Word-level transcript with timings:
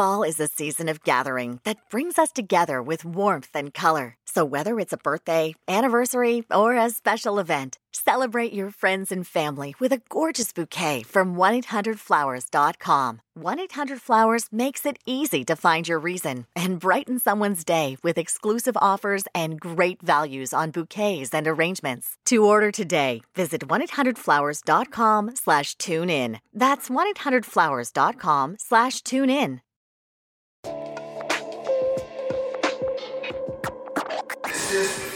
Fall 0.00 0.22
is 0.22 0.40
a 0.40 0.46
season 0.46 0.88
of 0.88 1.04
gathering 1.04 1.60
that 1.64 1.90
brings 1.90 2.18
us 2.18 2.32
together 2.32 2.82
with 2.82 3.04
warmth 3.04 3.50
and 3.52 3.74
color. 3.74 4.14
So, 4.24 4.46
whether 4.46 4.80
it's 4.80 4.94
a 4.94 5.02
birthday, 5.04 5.54
anniversary, 5.68 6.42
or 6.50 6.74
a 6.74 6.88
special 6.88 7.38
event, 7.38 7.76
celebrate 7.92 8.54
your 8.54 8.70
friends 8.70 9.12
and 9.12 9.26
family 9.26 9.74
with 9.78 9.92
a 9.92 10.00
gorgeous 10.08 10.54
bouquet 10.54 11.02
from 11.02 11.36
1-800-Flowers.com. 11.36 13.20
1-800-Flowers 13.38 14.46
makes 14.50 14.86
it 14.86 14.96
easy 15.04 15.44
to 15.44 15.54
find 15.54 15.86
your 15.86 15.98
reason 15.98 16.46
and 16.56 16.80
brighten 16.80 17.18
someone's 17.18 17.62
day 17.62 17.98
with 18.02 18.16
exclusive 18.16 18.78
offers 18.78 19.24
and 19.34 19.60
great 19.60 20.00
values 20.00 20.54
on 20.54 20.70
bouquets 20.70 21.34
and 21.34 21.46
arrangements. 21.46 22.16
To 22.24 22.46
order 22.46 22.70
today, 22.72 23.20
visit 23.36 23.68
1-800-Flowers.com 23.68 25.36
slash 25.36 25.74
tune 25.74 26.08
in. 26.08 26.40
That's 26.54 26.88
1-800-Flowers.com 26.88 28.56
slash 28.58 29.02
tune 29.02 29.28
in. 29.28 29.60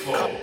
Salve, 0.04 0.36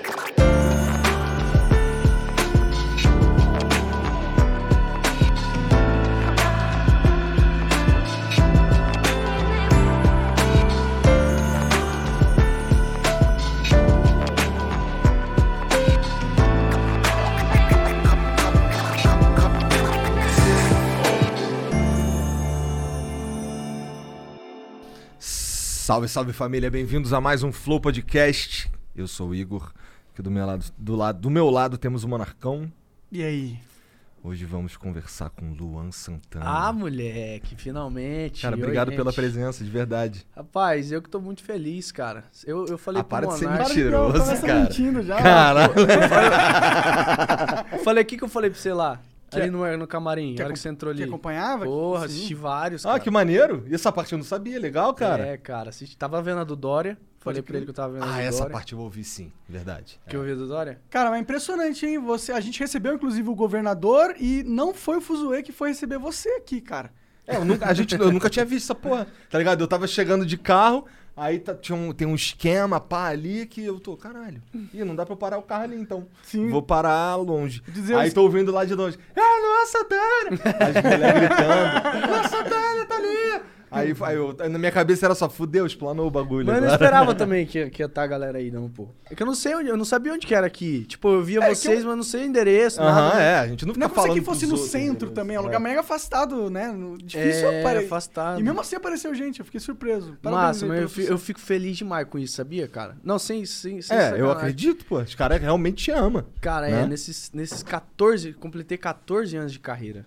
salve 26.08 26.34
família, 26.34 26.72
bem-vindos 26.72 27.14
a 27.14 27.22
mais 27.22 27.44
um 27.44 27.52
Flow 27.52 27.80
Podcast. 27.80 28.81
Eu 28.96 29.08
sou 29.08 29.30
o 29.30 29.36
Igor, 29.36 29.72
aqui 30.14 30.22
do 30.22 30.30
meu 30.32 30.46
lado, 30.46 30.66
do 30.78 30.96
lado, 30.96 31.20
do 31.20 31.30
meu 31.30 31.50
lado 31.50 31.78
temos 31.78 32.04
o 32.04 32.08
Monarcão. 32.10 32.72
E 33.12 33.24
aí? 33.24 33.58
Hoje 34.24 34.46
vamos 34.46 34.78
conversar 34.78 35.32
com 35.32 35.52
Luan 35.52 35.92
Santana. 35.92 36.46
Ah, 36.48 36.72
moleque, 36.72 37.56
finalmente. 37.56 38.44
cara, 38.44 38.56
Oi, 38.56 38.62
obrigado 38.62 38.90
gente. 38.90 38.98
pela 38.98 39.12
presença, 39.12 39.64
de 39.64 39.70
verdade. 39.70 40.28
Rapaz, 40.36 40.92
eu 40.92 41.02
que 41.02 41.10
tô 41.10 41.20
muito 41.20 41.44
feliz, 41.44 41.92
cara. 41.92 42.26
Eu, 42.46 42.66
eu 42.68 42.78
falei 42.78 43.02
Ah, 43.02 43.04
pro 43.04 43.10
para 43.10 43.28
de 43.28 43.40
ser 43.40 43.50
mentiroso, 43.50 44.42
cara. 44.42 44.62
mentindo 44.62 45.02
já. 45.02 45.18
Caralho. 45.24 45.74
Eu 47.72 47.80
falei, 47.80 48.04
o 48.04 48.06
que 48.06 48.18
que 48.18 48.24
eu 48.24 48.30
falei 48.30 48.50
pra 48.52 48.60
você 48.60 48.74
lá? 48.74 49.00
Que- 49.32 49.40
ali 49.42 49.50
no, 49.50 49.78
no 49.78 49.88
camarim, 49.88 50.36
que 50.36 50.44
hora 50.44 50.52
que 50.54 50.60
você 50.60 50.68
entrou 50.70 50.92
ali. 50.92 51.04
Que 51.04 51.08
acompanhava? 51.10 51.64
Porra, 51.66 52.02
Sim. 52.08 52.14
assisti 52.16 52.36
vários, 52.36 52.86
ah, 52.86 52.90
cara. 52.90 53.00
que 53.00 53.10
maneiro. 53.10 53.64
E 53.68 53.74
essa 53.74 53.90
parte 53.92 54.12
eu 54.12 54.18
não 54.18 54.26
sabia, 54.26 54.60
legal, 54.60 54.94
cara. 54.94 55.26
É, 55.26 55.38
cara, 55.38 55.70
assisti, 55.70 55.98
tava 55.98 56.22
vendo 56.22 56.42
a 56.42 56.44
do 56.44 56.56
Dória. 56.56 56.98
Falei 57.22 57.42
pra 57.42 57.56
ele 57.56 57.66
que 57.66 57.70
eu 57.70 57.74
tava 57.76 57.94
vendo 57.94 58.04
ah, 58.06 58.20
essa 58.22 58.40
Dória. 58.40 58.52
parte 58.54 58.74
eu 58.74 58.80
ouvi 58.80 59.04
sim, 59.04 59.32
verdade. 59.48 60.00
Que 60.10 60.16
eu 60.16 60.24
vi 60.24 60.32
a 60.32 60.36
do 60.36 60.48
Dória? 60.48 60.82
Cara, 60.90 61.10
mas 61.12 61.20
é 61.20 61.22
impressionante, 61.22 61.86
hein? 61.86 62.00
Você, 62.00 62.32
a 62.32 62.40
gente 62.40 62.60
recebeu, 62.60 62.96
inclusive, 62.96 63.30
o 63.30 63.36
governador 63.36 64.16
e 64.20 64.44
não 64.44 64.74
foi 64.74 64.98
o 64.98 65.02
Fuzue 65.02 65.44
que 65.44 65.52
foi 65.52 65.70
receber 65.70 66.00
você 66.00 66.30
aqui, 66.30 66.60
cara. 66.60 66.92
É, 67.28 67.36
eu 67.38 67.46
nunca, 67.46 67.68
a 67.68 67.74
gente, 67.74 67.94
eu 67.96 68.12
nunca 68.12 68.28
tinha 68.30 68.44
visto 68.44 68.66
essa 68.66 68.76
porra, 68.76 69.08
tá 69.30 69.38
ligado? 69.38 69.62
Eu 69.62 69.68
tava 69.68 69.86
chegando 69.86 70.26
de 70.26 70.36
carro, 70.36 70.84
aí 71.16 71.38
tá- 71.38 71.54
tinha 71.54 71.76
um, 71.78 71.94
tem 71.94 72.08
um 72.08 72.16
esquema, 72.16 72.80
pá, 72.80 73.10
ali, 73.10 73.46
que 73.46 73.64
eu 73.64 73.80
tô, 73.80 73.96
caralho, 73.96 74.42
ih, 74.74 74.84
não 74.84 74.96
dá 74.96 75.06
pra 75.06 75.14
eu 75.14 75.18
parar 75.18 75.38
o 75.38 75.44
carro 75.44 75.66
ali, 75.66 75.76
então. 75.80 76.08
Sim. 76.24 76.50
Vou 76.50 76.64
parar 76.64 77.16
longe. 77.18 77.62
Dizer 77.68 77.96
aí 77.96 78.08
os- 78.08 78.14
tô 78.16 78.24
ouvindo 78.24 78.52
lá 78.52 78.66
de 78.66 78.74
longe, 78.74 78.98
ah, 79.16 79.22
Luan 79.22 79.66
Santana! 79.68 80.42
As 80.60 80.84
mulheres 80.84 81.20
gritando, 81.20 82.08
Luan 82.08 82.24
Santana, 82.28 82.86
tá 82.88 82.96
ali! 82.96 83.42
Aí, 83.72 83.96
aí 84.02 84.16
eu, 84.18 84.36
na 84.50 84.60
minha 84.60 84.72
cabeça 84.72 85.06
era 85.06 85.16
só, 85.16 85.30
fudeu, 85.30 85.66
explanou 85.66 86.06
o 86.06 86.12
bagulho. 86.12 86.46
Mas 86.46 86.56
eu 86.58 86.62
não 86.64 86.70
esperava 86.72 87.16
também 87.16 87.46
que, 87.46 87.70
que 87.70 87.82
ia 87.82 87.86
estar 87.86 88.04
a 88.04 88.08
galera 88.08 88.38
aí, 88.38 88.52
não, 88.52 88.70
pô. 88.70 88.90
É 89.10 89.16
que 89.16 89.24
eu 89.24 89.26
não 89.28 89.34
sei 89.34 89.56
onde, 89.56 89.70
eu 89.70 89.78
não 89.78 89.86
sabia 89.86 90.12
onde 90.14 90.28
que 90.28 90.36
era 90.36 90.46
aqui. 90.46 90.84
Tipo, 90.86 91.08
eu 91.10 91.24
via 91.24 91.40
É 91.42 91.56
vocês, 91.56 91.80
eu- 91.82 91.88
mas 91.88 91.96
não 91.96 92.04
sei 92.04 92.24
o 92.24 92.26
endereço, 92.26 92.82
Aham, 92.82 93.10
nada. 93.10 93.22
é, 93.22 93.40
a 93.40 93.48
gente 93.48 93.66
não 93.66 93.74
fica 93.74 93.88
Não 93.88 93.92
é 93.92 93.96
falando 93.96 94.14
que 94.14 94.22
fosse 94.26 94.46
no 94.46 94.58
centro 94.58 95.10
também, 95.12 95.38
é 95.38 95.40
um 95.40 95.44
É. 95.44 95.46
lugar 95.46 95.60
mega 95.60 95.80
afastado, 95.80 96.50
né? 96.50 96.70
No- 96.72 96.98
Difícil 96.98 97.48
É, 97.50 97.60
apare- 97.62 97.86
afastado. 97.86 98.40
E 98.40 98.44
mesmo 98.44 98.60
assim 98.60 98.76
apareceu 98.76 99.16
gente, 99.16 99.40
eu 99.40 99.46
fiquei 99.46 99.60
surpreso. 99.62 100.18
Parabéns 100.22 100.46
Massa, 100.48 100.66
mas 100.66 100.76
eu, 100.76 100.80
pelo 100.82 100.90
fi- 100.90 100.96
sucesso. 100.96 101.14
eu 101.14 101.18
fico 101.18 101.40
feliz 101.40 101.78
demais 101.78 102.06
com 102.10 102.20
isso, 102.20 102.36
sabia, 102.36 102.68
cara? 102.68 102.98
Não, 103.04 103.18
sem, 103.18 103.46
sem, 103.46 103.82
sem 103.82 103.98
É, 103.98 104.20
eu 104.20 104.30
acredito, 104.30 104.84
pô, 104.86 105.00
os 105.00 105.16
caras 105.16 105.40
realmente 105.42 105.84
te 105.86 105.92
amam. 105.92 106.26
Cara, 106.42 106.68
né? 106.68 106.82
é, 106.82 106.86
nesses, 106.86 107.32
nesses 107.34 107.64
14, 107.64 108.34
completei 108.34 108.78
14 108.78 109.38
anos 109.38 109.54
de 109.54 109.60
carreira. 109.60 110.06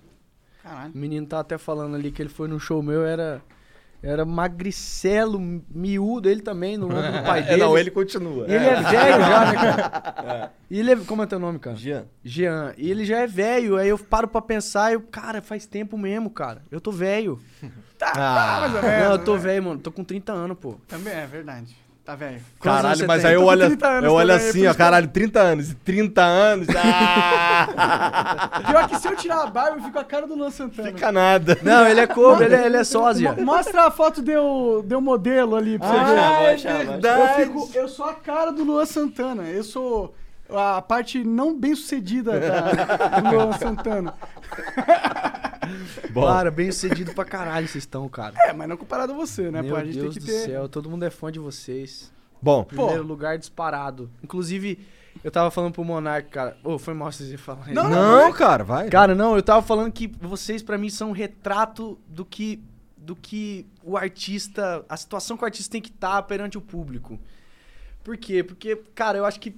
Caralho. 0.63 0.93
O 0.95 0.99
menino 0.99 1.27
tá 1.27 1.41
até 1.41 1.59
falando 1.59 1.95
ali 1.95 2.11
que 2.11 2.23
ele 2.23 2.29
foi 2.31 2.49
num 2.49 2.59
show 2.59 2.83
meu, 2.83 3.05
era, 3.05 3.43
era 4.05 4.25
magricelo, 4.25 5.41
miúdo, 5.71 6.29
ele 6.29 6.43
também, 6.43 6.77
no 6.77 6.87
ombro 6.87 7.01
do 7.01 7.23
pai 7.25 7.41
É, 7.41 7.43
dele. 7.43 7.57
não, 7.63 7.79
ele 7.79 7.91
continua. 7.91 8.47
E 8.47 8.53
ele 8.55 8.65
é 8.67 8.75
velho 8.83 9.21
já, 9.21 9.45
né, 9.47 9.55
cara? 9.55 10.53
E 10.71 10.79
ele 10.81 10.91
é, 10.93 10.97
como 10.97 11.23
é 11.23 11.27
teu 11.27 11.39
nome, 11.39 11.59
cara? 11.61 11.77
Jean. 11.77 12.05
Jean. 12.25 12.75
E 12.77 12.91
ele 12.91 13.05
já 13.05 13.19
é 13.21 13.27
velho, 13.29 13.77
aí 13.77 13.89
eu 13.89 13.99
paro 13.99 14.27
pra 14.27 14.41
pensar 14.43 14.91
e 14.91 14.95
eu, 14.95 15.01
cara, 15.03 15.41
faz 15.41 15.67
tempo 15.67 15.97
mesmo, 15.97 16.29
cara. 16.31 16.63
Eu 16.71 16.81
tô 16.81 16.91
velho. 16.91 17.39
Tá, 17.97 18.13
Ah. 18.17 18.61
mais 18.69 18.75
ou 18.75 18.83
Não, 18.83 19.13
eu 19.13 19.19
tô 19.25 19.35
né? 19.35 19.39
velho, 19.41 19.63
mano. 19.63 19.79
Tô 19.81 19.93
com 19.93 20.03
30 20.03 20.33
anos, 20.33 20.59
pô. 20.61 20.75
Também 20.89 21.13
é 21.13 21.27
verdade. 21.29 21.77
Tá 22.05 22.15
velho. 22.15 22.39
Caralho, 22.61 23.07
mas 23.07 23.23
tem? 23.23 23.31
aí 23.31 23.35
eu 23.37 23.41
com 23.41 23.47
olho, 23.47 23.67
30 23.67 23.89
anos 23.89 24.05
eu 24.05 24.13
olho 24.13 24.29
por 24.29 24.37
assim, 24.37 24.67
ó, 24.67 24.75
caralho, 24.75 25.09
30 25.09 25.41
anos. 25.41 25.71
e 25.71 25.75
30 25.75 26.23
anos. 26.23 26.67
Ah, 26.77 28.61
Pior 28.67 28.89
que 28.89 28.97
se 28.99 29.09
eu 29.09 29.17
tirar 29.17 29.43
a 29.43 29.47
barba, 29.47 29.77
eu 29.79 29.81
fico 29.81 29.93
com 29.93 29.99
a 29.99 30.05
cara 30.05 30.27
do 30.27 30.35
Luan 30.35 30.51
Santana. 30.51 30.89
fica 30.89 31.11
nada. 31.11 31.57
Não, 31.63 31.87
ele 31.87 32.01
é 32.01 32.07
cover, 32.07 32.47
ele 32.47 32.57
é, 32.57 32.67
ele 32.67 32.77
é 32.77 32.85
sósia. 32.85 33.33
Mo- 33.33 33.43
Mostra 33.47 33.87
a 33.87 33.91
foto 33.91 34.21
deu, 34.21 34.85
deu 34.87 35.01
modelo 35.01 35.57
ali 35.57 35.79
pra 35.79 35.89
você 35.89 35.95
ver. 35.95 36.19
Ah, 36.19 36.43
é 36.43 36.55
Eu, 36.55 36.87
verdade. 36.89 37.43
fico, 37.45 37.71
eu 37.75 37.89
sou 37.89 38.05
a 38.07 38.15
cara 38.15 38.51
do 38.53 38.65
Luan 38.65 38.85
Santana. 38.85 39.45
Eu 39.45 39.65
sou 39.65 40.15
a 40.55 40.83
parte 40.83 41.25
não 41.25 41.59
bem 41.59 41.75
sucedida 41.75 42.39
da, 42.39 43.21
do 43.21 43.31
Luan 43.31 43.53
Santana. 43.53 44.15
Bom, 46.11 46.27
Cara, 46.27 46.51
bem 46.51 46.71
sucedido 46.71 47.13
pra 47.15 47.25
caralho 47.25 47.67
vocês 47.67 47.83
estão, 47.85 48.09
cara. 48.09 48.35
É, 48.47 48.53
mas 48.53 48.69
não 48.69 48.77
comparado 48.77 49.13
a 49.13 49.17
você, 49.17 49.51
né? 49.51 49.63
Meu 49.63 49.75
pô, 49.75 49.81
a 49.81 49.85
gente 49.85 49.99
Deus 49.99 50.15
tem 50.15 50.23
que 50.23 50.27
do 50.27 50.27
ter. 50.27 50.47
céu, 50.47 50.69
todo 50.69 50.89
mundo 50.89 51.05
é 51.05 51.11
fã 51.11 51.31
de 51.31 51.39
vocês. 51.39 52.13
bom, 52.41 52.65
Primeiro 52.65 53.03
lugar 53.03 53.39
disparado. 53.39 54.11
Inclusive, 54.23 54.79
eu 55.23 55.31
tava 55.31 55.51
falando 55.51 55.73
pro 55.73 55.85
Monark, 55.85 56.29
cara. 56.31 56.57
Ô, 56.65 56.79
foi 56.79 56.95
mal 56.95 57.11
vocês 57.11 57.31
iam 57.31 57.39
falar 57.39 57.67
isso. 57.67 57.75
Não, 57.75 57.89
não, 57.89 58.33
cara, 58.33 58.65
vai. 58.65 58.89
Cara, 58.89 59.15
não, 59.15 59.37
eu 59.37 59.43
tava 59.43 59.63
falando 59.63 59.93
que 59.93 60.09
vocês 60.21 60.63
pra 60.63 60.77
mim 60.79 60.91
são 60.91 61.11
um 61.11 61.13
retrato 61.13 61.99
do 62.09 62.25
que 62.25 62.63
do 62.97 63.15
que 63.15 63.67
o 63.83 63.99
artista, 63.99 64.83
a 64.89 64.97
situação 64.97 65.37
que 65.37 65.43
o 65.43 65.45
artista 65.45 65.71
tem 65.73 65.83
que 65.83 65.91
estar 65.91 66.23
perante 66.23 66.57
o 66.57 66.61
público. 66.61 67.21
Por 68.03 68.17
quê? 68.17 68.43
Porque, 68.43 68.77
cara, 68.95 69.19
eu 69.19 69.27
acho 69.27 69.39
que 69.39 69.55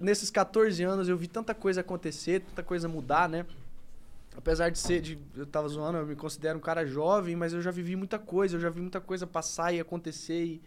nesses 0.00 0.30
14 0.30 0.82
anos 0.84 1.08
eu 1.08 1.16
vi 1.16 1.26
tanta 1.26 1.52
coisa 1.54 1.80
acontecer, 1.80 2.40
tanta 2.40 2.62
coisa 2.62 2.88
mudar, 2.88 3.28
né? 3.28 3.44
Apesar 4.36 4.68
de 4.70 4.78
ser, 4.78 5.00
de, 5.00 5.18
eu 5.36 5.46
tava 5.46 5.68
zoando, 5.68 5.98
eu 5.98 6.06
me 6.06 6.16
considero 6.16 6.58
um 6.58 6.60
cara 6.60 6.84
jovem, 6.84 7.36
mas 7.36 7.52
eu 7.52 7.62
já 7.62 7.70
vivi 7.70 7.96
muita 7.96 8.18
coisa, 8.18 8.56
eu 8.56 8.60
já 8.60 8.68
vi 8.68 8.80
muita 8.80 9.00
coisa 9.00 9.26
passar 9.26 9.72
e 9.72 9.80
acontecer, 9.80 10.44
e, 10.44 10.62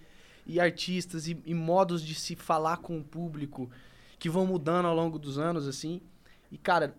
e 0.45 0.59
artistas, 0.59 1.27
e, 1.27 1.37
e 1.45 1.53
modos 1.53 2.01
de 2.01 2.15
se 2.15 2.35
falar 2.35 2.77
com 2.77 2.97
o 2.97 3.03
público 3.03 3.69
que 4.17 4.29
vão 4.29 4.45
mudando 4.45 4.85
ao 4.85 4.95
longo 4.95 5.19
dos 5.19 5.37
anos, 5.37 5.67
assim. 5.67 6.01
E, 6.51 6.57
cara, 6.57 6.95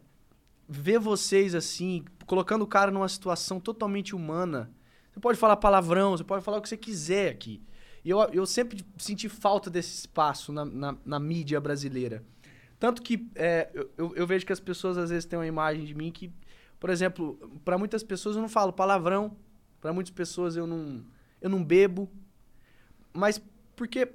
ver 0.69 0.99
vocês 0.99 1.55
assim, 1.55 2.05
colocando 2.27 2.63
o 2.63 2.67
cara 2.67 2.91
numa 2.91 3.09
situação 3.09 3.59
totalmente 3.59 4.15
humana. 4.15 4.71
Você 5.11 5.21
pode 5.21 5.39
falar 5.39 5.57
palavrão, 5.57 6.11
você 6.11 6.23
pode 6.23 6.45
falar 6.45 6.59
o 6.59 6.63
que 6.63 6.69
você 6.69 6.77
quiser 6.77 7.31
aqui. 7.31 7.63
E 8.05 8.11
eu, 8.11 8.21
eu 8.33 8.47
sempre 8.47 8.85
senti 8.99 9.29
falta 9.29 9.71
desse 9.71 10.01
espaço 10.01 10.53
na, 10.53 10.65
na, 10.65 10.97
na 11.05 11.19
mídia 11.19 11.61
brasileira. 11.61 12.23
Tanto 12.79 13.03
que 13.03 13.29
é, 13.35 13.71
eu- 13.97 14.15
eu, 14.15 14.27
vejo 14.27 14.47
que 14.47 14.53
as 14.53 14.61
pessoas 14.61 14.97
às 14.97 15.11
vezes 15.11 15.25
têm 15.25 15.39
uma 15.39 15.47
imagem 15.47 15.85
de 15.85 15.95
mim 15.95 16.13
que, 16.13 16.31
por 16.81 16.91
exemplo, 16.91 17.39
para 17.65 17.77
muitas 17.79 18.03
pessoas 18.03 18.37
eu 18.37 18.43
não 18.43 18.49
falo 18.49 18.73
palavrão, 18.73 19.37
para 19.81 19.93
muitas 19.93 20.11
pessoas 20.13 20.57
eu 20.57 20.67
não, 20.67 21.05
eu 21.41 21.49
não 21.51 21.63
bebo, 21.65 22.09
mas 23.13 23.41
porque 23.77 24.09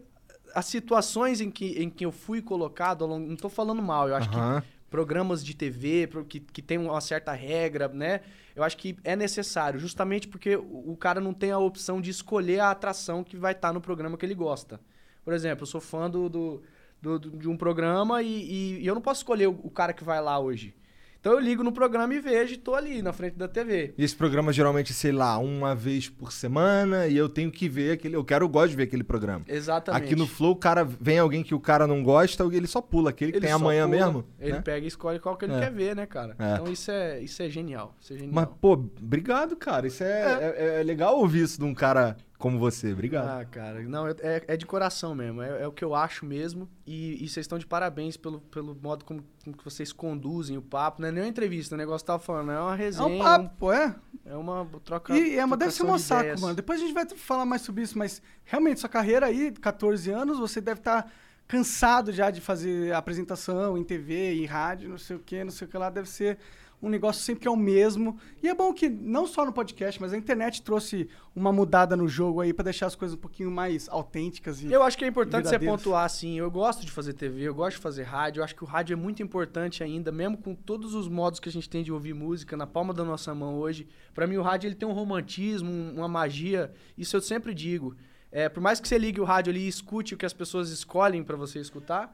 as 0.53 0.65
situações 0.65 1.41
em 1.41 1.49
que, 1.49 1.81
em 1.81 1.89
que 1.89 2.05
eu 2.05 2.11
fui 2.11 2.41
colocado, 2.41 3.03
ao 3.03 3.09
longo- 3.09 3.27
não 3.27 3.35
tô 3.35 3.49
falando 3.49 3.81
mal, 3.81 4.07
eu 4.07 4.15
acho 4.15 4.29
que 4.29 4.35
Aham. 4.35 4.63
programas 4.89 5.43
de 5.43 5.55
TV 5.55 6.07
que, 6.29 6.39
que 6.39 6.61
tem 6.61 6.77
uma 6.77 7.01
certa 7.01 7.33
regra, 7.33 7.87
né? 7.87 8.21
Eu 8.55 8.63
acho 8.63 8.77
que 8.77 8.95
é 9.03 9.15
necessário, 9.15 9.79
justamente 9.79 10.27
porque 10.27 10.55
o, 10.55 10.91
o 10.91 10.97
cara 10.97 11.19
não 11.19 11.33
tem 11.33 11.49
a 11.51 11.57
opção 11.57 11.99
de 11.99 12.11
escolher 12.11 12.59
a 12.59 12.69
atração 12.71 13.23
que 13.23 13.35
vai 13.35 13.53
estar 13.53 13.73
no 13.73 13.81
programa 13.81 14.15
que 14.17 14.25
ele 14.25 14.35
gosta. 14.35 14.79
Por 15.25 15.33
exemplo, 15.33 15.63
eu 15.63 15.67
sou 15.67 15.81
fã 15.81 16.07
do, 16.09 16.29
do- 16.29 16.61
do- 17.01 17.17
do- 17.19 17.37
de 17.37 17.49
um 17.49 17.57
programa 17.57 18.21
e, 18.21 18.27
e- 18.27 18.79
e 18.81 18.85
eu 18.87 18.93
não 18.93 19.01
posso 19.01 19.21
escolher 19.21 19.47
o, 19.47 19.59
o 19.63 19.71
cara 19.71 19.91
que 19.93 20.03
vai 20.03 20.21
lá 20.21 20.37
hoje. 20.37 20.75
Então 21.23 21.31
eu 21.31 21.39
ligo 21.39 21.63
no 21.63 21.71
programa 21.71 22.13
e 22.13 22.19
vejo 22.19 22.53
e 22.55 22.57
tô 22.57 22.75
ali 22.75 23.01
na 23.01 23.13
frente 23.13 23.37
da 23.37 23.47
TV. 23.47 23.93
E 23.97 24.03
esse 24.03 24.13
programa 24.13 24.51
geralmente, 24.51 24.91
sei 24.93 25.13
lá, 25.13 25.37
uma 25.37 25.73
vez 25.73 26.09
por 26.09 26.33
semana 26.33 27.07
e 27.07 27.15
eu 27.15 27.29
tenho 27.29 27.49
que 27.49 27.69
ver 27.69 27.93
aquele. 27.93 28.17
Eu 28.17 28.25
quero, 28.25 28.43
eu 28.43 28.49
gosto 28.49 28.71
de 28.71 28.75
ver 28.75 28.83
aquele 28.83 29.05
programa. 29.05 29.45
Exatamente. 29.47 30.03
Aqui 30.03 30.17
no 30.17 30.27
Flow, 30.27 30.51
o 30.51 30.55
cara 30.57 30.83
vem 30.83 31.17
alguém 31.19 31.41
que 31.41 31.55
o 31.55 31.61
cara 31.61 31.87
não 31.87 32.03
gosta, 32.03 32.43
ele 32.51 32.67
só 32.67 32.81
pula. 32.81 33.11
Aquele 33.11 33.31
que 33.31 33.37
Ele 33.37 33.45
tem 33.45 33.55
amanhã 33.55 33.87
pula, 33.87 33.97
mesmo. 34.05 34.25
Ele 34.37 34.51
né? 34.51 34.61
pega 34.61 34.83
e 34.83 34.87
escolhe 34.89 35.17
qual 35.17 35.37
que 35.37 35.45
ele 35.45 35.53
É. 35.53 35.59
quer 35.61 35.71
ver, 35.71 35.95
né, 35.95 36.05
cara? 36.05 36.35
É. 36.37 36.55
Então 36.55 36.69
isso 36.69 36.91
é, 36.91 37.21
isso 37.21 37.41
é 37.41 37.49
genial. 37.49 37.95
Isso 38.01 38.11
é 38.11 38.17
genial. 38.17 38.33
Mas, 38.35 38.49
pô, 38.59 38.73
obrigado, 38.73 39.55
cara. 39.55 39.87
Isso 39.87 40.03
é, 40.03 40.53
é- 40.57 40.79
é 40.81 40.83
legal 40.83 41.17
ouvir 41.17 41.43
isso 41.43 41.57
de 41.57 41.63
um 41.63 41.73
cara 41.73 42.17
como 42.43 42.59
você. 42.59 42.91
Obrigado. 42.91 43.39
Ah, 43.39 43.45
cara, 43.45 43.81
não, 43.83 44.05
é, 44.05 44.15
é 44.21 44.57
de 44.57 44.65
coração 44.65 45.15
mesmo, 45.15 45.41
é, 45.41 45.61
é 45.63 45.67
o 45.67 45.71
que 45.71 45.81
eu 45.81 45.95
acho 45.95 46.25
mesmo. 46.25 46.67
E, 46.85 47.23
e 47.23 47.29
vocês 47.29 47.45
estão 47.45 47.57
de 47.57 47.65
parabéns 47.65 48.17
pelo, 48.17 48.41
pelo 48.41 48.75
modo 48.75 49.05
como, 49.05 49.23
como 49.45 49.55
que 49.55 49.63
vocês 49.63 49.93
conduzem 49.93 50.57
o 50.57 50.61
papo. 50.61 51.01
Não 51.01 51.07
é 51.07 51.11
nem 51.13 51.23
uma 51.23 51.29
entrevista, 51.29 51.73
o 51.73 51.77
negócio 51.77 52.03
que 52.03 52.07
tava 52.07 52.21
falando, 52.21 52.51
é 52.51 52.59
uma 52.59 52.73
É 52.73 52.77
resenha. 52.77 53.07
um 53.07 53.17
papo, 53.17 53.49
pô, 53.57 53.71
é. 53.71 53.95
É 54.25 54.35
uma 54.35 54.67
troca. 54.83 55.17
E 55.17 55.39
é, 55.39 55.45
mas 55.45 55.57
deve 55.57 55.71
ser 55.71 55.85
um 55.85 55.95
de 55.95 56.01
saco, 56.01 56.21
ideias. 56.23 56.41
mano. 56.41 56.53
Depois 56.53 56.81
a 56.81 56.83
gente 56.83 56.93
vai 56.93 57.07
falar 57.15 57.45
mais 57.45 57.61
sobre 57.61 57.81
isso, 57.81 57.97
mas 57.97 58.21
realmente, 58.43 58.81
sua 58.81 58.89
carreira 58.89 59.27
aí, 59.27 59.49
14 59.49 60.11
anos, 60.11 60.37
você 60.37 60.59
deve 60.59 60.81
estar 60.81 61.09
cansado 61.47 62.11
já 62.11 62.29
de 62.29 62.41
fazer 62.41 62.93
apresentação 62.93 63.77
em 63.77 63.85
TV, 63.85 64.33
em 64.33 64.45
rádio, 64.45 64.89
não 64.89 64.97
sei 64.97 65.15
o 65.15 65.19
que, 65.19 65.45
não 65.45 65.51
sei 65.51 65.65
o 65.65 65.71
que 65.71 65.77
lá. 65.77 65.89
Deve 65.89 66.09
ser 66.09 66.37
um 66.83 66.89
negócio 66.89 67.23
sempre 67.23 67.41
que 67.41 67.47
é 67.47 67.51
o 67.51 67.55
mesmo. 67.55 68.17
E 68.43 68.49
é 68.49 68.53
bom 68.53 68.73
que, 68.73 68.89
não 68.89 69.25
só 69.25 69.45
no 69.45 69.53
podcast, 69.53 69.99
mas 70.01 70.11
a 70.13 70.17
internet 70.17 70.61
trouxe 70.61 71.07
uma 71.35 71.51
mudada 71.51 71.95
no 71.95 72.07
jogo 72.07 72.41
aí 72.41 72.53
pra 72.53 72.63
deixar 72.63 72.87
as 72.87 72.95
coisas 72.95 73.17
um 73.17 73.19
pouquinho 73.19 73.49
mais 73.49 73.87
autênticas. 73.89 74.61
E... 74.61 74.71
Eu 74.71 74.83
acho 74.83 74.97
que 74.97 75.05
é 75.05 75.07
importante 75.07 75.47
você 75.47 75.57
pontuar, 75.77 76.03
assim, 76.05 76.37
eu 76.37 76.51
gosto 76.51 76.85
de 76.85 76.91
fazer 76.91 77.13
TV, 77.13 77.41
eu 77.43 77.55
gosto 77.55 77.77
de 77.77 77.81
fazer 77.81 78.03
rádio, 78.03 78.41
eu 78.41 78.43
acho 78.43 78.53
que 78.55 78.63
o 78.63 78.67
rádio 78.67 78.93
é 78.93 78.97
muito 78.97 79.23
importante 79.23 79.81
ainda, 79.83 80.11
mesmo 80.11 80.37
com 80.37 80.53
todos 80.53 80.93
os 80.93 81.07
modos 81.07 81.39
que 81.39 81.47
a 81.47 81.51
gente 81.51 81.69
tem 81.69 81.81
de 81.83 81.91
ouvir 81.91 82.13
música 82.13 82.57
na 82.57 82.67
palma 82.67 82.93
da 82.93 83.03
nossa 83.03 83.33
mão 83.33 83.55
hoje. 83.57 83.87
Pra 84.13 84.27
mim 84.27 84.35
o 84.35 84.41
rádio 84.41 84.67
ele 84.67 84.75
tem 84.75 84.87
um 84.87 84.91
romantismo, 84.93 85.71
um- 85.71 85.93
uma 85.95 86.07
magia, 86.09 86.71
isso 86.97 87.15
eu 87.15 87.21
sempre 87.21 87.53
digo. 87.53 87.95
É, 88.31 88.49
por 88.49 88.61
mais 88.61 88.79
que 88.79 88.87
você 88.87 88.97
ligue 88.97 89.21
o 89.21 89.23
rádio 89.23 89.51
ali 89.51 89.61
e 89.61 89.67
escute 89.67 90.15
o 90.15 90.17
que 90.17 90.25
as 90.25 90.33
pessoas 90.33 90.69
escolhem 90.69 91.23
pra 91.23 91.37
você 91.37 91.59
escutar, 91.59 92.13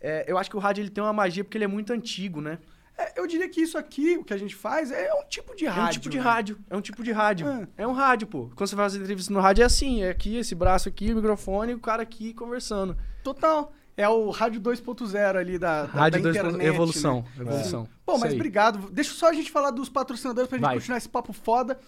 é, 0.00 0.24
eu 0.30 0.36
acho 0.36 0.50
que 0.50 0.56
o 0.56 0.60
rádio 0.60 0.82
ele 0.82 0.90
tem 0.90 1.02
uma 1.02 1.12
magia 1.12 1.42
porque 1.42 1.56
ele 1.56 1.64
é 1.64 1.68
muito 1.68 1.90
antigo, 1.92 2.40
né? 2.42 2.58
É, 2.96 3.18
eu 3.20 3.26
diria 3.26 3.48
que 3.48 3.60
isso 3.60 3.76
aqui, 3.76 4.16
o 4.16 4.24
que 4.24 4.32
a 4.32 4.36
gente 4.36 4.54
faz, 4.54 4.90
é 4.92 5.12
um 5.14 5.24
tipo 5.28 5.54
de 5.56 5.66
É 5.66 5.68
rádio. 5.68 5.88
um 5.88 5.92
tipo 6.02 6.10
de 6.10 6.18
né? 6.18 6.22
rádio. 6.22 6.58
É 6.70 6.76
um 6.76 6.80
tipo 6.80 7.02
de 7.02 7.12
rádio. 7.12 7.48
É. 7.48 7.68
É. 7.78 7.86
um 7.86 7.92
rádio, 7.92 8.26
pô. 8.26 8.50
Quando 8.54 8.68
você 8.68 8.76
faz 8.76 8.94
entrevista 8.94 9.32
no 9.32 9.40
rádio 9.40 9.62
é 9.62 9.66
assim, 9.66 10.02
é 10.02 10.10
aqui, 10.10 10.36
esse 10.36 10.54
braço 10.54 10.88
aqui, 10.88 11.12
o 11.12 11.16
microfone 11.16 11.72
e 11.72 11.74
o 11.74 11.80
cara 11.80 12.02
aqui 12.02 12.32
conversando. 12.32 12.96
Total. 13.22 13.72
É 13.96 14.08
o 14.08 14.30
rádio 14.30 14.60
2.0 14.60 15.36
ali 15.36 15.56
da, 15.56 15.82
da, 15.86 15.92
Rádio 16.00 16.22
da 16.22 16.30
2.0, 16.30 16.36
internet, 16.46 16.66
evolução, 16.66 17.24
né? 17.36 17.42
evolução. 17.42 17.88
Bom, 18.04 18.14
Isso 18.14 18.24
mas 18.24 18.34
obrigado. 18.34 18.90
Deixa 18.90 19.12
só 19.14 19.28
a 19.28 19.32
gente 19.32 19.50
falar 19.52 19.70
dos 19.70 19.88
patrocinadores 19.88 20.48
pra 20.48 20.58
gente 20.58 20.66
Vai. 20.66 20.74
continuar 20.76 20.98
esse 20.98 21.08
papo 21.08 21.32
foda. 21.32 21.78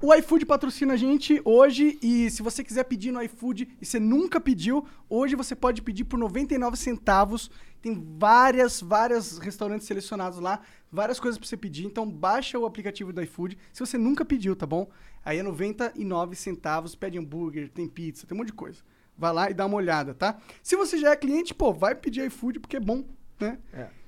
O 0.00 0.14
iFood 0.14 0.46
patrocina 0.46 0.94
a 0.94 0.96
gente 0.96 1.42
hoje 1.44 1.98
e 2.00 2.30
se 2.30 2.40
você 2.40 2.62
quiser 2.62 2.84
pedir 2.84 3.10
no 3.10 3.20
iFood 3.20 3.68
e 3.80 3.84
você 3.84 3.98
nunca 3.98 4.40
pediu, 4.40 4.86
hoje 5.10 5.34
você 5.34 5.56
pode 5.56 5.82
pedir 5.82 6.04
por 6.04 6.16
99 6.16 6.76
centavos. 6.76 7.50
Tem 7.82 8.00
várias, 8.16 8.80
várias 8.80 9.38
restaurantes 9.38 9.88
selecionados 9.88 10.38
lá, 10.38 10.60
várias 10.90 11.18
coisas 11.18 11.36
pra 11.36 11.48
você 11.48 11.56
pedir. 11.56 11.84
Então 11.84 12.08
baixa 12.08 12.56
o 12.56 12.64
aplicativo 12.64 13.12
do 13.12 13.20
iFood 13.22 13.58
se 13.72 13.80
você 13.80 13.98
nunca 13.98 14.24
pediu, 14.24 14.54
tá 14.54 14.64
bom? 14.64 14.88
Aí 15.24 15.38
é 15.38 15.42
99 15.42 16.36
centavos, 16.36 16.94
pede 16.94 17.18
hambúrguer, 17.18 17.68
tem 17.68 17.88
pizza, 17.88 18.24
tem 18.24 18.36
um 18.36 18.38
monte 18.38 18.48
de 18.48 18.52
coisa. 18.52 18.78
Vai 19.16 19.32
lá 19.32 19.50
e 19.50 19.54
dá 19.54 19.66
uma 19.66 19.78
olhada, 19.78 20.14
tá? 20.14 20.38
Se 20.62 20.76
você 20.76 20.96
já 20.96 21.10
é 21.10 21.16
cliente, 21.16 21.52
pô, 21.52 21.72
vai 21.72 21.96
pedir 21.96 22.24
iFood 22.26 22.60
porque 22.60 22.76
é 22.76 22.80
bom, 22.80 23.04
né? 23.40 23.58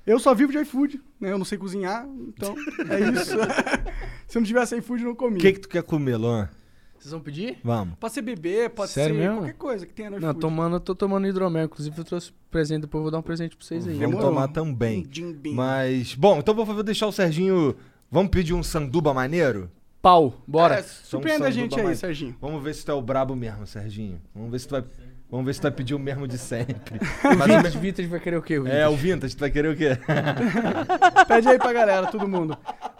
Eu 0.05 0.19
só 0.19 0.33
vivo 0.33 0.51
de 0.51 0.57
iFood, 0.59 1.01
né? 1.19 1.31
Eu 1.31 1.37
não 1.37 1.45
sei 1.45 1.57
cozinhar, 1.57 2.07
então 2.27 2.55
é 2.89 2.99
isso. 3.11 3.35
Se 4.27 4.37
eu 4.37 4.41
não 4.41 4.47
tivesse 4.47 4.75
iFood, 4.77 5.03
eu 5.03 5.09
não 5.09 5.15
comia. 5.15 5.37
O 5.37 5.41
que, 5.41 5.53
que 5.53 5.59
tu 5.59 5.69
quer 5.69 5.83
comer, 5.83 6.17
Luan? 6.17 6.49
Vocês 6.97 7.11
vão 7.11 7.21
pedir? 7.21 7.57
Vamos. 7.63 7.95
Pode 7.99 8.13
ser 8.13 8.21
bebê, 8.21 8.69
pode 8.69 8.91
Sério 8.91 9.15
ser 9.15 9.21
mesmo? 9.21 9.37
qualquer 9.37 9.53
coisa 9.53 9.85
que 9.87 9.93
tenha 9.93 10.11
no 10.11 10.19
Não, 10.19 10.33
tomando, 10.35 10.75
eu 10.75 10.79
tô 10.79 10.93
tomando 10.93 11.27
hidromel. 11.27 11.65
Inclusive, 11.65 11.97
eu 11.97 12.03
trouxe 12.03 12.31
presente, 12.51 12.81
depois 12.81 12.99
eu 12.99 13.03
vou 13.03 13.11
dar 13.11 13.17
um 13.17 13.23
presente 13.23 13.55
pra 13.57 13.65
vocês 13.65 13.87
aí. 13.87 13.93
Vamos 13.95 14.09
Demorou. 14.11 14.29
tomar 14.29 14.47
também. 14.49 15.07
Um 15.07 15.13
Jim 15.13 15.33
Beam. 15.33 15.55
Mas, 15.55 16.13
bom, 16.13 16.37
então 16.37 16.53
vou 16.53 16.83
deixar 16.83 17.07
o 17.07 17.11
Serginho. 17.11 17.75
Vamos 18.09 18.29
pedir 18.29 18.53
um 18.53 18.61
sanduba 18.61 19.13
maneiro? 19.15 19.71
Pau, 20.01 20.33
bora. 20.47 20.75
É, 20.75 20.83
surpreenda 20.83 21.47
a 21.47 21.51
São 21.51 21.61
gente 21.61 21.79
aí, 21.79 21.95
Serginho. 21.95 22.35
Vamos 22.39 22.63
ver 22.63 22.75
se 22.75 22.83
tu 22.85 22.91
é 22.91 22.93
o 22.95 23.01
brabo 23.01 23.35
mesmo, 23.35 23.65
Serginho. 23.65 24.21
Vamos 24.33 24.51
ver 24.51 24.59
se 24.59 24.67
tu 24.67 24.71
vai, 24.71 24.83
vamos 25.31 25.45
ver 25.45 25.53
se 25.53 25.59
tu 25.61 25.63
vai 25.63 25.71
pedir 25.71 25.95
o 25.95 25.99
mesmo 25.99 26.27
de 26.27 26.37
sempre. 26.37 26.99
o 27.23 27.37
Mas 27.37 27.47
o 27.49 27.53
Vintage, 27.55 27.75
me- 27.77 27.81
Vintage 27.81 28.07
vai 28.09 28.19
querer 28.19 28.37
o 28.37 28.41
quê? 28.41 28.59
o 28.59 28.67
É, 28.67 28.87
o 28.87 28.95
Vintage, 28.95 29.35
tu 29.35 29.39
vai 29.39 29.49
querer 29.49 29.69
o 29.69 29.75
quê? 29.77 29.97
Pede 31.27 31.47
aí 31.47 31.57
pra 31.57 31.73
galera, 31.73 32.07
todo 32.07 32.27
mundo. 32.27 32.57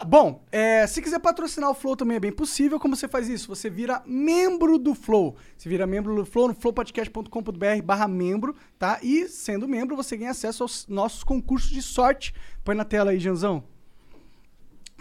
Bom, 0.07 0.43
é, 0.51 0.87
se 0.87 1.01
quiser 1.01 1.19
patrocinar 1.19 1.69
o 1.69 1.73
Flow 1.73 1.95
também 1.95 2.17
é 2.17 2.19
bem 2.19 2.31
possível. 2.31 2.79
Como 2.79 2.95
você 2.95 3.07
faz 3.07 3.27
isso? 3.29 3.47
Você 3.49 3.69
vira 3.69 4.01
membro 4.05 4.77
do 4.79 4.95
Flow. 4.95 5.35
Você 5.57 5.69
vira 5.69 5.85
membro 5.85 6.15
do 6.15 6.25
Flow 6.25 6.47
no 6.47 6.55
flowpodcast.com.br 6.55 7.81
barra 7.83 8.07
membro, 8.07 8.55
tá? 8.79 8.99
E 9.03 9.27
sendo 9.27 9.67
membro, 9.67 9.95
você 9.95 10.15
ganha 10.17 10.31
acesso 10.31 10.63
aos 10.63 10.87
nossos 10.87 11.23
concursos 11.23 11.69
de 11.69 11.81
sorte. 11.81 12.33
Põe 12.63 12.75
na 12.75 12.85
tela 12.85 13.11
aí, 13.11 13.19
Janzão. 13.19 13.63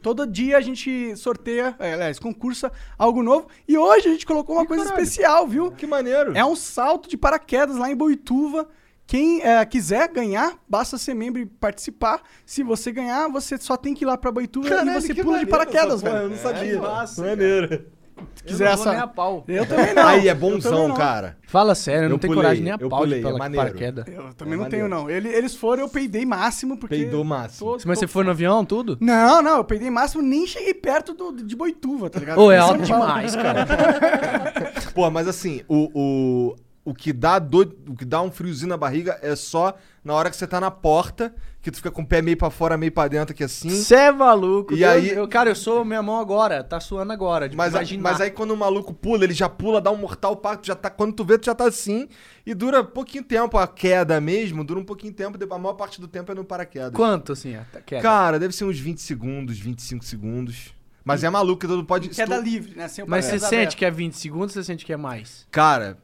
Todo 0.03 0.27
dia 0.27 0.57
a 0.57 0.61
gente 0.61 1.15
sorteia, 1.17 1.75
é, 1.79 1.95
aliás, 1.95 2.19
concursa 2.19 2.73
algo 2.99 3.23
novo. 3.23 3.49
E 3.69 3.77
hoje 3.77 4.09
a 4.09 4.13
gente 4.13 4.27
colocou 4.27 4.57
uma 4.57 4.67
coisa 4.67 4.85
caralho. 4.85 5.03
especial, 5.03 5.47
viu? 5.47 5.71
que 5.71 5.87
maneiro. 5.87 6.37
É 6.37 6.45
um 6.45 6.57
salto 6.57 7.09
de 7.09 7.17
paraquedas 7.17 7.77
lá 7.77 7.91
em 7.91 7.97
Boituva. 7.97 8.69
Quem 9.07 9.43
é, 9.43 9.65
quiser 9.65 10.09
ganhar, 10.09 10.57
basta 10.69 10.97
ser 10.97 11.15
membro 11.15 11.43
e 11.43 11.47
participar. 11.47 12.23
Se 12.47 12.63
você 12.63 12.93
ganhar, 12.93 13.29
você 13.29 13.59
só 13.59 13.77
tem 13.77 13.93
que 13.93 14.05
ir 14.05 14.07
lá 14.07 14.17
pra 14.17 14.31
Boituva 14.31 14.69
Caralho, 14.69 14.91
e 14.91 14.95
você 15.01 15.13
que 15.13 15.23
pula 15.23 15.41
de 15.41 15.47
paraquedas, 15.47 15.95
essa 15.95 16.07
porra, 16.07 16.13
velho. 16.13 16.25
Eu 16.25 16.31
não 16.31 16.37
sabia. 16.37 16.81
massa, 16.81 17.23
maneiro. 17.23 17.87
Se 18.35 18.43
Eu 18.45 18.49
quiser 18.49 18.65
não 18.71 18.77
vou 18.77 18.83
essa- 18.83 18.93
nem 18.93 19.01
a 19.01 19.07
pau. 19.07 19.45
Eu 19.49 19.67
também 19.67 19.95
não. 19.95 20.07
Aí 20.07 20.29
é 20.29 20.31
Eu 20.33 20.37
bonzão, 20.37 20.89
não. 20.89 20.95
cara. 20.97 21.37
Fala 21.47 21.75
sério, 21.75 22.05
eu 22.05 22.09
não 22.11 22.17
Eu 22.17 22.21
tenho 22.21 22.33
pulei, 22.33 22.43
coragem 22.45 22.65
nem 22.65 22.73
a 22.73 22.77
eu 22.81 22.89
pau 22.89 23.01
pulei, 23.01 23.19
de 23.21 23.25
é 23.25 23.29
falar 23.29 23.39
maneiro. 23.39 23.67
paraquedas. 23.67 24.07
Eu 24.07 24.35
também 24.35 24.55
É 24.55 24.57
não 24.57 24.65
tenho, 24.69 24.83
maneiro. 24.85 24.89
não. 24.89 25.11
Ele- 25.11 25.29
eles 25.29 25.55
foram, 25.55 25.83
eu 25.83 25.89
peidei 25.89 26.25
máximo, 26.25 26.77
porque... 26.77 26.97
Peidou 26.97 27.23
máximo. 27.25 27.71
tô- 27.79 27.89
Mas 27.89 27.99
tô- 27.99 28.07
você 28.07 28.07
foi 28.07 28.25
no 28.25 28.31
avião, 28.31 28.65
tudo? 28.65 28.97
Não, 29.01 29.43
não, 29.43 29.57
eu 29.59 29.65
peidei 29.65 29.91
máximo, 29.91 30.23
nem 30.23 30.47
cheguei 30.47 30.75
perto 30.75 31.13
do, 31.15 31.33
de 31.45 31.55
Boituva, 31.57 32.09
tá 32.09 32.19
ligado? 32.21 32.39
Ô, 32.41 32.51
é 32.51 32.59
alto 32.59 32.83
demais, 32.83 33.35
cara. 33.37 33.67
Pô, 34.95 35.11
mas 35.11 35.29
assim, 35.29 35.63
o, 35.69 35.91
o, 35.95 36.57
o, 36.91 36.95
que 36.95 37.13
dá 37.13 37.39
do, 37.39 37.61
o 37.89 37.95
que 37.97 38.05
dá 38.05 38.21
um 38.23 38.31
friozinho 38.31 38.69
na 38.69 38.77
barriga 38.77 39.19
é 39.23 39.35
só 39.37 39.77
na 40.05 40.15
hora 40.15 40.31
que 40.31 40.37
você 40.37 40.47
tá 40.47 40.59
na 40.61 40.71
porta, 40.71 41.35
que 41.61 41.71
tu 41.71 41.77
fica 41.77 41.91
com 41.91 42.01
o 42.03 42.07
pé 42.07 42.23
meio 42.23 42.37
pra 42.37 42.49
fora, 42.51 42.77
meio 42.77 42.91
pra 42.91 43.07
dentro, 43.07 43.33
aqui 43.35 43.45
assim. 43.45 43.69
Você 43.69 43.95
é 43.95 44.11
maluco. 44.13 44.73
E 44.73 44.79
Deus- 44.79 44.91
aí- 44.91 45.11
eu- 45.11 45.29
cara, 45.29 45.51
eu 45.51 45.55
sou 45.55 45.85
minha 45.85 46.03
mão 46.03 46.19
agora, 46.19 46.65
tá 46.65 46.81
suando 46.81 47.13
agora. 47.13 47.49
de 47.49 47.57
Mas, 47.57 47.73
imaginar. 47.75 48.03
mas 48.03 48.21
aí 48.21 48.31
quando 48.31 48.53
o 48.53 48.57
maluco 48.57 48.95
pula, 48.95 49.25
ele 49.25 49.35
já 49.35 49.49
pula, 49.49 49.81
dá 49.81 49.91
um 49.91 49.97
mortal 49.97 50.35
pacto, 50.37 50.67
já 50.67 50.75
tá. 50.75 50.89
Quando 50.89 51.13
tu 51.15 51.25
vê, 51.25 51.37
tu 51.39 51.47
já 51.47 51.55
tá 51.55 51.65
assim. 51.67 52.09
E 52.47 52.55
dura 52.55 52.83
pouquinho 52.83 53.23
tempo 53.23 53.59
a 53.59 53.67
queda 53.69 54.19
mesmo, 54.21 54.65
dura 54.65 54.81
um 54.81 54.85
pouquinho 54.85 55.13
tempo, 55.13 55.39
a 55.53 55.59
maior 55.59 55.75
parte 55.75 56.01
do 56.01 56.09
tempo 56.09 56.33
é 56.33 56.35
no 56.35 56.45
paraquedas. 56.45 56.93
Quanto, 56.95 57.33
assim, 57.33 57.55
a 57.57 57.65
queda? 57.85 58.03
Cara, 58.03 58.39
deve 58.39 58.55
ser 58.55 58.65
uns 58.65 58.79
20 58.79 59.03
segundos, 59.03 59.59
25 59.59 60.03
segundos. 60.05 60.75
Mas 61.05 61.25
é 61.25 61.31
maluco, 61.31 61.67
tu 61.67 61.85
pode. 61.85 62.09
Queda 62.11 62.37
tu- 62.37 62.43
livre, 62.43 62.75
né? 62.77 62.87
Sem 62.89 63.05
o 63.05 63.09
Mas 63.09 63.25
você 63.25 63.39
sente 63.39 63.55
aberto. 63.55 63.77
que 63.77 63.85
é 63.85 63.91
20 63.91 64.15
segundos 64.17 64.57
ou 64.57 64.63
você 64.63 64.67
sente 64.67 64.85
que 64.85 64.93
é 64.93 64.97
mais? 64.97 65.47
Cara, 65.51 65.99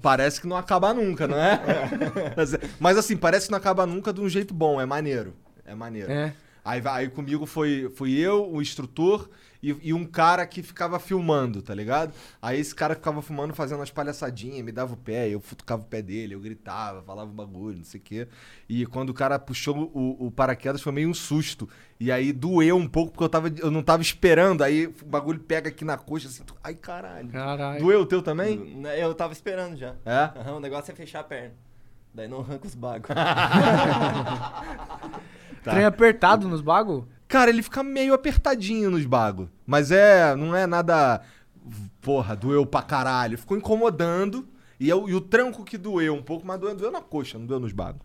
parece 0.00 0.40
que 0.40 0.46
não 0.46 0.56
acaba 0.56 0.92
nunca, 0.92 1.26
não 1.26 1.36
é? 1.38 1.60
Mas 2.78 2.96
assim, 2.96 3.16
parece 3.16 3.46
que 3.46 3.52
não 3.52 3.58
acaba 3.58 3.86
nunca 3.86 4.12
de 4.12 4.20
um 4.20 4.28
jeito 4.28 4.52
bom, 4.52 4.80
é 4.80 4.86
maneiro. 4.86 5.34
É 5.64 5.74
maneiro. 5.74 6.10
É. 6.10 6.32
Aí, 6.64 6.82
aí 6.84 7.08
comigo 7.08 7.46
foi, 7.46 7.90
fui 7.94 8.18
eu, 8.18 8.50
o 8.50 8.60
instrutor 8.60 9.28
e, 9.62 9.76
e 9.82 9.92
um 9.94 10.04
cara 10.04 10.46
que 10.46 10.62
ficava 10.62 10.98
filmando, 10.98 11.62
tá 11.62 11.74
ligado? 11.74 12.12
Aí 12.40 12.58
esse 12.60 12.74
cara 12.74 12.94
ficava 12.94 13.20
filmando, 13.22 13.54
fazendo 13.54 13.78
umas 13.78 13.90
palhaçadinhas, 13.90 14.64
me 14.64 14.72
dava 14.72 14.94
o 14.94 14.96
pé, 14.96 15.28
eu 15.28 15.40
futucava 15.40 15.82
o 15.82 15.84
pé 15.86 16.02
dele, 16.02 16.34
eu 16.34 16.40
gritava, 16.40 17.02
falava 17.02 17.30
um 17.30 17.34
bagulho, 17.34 17.78
não 17.78 17.84
sei 17.84 18.00
o 18.00 18.02
quê. 18.02 18.28
E 18.68 18.84
quando 18.86 19.10
o 19.10 19.14
cara 19.14 19.38
puxou 19.38 19.90
o, 19.94 20.26
o 20.26 20.30
paraquedas 20.30 20.80
foi 20.82 20.92
meio 20.92 21.08
um 21.08 21.14
susto. 21.14 21.68
E 21.98 22.12
aí 22.12 22.30
doeu 22.32 22.76
um 22.76 22.86
pouco 22.86 23.12
porque 23.12 23.24
eu, 23.24 23.28
tava, 23.28 23.48
eu 23.58 23.70
não 23.70 23.82
tava 23.82 24.02
esperando. 24.02 24.62
Aí 24.62 24.86
o 24.86 25.06
bagulho 25.06 25.38
pega 25.40 25.68
aqui 25.70 25.84
na 25.84 25.96
coxa 25.96 26.28
assim, 26.28 26.42
tu- 26.44 26.54
ai 26.62 26.74
caralho. 26.74 27.28
Caralho. 27.28 27.80
Doeu 27.80 28.00
o 28.02 28.06
teu 28.06 28.20
também? 28.22 28.82
Eu 28.98 29.14
tava 29.14 29.32
esperando 29.32 29.76
já. 29.76 29.94
É? 30.04 30.38
Aham, 30.38 30.56
o 30.56 30.60
negócio 30.60 30.92
é 30.92 30.94
fechar 30.94 31.20
a 31.20 31.24
perna. 31.24 31.54
Daí 32.14 32.28
não 32.28 32.40
arranca 32.40 32.66
os 32.66 32.74
bagos. 32.74 33.08
Tá. 33.08 34.60
Trem 35.72 35.84
apertado 35.84 36.48
nos 36.48 36.60
bagos? 36.60 37.04
Cara, 37.28 37.50
ele 37.50 37.62
fica 37.62 37.82
meio 37.82 38.14
apertadinho 38.14 38.90
nos 38.90 39.04
bagos. 39.04 39.48
Mas 39.66 39.90
é. 39.90 40.34
Não 40.36 40.54
é 40.54 40.66
nada. 40.66 41.22
Porra, 42.00 42.36
doeu 42.36 42.64
pra 42.66 42.82
caralho. 42.82 43.36
Ficou 43.38 43.56
incomodando. 43.56 44.46
E, 44.78 44.88
eu- 44.88 45.08
e 45.08 45.14
o 45.14 45.20
tranco 45.20 45.64
que 45.64 45.78
doeu 45.78 46.14
um 46.14 46.22
pouco, 46.22 46.46
mas 46.46 46.60
doeu, 46.60 46.74
doeu 46.76 46.92
na 46.92 47.00
coxa, 47.00 47.38
não 47.38 47.46
doeu 47.46 47.58
nos 47.60 47.72
bagos. 47.72 48.00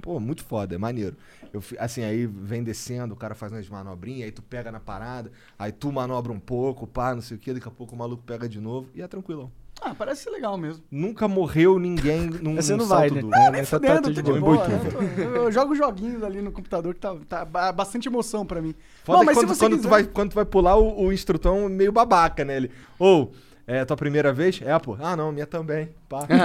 Pô, 0.00 0.20
muito 0.20 0.44
foda, 0.44 0.74
é 0.76 0.78
maneiro. 0.78 1.16
Eu, 1.52 1.60
assim, 1.80 2.04
aí 2.04 2.24
vem 2.26 2.62
descendo, 2.62 3.14
o 3.14 3.16
cara 3.16 3.34
faz 3.34 3.50
umas 3.50 3.68
manobrinhas, 3.68 4.26
aí 4.26 4.30
tu 4.30 4.40
pega 4.40 4.70
na 4.70 4.78
parada, 4.78 5.32
aí 5.58 5.72
tu 5.72 5.90
manobra 5.90 6.30
um 6.30 6.38
pouco, 6.38 6.86
pá, 6.86 7.12
não 7.14 7.20
sei 7.22 7.36
o 7.36 7.40
que, 7.40 7.52
daqui 7.52 7.66
a 7.66 7.70
pouco 7.70 7.92
o 7.96 7.98
maluco 7.98 8.22
pega 8.22 8.48
de 8.48 8.60
novo 8.60 8.88
e 8.94 9.02
é 9.02 9.08
tranquilão. 9.08 9.50
Ah, 9.84 9.94
parece 9.98 10.22
ser 10.22 10.30
legal 10.30 10.56
mesmo. 10.56 10.82
Nunca 10.90 11.26
morreu 11.26 11.76
ninguém 11.78 12.30
num, 12.40 12.54
Você 12.54 12.76
não 12.76 12.86
salto 12.86 13.00
vai, 13.00 13.10
né? 13.10 13.20
duro. 13.20 13.34
É, 13.34 13.50
Nem 13.50 13.64
tá- 13.64 13.80
tá 13.80 14.00
de 14.10 14.22
boa. 14.22 14.68
né? 14.68 14.78
Eu, 15.18 15.34
eu 15.44 15.52
jogo 15.52 15.74
joguinhos 15.74 16.22
ali 16.22 16.40
no 16.40 16.52
computador 16.52 16.94
que 16.94 17.00
tá, 17.00 17.16
tá 17.28 17.44
ba- 17.44 17.72
bastante 17.72 18.08
emoção 18.08 18.46
pra 18.46 18.62
mim. 18.62 18.74
Foda 19.02 19.18
Bom, 19.18 19.24
mas 19.24 19.36
se 19.36 19.42
quando, 19.44 19.48
você 19.54 19.64
quando 19.64 19.72
tu 19.72 19.76
quiser- 19.78 19.88
vai, 19.88 20.04
quando 20.04 20.30
tu 20.30 20.34
vai 20.34 20.44
pular, 20.44 20.76
o, 20.76 21.06
o 21.06 21.12
instrutor 21.12 21.56
é 21.56 21.68
meio 21.68 21.90
babaca, 21.90 22.44
né? 22.44 22.56
Ele, 22.58 22.70
ou, 22.98 23.32
é 23.66 23.84
tua 23.84 23.96
primeira 23.96 24.32
vez? 24.32 24.60
É, 24.64 24.78
pô. 24.78 24.96
Ah, 25.00 25.16
não, 25.16 25.32
minha 25.32 25.46
também. 25.46 25.88
Pá. 26.08 26.26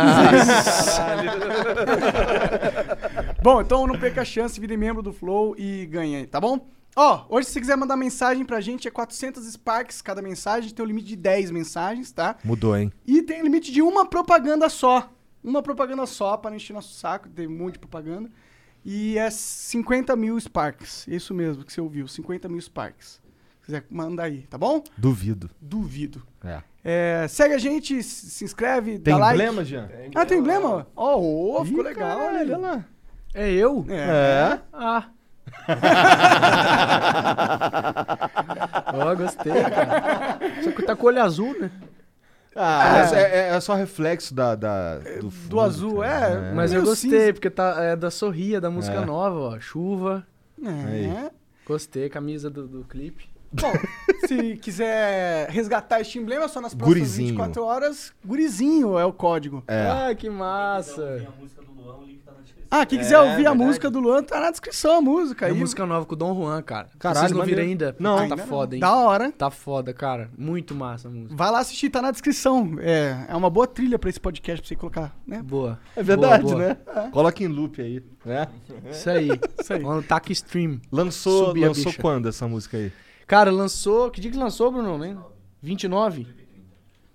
Bom, 3.41 3.61
então 3.61 3.85
não 3.87 3.97
perca 3.99 4.21
a 4.21 4.25
chance, 4.25 4.59
vire 4.59 4.75
membro 4.77 5.01
do 5.03 5.13
Flow 5.13 5.55
e 5.57 5.85
ganhe, 5.85 6.25
tá 6.25 6.39
bom? 6.41 6.59
Ó, 6.99 7.27
hoje 7.29 7.45
se 7.45 7.53
você 7.53 7.59
quiser 7.59 7.77
mandar 7.77 7.95
mensagem 7.95 8.43
pra 8.43 8.59
gente 8.59 8.87
é 8.87 8.91
400 8.91 9.45
Sparks 9.45 10.01
cada 10.01 10.19
mensagem, 10.19 10.73
tem 10.73 10.83
um 10.83 10.87
limite 10.87 11.09
de 11.09 11.15
10 11.15 11.51
mensagens, 11.51 12.11
tá? 12.11 12.37
Mudou, 12.43 12.75
hein? 12.75 12.91
E 13.05 13.21
tem 13.21 13.43
limite 13.43 13.71
de 13.71 13.83
uma 13.83 14.03
propaganda 14.03 14.67
só. 14.67 15.07
Uma 15.43 15.61
propaganda 15.61 16.07
só 16.07 16.35
para 16.37 16.49
não 16.49 16.57
encher 16.57 16.73
nosso 16.73 16.95
saco, 16.95 17.29
tem 17.29 17.45
um 17.45 17.55
monte 17.55 17.73
de 17.73 17.79
propaganda. 17.81 18.31
E 18.83 19.15
é 19.15 19.29
50 19.29 20.15
mil 20.15 20.39
Sparks. 20.39 21.07
Isso 21.07 21.35
mesmo 21.35 21.63
que 21.63 21.71
você 21.71 21.79
ouviu, 21.79 22.07
50 22.07 22.49
mil 22.49 22.59
Sparks. 22.59 23.21
Se 23.59 23.65
quiser, 23.67 23.85
manda 23.91 24.23
aí, 24.23 24.47
tá 24.49 24.57
bom? 24.57 24.83
Duvido. 24.97 25.51
Duvido. 25.61 26.23
É. 26.43 26.63
É, 26.83 27.27
segue 27.27 27.53
a 27.53 27.59
gente, 27.59 28.01
se 28.01 28.43
inscreve, 28.43 28.97
Tem 28.97 29.13
dá 29.13 29.19
like. 29.19 29.39
emblema, 29.39 29.63
Jean? 29.63 29.87
Ah, 30.15 30.25
tem 30.25 30.39
emblema? 30.39 30.87
Ó, 30.95 31.59
oh, 31.59 31.63
ficou 31.63 31.81
Ih, 31.81 31.89
legal, 31.89 32.21
olha 32.21 32.39
olha 32.39 32.57
lá. 32.57 32.85
É 33.35 33.51
eu? 33.51 33.85
É. 33.87 34.59
Ah. 34.73 35.11
Ó, 38.93 39.15
gostei, 39.15 39.53
cara. 39.63 40.39
Só 40.63 40.71
que 40.71 40.83
tá 40.83 40.95
com 40.95 41.03
o 41.05 41.07
olho 41.07 41.21
azul, 41.21 41.55
né? 41.59 41.69
Ah, 42.55 43.05
é, 43.13 43.21
é- 43.21 43.49
é 43.55 43.59
só 43.59 43.75
reflexo 43.75 44.33
da, 44.33 44.55
da- 44.55 44.97
do, 44.97 45.19
Do 45.25 45.31
fundo, 45.31 45.59
azul, 45.59 45.99
cara. 45.99 46.49
é. 46.49 46.53
Mas 46.53 46.73
eu 46.73 46.83
gostei, 46.83 47.11
cinza. 47.19 47.33
porque 47.33 47.49
tá, 47.51 47.75
é 47.83 47.95
da 47.95 48.09
Sorria, 48.09 48.59
da 48.59 48.71
música 48.71 48.97
É. 48.97 49.05
nova, 49.05 49.39
ó. 49.39 49.59
Chuva. 49.59 50.25
É. 50.65 51.29
Gostei, 51.65 52.09
camisa 52.09 52.49
do, 52.49 52.67
do 52.67 52.83
clipe. 52.85 53.29
Bom, 53.53 53.71
se 54.27 54.57
quiser 54.57 55.47
resgatar 55.49 56.01
este 56.01 56.17
emblema, 56.19 56.47
só 56.47 56.59
nas 56.59 56.73
próximas 56.73 56.97
Gurizinho. 56.99 57.27
24 57.29 57.63
horas, 57.63 58.13
gurizinho 58.25 58.97
é 58.99 59.05
o 59.05 59.13
código. 59.13 59.63
É. 59.67 59.87
Ah, 60.09 60.15
que 60.15 60.29
massa. 60.29 61.25
a 61.27 61.41
música 61.41 61.61
do 61.61 61.71
Luan, 61.71 61.97
o 61.97 62.03
link. 62.03 62.17
Ah, 62.69 62.85
quem 62.85 62.99
quiser 62.99 63.15
É, 63.15 63.19
ouvir 63.19 63.31
a 63.31 63.35
verdade. 63.51 63.57
música 63.57 63.89
do 63.89 63.99
Luan, 63.99 64.23
tá 64.23 64.39
na 64.39 64.51
descrição 64.51 64.97
a 64.97 65.01
música. 65.01 65.45
É 65.47 65.51
aí. 65.51 65.57
música 65.57 65.85
nova 65.85 66.05
com 66.05 66.13
o 66.13 66.17
Dom 66.17 66.35
Juan, 66.35 66.61
cara. 66.61 66.89
Caralho, 66.99 67.19
Vocês 67.27 67.31
não 67.37 67.45
viram 67.45 67.63
ainda? 67.63 67.95
Não. 67.99 68.17
Ainda 68.17 68.35
tá 68.35 68.41
não. 68.41 68.47
foda, 68.49 68.75
hein? 68.75 68.81
Da 68.81 68.95
hora. 68.95 69.31
Tá 69.31 69.49
foda, 69.49 69.93
cara. 69.93 70.29
Muito 70.37 70.75
massa 70.75 71.07
a 71.07 71.11
música. 71.11 71.35
Vai 71.35 71.49
lá 71.51 71.59
assistir, 71.59 71.89
tá 71.89 72.01
na 72.01 72.11
descrição. 72.11 72.75
É, 72.79 73.25
é 73.29 73.35
uma 73.35 73.49
boa 73.49 73.67
trilha 73.67 73.97
pra 73.97 74.09
esse 74.09 74.19
podcast 74.19 74.61
pra 74.61 74.67
você 74.67 74.75
colocar, 74.75 75.15
né? 75.25 75.41
Boa. 75.41 75.79
É 75.95 76.03
verdade, 76.03 76.43
Boa, 76.43 76.55
boa. 76.55 76.67
né? 76.67 77.09
Coloca 77.11 77.43
em 77.43 77.47
loop 77.47 77.81
aí, 77.81 78.03
né? 78.25 78.47
Isso 78.91 79.09
aí. 79.09 79.29
Isso 79.61 79.73
aí. 79.73 79.79
Mano, 79.81 80.03
stream. 80.31 80.81
Lançou, 80.91 81.53
lançou 81.57 81.93
quando 82.01 82.27
essa 82.27 82.47
música 82.47 82.77
aí? 82.77 82.91
Cara, 83.25 83.51
lançou. 83.51 84.09
Que 84.11 84.19
dia 84.21 84.31
que 84.31 84.37
lançou, 84.37 84.71
Bruno? 84.71 84.97
Né? 84.97 85.15
29? 85.61 86.27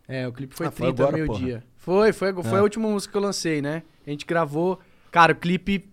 É, 0.09 0.27
o 0.27 0.33
clipe 0.33 0.55
foi 0.55 0.67
Ah, 0.67 0.71
foi 0.71 0.87
30 0.93 1.03
agora, 1.03 1.17
meio-dia. 1.17 1.65
Foi, 1.77 2.13
foi, 2.13 2.33
foi 2.33 2.53
É. 2.59 2.61
a 2.61 2.63
última 2.63 2.89
música 2.89 3.13
que 3.13 3.17
eu 3.19 3.23
lancei, 3.23 3.63
né? 3.63 3.83
A 4.07 4.11
gente 4.11 4.27
gravou. 4.27 4.79
Cara, 5.13 5.33
o 5.33 5.37
clipe. 5.37 5.89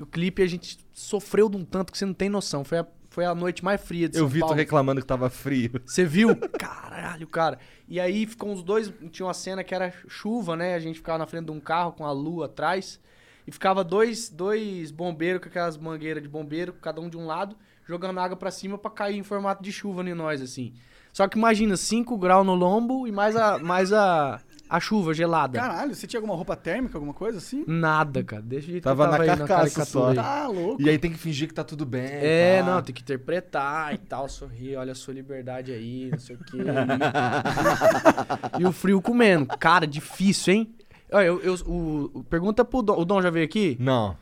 O 0.00 0.06
clipe 0.06 0.42
a 0.42 0.46
gente 0.46 0.78
sofreu 0.92 1.48
de 1.48 1.56
um 1.56 1.64
tanto 1.64 1.92
que 1.92 1.98
você 1.98 2.04
não 2.04 2.14
tem 2.14 2.28
noção. 2.28 2.64
Foi 2.64 2.78
a, 2.78 2.86
foi 3.10 3.24
a 3.24 3.34
noite 3.34 3.64
mais 3.64 3.80
fria 3.80 4.08
de 4.08 4.16
Eu 4.16 4.24
São 4.24 4.28
vi 4.28 4.38
tu 4.38 4.40
Paulo. 4.40 4.56
reclamando 4.56 5.00
que 5.00 5.06
tava 5.06 5.30
frio. 5.30 5.80
Você 5.84 6.04
viu? 6.04 6.34
Caralho, 6.58 7.26
cara. 7.26 7.58
E 7.88 8.00
aí 8.00 8.26
ficou 8.26 8.50
uns 8.50 8.62
dois. 8.62 8.92
Tinha 9.10 9.26
uma 9.26 9.34
cena 9.34 9.62
que 9.62 9.74
era 9.74 9.92
chuva, 10.08 10.56
né? 10.56 10.74
A 10.74 10.80
gente 10.80 10.96
ficava 10.96 11.18
na 11.18 11.26
frente 11.26 11.46
de 11.46 11.52
um 11.52 11.60
carro 11.60 11.92
com 11.92 12.04
a 12.04 12.12
lua 12.12 12.46
atrás. 12.46 13.00
E 13.46 13.52
ficava 13.52 13.84
dois, 13.84 14.28
dois 14.28 14.90
bombeiros 14.90 15.40
com 15.42 15.48
aquelas 15.48 15.76
mangueiras 15.76 16.22
de 16.22 16.28
bombeiro, 16.28 16.72
cada 16.72 17.00
um 17.00 17.10
de 17.10 17.16
um 17.16 17.26
lado, 17.26 17.54
jogando 17.86 18.18
água 18.18 18.36
pra 18.36 18.50
cima 18.50 18.78
pra 18.78 18.90
cair 18.90 19.18
em 19.18 19.22
formato 19.22 19.62
de 19.62 19.70
chuva 19.70 20.02
em 20.02 20.14
nós, 20.14 20.40
assim. 20.40 20.72
Só 21.12 21.28
que 21.28 21.38
imagina, 21.38 21.76
5 21.76 22.16
graus 22.16 22.44
no 22.44 22.54
lombo 22.54 23.06
e 23.06 23.12
mais 23.12 23.36
a, 23.36 23.58
mais 23.58 23.92
a, 23.92 24.40
a 24.68 24.80
chuva 24.80 25.14
gelada. 25.14 25.58
Caralho, 25.58 25.94
você 25.94 26.06
tinha 26.06 26.18
alguma 26.18 26.34
roupa 26.34 26.56
térmica, 26.56 26.96
alguma 26.96 27.14
coisa 27.14 27.38
assim? 27.38 27.64
Nada, 27.66 28.22
cara. 28.24 28.42
Deixa 28.42 28.70
de 28.72 28.80
Tava 28.80 29.06
na 29.08 29.24
carcaça 29.24 29.84
só. 29.84 30.08
aí. 30.10 30.16
Tá 30.16 30.48
louco. 30.48 30.82
E 30.82 30.88
aí 30.88 30.98
tem 30.98 31.10
que 31.12 31.18
fingir 31.18 31.48
que 31.48 31.54
tá 31.54 31.62
tudo 31.64 31.84
bem. 31.86 32.04
É, 32.06 32.62
pá. 32.62 32.70
não, 32.74 32.82
tem 32.82 32.94
que 32.94 33.02
interpretar 33.02 33.94
e 33.94 33.98
tal, 33.98 34.28
sorrir, 34.28 34.76
olha 34.76 34.92
a 34.92 34.94
sua 34.94 35.14
liberdade 35.14 35.72
aí, 35.72 36.10
não 36.10 36.18
sei 36.18 36.36
o 36.36 36.38
quê. 36.40 36.58
E, 38.58 38.64
o 38.66 38.72
frio 38.72 39.00
comendo. 39.00 39.46
Cara, 39.58 39.86
difícil, 39.86 40.54
hein? 40.54 40.74
Olha, 41.12 41.26
eu, 41.26 41.40
eu- 41.40 41.54
o, 41.66 42.10
o- 42.20 42.24
pergunta 42.24 42.64
pro 42.64 42.82
Dom. 42.82 42.98
O 42.98 43.04
Dom 43.04 43.22
já 43.22 43.30
veio 43.30 43.44
aqui? 43.44 43.76
Não. 43.80 44.16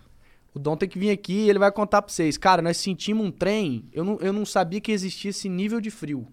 O 0.55 0.59
Dom 0.59 0.77
tem 0.77 0.89
que 0.89 0.99
vir 0.99 1.11
aqui 1.11 1.33
e 1.47 1.51
ele 1.51 1.59
vai 1.59 1.73
contar 1.73 2.03
pra 2.03 2.13
vocês. 2.13 2.37
Cara, 2.37 2.61
nós 2.61 2.77
sentimos 2.77 3.25
um 3.27 3.31
trem. 3.31 3.85
Eu 3.93 4.05
não, 4.05 4.19
eu 4.21 4.33
não 4.33 4.45
sabia 4.45 4.81
que 4.81 4.93
existia 4.93 5.31
esse 5.31 5.49
nível 5.49 5.81
de 5.81 5.91
frio. 5.91 6.27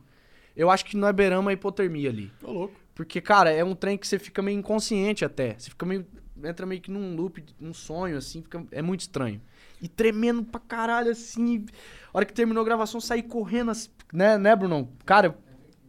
Eu 0.56 0.70
acho 0.70 0.86
que 0.86 0.98
nós 0.98 1.16
beiramos 1.16 1.50
a 1.50 1.54
hipotermia 1.54 2.10
ali. 2.10 2.32
Tô 2.40 2.52
louco. 2.52 2.74
Porque, 3.00 3.22
cara, 3.22 3.50
é 3.50 3.64
um 3.64 3.74
trem 3.74 3.98
que 3.98 4.06
você 4.06 4.20
fica 4.20 4.42
meio 4.42 4.60
inconsciente 4.60 5.24
até. 5.24 5.56
Você 5.58 5.70
fica 5.70 5.86
meio. 5.86 6.06
Entra 6.44 6.66
meio 6.66 6.82
que 6.82 6.92
num 6.92 7.16
loop, 7.16 7.42
num 7.58 7.74
sonho, 7.74 8.18
assim, 8.18 8.42
fica, 8.42 8.62
é 8.74 8.82
muito 8.82 9.00
estranho. 9.00 9.40
E 9.82 9.88
tremendo 9.88 10.44
pra 10.44 10.60
caralho, 10.60 11.10
assim. 11.10 11.66
A 12.14 12.18
hora 12.18 12.26
que 12.26 12.34
terminou 12.34 12.62
a 12.62 12.66
gravação, 12.66 13.00
saí 13.00 13.24
correndo, 13.24 13.72
assim, 13.72 13.88
né, 14.12 14.38
né, 14.38 14.54
Brunão? 14.54 14.90
Cara, 15.06 15.38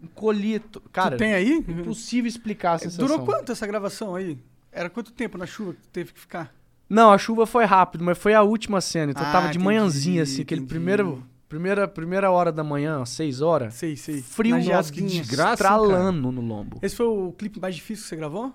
encolhi. 0.01 0.63
Cara, 0.93 1.17
tu 1.17 1.19
tem 1.19 1.35
aí? 1.35 1.65
impossível 1.67 2.29
explicar 2.29 2.75
a 2.75 2.79
sensação. 2.79 3.05
Durou 3.09 3.27
quanto 3.27 3.51
essa 3.51 3.67
gravação 3.67 4.15
aí? 4.15 4.39
Era 4.71 4.89
quanto 4.89 5.11
tempo 5.11 5.37
na 5.37 5.47
chuva 5.47 5.75
que 5.75 5.89
teve 5.89 6.13
que 6.13 6.21
ficar? 6.21 6.55
Não, 6.89 7.11
a 7.13 7.19
chuva 7.19 7.45
foi 7.45 7.65
rápido, 7.65 8.05
mas 8.05 8.17
foi 8.19 8.35
a 8.35 8.43
última 8.43 8.81
cena. 8.81 9.11
Então 9.11 9.25
Ah, 9.27 9.33
tava 9.33 9.47
de 9.49 9.57
entendi, 9.57 9.65
manhãzinha, 9.65 10.23
assim, 10.23 10.43
aquele 10.43 10.61
entendi. 10.61 10.75
primeiro. 10.75 11.27
Primeira, 11.51 11.89
primeira 11.89 12.31
hora 12.31 12.53
da 12.53 12.63
manhã, 12.63 13.05
seis 13.05 13.41
horas. 13.41 13.75
Sei, 13.75 13.97
sei. 13.97 14.23
Frio, 14.23 14.57
Na 14.57 14.85
que 14.85 15.03
desgraça, 15.03 15.55
estralando 15.55 16.31
no 16.31 16.41
lombo. 16.41 16.79
Esse 16.81 16.95
foi 16.95 17.07
o 17.07 17.33
clipe 17.33 17.59
mais 17.59 17.75
difícil 17.75 18.05
que 18.05 18.09
você 18.11 18.17
gravou? 18.17 18.55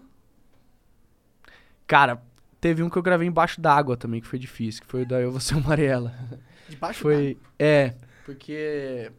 Cara, 1.85 2.23
teve 2.61 2.81
um 2.81 2.89
que 2.89 2.97
eu 2.97 3.03
gravei 3.03 3.27
embaixo 3.27 3.59
d'água 3.59 3.97
também, 3.97 4.21
que 4.21 4.27
foi 4.27 4.39
difícil, 4.39 4.81
que 4.81 4.87
foi 4.87 5.01
o 5.01 5.05
da 5.05 5.19
Eu 5.19 5.29
Vou 5.29 5.41
Ser 5.41 5.55
Amarela. 5.55 6.15
Debaixo 6.69 7.01
Foi. 7.01 7.37
É, 7.59 7.95
porque 8.25 9.11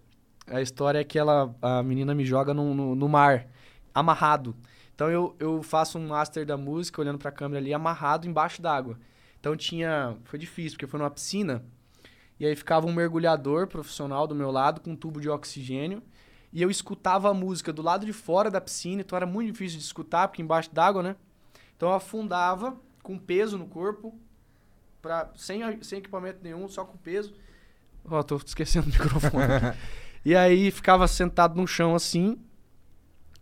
a 0.47 0.62
história 0.62 1.00
é 1.00 1.04
que 1.04 1.18
ela, 1.18 1.54
a 1.61 1.83
menina 1.83 2.14
me 2.14 2.25
joga 2.25 2.54
no, 2.54 2.73
no, 2.73 2.95
no 2.95 3.09
mar, 3.11 3.47
amarrado. 3.95 4.56
Então 4.95 5.11
eu, 5.11 5.37
eu 5.38 5.62
faço 5.62 5.99
um 5.99 6.09
master 6.09 6.47
da 6.47 6.56
música, 6.56 6.99
olhando 6.99 7.18
pra 7.18 7.30
câmera 7.30 7.61
ali, 7.61 7.75
amarrado 7.75 8.26
embaixo 8.26 8.62
d'água. 8.62 8.99
Então 9.38 9.54
tinha. 9.54 10.16
Foi 10.25 10.38
difícil, 10.38 10.78
porque 10.78 10.87
foi 10.87 10.99
numa 10.99 11.11
piscina. 11.11 11.62
E 12.38 12.47
aí 12.47 12.55
ficava 12.55 12.87
um 12.87 12.93
mergulhador 12.93 13.66
profissional 13.66 14.26
do 14.26 14.35
meu 14.35 14.50
lado, 14.50 14.81
com 14.81 14.90
um 14.90 14.97
tubo 14.97 15.21
de 15.21 15.28
oxigênio. 15.28 16.02
E 16.52 16.62
eu 16.62 16.71
escutava 16.71 17.31
a 17.31 17.35
música 17.35 17.73
do 17.73 17.83
lado 17.83 18.07
de 18.07 18.12
fora 18.12 18.50
da 18.50 18.61
piscina, 18.61 19.02
então 19.02 19.16
era 19.16 19.26
muito 19.26 19.52
difícil 19.52 19.78
de 19.78 19.85
escutar, 19.85 20.28
porque 20.28 20.43
embaixo 20.43 20.73
d'água, 20.73 21.02
né? 21.02 21.16
Então 21.76 21.90
eu 21.90 21.95
afundava 21.95 22.76
com 23.02 23.19
peso 23.19 23.59
no 23.59 23.66
corpo, 23.66 24.19
pra, 25.00 25.31
sem, 25.37 25.61
sem 25.83 25.99
equipamento 25.99 26.40
nenhum, 26.43 26.69
só 26.69 26.85
com 26.85 26.97
peso. 26.97 27.35
Ó, 28.05 28.23
tô 28.23 28.37
esquecendo 28.37 28.87
o 28.87 28.90
microfone. 28.93 29.47
e 30.25 30.35
aí 30.35 30.71
ficava 30.71 31.07
sentado 31.09 31.57
no 31.57 31.66
chão 31.66 31.95
assim, 31.95 32.38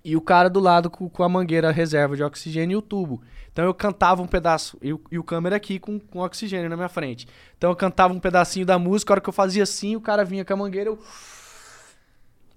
e 0.04 0.14
o 0.16 0.20
cara 0.20 0.50
do 0.50 0.60
lado 0.60 0.90
com, 0.90 1.08
com 1.08 1.22
a 1.22 1.28
mangueira 1.28 1.70
reserva 1.70 2.14
de 2.14 2.22
oxigênio 2.22 2.74
e 2.74 2.76
o 2.76 2.82
tubo. 2.82 3.22
Então 3.50 3.64
eu 3.64 3.72
cantava 3.72 4.20
um 4.20 4.26
pedaço, 4.26 4.76
e 4.82 4.92
o, 4.92 5.00
e 5.10 5.18
o 5.18 5.24
câmera 5.24 5.56
aqui 5.56 5.78
com, 5.78 5.98
com 5.98 6.18
oxigênio 6.18 6.68
na 6.68 6.76
minha 6.76 6.88
frente. 6.88 7.26
Então 7.56 7.70
eu 7.70 7.76
cantava 7.76 8.12
um 8.12 8.18
pedacinho 8.18 8.66
da 8.66 8.78
música, 8.78 9.12
a 9.12 9.14
hora 9.14 9.20
que 9.20 9.28
eu 9.28 9.32
fazia 9.32 9.62
assim, 9.62 9.96
o 9.96 10.00
cara 10.00 10.24
vinha 10.24 10.44
com 10.44 10.52
a 10.52 10.56
mangueira, 10.56 10.90
eu. 10.90 10.98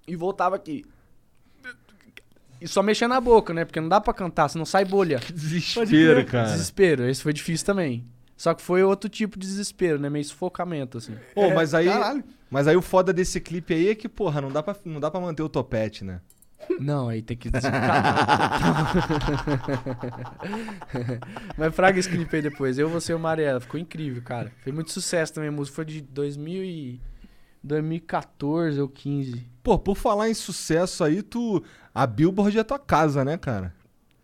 E 0.06 0.14
voltava 0.14 0.56
aqui. 0.56 0.84
E 2.60 2.66
só 2.66 2.82
mexendo 2.82 3.10
na 3.10 3.20
boca, 3.20 3.54
né? 3.54 3.64
Porque 3.64 3.80
não 3.80 3.88
dá 3.88 4.00
pra 4.00 4.12
cantar, 4.12 4.48
senão 4.48 4.66
sai 4.66 4.84
bolha. 4.84 5.20
Que 5.24 5.32
desespero, 5.32 6.26
cara. 6.26 6.48
Desespero, 6.48 7.08
esse 7.08 7.22
foi 7.22 7.32
difícil 7.32 7.64
também. 7.64 8.04
Só 8.36 8.52
que 8.52 8.62
foi 8.62 8.82
outro 8.82 9.08
tipo 9.08 9.38
de 9.38 9.46
desespero, 9.46 9.98
né? 9.98 10.10
Meio 10.10 10.24
sufocamento, 10.24 10.98
assim. 10.98 11.16
Pô, 11.34 11.50
mas 11.50 11.74
aí. 11.74 11.86
Caralho. 11.86 12.24
Mas 12.50 12.66
aí 12.66 12.76
o 12.76 12.82
foda 12.82 13.12
desse 13.12 13.40
clipe 13.40 13.74
aí 13.74 13.90
é 13.90 13.94
que, 13.94 14.08
porra, 14.08 14.40
não 14.40 14.50
dá 14.50 14.62
pra, 14.62 14.76
não 14.84 14.98
dá 14.98 15.10
pra 15.10 15.20
manter 15.20 15.42
o 15.42 15.48
topete, 15.48 16.04
né? 16.04 16.20
Não, 16.80 17.08
aí 17.08 17.22
tem 17.22 17.36
que 17.36 17.50
desencanar. 17.50 18.92
Mas 21.56 21.74
fraga 21.74 21.98
esse 21.98 22.08
clipe 22.08 22.36
aí 22.36 22.42
depois. 22.42 22.78
Eu 22.78 22.88
vou 22.88 23.00
ser 23.00 23.14
o 23.14 23.18
Mariela. 23.18 23.60
Ficou 23.60 23.80
incrível, 23.80 24.22
cara. 24.22 24.52
Fez 24.62 24.74
muito 24.74 24.92
sucesso 24.92 25.32
também. 25.32 25.48
A 25.48 25.52
música 25.52 25.76
foi 25.76 25.84
de 25.84 26.00
2000 26.02 26.64
e... 26.64 27.00
2014 27.62 28.80
ou 28.80 28.88
15. 28.88 29.46
Pô, 29.62 29.78
por 29.78 29.96
falar 29.96 30.28
em 30.28 30.34
sucesso 30.34 31.02
aí, 31.04 31.22
tu. 31.22 31.62
A 31.94 32.06
Billboard 32.06 32.58
é 32.58 32.64
tua 32.64 32.78
casa, 32.78 33.24
né, 33.24 33.36
cara? 33.36 33.74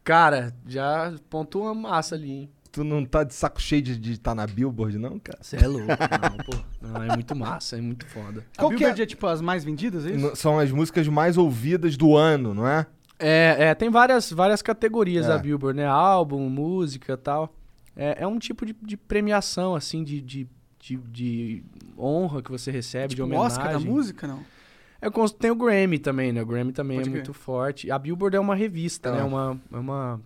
Cara, 0.03 0.55
já 0.67 1.15
pontua 1.29 1.73
uma 1.73 1.75
massa 1.75 2.15
ali, 2.15 2.31
hein? 2.31 2.51
Tu 2.75 2.83
não 2.83 3.05
tá 3.05 3.23
de 3.23 3.33
saco 3.33 3.63
cheio 3.63 3.81
de 3.83 4.13
estar 4.15 4.35
na 4.35 4.45
Billboard, 4.49 4.99
não, 4.99 5.17
cara? 5.21 5.39
Você 5.41 5.55
é 5.57 5.67
louco. 5.69 5.87
Não, 5.87 6.37
pô. 6.45 6.65
Não, 6.83 7.05
é 7.05 7.15
muito 7.15 7.37
massa, 7.37 7.77
é 7.79 7.81
muito 7.81 8.05
foda. 8.05 8.45
A 8.57 8.61
Qual 8.61 8.71
que 8.71 8.79
Billboard 8.79 9.01
é? 9.01 9.05
é 9.05 9.07
tipo 9.07 9.27
as 9.29 9.41
mais 9.41 9.63
vendidas, 9.63 10.05
é 10.05 10.11
isso? 10.11 10.35
São 10.35 10.59
as 10.59 10.73
músicas 10.73 11.07
mais 11.07 11.37
ouvidas 11.39 11.97
do 11.97 12.17
ano, 12.17 12.53
não 12.53 12.67
é? 12.67 12.85
É, 13.17 13.57
é, 13.69 13.75
tem 13.77 13.89
várias, 13.91 14.33
várias 14.33 14.61
categorias 14.61 15.25
É. 15.27 15.29
da 15.29 15.39
Billboard, 15.39 15.77
né? 15.79 15.87
Álbum, 15.87 16.49
música 16.49 17.13
e 17.13 17.17
tal. 17.17 17.55
É, 17.97 18.25
é 18.25 18.27
um 18.27 18.41
tipo 18.41 18.67
de, 18.67 18.75
de 18.83 18.97
premiação, 18.97 19.77
assim, 19.77 20.03
de, 20.03 20.21
de, 20.21 20.49
de, 20.81 20.97
de 20.97 21.65
honra 21.97 22.43
que 22.43 22.51
você 22.51 22.73
recebe, 22.73 23.11
de 23.11 23.15
Tipo, 23.15 23.27
homenagem. 23.29 23.47
Oscar 23.47 23.73
da 23.73 23.79
música, 23.79 24.27
não? 24.27 24.41
É 25.01 25.09
tem 25.39 25.53
o 25.53 25.55
Grammy 25.55 26.01
também, 26.01 26.33
né? 26.33 26.43
O 26.43 26.47
Grammy 26.47 26.73
também 26.73 26.97
Pode 26.97 27.09
é 27.09 27.13
crer. 27.13 27.23
muito 27.25 27.35
forte. 27.39 27.89
A 27.89 27.99
Billboard 28.01 28.37
é 28.37 28.41
uma 28.41 28.57
revista, 28.57 29.11
É. 29.11 29.13
né? 29.13 29.23
Uma, 29.23 29.61
é 29.73 29.77
uma... 29.77 30.21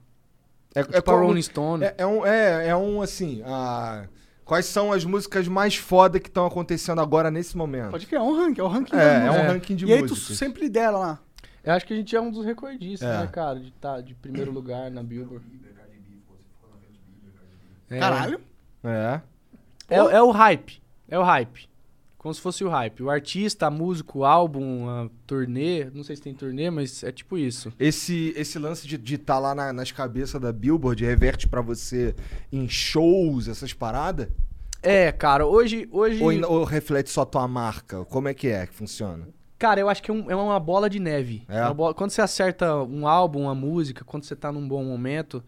É, 0.74 0.82
Tipo 0.82 0.96
a 0.98 1.02
como- 1.02 1.18
Rolling 1.26 1.42
Stone. 1.42 1.84
é, 1.84 1.94
é 1.98 2.06
um, 2.06 2.26
é, 2.26 2.68
é 2.68 2.76
um, 2.76 3.00
assim, 3.02 3.42
a... 3.44 4.06
Quais 4.44 4.64
são 4.66 4.92
as 4.92 5.04
músicas 5.04 5.46
mais 5.46 5.76
foda 5.76 6.18
que 6.18 6.28
estão 6.28 6.46
acontecendo 6.46 7.00
agora 7.02 7.30
nesse 7.30 7.54
momento? 7.56 7.90
Pode 7.90 8.06
criar, 8.06 8.20
é 8.20 8.22
um 8.22 8.34
ranking, 8.34 8.60
é 8.60 8.64
o 8.64 8.68
ranking 8.68 8.96
É, 8.96 8.98
é 8.98 9.18
um 9.18 9.26
músicas. 9.26 9.46
ranking 9.52 9.76
de 9.76 9.84
E 9.86 9.92
aí 9.92 10.02
tu 10.04 10.10
músicas. 10.10 10.38
sempre 10.38 10.62
lidera 10.62 10.90
lá. 10.96 11.18
Eu 11.62 11.72
acho 11.74 11.84
que 11.86 11.92
a 11.92 11.96
gente 11.96 12.16
é 12.16 12.20
um 12.20 12.30
dos 12.30 12.46
recordistas, 12.46 13.06
É. 13.08 13.18
né, 13.20 13.26
cara? 13.26 13.60
De 13.60 13.68
estar 13.68 14.00
de 14.00 14.14
primeiro 14.14 14.50
lugar 14.50 14.90
na 14.90 15.02
Billboard. 15.02 15.44
É. 17.90 17.98
Caralho. 17.98 18.40
É. 18.84 19.20
É, 19.88 19.96
é 19.96 20.22
o 20.22 20.30
hype. 20.30 20.80
É 21.08 21.18
o 21.18 21.22
hype. 21.22 21.68
Como 22.18 22.34
se 22.34 22.40
fosse 22.40 22.64
o 22.64 22.68
hype. 22.68 23.02
O 23.04 23.08
artista, 23.10 23.68
a 23.68 23.70
música, 23.70 24.18
o 24.18 24.24
álbum, 24.24 24.88
a 24.88 25.08
turnê. 25.26 25.84
Não 25.94 26.02
sei 26.02 26.16
se 26.16 26.22
tem 26.22 26.34
turnê, 26.34 26.68
mas 26.68 27.04
é 27.04 27.12
tipo 27.12 27.38
isso. 27.38 27.72
Esse, 27.78 28.34
esse 28.36 28.58
lance 28.58 28.86
de 28.88 29.14
estar 29.14 29.38
lá 29.38 29.54
na- 29.54 29.72
nas 29.72 29.92
cabeças 29.92 30.40
da 30.40 30.52
Billboard 30.52 31.04
reverte 31.04 31.46
pra 31.46 31.60
você 31.60 32.16
em 32.52 32.68
shows, 32.68 33.46
essas 33.46 33.72
paradas? 33.72 34.28
É, 34.82 35.12
cara, 35.12 35.46
hoje. 35.46 35.88
hoje 35.92 36.22
Ou, 36.22 36.58
ou 36.58 36.64
reflete 36.64 37.08
só 37.08 37.24
tua 37.24 37.46
marca? 37.46 38.04
Como 38.06 38.26
é 38.28 38.34
que 38.34 38.48
é 38.48 38.66
que 38.66 38.74
funciona? 38.74 39.28
Cara, 39.56 39.80
eu 39.80 39.88
acho 39.88 40.02
que 40.02 40.10
é, 40.10 40.14
um- 40.14 40.30
é 40.30 40.34
uma 40.36 40.58
bola 40.60 40.90
de 40.90 40.98
neve. 41.00 41.44
É? 41.48 41.62
Uma 41.62 41.74
bola- 41.74 41.94
quando 41.94 42.10
você 42.10 42.20
acerta 42.20 42.76
um 42.82 43.06
álbum, 43.06 43.42
uma 43.42 43.54
música, 43.54 44.04
quando 44.04 44.24
você 44.24 44.34
tá 44.36 44.50
num 44.52 44.66
bom 44.68 44.82
momento, 44.84 45.42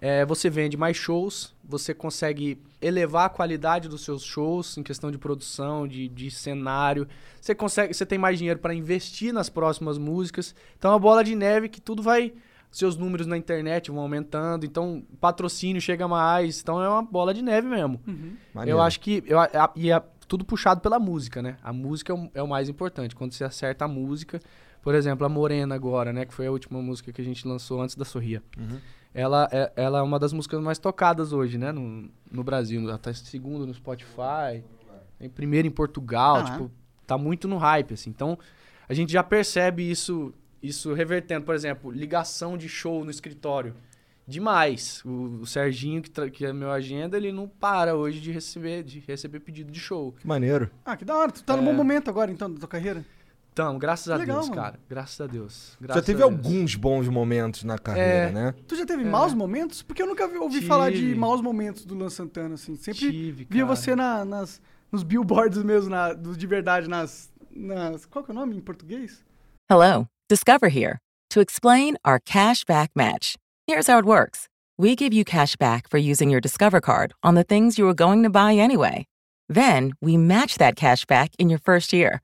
é, 0.00 0.24
você 0.26 0.50
vende 0.50 0.76
mais 0.76 0.96
shows, 0.96 1.54
você 1.64 1.92
consegue 1.94 2.60
elevar 2.80 3.26
a 3.26 3.28
qualidade 3.28 3.88
dos 3.88 4.02
seus 4.04 4.22
shows 4.22 4.76
em 4.78 4.82
questão 4.82 5.10
de 5.10 5.18
produção, 5.18 5.86
de, 5.86 6.08
de 6.08 6.30
cenário. 6.30 7.06
Você 7.40 7.54
consegue, 7.54 7.92
você 7.94 8.06
tem 8.06 8.18
mais 8.18 8.38
dinheiro 8.38 8.58
para 8.60 8.74
investir 8.74 9.32
nas 9.32 9.48
próximas 9.48 9.98
músicas. 9.98 10.54
Então 10.78 10.90
é 10.90 10.94
uma 10.94 11.00
bola 11.00 11.24
de 11.24 11.34
neve 11.34 11.68
que 11.68 11.80
tudo 11.80 12.02
vai. 12.02 12.32
Seus 12.70 12.96
números 12.96 13.26
na 13.26 13.36
internet 13.36 13.90
vão 13.90 14.00
aumentando, 14.00 14.66
então 14.66 15.02
patrocínio 15.20 15.80
chega 15.80 16.06
mais. 16.06 16.60
Então 16.60 16.82
é 16.82 16.88
uma 16.88 17.02
bola 17.02 17.32
de 17.32 17.40
neve 17.42 17.66
mesmo. 17.66 17.98
Maneiro. 18.54 18.78
Eu 18.78 18.82
acho 18.82 19.00
que. 19.00 19.22
Eu, 19.26 19.40
a- 19.40 19.72
e 19.74 19.90
é 19.90 20.02
tudo 20.28 20.44
puxado 20.44 20.80
pela 20.82 20.98
música, 20.98 21.40
né? 21.40 21.56
A 21.62 21.72
música 21.72 22.12
é 22.12 22.14
o, 22.16 22.30
é 22.34 22.42
o 22.42 22.46
mais 22.48 22.68
importante. 22.68 23.16
Quando 23.16 23.32
você 23.32 23.44
acerta 23.44 23.86
a 23.86 23.88
música. 23.88 24.38
Por 24.82 24.94
exemplo, 24.94 25.26
a 25.26 25.28
Morena 25.28 25.74
agora, 25.74 26.12
né? 26.12 26.24
Que 26.24 26.32
foi 26.32 26.46
a 26.46 26.50
última 26.52 26.80
música 26.80 27.12
que 27.12 27.20
a 27.20 27.24
gente 27.24 27.46
lançou 27.48 27.80
antes 27.82 27.96
da 27.96 28.04
Sorria. 28.04 28.42
Ela, 29.14 29.48
é, 29.50 29.72
ela 29.76 29.98
é 29.98 30.02
uma 30.02 30.18
das 30.18 30.32
músicas 30.32 30.60
mais 30.60 30.78
tocadas 30.78 31.32
hoje, 31.32 31.58
né? 31.58 31.72
No, 31.72 32.08
no 32.30 32.44
Brasil. 32.44 32.80
Ela 32.82 32.98
tá 32.98 33.10
em 33.10 33.14
segundo 33.14 33.66
no 33.66 33.74
Spotify. 33.74 34.62
Em 35.20 35.28
primeiro 35.28 35.66
em 35.66 35.70
Portugal. 35.70 36.36
Ah. 36.36 36.44
Tipo, 36.44 36.70
tá 37.06 37.18
muito 37.18 37.48
no 37.48 37.56
hype, 37.56 37.94
assim. 37.94 38.10
Então, 38.10 38.38
a 38.88 38.94
gente 38.94 39.12
já 39.12 39.22
percebe 39.22 39.90
isso, 39.90 40.32
isso 40.62 40.92
revertendo. 40.92 41.44
Por 41.44 41.54
exemplo, 41.54 41.90
ligação 41.90 42.56
de 42.56 42.68
show 42.68 43.04
no 43.04 43.10
escritório. 43.10 43.74
Demais. 44.26 45.02
O, 45.06 45.40
o 45.40 45.46
Serginho, 45.46 46.02
que, 46.02 46.30
que 46.30 46.44
é 46.44 46.52
meu 46.52 46.70
agenda, 46.70 47.16
ele 47.16 47.32
não 47.32 47.48
para 47.48 47.96
hoje 47.96 48.20
de 48.20 48.30
receber, 48.30 48.82
de 48.84 49.00
receber 49.00 49.40
pedido 49.40 49.72
de 49.72 49.80
show. 49.80 50.12
Que 50.12 50.26
maneiro. 50.26 50.70
Ah, 50.84 50.96
que 50.96 51.04
da 51.04 51.16
hora. 51.16 51.32
Tu 51.32 51.42
tá 51.42 51.56
num 51.56 51.62
É. 51.62 51.64
bom 51.66 51.72
momento 51.72 52.10
agora, 52.10 52.30
então, 52.30 52.52
da 52.52 52.58
tua 52.60 52.68
carreira. 52.68 53.04
Então, 53.60 53.76
graças 53.76 54.08
a 54.08 54.16
Legal, 54.16 54.36
Deus, 54.36 54.48
mano. 54.50 54.62
cara. 54.62 54.78
Graças 54.88 55.20
a 55.20 55.26
Deus. 55.26 55.76
Já 55.80 55.86
Graças 55.88 56.04
teve 56.04 56.22
a 56.22 56.26
Deus. 56.28 56.38
alguns 56.46 56.74
bons 56.76 57.08
momentos 57.08 57.64
na 57.64 57.76
carreira, 57.76 58.08
É. 58.28 58.30
né? 58.30 58.54
Tu 58.68 58.76
já 58.76 58.86
teve 58.86 59.02
É. 59.02 59.04
maus 59.06 59.34
momentos? 59.34 59.82
Porque 59.82 60.00
eu 60.00 60.06
nunca 60.06 60.28
vi- 60.28 60.38
ouvi 60.38 60.62
falar 60.62 60.90
de 60.92 60.98
Tive. 60.98 61.14
maus 61.16 61.40
momentos 61.40 61.84
do 61.84 61.92
Luan 61.96 62.08
Santana, 62.08 62.54
assim. 62.54 62.76
Sempre 62.76 63.00
Tive, 63.10 63.46
via 63.50 63.64
cara. 63.64 63.76
você 63.76 63.96
na- 63.96 64.24
nas, 64.24 64.60
nos 64.92 65.02
billboards 65.02 65.60
mesmo, 65.64 65.90
na, 65.90 66.12
dos 66.12 66.38
de 66.38 66.46
verdade, 66.46 66.88
nas, 66.88 67.32
nas... 67.50 68.06
Qual 68.06 68.24
que 68.24 68.30
é 68.30 68.32
o 68.32 68.36
nome 68.36 68.56
em 68.56 68.60
português? 68.60 69.24
Hello, 69.68 70.06
Discover 70.30 70.68
here 70.72 70.98
to 71.30 71.40
explain 71.40 71.96
our 72.06 72.20
cash 72.24 72.62
back 72.64 72.92
match. 72.94 73.34
Here's 73.68 73.88
how 73.90 73.98
it 73.98 74.06
works 74.06 74.46
we 74.78 74.94
give 74.94 75.12
you 75.12 75.24
cash 75.24 75.56
back 75.56 75.88
for 75.90 75.98
using 75.98 76.30
your 76.30 76.40
Discover 76.40 76.80
card 76.80 77.12
on 77.24 77.34
the 77.34 77.42
things 77.42 77.76
you 77.76 77.84
were 77.86 77.96
going 77.96 78.22
to 78.22 78.30
buy 78.30 78.54
anyway. 78.56 79.04
Then 79.52 79.94
we 80.00 80.16
match 80.16 80.58
that 80.58 80.76
cash 80.76 81.04
back 81.04 81.30
in 81.40 81.48
your 81.50 81.58
first 81.58 81.92
year. 81.92 82.20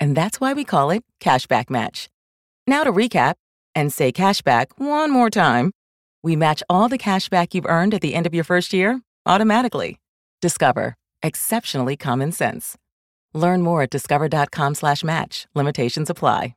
And 0.00 0.16
that's 0.16 0.40
why 0.40 0.52
we 0.52 0.64
call 0.64 0.90
it 0.90 1.04
Cashback 1.20 1.70
Match. 1.70 2.08
Now 2.66 2.84
to 2.84 2.92
recap 2.92 3.34
and 3.74 3.92
say 3.92 4.12
cashback 4.12 4.66
one 4.76 5.10
more 5.10 5.30
time. 5.30 5.72
We 6.22 6.36
match 6.36 6.62
all 6.68 6.88
the 6.88 6.98
cashback 6.98 7.54
you've 7.54 7.66
earned 7.66 7.94
at 7.94 8.00
the 8.00 8.14
end 8.14 8.26
of 8.26 8.34
your 8.34 8.44
first 8.44 8.72
year 8.72 9.00
automatically. 9.26 9.98
Discover. 10.40 10.94
Exceptionally 11.22 11.96
common 11.96 12.32
sense. 12.32 12.76
Learn 13.34 13.62
more 13.62 13.82
at 13.82 13.90
discover.com 13.90 14.74
slash 14.74 15.04
match. 15.04 15.46
Limitations 15.54 16.10
apply. 16.10 16.54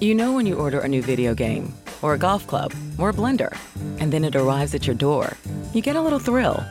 You 0.00 0.14
know 0.14 0.32
when 0.32 0.46
you 0.46 0.56
order 0.56 0.80
a 0.80 0.88
new 0.88 1.00
video 1.00 1.34
game, 1.34 1.72
or 2.02 2.14
a 2.14 2.18
golf 2.18 2.46
club, 2.46 2.74
or 2.98 3.10
a 3.10 3.12
blender, 3.12 3.56
and 4.00 4.12
then 4.12 4.24
it 4.24 4.36
arrives 4.36 4.74
at 4.74 4.86
your 4.86 4.96
door, 4.96 5.36
you 5.72 5.80
get 5.80 5.96
a 5.96 6.00
little 6.00 6.18
thrill. 6.18 6.62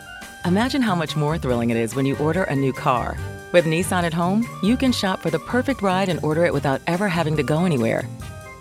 Imagine 0.46 0.82
how 0.82 0.96
much 0.96 1.16
more 1.16 1.38
thrilling 1.38 1.70
it 1.70 1.78
is 1.78 1.96
when 1.96 2.06
you 2.06 2.16
order 2.18 2.44
a 2.44 2.56
new 2.56 2.74
car. 2.74 3.18
With 3.52 3.66
Nissan 3.66 4.04
at 4.04 4.14
home, 4.14 4.46
you 4.64 4.78
can 4.78 4.92
shop 4.94 5.20
for 5.22 5.30
the 5.30 5.40
perfect 5.40 5.82
ride 5.82 6.08
and 6.10 6.20
order 6.24 6.46
it 6.46 6.54
without 6.54 6.82
ever 6.88 7.08
having 7.10 7.36
to 7.38 7.44
go 7.44 7.66
anywhere. 7.66 8.08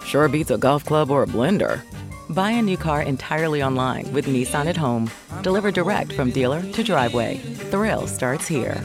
Sure 0.04 0.28
beats 0.28 0.50
a 0.50 0.58
golf 0.58 0.84
club 0.84 1.10
or 1.10 1.22
a 1.22 1.26
blender. 1.26 1.82
Buy 2.30 2.50
a 2.52 2.62
new 2.62 2.76
car 2.76 3.02
entirely 3.02 3.62
online 3.62 4.12
with 4.12 4.26
Nissan 4.26 4.66
at 4.66 4.76
home. 4.76 5.08
Delivered 5.42 5.74
direct 5.74 6.12
from 6.12 6.30
dealer 6.32 6.60
to 6.72 6.82
driveway. 6.82 7.36
Thrill 7.70 8.06
starts 8.08 8.48
here. 8.48 8.82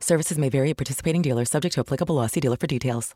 Services 0.00 0.36
may 0.36 0.50
vary 0.50 0.70
at 0.70 0.76
participating 0.76 1.22
dealers, 1.22 1.48
subject 1.48 1.74
to 1.74 1.80
applicable 1.80 2.14
law. 2.16 2.26
See 2.26 2.40
dealer 2.40 2.58
for 2.58 2.66
details. 2.66 3.14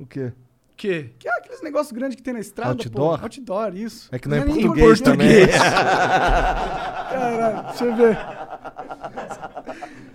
O 0.00 0.06
quê? 0.06 0.32
Que? 0.78 1.10
Que 1.18 1.28
é 1.28 1.32
aqueles 1.32 1.60
negócios 1.62 1.92
grandes 1.92 2.16
que 2.16 2.22
tem 2.22 2.32
na 2.32 2.40
estrada, 2.40 2.70
Outdoor? 2.70 3.18
pô. 3.18 3.24
Outdoor, 3.24 3.76
isso. 3.76 4.08
É 4.10 4.18
que 4.18 4.26
não 4.28 4.38
é 4.38 4.44
nem 4.46 4.62
português 4.62 5.00
também. 5.02 5.46
Caralho, 7.10 7.62
deixa 7.68 7.84
eu 7.84 7.96
ver. 7.96 8.16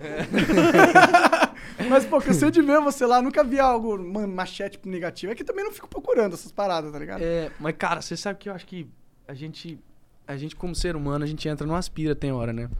Mas, 1.88 2.04
pô, 2.06 2.20
cansei 2.20 2.50
de 2.50 2.62
ver 2.62 2.80
você 2.80 3.04
lá, 3.06 3.20
nunca 3.20 3.44
vi 3.44 3.58
algo, 3.60 3.98
machete 4.26 4.78
negativo. 4.86 5.32
É 5.32 5.34
que 5.34 5.44
também 5.44 5.64
não 5.64 5.72
fico 5.72 5.88
procurando 5.88 6.34
essas 6.34 6.50
paradas, 6.50 6.90
tá 6.92 6.98
ligado? 6.98 7.22
É, 7.22 7.50
mas, 7.60 7.74
cara, 7.76 8.00
você 8.00 8.16
sabe 8.16 8.38
que 8.38 8.48
eu 8.48 8.54
acho 8.54 8.66
que 8.66 8.88
a 9.28 9.34
gente, 9.34 9.78
a 10.26 10.36
gente 10.36 10.56
como 10.56 10.74
ser 10.74 10.96
humano, 10.96 11.24
a 11.24 11.28
gente 11.28 11.46
entra 11.48 11.66
numa 11.66 11.78
aspira, 11.78 12.14
tem 12.14 12.32
hora, 12.32 12.52
né? 12.52 12.70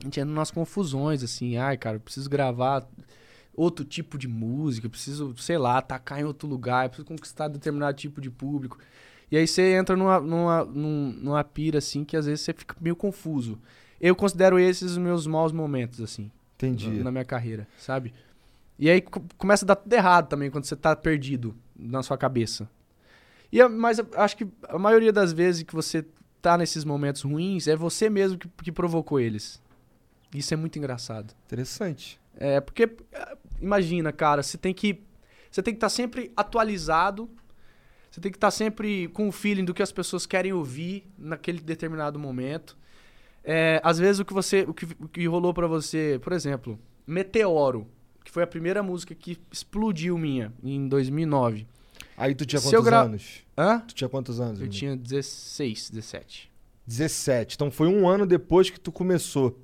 A 0.00 0.04
gente 0.04 0.18
entra 0.20 0.34
nas 0.34 0.50
confusões, 0.50 1.22
assim. 1.22 1.56
Ai, 1.56 1.76
cara, 1.76 1.98
preciso 2.00 2.28
gravar 2.28 2.86
outro 3.54 3.84
tipo 3.84 4.18
de 4.18 4.28
música, 4.28 4.88
preciso, 4.88 5.34
sei 5.38 5.56
lá, 5.56 5.78
atacar 5.78 6.20
em 6.20 6.24
outro 6.24 6.48
lugar, 6.48 6.88
preciso 6.88 7.06
conquistar 7.06 7.48
determinado 7.48 7.96
tipo 7.96 8.20
de 8.20 8.30
público. 8.30 8.78
E 9.30 9.36
aí 9.36 9.46
você 9.46 9.72
entra 9.74 9.96
numa, 9.96 10.20
numa, 10.20 10.64
num- 10.64 11.12
numa 11.22 11.42
pira, 11.44 11.78
assim, 11.78 12.04
que 12.04 12.16
às 12.16 12.26
vezes 12.26 12.42
você 12.42 12.52
fica 12.52 12.76
meio 12.80 12.94
confuso. 12.96 13.58
Eu 14.00 14.14
considero 14.14 14.58
esses 14.58 14.92
os 14.92 14.98
meus 14.98 15.26
maus 15.26 15.52
momentos, 15.52 16.00
assim. 16.00 16.30
Entendi. 16.56 16.88
na, 16.88 17.04
na 17.04 17.12
minha 17.12 17.24
carreira, 17.24 17.66
sabe? 17.78 18.14
E 18.78 18.88
aí 18.90 19.00
co- 19.00 19.22
começa 19.36 19.64
a 19.64 19.68
dar 19.68 19.76
tudo 19.76 19.92
errado 19.92 20.28
também 20.28 20.50
quando 20.50 20.64
você 20.64 20.74
tá 20.76 20.94
perdido 20.96 21.54
na 21.78 22.02
sua 22.02 22.16
cabeça. 22.16 22.68
E 23.52 23.62
mas 23.68 24.00
acho 24.16 24.36
que 24.36 24.46
a 24.68 24.78
maioria 24.78 25.12
das 25.12 25.32
vezes 25.32 25.62
que 25.62 25.74
você 25.74 26.04
tá 26.42 26.56
nesses 26.58 26.84
momentos 26.84 27.22
ruins 27.22 27.66
é 27.68 27.76
você 27.76 28.08
mesmo 28.10 28.38
que, 28.38 28.48
que 28.62 28.72
provocou 28.72 29.18
eles. 29.20 29.62
Isso 30.34 30.52
é 30.52 30.56
muito 30.56 30.78
engraçado. 30.78 31.34
Interessante. 31.46 32.18
É, 32.36 32.60
porque 32.60 32.82
eh, 33.12 33.36
imagina, 33.60 34.12
cara, 34.12 34.42
você 34.42 34.58
tem 34.58 34.74
que 34.74 35.02
você 35.50 35.62
tem 35.62 35.72
que 35.72 35.78
estar 35.78 35.88
sempre 35.88 36.30
atualizado. 36.36 37.30
Você 38.10 38.20
tem 38.20 38.30
que 38.30 38.36
estar 38.36 38.50
sempre 38.50 39.08
com 39.08 39.28
o 39.28 39.32
feeling 39.32 39.64
do 39.64 39.72
que 39.74 39.82
as 39.82 39.92
pessoas 39.92 40.26
querem 40.26 40.52
ouvir 40.52 41.06
naquele 41.18 41.60
determinado 41.60 42.18
momento. 42.18 42.76
É, 43.48 43.80
às 43.84 43.96
vezes 43.98 44.18
o 44.18 44.24
que 44.24 44.32
você 44.34 44.62
o 44.62 44.74
que, 44.74 44.84
o 45.00 45.08
que 45.08 45.24
rolou 45.26 45.54
pra 45.54 45.68
você, 45.68 46.18
por 46.22 46.32
exemplo, 46.32 46.76
Meteoro, 47.06 47.86
que 48.24 48.30
foi 48.30 48.42
a 48.42 48.46
primeira 48.46 48.82
música 48.82 49.14
que 49.14 49.38
explodiu 49.52 50.18
minha 50.18 50.52
em 50.64 50.88
2009. 50.88 51.64
Aí 52.16 52.34
tu 52.34 52.44
tinha 52.44 52.60
quantos 52.60 52.84
gra- 52.84 53.02
anos? 53.02 53.44
Hã? 53.56 53.78
Tu 53.86 53.94
tinha 53.94 54.08
quantos 54.08 54.40
anos? 54.40 54.58
Eu 54.58 54.64
amigo? 54.64 54.74
tinha 54.74 54.96
16, 54.96 55.90
17. 55.90 56.50
17. 56.86 57.54
Então 57.54 57.70
foi 57.70 57.86
um 57.88 58.08
ano 58.08 58.26
depois 58.26 58.68
que 58.68 58.80
tu 58.80 58.90
começou. 58.90 59.56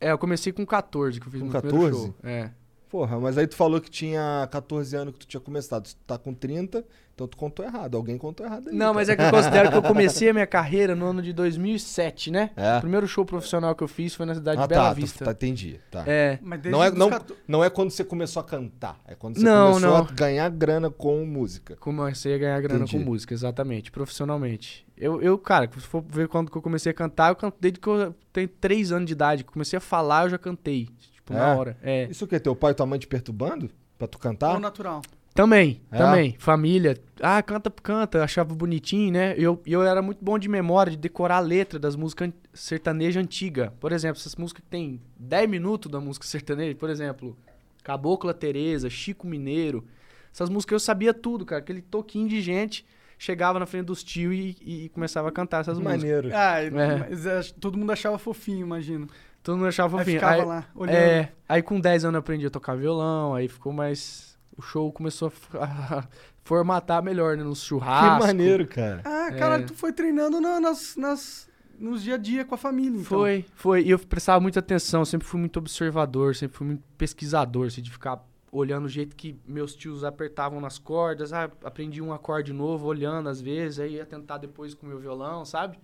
É, 0.00 0.10
eu 0.10 0.18
comecei 0.18 0.52
com 0.52 0.64
14, 0.64 1.20
que 1.20 1.26
eu 1.26 1.30
fiz 1.30 1.40
Com 1.42 1.48
meu 1.48 1.60
primeiro 1.60 1.90
14? 1.92 2.06
show. 2.06 2.14
É. 2.22 2.50
Porra, 2.92 3.18
mas 3.18 3.38
aí 3.38 3.46
tu 3.46 3.56
falou 3.56 3.80
que 3.80 3.90
tinha 3.90 4.46
14 4.52 4.94
anos 4.94 5.14
que 5.14 5.20
tu 5.20 5.26
tinha 5.26 5.40
começado. 5.40 5.84
Tu 5.88 5.96
tá 6.06 6.18
com 6.18 6.34
30, 6.34 6.84
então 7.14 7.26
tu 7.26 7.38
contou 7.38 7.64
errado. 7.64 7.96
Alguém 7.96 8.18
contou 8.18 8.44
errado 8.44 8.68
aí. 8.68 8.74
Não, 8.76 8.92
mas 8.92 9.08
é 9.08 9.16
que 9.16 9.22
eu 9.22 9.30
considero 9.30 9.70
que 9.70 9.76
eu 9.78 9.80
comecei 9.82 10.28
a 10.28 10.32
minha 10.34 10.46
carreira 10.46 10.94
no 10.94 11.06
ano 11.06 11.22
de 11.22 11.32
2007, 11.32 12.30
né? 12.30 12.50
É. 12.54 12.76
O 12.76 12.80
primeiro 12.82 13.08
show 13.08 13.24
profissional 13.24 13.74
que 13.74 13.82
eu 13.82 13.88
fiz 13.88 14.14
foi 14.14 14.26
na 14.26 14.34
cidade 14.34 14.58
Ah, 14.60 14.62
de 14.64 14.68
Bela 14.68 14.88
tá, 14.90 14.94
tu- 14.94 14.96
Vista. 15.00 15.24
tá, 15.24 15.30
entendi. 15.30 15.80
Tá. 15.90 16.04
É. 16.06 16.38
Mas 16.42 16.60
desde 16.60 16.70
Não 16.78 16.84
é, 16.84 16.90
não, 16.90 17.08
14 17.08 17.40
não 17.48 17.64
é 17.64 17.70
quando 17.70 17.90
você 17.90 18.04
começou 18.04 18.40
a 18.40 18.44
cantar, 18.44 19.00
é 19.08 19.14
quando 19.14 19.36
você 19.38 19.42
Não, 19.46 19.68
começou 19.72 19.90
não. 19.90 19.96
a 19.96 20.02
ganhar 20.12 20.50
grana 20.50 20.90
com 20.90 21.24
música. 21.24 21.74
Comecei 21.76 22.34
a 22.34 22.38
ganhar 22.38 22.60
grana 22.60 22.84
Entendi. 22.84 23.02
com 23.02 23.10
música, 23.10 23.32
exatamente, 23.32 23.90
profissionalmente. 23.90 24.86
Eu, 24.98 25.20
eu, 25.22 25.38
cara, 25.38 25.66
se 25.74 25.80
for 25.86 26.04
ver 26.06 26.28
quando 26.28 26.50
que 26.50 26.58
eu 26.58 26.62
comecei 26.62 26.90
a 26.92 26.94
cantar, 26.94 27.30
eu 27.30 27.36
canto 27.36 27.56
desde 27.58 27.80
que 27.80 27.88
eu 27.88 28.14
tenho 28.34 28.48
3 28.48 28.92
anos 28.92 29.06
de 29.06 29.12
idade. 29.14 29.44
Comecei 29.44 29.78
a 29.78 29.80
falar, 29.80 30.24
eu 30.26 30.30
já 30.30 30.38
cantei. 30.38 30.88
Tipo, 31.32 31.42
na 31.44 31.52
É? 31.52 31.56
hora. 31.56 31.76
É. 31.82 32.08
Isso 32.10 32.24
o 32.24 32.28
que? 32.28 32.38
Teu 32.38 32.54
pai 32.54 32.72
e 32.72 32.74
tua 32.74 32.86
mãe 32.86 32.98
te 32.98 33.06
perturbando? 33.06 33.70
Pra 33.98 34.06
tu 34.06 34.18
cantar? 34.18 34.54
Ou 34.54 34.60
natural. 34.60 35.02
Também, 35.34 35.80
É? 35.90 35.96
também. 35.96 36.36
Família. 36.38 36.98
Ah, 37.20 37.42
canta, 37.42 37.70
canta. 37.70 38.22
Achava 38.22 38.54
bonitinho, 38.54 39.10
né? 39.12 39.34
E 39.38 39.42
eu, 39.42 39.62
eu 39.64 39.82
era 39.82 40.02
muito 40.02 40.22
bom 40.22 40.38
de 40.38 40.46
memória, 40.48 40.90
de 40.90 40.98
decorar 40.98 41.36
a 41.36 41.40
letra 41.40 41.78
das 41.78 41.96
músicas 41.96 42.28
an- 42.28 42.32
sertaneja 42.52 43.18
antiga. 43.18 43.72
Por 43.80 43.92
exemplo, 43.92 44.18
essas 44.18 44.36
músicas 44.36 44.62
que 44.62 44.68
tem 44.70 45.00
10 45.18 45.48
minutos 45.48 45.90
da 45.90 45.98
música 46.00 46.26
sertaneja, 46.26 46.74
por 46.74 46.90
exemplo, 46.90 47.34
Cabocla 47.82 48.34
Tereza, 48.34 48.90
Chico 48.90 49.26
Mineiro. 49.26 49.84
Essas 50.32 50.50
músicas 50.50 50.72
eu 50.74 50.80
sabia 50.80 51.14
tudo, 51.14 51.46
cara. 51.46 51.62
Aquele 51.62 51.80
toquinho 51.80 52.28
de 52.28 52.42
gente 52.42 52.84
chegava 53.18 53.58
na 53.58 53.64
frente 53.66 53.86
dos 53.86 54.02
tios 54.04 54.34
e, 54.34 54.56
e 54.84 54.88
começava 54.90 55.28
a 55.28 55.32
cantar 55.32 55.60
essas 55.62 55.78
músicas. 55.78 56.02
Maneiro. 56.02 56.28
Ah, 56.34 56.60
É. 56.60 56.70
mas 56.70 57.26
ach- 57.26 57.52
todo 57.52 57.78
mundo 57.78 57.90
achava 57.92 58.18
fofinho, 58.18 58.66
imagino. 58.66 59.08
Todo 59.42 59.56
mundo 59.56 59.66
achava 59.68 59.96
Aí 59.98 60.04
fofinho. 60.04 60.20
ficava 60.20 60.42
Aí- 60.42 60.44
lá, 60.46 60.64
olhando. 60.74 60.94
É, 60.96 61.32
aí 61.48 61.62
com 61.62 61.80
10 61.80 62.04
anos 62.04 62.14
eu 62.14 62.20
aprendi 62.20 62.46
a 62.46 62.50
tocar 62.50 62.76
violão, 62.76 63.34
aí 63.34 63.48
ficou 63.48 63.72
mais. 63.72 64.38
O 64.56 64.62
show 64.62 64.92
começou 64.92 65.28
a 65.28 65.30
f- 65.30 65.58
a 65.58 66.04
formatar 66.44 67.02
melhor, 67.02 67.36
né? 67.36 67.42
Nos 67.42 67.60
Que 67.62 67.66
churrascos. 67.68 68.26
maneiro, 68.26 68.66
cara. 68.66 69.00
Ah, 69.04 69.32
cara, 69.32 69.56
É. 69.56 69.62
tu 69.62 69.74
foi 69.74 69.92
treinando 69.92 70.40
na- 70.40 70.60
nas, 70.60 70.94
nas, 70.96 71.48
nos 71.78 72.02
dia 72.02 72.14
a 72.14 72.18
dia 72.18 72.44
com 72.44 72.54
a 72.54 72.58
família, 72.58 72.90
então. 73.00 73.04
Foi, 73.04 73.44
foi. 73.54 73.82
E 73.82 73.90
eu 73.90 73.98
prestava 73.98 74.38
muita 74.40 74.60
atenção, 74.60 75.04
sempre 75.04 75.26
fui 75.26 75.40
muito 75.40 75.56
observador, 75.58 76.34
sempre 76.36 76.56
fui 76.56 76.66
muito 76.66 76.82
pesquisador, 76.98 77.66
assim, 77.68 77.80
de 77.82 77.90
ficar 77.90 78.22
olhando 78.52 78.84
o 78.84 78.88
jeito 78.88 79.16
que 79.16 79.34
meus 79.46 79.74
tios 79.74 80.04
apertavam 80.04 80.60
nas 80.60 80.78
cordas. 80.78 81.32
Ah, 81.32 81.50
aprendi 81.64 82.02
um 82.02 82.12
acorde 82.12 82.52
novo, 82.52 82.86
olhando 82.86 83.28
às 83.30 83.40
vezes, 83.40 83.80
aí 83.80 83.94
ia 83.94 84.04
tentar 84.04 84.36
depois 84.38 84.74
com 84.74 84.84
o 84.86 84.88
meu 84.90 84.98
violão, 84.98 85.44
sabe? 85.46 85.78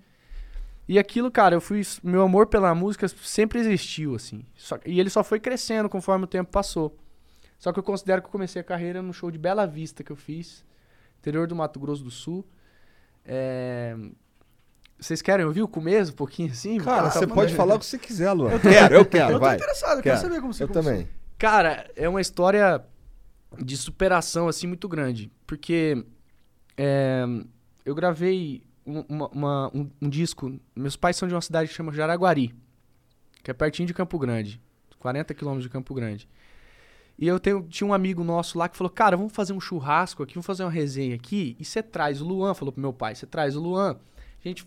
E 0.88 0.98
aquilo, 0.98 1.30
cara, 1.30 1.54
eu 1.54 1.60
fui. 1.60 1.82
Meu 2.02 2.22
amor 2.22 2.46
pela 2.46 2.74
música 2.74 3.06
sempre 3.08 3.58
existiu, 3.60 4.14
assim. 4.14 4.44
Só- 4.56 4.78
e 4.86 4.98
ele 4.98 5.10
só 5.10 5.22
foi 5.22 5.38
crescendo 5.38 5.88
conforme 5.88 6.24
o 6.24 6.28
tempo 6.28 6.50
passou. 6.50 6.96
Só 7.58 7.72
que 7.72 7.78
eu 7.78 7.82
considero 7.82 8.22
que 8.22 8.28
eu 8.28 8.32
comecei 8.32 8.60
a 8.60 8.64
carreira 8.64 9.02
no 9.02 9.12
show 9.12 9.30
de 9.30 9.36
Bela 9.38 9.66
Vista 9.66 10.02
que 10.02 10.10
eu 10.12 10.16
fiz, 10.16 10.64
interior 11.18 11.46
do 11.46 11.54
Mato 11.56 11.78
Grosso 11.78 12.02
do 12.04 12.10
Sul. 12.10 12.46
É, 13.24 13.94
Vocês 14.98 15.20
querem 15.22 15.44
ouvir 15.44 15.62
o 15.62 15.68
começo 15.68 16.12
um 16.12 16.14
pouquinho 16.16 16.50
assim? 16.50 16.78
Cara, 16.78 17.10
você 17.10 17.26
tá, 17.26 17.34
pode 17.34 17.54
falar 17.54 17.74
o 17.74 17.78
que 17.78 17.84
você 17.86 17.98
quiser, 17.98 18.32
Luan. 18.32 18.50
Eu 18.52 18.60
quero, 18.60 18.94
eu 18.94 19.04
quero, 19.04 19.30
Eu 19.32 19.38
tô 19.38 19.44
vai. 19.44 19.56
interessado, 19.56 19.98
eu 19.98 20.02
quero 20.02 20.18
saber 20.20 20.40
como 20.40 20.52
você 20.54 20.62
Eu 20.64 20.68
começou. 20.68 20.90
também. 20.92 21.08
Cara, 21.36 21.88
é 21.94 22.08
uma 22.08 22.20
história 22.20 22.82
de 23.58 23.76
superação, 23.76 24.48
assim, 24.48 24.66
muito 24.66 24.88
grande. 24.88 25.30
Porque 25.46 26.04
é, 26.76 27.24
eu 27.84 27.94
gravei 27.94 28.62
uma- 29.08 29.28
uma- 29.28 29.70
um- 29.74 29.90
um 30.02 30.08
disco. 30.08 30.58
Meus 30.74 30.96
pais 30.96 31.16
são 31.16 31.28
de 31.28 31.34
uma 31.34 31.40
cidade 31.40 31.68
que 31.68 31.74
chama 31.74 31.92
Jaraguari, 31.92 32.54
que 33.42 33.50
é 33.50 33.54
pertinho 33.54 33.86
de 33.86 33.94
Campo 33.94 34.18
Grande, 34.18 34.60
40 34.98 35.34
quilômetros 35.34 35.64
de 35.64 35.68
Campo 35.70 35.94
Grande. 35.94 36.28
E 37.18 37.26
eu 37.26 37.40
tenho, 37.40 37.62
tinha 37.68 37.86
um 37.86 37.92
amigo 37.92 38.22
nosso 38.22 38.56
lá 38.58 38.68
que 38.68 38.76
falou: 38.76 38.90
Cara, 38.90 39.16
vamos 39.16 39.32
fazer 39.32 39.52
um 39.52 39.60
churrasco 39.60 40.22
aqui, 40.22 40.34
vamos 40.34 40.46
fazer 40.46 40.62
uma 40.62 40.70
resenha 40.70 41.14
aqui. 41.16 41.56
E 41.58 41.64
você 41.64 41.82
traz 41.82 42.20
o 42.20 42.24
Luan, 42.24 42.54
falou 42.54 42.70
pro 42.72 42.80
meu 42.80 42.92
pai: 42.92 43.14
Você 43.14 43.26
traz 43.26 43.56
o 43.56 43.60
Luan, 43.60 43.98
a 44.44 44.48
gente 44.48 44.64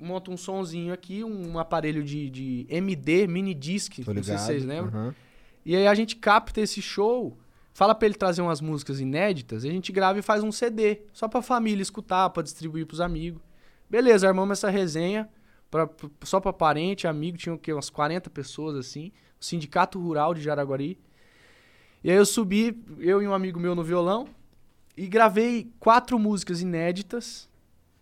monta 0.00 0.30
um 0.30 0.36
sonzinho 0.36 0.92
aqui, 0.92 1.22
um 1.22 1.58
aparelho 1.60 2.02
de, 2.02 2.28
de 2.28 2.66
MD, 2.68 3.28
mini 3.28 3.54
disc, 3.54 4.02
Tô 4.04 4.12
não 4.12 4.20
sei 4.22 4.36
se 4.36 4.44
vocês 4.46 4.64
lembram. 4.64 4.88
Aham. 5.00 5.14
E 5.64 5.76
aí 5.76 5.86
a 5.86 5.94
gente 5.94 6.16
capta 6.16 6.60
esse 6.60 6.82
show, 6.82 7.38
fala 7.72 7.94
pra 7.94 8.06
ele 8.06 8.16
trazer 8.16 8.42
umas 8.42 8.60
músicas 8.60 8.98
inéditas, 8.98 9.62
e 9.62 9.68
a 9.68 9.70
gente 9.70 9.92
grava 9.92 10.18
e 10.18 10.22
faz 10.22 10.42
um 10.42 10.50
CD, 10.50 11.02
só 11.12 11.28
pra 11.28 11.40
família 11.40 11.82
escutar, 11.82 12.28
pra 12.30 12.42
distribuir 12.42 12.84
pros 12.84 13.00
amigos. 13.00 13.40
Beleza, 13.92 14.26
armamos 14.26 14.58
essa 14.58 14.70
resenha, 14.70 15.28
pra, 15.70 15.86
só 16.24 16.40
pra 16.40 16.50
parente, 16.50 17.06
amigo, 17.06 17.36
tinha 17.36 17.54
o 17.54 17.58
quê? 17.58 17.74
Umas 17.74 17.90
40 17.90 18.30
pessoas 18.30 18.74
assim, 18.74 19.12
o 19.38 19.44
Sindicato 19.44 20.00
Rural 20.00 20.32
de 20.32 20.40
Jaraguari. 20.40 20.98
E 22.02 22.10
aí 22.10 22.16
eu 22.16 22.24
subi, 22.24 22.82
eu 22.98 23.20
e 23.20 23.28
um 23.28 23.34
amigo 23.34 23.60
meu 23.60 23.74
no 23.74 23.84
violão, 23.84 24.26
e 24.96 25.06
gravei 25.06 25.70
quatro 25.78 26.18
músicas 26.18 26.62
inéditas 26.62 27.50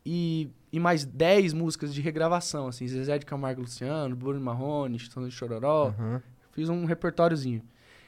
e, 0.06 0.48
e 0.72 0.78
mais 0.78 1.04
10 1.04 1.54
músicas 1.54 1.92
de 1.92 2.00
regravação, 2.00 2.68
assim, 2.68 2.86
Zezé 2.86 3.18
de 3.18 3.26
Camargo 3.26 3.62
Luciano, 3.62 4.14
Bruno 4.14 4.40
Marrone, 4.40 4.96
Chitão 4.96 5.26
de 5.26 5.34
Chororó, 5.34 5.88
Aham. 5.88 6.22
Fiz 6.52 6.68
um 6.68 6.84
repertóriozinho. 6.84 7.62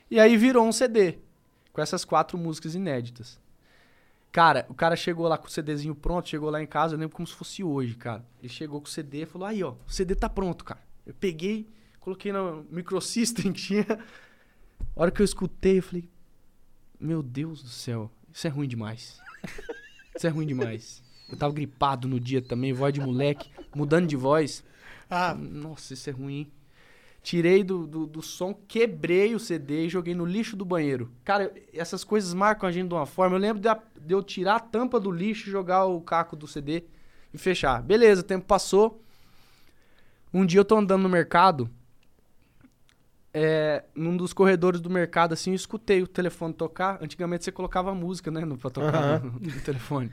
E 0.08 0.20
aí 0.20 0.36
virou 0.36 0.64
um 0.64 0.72
CD. 0.72 1.18
Com 1.72 1.80
essas 1.80 2.04
quatro 2.04 2.38
músicas 2.38 2.76
inéditas. 2.76 3.40
Cara, 4.32 4.64
o 4.70 4.74
cara 4.74 4.96
chegou 4.96 5.28
lá 5.28 5.36
com 5.36 5.46
o 5.46 5.50
CDzinho 5.50 5.94
pronto, 5.94 6.26
chegou 6.26 6.48
lá 6.48 6.62
em 6.62 6.66
casa, 6.66 6.94
eu 6.94 6.98
lembro 6.98 7.14
como 7.14 7.26
se 7.26 7.34
fosse 7.34 7.62
hoje, 7.62 7.94
cara. 7.94 8.24
Ele 8.40 8.48
chegou 8.48 8.80
com 8.80 8.86
o 8.86 8.90
CD 8.90 9.22
e 9.22 9.26
falou: 9.26 9.46
Aí, 9.46 9.62
ó, 9.62 9.74
o 9.86 9.92
CD 9.92 10.14
tá 10.14 10.28
pronto, 10.28 10.64
cara. 10.64 10.80
Eu 11.06 11.12
peguei, 11.12 11.68
coloquei 12.00 12.32
no 12.32 12.64
microsystem 12.70 13.52
que 13.52 13.60
tinha. 13.60 13.86
A 14.96 15.02
hora 15.02 15.10
que 15.10 15.20
eu 15.20 15.24
escutei, 15.24 15.78
eu 15.78 15.82
falei: 15.82 16.08
Meu 16.98 17.22
Deus 17.22 17.62
do 17.62 17.68
céu, 17.68 18.10
isso 18.32 18.46
é 18.46 18.50
ruim 18.50 18.66
demais. 18.66 19.20
Isso 20.16 20.26
é 20.26 20.30
ruim 20.30 20.46
demais. 20.46 21.02
Eu 21.28 21.36
tava 21.36 21.52
gripado 21.52 22.06
no 22.08 22.20
dia 22.20 22.40
também, 22.40 22.72
voz 22.72 22.92
de 22.92 23.00
moleque, 23.00 23.50
mudando 23.74 24.06
de 24.06 24.16
voz. 24.16 24.64
Ah, 25.10 25.34
Nossa, 25.34 25.94
isso 25.94 26.08
é 26.08 26.12
ruim, 26.12 26.34
hein? 26.34 26.52
Tirei 27.22 27.62
do, 27.62 27.86
do, 27.86 28.06
do 28.06 28.20
som, 28.20 28.52
quebrei 28.52 29.32
o 29.34 29.38
CD 29.38 29.86
e 29.86 29.88
joguei 29.88 30.12
no 30.12 30.24
lixo 30.24 30.56
do 30.56 30.64
banheiro. 30.64 31.12
Cara, 31.24 31.52
essas 31.72 32.02
coisas 32.02 32.34
marcam 32.34 32.68
a 32.68 32.72
gente 32.72 32.88
de 32.88 32.94
uma 32.94 33.06
forma. 33.06 33.36
Eu 33.36 33.40
lembro 33.40 33.62
de, 33.62 33.68
de 34.00 34.12
eu 34.12 34.22
tirar 34.24 34.56
a 34.56 34.60
tampa 34.60 34.98
do 34.98 35.10
lixo 35.10 35.48
e 35.48 35.52
jogar 35.52 35.84
o 35.84 36.00
caco 36.00 36.34
do 36.34 36.48
CD 36.48 36.82
e 37.32 37.38
fechar. 37.38 37.80
Beleza, 37.80 38.22
o 38.22 38.24
tempo 38.24 38.44
passou. 38.44 39.00
Um 40.34 40.44
dia 40.44 40.58
eu 40.60 40.64
tô 40.64 40.76
andando 40.76 41.02
no 41.02 41.08
mercado. 41.08 41.70
É, 43.32 43.84
num 43.94 44.16
dos 44.16 44.32
corredores 44.32 44.80
do 44.80 44.90
mercado, 44.90 45.32
assim, 45.32 45.50
eu 45.50 45.56
escutei 45.56 46.02
o 46.02 46.08
telefone 46.08 46.52
tocar. 46.52 46.98
Antigamente 47.00 47.44
você 47.44 47.52
colocava 47.52 47.94
música, 47.94 48.32
né? 48.32 48.44
No, 48.44 48.58
pra 48.58 48.68
tocar 48.68 49.22
no, 49.22 49.30
no 49.38 49.60
telefone. 49.60 50.10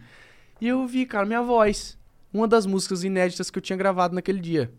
E 0.61 0.67
eu 0.67 0.81
ouvi, 0.81 1.07
cara, 1.07 1.25
minha 1.25 1.41
voz. 1.41 1.97
Uma 2.31 2.47
das 2.47 2.67
músicas 2.67 3.03
inéditas 3.03 3.49
que 3.49 3.57
eu 3.57 3.61
tinha 3.63 3.75
gravado 3.75 4.13
naquele 4.13 4.39
dia. 4.39 4.71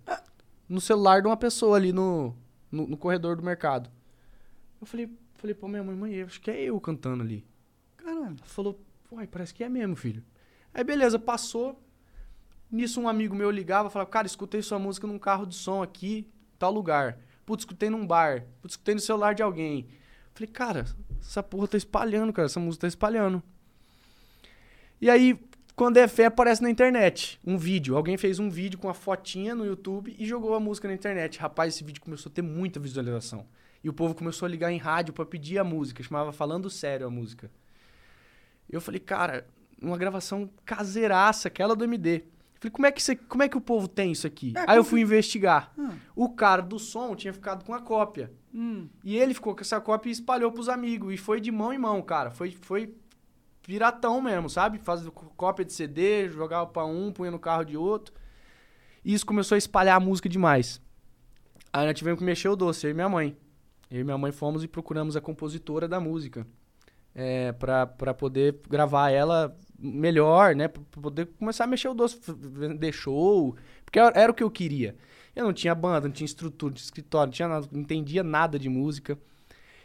No 0.71 0.81
celular 0.81 1.21
de 1.21 1.27
uma 1.27 1.37
pessoa 1.37 1.77
ali 1.77 1.93
no, 1.93 2.35
no, 2.71 2.87
no 2.87 2.97
corredor 2.97 3.37
do 3.37 3.43
mercado. 3.43 3.91
Eu 4.81 4.87
falei, 4.87 5.11
falei 5.35 5.55
pra 5.55 5.69
minha 5.69 5.83
mãe, 5.83 5.97
mãe, 5.97 6.23
acho 6.23 6.41
que 6.41 6.51
é 6.51 6.63
eu 6.63 6.81
cantando 6.81 7.23
ali. 7.23 7.45
caralho. 7.97 8.37
Falou, 8.45 8.81
uai, 9.11 9.27
parece 9.27 9.53
que 9.53 9.65
é 9.65 9.69
mesmo, 9.69 9.97
filho. 9.97 10.25
Aí 10.73 10.85
beleza, 10.85 11.19
passou. 11.19 11.79
Nisso 12.71 13.01
um 13.01 13.09
amigo 13.09 13.35
meu 13.35 13.51
ligava, 13.51 13.91
falava, 13.91 14.09
cara, 14.09 14.27
escutei 14.29 14.63
sua 14.63 14.79
música 14.79 15.07
num 15.07 15.19
carro 15.19 15.45
de 15.45 15.57
som 15.57 15.83
aqui, 15.83 16.31
tal 16.57 16.73
lugar. 16.73 17.19
Putz, 17.45 17.63
escutei 17.63 17.91
num 17.91 18.07
bar. 18.07 18.47
Putz, 18.63 18.75
escutei 18.75 18.95
no 18.95 19.01
celular 19.01 19.35
de 19.35 19.43
alguém. 19.43 19.89
Falei, 20.33 20.49
cara, 20.49 20.87
essa 21.21 21.43
porra 21.43 21.67
tá 21.67 21.77
espalhando, 21.77 22.33
cara, 22.33 22.47
essa 22.47 22.61
música 22.61 22.83
tá 22.83 22.89
espalhando. 22.89 23.43
E 25.01 25.11
aí, 25.11 25.37
quando 25.81 25.97
é 25.97 26.07
fé, 26.07 26.27
aparece 26.27 26.63
na 26.63 26.69
internet 26.69 27.41
um 27.43 27.57
vídeo. 27.57 27.97
Alguém 27.97 28.19
fez 28.19 28.39
um 28.39 28.51
vídeo 28.51 28.79
com 28.79 28.91
a 28.91 28.93
fotinha 28.93 29.55
no 29.55 29.65
YouTube 29.65 30.15
e 30.19 30.27
jogou 30.27 30.55
a 30.55 30.61
música 30.61 30.87
na 30.87 30.93
internet. 30.93 31.39
Rapaz, 31.39 31.73
esse 31.73 31.83
vídeo 31.83 32.03
começou 32.03 32.29
a 32.29 32.35
ter 32.35 32.43
muita 32.43 32.79
visualização. 32.79 33.47
E 33.83 33.89
o 33.89 33.93
povo 33.95 34.15
começou 34.15 34.45
a 34.45 34.49
ligar 34.51 34.71
em 34.71 34.77
rádio 34.77 35.15
pra 35.15 35.25
pedir 35.25 35.59
a 35.59 35.65
música. 35.65 36.03
Chamava 36.03 36.33
Falando 36.33 36.69
Sério 36.69 37.07
a 37.07 37.11
música. 37.11 37.51
Eu 38.69 38.79
falei, 38.79 39.01
cara, 39.01 39.47
uma 39.81 39.97
gravação 39.97 40.51
caseiraça, 40.67 41.49
aquela 41.49 41.75
do 41.75 41.83
MD. 41.83 42.25
Falei, 42.57 42.71
como 42.71 42.85
é 42.85 42.93
que, 42.93 43.03
você, 43.03 43.17
como 43.17 43.43
é 43.43 43.49
que 43.49 43.57
o 43.57 43.61
povo 43.63 43.89
tem 43.89 44.13
isso 44.13 44.27
aqui? 44.27 44.53
Aí 44.67 44.77
eu 44.77 44.85
fui 44.85 45.01
investigar. 45.01 45.73
O 46.15 46.29
cara 46.29 46.61
do 46.61 46.79
som 46.79 47.17
tinha 47.17 47.33
ficado 47.33 47.65
com 47.65 47.73
a 47.73 47.81
cópia. 47.81 48.31
Hum. 48.55 48.87
E 49.03 49.17
ele 49.17 49.33
ficou 49.33 49.55
com 49.55 49.63
essa 49.63 49.81
cópia 49.81 50.11
e 50.11 50.13
espalhou 50.13 50.53
pros 50.53 50.69
amigos. 50.69 51.15
E 51.15 51.17
foi 51.17 51.41
de 51.41 51.51
mão 51.51 51.73
em 51.73 51.79
mão, 51.79 52.03
cara. 52.03 52.31
Foi, 52.31 52.51
foi 52.51 52.95
piratão 53.63 54.21
mesmo, 54.21 54.49
sabe? 54.49 54.79
Faz 54.79 55.07
cópia 55.37 55.65
de 55.65 55.73
CD, 55.73 56.29
jogava 56.29 56.67
pra 56.67 56.85
um, 56.85 57.13
punha 57.13 57.31
no 57.31 57.39
carro 57.39 57.65
de 57.65 57.77
outro. 57.77 58.15
E 59.05 59.15
isso 59.15 59.25
começou 59.27 59.55
a 59.55 59.59
espalhar 59.59 59.97
a 59.97 60.01
música 60.01 60.29
demais. 60.29 60.81
Aí 61.73 61.87
nós 61.87 61.97
tivemos 61.97 62.19
que 62.19 62.25
mexer 62.25 62.49
o 62.49 62.57
doce, 62.57 62.87
eu 62.87 62.91
e 62.91 62.95
minha 62.95 63.09
mãe. 63.09 63.37
Eu 63.91 64.01
e 64.01 64.05
minha 64.05 64.19
mãe 64.19 64.33
fomos 64.33 64.63
e 64.63 64.69
procuramos 64.69 65.17
a 65.17 65.21
compositora 65.21 65.89
da 65.89 66.01
música. 66.01 66.47
É, 67.15 67.53
pra 67.53 68.15
poder 68.15 68.61
gravar 68.69 69.11
ela 69.11 69.57
melhor, 69.79 70.55
né? 70.55 70.69
Pra 70.69 70.83
poder 71.03 71.27
começar 71.39 71.65
a 71.65 71.67
mexer 71.67 71.89
o 71.89 71.95
doce, 71.95 72.21
vender 72.27 72.93
show. 72.93 73.57
Porque 73.85 73.99
era, 73.99 74.31
o 74.31 74.35
que 74.35 74.43
eu 74.43 74.51
queria. 74.51 74.97
Eu 75.35 75.45
não 75.45 75.53
tinha 75.53 75.75
banda, 75.75 76.09
não 76.09 76.15
tinha 76.15 76.27
estrutura, 76.27 76.75
tinha 76.75 76.85
escritório, 76.85 77.29
não 77.29 77.33
tinha 77.33 77.49
nada, 77.49 77.69
não 77.71 77.81
entendia 77.81 78.23
nada 78.23 78.59
de 78.59 78.69
música. 78.69 79.19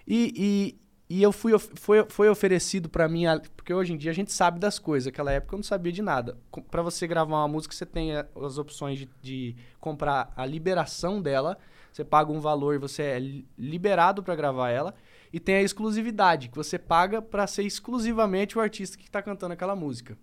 E, 0.07 0.77
e, 1.09 1.21
eu 1.21 1.31
fui, 1.31 1.57
foi, 1.59 2.05
foi 2.09 2.29
oferecido 2.29 2.89
pra 2.89 3.07
mim, 3.07 3.23
porque 3.55 3.73
hoje 3.73 3.93
em 3.93 3.97
dia 3.97 4.09
a 4.11 4.13
gente 4.13 4.31
sabe 4.31 4.59
das 4.59 4.79
coisas, 4.79 5.05
naquela 5.05 5.31
época 5.31 5.53
eu 5.55 5.57
não 5.57 5.63
sabia 5.63 5.91
de 5.91 6.01
nada. 6.01 6.37
Pra 6.71 6.81
você 6.81 7.05
gravar 7.05 7.35
uma 7.37 7.47
música, 7.47 7.75
você 7.75 7.85
tem 7.85 8.15
a- 8.15 8.25
as 8.43 8.57
opções 8.57 8.97
de, 8.99 9.09
de 9.21 9.55
comprar 9.79 10.33
a 10.35 10.45
liberação 10.45 11.21
dela, 11.21 11.57
você 11.91 12.03
paga 12.03 12.31
um 12.31 12.39
valor 12.39 12.73
e 12.75 12.79
você 12.79 13.03
é 13.03 13.19
li- 13.19 13.47
liberado 13.57 14.23
pra 14.23 14.35
gravar 14.35 14.69
ela, 14.71 14.95
e 15.31 15.39
tem 15.39 15.55
a 15.55 15.61
exclusividade, 15.61 16.49
que 16.49 16.55
você 16.55 16.79
paga 16.79 17.21
pra 17.21 17.45
ser 17.45 17.63
exclusivamente 17.63 18.57
o 18.57 18.61
artista 18.61 18.97
que 18.97 19.09
tá 19.11 19.21
cantando 19.21 19.53
aquela 19.53 19.75
música, 19.75 20.17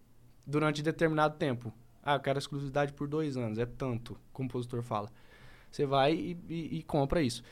durante 0.47 0.83
determinado 0.83 1.37
tempo. 1.37 1.73
Ah, 2.03 2.14
eu 2.14 2.21
quero 2.21 2.38
exclusividade 2.38 2.92
por 2.92 3.07
dois 3.07 3.37
anos, 3.37 3.59
é 3.59 3.66
tanto, 3.66 4.14
o 4.14 4.18
compositor 4.33 4.83
fala. 4.83 5.09
Você 5.71 5.87
vai 5.87 6.12
e, 6.12 6.37
e- 6.49 6.79
e 6.79 6.83
compra 6.83 7.23
isso. 7.23 7.42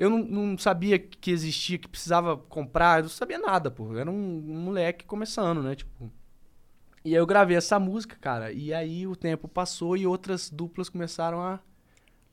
Eu 0.00 0.08
não, 0.08 0.18
não 0.24 0.56
sabia 0.56 0.98
que 0.98 1.30
existia, 1.30 1.76
que 1.76 1.86
precisava 1.86 2.34
comprar, 2.34 3.00
eu 3.00 3.02
não 3.02 3.10
sabia 3.10 3.38
nada, 3.38 3.70
pô. 3.70 3.92
Eu 3.92 3.98
era 3.98 4.10
um, 4.10 4.14
um 4.14 4.58
moleque 4.58 5.04
começando, 5.04 5.62
né? 5.62 5.74
Tipo. 5.74 6.10
E 7.04 7.10
aí 7.10 7.20
eu 7.20 7.26
gravei 7.26 7.54
essa 7.54 7.78
música, 7.78 8.16
cara. 8.18 8.50
E 8.50 8.72
aí 8.72 9.06
o 9.06 9.14
tempo 9.14 9.46
passou 9.46 9.98
e 9.98 10.06
outras 10.06 10.48
duplas 10.48 10.88
começaram 10.88 11.42
a, 11.42 11.60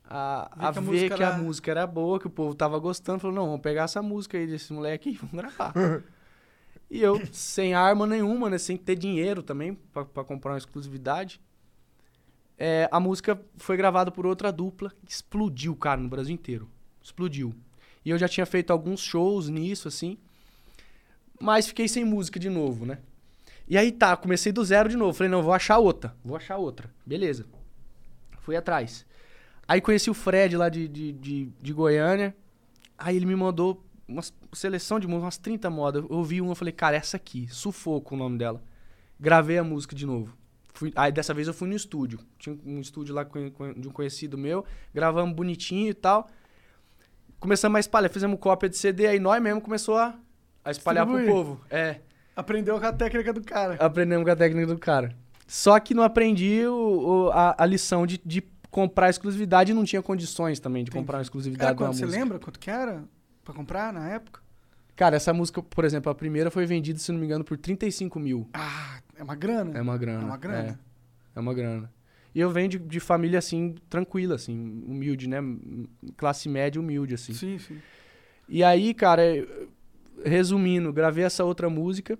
a, 0.02 0.48
Ver 0.56 0.66
a 0.66 0.72
que 0.72 0.78
a 0.78 0.80
ver 0.80 0.86
música 0.86 1.16
que 1.16 1.22
era- 1.22 1.34
a 1.34 1.38
música 1.38 1.70
era 1.70 1.86
boa, 1.86 2.18
que 2.18 2.26
o 2.26 2.30
povo 2.30 2.54
tava 2.54 2.78
gostando. 2.78 3.20
Falou, 3.20 3.36
não, 3.36 3.46
vamos 3.46 3.60
pegar 3.60 3.82
essa 3.84 4.00
música 4.00 4.38
aí 4.38 4.46
desse 4.46 4.72
moleque 4.72 5.10
e 5.10 5.12
vamos 5.20 5.34
gravar. 5.36 5.74
e 6.90 7.02
eu, 7.02 7.20
sem 7.32 7.74
arma 7.74 8.06
nenhuma, 8.06 8.48
né? 8.48 8.56
Sem 8.56 8.78
ter 8.78 8.96
dinheiro 8.96 9.42
também 9.42 9.74
pra, 9.92 10.06
pra 10.06 10.24
comprar 10.24 10.52
uma 10.52 10.58
exclusividade. 10.58 11.38
É, 12.56 12.88
a 12.90 12.98
música 12.98 13.38
foi 13.58 13.76
gravada 13.76 14.10
por 14.10 14.24
outra 14.24 14.50
dupla. 14.50 14.90
Explodiu, 15.06 15.76
cara, 15.76 16.00
no 16.00 16.08
Brasil 16.08 16.34
inteiro. 16.34 16.66
Explodiu. 17.08 17.54
E 18.04 18.10
eu 18.10 18.18
já 18.18 18.28
tinha 18.28 18.46
feito 18.46 18.70
alguns 18.70 19.00
shows 19.00 19.48
nisso, 19.48 19.88
assim. 19.88 20.18
Mas 21.40 21.66
fiquei 21.66 21.88
sem 21.88 22.04
música 22.04 22.38
de 22.38 22.50
novo, 22.50 22.84
né? 22.84 22.98
E 23.66 23.76
aí 23.76 23.90
tá, 23.92 24.16
comecei 24.16 24.52
do 24.52 24.64
zero 24.64 24.88
de 24.88 24.96
novo. 24.96 25.14
Falei, 25.16 25.30
não, 25.30 25.42
vou 25.42 25.52
achar 25.52 25.78
outra. 25.78 26.14
Vou 26.24 26.36
achar 26.36 26.56
outra. 26.56 26.90
Beleza. 27.04 27.46
Fui 28.40 28.56
atrás. 28.56 29.06
Aí 29.66 29.80
conheci 29.80 30.10
o 30.10 30.14
Fred 30.14 30.56
lá 30.56 30.68
de, 30.68 30.86
de, 30.88 31.12
de, 31.12 31.52
de 31.60 31.72
Goiânia. 31.72 32.36
Aí 32.96 33.16
ele 33.16 33.26
me 33.26 33.36
mandou 33.36 33.84
uma 34.06 34.22
seleção 34.52 34.98
de 34.98 35.06
músicas, 35.06 35.24
umas 35.24 35.38
30 35.38 35.70
modas. 35.70 36.02
Eu 36.02 36.16
ouvi 36.16 36.40
uma, 36.40 36.54
falei, 36.54 36.72
cara, 36.72 36.96
essa 36.96 37.16
aqui, 37.16 37.46
Sufoco 37.50 38.14
o 38.14 38.18
nome 38.18 38.38
dela. 38.38 38.62
Gravei 39.18 39.58
a 39.58 39.64
música 39.64 39.94
de 39.94 40.06
novo. 40.06 40.36
Fui, 40.72 40.92
aí 40.94 41.10
dessa 41.10 41.34
vez 41.34 41.48
eu 41.48 41.54
fui 41.54 41.68
no 41.68 41.74
estúdio. 41.74 42.20
Tinha 42.38 42.58
um 42.64 42.80
estúdio 42.80 43.14
lá 43.14 43.24
de 43.24 43.88
um 43.88 43.92
conhecido 43.92 44.38
meu. 44.38 44.64
Gravamos 44.94 45.34
bonitinho 45.34 45.90
e 45.90 45.94
tal. 45.94 46.28
Começamos 47.40 47.76
a 47.76 47.80
espalhar, 47.80 48.10
fizemos 48.10 48.38
cópia 48.40 48.68
de 48.68 48.76
CD, 48.76 49.06
aí 49.06 49.18
nós 49.20 49.40
mesmo 49.42 49.60
começou 49.60 49.96
a, 49.96 50.14
a 50.64 50.70
espalhar 50.70 51.06
pro 51.06 51.16
Distribuir. 51.16 51.44
povo. 51.44 51.60
É. 51.70 51.96
Aprendeu 52.34 52.78
com 52.78 52.86
a 52.86 52.92
técnica 52.92 53.32
do 53.32 53.42
cara. 53.42 53.74
Aprendemos 53.74 54.24
com 54.24 54.30
a 54.30 54.36
técnica 54.36 54.66
do 54.66 54.78
cara. 54.78 55.14
Só 55.46 55.78
que 55.80 55.94
não 55.94 56.02
aprendi 56.02 56.66
o- 56.66 57.26
o- 57.26 57.30
a, 57.30 57.54
a 57.58 57.66
lição 57.66 58.06
de, 58.06 58.20
de 58.24 58.42
comprar 58.70 59.08
exclusividade 59.08 59.72
e 59.72 59.74
não 59.74 59.84
tinha 59.84 60.02
condições 60.02 60.60
também 60.60 60.84
de 60.84 60.90
comprar 60.90 61.18
uma 61.18 61.22
exclusividade 61.22 61.72
uma 61.72 61.76
quanto? 61.76 61.96
Você 61.96 62.04
música. 62.04 62.20
lembra 62.22 62.38
quanto 62.38 62.58
que 62.58 62.70
era 62.70 63.02
pra 63.44 63.54
comprar 63.54 63.92
na 63.92 64.08
época? 64.10 64.40
Cara, 64.94 65.16
essa 65.16 65.32
música, 65.32 65.62
por 65.62 65.84
exemplo, 65.84 66.10
a 66.10 66.14
primeira 66.14 66.50
foi 66.50 66.66
vendida, 66.66 66.98
se 66.98 67.10
não 67.12 67.18
me 67.20 67.24
engano, 67.24 67.44
por 67.44 67.56
35 67.56 68.18
mil. 68.18 68.48
Ah, 68.52 68.98
é 69.16 69.22
uma 69.22 69.34
grana? 69.36 69.78
É 69.78 69.80
uma 69.80 69.96
grana. 69.96 70.22
É 70.22 70.24
uma 70.26 70.36
grana. 70.36 70.78
É, 71.34 71.38
é 71.38 71.40
uma 71.40 71.54
grana. 71.54 71.90
E 72.34 72.40
eu 72.40 72.50
venho 72.50 72.68
de, 72.68 72.78
de 72.78 73.00
família, 73.00 73.38
assim, 73.38 73.74
tranquila, 73.88 74.34
assim, 74.34 74.82
humilde, 74.86 75.28
né? 75.28 75.38
Classe 76.16 76.48
média 76.48 76.80
humilde, 76.80 77.14
assim. 77.14 77.32
Sim, 77.32 77.58
sim. 77.58 77.78
E 78.48 78.62
aí, 78.62 78.94
cara, 78.94 79.22
resumindo, 80.24 80.92
gravei 80.92 81.24
essa 81.24 81.44
outra 81.44 81.68
música. 81.68 82.18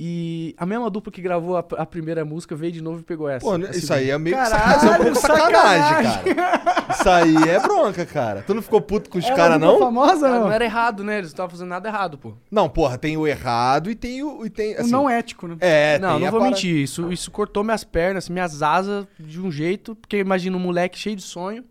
E 0.00 0.54
a 0.56 0.64
mesma 0.64 0.88
dupla 0.88 1.10
que 1.12 1.20
gravou 1.20 1.56
a, 1.56 1.64
a 1.78 1.84
primeira 1.84 2.24
música 2.24 2.54
veio 2.54 2.70
de 2.70 2.80
novo 2.80 3.00
e 3.00 3.02
pegou 3.02 3.28
essa. 3.28 3.44
Pô, 3.44 3.58
né, 3.58 3.70
isso 3.72 3.92
aí 3.92 4.10
é 4.10 4.16
meio 4.16 4.36
que 4.36 4.42
Caralho, 4.42 4.80
sacanagem. 4.80 5.10
É 5.10 5.14
sacanagem, 5.14 5.82
sacanagem. 6.10 6.34
cara. 6.34 6.86
Isso 6.92 7.08
aí 7.10 7.36
é 7.48 7.60
bronca, 7.60 8.06
cara. 8.06 8.42
Tu 8.46 8.54
não 8.54 8.62
ficou 8.62 8.80
puto 8.80 9.10
com 9.10 9.18
os 9.18 9.28
caras, 9.30 9.60
não? 9.60 9.78
famosa, 9.80 10.28
não? 10.30 10.40
não 10.42 10.52
era 10.52 10.64
errado, 10.64 11.02
né? 11.02 11.14
Eles 11.18 11.30
não 11.30 11.32
estavam 11.34 11.50
fazendo 11.50 11.68
nada 11.68 11.88
errado, 11.88 12.16
pô. 12.16 12.34
Não, 12.48 12.68
porra, 12.68 12.96
tem 12.96 13.16
o 13.16 13.26
errado 13.26 13.90
e 13.90 13.96
tem 13.96 14.22
o. 14.22 14.46
E 14.46 14.50
tem, 14.50 14.76
O 14.76 14.80
assim, 14.82 14.90
não 14.90 15.10
ético, 15.10 15.48
né? 15.48 15.56
É, 15.60 15.98
não, 15.98 16.10
tem 16.12 16.20
não 16.20 16.28
a 16.28 16.30
vou 16.30 16.40
para- 16.40 16.48
mentir. 16.50 16.76
Isso, 16.76 17.12
isso 17.12 17.28
cortou 17.32 17.64
minhas 17.64 17.82
pernas, 17.82 18.28
minhas 18.28 18.62
asas 18.62 19.04
de 19.18 19.40
um 19.40 19.50
jeito. 19.50 19.96
Porque 19.96 20.18
imagina 20.18 20.56
um 20.56 20.60
moleque 20.60 20.96
cheio 20.96 21.16
de 21.16 21.22
sonho, 21.22 21.64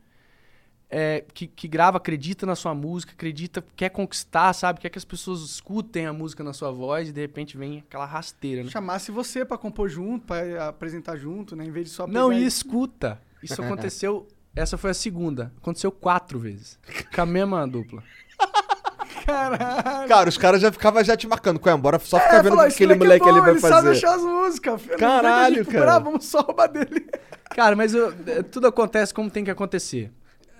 é, 0.90 1.26
que, 1.34 1.48
que 1.48 1.68
grava, 1.68 1.98
acredita 1.98 2.46
na 2.46 2.56
sua 2.56 2.74
música, 2.74 3.12
acredita, 3.14 3.64
quer 3.76 3.90
conquistar, 3.90 4.54
sabe? 4.54 4.80
Quer 4.80 4.90
que 4.90 4.98
as 4.98 5.04
pessoas 5.06 5.42
escutem 5.42 6.06
a 6.06 6.14
música 6.14 6.44
na 6.44 6.54
sua 6.54 6.72
voz 6.72 7.10
e 7.10 7.12
de 7.12 7.20
repente 7.22 7.58
vem 7.58 7.80
aquela 7.80 8.06
rasteira, 8.06 8.64
né? 8.64 8.70
Chamasse 8.70 9.12
você 9.12 9.44
pra 9.44 9.58
compor 9.58 9.90
junto, 9.90 10.26
pra 10.28 10.70
apresentar 10.70 11.18
junto, 11.18 11.56
né? 11.56 11.66
Em 11.66 11.72
vez 11.72 11.88
de 11.88 11.92
só 11.94 12.08
Não, 12.08 12.32
e 12.32 12.46
escuta. 12.46 13.20
Isso 13.44 13.60
aconteceu. 13.62 14.28
Essa 14.56 14.78
foi 14.78 14.90
a 14.92 14.94
segunda. 14.94 15.52
Aconteceu 15.62 15.92
quatro 15.92 16.40
vezes. 16.40 16.80
Com 17.14 17.22
a 17.22 17.26
mesma 17.26 17.68
dupla. 17.68 18.02
Caralho. 19.26 20.08
Cara, 20.08 20.30
os 20.30 20.38
caras 20.38 20.62
já 20.62 20.72
ficavam 20.72 21.04
já 21.04 21.16
te 21.18 21.28
marcando. 21.28 21.60
Qual 21.60 21.76
é? 21.76 21.78
Bora 21.78 22.00
só 22.00 22.20
ficar 22.20 22.36
É, 22.38 22.44
vendo 22.44 22.54
o 22.54 22.56
falou, 22.56 22.68
que 22.70 22.74
aquele 22.76 22.96
moleque 22.96 23.24
moleque 23.24 23.24
é 23.26 23.32
bom, 23.32 23.36
ali 23.38 23.42
vai 23.42 23.52
ele 23.52 23.60
sabe 23.60 23.74
fazer. 23.74 23.90
achar 23.92 24.16
as 24.16 24.22
músicas. 24.24 24.82
filho. 24.82 24.98
Caralho, 24.98 25.56
cara. 25.58 25.66
procurar, 25.66 26.00
Vamos 26.00 26.26
só 26.26 26.40
roubar 26.42 26.68
dele. 26.68 27.08
Cara, 27.50 27.76
mas 27.76 27.94
eu- 27.94 28.14
é, 28.26 28.42
tudo 28.44 28.68
acontece 28.68 29.14
como 29.14 29.30
tem 29.30 29.44
que 29.44 29.52
acontecer. 29.52 30.12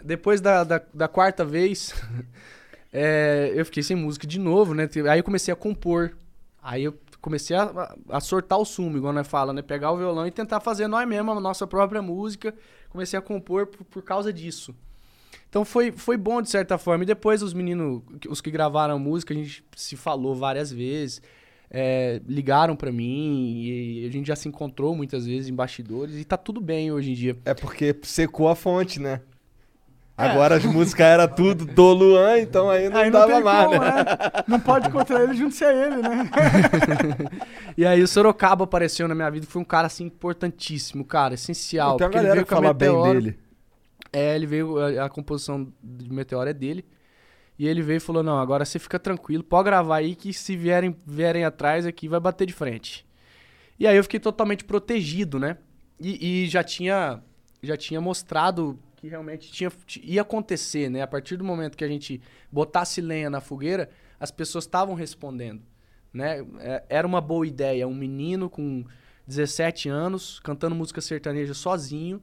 Depois 0.04 0.42
da, 0.42 0.64
da, 0.64 0.82
da 0.94 1.08
quarta 1.08 1.44
vez, 1.44 1.94
é, 2.92 3.52
eu 3.56 3.66
fiquei 3.66 3.84
sem 3.84 3.96
música 3.96 4.26
de 4.26 4.40
novo, 4.40 4.74
né? 4.74 4.90
Aí 5.10 5.20
eu 5.20 5.24
comecei 5.24 5.54
a 5.54 5.58
compor. 5.58 6.16
Aí 6.62 6.84
eu 6.84 6.98
comecei 7.22 7.56
a, 7.56 7.96
a, 8.10 8.20
sortar 8.20 8.58
o 8.58 8.66
sumo, 8.66 8.98
igual 8.98 9.14
nós 9.14 9.28
fala, 9.28 9.54
né? 9.54 9.62
Pegar 9.62 9.92
o 9.92 9.98
violão 9.98 10.28
e 10.28 10.32
tentar 10.32 10.60
fazer 10.60 10.88
nós 10.88 11.08
mesmos 11.08 11.38
a 11.38 11.40
nossa 11.40 11.68
própria 11.68 12.02
música. 12.02 12.54
Comecei 12.90 13.18
a 13.18 13.22
compor 13.22 13.68
por, 13.68 13.84
por 13.86 14.02
causa 14.02 14.32
disso. 14.32 14.74
Então 15.50 15.64
foi, 15.64 15.92
foi 15.92 16.18
bom 16.18 16.42
de 16.42 16.50
certa 16.50 16.78
forma. 16.78 17.04
E 17.04 17.08
depois 17.08 17.42
os 17.42 17.54
meninos, 17.54 18.02
os 18.30 18.42
que 18.42 18.52
gravaram 18.52 19.00
música, 19.00 19.34
a 19.34 19.38
gente 19.38 19.64
se 19.76 19.96
falou 19.96 20.36
várias 20.36 20.72
vezes. 20.72 21.22
é, 21.70 22.22
ligaram 22.28 22.76
pra 22.76 22.92
mim 22.92 23.62
e 23.64 24.06
a 24.08 24.12
gente 24.12 24.28
já 24.28 24.36
se 24.36 24.48
encontrou 24.48 24.96
muitas 24.96 25.26
vezes 25.26 25.50
em 25.50 25.54
bastidores 25.54 26.16
e 26.16 26.24
tá 26.24 26.38
tudo 26.38 26.62
bem 26.62 26.92
hoje 26.92 27.12
em 27.12 27.14
dia. 27.14 27.38
É 27.46 27.54
porque 27.54 27.96
secou 28.04 28.48
a 28.48 28.56
fonte, 28.56 29.00
né? 29.00 29.22
Agora 30.18 30.56
as 30.56 30.66
músicas 30.66 31.06
eram 31.06 31.28
tudo 31.28 31.64
do 31.64 31.94
Luan, 31.94 32.40
então 32.40 32.68
aí 32.72 32.90
não 32.90 32.98
Aí 32.98 33.12
não 33.12 33.20
dava 33.20 33.40
mais, 33.40 33.68
como, 33.68 33.80
né? 33.80 33.92
né? 33.92 34.06
Não 34.48 34.60
pode 34.60 34.88
encontrar 34.88 35.24
ele 35.24 35.36
junto 35.36 35.54
se 35.54 35.64
é 35.64 35.86
ele, 35.86 35.98
né? 35.98 36.30
E 37.78 37.86
aí 37.86 38.02
o 38.02 38.08
Sorocaba 38.08 38.64
apareceu 38.64 39.08
na 39.08 39.14
minha 39.14 39.30
vida, 39.30 39.46
foi 39.46 39.62
um 39.62 39.66
cara 39.66 39.86
assim 39.86 40.06
importantíssimo, 40.06 41.06
cara, 41.06 41.36
essencial. 41.36 41.98
Tem 41.98 42.08
uma 42.08 42.14
galera 42.14 42.34
veio 42.34 42.46
que 42.46 42.54
fala 42.54 42.74
bem 42.74 43.04
dele. 43.04 43.40
É, 44.12 44.36
ele 44.36 44.48
veio, 44.48 44.80
a, 44.80 45.06
a 45.06 45.10
composição 45.10 45.72
de 45.84 46.12
Meteoro 46.12 46.50
é 46.50 46.54
dele. 46.54 46.84
E 47.60 47.68
ele 47.68 47.84
veio 47.84 47.98
e 47.98 48.00
falou: 48.00 48.24
Não, 48.24 48.40
agora 48.40 48.66
você 48.66 48.80
fica 48.80 48.98
tranquilo, 48.98 49.44
pode 49.44 49.66
gravar 49.66 49.98
aí 49.98 50.16
que 50.16 50.34
se 50.34 50.56
vierem, 50.58 50.96
vierem 51.06 51.46
atrás 51.46 51.86
aqui 51.86 52.08
vai 52.08 52.20
bater 52.20 52.48
de 52.48 52.54
frente. 52.54 53.06
E 53.80 53.86
aí 53.86 53.96
eu 53.96 54.04
fiquei 54.04 54.20
totalmente 54.20 54.64
protegido, 54.64 55.38
né? 55.38 55.58
E, 56.00 56.44
e 56.44 56.48
já 56.48 56.64
tinha 56.64 57.22
já 57.62 57.78
tinha 57.78 58.00
mostrado 58.00 58.80
que 59.08 59.12
realmente 59.12 59.52
tinha, 59.52 59.72
ia 60.04 60.22
acontecer, 60.22 60.90
né? 60.90 61.02
A 61.02 61.08
partir 61.08 61.38
do 61.38 61.44
momento 61.44 61.78
que 61.78 61.84
a 61.84 61.88
gente 61.88 62.22
botasse 62.52 63.02
lenha 63.02 63.30
na 63.30 63.40
fogueira, 63.40 63.90
as 64.20 64.30
pessoas 64.30 64.66
estavam 64.66 64.94
respondendo, 64.94 65.64
né? 66.14 66.46
É, 66.60 66.84
Era 66.90 67.08
uma 67.08 67.22
boa 67.22 67.48
ideia, 67.48 67.88
um 67.88 67.96
menino 67.96 68.50
com 68.50 68.84
17 69.26 69.90
anos 69.90 70.40
cantando 70.40 70.76
música 70.76 71.02
sertaneja 71.02 71.54
sozinho. 71.54 72.22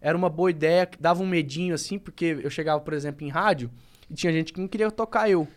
Era 0.00 0.16
uma 0.16 0.28
boa 0.28 0.50
ideia, 0.50 0.88
dava 1.00 1.22
um 1.22 1.26
medinho 1.26 1.74
assim, 1.74 1.98
porque 1.98 2.38
eu 2.42 2.50
chegava, 2.50 2.80
por 2.80 2.92
exemplo, 2.92 3.26
em 3.26 3.30
rádio 3.30 3.70
e 4.10 4.14
tinha 4.14 4.32
gente 4.32 4.52
que 4.52 4.60
não 4.60 4.68
queria 4.68 4.90
tocar 4.90 5.28
eu. 5.30 5.48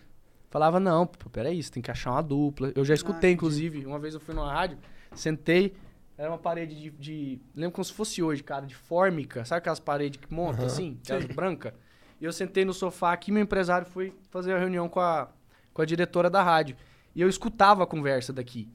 Falava, 0.50 0.80
não, 0.80 1.06
pô, 1.06 1.30
peraí, 1.30 1.62
você 1.62 1.70
tem 1.70 1.84
que 1.84 1.92
achar 1.92 2.12
uma 2.12 2.24
dupla. 2.24 2.72
Eu 2.74 2.84
já 2.84 2.94
escutei, 2.94 3.32
inclusive, 3.32 3.86
uma 3.86 4.00
vez 4.00 4.14
eu 4.16 4.20
fui 4.20 4.34
numa 4.34 4.52
rádio, 4.52 4.80
sentei, 5.14 5.76
era 6.20 6.30
uma 6.30 6.38
parede 6.38 6.76
de, 6.76 6.90
de- 6.92 7.40
Lembro 7.56 7.72
como 7.76 7.86
se 7.86 7.94
fosse 7.94 8.22
hoje, 8.22 8.44
cara, 8.44 8.66
de 8.66 8.76
fórmica. 8.76 9.46
Sabe 9.46 9.60
aquelas 9.60 9.80
paredes 9.80 10.20
que 10.20 10.34
montam 10.34 10.66
assim? 10.66 10.98
Aquelas 11.04 11.26
brancas? 11.26 11.74
E 12.20 12.26
eu 12.26 12.34
sentei 12.34 12.66
no 12.66 12.74
sofá 12.74 13.14
aqui, 13.14 13.32
meu 13.32 13.42
empresário 13.42 13.88
foi 13.88 14.14
fazer 14.30 14.54
a 14.54 14.60
reunião 14.60 14.90
com 14.90 15.00
a, 15.00 15.30
com 15.74 15.82
a 15.82 15.86
diretora 15.86 16.30
da 16.30 16.44
rádio. 16.44 16.76
E 17.16 17.22
eu 17.22 17.30
escutava 17.30 17.84
a 17.84 17.88
conversa 17.88 18.34
daqui. 18.34 18.68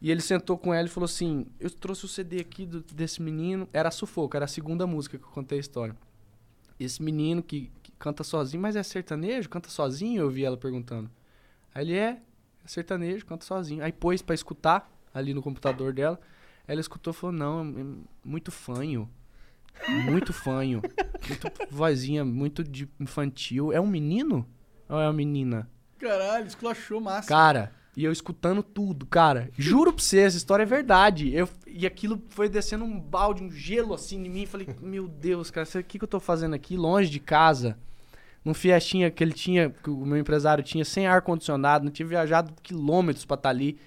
E 0.00 0.10
ele 0.10 0.20
sentou 0.20 0.56
com 0.56 0.72
ela 0.72 0.86
e 0.86 0.90
falou 0.90 1.06
assim: 1.06 1.46
Eu 1.58 1.68
trouxe 1.70 2.04
o 2.04 2.08
CD 2.08 2.40
aqui 2.40 2.64
do- 2.64 2.80
desse 2.82 3.20
menino. 3.20 3.68
Era 3.72 3.90
Sufoco, 3.90 4.36
era 4.36 4.44
a 4.44 4.48
segunda 4.48 4.86
música 4.86 5.18
que 5.18 5.24
eu 5.24 5.28
contei 5.30 5.58
a 5.58 5.60
história. 5.60 5.96
Esse 6.78 7.02
menino 7.02 7.42
que, 7.42 7.70
que 7.82 7.90
canta 7.98 8.22
sozinho, 8.22 8.62
mas 8.62 8.76
é 8.76 8.82
sertanejo? 8.82 9.48
Canta 9.48 9.68
sozinho? 9.68 10.22
Eu 10.22 10.30
vi 10.30 10.44
ela 10.44 10.56
perguntando. 10.56 11.10
Aí 11.74 11.84
ele 11.84 11.96
é, 11.96 12.20
é 12.64 12.68
sertanejo, 12.68 13.26
canta 13.26 13.44
sozinho. 13.44 13.82
Aí 13.82 13.92
pôs 13.92 14.22
pra 14.22 14.34
escutar 14.34 14.88
ali 15.12 15.34
no 15.34 15.42
computador 15.42 15.92
dela. 15.92 16.20
Ela 16.66 16.80
escutou 16.80 17.12
e 17.12 17.16
falou: 17.16 17.36
Não, 17.36 17.60
é 17.60 18.28
muito 18.28 18.50
fanho. 18.50 19.08
Muito 20.04 20.32
fanho. 20.32 20.82
Muito 21.28 21.50
vozinha, 21.70 22.24
muito 22.24 22.62
de 22.62 22.88
infantil. 23.00 23.72
É 23.72 23.80
um 23.80 23.86
menino? 23.86 24.46
Ou 24.88 25.00
é 25.00 25.06
uma 25.06 25.12
menina? 25.12 25.68
Caralho, 25.98 26.46
esculachou 26.46 27.00
massa. 27.00 27.28
Cara, 27.28 27.72
e 27.96 28.04
eu 28.04 28.12
escutando 28.12 28.62
tudo, 28.62 29.06
cara. 29.06 29.50
Juro 29.56 29.92
pra 29.92 30.02
você, 30.02 30.20
essa 30.20 30.36
história 30.36 30.64
é 30.64 30.66
verdade. 30.66 31.32
Eu, 31.32 31.48
e 31.66 31.86
aquilo 31.86 32.20
foi 32.30 32.48
descendo 32.48 32.84
um 32.84 32.98
balde, 32.98 33.42
um 33.42 33.50
gelo 33.50 33.94
assim 33.94 34.24
em 34.24 34.28
mim. 34.28 34.46
Falei, 34.46 34.68
meu 34.80 35.08
Deus, 35.08 35.50
cara, 35.50 35.66
o 35.66 35.84
que, 35.84 35.98
que 35.98 36.04
eu 36.04 36.08
tô 36.08 36.20
fazendo 36.20 36.54
aqui, 36.54 36.76
longe 36.76 37.08
de 37.08 37.20
casa? 37.20 37.78
Num 38.44 38.52
Fiestinha 38.52 39.10
que 39.10 39.24
ele 39.24 39.32
tinha, 39.32 39.70
que 39.70 39.88
o 39.88 40.04
meu 40.04 40.18
empresário 40.18 40.62
tinha, 40.62 40.84
sem 40.84 41.06
ar-condicionado, 41.06 41.84
não 41.84 41.90
tinha 41.90 42.06
viajado 42.06 42.52
quilômetros 42.62 43.24
pra 43.24 43.36
estar 43.36 43.48
ali. 43.48 43.78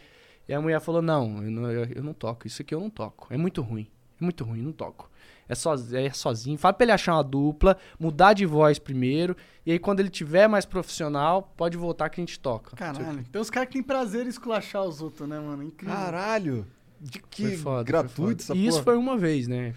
E 0.48 0.54
a 0.54 0.62
mulher 0.62 0.80
falou: 0.80 1.02
Não, 1.02 1.44
eu 1.44 1.52
não, 1.52 1.72
eu- 1.72 1.86
eu 1.96 2.04
não 2.04 2.14
toco, 2.14 2.48
isso 2.48 2.62
aqui 2.62 2.74
eu 2.74 2.80
não 2.80 2.90
toco. 2.90 3.28
É 3.30 3.38
muito 3.38 3.62
ruim. 3.62 3.88
É 4.20 4.24
muito 4.24 4.44
ruim, 4.44 4.62
não 4.62 4.72
toco. 4.72 5.10
É, 5.50 5.56
soz- 5.56 5.94
é 5.94 6.10
sozinho. 6.10 6.58
Fala 6.58 6.74
pra 6.74 6.84
ele 6.86 6.92
achar 6.92 7.14
uma 7.14 7.24
dupla, 7.24 7.78
mudar 8.00 8.34
de 8.34 8.46
voz 8.46 8.78
primeiro. 8.80 9.36
E 9.66 9.72
aí, 9.72 9.80
quando 9.80 10.00
ele 10.02 10.10
tiver 10.10 10.48
mais 10.50 10.66
profissional, 10.66 11.54
pode 11.56 11.78
voltar 11.78 12.10
que 12.10 12.20
a 12.20 12.24
gente 12.24 12.38
toca. 12.40 12.76
Caralho. 12.76 13.24
Tem 13.32 13.42
uns 13.42 13.50
caras 13.50 13.68
que 13.70 13.74
têm 13.74 13.84
prazer 13.84 14.26
em 14.26 14.30
esculachar 14.30 14.84
os 14.84 15.02
outros, 15.02 15.28
né, 15.30 15.40
mano? 15.40 15.64
Incrível. 15.64 15.96
Caralho. 15.96 16.68
De 17.00 17.20
que 17.22 17.56
foda, 17.58 17.84
gratuito 17.84 18.42
essa. 18.42 18.56
E 18.56 18.64
isso 18.66 18.72
porra. 18.80 18.84
foi 18.86 18.98
uma 18.98 19.16
vez, 19.18 19.48
né? 19.48 19.74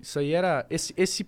Isso 0.00 0.18
aí 0.18 0.32
era. 0.32 0.66
Esse, 0.70 0.94
esse 0.96 1.26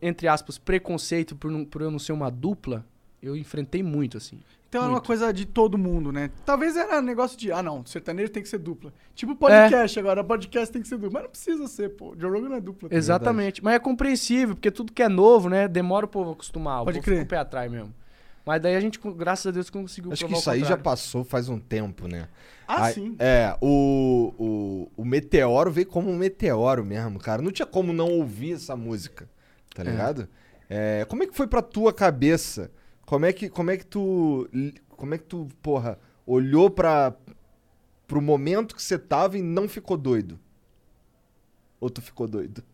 entre 0.00 0.28
aspas, 0.28 0.58
preconceito 0.58 1.34
por, 1.36 1.50
não- 1.50 1.64
por 1.64 1.80
eu 1.80 1.90
não 1.90 1.98
ser 1.98 2.12
uma 2.12 2.30
dupla, 2.30 2.84
eu 3.22 3.36
enfrentei 3.36 3.82
muito, 3.82 4.16
assim. 4.18 4.38
Então 4.72 4.84
era 4.84 4.90
uma 4.90 5.02
coisa 5.02 5.30
de 5.34 5.44
todo 5.44 5.76
mundo, 5.76 6.10
né? 6.10 6.30
Talvez 6.46 6.78
era 6.78 7.02
negócio 7.02 7.36
de, 7.36 7.52
ah 7.52 7.62
não, 7.62 7.84
sertanejo 7.84 8.32
tem 8.32 8.42
que 8.42 8.48
ser 8.48 8.56
dupla. 8.56 8.90
Tipo 9.14 9.36
podcast 9.36 9.98
agora, 10.00 10.24
podcast 10.24 10.72
tem 10.72 10.80
que 10.80 10.88
ser 10.88 10.96
dupla. 10.96 11.10
Mas 11.12 11.22
não 11.24 11.30
precisa 11.30 11.68
ser, 11.68 11.90
pô. 11.90 12.14
Joe 12.18 12.30
Rogan 12.30 12.48
não 12.48 12.56
é 12.56 12.60
dupla. 12.62 12.88
tá? 12.88 12.96
Exatamente. 12.96 13.62
Mas 13.62 13.74
é 13.74 13.78
compreensível, 13.78 14.54
porque 14.54 14.70
tudo 14.70 14.90
que 14.90 15.02
é 15.02 15.10
novo, 15.10 15.50
né? 15.50 15.68
Demora 15.68 16.06
o 16.06 16.08
povo 16.08 16.30
a 16.30 16.32
acostumar. 16.32 16.80
O 16.80 16.84
Pode 16.86 16.96
povo 17.00 17.04
crer. 17.04 17.16
fica 17.18 17.24
com 17.26 17.26
o 17.26 17.28
pé 17.28 17.36
atrás 17.36 17.70
mesmo. 17.70 17.92
Mas 18.46 18.62
daí 18.62 18.74
a 18.74 18.80
gente, 18.80 18.98
graças 19.14 19.46
a 19.46 19.50
Deus, 19.50 19.68
conseguiu 19.68 20.10
Acho 20.10 20.26
que 20.26 20.32
o 20.32 20.38
isso 20.38 20.50
aí 20.50 20.64
já 20.64 20.78
passou 20.78 21.22
faz 21.22 21.50
um 21.50 21.58
tempo, 21.58 22.08
né? 22.08 22.28
Ah, 22.66 22.86
Aí- 22.86 22.94
sim. 22.94 23.14
É, 23.18 23.54
o, 23.60 24.32
o, 24.96 25.02
o 25.02 25.04
Meteoro 25.04 25.70
veio 25.70 25.86
como 25.86 26.08
um 26.10 26.16
meteoro 26.16 26.82
mesmo, 26.82 27.18
cara. 27.18 27.42
Não 27.42 27.52
tinha 27.52 27.66
como 27.66 27.92
não 27.92 28.08
ouvir 28.08 28.54
essa 28.54 28.74
música, 28.74 29.28
tá 29.74 29.84
ligado? 29.84 30.26
É, 30.70 31.04
como 31.10 31.22
é 31.24 31.26
que 31.26 31.36
foi 31.36 31.46
pra 31.46 31.60
tua 31.60 31.92
cabeça? 31.92 32.70
Como 33.12 33.26
é 33.26 33.32
que, 33.34 33.50
como 33.50 33.70
é 33.70 33.76
que 33.76 33.84
tu. 33.84 34.48
Como 34.88 35.12
é 35.12 35.18
que 35.18 35.24
tu, 35.24 35.46
porra, 35.60 35.98
olhou 36.26 36.70
pra, 36.70 37.14
pro 38.08 38.22
momento 38.22 38.74
que 38.74 38.82
você 38.82 38.98
tava 38.98 39.36
e 39.36 39.42
não 39.42 39.68
ficou 39.68 39.98
doido? 39.98 40.40
Ou 41.78 41.90
tu 41.90 42.00
ficou 42.00 42.26
doido? 42.26 42.64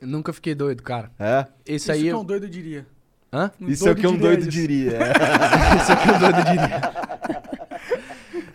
Eu 0.00 0.08
Nunca 0.08 0.32
fiquei 0.32 0.56
doido, 0.56 0.82
cara. 0.82 1.12
É? 1.20 1.46
Esse 1.64 1.76
Isso 1.84 1.92
aí. 1.92 2.02
que 2.02 2.08
é 2.08 2.12
eu- 2.12 2.18
um 2.18 2.24
doido 2.24 2.48
diria. 2.48 2.84
Hã? 3.32 3.52
Um 3.60 3.68
Isso 3.68 3.86
é 3.88 3.92
o 3.92 3.94
que 3.94 4.04
um 4.08 4.18
doido 4.18 4.40
isso. 4.40 4.50
diria. 4.50 4.90
é. 4.90 5.12
Isso 5.80 5.92
é 5.92 6.16
um 6.16 6.18
doido 6.18 6.44
diria. 6.44 7.94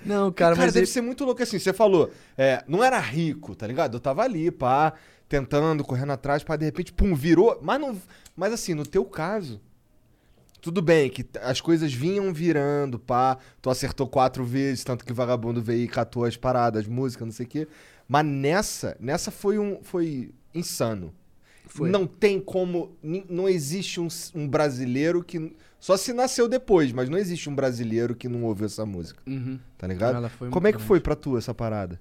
Não, 0.05 0.31
cara, 0.33 0.53
Cara, 0.53 0.65
mas 0.65 0.73
deve 0.73 0.79
ele- 0.79 0.85
ser 0.91 0.99
muito 0.99 1.23
louco 1.23 1.41
assim. 1.41 1.57
Você 1.59 1.71
falou, 1.71 2.11
é, 2.37 2.61
não 2.67 2.83
era 2.83 2.99
rico, 2.99 3.55
tá 3.55 3.65
ligado? 3.65 3.93
Eu 3.95 4.01
tava 4.01 4.21
ali, 4.23 4.51
pá, 4.51 4.91
tentando, 5.29 5.81
correndo 5.85 6.11
atrás, 6.11 6.43
pá, 6.43 6.57
de 6.57 6.65
repente, 6.65 6.91
pum, 6.91 7.15
virou. 7.15 7.57
Mas, 7.61 7.79
não, 7.79 7.97
mas 8.35 8.51
assim, 8.51 8.73
no 8.73 8.85
teu 8.85 9.05
caso, 9.05 9.61
tudo 10.61 10.81
bem 10.81 11.09
que 11.09 11.25
as 11.41 11.59
coisas 11.61 11.93
vinham 11.93 12.33
virando, 12.33 12.97
pá. 12.99 13.37
Tu 13.61 13.69
acertou 13.69 14.07
quatro 14.07 14.43
vezes, 14.43 14.83
tanto 14.83 15.05
que 15.05 15.13
vagabundo 15.13 15.61
veio 15.61 15.83
e 15.83 15.87
catou 15.87 16.25
as 16.25 16.35
paradas, 16.37 16.87
música, 16.87 17.25
não 17.25 17.31
sei 17.31 17.45
o 17.45 17.49
quê. 17.49 17.67
Mas 18.07 18.25
nessa, 18.25 18.97
nessa 18.99 19.31
foi 19.31 19.57
um. 19.59 19.79
Foi 19.83 20.31
insano. 20.53 21.13
Foi. 21.67 21.89
Não 21.89 22.07
tem 22.07 22.39
como. 22.39 22.95
Não 23.03 23.47
existe 23.47 23.99
um, 24.01 24.07
um 24.35 24.47
brasileiro 24.47 25.23
que. 25.23 25.55
Só 25.79 25.95
se 25.95 26.11
nasceu 26.11 26.49
depois, 26.49 26.91
mas 26.91 27.07
não 27.07 27.17
existe 27.17 27.49
um 27.49 27.55
brasileiro 27.55 28.13
que 28.13 28.27
não 28.27 28.43
ouviu 28.43 28.65
essa 28.65 28.85
música, 28.85 29.21
Uhum. 29.25 29.57
tá 29.77 29.87
ligado? 29.87 30.15
Ela 30.17 30.27
foi 30.27 30.49
Como 30.49 30.67
é 30.67 30.71
que 30.71 30.77
grande. 30.77 30.87
foi 30.87 30.99
pra 30.99 31.15
tu 31.15 31.37
essa 31.37 31.53
parada? 31.53 31.97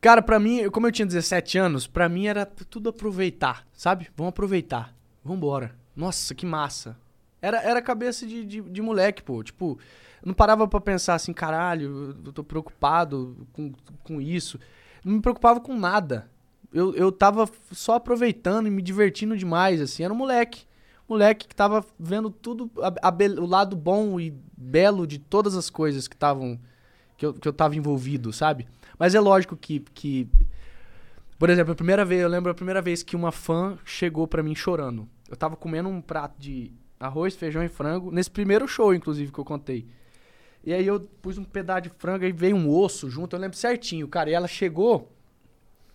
Cara, 0.00 0.22
pra 0.22 0.38
mim, 0.38 0.68
como 0.70 0.86
eu 0.86 0.92
tinha 0.92 1.06
17 1.06 1.58
anos, 1.58 1.86
pra 1.86 2.08
mim 2.08 2.26
era 2.26 2.46
tudo 2.46 2.88
aproveitar, 2.88 3.66
sabe? 3.72 4.08
Vamos 4.16 4.30
aproveitar. 4.30 4.94
Vambora. 5.24 5.74
Nossa, 5.94 6.34
que 6.34 6.46
massa. 6.46 6.96
Era, 7.42 7.62
era 7.62 7.82
cabeça 7.82 8.26
de, 8.26 8.44
de, 8.44 8.60
de 8.60 8.82
moleque, 8.82 9.22
pô. 9.22 9.42
Tipo, 9.42 9.78
não 10.24 10.34
parava 10.34 10.66
pra 10.68 10.80
pensar 10.80 11.14
assim, 11.14 11.32
caralho, 11.32 12.16
eu 12.24 12.32
tô 12.32 12.44
preocupado 12.44 13.46
com, 13.52 13.72
com 14.04 14.20
isso. 14.20 14.58
Não 15.04 15.14
me 15.14 15.20
preocupava 15.22 15.60
com 15.60 15.76
nada. 15.78 16.30
Eu, 16.72 16.94
eu 16.94 17.10
tava 17.10 17.48
só 17.72 17.94
aproveitando 17.94 18.66
e 18.66 18.70
me 18.70 18.82
divertindo 18.82 19.36
demais, 19.36 19.80
assim. 19.80 20.04
Era 20.04 20.12
um 20.12 20.16
moleque. 20.16 20.64
Moleque 21.08 21.48
que 21.48 21.54
tava 21.56 21.84
vendo 21.98 22.30
tudo, 22.30 22.70
a- 22.80 23.08
a 23.08 23.40
o 23.40 23.46
lado 23.46 23.74
bom 23.74 24.20
e 24.20 24.32
belo 24.56 25.06
de 25.06 25.18
todas 25.18 25.56
as 25.56 25.68
coisas 25.68 26.06
que 26.06 26.14
estavam. 26.14 26.60
Que 27.16 27.26
eu, 27.26 27.34
que 27.34 27.48
eu 27.48 27.52
tava 27.52 27.74
envolvido, 27.76 28.32
sabe? 28.32 28.68
Mas 28.98 29.14
é 29.14 29.20
lógico 29.20 29.56
que, 29.56 29.80
que. 29.92 30.28
Por 31.38 31.48
exemplo, 31.48 31.72
a 31.72 31.74
primeira 31.76 32.04
vez, 32.04 32.20
eu 32.20 32.28
lembro 32.28 32.50
a 32.52 32.54
primeira 32.54 32.82
vez 32.82 33.02
que 33.02 33.16
uma 33.16 33.32
fã 33.32 33.78
chegou 33.84 34.26
pra 34.28 34.42
mim 34.42 34.54
chorando. 34.54 35.08
Eu 35.30 35.36
tava 35.36 35.54
comendo 35.54 35.88
um 35.88 36.00
prato 36.00 36.34
de 36.38 36.72
arroz, 36.98 37.36
feijão 37.36 37.62
e 37.62 37.68
frango, 37.68 38.10
nesse 38.10 38.30
primeiro 38.30 38.66
show, 38.66 38.92
inclusive, 38.92 39.32
que 39.32 39.38
eu 39.38 39.44
contei. 39.44 39.86
E 40.62 40.74
aí 40.74 40.86
eu 40.86 41.00
pus 41.22 41.38
um 41.38 41.44
pedaço 41.44 41.82
de 41.82 41.88
frango 41.90 42.24
e 42.24 42.32
veio 42.32 42.56
um 42.56 42.68
osso 42.68 43.08
junto, 43.08 43.34
eu 43.34 43.40
lembro 43.40 43.56
certinho, 43.56 44.06
cara. 44.08 44.28
E 44.28 44.34
ela 44.34 44.48
chegou 44.48 45.10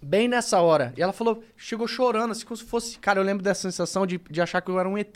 bem 0.02 0.28
nessa 0.28 0.60
hora. 0.62 0.94
E 0.98 1.02
ela 1.02 1.14
falou, 1.14 1.44
chegou 1.56 1.88
chorando, 1.88 2.32
assim 2.32 2.46
como 2.46 2.58
se 2.58 2.64
fosse. 2.64 2.98
Cara, 2.98 3.20
eu 3.20 3.24
lembro 3.24 3.44
dessa 3.44 3.62
sensação 3.62 4.08
de, 4.08 4.18
de 4.18 4.42
achar 4.42 4.62
que 4.62 4.72
eu 4.72 4.80
era 4.80 4.90
um 4.90 4.98
ET. 4.98 5.16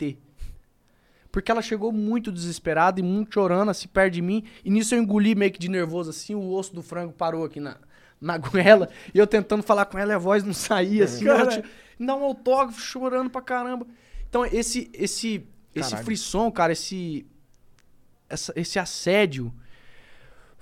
Porque 1.32 1.50
ela 1.50 1.62
chegou 1.62 1.90
muito 1.90 2.30
desesperada 2.30 3.00
e 3.00 3.02
muito 3.02 3.34
chorando, 3.34 3.70
assim, 3.70 3.88
perto 3.88 4.14
de 4.14 4.22
mim. 4.22 4.44
E 4.64 4.70
nisso 4.70 4.94
eu 4.94 5.02
engoli 5.02 5.34
meio 5.34 5.50
que 5.50 5.58
de 5.58 5.68
nervoso, 5.68 6.10
assim, 6.10 6.34
o 6.34 6.52
osso 6.52 6.74
do 6.74 6.82
frango 6.82 7.12
parou 7.12 7.44
aqui 7.44 7.58
na, 7.58 7.76
na 8.20 8.36
goela. 8.38 8.88
E 9.14 9.18
eu 9.18 9.26
tentando 9.26 9.62
falar 9.62 9.86
com 9.86 9.98
ela 9.98 10.12
e 10.12 10.14
a 10.14 10.18
voz 10.18 10.44
não 10.44 10.52
saía, 10.52 11.04
assim. 11.04 11.24
Cara. 11.24 11.54
Ela 11.54 11.64
Dá 12.06 12.16
um 12.16 12.24
autógrafo, 12.24 12.80
chorando 12.80 13.28
pra 13.28 13.42
caramba. 13.42 13.86
Então, 14.30 14.46
esse, 14.46 14.90
esse, 14.94 15.46
esse 15.74 15.90
Caralho. 15.90 16.04
frisson, 16.06 16.50
cara, 16.50 16.72
esse, 16.72 17.26
essa- 18.28 18.52
esse 18.56 18.78
assédio, 18.78 19.52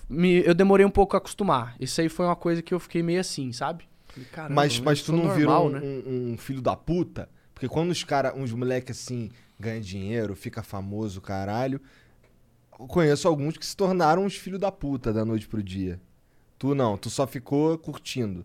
me- 0.08 0.42
eu 0.44 0.54
demorei 0.54 0.84
um 0.86 0.90
pouco 0.90 1.14
a 1.16 1.18
acostumar. 1.18 1.76
Isso 1.78 2.00
aí 2.00 2.08
foi 2.08 2.26
uma 2.26 2.34
coisa 2.36 2.62
que 2.62 2.72
eu 2.74 2.80
fiquei 2.80 3.02
meio 3.02 3.20
assim, 3.20 3.52
sabe? 3.52 3.88
Falei, 4.06 4.28
caramba, 4.32 4.54
mas 4.54 4.80
mas 4.80 5.02
tu 5.02 5.12
não 5.12 5.24
normal, 5.24 5.36
virou 5.36 5.66
um, 5.66 5.70
né? 5.70 5.80
um- 5.82 6.32
um 6.32 6.38
filho 6.38 6.62
da 6.62 6.74
puta? 6.74 7.28
Porque 7.54 7.68
quando 7.68 7.90
os 7.90 8.02
cara, 8.04 8.34
uns 8.34 8.52
moleque 8.52 8.92
assim 8.92 9.30
ganham 9.60 9.80
dinheiro, 9.82 10.34
fica 10.34 10.62
famoso, 10.62 11.20
caralho. 11.20 11.80
Eu 12.78 12.86
conheço 12.86 13.26
alguns 13.28 13.56
que 13.58 13.66
se 13.66 13.76
tornaram 13.76 14.24
uns 14.24 14.36
filhos 14.36 14.60
da 14.60 14.70
puta 14.72 15.12
da 15.12 15.24
noite 15.24 15.46
pro 15.48 15.62
dia. 15.62 16.00
Tu 16.58 16.74
não, 16.74 16.96
tu 16.96 17.10
só 17.10 17.26
ficou 17.26 17.76
curtindo. 17.76 18.44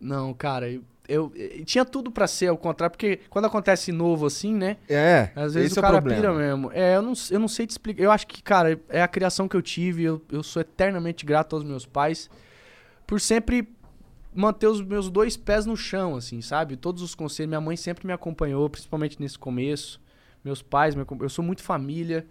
Não, 0.00 0.32
cara, 0.34 0.70
eu, 0.70 0.84
eu- 1.08 1.32
eu 1.34 1.64
tinha 1.64 1.84
tudo 1.84 2.10
pra 2.10 2.26
ser 2.26 2.48
ao 2.48 2.56
contrário, 2.56 2.92
porque 2.92 3.20
quando 3.30 3.44
acontece 3.46 3.92
novo 3.92 4.26
assim, 4.26 4.54
né? 4.54 4.76
É, 4.88 5.30
Às 5.36 5.54
vezes 5.54 5.72
esse 5.72 5.78
o 5.78 5.80
é 5.80 5.80
o 5.80 5.82
cara 5.82 6.00
problema. 6.02 6.20
pira 6.22 6.34
mesmo. 6.34 6.70
É, 6.72 6.96
eu 6.96 7.02
não, 7.02 7.12
eu 7.30 7.38
não 7.38 7.48
sei 7.48 7.66
te 7.66 7.70
explicar. 7.70 8.02
Eu 8.02 8.10
acho 8.10 8.26
que, 8.26 8.42
cara, 8.42 8.80
é 8.88 9.02
a 9.02 9.08
criação 9.08 9.48
que 9.48 9.56
eu 9.56 9.62
tive. 9.62 10.02
Eu, 10.04 10.22
eu 10.30 10.42
sou 10.42 10.60
eternamente 10.60 11.24
grato 11.26 11.54
aos 11.56 11.64
meus 11.64 11.84
pais 11.86 12.28
por 13.06 13.20
sempre 13.20 13.68
manter 14.34 14.66
os 14.66 14.82
meus 14.82 15.08
dois 15.08 15.36
pés 15.36 15.64
no 15.64 15.76
chão, 15.76 16.14
assim, 16.16 16.42
sabe? 16.42 16.76
Todos 16.76 17.02
os 17.02 17.14
conselhos. 17.14 17.48
Minha 17.48 17.60
mãe 17.60 17.76
sempre 17.76 18.06
me 18.06 18.12
acompanhou, 18.12 18.68
principalmente 18.68 19.20
nesse 19.20 19.38
começo. 19.38 20.00
Meus 20.44 20.60
pais, 20.62 20.94
eu 21.20 21.28
sou 21.28 21.44
muito 21.44 21.62
família. 21.62 22.26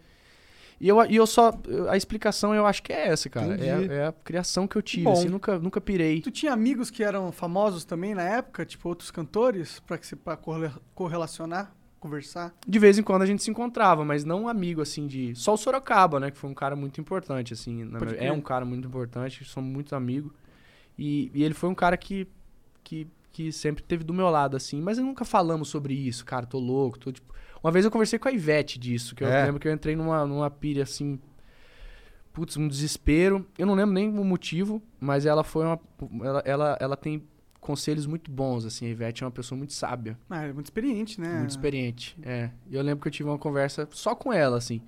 E 0.80 0.88
eu, 0.88 1.04
e 1.06 1.16
eu 1.16 1.26
só. 1.26 1.54
A 1.90 1.96
explicação 1.96 2.54
eu 2.54 2.66
acho 2.66 2.84
que 2.84 2.92
é 2.92 3.08
essa, 3.08 3.30
cara. 3.30 3.56
É, 3.56 3.86
é 3.98 4.08
a 4.08 4.12
criação 4.12 4.68
que 4.68 4.76
eu 4.76 4.82
tive, 4.82 5.04
Bom. 5.06 5.14
assim, 5.14 5.30
nunca, 5.30 5.58
nunca 5.58 5.80
pirei. 5.80 6.22
Tu 6.22 6.32
tinha 6.32 6.52
amigos 6.52 6.90
que 6.92 7.04
eram 7.04 7.32
famosos 7.32 7.86
também 7.86 8.14
na 8.14 8.24
época, 8.24 8.66
tipo 8.66 8.90
outros 8.90 9.10
cantores, 9.10 9.80
pra, 9.80 9.98
que 9.98 10.06
se, 10.06 10.16
pra 10.16 10.36
correla- 10.36 10.80
correlacionar, 10.94 11.74
conversar? 12.00 12.54
De 12.68 12.78
vez 12.78 12.98
em 12.98 13.04
quando 13.04 13.22
a 13.22 13.26
gente 13.26 13.42
se 13.42 13.50
encontrava, 13.50 14.04
mas 14.04 14.26
não 14.26 14.44
um 14.44 14.48
amigo, 14.50 14.82
assim, 14.82 15.08
de... 15.08 15.34
Só 15.36 15.54
o 15.54 15.58
Sorocaba, 15.58 16.20
né? 16.20 16.30
Que 16.30 16.38
foi 16.38 16.50
um 16.50 16.54
cara 16.54 16.76
muito 16.76 17.00
importante, 17.00 17.54
assim. 17.54 17.86
minha-. 17.86 18.00
É 18.18 18.32
um 18.32 18.42
cara 18.42 18.66
muito 18.66 18.88
importante, 18.88 19.46
somos 19.46 19.72
muito 19.72 19.96
amigos. 19.96 20.32
E, 21.00 21.32
e 21.34 21.44
ele 21.44 21.54
foi 21.54 21.70
um 21.70 21.76
cara 21.76 21.96
que, 21.96 22.28
que, 22.84 23.08
que 23.32 23.52
sempre 23.52 23.82
teve 23.84 24.04
do 24.04 24.14
meu 24.14 24.30
lado, 24.30 24.58
assim. 24.58 24.82
Mas 24.82 24.98
nunca 24.98 25.24
falamos 25.24 25.70
sobre 25.70 25.94
isso, 25.94 26.26
cara, 26.26 26.46
tô 26.46 26.60
louco, 26.60 27.00
tô, 27.00 27.12
tipo... 27.12 27.34
Uma 27.66 27.72
vez 27.72 27.84
eu 27.84 27.90
conversei 27.90 28.20
com 28.20 28.28
a 28.28 28.32
Ivete 28.32 28.78
disso, 28.78 29.16
que 29.16 29.24
eu 29.24 29.28
É? 29.28 29.44
lembro 29.46 29.60
que 29.60 29.68
eu 29.68 29.74
entrei 29.74 29.96
numa, 29.96 30.24
numa 30.24 30.52
pilha, 30.52 30.84
assim... 30.84 31.20
Putz, 32.32 32.56
um 32.58 32.68
desespero. 32.68 33.44
Eu 33.58 33.66
não 33.66 33.74
lembro 33.74 33.92
nem 33.96 34.08
o 34.08 34.24
motivo, 34.24 34.84
mas 35.00 35.26
ela 35.26 35.44
foi 35.44 35.66
uma... 35.66 35.80
Ela, 36.24 36.44
ela, 36.46 36.78
ela 36.80 36.96
tem 36.96 37.24
conselhos 37.60 38.06
muito 38.06 38.30
bons, 38.30 38.66
assim. 38.66 38.86
A 38.86 38.90
Ivete 38.90 39.24
é 39.24 39.26
uma 39.26 39.32
pessoa 39.32 39.58
muito 39.58 39.74
sábia. 39.74 40.16
Ah, 40.30 40.44
é 40.44 40.54
muito 40.54 40.68
experiente, 40.68 41.20
né? 41.20 41.40
Muito 41.40 41.50
experiente, 41.50 42.16
é. 42.22 42.52
E 42.70 42.76
eu 42.76 42.84
lembro 42.84 43.02
que 43.02 43.08
eu 43.08 43.12
tive 43.12 43.28
uma 43.30 43.40
conversa 43.40 43.88
só 43.90 44.14
com 44.14 44.32
ela, 44.32 44.58
assim. 44.58 44.80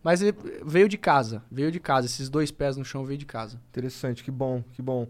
Mas 0.00 0.20
veio 0.64 0.88
de 0.88 0.96
casa, 0.96 1.42
veio 1.50 1.72
de 1.72 1.80
casa. 1.80 2.06
Esses 2.06 2.28
dois 2.28 2.52
pés 2.52 2.76
no 2.76 2.84
chão 2.84 3.04
veio 3.04 3.18
de 3.18 3.26
casa. 3.26 3.60
Interessante, 3.70 4.22
que 4.22 4.30
bom, 4.30 4.62
que 4.72 4.80
bom. 4.80 5.08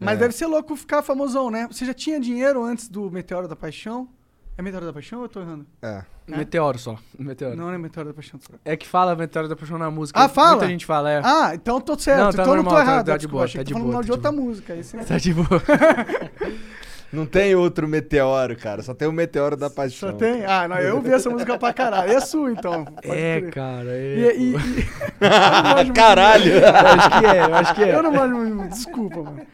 Mas 0.00 0.16
É. 0.16 0.20
deve 0.20 0.32
ser 0.32 0.46
louco 0.46 0.74
ficar 0.76 1.02
famosão, 1.02 1.50
né? 1.50 1.66
Você 1.70 1.84
já 1.84 1.92
tinha 1.92 2.18
dinheiro 2.18 2.64
antes 2.64 2.88
do 2.88 3.10
Meteoro 3.10 3.46
da 3.48 3.54
Paixão? 3.56 4.08
É 4.58 4.62
Meteoro 4.62 4.86
da 4.86 4.92
Paixão 4.92 5.20
ou 5.20 5.24
eu 5.26 5.28
tô 5.28 5.40
errando? 5.40 5.64
É. 5.80 6.02
É? 6.26 6.36
Meteoro 6.36 6.76
só, 6.80 6.98
meteoro. 7.16 7.56
Não, 7.56 7.66
não 7.66 7.72
é 7.74 7.78
Meteoro 7.78 8.08
da 8.08 8.14
Paixão. 8.14 8.40
É 8.64 8.76
que 8.76 8.88
fala 8.88 9.14
Meteoro 9.14 9.48
da 9.48 9.54
Paixão 9.54 9.78
na 9.78 9.88
música. 9.88 10.18
Ah, 10.18 10.28
fala? 10.28 10.56
Muita 10.56 10.66
gente 10.66 10.84
fala, 10.84 11.10
é. 11.12 11.22
Ah, 11.24 11.52
então 11.54 11.80
tô 11.80 11.96
certo. 11.96 12.18
Não, 12.18 12.32
tá 12.32 12.42
então 12.42 12.56
não 12.56 12.64
tô 12.64 12.70
normal, 12.70 12.74
tá- 12.74 12.80
errado. 12.82 13.06
tá 13.06 13.16
de 13.16 13.28
boa, 13.28 13.48
tá 13.48 13.62
de 13.62 13.72
boa, 13.72 13.92
tá 13.92 14.00
de 14.00 14.06
de 14.06 14.12
outra 14.12 14.32
boa. 14.32 14.44
música. 14.44 14.74
Tá 15.06 15.16
de 15.16 15.32
boa. 15.32 15.48
Não 17.10 17.24
tem 17.24 17.54
outro 17.54 17.88
meteoro, 17.88 18.54
cara. 18.56 18.82
Só 18.82 18.92
tem 18.92 19.08
o 19.08 19.12
meteoro 19.12 19.56
da 19.56 19.70
paixão. 19.70 20.10
Só 20.10 20.16
tem? 20.16 20.44
Ah, 20.44 20.68
não, 20.68 20.76
eu 20.76 20.96
ouvi 20.96 21.10
essa 21.10 21.30
música 21.30 21.58
pra 21.58 21.72
caralho. 21.72 22.12
É 22.12 22.20
sua, 22.20 22.52
então. 22.52 22.84
É, 23.02 23.40
crer. 23.40 23.50
cara. 23.50 23.96
E, 23.98 24.24
É, 24.28 24.36
e- 24.36 24.50
e- 24.50 24.54
eu 25.74 25.76
muito- 25.76 25.92
Caralho! 25.94 26.52
Eu 26.52 26.66
acho 26.68 27.08
que 27.20 27.26
é, 27.26 27.40
eu 27.46 27.54
acho 27.54 27.74
que 27.74 27.84
é. 27.84 27.94
Eu 27.94 28.02
não 28.02 28.12
manjo 28.12 28.34
muito, 28.36 28.68
desculpa, 28.68 29.22
mano. 29.22 29.46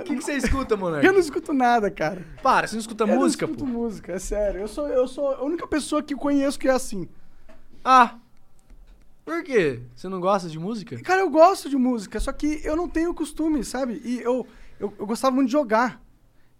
O 0.00 0.02
que, 0.02 0.16
que 0.16 0.24
você 0.24 0.32
escuta, 0.32 0.76
Monark? 0.76 1.06
Eu 1.06 1.12
não 1.12 1.20
escuto 1.20 1.52
nada, 1.52 1.90
cara. 1.92 2.22
Para, 2.42 2.66
você 2.66 2.74
não 2.74 2.80
escuta 2.80 3.04
eu 3.04 3.06
música, 3.08 3.46
não 3.46 3.52
escuto 3.54 3.70
pô? 3.72 3.78
música, 3.78 4.12
é 4.12 4.18
sério. 4.18 4.60
Eu 4.62 4.68
sou, 4.68 4.88
eu 4.88 5.06
sou 5.06 5.28
a 5.30 5.44
única 5.44 5.66
pessoa 5.68 6.02
que 6.02 6.12
eu 6.14 6.18
conheço 6.18 6.58
que 6.58 6.66
é 6.68 6.72
assim. 6.72 7.08
Ah. 7.84 8.14
Por 9.24 9.42
quê? 9.44 9.80
Você 9.94 10.08
não 10.08 10.20
gosta 10.20 10.48
de 10.48 10.58
música? 10.58 10.96
Cara, 11.02 11.20
eu 11.20 11.30
gosto 11.30 11.68
de 11.68 11.76
música, 11.76 12.18
só 12.20 12.32
que 12.32 12.60
eu 12.64 12.74
não 12.76 12.88
tenho 12.88 13.12
costume, 13.14 13.62
sabe? 13.64 14.00
E 14.04 14.20
eu, 14.20 14.46
eu, 14.80 14.92
eu 14.98 15.06
gostava 15.06 15.34
muito 15.34 15.46
de 15.48 15.52
jogar. 15.52 16.00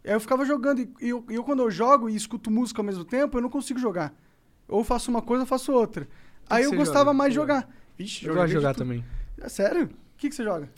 Aí 0.07 0.13
eu 0.13 0.21
ficava 0.21 0.45
jogando, 0.45 0.81
e 0.81 0.91
eu, 1.01 1.25
eu 1.29 1.43
quando 1.43 1.61
eu 1.63 1.71
jogo 1.71 2.09
e 2.09 2.15
escuto 2.15 2.51
música 2.51 2.81
ao 2.81 2.85
mesmo 2.87 3.05
tempo, 3.05 3.37
eu 3.39 3.43
não 3.43 3.51
consigo 3.51 3.79
jogar. 3.79 4.15
Ou 4.69 4.85
faço 4.85 5.11
uma 5.11 5.21
coisa 5.21 5.43
ou 5.43 5.47
faço 5.47 5.73
outra. 5.73 6.07
Aí 6.49 6.63
que 6.67 6.73
eu 6.75 6.77
gostava 6.79 7.01
joga? 7.07 7.15
mais 7.15 7.33
de 7.33 7.35
jogar. 7.35 7.69
Vixe, 7.99 8.27
Eu 8.27 8.35
gosto 8.35 8.47
de 8.49 8.53
jogar 8.53 8.73
tudo. 8.75 8.85
também. 8.85 9.05
É 9.41 9.49
sério? 9.49 9.85
O 9.87 9.89
que, 10.17 10.29
que 10.29 10.35
você 10.35 10.45
joga? 10.45 10.69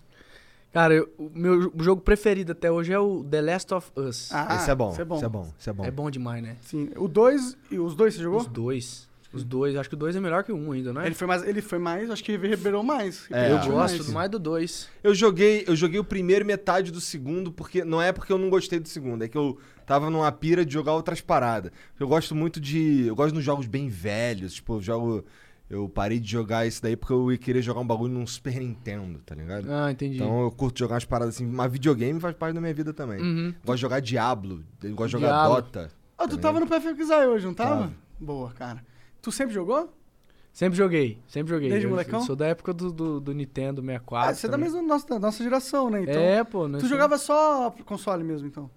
Cara, 0.73 0.95
eu- 0.95 1.11
o 1.19 1.31
meu 1.35 1.61
jo- 1.61 1.73
jogo 1.79 2.01
preferido 2.03 2.53
até 2.53 2.71
hoje 2.71 2.93
é 2.93 2.99
o 2.99 3.25
The 3.25 3.41
Last 3.41 3.73
of 3.75 3.91
Us. 3.97 4.31
Ah, 4.33 4.57
Esse 4.57 4.71
é 4.71 4.75
bom. 4.75 4.91
Isso 4.93 5.01
é 5.01 5.05
bom. 5.05 5.17
Esse 5.17 5.25
é 5.25 5.29
bom. 5.29 5.53
Esse 5.59 5.71
é 5.71 5.73
bom. 5.73 5.85
É 5.85 5.91
bom 5.91 6.11
demais, 6.11 6.43
né? 6.43 6.57
Sim. 6.61 6.91
O 6.97 7.09
2 7.09 7.57
e 7.71 7.79
os 7.79 7.95
dois 7.95 8.15
você 8.15 8.23
jogou? 8.23 8.41
Os 8.41 8.47
dois. 8.47 9.08
Os 9.33 9.45
dois. 9.45 9.77
Acho 9.77 9.89
que 9.89 9.95
o 9.95 9.99
dois 9.99 10.17
é 10.17 10.21
melhor 10.21 10.43
que 10.43 10.51
o 10.51 10.57
um 10.57 10.73
ainda, 10.73 10.93
não 10.93 11.03
é? 11.03 11.07
Ele 11.07 11.15
foi 11.15 11.27
mais, 11.27 11.43
ele 11.47 11.61
foi 11.61 11.79
mais, 11.79 12.11
acho 12.11 12.25
que 12.25 12.33
reverberou 12.33 12.83
mais. 12.83 13.27
É, 13.31 13.53
eu 13.53 13.59
gosto 13.59 13.99
mais. 13.99 14.09
mais 14.11 14.31
do 14.31 14.39
dois. 14.39 14.89
Eu 15.03 15.15
joguei, 15.15 15.65
eu 15.67 15.77
joguei 15.77 16.01
o 16.01 16.05
primeiro 16.05 16.45
e 16.45 16.47
metade 16.47 16.91
do 16.91 17.01
segundo, 17.01 17.53
porque 17.53 17.85
não 17.85 18.01
é 18.01 18.11
porque 18.11 18.33
eu 18.33 18.39
não 18.39 18.49
gostei 18.49 18.81
do 18.81 18.89
segundo, 18.89 19.23
é 19.23 19.29
que 19.29 19.37
eu 19.37 19.59
tava 19.85 20.09
numa 20.09 20.33
pira 20.33 20.65
de 20.65 20.73
jogar 20.73 20.95
outras 20.95 21.21
paradas. 21.21 21.71
Eu 22.01 22.09
gosto 22.09 22.35
muito 22.35 22.59
de. 22.59 23.07
Eu 23.07 23.15
gosto 23.15 23.35
de 23.35 23.43
jogos 23.43 23.67
bem 23.67 23.89
velhos, 23.89 24.55
tipo, 24.55 24.75
eu 24.75 24.83
jogo. 24.83 25.25
Eu 25.69 25.87
parei 25.87 26.19
de 26.19 26.31
jogar 26.31 26.67
isso 26.67 26.83
daí 26.83 26.97
porque 26.97 27.13
eu 27.13 27.31
ia 27.31 27.37
querer 27.37 27.61
jogar 27.61 27.81
um 27.81 27.87
bagulho 27.87 28.15
num 28.15 28.27
Super 28.27 28.55
Nintendo, 28.59 29.19
tá 29.19 29.35
ligado? 29.35 29.71
Ah, 29.71 29.93
entendi. 29.93 30.17
Então 30.17 30.45
eu 30.45 30.51
curto 30.51 30.79
jogar 30.79 30.95
umas 30.95 31.05
paradas 31.05 31.35
assim, 31.35 31.45
mas 31.47 31.71
videogame 31.71 32.19
faz 32.19 32.35
parte 32.35 32.55
da 32.55 32.61
minha 32.63 32.73
vida 32.73 32.95
também. 32.95 33.21
Uhum. 33.21 33.55
Gosto 33.63 33.77
de 33.77 33.83
jogar 33.83 34.01
Diablo, 34.01 34.65
gosto 34.95 35.07
de 35.09 35.13
jogar 35.13 35.29
Diablo. 35.29 35.55
Dota. 35.57 35.91
Ah, 36.17 36.27
tu 36.27 36.37
tá 36.37 36.43
tava 36.45 36.61
no 36.61 36.67
PFXI 36.67 37.27
hoje, 37.29 37.45
não 37.45 37.53
tava? 37.53 37.83
Tava. 37.83 37.93
Boa, 38.19 38.51
cara. 38.53 38.83
Tu 39.29 39.33
sempre 39.33 39.53
jogou? 39.55 39.93
Sempre 40.55 40.79
joguei, 40.79 41.19
sempre 41.29 41.53
joguei. 41.53 41.69
Desde 41.69 41.87
Eu 41.87 41.91
molecão? 41.91 42.23
Sou 42.23 42.35
da 42.35 42.47
época 42.47 42.73
do, 42.73 42.91
do, 42.91 43.21
do 43.21 43.35
Nintendo 43.35 43.83
64. 43.83 44.31
Ah, 44.31 44.35
você 44.35 44.47
é 44.47 44.49
da 44.51 44.57
mesma 44.57 44.81
nossa, 44.81 45.07
da 45.07 45.19
nossa 45.19 45.45
geração, 45.45 45.91
né? 45.91 46.01
Então, 46.03 46.15
É, 46.15 46.43
pô. 46.43 46.65
tu 46.67 46.71
somos- 46.77 46.89
jogava 46.89 47.19
só 47.19 47.71
console 47.85 48.25
mesmo, 48.25 48.49
então. 48.49 48.71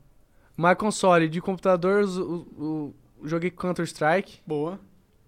Mais 0.58 0.78
console, 0.78 1.30
de 1.30 1.40
computador, 1.40 2.04
o, 2.04 2.36
o- 2.62 2.94
joguei 3.24 3.50
Counter-Strike. 3.50 4.42
Boa. 4.46 4.78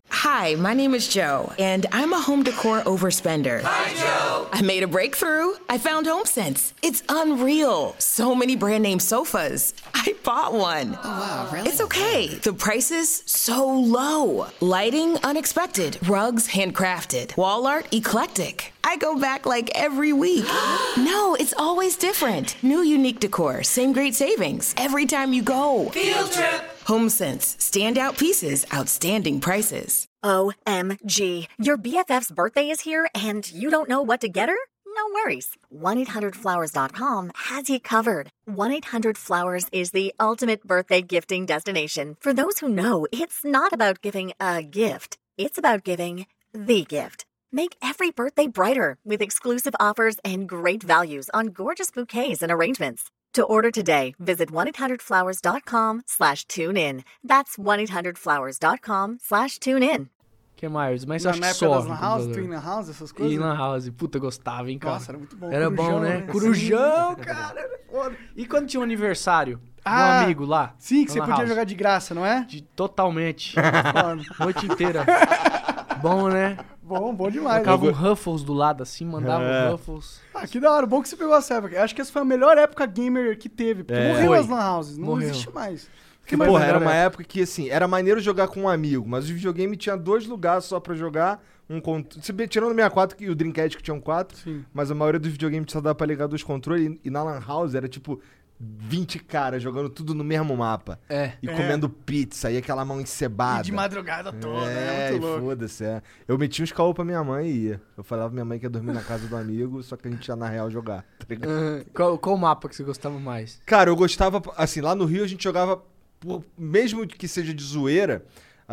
Hi, 0.10 0.56
my 0.56 0.74
name 0.74 0.94
is 0.94 1.08
Joe, 1.08 1.52
and 1.58 1.86
I'm 1.92 2.14
a 2.14 2.20
home 2.20 2.44
decor 2.44 2.82
overspender. 2.82 3.62
Hi, 3.64 3.94
Joe. 3.96 4.48
I 4.52 4.62
made 4.62 4.84
a 4.84 4.88
breakthrough. 4.88 5.54
I 5.68 5.78
found 5.78 6.06
HomeSense. 6.06 6.74
It's 6.82 7.04
unreal. 7.10 7.96
So 7.98 8.36
many 8.36 8.56
brand 8.56 8.84
name 8.84 9.00
sofas. 9.00 9.74
I 9.94 10.16
bought 10.24 10.54
one. 10.54 10.98
Oh, 11.04 11.10
wow, 11.10 11.50
really? 11.52 11.70
It's 11.70 11.82
okay. 11.82 12.28
The 12.36 12.54
prices 12.54 13.24
so 13.26 13.68
low. 13.68 14.48
Lighting 14.62 15.18
unexpected. 15.24 15.98
Rugs 16.08 16.48
handcrafted. 16.48 17.36
Wall 17.36 17.66
art 17.66 17.88
eclectic. 17.94 18.74
I 18.84 18.98
go 18.98 19.20
back 19.20 19.46
like 19.46 19.70
every 19.76 20.14
week. 20.14 20.46
no, 20.98 21.36
it's 21.40 21.54
always 21.58 21.96
different. 21.96 22.62
New 22.64 22.82
unique 22.82 23.20
decor, 23.20 23.64
same 23.64 23.94
great 23.94 24.16
savings 24.16 24.74
every 24.78 25.06
time 25.06 25.34
you 25.34 25.42
go. 25.42 25.90
Field 25.90 26.32
trip. 26.32 26.62
HomeSense. 26.86 27.58
Standout 27.58 28.18
pieces, 28.18 28.66
outstanding 28.74 29.40
prices. 29.40 30.08
OMG. 30.24 31.48
Your 31.58 31.78
BFF's 31.78 32.32
birthday 32.32 32.70
is 32.70 32.82
here 32.82 33.10
and 33.14 33.50
you 33.52 33.70
don't 33.70 33.90
know 33.90 34.02
what 34.02 34.22
to 34.22 34.30
get 34.30 34.50
her? 34.50 34.58
No 34.86 35.10
worries. 35.16 35.58
1-800-Flowers.com 35.74 37.32
has 37.50 37.70
you 37.70 37.80
covered. 37.80 38.30
1-800-Flowers 38.50 39.68
is 39.72 39.92
the 39.92 40.14
ultimate 40.20 40.64
birthday 40.64 41.02
gifting 41.02 41.46
destination. 41.46 42.16
For 42.20 42.34
those 42.34 42.60
who 42.60 42.70
know, 42.70 43.08
it's 43.12 43.44
not 43.44 43.74
about 43.74 44.02
giving 44.02 44.34
a 44.40 44.62
gift. 44.62 45.18
It's 45.38 45.58
about 45.58 45.84
giving 45.84 46.28
the 46.54 46.86
gift. 46.86 47.23
Make 47.56 47.76
every 47.84 48.10
birthday 48.10 48.48
brighter 48.48 48.98
with 49.06 49.22
exclusive 49.22 49.76
offers 49.80 50.16
and 50.26 50.48
great 50.50 50.82
values 50.84 51.30
on 51.36 51.48
gorgeous 51.54 51.92
bouquets 51.92 52.42
and 52.42 52.52
arrangements. 52.52 53.12
To 53.34 53.44
order 53.44 53.70
today, 53.72 54.16
visit 54.20 54.50
1-800-Flowers.com 54.52 56.02
slash 56.08 56.46
tune 56.46 56.78
in. 56.78 57.04
That's 57.24 57.58
1-800-Flowers.com 57.58 59.18
slash 59.22 59.60
tune 59.60 59.84
in. 59.84 60.10
que 60.56 60.68
mais? 60.70 61.06
Mas 61.06 61.24
Na, 61.24 61.32
acho 61.32 61.40
na 61.42 61.48
que 61.48 61.54
só. 61.54 61.80
Lan 61.80 61.96
House, 61.96 62.26
tu 62.28 62.42
na 62.48 62.60
House, 62.60 62.90
essas 62.90 63.10
E 63.12 63.14
coisas? 63.14 63.38
Lan 63.40 63.56
House. 63.56 63.90
Puta, 63.90 64.18
gostava, 64.20 64.72
hein, 64.72 64.80
cara. 64.80 64.94
Nossa, 64.96 65.12
era 65.12 65.18
muito 65.20 65.36
bom. 65.36 65.52
Era 65.52 65.70
bom, 65.70 65.76
Corujão, 65.84 66.00
né? 66.02 66.18
né? 66.18 66.28
Corujão, 66.32 67.16
cara. 67.18 67.60
Era 67.60 67.80
foda. 67.92 68.16
E 68.36 68.46
quando 68.48 68.68
tinha 68.68 68.80
um 68.80 68.84
aniversário? 68.84 69.60
Ah, 69.86 70.22
um 70.22 70.24
amigo 70.24 70.46
lá? 70.46 70.74
Sim, 70.80 71.06
que 71.06 71.10
na 71.10 71.14
você 71.14 71.20
podia 71.20 71.36
House? 71.36 71.50
jogar 71.50 71.64
de 71.66 71.76
graça, 71.76 72.14
não 72.16 72.26
é? 72.26 72.46
De, 72.46 72.62
totalmente. 72.62 73.56
Noite 74.40 74.66
inteira. 74.66 75.06
bom, 76.02 76.30
né? 76.30 76.58
Bom, 76.84 77.14
bom 77.14 77.30
demais. 77.30 77.64
Colocava 77.64 77.86
né? 77.86 77.92
um 77.92 77.94
Ruffles 77.94 78.44
do 78.44 78.54
lado 78.54 78.84
assim, 78.84 79.06
mandava 79.06 79.44
É. 79.44 79.68
um 79.70 79.72
Ruffles. 79.72 80.20
Ah, 80.34 80.46
que 80.48 80.60
da 80.60 80.72
hora. 80.72 80.86
Bom 80.86 81.02
que 81.02 81.10
você 81.10 81.16
pegou 81.16 81.36
essa 81.36 81.56
época. 81.56 81.82
Acho 81.84 81.96
que 81.96 82.02
essa 82.02 82.12
foi 82.12 82.22
a 82.22 82.26
melhor 82.26 82.58
época 82.58 82.86
gamer 82.86 83.38
que 83.38 83.50
teve. 83.50 83.84
Porque 83.84 84.00
É. 84.00 84.10
morreu 84.14 84.28
Foi. 84.28 84.40
as 84.40 84.48
Lan 84.48 84.72
Houses. 84.76 84.98
Não 84.98 85.06
Morreu. 85.08 85.30
existe 85.30 85.50
mais. 85.54 85.90
Porque, 86.22 86.38
Mas 86.38 86.48
porra, 86.48 86.62
melhor 86.62 86.76
era 86.78 86.86
uma 86.86 86.94
época 86.96 87.24
que, 87.26 87.42
assim, 87.42 87.70
era 87.70 87.86
maneiro 87.86 88.20
jogar 88.22 88.48
com 88.48 88.62
um 88.62 88.70
amigo, 88.70 89.06
mas 89.08 89.26
o 89.30 89.34
videogame 89.34 89.76
tinha 89.76 89.98
dois 89.98 90.26
lugares 90.26 90.64
só 90.66 90.80
pra 90.80 90.96
jogar. 90.96 91.44
Um 91.70 91.82
cont... 91.82 92.18
Tirando 92.48 92.72
o 92.72 92.76
64 92.76 93.18
e 93.24 93.30
o 93.30 93.36
Dreamcast 93.36 93.76
que 93.78 93.84
tinham 93.84 94.00
quatro, 94.00 94.38
Sim. 94.38 94.64
mas 94.74 94.90
a 94.92 94.96
maioria 94.96 95.20
dos 95.20 95.32
videogames 95.32 95.72
só 95.72 95.82
dava 95.82 95.96
pra 95.96 96.06
ligar 96.08 96.28
dois 96.28 96.44
controles. 96.44 96.92
E, 96.92 97.00
e 97.06 97.10
na 97.10 97.24
Lan 97.24 97.40
House 97.46 97.74
era 97.76 97.88
tipo 97.90 98.22
20 98.66 99.20
caras 99.20 99.62
jogando 99.62 99.90
tudo 99.90 100.14
no 100.14 100.24
mesmo 100.24 100.56
mapa. 100.56 101.00
É. 101.10 101.34
E 101.42 101.50
É. 101.50 101.54
comendo 101.56 101.90
pizza, 101.90 102.50
e 102.52 102.58
aquela 102.58 102.86
mão 102.86 103.02
encebada. 103.02 103.62
E 103.62 103.66
de 103.66 103.72
madrugada 103.72 104.32
toda, 104.32 104.66
né? 104.68 105.08
É, 105.08 105.12
Muito 105.12 105.26
louco. 105.26 105.42
foda-se, 105.46 105.84
é. 105.86 106.02
Eu 106.28 106.38
metia 106.38 106.64
uns 106.64 106.72
caô 106.72 106.94
pra 106.94 107.04
minha 107.04 107.24
mãe 107.24 107.48
e 107.48 107.58
ia. 107.68 107.82
Eu 107.98 108.04
falava 108.04 108.30
pra 108.30 108.34
minha 108.36 108.46
mãe 108.46 108.60
que 108.60 108.66
ia 108.66 108.70
dormir 108.70 108.94
na 108.94 109.02
casa 109.02 109.28
do 109.28 109.36
amigo, 109.36 109.82
só 109.84 109.96
que 109.98 110.08
a 110.08 110.12
gente 110.12 110.28
ia 110.28 110.36
na 110.36 110.48
real 110.48 110.70
jogar. 110.72 111.04
tá 111.20 111.26
ligado? 111.30 111.52
Qual, 111.94 112.18
qual 112.18 112.38
mapa 112.38 112.68
que 112.70 112.76
você 112.76 112.84
gostava 112.84 113.18
mais? 113.20 113.60
Cara, 113.66 113.90
eu 113.90 113.96
gostava, 113.96 114.42
assim, 114.58 114.82
lá 114.82 114.94
no 114.96 115.06
Rio 115.06 115.24
a 115.24 115.28
gente 115.28 115.44
jogava, 115.44 115.82
por- 116.20 116.44
mesmo 116.58 117.06
que 117.08 117.28
seja 117.28 117.54
de 117.54 117.64
zoeira, 117.64 118.24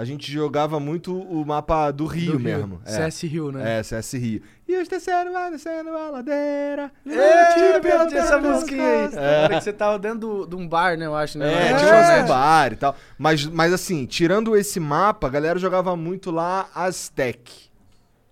a 0.01 0.05
gente 0.05 0.33
jogava 0.33 0.81
muito 0.81 1.15
o 1.15 1.45
mapa 1.45 1.91
do 1.91 2.07
Rio 2.07 2.33
Do 2.33 2.41
mesmo. 2.41 2.81
É. 2.87 2.91
CS 2.91 3.21
Rio, 3.25 3.53
né? 3.53 3.81
É, 3.81 3.83
CS 3.83 4.15
Rio. 4.15 4.41
E 4.67 4.75
os 4.81 4.89
descendo, 4.89 5.31
vai 5.31 5.51
descendo 5.51 5.91
a 5.91 6.09
ladeira. 6.09 6.91
É, 7.07 7.79
pela 7.81 8.07
tinha 8.07 8.21
essa 8.23 8.39
musiquinha 8.39 8.83
aí. 8.83 9.43
hora 9.43 9.59
que 9.59 9.61
você 9.65 9.75
tava 9.75 9.99
dentro 9.99 10.47
de 10.49 10.57
um 10.57 10.67
bar, 10.67 10.97
né? 10.97 11.05
Eu 11.05 11.15
acho, 11.15 11.37
né? 11.37 11.53
É, 11.53 11.75
tipo 11.75 11.91
na 11.91 12.15
assim, 12.15 12.29
bar 12.29 12.73
e 12.73 12.77
tal. 12.77 12.97
Mas, 13.19 13.45
mas 13.45 13.75
assim, 13.75 14.07
tirando 14.07 14.57
esse 14.57 14.81
mapa, 14.81 15.27
a 15.27 15.31
galera 15.31 15.59
jogava 15.59 15.95
muito 15.95 16.31
lá 16.31 16.67
Aztec. 16.75 17.69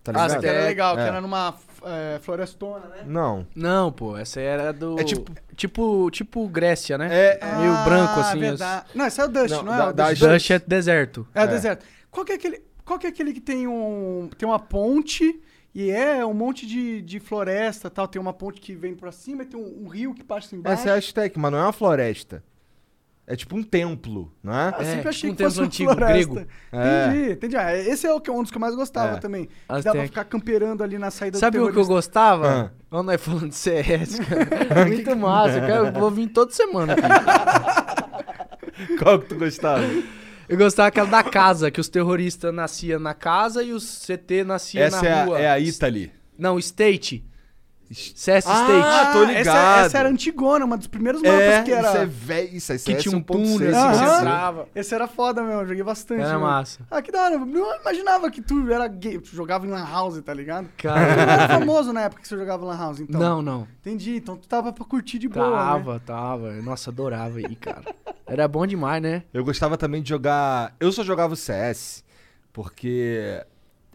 Tá 0.03 0.11
ligado? 0.11 0.39
Que 0.39 0.47
era 0.47 0.65
legal, 0.65 0.95
que 0.95 1.03
É. 1.03 1.07
era 1.07 1.21
numa 1.21 1.53
é, 1.85 2.19
florestona, 2.19 2.85
né? 2.87 3.03
Não. 3.05 3.45
Não, 3.55 3.91
pô, 3.91 4.17
essa 4.17 4.39
era 4.39 4.71
do. 4.73 4.99
É 4.99 5.03
tipo- 5.03 5.31
Tipo, 5.55 6.09
tipo 6.09 6.47
Grécia, 6.47 6.97
né? 6.97 7.09
É, 7.11 7.39
Meio 7.57 7.73
branco, 7.83 8.19
assim, 8.21 8.37
Ah, 8.37 8.41
verdade. 8.41 8.85
Não, 8.95 9.05
esse 9.07 9.19
é 9.19 9.25
o 9.25 9.27
Dust, 9.27 9.49
não, 9.55 9.63
Não, 9.63 9.73
é? 9.73 9.77
da- 9.77 9.89
o 9.89 9.93
da- 9.93 10.09
Dust. 10.09 10.21
Dust 10.21 10.51
é 10.51 10.59
deserto. 10.59 11.27
É, 11.35 11.41
o 11.41 11.43
É. 11.43 11.47
deserto. 11.47 11.85
Qual 12.09 12.25
que 12.25 12.31
é 12.31 12.35
aquele, 12.35 12.61
qual 12.85 12.97
que 12.97 13.05
é 13.05 13.09
aquele 13.09 13.33
que 13.33 13.41
tem 13.41 13.67
um 13.67 14.29
tem 14.37 14.47
uma 14.47 14.57
ponte 14.59 15.41
e 15.75 15.91
é 15.91 16.25
um 16.25 16.33
monte 16.33 16.65
de, 16.65 17.01
de 17.01 17.19
floresta 17.19 17.87
e 17.87 17.91
tal, 17.91 18.07
tem 18.07 18.21
uma 18.21 18.33
ponte 18.33 18.59
que 18.61 18.73
vem 18.73 18.95
pra 18.95 19.11
cima 19.11 19.43
e 19.43 19.45
tem 19.45 19.59
um, 19.59 19.83
um 19.85 19.87
rio 19.89 20.13
que 20.13 20.23
passa 20.23 20.55
embaixo. 20.55 20.81
essa 20.81 20.89
é 20.91 20.93
a 20.93 20.95
Aztec, 20.95 21.37
mas 21.37 21.51
não 21.51 21.59
é 21.59 21.63
uma 21.63 21.73
floresta. 21.73 22.41
É 23.31 23.35
tipo 23.35 23.55
um 23.55 23.61
templo, 23.61 24.33
não 24.41 24.51
é? 24.57 24.69
Eu 24.69 24.83
sempre 24.85 25.05
É, 25.05 25.09
achei 25.09 25.29
tipo 25.29 25.33
um 25.33 25.35
que 25.35 25.43
fosse 25.43 25.55
templo 25.55 25.61
uma 25.61 25.65
antigo, 25.67 25.93
floresta. 25.93 26.33
grego. 26.33 26.47
É. 26.71 27.05
Entendi, 27.07 27.31
entendi. 27.33 27.55
Ah, 27.57 27.77
esse 27.77 28.07
é 28.07 28.11
o 28.11 28.19
que- 28.19 28.31
um 28.31 28.41
dos 28.41 28.49
que 28.49 28.57
eu 28.57 28.61
mais 28.61 28.73
gostava 28.73 29.17
É. 29.17 29.19
também. 29.19 29.45
Que 29.45 29.51
Aztec. 29.69 29.83
dava 29.85 29.97
pra 29.97 30.05
ficar 30.07 30.23
camperando 30.23 30.83
ali 30.83 30.97
na 30.97 31.11
saída 31.11 31.37
Sabe 31.37 31.59
do 31.59 31.65
o 31.67 31.71
que 31.71 31.77
eu 31.77 31.85
gostava? 31.85 32.49
Ah. 32.49 32.71
Quando 32.89 33.05
nós 33.05 33.21
falando 33.21 33.49
de 33.49 33.55
CS, 33.55 34.17
cara. 34.67 34.85
Muito 34.87 35.15
massa, 35.15 35.61
cara. 35.61 35.75
Eu 35.75 35.91
vou 35.93 36.09
vir 36.09 36.27
toda 36.29 36.51
semana 36.51 36.93
aqui. 36.93 37.03
Qual 38.97 39.19
que 39.19 39.27
tu 39.27 39.35
gostava? 39.35 39.83
Eu 40.47 40.57
gostava 40.57 40.87
aquela 40.87 41.07
da 41.07 41.23
casa, 41.23 41.69
que 41.69 41.79
os 41.79 41.87
terroristas 41.87 42.51
nasciam 42.53 42.99
na 42.99 43.13
casa 43.13 43.61
e 43.61 43.71
os 43.73 44.05
CT 44.07 44.43
nasciam 44.43 44.83
Essa 44.85 45.01
na 45.03 45.07
é 45.07 45.13
a, 45.13 45.23
rua. 45.25 45.39
é 45.39 45.49
a 45.51 45.59
Italy. 45.59 46.11
Não, 46.37 46.57
State. 46.57 47.23
CS 47.91 48.45
Ah, 48.47 48.63
State. 48.63 49.11
tô 49.13 49.23
essa, 49.23 49.31
ligado. 49.39 49.85
essa 49.85 49.97
era 49.97 50.09
antigona, 50.09 50.63
uma 50.65 50.77
dos 50.77 50.87
primeiros 50.87 51.21
mapas 51.21 51.39
É, 51.39 51.63
que 51.63 51.71
era. 51.71 51.87
isso 51.87 51.97
é 51.97 52.05
velho. 52.05 52.55
Isso 52.55 52.73
é 52.73 52.77
Que 52.77 52.95
tinha 52.95 53.17
um 53.17 53.21
1.6, 53.21 53.25
túnel 53.25 53.77
assim, 53.77 53.89
que 53.99 54.05
você 54.05 54.15
entrava. 54.17 54.67
Esse 54.75 54.95
era 54.95 55.07
foda 55.07 55.41
mesmo, 55.41 55.61
eu 55.61 55.67
joguei 55.67 55.83
bastante. 55.83 56.21
Era 56.21 56.33
mano. 56.33 56.45
massa. 56.45 56.79
Ah, 56.91 57.01
que 57.01 57.11
da 57.11 57.23
hora. 57.23 57.35
Eu 57.35 57.45
não 57.45 57.75
imaginava 57.81 58.29
que 58.29 58.41
tu 58.41 58.71
era 58.71 58.87
gay, 58.87 59.19
tu 59.19 59.35
jogava 59.35 59.65
em 59.65 59.69
Lan 59.69 59.85
House, 59.85 60.21
tá 60.21 60.33
ligado? 60.33 60.65
Tu 60.77 60.87
não 60.87 60.93
Cara, 60.93 61.01
era 61.21 61.47
famoso 61.59 61.91
na 61.91 62.01
época 62.01 62.21
que 62.21 62.27
você 62.27 62.37
jogava 62.37 62.63
em 62.63 62.67
Lan 62.67 62.77
House, 62.77 62.99
então. 62.99 63.19
não, 63.19 63.41
não. 63.41 63.67
Entendi, 63.81 64.15
então 64.17 64.37
tu 64.37 64.47
tava 64.47 64.71
pra 64.71 64.85
curtir 64.85 65.17
de 65.17 65.27
boa, 65.27 65.49
né? 65.49 65.55
Tava, 65.55 65.99
tava. 65.99 66.51
Nossa, 66.61 66.91
adorava 66.91 67.39
aí, 67.39 67.55
cara. 67.55 67.83
Era 68.27 68.47
bom 68.47 68.67
demais, 68.67 69.01
né? 69.01 69.23
Eu 69.33 69.43
gostava 69.43 69.77
também 69.77 70.03
de 70.03 70.09
jogar. 70.09 70.75
Eu 70.79 70.91
só 70.91 71.03
jogava 71.03 71.33
o 71.33 71.37
CS 71.37 72.03
porque 72.53 73.43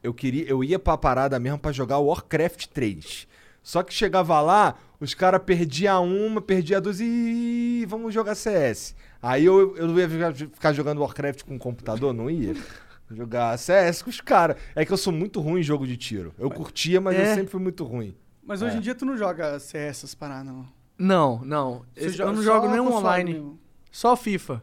eu 0.02 0.12
queria, 0.12 0.44
eu 0.48 0.64
ia 0.64 0.78
pra 0.78 0.96
parada 0.96 1.38
mesmo 1.38 1.58
pra 1.58 1.70
jogar 1.72 1.98
o 1.98 2.06
Warcraft 2.06 2.66
3. 2.66 3.26
Só 3.64 3.82
que 3.82 3.92
chegava 3.94 4.40
lá, 4.42 4.76
os 5.00 5.14
caras 5.14 5.42
perdiam 5.42 6.06
uma, 6.06 6.40
perdia 6.40 6.80
duas 6.80 7.00
e 7.00 7.84
vamos 7.88 8.12
jogar 8.14 8.34
CS. 8.36 8.94
Aí 9.22 9.44
eu, 9.46 9.74
eu 9.76 9.98
ia 9.98 10.08
ficar- 10.48 10.72
jogando 10.74 11.00
Warcraft 11.00 11.42
com 11.44 11.56
o 11.56 11.58
computador, 11.58 12.12
não 12.12 12.30
ia. 12.30 12.54
Jogar 13.10 13.56
CS 13.58 14.02
com 14.02 14.10
os 14.10 14.20
caras. 14.20 14.56
É 14.76 14.84
que 14.84 14.92
eu 14.92 14.96
sou 14.98 15.12
muito 15.12 15.40
ruim 15.40 15.60
em 15.60 15.62
jogo 15.62 15.86
de 15.86 15.96
tiro. 15.96 16.34
Eu 16.38 16.50
curtia, 16.50 17.00
mas 17.00 17.16
eu 17.16 17.22
É. 17.24 17.34
sempre 17.34 17.50
fui 17.50 17.60
muito 17.60 17.84
ruim. 17.84 18.14
Mas 18.46 18.60
hoje 18.60 18.76
em 18.76 18.80
dia 18.80 18.94
tu 18.94 19.06
não 19.06 19.16
joga 19.16 19.58
CS, 19.58 19.88
essas 19.98 20.14
paradas, 20.14 20.46
não. 20.52 20.68
Não, 20.98 21.40
não. 21.44 21.84
Você 21.96 22.06
eu 22.06 22.10
joga 22.10 22.32
não 22.32 22.36
só 22.36 22.42
jogo 22.42 22.68
nenhum 22.68 22.92
online. 22.92 23.32
mesmo. 23.32 23.58
Só 23.90 24.14
FIFA. 24.14 24.62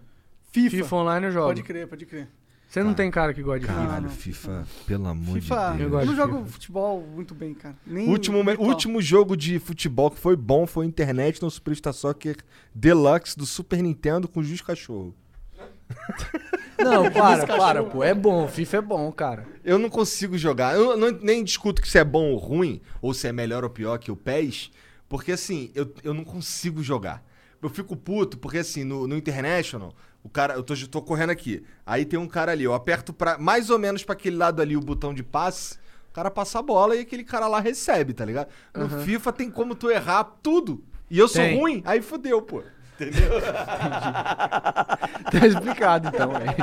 FIFA. 0.52 0.76
FIFA 0.78 0.96
online 0.96 1.26
eu 1.26 1.32
jogo. 1.32 1.48
Pode 1.48 1.64
crer, 1.64 1.88
pode 1.88 2.06
crer. 2.06 2.28
Você 2.72 2.82
não 2.84 2.94
tem 2.94 3.12
cara 3.12 3.34
que 3.34 3.44
gosta 3.44 3.60
de 3.60 3.66
FIFA. 3.68 3.80
Caralho, 3.86 4.04
não. 4.04 4.10
FIFA, 4.10 4.68
pelo 4.88 5.08
amor 5.08 5.34
FIFA, 5.42 5.56
de 5.76 5.82
Eu 5.84 5.90
Deus. 5.90 5.92
gosto 5.92 6.02
eu 6.04 6.06
não 6.06 6.14
de 6.14 6.18
jogo 6.20 6.38
FIFA. 6.38 6.52
futebol 6.54 7.02
muito 7.14 7.36
bem, 7.36 7.54
cara. 7.54 7.76
Nem 7.86 8.08
O 8.08 8.12
último, 8.12 8.38
último 8.60 9.02
jogo 9.02 9.36
de 9.36 9.60
futebol 9.60 10.10
que 10.10 10.18
foi 10.18 10.38
bom 10.38 10.66
foi 10.66 10.86
Internet 10.86 11.42
no 11.42 11.52
Superstar 11.52 11.92
Soccer 11.92 12.38
Deluxe 12.74 13.38
do 13.38 13.46
Super 13.46 13.84
Nintendo 13.84 14.26
com 14.26 14.42
Juiz 14.42 14.62
Cachorro. 14.62 15.14
Não, 16.80 17.12
para, 17.12 17.46
para, 17.46 17.84
pô. 17.84 18.04
É 18.04 18.14
bom. 18.14 18.48
FIFA 18.48 18.78
é 18.78 18.82
bom, 18.82 19.12
cara. 19.12 19.46
Eu 19.64 19.78
não 19.78 19.90
consigo 19.90 20.38
jogar. 20.38 20.74
Eu 20.76 20.96
não- 20.98 21.12
nem 21.12 21.44
discuto 21.44 21.82
que 21.82 21.90
se 21.90 21.98
é 22.00 22.04
bom 22.06 22.32
ou 22.32 22.38
ruim, 22.38 22.82
ou 23.02 23.14
se 23.14 23.28
é 23.28 23.34
melhor 23.34 23.64
ou 23.66 23.70
pior 23.70 23.98
que 24.00 24.10
o 24.12 24.16
PES, 24.16 24.72
porque 25.10 25.34
assim, 25.34 25.72
eu, 25.76 25.94
eu 26.04 26.14
não 26.14 26.24
consigo 26.24 26.82
jogar. 26.82 27.22
Eu 27.62 27.70
fico 27.70 27.96
puto, 27.98 28.38
porque 28.40 28.58
assim, 28.60 28.84
no, 28.84 29.08
no 29.08 29.16
International, 29.16 29.94
o 30.24 30.30
cara, 30.30 30.54
eu 30.56 30.64
tô, 30.64 30.76
tô 30.88 31.02
correndo 31.02 31.30
aqui. 31.32 31.64
Aí 31.86 32.06
tem 32.06 32.20
um 32.20 32.28
cara 32.28 32.52
ali, 32.52 32.64
eu 32.64 32.74
aperto 32.74 33.12
pra, 33.14 33.38
mais 33.38 33.70
ou 33.70 33.80
menos 33.80 34.04
pra 34.04 34.14
aquele 34.14 34.36
lado 34.38 34.62
ali 34.62 34.76
o 34.78 34.82
botão 34.82 35.14
de 35.14 35.24
passe, 35.24 35.76
o 36.10 36.14
cara 36.14 36.30
passa 36.30 36.60
a 36.60 36.62
bola 36.62 36.96
e 36.96 37.00
aquele 37.00 37.24
cara 37.24 37.48
lá 37.48 37.60
recebe, 37.60 38.14
tá 38.14 38.24
ligado? 38.26 38.48
No 38.76 38.88
FIFA 39.02 39.32
tem 39.34 39.50
como 39.50 39.74
tu 39.76 39.90
errar 39.90 40.24
tudo. 40.44 40.84
E 41.10 41.18
eu 41.20 41.28
sou 41.28 41.42
Tem. 41.42 41.58
ruim, 41.60 41.82
aí 41.86 42.02
fodeu, 42.02 42.42
pô. 42.42 42.62
Tá 45.32 45.48
explicado, 45.48 46.10
então, 46.10 46.32
velho. 46.34 46.56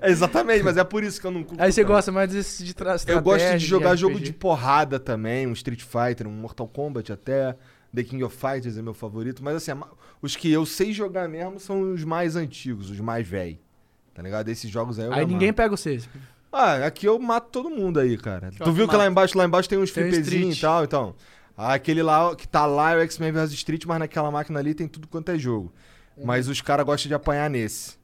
É, 0.00 0.10
exatamente, 0.10 0.62
mas 0.62 0.76
é 0.76 0.84
por 0.84 1.04
isso 1.04 1.20
que 1.20 1.26
eu 1.26 1.30
não 1.30 1.42
curto 1.42 1.62
Aí 1.62 1.70
você 1.72 1.82
tanto. 1.82 1.92
gosta 1.92 2.12
mais 2.12 2.30
desse 2.30 2.64
de 2.64 2.74
tra- 2.74 2.96
Eu 3.06 3.20
gosto 3.22 3.56
de 3.58 3.64
jogar 3.66 3.96
jogo 3.96 4.14
RPG. 4.16 4.24
de 4.24 4.32
porrada 4.32 4.98
também, 4.98 5.46
um 5.46 5.52
Street 5.52 5.82
Fighter, 5.82 6.26
um 6.26 6.32
Mortal 6.32 6.66
Kombat 6.68 7.12
até. 7.12 7.56
The 7.94 8.02
King 8.02 8.24
of 8.24 8.36
Fighters 8.36 8.76
é 8.76 8.82
meu 8.82 8.94
favorito. 8.94 9.42
Mas 9.44 9.54
assim, 9.56 9.70
os 10.24 10.34
que 10.34 10.50
eu 10.50 10.64
sei 10.64 10.90
jogar 10.90 11.28
mesmo 11.28 11.60
são 11.60 11.92
os 11.92 12.02
mais 12.02 12.34
antigos, 12.34 12.88
os 12.88 12.98
mais 12.98 13.28
velhos. 13.28 13.58
Tá 14.14 14.22
ligado? 14.22 14.48
Esses 14.48 14.70
jogos 14.70 14.98
aí 14.98 15.04
eu 15.04 15.12
Aí 15.12 15.26
ninguém 15.26 15.50
amarro. 15.50 15.56
pega 15.56 15.76
você. 15.76 16.00
Ah, 16.50 16.86
aqui 16.86 17.06
eu 17.06 17.18
mato 17.18 17.48
todo 17.50 17.68
mundo 17.68 18.00
aí, 18.00 18.16
cara. 18.16 18.50
Tu 18.50 18.72
viu 18.72 18.88
que 18.88 18.94
lá 18.94 19.02
mato. 19.02 19.10
embaixo, 19.10 19.36
lá 19.36 19.44
embaixo 19.44 19.68
tem 19.68 19.76
uns 19.76 19.90
um 19.90 19.92
flipezinhos 19.92 20.56
e 20.56 20.60
tal, 20.62 20.84
então. 20.84 21.14
Aquele 21.56 22.02
lá 22.02 22.34
que 22.34 22.48
tá 22.48 22.64
lá 22.64 22.92
é 22.92 22.96
o 22.96 23.00
X-Men 23.00 23.32
vs 23.32 23.52
Street, 23.52 23.84
mas 23.84 23.98
naquela 23.98 24.30
máquina 24.30 24.58
ali 24.58 24.72
tem 24.72 24.88
tudo 24.88 25.06
quanto 25.06 25.30
é 25.30 25.38
jogo. 25.38 25.70
Mas 26.24 26.48
os 26.48 26.60
caras 26.62 26.86
gostam 26.86 27.08
de 27.08 27.14
apanhar 27.14 27.50
nesse. 27.50 27.98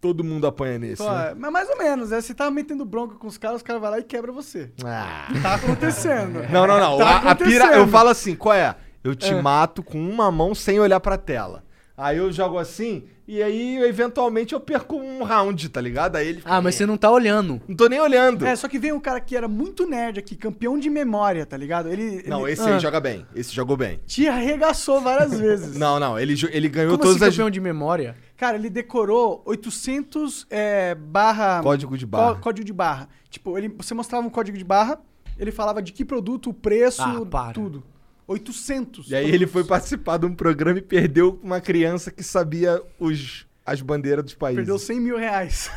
Todo 0.00 0.24
mundo 0.24 0.46
apanha 0.46 0.78
nesse. 0.78 1.02
Pô, 1.02 1.10
né? 1.12 1.32
é, 1.32 1.34
mas 1.34 1.52
mais 1.52 1.68
ou 1.68 1.76
menos, 1.76 2.10
né? 2.10 2.20
Você 2.22 2.32
tá 2.32 2.50
metendo 2.50 2.84
bronca 2.86 3.16
com 3.16 3.26
os 3.26 3.36
caras, 3.36 3.58
os 3.58 3.62
caras 3.62 3.82
vão 3.82 3.90
lá 3.90 3.98
e 3.98 4.04
quebra 4.04 4.32
você. 4.32 4.70
Ah. 4.82 5.28
Tá 5.42 5.56
acontecendo. 5.56 6.48
Não, 6.48 6.66
não, 6.66 6.78
não. 6.78 6.96
Tá 6.96 7.08
a, 7.08 7.16
a 7.32 7.34
pira, 7.34 7.64
acontecendo. 7.64 7.72
eu 7.74 7.88
falo 7.88 8.08
assim, 8.08 8.34
qual 8.34 8.54
é? 8.54 8.76
Eu 9.02 9.14
te 9.14 9.32
É. 9.32 9.40
mato 9.42 9.82
com 9.82 9.98
uma 10.00 10.30
mão 10.30 10.54
sem 10.54 10.78
olhar 10.80 11.00
pra 11.00 11.16
tela. 11.16 11.64
Aí 11.96 12.16
eu 12.18 12.30
jogo 12.30 12.58
assim, 12.58 13.06
e 13.26 13.42
aí 13.42 13.76
eventualmente 13.82 14.54
eu 14.54 14.60
perco 14.60 14.94
um 14.96 15.24
round, 15.24 15.68
tá 15.68 15.80
ligado? 15.80 16.14
Aí 16.14 16.28
ele 16.28 16.38
fica, 16.38 16.48
Ah, 16.54 16.62
mas 16.62 16.76
você 16.76 16.86
não 16.86 16.96
tá 16.96 17.10
olhando. 17.10 17.60
Não 17.66 17.74
tô 17.74 17.88
nem 17.88 17.98
olhando. 18.00 18.46
É, 18.46 18.54
só 18.54 18.68
que 18.68 18.78
veio 18.78 18.94
um 18.94 19.00
cara 19.00 19.20
que 19.20 19.36
era 19.36 19.48
muito 19.48 19.84
nerd 19.84 20.20
aqui, 20.20 20.36
campeão 20.36 20.78
de 20.78 20.88
memória, 20.88 21.44
tá 21.44 21.56
ligado? 21.56 21.88
Ele, 21.88 22.22
Não, 22.28 22.42
ele 22.44 22.52
esse 22.52 22.62
Ah. 22.62 22.74
aí 22.74 22.78
joga 22.80 23.00
bem. 23.00 23.26
Esse 23.34 23.52
jogou 23.52 23.76
bem. 23.76 23.98
te 24.06 24.28
arregaçou 24.28 25.00
várias 25.00 25.32
vezes. 25.40 25.76
Não, 25.76 25.98
não, 25.98 26.16
ele, 26.16 26.34
ele 26.52 26.68
ganhou 26.68 26.92
Como 26.92 27.02
todas 27.02 27.16
assim, 27.16 27.24
as. 27.30 27.34
campeão 27.34 27.50
de 27.50 27.60
memória? 27.60 28.14
Cara, 28.36 28.56
ele 28.56 28.70
decorou 28.70 29.42
800 29.44 30.46
é, 30.50 30.94
barra... 30.94 31.60
Código 31.64 31.98
de 31.98 32.06
barra. 32.06 32.34
có- 32.36 32.40
Código 32.42 32.64
de 32.64 32.72
barra. 32.72 33.08
Tipo, 33.28 33.58
ele, 33.58 33.68
você 33.76 33.92
mostrava 33.92 34.24
um 34.24 34.30
código 34.30 34.56
de 34.56 34.62
barra, 34.64 35.00
ele 35.36 35.50
falava 35.50 35.82
de 35.82 35.92
que 35.92 36.04
produto, 36.04 36.50
o 36.50 36.54
preço, 36.54 37.02
Ah, 37.02 37.26
para. 37.28 37.52
tudo. 37.54 37.82
800. 38.28 39.10
E 39.10 39.16
aí 39.16 39.30
ele 39.30 39.46
foi 39.46 39.64
participar 39.64 40.18
de 40.18 40.26
um 40.26 40.34
programa 40.34 40.78
e 40.78 40.82
perdeu 40.82 41.40
uma 41.42 41.60
criança 41.62 42.10
que 42.10 42.22
sabia 42.22 42.80
os, 43.00 43.46
as 43.64 43.80
bandeiras 43.80 44.22
dos 44.22 44.34
países. 44.34 44.58
Perdeu 44.58 44.78
100 44.78 45.00
mil 45.00 45.16
reais. 45.16 45.70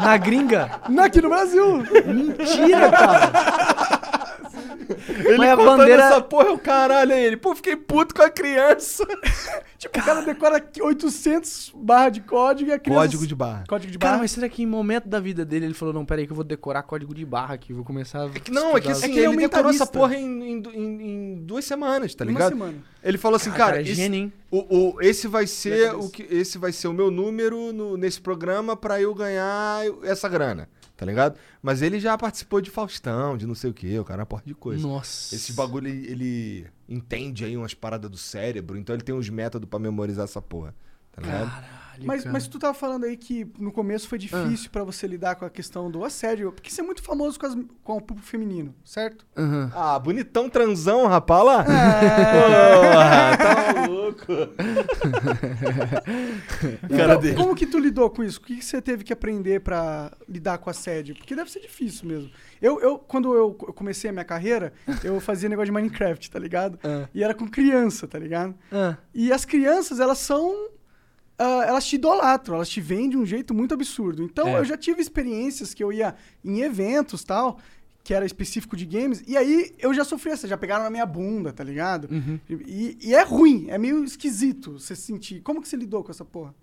Na 0.00 0.16
gringa? 0.16 0.80
Não 0.88 1.02
aqui 1.02 1.20
no 1.20 1.28
Brasil. 1.28 1.78
Mentira, 2.06 2.90
cara. 2.90 3.79
Ele 5.24 5.38
Mas 5.38 5.50
a 5.50 5.56
contando 5.56 5.76
bandeira- 5.78 6.02
essa 6.04 6.20
porra, 6.20 6.52
o 6.52 6.58
caralho, 6.58 7.12
aí 7.12 7.24
ele. 7.24 7.36
Pô, 7.36 7.54
fiquei 7.54 7.76
puto 7.76 8.14
com 8.14 8.22
a 8.22 8.30
criança. 8.30 9.04
tipo, 9.78 9.98
o 9.98 10.02
cara 10.02 10.20
decora 10.22 10.56
aqui 10.56 10.82
800 10.82 11.72
barra 11.74 12.08
de 12.10 12.20
código 12.20 12.70
e 12.70 12.72
a 12.72 12.78
criança... 12.78 13.00
Código 13.02 13.26
de 13.26 13.34
barra. 13.34 13.64
Código 13.68 13.92
de 13.92 13.98
barra. 13.98 14.10
Cara, 14.12 14.22
mas 14.22 14.30
será 14.30 14.48
que 14.48 14.62
em 14.62 14.66
momento 14.66 15.08
da 15.08 15.20
vida 15.20 15.44
dele 15.44 15.66
ele 15.66 15.74
falou, 15.74 15.92
não, 15.94 16.04
peraí 16.04 16.26
que 16.26 16.32
eu 16.32 16.36
vou 16.36 16.44
decorar 16.44 16.82
código 16.82 17.14
de 17.14 17.24
barra 17.24 17.54
aqui, 17.54 17.72
vou 17.72 17.84
começar 17.84 18.24
a 18.24 18.30
Não, 18.50 18.76
é 18.76 18.80
que 18.80 18.90
assim, 18.90 19.06
É 19.06 19.08
que 19.08 19.18
ele 19.18 19.26
é 19.26 19.28
ele 19.30 19.36
decorou 19.36 19.70
essa 19.70 19.86
porra 19.86 20.14
em, 20.16 20.24
em- 20.52 20.62
em- 20.74 21.02
em 21.02 21.34
duas 21.44 21.64
semanas, 21.64 22.14
tá 22.14 22.24
Uma 22.24 22.32
ligado? 22.32 22.48
semana. 22.50 22.74
Ele 23.02 23.16
falou 23.18 23.36
assim, 23.36 23.50
cara, 23.50 23.60
cara, 23.72 23.78
é 23.78 23.82
esse, 23.82 23.94
gênio, 23.94 24.32
o, 24.50 24.58
o- 24.96 25.00
esse 25.00 25.26
vai 25.26 25.46
ser 25.46 25.94
o 25.94 26.08
que 26.10 26.22
esse 26.30 26.58
vai 26.58 26.70
ser 26.72 26.88
o 26.88 26.92
meu 26.92 27.10
número 27.10 27.72
no- 27.72 27.96
nesse 27.96 28.20
programa 28.20 28.76
pra 28.76 29.00
eu 29.00 29.14
ganhar 29.14 29.82
essa 30.02 30.28
grana, 30.28 30.68
tá 31.00 31.06
ligado? 31.06 31.38
Mas 31.62 31.80
ele 31.80 31.98
já 31.98 32.16
participou 32.18 32.60
de 32.60 32.70
Faustão, 32.70 33.34
de 33.34 33.46
não 33.46 33.54
sei 33.54 33.70
o 33.70 33.72
que, 33.72 33.98
o 33.98 34.04
cara 34.04 34.20
é 34.20 34.20
uma 34.20 34.26
porra 34.26 34.42
de 34.44 34.54
coisa. 34.54 34.86
Nossa. 34.86 35.34
Esse 35.34 35.54
bagulho 35.54 35.88
ele, 35.88 36.66
entende 36.86 37.42
aí 37.42 37.56
umas 37.56 37.72
paradas 37.72 38.10
do 38.10 38.18
cérebro, 38.18 38.76
então 38.76 38.94
ele 38.94 39.02
tem 39.02 39.14
uns 39.14 39.30
métodos 39.30 39.66
pra 39.66 39.78
memorizar 39.78 40.24
essa 40.24 40.42
porra, 40.42 40.74
tá 41.10 41.22
ligado? 41.22 41.64
Mas, 42.06 42.24
mas 42.24 42.46
tu 42.48 42.58
tava 42.58 42.74
falando 42.74 43.04
aí 43.04 43.16
que 43.16 43.46
no 43.58 43.70
começo 43.72 44.08
foi 44.08 44.18
difícil 44.18 44.70
pra 44.70 44.84
você 44.84 45.06
lidar 45.06 45.34
com 45.36 45.44
a 45.44 45.50
questão 45.50 45.90
do 45.90 46.04
assédio, 46.04 46.52
porque 46.52 46.70
você 46.70 46.80
é 46.80 46.84
muito 46.84 47.02
famoso 47.02 47.38
com, 47.38 47.46
as- 47.46 47.56
com 47.82 47.96
o 47.96 48.00
público 48.00 48.28
feminino, 48.28 48.74
certo? 48.84 49.26
Aham. 49.36 49.70
Ah, 49.74 49.98
bonitão 49.98 50.48
transão, 50.48 51.06
rapaz, 51.06 51.44
lá. 51.44 51.64
É. 51.64 52.34
Porra, 52.80 53.36
tá 53.36 53.86
louco. 53.86 54.26
Cara 56.88 57.12
Então, 57.14 57.20
dele. 57.20 57.36
como 57.36 57.54
que 57.54 57.66
tu 57.66 57.78
lidou 57.78 58.10
com 58.10 58.22
isso? 58.22 58.38
O 58.38 58.42
que 58.42 58.56
que 58.56 58.64
você 58.64 58.80
teve 58.80 59.04
que 59.04 59.12
aprender 59.12 59.60
pra 59.60 60.12
lidar 60.28 60.58
com 60.58 60.70
assédio? 60.70 61.14
Porque 61.16 61.34
deve 61.34 61.50
ser 61.50 61.60
difícil 61.60 62.06
mesmo. 62.08 62.30
Eu, 62.60 62.80
eu 62.80 62.98
quando 62.98 63.34
eu 63.34 63.54
co- 63.54 63.72
comecei 63.72 64.10
a 64.10 64.12
minha 64.12 64.24
carreira, 64.24 64.72
eu 65.02 65.20
fazia 65.20 65.48
negócio 65.48 65.66
de 65.66 65.72
Minecraft, 65.72 66.30
tá 66.30 66.38
ligado? 66.38 66.78
Ah. 66.82 67.08
E 67.14 67.22
era 67.24 67.34
com 67.34 67.48
criança, 67.48 68.06
tá 68.06 68.18
ligado? 68.18 68.54
Ah, 68.72 68.96
E 69.14 69.32
as 69.32 69.44
crianças, 69.44 70.00
elas 70.00 70.18
são. 70.18 70.68
Ah, 71.42 71.64
elas 71.66 71.86
te 71.86 71.96
idolatram, 71.96 72.56
elas 72.56 72.68
te 72.68 72.80
veem 72.80 73.08
de 73.08 73.16
um 73.16 73.24
jeito 73.24 73.54
muito 73.54 73.72
absurdo. 73.72 74.22
Então, 74.22 74.46
É. 74.48 74.58
eu 74.58 74.64
já 74.64 74.76
tive 74.76 75.00
experiências 75.00 75.72
que 75.74 75.82
eu 75.82 75.92
ia 75.92 76.14
em 76.44 76.60
eventos 76.60 77.24
tal, 77.24 77.58
que 78.04 78.12
era 78.14 78.24
específico 78.26 78.76
de 78.76 78.86
games, 78.86 79.22
e 79.26 79.36
aí 79.36 79.72
eu 79.78 79.92
já 79.94 80.04
sofri 80.04 80.30
essa, 80.32 80.48
já 80.48 80.56
pegaram 80.56 80.84
na 80.84 80.90
minha 80.90 81.06
bunda, 81.06 81.52
tá 81.52 81.62
ligado? 81.64 82.08
E, 82.48 82.96
e 83.00 83.14
é 83.14 83.22
ruim, 83.22 83.66
é 83.68 83.76
meio 83.78 84.02
esquisito 84.04 84.78
você 84.78 84.94
sentir. 84.96 85.40
Como 85.42 85.60
que 85.62 85.68
você 85.68 85.76
lidou 85.76 86.02
com 86.04 86.10
essa 86.10 86.24
porra? 86.24 86.54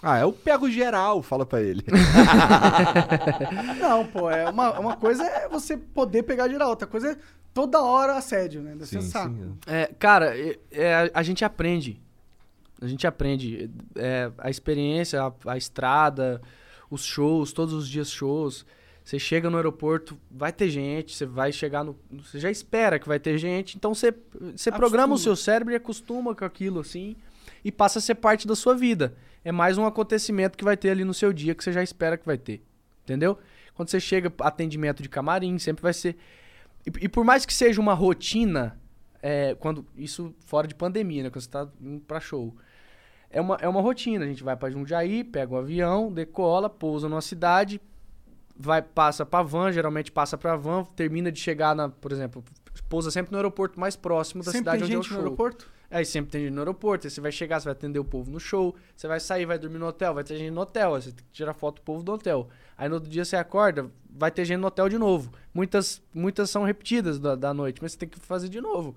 Ah, 0.00 0.20
eu 0.20 0.32
pego 0.32 0.70
geral, 0.70 1.20
fala 1.22 1.44
pra 1.44 1.60
ele. 1.60 1.82
Não, 3.80 4.06
pô, 4.06 4.30
é 4.30 4.48
uma, 4.48 4.78
uma 4.78 4.96
coisa 4.96 5.24
é 5.24 5.48
você 5.48 5.76
poder 5.76 6.22
pegar 6.22 6.48
geral, 6.48 6.70
outra 6.70 6.86
coisa 6.86 7.12
é 7.12 7.16
toda 7.52 7.80
hora 7.82 8.14
assédio, 8.16 8.62
né? 8.62 8.72
Deve 8.72 8.86
ser 8.86 9.02
saco. 9.02 9.34
é, 9.66 9.86
cara, 9.98 10.38
é- 10.38 10.58
é, 10.70 11.10
a 11.12 11.22
gente 11.22 11.44
aprende. 11.44 12.00
A 12.80 12.86
gente 12.86 13.06
aprende. 13.06 13.70
É, 13.94 14.30
a 14.38 14.50
experiência, 14.50 15.22
a, 15.22 15.32
a 15.52 15.56
estrada, 15.56 16.40
os 16.90 17.04
shows, 17.04 17.52
todos 17.52 17.74
os 17.74 17.88
dias 17.88 18.10
shows. 18.10 18.64
Você 19.04 19.18
chega 19.18 19.48
no 19.48 19.56
aeroporto, 19.56 20.18
vai 20.30 20.52
ter 20.52 20.68
gente, 20.68 21.16
você 21.16 21.24
vai 21.24 21.50
chegar 21.50 21.82
no. 21.82 21.98
Você 22.10 22.38
já 22.38 22.50
espera 22.50 22.98
que 22.98 23.08
vai 23.08 23.18
ter 23.18 23.38
gente, 23.38 23.74
então 23.74 23.94
você, 23.94 24.14
você 24.54 24.70
programa 24.70 25.14
o 25.14 25.18
seu 25.18 25.34
cérebro 25.34 25.72
e 25.72 25.76
acostuma 25.76 26.34
com 26.34 26.44
aquilo 26.44 26.80
assim 26.80 27.16
e 27.64 27.72
passa 27.72 27.98
a 27.98 28.02
ser 28.02 28.16
parte 28.16 28.46
da 28.46 28.54
sua 28.54 28.74
vida. 28.74 29.16
É 29.42 29.50
mais 29.50 29.78
um 29.78 29.86
acontecimento 29.86 30.58
que 30.58 30.64
vai 30.64 30.76
ter 30.76 30.90
ali 30.90 31.04
no 31.04 31.14
seu 31.14 31.32
dia 31.32 31.54
que 31.54 31.64
você 31.64 31.72
já 31.72 31.82
espera 31.82 32.18
que 32.18 32.26
vai 32.26 32.36
ter. 32.36 32.62
Entendeu? 33.04 33.38
Quando 33.74 33.88
você 33.88 33.98
chega, 33.98 34.30
atendimento 34.40 35.02
de 35.02 35.08
camarim, 35.08 35.58
sempre 35.58 35.82
vai 35.82 35.94
ser. 35.94 36.16
E, 36.86 37.04
e 37.04 37.08
por 37.08 37.24
mais 37.24 37.46
que 37.46 37.54
seja 37.54 37.80
uma 37.80 37.94
rotina, 37.94 38.78
é, 39.22 39.54
quando 39.54 39.86
isso 39.96 40.34
fora 40.40 40.66
de 40.66 40.74
pandemia, 40.74 41.22
né? 41.22 41.30
Quando 41.30 41.42
você 41.42 41.48
tá 41.48 41.68
indo 41.80 42.00
pra 42.00 42.20
show. 42.20 42.54
É 43.30 43.40
uma, 43.40 43.56
é 43.56 43.68
uma 43.68 43.80
rotina. 43.80 44.24
A 44.24 44.28
gente 44.28 44.42
vai 44.42 44.56
pra 44.56 44.70
Jundiaí, 44.70 45.22
pega 45.22 45.54
um 45.54 45.58
avião, 45.58 46.10
decola, 46.12 46.68
pousa 46.70 47.08
numa 47.08 47.20
cidade, 47.20 47.80
vai, 48.58 48.82
passa 48.82 49.24
pra 49.24 49.42
van, 49.42 49.70
geralmente 49.70 50.10
passa 50.10 50.36
pra 50.36 50.56
van, 50.56 50.84
termina 50.96 51.30
de 51.30 51.38
chegar 51.38 51.74
na, 51.74 51.88
por 51.88 52.10
exemplo, 52.10 52.42
pousa 52.88 53.10
sempre 53.10 53.30
no 53.32 53.38
aeroporto 53.38 53.78
mais 53.78 53.96
próximo 53.96 54.42
da 54.42 54.50
Sempre 54.50 54.58
cidade 54.58 54.84
onde 54.84 54.94
é 54.94 54.98
o 54.98 55.02
gente 55.02 55.10
no 55.10 55.16
show. 55.16 55.24
aeroporto? 55.24 55.70
Aí 55.90 56.04
sempre 56.04 56.30
tem 56.30 56.42
gente 56.42 56.52
no 56.52 56.60
aeroporto, 56.60 57.06
aí 57.06 57.10
você 57.10 57.20
vai 57.20 57.32
chegar, 57.32 57.60
você 57.60 57.64
vai 57.64 57.72
atender 57.72 57.98
o 57.98 58.04
povo 58.04 58.30
no 58.30 58.38
show, 58.38 58.74
você 58.94 59.08
vai 59.08 59.18
sair, 59.20 59.46
vai 59.46 59.58
dormir 59.58 59.78
no 59.78 59.86
hotel, 59.86 60.12
vai 60.12 60.22
ter 60.22 60.36
gente 60.36 60.50
no 60.50 60.60
hotel, 60.60 60.94
aí 60.94 61.00
você 61.00 61.12
tem 61.12 61.24
que 61.24 61.32
tirar 61.32 61.54
foto 61.54 61.76
do 61.76 61.82
povo 61.82 62.02
do 62.02 62.12
hotel. 62.12 62.48
Aí 62.76 62.88
no 62.90 62.96
outro 62.96 63.08
dia 63.08 63.24
você 63.24 63.36
acorda, 63.36 63.90
vai 64.10 64.30
ter 64.30 64.44
gente 64.44 64.58
no 64.58 64.66
hotel 64.66 64.88
de 64.88 64.98
novo. 64.98 65.30
Muitas, 65.52 66.02
muitas 66.12 66.50
são 66.50 66.62
repetidas 66.62 67.18
da, 67.18 67.34
da 67.34 67.54
noite, 67.54 67.80
mas 67.80 67.92
você 67.92 67.98
tem 67.98 68.08
que 68.08 68.20
fazer 68.20 68.50
de 68.50 68.60
novo. 68.60 68.96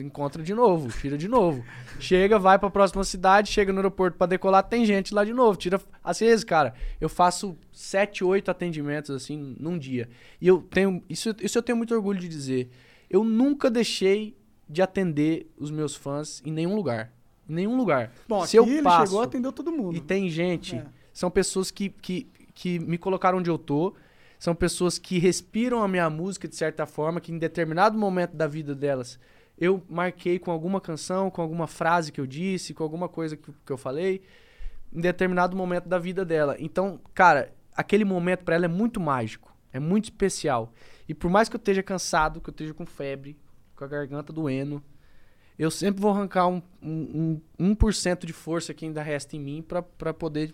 Encontra 0.00 0.42
de 0.42 0.52
novo, 0.54 0.88
tira 1.00 1.16
de 1.16 1.28
novo. 1.28 1.64
Chega, 2.00 2.38
vai 2.38 2.58
pra 2.58 2.68
próxima 2.70 3.04
cidade, 3.04 3.50
chega 3.50 3.72
no 3.72 3.78
aeroporto 3.78 4.16
pra 4.18 4.26
decolar, 4.26 4.62
tem 4.64 4.84
gente 4.84 5.14
lá 5.14 5.24
de 5.24 5.32
novo. 5.32 5.56
Tira. 5.56 5.80
Às 6.02 6.18
vezes, 6.20 6.44
cara, 6.44 6.74
eu 7.00 7.08
faço 7.08 7.56
sete, 7.72 8.24
oito 8.24 8.50
atendimentos 8.50 9.10
assim 9.10 9.56
num 9.58 9.78
dia. 9.78 10.08
E 10.40 10.48
eu 10.48 10.58
tenho. 10.62 11.02
Isso, 11.08 11.34
isso 11.40 11.56
eu 11.58 11.62
tenho 11.62 11.76
muito 11.78 11.94
orgulho 11.94 12.18
de 12.18 12.28
dizer. 12.28 12.70
Eu 13.08 13.22
nunca 13.22 13.70
deixei 13.70 14.36
de 14.68 14.80
atender 14.82 15.50
os 15.58 15.70
meus 15.70 15.94
fãs 15.94 16.42
em 16.44 16.50
nenhum 16.50 16.74
lugar. 16.74 17.12
Em 17.48 17.54
nenhum 17.54 17.76
lugar. 17.76 18.10
Bom, 18.26 18.44
Se 18.46 18.58
aqui 18.58 18.68
eu 18.68 18.72
ele 18.72 18.82
passo 18.82 19.06
chegou, 19.06 19.22
atendeu 19.22 19.52
todo 19.52 19.70
mundo. 19.70 19.96
e 19.96 20.00
tem 20.00 20.28
gente, 20.30 20.76
É. 20.76 20.86
são 21.12 21.30
pessoas 21.30 21.70
que, 21.70 21.90
que, 21.90 22.26
que 22.54 22.78
me 22.78 22.96
colocaram 22.96 23.38
onde 23.38 23.50
eu 23.50 23.58
tô, 23.58 23.94
são 24.38 24.54
pessoas 24.54 24.98
que 24.98 25.18
respiram 25.18 25.82
a 25.82 25.86
minha 25.88 26.08
música 26.08 26.48
de 26.48 26.56
certa 26.56 26.86
forma, 26.86 27.20
que 27.20 27.30
em 27.30 27.38
determinado 27.38 27.96
momento 27.98 28.34
da 28.34 28.46
vida 28.46 28.74
delas 28.74 29.18
eu 29.58 29.82
marquei 29.88 30.38
com 30.38 30.50
alguma 30.50 30.80
canção, 30.80 31.30
com 31.30 31.40
alguma 31.40 31.66
frase 31.66 32.10
que 32.10 32.20
eu 32.20 32.26
disse, 32.26 32.74
com 32.74 32.82
alguma 32.82 33.08
coisa 33.08 33.36
que, 33.36 33.52
que 33.64 33.72
eu 33.72 33.78
falei, 33.78 34.22
em 34.92 35.00
determinado 35.00 35.56
momento 35.56 35.88
da 35.88 35.98
vida 35.98 36.24
dela. 36.24 36.56
Então, 36.58 37.00
cara, 37.12 37.52
aquele 37.74 38.04
momento 38.04 38.44
pra 38.44 38.54
ela 38.54 38.64
é 38.64 38.68
muito 38.68 39.00
mágico, 39.00 39.54
é 39.72 39.78
muito 39.78 40.04
especial. 40.04 40.72
E 41.08 41.14
por 41.14 41.30
mais 41.30 41.48
que 41.48 41.56
eu 41.56 41.58
esteja 41.58 41.82
cansado, 41.82 42.40
que 42.40 42.48
eu 42.48 42.52
esteja 42.52 42.74
com 42.74 42.86
febre, 42.86 43.36
com 43.76 43.84
a 43.84 43.88
garganta 43.88 44.32
doendo, 44.32 44.82
eu 45.58 45.70
sempre 45.70 46.00
vou 46.00 46.10
arrancar 46.10 46.48
um, 46.48 46.60
um, 46.82 47.40
um 47.58 47.76
1% 47.76 48.24
de 48.24 48.32
força 48.32 48.74
que 48.74 48.84
ainda 48.84 49.02
resta 49.02 49.36
em 49.36 49.40
mim 49.40 49.62
pra 49.62 50.12
poder 50.12 50.52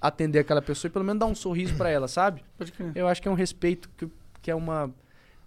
atender 0.00 0.38
aquela 0.38 0.62
pessoa 0.62 0.88
e 0.88 0.92
pelo 0.92 1.04
menos 1.04 1.18
dar 1.18 1.26
um 1.26 1.34
sorriso 1.34 1.74
pra 1.76 1.90
ela, 1.90 2.06
sabe? 2.06 2.44
Pode 2.56 2.72
crer. 2.72 2.92
Eu 2.94 3.08
acho 3.08 3.20
que 3.20 3.28
é 3.28 3.30
um 3.30 3.34
respeito 3.34 3.90
que, 3.96 4.08
que 4.40 4.50
é 4.50 4.54
uma. 4.54 4.94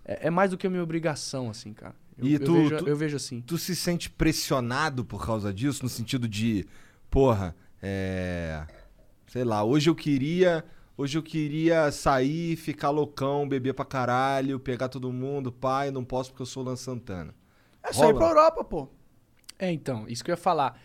É, 0.03 0.27
é 0.27 0.29
mais 0.29 0.51
do 0.51 0.57
que 0.57 0.67
a 0.67 0.69
minha 0.69 0.83
obrigação, 0.83 1.49
assim, 1.49 1.73
cara. 1.73 1.95
Eu, 2.19 2.27
E 2.27 2.33
eu 2.33 2.39
tu- 2.39 2.53
vejo, 2.53 2.77
tu- 2.77 2.87
eu 2.89 2.95
vejo 2.95 3.15
assim. 3.15 3.41
Tu 3.41 3.57
se 3.57 3.75
sente 3.75 4.09
pressionado 4.09 5.05
por 5.05 5.25
causa 5.25 5.53
disso? 5.53 5.83
No 5.83 5.89
sentido 5.89 6.27
de, 6.27 6.65
porra, 7.09 7.55
é. 7.81 8.65
Sei 9.27 9.43
lá, 9.43 9.63
hoje 9.63 9.89
eu 9.89 9.95
queria. 9.95 10.63
Hoje 10.97 11.17
eu 11.17 11.23
queria 11.23 11.89
sair, 11.93 12.57
ficar 12.57 12.89
loucão, 12.89 13.47
beber 13.47 13.73
pra 13.73 13.85
caralho, 13.85 14.59
pegar 14.59 14.89
todo 14.89 15.13
mundo, 15.13 15.49
pai, 15.49 15.91
não 15.91 16.03
posso 16.03 16.31
porque 16.31 16.41
eu 16.41 16.45
sou 16.45 16.61
o 16.61 16.65
Lan 16.65 16.75
Santana. 16.75 17.33
É 17.81 17.93
só 17.93 18.09
ir 18.09 18.13
pra 18.15 18.27
Europa, 18.27 18.63
pô. 18.65 18.89
É, 19.57 19.71
então, 19.71 20.05
isso 20.09 20.21
que 20.23 20.29
eu 20.29 20.33
ia 20.33 20.37
falar. 20.37 20.77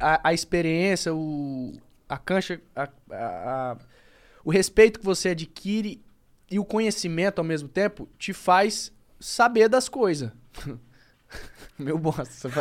A, 0.00 0.30
a 0.30 0.34
experiência, 0.34 1.14
o, 1.14 1.74
a 2.08 2.18
cancha, 2.18 2.60
a- 2.74 2.88
a- 3.10 3.70
a- 3.72 3.76
o 4.44 4.50
respeito 4.50 4.98
que 4.98 5.04
você 5.06 5.28
adquire 5.28 6.02
e 6.50 6.58
o 6.58 6.64
conhecimento 6.64 7.38
ao 7.38 7.44
mesmo 7.44 7.68
tempo 7.68 8.08
te 8.18 8.32
faz 8.32 8.92
saber 9.22 9.68
das 9.68 9.88
coisas. 9.88 10.30
Meu 11.78 11.96
bosta. 11.98 12.50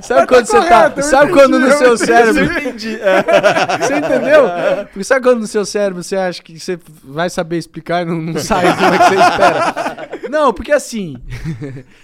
Sabe 0.00 0.26
quando 0.26 0.46
você 0.46 0.58
tá. 0.60 0.66
correto, 0.68 1.00
eu 1.00 1.02
Sabe 1.04 1.24
entendi, 1.32 1.40
quando 1.40 1.58
no 1.58 1.66
eu 1.66 1.78
seu 1.78 1.94
entendi. 1.94 2.06
cérebro. 2.06 2.44
Você 3.82 3.96
entendeu? 3.96 4.42
Porque 4.86 5.04
sabe 5.04 5.26
quando 5.26 5.40
no 5.40 5.46
seu 5.46 5.64
cérebro 5.64 6.02
você 6.02 6.16
acha 6.16 6.42
que 6.42 6.58
você 6.58 6.78
vai 7.04 7.28
saber 7.30 7.58
explicar 7.58 8.02
e 8.02 8.04
não, 8.04 8.16
não 8.20 8.38
sai 8.40 8.74
como 8.76 8.94
é 8.94 8.98
que 8.98 9.04
você 9.04 9.14
espera? 9.14 10.28
Não, 10.30 10.52
porque 10.52 10.72
assim, 10.72 11.16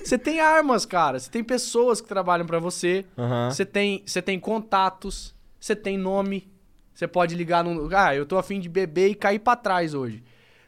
você 0.03 0.19
tem 0.19 0.41
armas, 0.41 0.85
cara. 0.87 1.19
Você 1.19 1.31
tem 1.31 1.43
pessoas 1.43 2.01
que 2.01 2.09
trabalham 2.09 2.47
pra 2.47 2.59
você. 2.59 3.05
Aham. 3.17 3.51
Você 3.51 3.65
tem, 3.65 4.03
você 4.07 4.21
tem 4.23 4.39
contatos. 4.39 5.35
Você 5.59 5.75
tem 5.75 5.97
nome. 5.99 6.49
Você 6.99 7.07
pode 7.07 7.37
ligar 7.37 7.63
num. 7.63 7.89
Ah, 7.97 8.13
eu 8.13 8.27
tô 8.27 8.37
afim 8.37 8.59
de 8.59 8.69
beber 8.69 9.11
e 9.11 9.15
cair 9.15 9.39
pra 9.39 9.55
trás 9.55 9.95
hoje. 9.95 10.21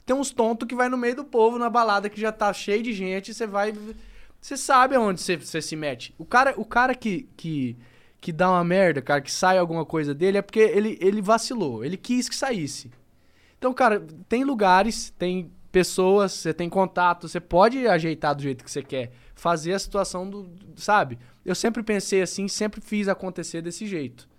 Tem 0.06 0.14
uns 0.14 0.30
tontos 0.30 0.68
que 0.68 0.76
vai 0.76 0.88
no 0.88 0.96
meio 0.96 1.16
do 1.16 1.24
povo 1.24 1.58
na 1.58 1.68
balada 1.68 2.08
que 2.08 2.20
já 2.20 2.30
tá 2.30 2.52
cheio 2.52 2.84
de 2.84 2.92
gente. 2.92 3.34
Você 3.34 3.48
vai. 3.48 3.74
Você 4.40 4.56
sabe 4.56 4.94
aonde 4.94 5.20
você, 5.20 5.36
você 5.36 5.60
se 5.60 5.74
mete. 5.74 6.14
O 6.16 6.24
cara, 6.24 6.54
o 6.56 6.64
cara 6.64 6.94
que, 6.94 7.28
que, 7.36 7.76
que 8.20 8.30
dá 8.30 8.48
uma 8.48 8.62
merda, 8.62 9.02
cara, 9.02 9.20
que 9.20 9.32
sai 9.32 9.58
alguma 9.58 9.84
coisa 9.84 10.14
dele, 10.14 10.38
é 10.38 10.42
porque 10.42 10.60
ele, 10.60 10.96
ele 11.00 11.20
vacilou. 11.20 11.84
Ele 11.84 11.96
quis 11.96 12.28
que 12.28 12.36
saísse. 12.36 12.92
Então, 13.58 13.74
cara, 13.74 14.06
tem 14.28 14.44
lugares, 14.44 15.10
tem 15.18 15.50
pessoas, 15.72 16.30
você 16.30 16.54
tem 16.54 16.68
contato, 16.68 17.28
você 17.28 17.40
pode 17.40 17.88
ajeitar 17.88 18.36
do 18.36 18.42
jeito 18.42 18.62
que 18.62 18.70
você 18.70 18.84
quer. 18.84 19.10
Fazer 19.34 19.72
a 19.72 19.80
situação 19.80 20.30
do- 20.30 20.48
Sabe? 20.76 21.18
Eu 21.44 21.56
sempre 21.56 21.82
pensei 21.82 22.22
assim, 22.22 22.46
sempre 22.46 22.80
fiz 22.80 23.08
acontecer 23.08 23.60
desse 23.62 23.84
jeito. 23.84 24.29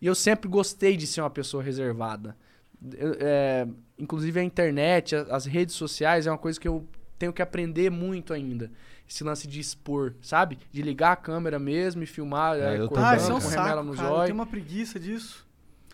E 0.00 0.06
eu 0.06 0.14
sempre 0.14 0.48
gostei 0.48 0.96
de 0.96 1.06
ser 1.06 1.20
uma 1.20 1.30
pessoa 1.30 1.62
reservada. 1.62 2.36
Eu, 2.96 3.16
é, 3.20 3.66
inclusive 3.98 4.40
a 4.40 4.42
internet, 4.42 5.14
as 5.14 5.44
redes 5.44 5.74
sociais 5.74 6.26
é 6.26 6.30
uma 6.30 6.38
coisa 6.38 6.58
que 6.58 6.66
eu 6.66 6.86
tenho 7.18 7.32
que 7.32 7.42
aprender 7.42 7.90
muito 7.90 8.32
ainda. 8.32 8.70
Esse 9.08 9.22
lance 9.24 9.46
de 9.46 9.60
expor, 9.60 10.14
sabe? 10.22 10.58
De 10.72 10.80
ligar 10.80 11.12
a 11.12 11.16
câmera 11.16 11.58
mesmo 11.58 12.02
e 12.02 12.06
filmar, 12.06 12.56
É, 12.58 12.78
eu 12.78 12.88
cortando, 12.88 13.04
Ah, 13.04 13.16
isso 13.16 13.30
é 13.30 13.34
um 13.34 13.40
com 13.40 13.48
remela 13.48 13.68
saco, 13.76 13.84
no 13.84 13.94
cara. 13.94 14.08
Eu 14.14 14.22
tenho 14.22 14.34
uma 14.34 14.46
preguiça 14.46 14.98
disso. 14.98 15.46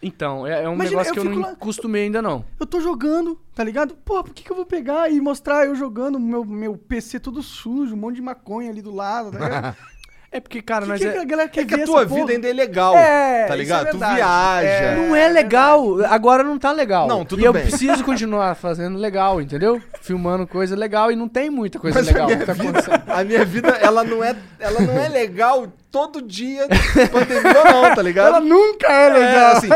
Então, 0.02 0.46
é, 0.46 0.62
é 0.64 0.68
um 0.68 0.74
Imagina, 0.74 1.02
negócio 1.02 1.10
eu 1.10 1.14
que 1.14 1.18
eu 1.20 1.24
não 1.24 1.32
fico 1.32 1.46
lá- 1.46 1.52
acostumei 1.54 2.02
ainda 2.04 2.20
não. 2.20 2.44
Eu 2.60 2.66
tô 2.66 2.80
jogando, 2.80 3.40
tá 3.54 3.64
ligado? 3.64 3.96
Pô, 4.04 4.22
por 4.22 4.34
que, 4.34 4.44
que 4.44 4.52
eu 4.52 4.54
vou 4.56 4.66
pegar 4.66 5.10
e 5.10 5.18
mostrar 5.22 5.64
eu 5.64 5.74
jogando 5.74 6.20
meu, 6.20 6.44
meu 6.44 6.76
PC 6.76 7.18
todo 7.18 7.42
sujo, 7.42 7.94
um 7.94 7.98
monte 7.98 8.16
de 8.16 8.22
maconha 8.22 8.70
ali 8.70 8.82
do 8.82 8.94
lado, 8.94 9.32
tá 9.32 9.38
ligado? 9.38 9.76
É 10.30 10.40
porque, 10.40 10.60
cara, 10.60 10.82
que 10.84 10.88
nós 10.90 11.00
que 11.00 11.06
é... 11.06 11.18
a 11.18 11.24
galera 11.24 11.48
quer 11.48 11.60
É 11.60 11.64
que 11.64 11.76
ver 11.76 11.82
a 11.82 11.86
tua 11.86 12.04
porra? 12.06 12.20
vida 12.20 12.32
ainda 12.32 12.48
é 12.48 12.52
legal, 12.52 12.96
É, 12.96 13.44
tá 13.46 13.54
isso 13.54 13.56
ligado? 13.62 13.86
é 13.86 13.90
tu 13.92 13.98
viaja. 13.98 14.66
É. 14.68 14.96
Não 14.96 15.16
é 15.16 15.28
legal. 15.28 16.04
Agora 16.06 16.42
não 16.42 16.58
tá 16.58 16.72
legal. 16.72 17.06
Não, 17.08 17.24
tudo 17.24 17.40
e 17.40 17.44
eu 17.44 17.52
bem. 17.52 17.62
preciso 17.62 18.02
continuar 18.04 18.54
fazendo 18.56 18.98
legal, 18.98 19.40
entendeu? 19.40 19.80
Filmando 20.02 20.46
coisa 20.46 20.74
legal 20.76 21.10
e 21.12 21.16
não 21.16 21.28
tem 21.28 21.48
muita 21.48 21.78
coisa 21.78 21.98
Mas 22.00 22.08
legal 22.08 22.24
a 22.24 22.26
minha, 22.26 22.38
que 22.38 22.44
tá 22.44 22.52
vida, 22.52 22.80
acontecendo. 22.80 23.02
a 23.06 23.24
minha 23.24 23.44
vida, 23.44 23.68
ela 23.80 24.04
não 24.04 24.22
é, 24.22 24.36
ela 24.58 24.80
não 24.80 24.98
é 25.00 25.08
legal 25.08 25.68
todo 25.90 26.20
dia, 26.20 26.66
pandemia 27.10 27.58
ou 27.58 27.82
não, 27.82 27.94
tá 27.94 28.02
ligado? 28.02 28.26
Ela 28.28 28.40
nunca 28.40 28.86
é 28.92 29.06
É, 29.06 29.12
legal. 29.12 29.56
assim, 29.56 29.68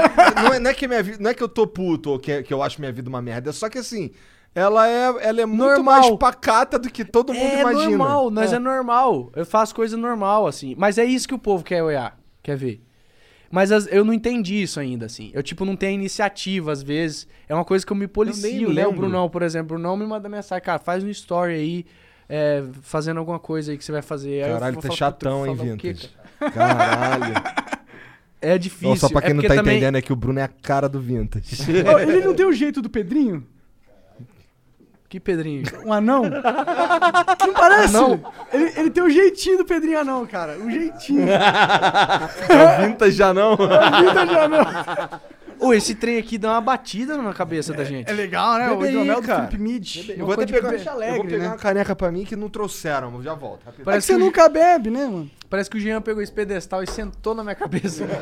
não 0.42 0.52
é, 0.54 0.58
não 0.58 0.70
é 0.70 0.74
que 0.74 0.86
minha 0.86 1.02
vida, 1.02 1.16
não 1.20 1.30
é 1.30 1.34
que 1.34 1.42
eu 1.42 1.48
tô 1.48 1.66
puto 1.66 2.10
ou 2.10 2.18
que, 2.18 2.42
que 2.42 2.52
eu 2.52 2.62
acho 2.62 2.78
minha 2.80 2.92
vida 2.92 3.08
uma 3.08 3.22
merda, 3.22 3.48
é 3.50 3.52
só 3.52 3.68
que 3.70 3.78
assim, 3.78 4.10
ela 4.54 4.88
é, 4.88 5.28
ela 5.28 5.40
é 5.42 5.46
muito 5.46 5.62
Normal. 5.76 6.00
mais 6.00 6.16
pacata 6.16 6.78
do 6.78 6.90
que 6.90 7.04
todo 7.04 7.32
mundo 7.32 7.42
É 7.44 7.60
imagina. 7.60 7.84
normal, 7.90 8.30
nós 8.30 8.52
é. 8.52 8.58
normal. 8.58 9.30
Eu 9.36 9.46
faço 9.46 9.74
coisa 9.74 9.96
normal, 9.96 10.46
assim. 10.46 10.74
Mas 10.76 10.98
é 10.98 11.04
isso 11.04 11.28
que 11.28 11.34
o 11.34 11.38
povo 11.38 11.62
quer 11.64 11.82
olhar, 11.82 12.18
quer 12.42 12.56
ver. 12.56 12.82
Mas 13.52 13.72
as- 13.72 13.88
eu 13.90 14.04
não 14.04 14.12
entendi 14.12 14.62
isso 14.62 14.78
ainda, 14.78 15.06
assim. 15.06 15.30
Eu, 15.34 15.42
tipo, 15.42 15.64
não 15.64 15.74
tenho 15.74 15.94
iniciativa, 15.94 16.70
às 16.70 16.82
vezes. 16.82 17.26
É 17.48 17.54
uma 17.54 17.64
coisa 17.64 17.84
que 17.84 17.92
eu 17.92 17.96
me 17.96 18.06
policio, 18.06 18.72
né? 18.72 18.86
O. 18.86 18.92
Brunão, 18.92 19.28
por 19.28 19.42
exemplo. 19.42 19.66
O 19.76 19.78
Brunão 19.78 19.96
me 19.96 20.06
manda 20.06 20.28
mensagem, 20.28 20.62
cara, 20.64 20.78
faz 20.78 21.02
um 21.02 21.08
story 21.08 21.54
aí, 21.54 21.86
é, 22.28 22.62
fazendo 22.82 23.18
alguma 23.18 23.40
coisa 23.40 23.72
aí 23.72 23.78
que 23.78 23.84
você 23.84 23.90
vai 23.90 24.02
fazer. 24.02 24.44
Aí 24.44 24.50
eu 24.50 24.54
Caralho, 24.54 24.74
vou 24.74 24.82
tá 24.82 24.88
falar, 24.88 24.94
eu 24.94 24.96
chatão, 24.98 25.46
hein, 25.46 25.56
quê, 25.76 25.92
Vintage? 25.92 26.10
cara? 26.38 26.50
Caralho. 26.54 27.34
É 28.40 28.56
difícil. 28.56 28.90
Ó, 28.92 28.96
só 28.96 29.08
pra 29.08 29.18
é 29.18 29.22
quem 29.22 29.34
não 29.34 29.42
porque 29.42 29.48
tá 29.48 29.56
também- 29.56 29.76
entendendo 29.78 29.96
é 29.96 30.02
que 30.02 30.12
o 30.12 30.16
Bruno 30.16 30.38
é 30.38 30.42
a 30.44 30.48
cara 30.48 30.88
do 30.88 31.00
Vintage. 31.00 31.56
Ele 32.02 32.20
não 32.24 32.34
tem 32.34 32.46
o 32.46 32.52
jeito 32.52 32.80
do 32.80 32.88
Pedrinho? 32.88 33.44
Que 35.10 35.18
Pedrinho? 35.18 35.64
Um 35.84 35.92
anão? 35.92 36.22
Não 36.22 37.52
parece? 37.52 37.96
Anão? 37.96 38.22
Ele, 38.52 38.72
ele 38.76 38.90
tem 38.90 39.02
o 39.02 39.10
jeitinho 39.10 39.58
do 39.58 39.64
Pedrinho 39.64 39.98
anão, 39.98 40.24
cara. 40.24 40.56
O 40.56 40.70
jeitinho. 40.70 41.26
é 41.28 42.78
o 42.84 42.86
Vintage 42.86 43.16
já 43.16 43.34
não? 43.34 43.56
Vintage 43.56 44.36
anão. 44.38 44.64
Ô, 45.58 45.74
esse 45.74 45.94
trem 45.96 46.16
aqui 46.16 46.38
dá 46.38 46.52
uma 46.52 46.60
batida 46.60 47.16
na 47.18 47.34
cabeça 47.34 47.74
da 47.74 47.82
gente. 47.84 48.08
É 48.08 48.14
legal, 48.14 48.56
né? 48.56 48.68
Bebe 48.68 48.82
o 48.82 48.86
hidromel 48.86 49.20
do. 49.20 49.26
Felipe 49.26 49.58
Mid. 49.58 50.08
Eu 50.16 50.24
vou 50.24 50.32
até 50.34 50.46
pegar, 50.46 50.70
Deixa 50.70 50.88
eu 50.90 50.94
vou 50.94 51.02
alegre, 51.02 51.28
pegar 51.28 51.42
né? 51.42 51.48
uma 51.48 51.56
caneca 51.56 51.96
pra 51.96 52.12
mim 52.12 52.24
que 52.24 52.36
não 52.36 52.48
trouxeram, 52.48 53.10
mas 53.10 53.24
já 53.24 53.34
volto. 53.34 53.64
rapidinho. 53.64 53.74
É 53.74 53.78
que 53.78 53.84
Parece 53.84 54.06
você 54.06 54.12
que 54.14 54.18
o- 54.22 54.24
nunca 54.24 54.48
bebe, 54.48 54.90
né, 54.90 55.04
mano? 55.06 55.28
Parece 55.50 55.68
que 55.68 55.76
o 55.76 55.80
Jean 55.80 56.00
pegou 56.00 56.22
esse 56.22 56.32
pedestal 56.32 56.82
e 56.84 56.86
sentou 56.86 57.34
na 57.34 57.42
minha 57.42 57.56
cabeça. 57.56 58.06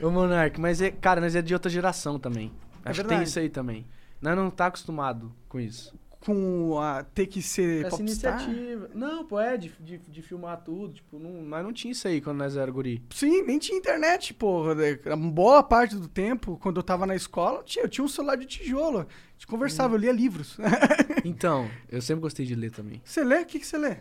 Ô, 0.00 0.08
Monark, 0.10 0.60
mas 0.60 0.80
é, 0.80 0.92
cara, 0.92 1.20
nós 1.20 1.34
é 1.34 1.42
de 1.42 1.52
outra 1.52 1.68
geração 1.68 2.18
também. 2.20 2.52
Acho 2.90 3.00
que 3.02 3.08
tem 3.08 3.16
verdade. 3.18 3.28
isso 3.30 3.38
aí 3.38 3.48
também. 3.48 3.86
Nós 4.20 4.36
não 4.36 4.50
tá 4.50 4.66
acostumado 4.66 5.32
com 5.48 5.60
isso. 5.60 5.94
com 6.20 6.78
a 6.80 7.04
ter 7.04 7.26
que 7.26 7.40
ser 7.40 7.86
Essa 7.86 7.96
popstar? 7.96 8.42
iniciativa. 8.42 8.90
Não, 8.92 9.24
pô, 9.24 9.38
é, 9.38 9.56
de, 9.56 9.72
de, 9.78 9.98
de 9.98 10.22
filmar 10.22 10.60
tudo. 10.64 10.94
Tipo, 10.94 11.18
não, 11.18 11.42
mas 11.44 11.62
não 11.64 11.72
tinha 11.72 11.92
isso 11.92 12.08
aí 12.08 12.20
quando 12.20 12.38
nós 12.38 12.56
era 12.56 12.70
guri. 12.70 13.00
Sim, 13.10 13.42
nem 13.42 13.58
tinha 13.58 13.78
internet, 13.78 14.34
porra. 14.34 14.74
A 15.12 15.16
boa 15.16 15.62
parte 15.62 15.94
do 15.94 16.08
tempo, 16.08 16.58
quando 16.60 16.78
eu 16.78 16.82
tava 16.82 17.06
na 17.06 17.14
escola, 17.14 17.62
tinha, 17.62 17.84
eu 17.84 17.88
tinha 17.88 18.04
um 18.04 18.08
celular 18.08 18.36
de 18.36 18.46
tijolo. 18.46 18.98
A 19.00 19.06
gente 19.34 19.46
conversava, 19.46 19.94
eu 19.94 19.98
lia 19.98 20.12
livros. 20.12 20.56
Então, 21.24 21.68
eu 21.90 22.00
sempre 22.00 22.22
gostei 22.22 22.46
de 22.46 22.54
ler 22.54 22.70
também. 22.70 23.00
você 23.04 23.22
lê? 23.24 23.40
O 23.42 23.46
que, 23.46 23.58
que 23.58 23.66
você 23.66 23.76
lê? 23.76 23.98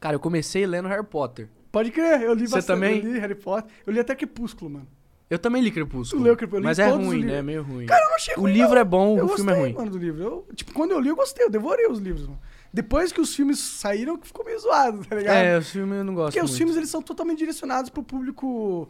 Cara, 0.00 0.16
eu 0.16 0.20
comecei 0.20 0.66
lendo 0.66 0.88
Harry 0.88 1.04
Potter. 1.06 1.48
Pode 1.70 1.90
crer, 1.90 2.22
eu 2.22 2.34
li 2.34 2.46
Você 2.48 2.56
bastante. 2.56 2.76
também? 2.76 2.98
Eu 3.04 3.12
li 3.12 3.18
Harry 3.18 3.34
Potter. 3.34 3.70
Eu 3.86 3.92
li 3.92 4.00
até 4.00 4.14
Crepúsculo, 4.14 4.70
mano. 4.70 4.88
Eu 5.30 5.38
também 5.38 5.62
li 5.62 5.70
Crepúsculo. 5.70 6.20
Tu 6.20 6.24
leu 6.24 6.36
Crepúsculo? 6.36 6.64
Mas 6.64 6.78
é 6.80 6.88
os 6.90 6.96
ruim, 6.96 7.24
né? 7.24 7.36
É 7.36 7.42
meio 7.42 7.62
ruim. 7.62 7.86
Cara, 7.86 8.02
eu 8.04 8.08
não 8.08 8.16
achei 8.16 8.34
O 8.36 8.40
ruim, 8.40 8.52
livro 8.52 8.74
não. 8.74 8.80
é 8.80 8.84
bom, 8.84 9.16
eu 9.16 9.26
o 9.26 9.28
filme 9.28 9.52
é 9.52 9.54
ruim. 9.56 9.72
mano, 9.74 9.90
do 9.92 9.98
livro. 9.98 10.22
Eu, 10.22 10.46
tipo, 10.56 10.72
quando 10.72 10.90
eu 10.90 10.98
li, 11.00 11.08
eu 11.08 11.14
gostei. 11.16 11.44
Eu 11.46 11.50
devorei 11.50 11.86
os 11.86 12.00
livros, 12.00 12.26
mano. 12.26 12.40
Depois 12.72 13.12
que 13.12 13.20
os 13.20 13.34
filmes 13.34 13.58
saíram, 13.60 14.18
ficou 14.20 14.44
meio 14.44 14.58
zoado, 14.58 15.04
tá 15.04 15.14
ligado? 15.16 15.36
É, 15.36 15.58
os 15.58 15.70
filmes 15.70 15.98
eu 15.98 16.04
não 16.04 16.14
gosto 16.14 16.26
Porque 16.32 16.44
os 16.44 16.50
muito. 16.50 16.58
filmes, 16.58 16.76
eles 16.76 16.90
são 16.90 17.00
totalmente 17.00 17.38
direcionados 17.38 17.90
pro 17.90 18.02
público 18.02 18.88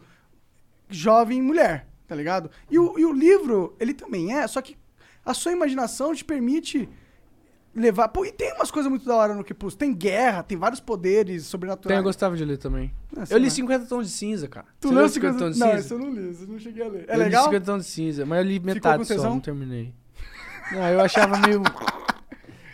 jovem 0.89 1.39
e 1.39 1.41
mulher, 1.41 1.87
tá 2.07 2.15
ligado? 2.15 2.49
E 2.69 2.77
o, 2.77 2.97
e 2.99 3.05
o 3.05 3.11
livro, 3.11 3.75
ele 3.79 3.93
também 3.93 4.35
é, 4.37 4.45
só 4.47 4.61
que 4.61 4.75
a 5.25 5.33
sua 5.33 5.51
imaginação 5.51 6.13
te 6.13 6.25
permite 6.25 6.89
levar... 7.75 8.07
Pô, 8.09 8.25
e 8.25 8.31
tem 8.31 8.53
umas 8.53 8.69
coisas 8.71 8.89
muito 8.89 9.05
da 9.05 9.15
hora 9.15 9.33
no 9.35 9.43
Crepúsculo. 9.43 9.79
Tem 9.79 9.93
guerra, 9.93 10.43
tem 10.43 10.57
vários 10.57 10.79
poderes 10.79 11.43
Tem, 11.43 11.49
sobrenaturais. 11.49 11.97
eu 11.97 12.03
gostava 12.03 12.35
de 12.35 12.43
ler 12.45 12.57
também. 12.57 12.91
Ah, 13.15 13.23
Eu 13.29 13.37
li 13.37 13.45
lá. 13.45 13.49
50 13.51 13.85
Tons 13.85 14.07
de 14.07 14.13
Cinza, 14.13 14.47
cara. 14.47 14.65
Tu 14.79 14.87
Você 14.89 14.93
leu 14.93 15.01
leu 15.03 15.09
50 15.09 15.37
Tons 15.39 15.53
de 15.55 15.59
Não, 15.59 15.67
Cinza? 15.67 15.79
isso 15.79 15.93
eu 15.93 15.99
não 15.99 16.13
li, 16.13 16.29
isso 16.31 16.43
eu 16.43 16.47
não 16.47 16.59
cheguei 16.59 16.83
a 16.83 16.87
ler. 16.87 17.05
É 17.07 17.15
eu 17.15 17.19
legal? 17.19 17.43
li 17.43 17.51
50 17.51 17.65
Tons 17.65 17.85
de 17.85 17.91
Cinza, 17.91 18.25
mas 18.25 18.37
eu 18.39 18.45
li 18.45 18.59
metade 18.59 19.05
só, 19.05 19.23
não 19.29 19.39
terminei. 19.39 19.93
Não, 20.71 20.87
eu 20.87 21.01
achava 21.01 21.37
meio... 21.39 21.61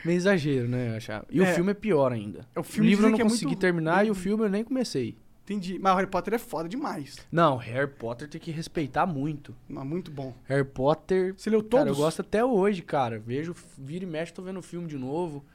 Meio 0.05 0.15
exagero, 0.17 0.67
né? 0.69 0.91
Eu 0.91 0.97
achava. 0.97 1.25
E 1.31 1.41
É. 1.41 1.43
o 1.51 1.55
filme 1.55 1.71
é 1.71 1.73
pior 1.73 2.11
ainda. 2.11 2.45
O 2.55 2.59
O, 2.59 2.63
filme 2.63 2.89
livro 2.89 3.07
eu 3.07 3.11
não 3.11 3.17
é 3.19 3.23
consegui 3.23 3.47
muito- 3.47 3.59
terminar 3.59 4.05
e 4.05 4.11
o 4.11 4.15
filme 4.15 4.43
eu 4.45 4.49
nem 4.49 4.63
comecei. 4.63 5.17
Entendi. 5.47 5.79
Mas 5.79 5.93
o 5.93 5.95
Harry 5.95 6.09
Potter 6.09 6.33
é 6.33 6.37
foda 6.37 6.67
demais. 6.67 7.25
Não, 7.31 7.55
Harry 7.55 7.87
Potter 7.89 8.27
tem 8.27 8.39
que 8.39 8.51
respeitar 8.51 9.05
muito. 9.05 9.55
Mas 9.69 9.85
muito 9.85 10.11
bom. 10.11 10.35
Harry 10.43 10.65
Potter. 10.65 11.33
Você 11.37 11.49
leu 11.49 11.63
todos? 11.63 11.79
Cara, 11.85 11.89
eu 11.89 11.95
gosto 11.95 12.19
até 12.21 12.43
hoje, 12.43 12.81
cara. 12.81 13.17
Vejo, 13.17 13.55
vira 13.77 14.03
e 14.03 14.07
mexe, 14.07 14.33
tô 14.33 14.41
vendo 14.41 14.59
o 14.59 14.61
filme 14.61 14.87
de 14.87 14.97
novo. 14.97 15.45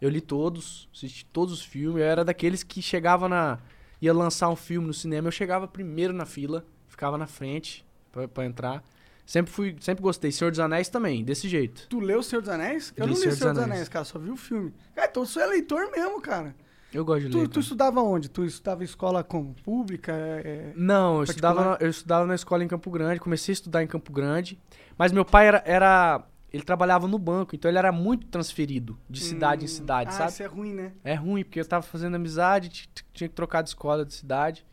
Eu 0.00 0.08
li 0.08 0.20
todos, 0.20 0.88
assisti 0.94 1.24
todos 1.26 1.52
os 1.52 1.64
filmes. 1.64 2.00
Eu 2.00 2.06
era 2.06 2.24
daqueles 2.24 2.62
que 2.62 2.80
chegava 2.80 3.28
na. 3.28 3.58
ia 4.00 4.14
lançar 4.14 4.48
um 4.48 4.56
filme 4.56 4.86
no 4.86 4.94
cinema, 4.94 5.26
eu 5.26 5.32
chegava 5.32 5.66
primeiro 5.66 6.12
na 6.12 6.24
fila, 6.24 6.64
ficava 6.86 7.18
na 7.18 7.26
frente 7.26 7.84
pra, 8.12 8.28
pra 8.28 8.44
entrar. 8.46 8.84
Sempre 9.26 9.52
fui, 9.52 9.76
sempre 9.80 10.00
gostei. 10.00 10.30
Senhor 10.30 10.50
dos 10.52 10.60
Anéis 10.60 10.88
também, 10.88 11.24
desse 11.24 11.48
jeito. 11.48 11.88
Tu 11.88 11.98
leu 11.98 12.20
O 12.20 12.22
Senhor 12.22 12.40
dos 12.40 12.48
Anéis? 12.50 12.92
Eu 12.96 13.06
não 13.06 13.12
li 13.14 13.18
O 13.18 13.22
Senhor 13.22 13.34
Senhor 13.34 13.52
dos 13.52 13.62
Anéis. 13.62 13.72
Anéis, 13.74 13.88
cara. 13.88 14.04
Só 14.04 14.18
vi 14.18 14.30
o 14.30 14.36
filme. 14.36 14.72
Cara, 14.94 15.08
então 15.10 15.26
você 15.26 15.40
é 15.40 15.46
leitor 15.46 15.90
mesmo, 15.90 16.20
cara. 16.20 16.54
Eu 16.92 17.04
gosto 17.04 17.20
de 17.22 17.26
ler. 17.28 17.32
Tu, 17.32 17.48
tu 17.48 17.50
cara. 17.52 17.60
estudava 17.60 18.02
onde? 18.02 18.28
Tu 18.28 18.44
estudava 18.44 18.82
em 18.82 18.84
escola 18.84 19.22
como? 19.22 19.54
Pública? 19.62 20.12
É... 20.12 20.72
Não, 20.74 21.18
eu 21.18 21.24
estudava, 21.24 21.54
Particular? 21.56 21.82
eu 21.82 21.90
estudava 21.90 22.26
na 22.26 22.34
escola 22.34 22.64
em 22.64 22.68
Campo 22.68 22.90
Grande, 22.90 23.20
comecei 23.20 23.52
a 23.52 23.54
estudar 23.54 23.82
em 23.82 23.86
Campo 23.86 24.12
Grande, 24.12 24.58
mas 24.98 25.12
meu 25.12 25.24
pai 25.24 25.46
era, 25.46 25.62
era- 25.64 26.24
ele 26.52 26.64
trabalhava 26.64 27.06
no 27.06 27.18
banco, 27.18 27.54
então 27.54 27.70
ele 27.70 27.78
era 27.78 27.92
muito 27.92 28.26
transferido 28.26 28.98
de 29.08 29.20
cidade 29.20 29.64
em 29.64 29.68
cidade, 29.68 30.10
ah, 30.10 30.12
sabe? 30.14 30.30
isso 30.32 30.42
é 30.42 30.46
ruim, 30.46 30.74
né? 30.74 30.92
É 31.04 31.14
ruim, 31.14 31.44
porque 31.44 31.60
eu 31.60 31.64
tava 31.64 31.82
fazendo 31.84 32.16
amizade, 32.16 32.88
tinha 33.14 33.28
que 33.28 33.34
trocar 33.34 33.62
de 33.62 33.68
escola, 33.68 34.04
de 34.04 34.12
cidade. 34.14 34.66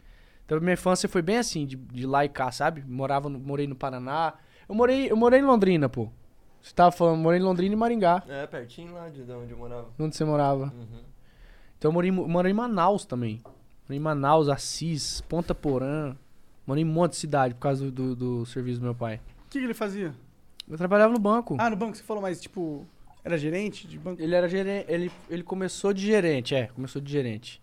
Então 0.46 0.60
minha 0.60 0.74
infância 0.74 1.08
foi 1.08 1.22
bem 1.22 1.38
assim, 1.38 1.68
de, 1.68 1.76
de 1.76 2.08
lá 2.08 2.26
e 2.26 2.30
cá, 2.30 2.52
sabe? 2.52 2.84
Morava 2.88 3.30
no- 3.30 3.38
morei 3.40 3.68
no 3.68 3.76
Paraná. 3.76 4.34
Eu 4.68 4.74
morei, 4.74 5.12
eu 5.12 5.16
morei 5.16 5.40
em 5.40 5.44
Londrina, 5.44 5.88
pô. 5.88 6.10
Você 6.62 6.74
tava 6.74 6.92
falando, 6.92 7.20
morei 7.20 7.40
em 7.40 7.44
Londrina 7.44 7.74
e 7.74 7.78
Maringá. 7.78 8.24
É, 8.28 8.48
pertinho 8.48 8.94
lá 8.94 9.08
de 9.10 9.22
onde 9.32 9.52
eu 9.52 9.58
morava. 9.58 9.88
Onde 10.00 10.16
você 10.16 10.26
morava? 10.26 10.74
Uhum. 10.76 11.07
Então 11.78 11.90
eu 11.90 11.94
morei, 11.94 12.12
morei 12.12 12.52
em 12.52 12.56
Manaus 12.56 13.06
também. 13.06 13.42
Morei 13.88 13.98
em 13.98 14.02
Manaus, 14.02 14.50
Assis, 14.50 15.22
Ponta 15.22 15.54
Porã. 15.54 16.16
Morei 16.66 16.84
em 16.84 16.88
um 16.88 16.92
monte 16.92 17.12
de 17.12 17.18
cidade 17.18 17.54
por 17.54 17.62
causa 17.62 17.86
do, 17.86 17.92
do, 17.92 18.16
do 18.40 18.46
serviço 18.46 18.80
do 18.80 18.84
meu 18.84 18.96
pai. 18.96 19.22
O 19.46 19.50
que, 19.50 19.60
que 19.60 19.66
ele 19.66 19.74
fazia? 19.74 20.14
Eu 20.68 20.78
trabalhava 20.78 21.14
no 21.14 21.20
banco. 21.20 21.56
Ah, 21.60 21.70
no 21.70 21.76
banco 21.78 21.96
você 21.96 22.04
falou, 22.04 22.22
mas 22.22 22.42
tipo, 22.42 22.86
era 23.24 23.38
gerente 23.38 23.88
de 23.88 23.98
banco? 23.98 24.22
Ele 24.22 24.36
era 24.36 24.50
gerente, 24.50 24.86
ele, 24.92 25.12
ele 25.30 25.44
começou 25.44 25.94
de 25.94 26.06
gerente, 26.06 26.54
é, 26.56 26.68
começou 26.68 27.02
de 27.02 27.10
gerente. 27.10 27.62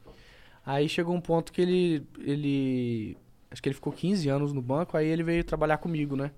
Aí 0.64 0.88
chegou 0.88 1.14
um 1.14 1.20
ponto 1.20 1.52
que 1.52 1.60
ele, 1.60 2.06
ele, 2.20 3.18
acho 3.50 3.62
que 3.62 3.68
ele 3.68 3.74
ficou 3.74 3.92
15 3.92 4.26
anos 4.30 4.54
no 4.54 4.62
banco, 4.62 4.96
aí 4.96 5.06
ele 5.06 5.22
veio 5.22 5.44
trabalhar 5.44 5.76
comigo, 5.76 6.16
né? 6.16 6.30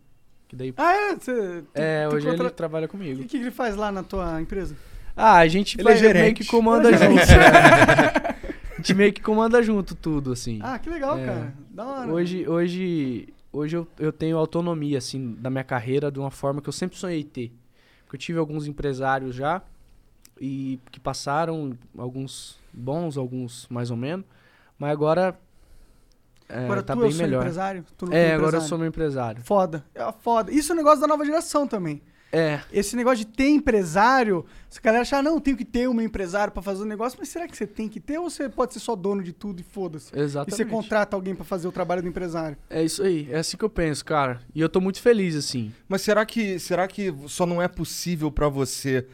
Que 0.49 0.57
daí, 0.57 0.75
Ah, 0.77 0.93
é? 0.93 1.15
Você, 1.15 1.63
tu- 1.63 1.69
é, 1.75 2.09
tu 2.09 2.15
hoje 2.17 2.27
contra- 2.27 2.47
ele 2.47 2.55
trabalha 2.55 2.87
O 2.87 2.89
comigo. 2.89 3.21
que, 3.23 3.29
que 3.29 3.37
ele 3.37 3.53
faz 3.53 3.77
lá 3.77 3.93
na 3.93 4.03
tua 4.03 4.41
empresa? 4.43 4.77
Ah, 5.17 5.39
a 5.39 5.49
gente 5.49 5.77
Ele 5.77 5.83
vai- 5.85 5.99
é 6.07 6.13
meio 6.13 6.35
que 6.35 6.45
comanda 6.45 6.93
junto. 6.93 7.15
né? 7.15 7.23
A 8.77 8.77
gente 8.87 8.93
meio 8.95 9.13
que 9.13 9.23
comanda 9.23 9.63
junto 9.63 9.95
tudo, 9.95 10.33
assim. 10.33 10.61
Ah, 10.63 10.79
que 10.79 10.89
legal, 10.91 11.19
É. 11.19 11.25
cara. 11.25 11.55
Da 11.71 11.85
hora. 11.87 12.13
Hoje, 12.13 12.47
hoje, 12.47 13.29
hoje 13.51 13.77
eu, 13.77 13.89
eu 13.99 14.13
tenho 14.13 14.37
autonomia, 14.37 14.99
assim, 14.99 15.35
da 15.41 15.49
minha 15.49 15.65
carreira 15.65 16.11
de 16.13 16.19
uma 16.21 16.31
forma 16.31 16.61
que 16.61 16.69
eu 16.69 16.73
sempre 16.73 16.97
sonhei 16.99 17.25
ter. 17.25 17.51
Porque 18.05 18.17
eu 18.17 18.21
tive 18.21 18.39
alguns 18.39 18.67
empresários 18.67 19.35
já, 19.35 19.63
e 20.41 20.79
que 20.93 21.01
passaram, 21.01 21.73
alguns 21.97 22.59
bons, 22.73 23.17
alguns 23.17 23.67
mais 23.71 23.91
ou 23.91 23.97
menos, 23.97 24.27
mas 24.79 24.93
agora, 24.93 25.35
é, 26.49 26.65
Agora 26.65 26.83
tá 26.83 26.93
tu 26.95 26.99
bem 27.01 27.07
é 27.09 27.11
o 27.11 27.13
seu 27.15 27.25
melhor. 27.27 27.41
empresário? 27.41 27.85
Tu 27.97 28.05
É, 28.05 28.09
tem 28.11 28.19
agora 28.21 28.35
eu 28.35 28.37
empresário? 28.49 28.69
sou 28.69 28.79
meu 28.79 28.87
empresário. 28.87 29.43
Foda. 29.43 29.85
É 29.95 30.13
foda. 30.21 30.53
Isso 30.53 30.71
é 30.71 30.75
um 30.75 30.77
negócio 30.79 31.01
da 31.01 31.07
nova 31.09 31.25
geração 31.25 31.67
também. 31.67 32.03
É, 32.39 32.61
Esse 32.73 32.95
negócio 32.97 33.19
de 33.25 33.27
ter 33.27 33.49
empresário, 33.49 34.45
se 34.69 34.79
a 34.79 34.83
galera 34.83 35.03
achar, 35.03 35.23
não, 35.23 35.41
tenho 35.41 35.57
que 35.57 35.65
ter 35.65 35.89
um 35.89 36.01
empresário 36.01 36.53
pra 36.53 36.61
fazer 36.63 36.83
o 36.83 36.85
negócio, 36.85 37.19
mas 37.19 37.29
será 37.31 37.49
que 37.49 37.57
você 37.57 37.67
tem 37.67 37.89
que 37.89 37.99
ter 37.99 38.19
ou 38.19 38.29
você 38.29 38.49
pode 38.49 38.75
ser 38.75 38.81
só 38.81 38.95
dono 38.95 39.23
de 39.23 39.33
tudo 39.33 39.61
e 39.61 39.63
foda-se? 39.63 40.15
E 40.15 40.21
exatamente. 40.21 40.57
você 40.57 40.65
contrata 40.65 41.17
alguém 41.17 41.35
pra 41.35 41.45
fazer 41.45 41.67
o 41.67 41.73
trabalho 41.73 42.03
do 42.03 42.09
empresário? 42.09 42.57
É 42.69 42.83
isso 42.85 43.03
aí, 43.03 43.29
é 43.31 43.39
assim 43.39 43.57
que 43.57 43.65
eu 43.65 43.71
penso, 43.71 44.05
cara. 44.05 44.41
E 44.55 44.61
eu 44.61 44.69
tô 44.69 44.81
muito 44.81 45.01
feliz, 45.01 45.35
assim. 45.35 45.73
Mas 45.89 46.03
será 46.03 46.27
que, 46.27 46.59
será 46.59 46.87
que 46.87 47.15
só 47.27 47.47
não 47.47 47.63
é 47.63 47.69
possível 47.69 48.31
pra 48.31 48.49
você 48.49 49.07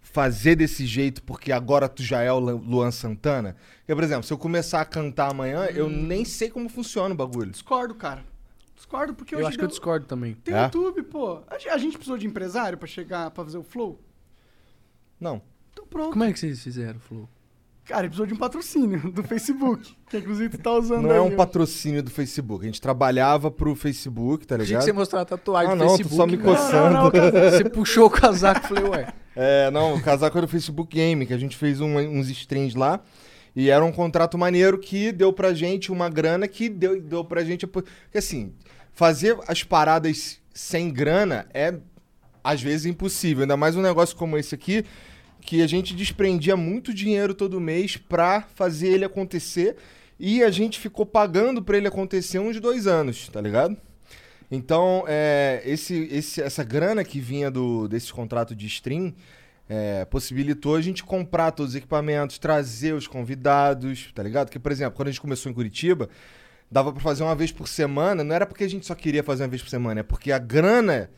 fazer 0.00 0.56
desse 0.56 0.86
jeito 0.86 1.22
porque 1.22 1.52
agora 1.52 1.88
tu 1.88 2.02
já 2.02 2.22
é 2.22 2.32
o 2.32 2.38
Lu- 2.38 2.56
Luan 2.64 2.90
Santana? 2.90 3.56
Porque, 3.80 3.94
por 3.94 4.04
exemplo, 4.04 4.22
se 4.22 4.32
eu 4.32 4.38
começar 4.38 4.80
a 4.80 4.84
cantar 4.84 5.30
amanhã, 5.30 5.64
eu 5.66 5.86
Hum. 5.86 6.06
nem 6.06 6.24
sei 6.24 6.48
como 6.48 6.68
funciona 6.68 7.12
o 7.12 7.16
bagulho. 7.16 7.50
Discordo, 7.50 7.94
cara. 7.94 8.24
Discordo 8.86 9.14
porque 9.14 9.34
Eu 9.34 9.38
hoje 9.40 9.48
acho 9.48 9.58
que 9.58 9.64
eu 9.64 9.68
deu- 9.68 9.74
discordo 9.76 10.06
também. 10.06 10.34
tem 10.44 10.54
É? 10.54 10.64
YouTube, 10.64 11.02
pô. 11.02 11.40
A 11.48 11.58
gen- 11.58 11.72
a 11.72 11.78
gente 11.78 11.94
precisou 11.94 12.16
de 12.16 12.26
empresário 12.26 12.78
pra 12.78 12.86
chegar, 12.86 13.30
pra 13.32 13.44
fazer 13.44 13.58
o 13.58 13.62
flow? 13.64 14.00
Não. 15.20 15.42
Então 15.72 15.84
pronto. 15.86 16.12
Como 16.12 16.24
é 16.24 16.32
que 16.32 16.38
vocês 16.38 16.62
fizeram, 16.62 17.00
Flu? 17.00 17.28
Cara, 17.84 18.00
ele 18.02 18.08
precisou 18.08 18.26
de 18.26 18.34
um 18.34 18.36
patrocínio 18.36 19.12
do 19.12 19.22
Facebook, 19.22 19.96
que 20.08 20.18
inclusive 20.18 20.56
tu 20.56 20.62
tá 20.62 20.72
usando 20.72 21.02
Não 21.02 21.10
é 21.12 21.14
aí, 21.14 21.20
um 21.20 21.32
ó. 21.32 21.36
patrocínio 21.36 22.02
do 22.02 22.10
Facebook. 22.10 22.64
A 22.64 22.66
gente 22.66 22.80
trabalhava 22.80 23.48
pro 23.50 23.74
Facebook, 23.76 24.44
tá 24.46 24.56
ligado? 24.56 24.80
que 24.80 24.86
você 24.86 24.92
mostrar 24.92 25.20
a 25.20 25.24
tatuagem 25.24 25.72
Ah, 25.72 25.74
do 25.74 25.78
não, 25.78 25.86
tô 25.88 25.96
Facebook. 25.98 26.16
só 26.16 26.26
me 26.26 26.36
né? 26.36 26.42
coçando. 26.44 26.94
Não, 26.94 27.04
não, 27.04 27.10
cara. 27.12 27.50
Você 27.52 27.64
puxou 27.70 28.06
o 28.06 28.10
casaco 28.10 28.66
e 28.66 28.68
falei, 28.68 28.84
ué. 28.84 29.14
É, 29.36 29.70
não, 29.70 29.94
o 29.94 30.02
casaco 30.02 30.36
era 30.36 30.46
do 30.46 30.50
Facebook 30.50 30.94
Game, 30.96 31.26
que 31.26 31.32
a 31.32 31.38
gente 31.38 31.56
fez 31.56 31.80
um- 31.80 31.96
uns 31.96 32.28
streams 32.28 32.76
lá. 32.76 33.00
E 33.54 33.70
era 33.70 33.82
um 33.84 33.92
contrato 33.92 34.36
maneiro 34.36 34.78
que 34.78 35.12
deu 35.12 35.32
pra 35.32 35.54
gente 35.54 35.90
uma 35.92 36.10
grana 36.10 36.46
que 36.48 36.68
deu, 36.68 37.00
deu 37.00 37.24
pra 37.24 37.42
gente. 37.44 37.66
Porque 37.66 38.18
assim, 38.18 38.52
fazer 38.96 39.36
as 39.46 39.62
paradas 39.62 40.40
sem 40.54 40.90
grana 40.90 41.46
é 41.52 41.74
às 42.42 42.62
vezes 42.62 42.86
impossível. 42.86 43.42
Ainda 43.42 43.56
mais 43.56 43.76
um 43.76 43.82
negócio 43.82 44.16
como 44.16 44.38
esse 44.38 44.54
aqui, 44.54 44.84
que 45.42 45.62
a 45.62 45.66
gente 45.66 45.94
desprendia 45.94 46.56
muito 46.56 46.94
dinheiro 46.94 47.34
todo 47.34 47.60
mês 47.60 47.98
pra 47.98 48.40
fazer 48.54 48.88
ele 48.88 49.04
acontecer. 49.04 49.76
E 50.18 50.42
a 50.42 50.50
gente 50.50 50.78
ficou 50.80 51.04
pagando 51.04 51.62
pra 51.62 51.76
ele 51.76 51.86
acontecer 51.86 52.38
uns 52.38 52.58
dois 52.58 52.86
anos, 52.86 53.28
tá 53.28 53.38
ligado? 53.38 53.76
Então, 54.50 55.04
é, 55.06 55.60
esse, 55.66 56.08
esse- 56.10 56.40
essa 56.40 56.64
grana 56.64 57.04
que 57.04 57.20
vinha 57.20 57.50
do, 57.50 57.86
desse 57.86 58.10
contrato 58.10 58.54
de 58.54 58.66
stream 58.66 59.12
é, 59.68 60.06
possibilitou 60.06 60.74
a 60.74 60.80
gente 60.80 61.04
comprar 61.04 61.50
todos 61.50 61.72
os 61.72 61.76
equipamentos, 61.76 62.38
trazer 62.38 62.94
os 62.94 63.06
convidados, 63.06 64.10
tá 64.14 64.22
ligado? 64.22 64.46
Porque, 64.46 64.58
por 64.58 64.72
exemplo, 64.72 64.94
quando 64.96 65.08
a 65.08 65.10
gente 65.10 65.20
começou 65.20 65.50
em 65.52 65.54
Curitiba, 65.54 66.08
dava 66.70 66.92
pra 66.92 67.00
fazer 67.00 67.22
uma 67.22 67.34
vez 67.34 67.52
por 67.52 67.68
semana. 67.68 68.22
Não 68.22 68.34
era 68.34 68.46
porque 68.46 68.64
a 68.64 68.68
gente 68.68 68.86
só 68.86 68.94
queria 68.94 69.22
fazer 69.22 69.44
uma 69.44 69.48
vez 69.48 69.62
por 69.62 69.68
semana, 69.68 70.00
é 70.00 70.02
porque 70.02 70.32
a 70.32 70.38
grana 70.38 71.10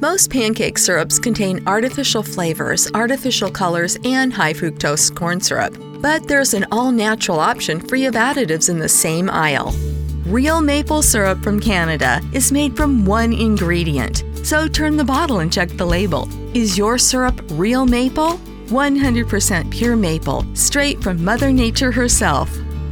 Most 0.00 0.30
pancake 0.30 0.78
syrups 0.78 1.18
contain 1.18 1.62
artificial 1.66 2.22
flavors, 2.22 2.90
artificial 2.92 3.50
colors, 3.50 3.96
and 4.04 4.32
high 4.32 4.52
fructose 4.52 5.14
corn 5.14 5.40
syrup. 5.40 5.76
But 6.00 6.26
there's 6.26 6.54
an 6.54 6.66
all 6.72 6.90
natural 6.90 7.38
option 7.38 7.80
free 7.80 8.06
of 8.06 8.14
additives 8.14 8.68
in 8.68 8.78
the 8.78 8.88
same 8.88 9.30
aisle. 9.30 9.72
Real 10.26 10.60
maple 10.60 11.02
syrup 11.02 11.42
from 11.42 11.60
Canada 11.60 12.20
is 12.32 12.52
made 12.52 12.76
from 12.76 13.04
one 13.04 13.32
ingredient. 13.32 14.24
So 14.44 14.66
turn 14.66 14.96
the 14.96 15.04
bottle 15.04 15.40
and 15.40 15.52
check 15.52 15.68
the 15.70 15.86
label. 15.86 16.28
Is 16.54 16.76
your 16.76 16.98
syrup 16.98 17.40
real 17.52 17.86
maple? 17.86 18.40
100% 18.68 19.70
pure 19.70 19.96
maple, 19.96 20.46
straight 20.54 21.02
from 21.02 21.22
Mother 21.22 21.52
Nature 21.52 21.92
herself. 21.92 22.50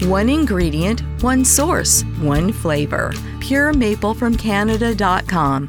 One 0.09 0.30
ingredient, 0.30 1.03
one 1.22 1.44
source, 1.44 2.05
one 2.22 2.53
flavor. 2.53 3.11
Puremaplefromcanada.com. 3.40 5.68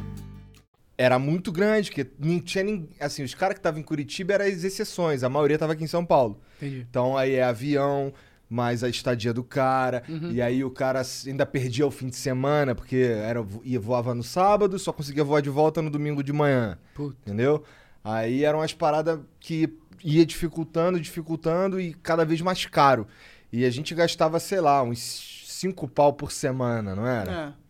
era 0.97 1.19
muito 1.19 1.51
grande, 1.51 1.89
porque 1.89 2.07
não 2.17 2.39
tinha 2.39 2.63
ninguém. 2.63 2.87
Assim, 2.99 3.23
os 3.23 3.33
caras 3.33 3.55
que 3.55 3.59
estavam 3.59 3.81
em 3.81 3.83
Curitiba 3.83 4.33
eram 4.35 4.45
as 4.45 4.63
exceções, 4.63 5.21
a 5.23 5.29
maioria 5.29 5.57
tava 5.57 5.73
aqui 5.73 5.83
em 5.83 5.87
São 5.87 6.05
Paulo. 6.05 6.39
Entendi. 6.57 6.85
Então 6.89 7.17
aí 7.17 7.33
é 7.33 7.43
avião, 7.43 8.13
mais 8.49 8.83
a 8.85 8.89
estadia 8.89 9.33
do 9.33 9.43
cara. 9.43 10.01
Uhum. 10.07 10.31
E 10.31 10.41
aí 10.41 10.63
o 10.63 10.71
cara 10.71 11.01
ainda 11.27 11.45
perdia 11.45 11.85
o 11.85 11.91
fim 11.91 12.07
de 12.07 12.15
semana, 12.15 12.73
porque 12.73 12.95
era, 12.97 13.45
ia 13.65 13.79
voava 13.81 14.15
no 14.15 14.23
sábado, 14.23 14.79
só 14.79 14.93
conseguia 14.93 15.25
voar 15.25 15.41
de 15.41 15.49
volta 15.49 15.81
no 15.81 15.89
domingo 15.89 16.23
de 16.23 16.31
manhã. 16.31 16.77
Puta. 16.95 17.17
Entendeu? 17.25 17.63
Aí 18.03 18.43
eram 18.45 18.59
umas 18.59 18.73
paradas 18.73 19.19
que 19.39 19.67
ia 20.03 20.25
dificultando, 20.25 20.99
dificultando 20.99 21.79
e 21.81 21.93
cada 21.93 22.23
vez 22.23 22.39
mais 22.41 22.65
caro. 22.65 23.05
E 23.51 23.65
a 23.65 23.69
gente 23.69 23.93
gastava, 23.93 24.39
sei 24.39 24.61
lá, 24.61 24.81
uns 24.83 25.43
cinco 25.47 25.87
pau 25.87 26.13
por 26.13 26.31
semana, 26.31 26.95
não 26.95 27.05
era? 27.05 27.55
É. 27.57 27.61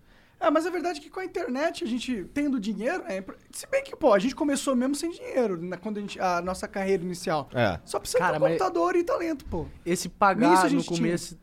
É, 0.47 0.49
mas 0.49 0.65
a 0.65 0.71
verdade 0.71 0.99
é 0.99 1.01
que 1.03 1.09
com 1.09 1.19
a 1.19 1.25
internet, 1.25 1.83
a 1.83 1.87
gente 1.87 2.25
tendo 2.33 2.59
dinheiro, 2.59 3.03
é, 3.07 3.17
impor- 3.17 3.37
se 3.51 3.67
bem 3.67 3.83
que, 3.83 3.95
pô, 3.95 4.11
a 4.11 4.17
gente 4.17 4.33
começou 4.35 4.75
mesmo 4.75 4.95
sem 4.95 5.11
dinheiro, 5.11 5.61
na, 5.61 5.77
quando 5.77 5.97
a, 5.97 6.01
gente, 6.01 6.19
a 6.19 6.41
nossa 6.41 6.67
carreira 6.67 7.03
inicial. 7.03 7.47
É. 7.53 7.79
Só 7.85 7.99
precisa 7.99 8.17
Cara, 8.17 8.39
ter 8.39 8.43
um 8.43 8.47
computador 8.47 8.95
e 8.95 9.03
talento, 9.03 9.45
pô. 9.45 9.67
Esse 9.85 10.09
pagar 10.09 10.61
a 10.61 10.63
no 10.63 10.69
gente 10.69 10.85
tinha. 10.87 10.97
começo 10.97 11.37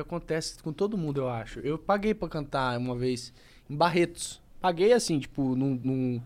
acontece 0.00 0.62
com 0.62 0.72
todo 0.72 0.96
mundo, 0.96 1.20
eu 1.20 1.28
acho. 1.28 1.60
Eu 1.60 1.76
paguei 1.76 2.14
pra 2.14 2.28
cantar 2.28 2.78
uma 2.78 2.96
vez 2.96 3.32
em 3.68 3.76
Barretos. 3.76 4.40
Paguei 4.60 4.92
assim, 4.94 5.18
tipo, 5.18 5.54
num. 5.54 5.78
num- 5.82 6.22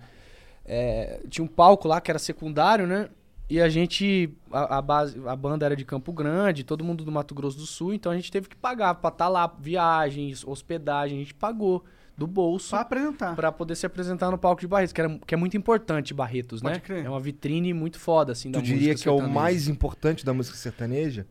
é, 0.64 1.20
tinha 1.28 1.44
um 1.44 1.48
palco 1.48 1.88
lá 1.88 2.00
que 2.00 2.11
era 2.11 2.18
secundário, 2.18 2.86
né? 2.86 3.09
E 3.49 3.61
a 3.61 3.68
gente. 3.68 4.32
A, 4.51 4.78
a 4.78 4.82
base, 4.82 5.20
a 5.26 5.36
banda 5.36 5.66
era 5.66 5.76
de 5.76 5.84
Campo 5.84 6.12
Grande, 6.12 6.64
todo 6.64 6.82
mundo 6.84 7.05
do 7.05 7.12
Mato 7.12 7.34
Grosso 7.34 7.59
do 7.59 7.66
Sul, 7.66 7.92
então 7.92 8.11
a 8.11 8.16
gente 8.16 8.30
teve 8.32 8.49
que 8.49 8.57
pagar 8.57 8.95
pra 8.95 9.09
estar 9.11 9.28
lá, 9.28 9.53
viagens, 9.59 10.45
hospedagem, 10.47 11.18
a 11.18 11.20
gente 11.20 11.34
pagou 11.34 11.84
do 12.16 12.26
bolso 12.28 12.70
Pra 12.70 12.80
apresentar. 12.80 13.34
pra 13.34 13.51
poder 13.53 13.74
se 13.74 13.84
apresentar 13.84 14.30
no 14.30 14.38
palco 14.38 14.61
de 14.61 14.68
Barretos, 14.68 14.92
que, 14.92 15.01
era, 15.01 15.18
que 15.26 15.34
é 15.34 15.36
muito 15.36 15.57
importante 15.57 16.14
Barretos, 16.14 16.61
Pode 16.62 16.74
né? 16.74 16.80
crer. 16.80 17.05
É 17.05 17.09
uma 17.11 17.18
vitrine 17.20 17.74
muito 17.74 17.99
foda, 17.99 18.30
assim, 18.32 18.51
da 18.53 18.61
Tu 18.61 18.64
diria 18.66 18.92
música 18.92 19.03
que 19.03 19.09
é 19.09 19.12
o 19.12 19.28
mais 19.28 19.66
importante 19.68 20.24
da 20.24 20.32
música 20.32 20.57
sertaneja? 20.57 21.26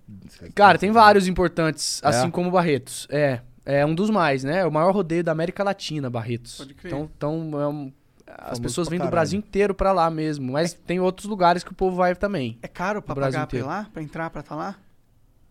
Cara, 0.54 0.78
tem 0.78 0.92
vários 0.92 1.26
importantes, 1.28 2.02
É? 2.04 2.08
assim 2.10 2.30
como 2.30 2.52
Barretos. 2.52 3.08
É, 3.10 3.40
é 3.66 3.86
um 3.86 3.96
dos 3.96 4.10
mais, 4.10 4.44
né? 4.44 4.60
É 4.60 4.66
o 4.66 4.72
maior 4.72 4.94
rodeio 4.94 5.24
da 5.24 5.32
América 5.32 5.64
Latina, 5.64 6.10
Barretos. 6.10 6.58
Pode 6.58 6.74
crer. 6.74 6.92
Então, 6.94 7.10
então 7.16 7.62
é 7.62 7.68
um- 7.68 7.94
as 8.38 8.58
Famoso 8.58 8.62
pessoas 8.62 8.88
vêm 8.90 9.00
do. 9.00 9.08
Brasil 9.10 9.40
inteiro 9.40 9.74
pra 9.74 9.92
lá 9.92 10.10
mesmo, 10.10 10.52
mas 10.52 10.74
tem 10.74 11.00
outros 11.00 11.28
lugares 11.28 11.64
que 11.64 11.72
o 11.72 11.76
povo 11.76 11.96
vai 11.96 12.16
também. 12.16 12.58
É 12.62 12.68
caro 12.68 13.02
Brasil 13.02 13.40
pagar 13.40 13.48
pra 13.48 13.58
ir 13.60 13.62
lá? 13.64 13.90
Pra 13.94 14.02
entrar, 14.02 14.30
pra 14.30 14.42
estar 14.42 14.56
lá? 14.56 14.76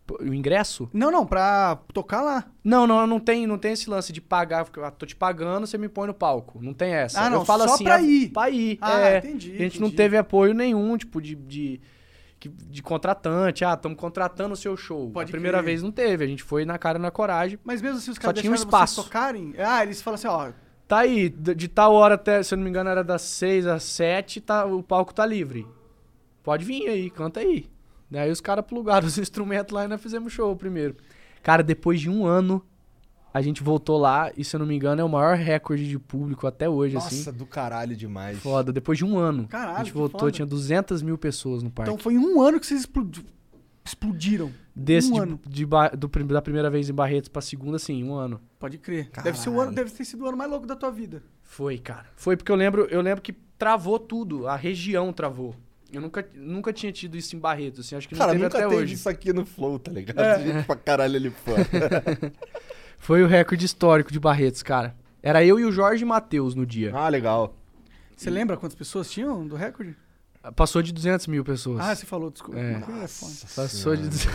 Pô, 0.06 0.18
O 0.20 0.34
ingresso? 0.34 0.90
Não, 0.92 1.10
não, 1.10 1.24
pra 1.24 1.78
tocar 1.92 2.20
lá. 2.22 2.44
Não, 2.64 2.86
não, 2.86 3.06
não 3.06 3.20
tem, 3.20 3.46
não 3.46 3.56
tem 3.56 3.72
esse 3.72 3.88
lance 3.88 4.12
de 4.12 4.20
pagar, 4.20 4.64
porque 4.64 4.80
eu 4.80 4.90
tô 4.90 5.06
te 5.06 5.14
pagando, 5.14 5.66
você 5.66 5.78
me 5.78 5.88
põe 5.88 6.08
no 6.08 6.14
palco. 6.14 6.58
Não 6.60 6.74
tem 6.74 6.92
essa. 6.92 7.20
Ah, 7.20 7.30
não, 7.30 7.38
eu 7.40 7.44
falo 7.44 7.66
só 7.68 7.74
assim, 7.74 7.84
pra 7.84 7.94
ah, 7.96 8.02
ir. 8.02 8.28
Pra 8.30 8.50
ir. 8.50 8.78
Ah, 8.80 9.00
é. 9.00 9.18
entendi, 9.18 9.54
A 9.54 9.58
gente 9.58 9.80
não 9.80 9.86
entendi. 9.86 9.96
teve 9.96 10.16
apoio 10.16 10.54
nenhum, 10.54 10.96
tipo, 10.96 11.22
de, 11.22 11.36
de, 11.36 11.80
de 12.40 12.82
contratante. 12.82 13.64
Ah, 13.64 13.74
estamos 13.74 13.96
contratando 13.96 14.54
o 14.54 14.56
seu 14.56 14.76
show. 14.76 15.08
Pode 15.10 15.30
a 15.30 15.32
primeira 15.32 15.58
crer. 15.58 15.66
vez 15.66 15.82
não 15.82 15.92
teve, 15.92 16.24
a 16.24 16.26
gente 16.26 16.42
foi 16.42 16.64
na 16.64 16.78
cara 16.78 16.98
e 16.98 17.02
na 17.02 17.12
coragem. 17.12 17.58
Mas 17.62 17.80
mesmo 17.80 17.98
assim, 17.98 18.10
os 18.10 18.16
Só 18.16 18.22
caras 18.22 18.38
um 18.40 18.42
deixaram 18.42 18.54
espaço. 18.56 18.94
vocês 18.96 19.06
tocarem? 19.06 19.54
Ah, 19.56 19.84
eles 19.84 20.02
falam 20.02 20.16
assim, 20.16 20.26
ó... 20.26 20.50
Tá 20.92 20.98
aí, 20.98 21.30
de 21.30 21.68
tal 21.68 21.94
hora 21.94 22.16
até, 22.16 22.42
se 22.42 22.52
eu 22.52 22.58
não 22.58 22.64
me 22.64 22.68
engano, 22.68 22.90
era 22.90 23.02
das 23.02 23.22
6 23.22 23.66
às 23.66 23.82
7, 23.82 24.42
tá, 24.42 24.66
o 24.66 24.82
palco 24.82 25.14
tá 25.14 25.24
livre. 25.24 25.66
Pode 26.42 26.66
vir 26.66 26.86
aí, 26.86 27.08
canta 27.08 27.40
aí. 27.40 27.64
Daí 28.10 28.30
os 28.30 28.42
caras 28.42 28.62
plugaram 28.66 29.06
os 29.08 29.16
instrumentos 29.16 29.72
lá 29.72 29.86
e 29.86 29.88
nós 29.88 30.02
fizemos 30.02 30.34
show 30.34 30.54
primeiro. 30.54 30.94
Cara, 31.42 31.62
depois 31.62 31.98
de 31.98 32.10
um 32.10 32.26
ano, 32.26 32.62
a 33.32 33.40
gente 33.40 33.62
voltou 33.62 33.96
lá 33.96 34.30
e, 34.36 34.44
se 34.44 34.54
eu 34.54 34.60
não 34.60 34.66
me 34.66 34.74
engano, 34.76 35.00
é 35.00 35.04
o 35.04 35.08
maior 35.08 35.34
recorde 35.34 35.88
de 35.88 35.98
público 35.98 36.46
até 36.46 36.68
hoje, 36.68 36.92
Nossa, 36.96 37.08
assim. 37.30 37.32
do 37.38 37.46
caralho 37.46 37.96
demais. 37.96 38.38
Foda, 38.40 38.70
depois 38.70 38.98
de 38.98 39.04
um 39.06 39.16
ano. 39.18 39.48
Caralho, 39.48 39.76
a 39.78 39.84
gente 39.84 39.94
voltou, 39.94 40.20
foda. 40.20 40.32
tinha 40.32 40.44
200 40.44 41.00
mil 41.00 41.16
pessoas 41.16 41.62
no 41.62 41.70
parque. 41.70 41.90
Então 41.90 41.98
foi 41.98 42.12
em 42.12 42.18
um 42.18 42.38
ano 42.42 42.60
que 42.60 42.66
vocês 42.66 42.80
explodi- 42.80 43.24
explodiram. 43.82 44.52
Desse 44.74 45.10
um 45.10 45.14
de- 45.14 45.20
ano. 45.20 45.40
de 45.46 45.66
ba- 45.66 45.88
do 45.90 46.08
da 46.08 46.40
primeira 46.42 46.70
vez 46.70 46.88
em 46.88 46.94
Barretos 46.94 47.28
pra 47.28 47.42
segunda, 47.42 47.78
sim, 47.78 48.02
um 48.04 48.14
ano. 48.14 48.40
Pode 48.58 48.78
crer. 48.78 49.10
Deve, 49.22 49.38
ser 49.38 49.50
o 49.50 49.60
ano, 49.60 49.72
deve 49.72 49.90
ter 49.90 50.04
sido 50.04 50.24
o 50.24 50.28
ano 50.28 50.36
mais 50.36 50.50
louco 50.50 50.66
da 50.66 50.74
tua 50.74 50.90
vida. 50.90 51.22
Foi, 51.42 51.76
cara. 51.78 52.06
Foi 52.16 52.36
porque 52.36 52.50
eu 52.50 52.56
lembro, 52.56 52.86
eu 52.90 53.00
lembro 53.02 53.20
que 53.20 53.32
travou 53.58 53.98
tudo, 53.98 54.46
a 54.48 54.56
região 54.56 55.12
travou. 55.12 55.54
Eu 55.92 56.00
nunca, 56.00 56.26
nunca 56.34 56.72
tinha 56.72 56.90
tido 56.90 57.18
isso 57.18 57.36
em 57.36 57.38
Barretos, 57.38 57.80
assim, 57.80 57.94
acho 57.96 58.08
que 58.08 58.14
não 58.14 58.18
Cara, 58.20 58.32
teve 58.32 58.44
nunca 58.44 58.56
até 58.58 58.66
teve 58.66 58.80
hoje. 58.82 58.94
isso 58.94 59.08
aqui 59.10 59.30
no 59.30 59.44
Flow, 59.44 59.78
tá 59.78 59.90
ligado? 59.92 60.18
É. 60.24 60.40
Gente 60.42 60.64
pra 60.66 60.74
caralho 60.76 61.16
ali 61.16 61.28
fora. 61.30 61.66
Foi 62.96 63.22
o 63.22 63.26
recorde 63.26 63.66
histórico 63.66 64.10
de 64.12 64.18
Barretos, 64.18 64.62
cara. 64.62 64.96
Era 65.22 65.44
eu 65.44 65.60
e 65.60 65.64
o 65.64 65.72
Jorge 65.72 66.04
Matheus 66.04 66.54
no 66.54 66.64
dia. 66.64 66.92
ah, 66.94 67.08
legal. 67.08 67.54
Você 68.16 68.30
lembra 68.30 68.56
quantas 68.56 68.76
pessoas 68.76 69.10
tinham 69.10 69.46
do 69.46 69.56
recorde? 69.56 69.96
Passou 70.56 70.82
de 70.82 70.92
200 70.92 71.26
mil 71.28 71.44
pessoas. 71.44 71.78
Ah, 71.80 71.94
você 71.94 72.04
falou, 72.04 72.28
desculpa. 72.30 72.58
É. 72.58 72.72
É 73.04 73.06
foda. 73.06 73.32
Passou 73.54 73.94
de 73.94 74.08
200. 74.08 74.26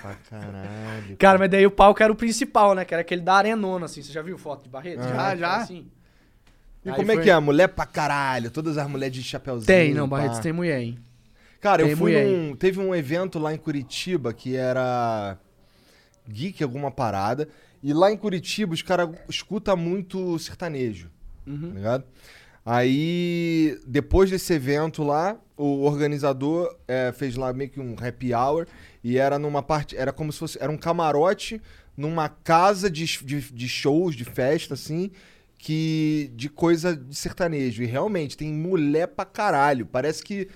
Pra 0.00 0.14
caralho. 0.30 1.16
Cara, 1.18 1.38
mas 1.38 1.50
daí 1.50 1.66
o 1.66 1.70
palco 1.70 2.02
era 2.02 2.10
o 2.10 2.16
principal, 2.16 2.74
né? 2.74 2.84
Que 2.84 2.94
era 2.94 3.02
aquele 3.02 3.20
da 3.20 3.34
arenona, 3.34 3.84
assim. 3.84 4.02
Você 4.02 4.10
já 4.10 4.22
viu 4.22 4.38
foto 4.38 4.62
de 4.64 4.70
Barretos? 4.70 5.04
Já, 5.06 5.36
já. 5.36 5.56
Assim. 5.56 5.86
E 6.82 6.88
Aí 6.88 6.96
como 6.96 7.12
é 7.12 7.14
foi- 7.16 7.24
que 7.24 7.30
é? 7.30 7.38
Mulher 7.38 7.68
pra 7.68 7.84
caralho. 7.84 8.50
Todas 8.50 8.78
as 8.78 8.88
mulheres 8.88 9.14
de 9.14 9.22
chapeuzinho. 9.22 9.66
Tem, 9.66 9.92
não, 9.92 10.08
pá. 10.08 10.16
Barretos 10.16 10.38
tem 10.38 10.50
mulher, 10.52 10.80
hein? 10.80 10.98
Cara, 11.60 11.82
eu 11.82 11.88
tem 11.88 11.96
fui 11.96 12.12
mulher 12.12 12.26
num. 12.26 12.56
Teve 12.56 12.80
um 12.80 12.94
evento 12.94 13.38
lá 13.38 13.52
em 13.52 13.58
Curitiba 13.58 14.32
que 14.32 14.56
era. 14.56 15.36
Geek, 16.26 16.62
alguma 16.62 16.90
parada. 16.90 17.46
E 17.82 17.92
lá 17.92 18.10
em 18.10 18.16
Curitiba 18.16 18.72
os 18.72 18.80
caras 18.80 19.10
escutam 19.28 19.76
muito 19.76 20.38
sertanejo. 20.38 21.10
Uhum. 21.46 21.68
Tá 21.68 21.74
ligado? 21.74 22.04
Aí, 22.64 23.78
depois 23.86 24.30
desse 24.30 24.52
evento 24.52 25.02
lá, 25.02 25.36
o 25.62 25.82
organizador 25.82 26.74
é, 26.88 27.12
fez 27.12 27.36
lá 27.36 27.52
meio 27.52 27.68
que 27.70 27.78
um 27.80 27.94
happy 28.00 28.32
hour. 28.34 28.66
E 29.04 29.18
era 29.18 29.38
numa 29.38 29.62
parte. 29.62 29.96
Era 29.96 30.12
como 30.12 30.32
se 30.32 30.38
fosse. 30.38 30.58
Era 30.62 30.70
um 30.72 30.76
camarote 30.78 31.60
numa 31.96 32.28
casa 32.28 32.90
de, 32.90 33.04
de, 33.24 33.40
de 33.52 33.68
shows, 33.68 34.14
de 34.14 34.24
festa, 34.24 34.74
assim. 34.74 35.10
Que. 35.58 36.30
De 36.34 36.48
coisa 36.48 36.96
de 36.96 37.14
sertanejo. 37.14 37.82
E 37.82 37.86
realmente, 37.86 38.36
tem 38.36 38.52
mulher 38.52 39.08
pra 39.08 39.24
caralho. 39.24 39.84
Parece 39.86 40.22
que. 40.22 40.48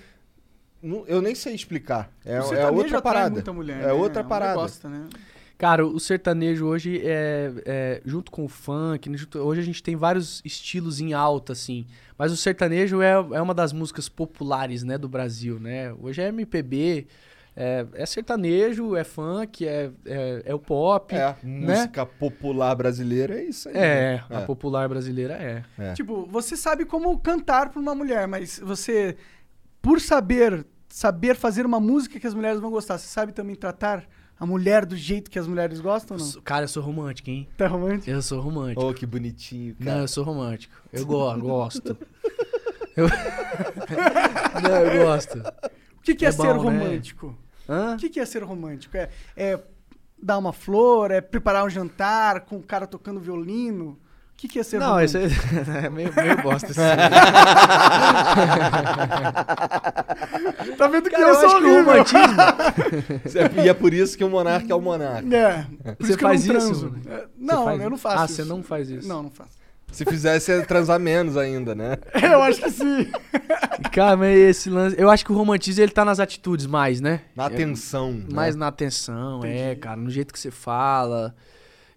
não- 0.81 1.05
Eu 1.07 1.21
nem 1.21 1.35
sei 1.35 1.53
explicar. 1.53 2.11
É, 2.25 2.37
é 2.37 2.67
outra 2.71 3.01
parada. 3.01 3.53
mulher, 3.53 3.81
é 3.81 3.85
né? 3.87 3.93
outra 3.93 4.23
mulher 4.23 4.29
parada. 4.29 4.55
Gosta, 4.55 4.89
né? 4.89 5.07
Cara, 5.57 5.85
o 5.85 5.99
sertanejo 5.99 6.65
hoje 6.65 7.01
é, 7.03 7.51
é, 7.65 8.01
junto 8.05 8.29
com 8.29 8.43
o 8.43 8.47
funk, 8.49 9.09
né, 9.09 9.17
junto- 9.17 9.39
hoje 9.39 9.61
a 9.61 9.63
gente 9.63 9.81
tem 9.81 9.95
vários 9.95 10.41
estilos 10.43 10.99
em 10.99 11.13
alta, 11.13 11.53
assim. 11.53 11.85
Mas 12.17 12.31
o 12.31 12.37
sertanejo 12.37 13.01
é, 13.01 13.11
é 13.11 13.41
uma 13.41 13.53
das 13.53 13.71
músicas 13.71 14.09
populares, 14.09 14.83
né, 14.83 14.97
do 14.97 15.07
Brasil, 15.07 15.57
né? 15.59 15.93
Hoje 15.93 16.21
é 16.21 16.27
MPB, 16.27 17.07
é, 17.55 17.85
é 17.93 18.05
sertanejo, 18.05 18.97
é 18.97 19.05
funk, 19.05 19.65
é, 19.65 19.89
é, 20.05 20.41
é 20.45 20.53
o 20.53 20.59
pop. 20.59 21.15
É, 21.15 21.35
né? 21.41 21.75
música 21.75 22.05
popular 22.05 22.75
brasileira 22.75 23.39
é 23.39 23.45
isso 23.45 23.69
aí. 23.69 23.75
É, 23.77 24.23
né? 24.29 24.37
a 24.37 24.41
popular 24.41 24.89
brasileira 24.89 25.35
é. 25.35 25.63
É. 25.77 25.93
Tipo, 25.93 26.25
você 26.25 26.57
sabe 26.57 26.83
como 26.83 27.17
cantar 27.17 27.69
pra 27.69 27.79
uma 27.79 27.95
mulher, 27.95 28.27
mas 28.27 28.59
você, 28.59 29.15
por 29.81 30.01
saber, 30.01 30.65
saber 30.89 31.35
fazer 31.35 31.65
uma 31.65 31.79
música 31.79 32.19
que 32.19 32.27
as 32.27 32.33
mulheres 32.33 32.59
vão 32.59 32.69
gostar, 32.71 32.97
você 32.97 33.07
sabe 33.07 33.31
também 33.31 33.55
tratar 33.55 34.05
a 34.39 34.45
mulher 34.45 34.85
do 34.85 34.95
jeito 34.95 35.29
que 35.31 35.39
as 35.39 35.47
mulheres 35.47 35.79
gostam 35.79 36.17
não? 36.17 36.41
Cara, 36.41 36.65
eu 36.65 36.67
sou 36.67 36.83
romântico, 36.83 37.29
hein? 37.29 37.47
Tá 37.57 37.67
romântico? 37.67 38.09
Eu 38.09 38.21
sou 38.21 38.41
romântico. 38.41 38.85
Oh, 38.85 38.93
que 38.93 39.05
bonitinho, 39.05 39.75
cara. 39.75 39.91
Não, 39.95 40.01
eu 40.01 40.07
sou 40.07 40.23
romântico. 40.23 40.75
Eu 40.91 41.05
go 41.05 41.33
gosto. 41.39 41.97
Eu... 42.95 43.07
Não, 44.63 44.75
eu 44.77 45.05
gosto. 45.05 45.37
O 45.97 46.01
que, 46.01 46.15
que 46.15 46.25
é, 46.25 46.29
É 46.29 46.31
ser 46.31 46.53
bom, 46.53 46.69
né? 46.71 46.79
romântico? 46.79 47.37
Hã? 47.67 47.95
O 47.95 47.97
que, 47.97 48.09
que 48.09 48.19
é 48.19 48.25
ser 48.25 48.43
romântico? 48.43 48.95
É, 48.95 49.09
é 49.35 49.59
dar 50.21 50.37
uma 50.37 50.53
flor, 50.53 51.11
é 51.11 51.21
preparar 51.21 51.65
um 51.65 51.69
jantar 51.69 52.41
com 52.41 52.57
o 52.57 52.63
cara 52.63 52.85
tocando 52.87 53.19
violino? 53.19 53.99
O 54.35 54.37
que, 54.37 54.49
que 54.49 54.59
é 54.59 54.63
ser 54.63 54.79
Não, 54.79 55.01
isso 55.01 55.17
é, 55.17 55.23
é 55.85 55.89
meio, 55.89 56.13
meio 56.13 56.41
bosta. 56.43 56.67
Assim. 56.67 56.81
Tá 60.77 60.87
vendo 60.87 61.03
que 61.03 61.09
Cara, 61.11 61.23
eu, 61.23 61.27
eu 61.29 61.35
sou 61.35 61.45
acho 61.45 61.57
que 61.57 61.63
o 61.63 61.73
horrível? 61.73 61.93
romantismo. 61.93 63.55
E 63.63 63.69
é 63.69 63.73
por 63.73 63.93
isso 63.93 64.17
que 64.17 64.23
o 64.23 64.29
monarca 64.29 64.71
é 64.71 64.75
o 64.75 64.81
monarca. 64.81 65.35
É, 65.35 65.65
por 65.93 66.05
Você 66.05 66.11
isso 66.11 66.17
que 66.17 66.23
eu 66.25 66.29
faz 66.29 66.45
não 66.45 66.71
isso? 66.71 66.93
É, 67.07 67.25
Não, 67.37 67.65
faz 67.65 67.81
eu 67.81 67.89
não 67.89 67.95
isso? 67.95 68.03
faço 68.03 68.17
Ah, 68.21 68.25
isso. 68.25 68.33
você 68.35 68.43
não 68.43 68.63
faz 68.63 68.89
isso? 68.89 69.07
Não, 69.07 69.23
não 69.23 69.31
faço. 69.31 69.51
Se 69.91 70.03
fizesse, 70.03 70.51
ia 70.51 70.65
transar 70.65 70.99
menos 70.99 71.37
ainda, 71.37 71.73
né? 71.73 71.97
Eu 72.21 72.41
acho 72.43 72.61
que 72.61 72.69
sim. 72.71 73.07
Cara, 73.93 74.17
mas 74.17 74.37
esse 74.37 74.69
lance. 74.69 74.95
Eu 74.99 75.09
acho 75.09 75.23
que 75.23 75.31
o 75.31 75.35
romantismo 75.35 75.81
ele 75.81 75.91
tá 75.91 76.03
nas 76.03 76.19
atitudes 76.19 76.65
mais, 76.65 76.99
né? 76.99 77.21
Na 77.35 77.45
atenção. 77.45 78.11
né? 78.11 78.25
Mais 78.29 78.55
na 78.57 78.67
atenção, 78.67 79.41
é, 79.45 79.73
cara, 79.75 79.95
no 79.95 80.09
jeito 80.09 80.33
que 80.33 80.39
você 80.39 80.51
fala. 80.51 81.33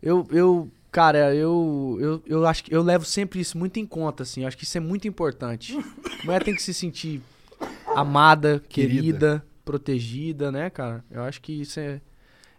Eu, 0.01 0.29
eu 0.31 0.71
cara, 0.91 1.35
eu, 1.35 1.97
eu, 2.01 2.23
eu 2.27 2.47
acho 2.47 2.65
que 2.65 2.75
eu 2.75 2.83
levo 2.83 3.05
sempre 3.05 3.41
isso 3.41 3.57
muito 3.59 3.79
em 3.79 3.87
conta, 3.87 4.23
assim. 4.23 4.43
Eu 4.43 4.49
acho 4.49 4.57
que 4.57 4.65
isso 4.65 4.77
é 4.77 4.81
muito 4.81 5.07
importante. 5.09 5.77
A 6.21 6.25
mulher 6.25 6.43
tem 6.43 6.55
que 6.55 6.63
se 6.63 6.75
sentir 6.75 7.21
amada, 7.95 8.63
Querida. 8.69 8.95
querida, 9.01 9.47
protegida, 9.65 10.53
né, 10.53 10.71
cara? 10.71 11.05
Eu 11.11 11.23
acho 11.23 11.41
que 11.41 11.53
isso 11.61 11.79
é, 11.81 12.01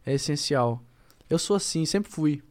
é 0.06 0.14
essencial. 0.14 0.84
Eu 1.30 1.38
sou 1.40 1.56
assim, 1.56 1.86
sempre 1.86 2.12
fui. 2.12 2.42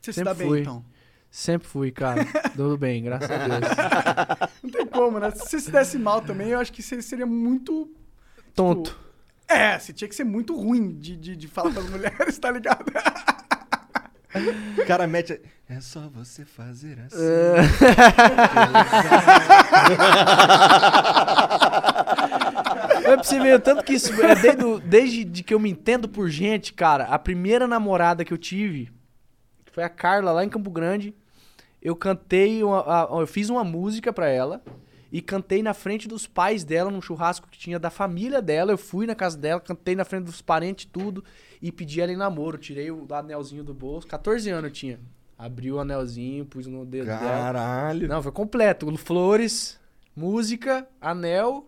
Você 0.00 0.12
se 0.12 0.16
Sempre 0.16 0.32
dá 0.32 0.34
bem, 0.34 0.48
fui. 0.48 0.60
então. 0.60 0.84
Sempre 1.30 1.68
fui, 1.68 1.90
cara. 1.90 2.24
Tudo 2.56 2.78
bem, 2.78 3.02
graças 3.02 3.30
a 3.30 3.46
Deus. 3.46 4.50
Não 4.62 4.70
tem 4.70 4.86
como, 4.86 5.18
né? 5.18 5.30
Se 5.32 5.38
você 5.40 5.60
se 5.60 5.70
desse 5.70 5.98
mal 5.98 6.22
também, 6.22 6.48
eu 6.48 6.58
acho 6.58 6.72
que 6.72 6.82
você 6.82 7.02
seria 7.02 7.26
muito. 7.26 7.90
Tonto. 8.54 8.98
É, 9.48 9.78
você 9.78 9.92
tinha 9.92 10.08
que 10.08 10.14
ser 10.14 10.24
muito 10.24 10.56
ruim 10.56 10.96
de, 10.98 11.16
de, 11.16 11.36
de 11.36 11.46
falar 11.46 11.72
pras 11.72 11.88
mulheres, 11.90 12.38
tá 12.38 12.50
ligado? 12.50 12.84
O 14.78 14.86
cara 14.86 15.06
mete. 15.06 15.40
É 15.68 15.80
só 15.80 16.08
você 16.08 16.44
fazer 16.44 16.98
assim. 17.00 17.16
É 23.04 23.14
pra 23.14 23.22
você 23.22 23.38
ver 23.38 23.54
o 23.56 23.60
tanto 23.60 23.82
que 23.84 23.94
isso. 23.94 24.12
É 24.22 24.34
desde, 24.34 24.80
desde 24.80 25.24
de 25.24 25.42
que 25.42 25.54
eu 25.54 25.60
me 25.60 25.70
entendo 25.70 26.08
por 26.08 26.28
gente, 26.28 26.72
cara. 26.72 27.04
A 27.04 27.18
primeira 27.18 27.66
namorada 27.66 28.24
que 28.24 28.32
eu 28.32 28.38
tive 28.38 28.90
foi 29.72 29.84
a 29.84 29.88
Carla, 29.88 30.32
lá 30.32 30.44
em 30.44 30.48
Campo 30.48 30.70
Grande. 30.70 31.14
Eu 31.82 31.94
cantei, 31.94 32.62
uma- 32.64 32.80
a- 32.80 33.08
eu 33.20 33.26
fiz 33.26 33.48
uma 33.48 33.62
música 33.62 34.12
pra 34.12 34.28
ela 34.28 34.60
e 35.16 35.22
cantei 35.22 35.62
na 35.62 35.72
frente 35.72 36.06
dos 36.06 36.26
pais 36.26 36.62
dela, 36.62 36.90
num 36.90 37.00
churrasco 37.00 37.48
que 37.48 37.58
tinha 37.58 37.78
da 37.78 37.88
família 37.88 38.42
dela. 38.42 38.72
Eu 38.72 38.76
fui 38.78 39.06
na 39.06 39.14
casa 39.14 39.38
dela, 39.38 39.60
cantei 39.60 39.94
na 39.96 40.04
frente 40.04 40.24
dos 40.24 40.42
parentes, 40.42 40.84
tudo, 40.92 41.24
e 41.62 41.72
pedi 41.72 42.00
ela 42.02 42.12
em 42.12 42.16
namoro. 42.16 42.58
Tirei 42.58 42.90
o 42.90 43.06
anelzinho 43.10 43.64
do 43.64 43.72
bolso. 43.72 44.06
14 44.06 44.50
anos 44.50 44.64
eu 44.64 44.70
tinha. 44.70 45.00
Abri 45.38 45.72
o 45.72 45.78
anelzinho, 45.80 46.44
pus 46.44 46.66
no 46.66 46.84
dedo 46.84 47.06
dela. 47.06 47.18
Caralho. 47.20 48.08
Não, 48.08 48.22
foi 48.22 48.32
completo. 48.32 48.94
Flores, 48.98 49.78
música, 50.14 50.86
anel, 51.00 51.66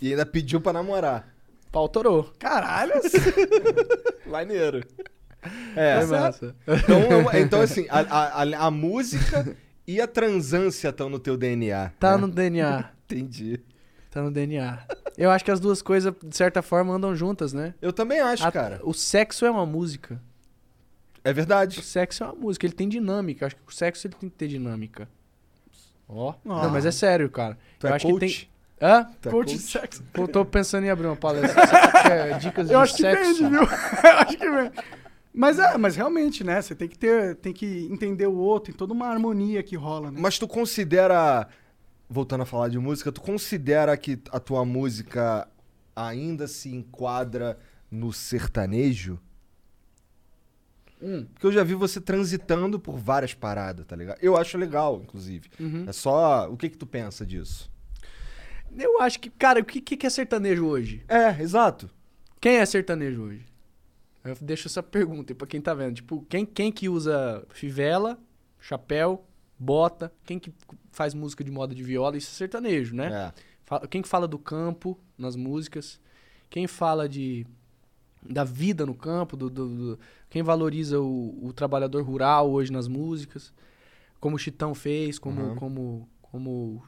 E 0.00 0.10
ainda 0.10 0.24
pediu 0.24 0.58
pra 0.60 0.72
namorar. 0.72 1.28
pau 1.70 1.88
torou. 1.90 2.32
Caralho, 2.38 2.94
Maneiro. 4.26 4.82
É, 5.76 6.00
Foi 6.06 6.18
massa. 6.18 6.56
então, 6.66 7.30
é 7.30 7.40
então, 7.40 7.60
assim, 7.60 7.86
a, 7.88 8.00
a- 8.00 8.66
a 8.66 8.70
música 8.70 9.56
e 9.88 10.00
a 10.02 10.06
transância 10.06 10.90
estão 10.90 11.08
no 11.08 11.18
teu 11.18 11.36
DNA. 11.36 11.92
Tá 11.98 12.12
né? 12.12 12.18
no 12.18 12.28
DNA. 12.28 12.90
Entendi. 13.10 13.58
Tá 14.10 14.22
no 14.22 14.30
DNA. 14.30 14.78
Eu 15.16 15.30
acho 15.30 15.44
que 15.44 15.50
as 15.50 15.58
duas 15.58 15.80
coisas, 15.82 16.12
de 16.22 16.36
certa 16.36 16.60
forma, 16.62 16.94
andam 16.94 17.16
juntas, 17.16 17.52
né? 17.54 17.74
Eu 17.80 17.92
também 17.92 18.20
acho, 18.20 18.46
A- 18.46 18.52
cara. 18.52 18.80
O 18.84 18.92
sexo 18.92 19.44
é 19.46 19.50
uma 19.50 19.64
música. 19.66 20.20
É 21.24 21.30
O 21.30 21.34
verdade. 21.34 21.82
sexo 21.82 22.22
é 22.22 22.26
uma 22.26 22.34
música, 22.34 22.66
ele 22.66 22.74
tem 22.74 22.88
dinâmica. 22.88 23.44
Eu 23.44 23.46
acho 23.46 23.56
que 23.56 23.62
o 23.66 23.72
sexo 23.74 24.06
ele 24.06 24.14
tem 24.14 24.28
que 24.28 24.36
ter 24.36 24.46
dinâmica. 24.48 25.08
Ó. 26.08 26.34
Ó. 26.46 26.62
Não, 26.62 26.70
mas 26.70 26.84
é 26.86 26.90
sério, 26.90 27.28
cara. 27.30 27.58
Tu 27.78 27.86
eu 27.86 27.90
é 27.90 27.96
acho 27.96 28.06
coach? 28.06 28.20
que 28.20 28.26
tem. 28.42 28.48
Hã? 28.80 29.04
Tu 29.20 29.28
é 29.28 29.32
coach 29.32 29.48
de 29.48 29.54
coach? 29.58 29.70
sexo. 29.72 30.04
Eu 30.14 30.28
tô 30.28 30.44
pensando 30.44 30.84
em 30.84 30.90
abrir 30.90 31.06
uma 31.08 31.16
palestra. 31.16 31.66
Você 31.66 32.02
quer 32.08 32.38
dicas 32.38 32.70
Eu 32.70 32.78
de 32.78 32.82
acho 32.84 32.94
que 32.94 33.02
sexo? 33.02 33.24
vende, 33.24 33.50
viu? 33.50 33.62
Eu 34.04 34.18
acho 34.18 34.36
que 34.38 34.50
vende. 34.50 34.72
Mas 35.32 35.58
é, 35.58 35.76
mas 35.76 35.96
realmente, 35.96 36.42
né? 36.42 36.60
Você 36.60 36.74
tem 36.74 36.88
que 36.88 36.98
ter, 36.98 37.36
tem 37.36 37.52
que 37.52 37.88
entender 37.90 38.26
o 38.26 38.36
outro, 38.36 38.72
tem 38.72 38.78
toda 38.78 38.92
uma 38.92 39.06
harmonia 39.06 39.62
que 39.62 39.76
rola, 39.76 40.10
né? 40.10 40.18
Mas 40.20 40.38
tu 40.38 40.48
considera. 40.48 41.48
Voltando 42.10 42.40
a 42.40 42.46
falar 42.46 42.68
de 42.68 42.78
música, 42.78 43.12
tu 43.12 43.20
considera 43.20 43.94
que 43.94 44.18
a 44.32 44.40
tua 44.40 44.64
música 44.64 45.46
ainda 45.94 46.48
se 46.48 46.74
enquadra 46.74 47.58
no 47.90 48.14
sertanejo? 48.14 49.18
Hum. 51.02 51.26
Porque 51.32 51.46
eu 51.46 51.52
já 51.52 51.62
vi 51.62 51.74
você 51.74 52.00
transitando 52.00 52.78
por 52.80 52.96
várias 52.96 53.34
paradas, 53.34 53.86
tá 53.86 53.94
ligado? 53.94 54.18
Eu 54.20 54.36
acho 54.36 54.56
legal, 54.58 55.00
inclusive. 55.02 55.48
Uhum. 55.60 55.84
É 55.86 55.92
só. 55.92 56.50
O 56.50 56.56
que 56.56 56.68
que 56.70 56.78
tu 56.78 56.86
pensa 56.86 57.24
disso? 57.24 57.70
Eu 58.76 59.00
acho 59.00 59.18
que, 59.20 59.30
cara, 59.30 59.60
o 59.60 59.64
que, 59.64 59.80
que 59.80 60.06
é 60.06 60.10
sertanejo 60.10 60.66
hoje? 60.66 61.02
É, 61.08 61.40
exato. 61.40 61.88
Quem 62.40 62.56
é 62.56 62.66
sertanejo 62.66 63.22
hoje? 63.22 63.46
Eu 64.28 64.36
deixo 64.40 64.68
essa 64.68 64.82
pergunta 64.82 65.34
pra 65.34 65.46
quem 65.46 65.60
tá 65.60 65.74
vendo. 65.74 65.94
Tipo, 65.96 66.24
quem, 66.28 66.44
quem 66.46 66.70
que 66.72 66.88
usa 66.88 67.44
fivela, 67.50 68.18
chapéu, 68.60 69.24
bota? 69.58 70.12
Quem 70.24 70.38
que 70.38 70.52
faz 70.90 71.14
música 71.14 71.42
de 71.44 71.50
moda 71.50 71.74
de 71.74 71.82
viola? 71.82 72.16
Isso 72.16 72.30
é 72.30 72.34
sertanejo, 72.34 72.94
né? 72.94 73.32
É. 73.34 73.86
Quem 73.88 74.00
que 74.02 74.08
fala 74.08 74.26
do 74.26 74.38
campo 74.38 74.98
nas 75.16 75.36
músicas? 75.36 76.00
Quem 76.50 76.66
fala 76.66 77.08
de 77.08 77.46
da 78.22 78.42
vida 78.44 78.84
no 78.86 78.94
campo? 78.94 79.36
Do, 79.36 79.48
do- 79.50 79.68
do- 79.94 79.98
quem 80.30 80.42
valoriza 80.42 81.00
o, 81.00 81.46
o 81.46 81.52
trabalhador 81.52 82.02
rural 82.02 82.50
hoje 82.50 82.72
nas 82.72 82.88
músicas? 82.88 83.52
Como 84.20 84.36
o 84.36 84.38
Chitão 84.38 84.74
fez, 84.74 85.18
como 85.18 85.40
Uhum. 85.40 85.54
como 85.56 86.08
como 86.22 86.82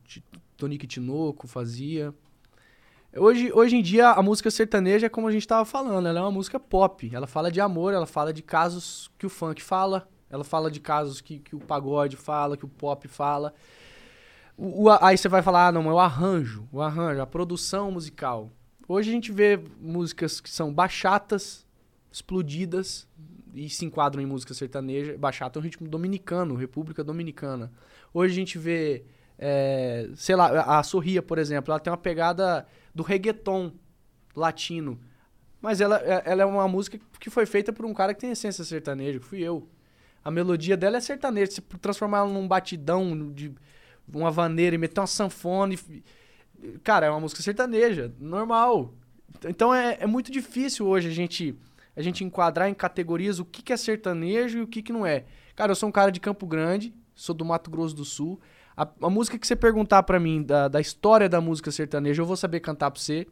Tonique 0.57 0.86
Tinoco 0.86 1.47
fazia. 1.47 2.12
Hoje, 3.16 3.50
hoje 3.52 3.76
em 3.76 3.82
dia, 3.82 4.11
a 4.11 4.22
música 4.22 4.50
sertaneja 4.50 5.06
é 5.06 5.08
como 5.08 5.26
a 5.26 5.32
gente 5.32 5.46
tava 5.46 5.64
falando, 5.64 6.06
ela 6.06 6.20
é 6.20 6.22
uma 6.22 6.30
música 6.30 6.61
pop. 6.61 7.11
Ela 7.12 7.26
fala 7.26 7.50
de 7.50 7.61
amor, 7.61 7.92
ela 7.92 8.06
fala 8.06 8.32
de 8.32 8.42
casos 8.42 9.11
que 9.18 9.26
o 9.26 9.28
funk 9.30 9.61
fala, 9.62 10.08
ela 10.28 10.44
fala 10.44 10.70
de 10.70 10.78
casos 10.78 11.20
que, 11.20 11.40
que 11.40 11.56
o 11.56 11.58
pagode 11.61 12.16
fala, 12.16 12.56
que 12.56 12.64
o 12.64 12.68
pop 12.68 13.08
fala. 13.08 13.52
O- 14.56 14.84
o- 14.84 14.90
aí 15.04 15.18
você 15.18 15.28
vai 15.28 15.42
falar, 15.42 15.68
ah, 15.68 15.72
não, 15.72 15.82
mas 15.82 15.92
o 15.92 15.98
arranjo, 15.98 16.68
o 16.70 16.80
arranjo, 16.80 17.20
a 17.20 17.26
produção 17.26 17.90
musical. 17.90 18.48
Hoje 18.86 19.11
a 19.11 19.12
gente 19.12 19.32
vê 19.32 19.58
músicas 19.80 20.40
que 20.40 20.50
são 20.50 20.72
bachatas, 20.72 21.66
explodidas, 22.12 23.08
e 23.52 23.68
se 23.68 23.84
enquadram 23.84 24.22
em 24.22 24.26
música 24.26 24.54
sertaneja. 24.54 25.18
Bachata 25.18 25.58
é 25.58 25.61
um 25.61 25.62
ritmo 25.64 25.88
dominicano, 25.88 26.54
República 26.54 27.02
Dominicana. 27.02 27.72
Hoje 28.14 28.32
a 28.32 28.36
gente 28.36 28.56
vê, 28.56 29.04
é, 29.43 30.11
sei 30.14 30.36
lá, 30.36 30.78
a 30.78 30.82
Sorria, 30.82 31.22
por 31.22 31.38
exemplo, 31.38 31.72
ela 31.72 31.80
tem 31.80 31.91
uma 31.91 31.97
pegada 31.97 32.66
do 32.95 33.03
reggaeton 33.03 33.72
latino. 34.36 35.01
Mas 35.62 35.80
ela, 35.80 35.99
é- 35.99 36.22
ela 36.26 36.43
é 36.43 36.45
uma 36.45 36.68
música 36.68 37.01
que 37.18 37.30
foi 37.30 37.47
feita 37.47 37.72
por 37.72 37.86
um 37.86 37.95
cara 37.95 38.12
que 38.14 38.20
tem 38.20 38.30
essência 38.30 38.62
sertaneja, 38.64 39.18
que 39.18 39.24
fui 39.24 39.41
eu. 39.41 39.66
A 40.22 40.30
melodia 40.30 40.76
dela 40.76 40.99
é 40.99 41.01
sertaneja. 41.01 41.53
Se 41.53 41.61
transformar 41.62 42.18
ela 42.18 42.28
num 42.28 42.47
batidão 42.47 43.32
de 43.32 43.55
uma 44.12 44.30
vaneira 44.30 44.74
e 44.74 44.78
meter 44.78 45.01
uma 45.01 45.07
sanfona. 45.07 45.72
e- 45.74 46.05
Cara, 46.84 47.07
é 47.07 47.11
uma 47.11 47.20
música 47.20 47.43
sertaneja, 47.43 48.12
normal. 48.18 48.95
Então 49.47 49.74
é, 49.74 49.97
é 50.01 50.07
muito 50.07 50.30
difícil 50.30 50.86
hoje 50.86 51.09
a 51.09 51.12
gente, 51.12 51.55
a 51.97 52.03
gente 52.03 52.22
enquadrar 52.22 52.68
em 52.68 52.74
categorias 52.74 53.38
o 53.38 53.45
que, 53.47 53.62
que 53.62 53.72
é 53.72 53.76
sertanejo 53.78 54.59
e 54.59 54.62
o 54.62 54.66
que, 54.66 54.82
que 54.82 54.93
não 54.93 55.07
é. 55.07 55.24
Cara, 55.57 55.72
eu 55.72 55.76
sou 55.76 55.88
um 55.88 55.93
cara 55.93 56.11
de 56.12 56.20
Campo 56.20 56.47
Grande, 56.47 56.93
sou 57.14 57.34
do 57.34 57.45
Mato 57.45 57.70
Grosso 57.70 57.95
do 57.97 58.05
Sul. 58.05 58.38
A, 58.77 58.89
a 59.03 59.11
música 59.11 59.39
que 59.39 59.47
você 59.47 59.57
perguntar 59.57 60.03
pra 60.05 60.18
mim 60.21 60.43
da, 60.43 60.68
da 60.68 60.81
história 60.81 61.29
da 61.29 61.41
música 61.41 61.71
sertaneja, 61.71 62.23
eu 62.23 62.27
vou 62.27 62.37
saber 62.37 62.61
cantar 62.61 62.91
pra 62.91 63.01
você. 63.01 63.27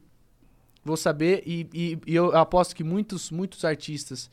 Vou 0.84 0.96
saber, 0.96 1.42
e, 1.46 1.68
e- 1.74 1.98
e 2.06 2.14
eu 2.14 2.34
aposto 2.36 2.74
que 2.74 2.84
muitos, 2.84 3.30
muitos 3.30 3.64
artistas 3.64 4.30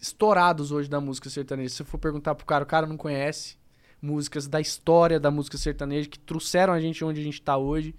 estourados 0.00 0.72
hoje 0.72 0.88
da 0.88 1.00
música 1.00 1.30
sertaneja, 1.30 1.68
se 1.70 1.76
você 1.76 1.84
for 1.84 1.98
perguntar 1.98 2.34
pro 2.34 2.44
cara, 2.46 2.64
o 2.64 2.66
cara 2.66 2.86
não 2.86 2.96
conhece 2.96 3.56
músicas 4.00 4.48
da 4.48 4.60
história 4.60 5.20
da 5.20 5.30
música 5.30 5.56
sertaneja 5.56 6.08
que 6.08 6.18
trouxeram 6.18 6.72
a 6.72 6.80
gente 6.80 7.04
onde 7.04 7.20
a 7.20 7.24
gente 7.24 7.40
tá 7.40 7.56
hoje. 7.56 7.94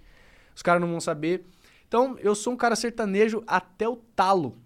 Os 0.54 0.60
caras 0.62 0.80
não 0.82 0.88
vão 0.90 1.00
saber. 1.00 1.44
Então, 1.88 2.18
eu 2.20 2.34
sou 2.34 2.52
um 2.52 2.56
cara 2.56 2.76
sertanejo 2.76 3.42
até 3.46 3.88
o 3.88 3.96
talo. 3.96 4.58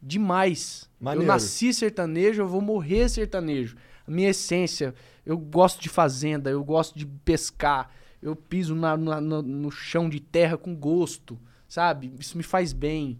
Demais. 0.00 0.88
Maneiro. 1.00 1.24
Eu 1.24 1.26
nasci 1.26 1.74
sertanejo, 1.74 2.42
eu 2.42 2.48
vou 2.48 2.60
morrer 2.62 3.08
sertanejo. 3.10 3.76
A 4.06 4.10
minha 4.10 4.30
essência, 4.30 4.94
eu 5.26 5.36
gosto 5.36 5.82
de 5.82 5.88
fazenda, 5.88 6.48
eu 6.48 6.64
gosto 6.64 6.96
de 6.98 7.04
pescar, 7.04 7.90
eu 8.22 8.34
piso 8.34 8.74
na- 8.74 8.96
na- 8.96 9.20
no, 9.20 9.70
chão 9.70 10.08
de 10.08 10.20
terra 10.20 10.56
com 10.56 10.74
gosto, 10.74 11.38
sabe? 11.68 12.14
Isso 12.18 12.36
me 12.36 12.42
faz 12.42 12.72
bem. 12.72 13.18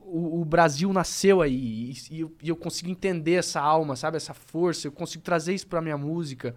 O, 0.00 0.40
o 0.40 0.44
Brasil 0.44 0.92
nasceu 0.92 1.42
aí 1.42 1.90
e, 1.90 2.14
e 2.14 2.20
eu, 2.20 2.32
e 2.42 2.48
eu 2.48 2.54
consigo 2.56 2.88
entender 2.88 3.32
essa 3.34 3.60
alma, 3.60 3.96
sabe? 3.96 4.16
Essa 4.16 4.32
força, 4.32 4.86
eu 4.86 4.92
consigo 4.92 5.22
trazer 5.24 5.52
isso 5.54 5.66
pra 5.66 5.82
minha 5.82 5.98
música. 5.98 6.54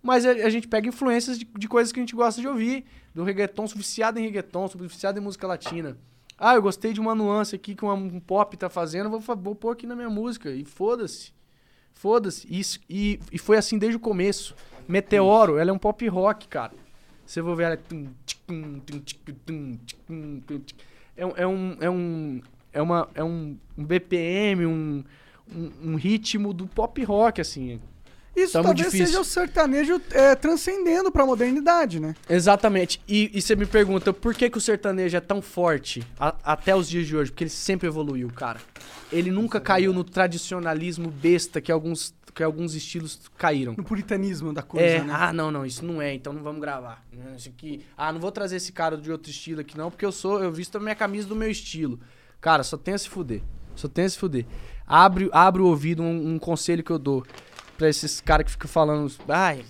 Mas 0.00 0.24
a, 0.24 0.30
a 0.30 0.50
gente 0.50 0.68
pega 0.68 0.88
influências 0.88 1.38
de, 1.38 1.44
de 1.44 1.68
coisas 1.68 1.92
que 1.92 1.98
a 1.98 2.02
gente 2.02 2.14
gosta 2.14 2.40
de 2.40 2.46
ouvir. 2.48 2.84
Do 3.14 3.24
reggaeton, 3.24 3.66
sou 3.66 3.76
viciado 3.78 4.18
em 4.18 4.22
reggaeton, 4.22 4.68
sou 4.68 4.80
viciado 4.80 5.18
em 5.18 5.22
música 5.22 5.46
latina. 5.46 5.96
Ah, 6.38 6.54
eu 6.54 6.62
gostei 6.62 6.92
de 6.92 7.00
uma 7.00 7.14
nuance 7.14 7.54
aqui 7.54 7.74
que 7.74 7.84
uma- 7.84 7.94
um 7.94 8.18
pop 8.20 8.56
tá 8.56 8.68
fazendo, 8.68 9.10
vou, 9.10 9.20
vou 9.36 9.54
pôr 9.54 9.70
aqui 9.70 9.86
na 9.86 9.94
minha 9.94 10.10
música. 10.10 10.50
E 10.50 10.64
foda-se. 10.64 11.32
Foda-se. 11.94 12.46
Isso- 12.50 12.80
E, 12.88 13.18
e 13.30 13.38
foi 13.38 13.56
assim 13.56 13.78
desde 13.78 13.96
o 13.96 14.00
começo. 14.00 14.54
Meteoro, 14.88 15.58
ela 15.58 15.70
é 15.70 15.72
um 15.72 15.78
pop 15.78 16.06
rock, 16.08 16.48
cara. 16.48 16.72
Você 17.24 17.40
vai 17.40 17.54
ver 17.54 17.62
ela. 17.64 17.78
é 21.16 21.24
um. 21.26 21.32
É 21.36 21.46
um. 21.46 21.76
É 21.80 21.90
um. 21.90 22.40
É, 22.74 22.80
uma, 22.82 23.08
é 23.14 23.22
um, 23.22 23.56
um 23.76 23.84
BPM, 23.84 24.64
um, 24.66 25.04
um, 25.54 25.70
um 25.90 25.94
ritmo 25.94 26.54
do 26.54 26.66
pop 26.66 27.02
rock, 27.04 27.38
assim. 27.40 27.78
Isso 28.34 28.54
Tá 28.54 28.62
talvez 28.62 28.90
seja 28.90 29.20
o 29.20 29.24
sertanejo 29.24 30.00
é, 30.10 30.34
transcendendo 30.34 31.12
pra 31.12 31.26
modernidade, 31.26 32.00
né? 32.00 32.14
Exatamente. 32.30 33.00
E, 33.06 33.30
e 33.34 33.42
você 33.42 33.54
me 33.54 33.66
pergunta 33.66 34.12
por 34.12 34.34
que, 34.34 34.48
que 34.48 34.56
o 34.56 34.60
sertanejo 34.60 35.16
é 35.16 35.20
tão 35.20 35.42
forte 35.42 36.02
a- 36.18 36.34
até 36.42 36.74
os 36.74 36.88
dias 36.88 37.06
de 37.06 37.14
hoje? 37.16 37.30
Porque 37.30 37.44
ele 37.44 37.50
sempre 37.50 37.86
evoluiu, 37.88 38.28
cara. 38.30 38.58
Ele 39.12 39.30
nunca 39.30 39.60
caiu 39.60 39.92
no 39.92 40.02
tradicionalismo 40.02 41.10
besta 41.10 41.60
que 41.60 41.70
alguns, 41.70 42.14
que 42.34 42.42
alguns 42.42 42.74
estilos 42.74 43.20
caíram. 43.36 43.74
No 43.76 43.84
puritanismo 43.84 44.52
da 44.54 44.62
coisa, 44.62 44.86
É, 44.86 45.02
né? 45.04 45.12
ah, 45.14 45.30
não, 45.32 45.50
não, 45.50 45.66
isso 45.66 45.84
não 45.84 46.00
é, 46.00 46.14
então 46.14 46.32
não 46.32 46.42
vamos 46.42 46.62
gravar. 46.62 47.04
Isso 47.36 47.50
aqui, 47.50 47.84
ah, 47.98 48.10
não 48.12 48.18
vou 48.20 48.32
trazer 48.32 48.56
esse 48.56 48.72
cara 48.72 48.96
de 48.96 49.12
outro 49.12 49.30
estilo 49.30 49.60
aqui 49.60 49.76
não, 49.76 49.90
porque 49.90 50.06
eu 50.06 50.12
sou, 50.12 50.42
eu 50.42 50.50
visto 50.50 50.76
a 50.76 50.80
minha 50.80 50.94
camisa 50.94 51.28
do 51.28 51.36
meu 51.36 51.50
estilo. 51.50 52.00
Cara, 52.40 52.62
só 52.62 52.78
tem 52.78 52.94
a 52.94 52.98
se 52.98 53.08
fuder. 53.10 53.42
Só 53.76 53.88
tem 53.88 54.06
a 54.06 54.08
se 54.08 54.18
fuder. 54.18 54.46
Abre, 54.86 55.28
abre 55.32 55.60
o 55.62 55.66
ouvido, 55.66 56.02
um, 56.02 56.34
um 56.34 56.38
conselho 56.38 56.82
que 56.82 56.90
eu 56.90 56.98
dou. 56.98 57.24
Pra 57.82 57.88
esses 57.88 58.20
caras 58.20 58.44
que 58.44 58.52
ficam 58.52 58.68
falando, 58.68 59.10
ai, 59.28 59.60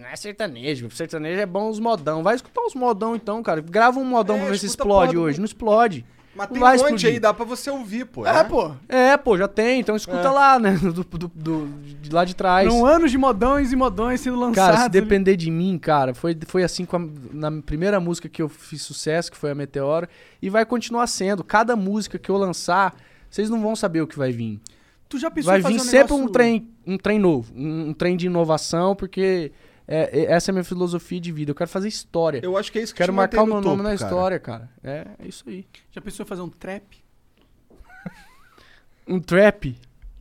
não 0.00 0.06
é 0.06 0.14
sertanejo, 0.14 0.88
sertanejo 0.92 1.40
é 1.40 1.46
bom 1.46 1.68
os 1.68 1.80
modão. 1.80 2.22
Vai 2.22 2.36
escutar 2.36 2.60
os 2.62 2.76
modão 2.76 3.16
então, 3.16 3.42
cara. 3.42 3.60
Grava 3.60 3.98
um 3.98 4.04
modão 4.04 4.36
É, 4.36 4.38
pra 4.42 4.48
ver 4.50 4.58
se 4.58 4.66
explode 4.66 5.14
do- 5.14 5.22
hoje. 5.22 5.38
Não 5.38 5.44
explode. 5.44 6.06
Mas 6.32 6.48
tem 6.48 6.58
um 6.58 6.64
monte 6.64 6.74
explodir. 6.76 7.08
aí, 7.10 7.18
dá 7.18 7.34
pra 7.34 7.44
você 7.44 7.68
ouvir, 7.68 8.04
pô. 8.06 8.24
É, 8.24 8.32
né? 8.32 8.44
pô. 8.44 8.70
É, 8.88 9.16
pô, 9.16 9.36
já 9.36 9.48
tem, 9.48 9.80
então 9.80 9.96
escuta 9.96 10.28
É. 10.28 10.30
lá, 10.30 10.60
né? 10.60 10.72
Do, 10.80 10.92
do, 11.02 11.28
do- 11.34 11.66
de 12.00 12.10
lá 12.14 12.24
de 12.24 12.36
trás. 12.36 12.68
Num 12.68 12.86
ano 12.86 13.08
de 13.08 13.18
modões 13.18 13.72
e 13.72 13.76
modões 13.76 14.20
sendo 14.20 14.38
lançados. 14.38 14.54
Cara, 14.54 14.76
se 14.76 14.82
ali. 14.82 14.90
depender 14.92 15.34
de 15.34 15.50
mim, 15.50 15.76
cara, 15.76 16.14
foi, 16.14 16.38
foi 16.46 16.62
assim 16.62 16.84
com 16.84 16.96
a- 16.98 17.08
na 17.32 17.50
primeira 17.62 17.98
música 17.98 18.28
que 18.28 18.40
eu 18.40 18.48
fiz 18.48 18.80
sucesso, 18.82 19.28
que 19.32 19.36
foi 19.36 19.50
a 19.50 19.56
Meteoro, 19.56 20.06
e 20.40 20.48
vai 20.48 20.64
continuar 20.64 21.08
sendo. 21.08 21.42
Cada 21.42 21.74
música 21.74 22.16
que 22.16 22.30
eu 22.30 22.36
lançar, 22.36 22.94
vocês 23.28 23.50
não 23.50 23.60
vão 23.60 23.74
saber 23.74 24.02
o 24.02 24.06
que 24.06 24.16
vai 24.16 24.30
vir. 24.30 24.60
Tu 25.08 25.18
já 25.18 25.30
pensou 25.30 25.50
Vai 25.52 25.60
em 25.60 25.62
fazer 25.62 25.74
vir 25.74 25.80
um 25.80 25.84
sempre 25.84 26.12
um 26.14 26.16
negócio- 26.16 26.32
trem, 26.32 26.68
um 26.86 26.98
trem 26.98 27.18
novo, 27.18 27.52
um, 27.54 27.88
um 27.88 27.94
trem 27.94 28.16
de 28.16 28.26
inovação, 28.26 28.94
porque 28.96 29.52
é- 29.86 30.20
é- 30.20 30.32
essa 30.32 30.50
é 30.50 30.52
a 30.52 30.54
minha 30.54 30.64
filosofia 30.64 31.20
de 31.20 31.30
vida. 31.30 31.50
Eu 31.52 31.54
quero 31.54 31.70
fazer 31.70 31.86
história. 31.88 32.40
Eu 32.42 32.56
acho 32.56 32.72
que 32.72 32.78
é 32.78 32.82
isso 32.82 32.92
que 32.92 32.98
quero 32.98 33.12
marcar 33.12 33.42
o 33.42 33.46
meu 33.46 33.60
nome 33.60 33.82
na 33.82 33.96
cara. 33.96 34.10
história, 34.10 34.38
cara. 34.40 34.70
É, 34.82 35.06
é 35.18 35.28
isso 35.28 35.44
aí. 35.48 35.64
Já 35.92 36.00
pensou 36.00 36.24
em 36.24 36.28
fazer 36.28 36.42
um 36.42 36.48
trap? 36.48 36.84
Um 39.06 39.20
trap. 39.20 39.76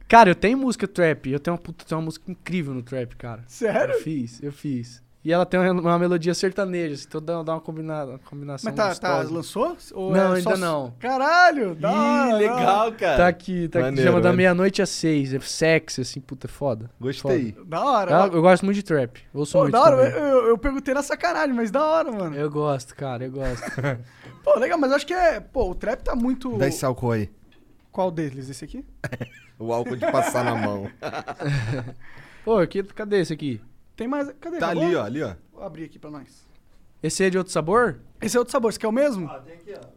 Cara, 0.07 0.29
eu 0.29 0.35
tenho 0.35 0.57
música 0.57 0.87
trap. 0.87 1.31
Eu 1.31 1.39
tenho 1.39 1.55
uma, 1.55 1.61
puta, 1.61 1.83
tenho 1.83 1.99
uma 1.99 2.05
música 2.05 2.31
incrível 2.31 2.73
no 2.73 2.83
trap, 2.83 3.15
cara. 3.15 3.43
Sério? 3.47 3.95
Eu 3.95 4.01
fiz, 4.01 4.43
eu 4.43 4.51
fiz. 4.51 5.01
E 5.25 5.33
ela 5.33 5.43
tem 5.43 5.59
uma, 5.59 5.71
uma 5.71 5.97
melodia 5.97 6.35
sertaneja, 6.35 6.93
assim, 6.93 7.05
então 7.07 7.19
dá, 7.19 7.41
dá 7.41 7.53
uma, 7.55 7.59
combinada, 7.59 8.11
uma 8.11 8.19
combinação 8.19 8.71
Mas 8.71 8.99
tá, 8.99 9.23
tá, 9.23 9.27
lançou? 9.27 9.75
Ou 9.95 10.11
Não, 10.13 10.35
é 10.35 10.39
só- 10.41 10.51
ainda 10.51 10.61
não. 10.63 10.93
Caralho, 10.99 11.73
da 11.73 11.89
hora, 11.91 11.99
da 11.99 12.25
hora. 12.27 12.35
legal, 12.37 12.91
cara. 12.91 13.17
Tá 13.17 13.27
aqui, 13.27 13.67
tá 13.67 13.79
aqui. 13.79 13.85
Maneiro, 13.87 14.07
Chama 14.07 14.21
da 14.21 14.29
maneiro. 14.29 14.37
meia-noite 14.37 14.83
às 14.83 14.89
seis. 14.91 15.33
É 15.33 15.39
sexy, 15.39 16.01
assim, 16.01 16.21
puta, 16.21 16.45
é 16.45 16.47
foda. 16.47 16.91
Gostei. 17.01 17.57
Da 17.65 17.83
hora. 17.83 18.11
Foda. 18.11 18.27
Eu, 18.27 18.37
eu 18.37 18.41
gosto 18.43 18.63
muito 18.65 18.75
de 18.75 18.83
trap. 18.83 19.19
Ouço 19.33 19.53
Pô, 19.53 19.61
muito 19.63 19.71
da 19.71 19.81
hora. 19.81 19.97
também. 19.97 20.11
Eu, 20.21 20.47
eu 20.49 20.57
perguntei 20.59 20.93
na 20.93 21.01
sacanagem, 21.01 21.55
mas 21.55 21.71
da 21.71 21.83
hora, 21.83 22.11
mano. 22.11 22.35
Eu 22.35 22.51
gosto, 22.51 22.95
cara, 22.95 23.25
eu 23.25 23.31
gosto. 23.31 23.65
Pô, 24.45 24.59
legal, 24.59 24.77
mas 24.77 24.91
eu 24.91 24.95
acho 24.97 25.07
que 25.07 25.13
é. 25.15 25.39
Pô, 25.39 25.71
o 25.71 25.73
trap 25.73 26.03
tá 26.03 26.15
muito. 26.15 26.55
Dá 26.55 26.67
esse 26.67 26.85
álcool 26.85 27.13
aí. 27.13 27.31
Qual 27.91 28.11
deles? 28.11 28.47
Esse 28.47 28.63
aqui? 28.63 28.85
O 29.57 29.71
álcool 29.71 29.95
de 29.95 30.05
passar 30.11 30.43
na 30.43 30.53
mão. 30.53 30.85
Pô, 32.43 32.57
aqui, 32.57 32.83
cadê 32.83 33.21
esse 33.21 33.31
aqui? 33.33 33.61
Tem 33.95 34.07
mais. 34.07 34.31
Cadê? 34.39 34.57
Tá 34.57 34.67
Acabou? 34.67 34.83
ali, 34.83 34.95
ó, 34.95 35.03
ali, 35.03 35.23
ó. 35.23 35.33
Vou 35.53 35.63
abrir 35.63 35.85
aqui 35.85 35.97
pra 35.99 36.09
nós. 36.11 36.45
Esse 37.01 37.23
é 37.23 37.29
de 37.29 37.37
outro 37.37 37.53
sabor? 37.53 37.99
Esse 38.21 38.35
é 38.35 38.39
outro 38.39 38.51
sabor, 38.51 38.69
esse 38.69 38.77
aqui 38.77 38.85
é 38.85 38.89
o 38.89 38.91
mesmo? 38.91 39.27
Ah, 39.29 39.39
tem 39.39 39.53
aqui, 39.55 39.73
ó. 39.75 39.95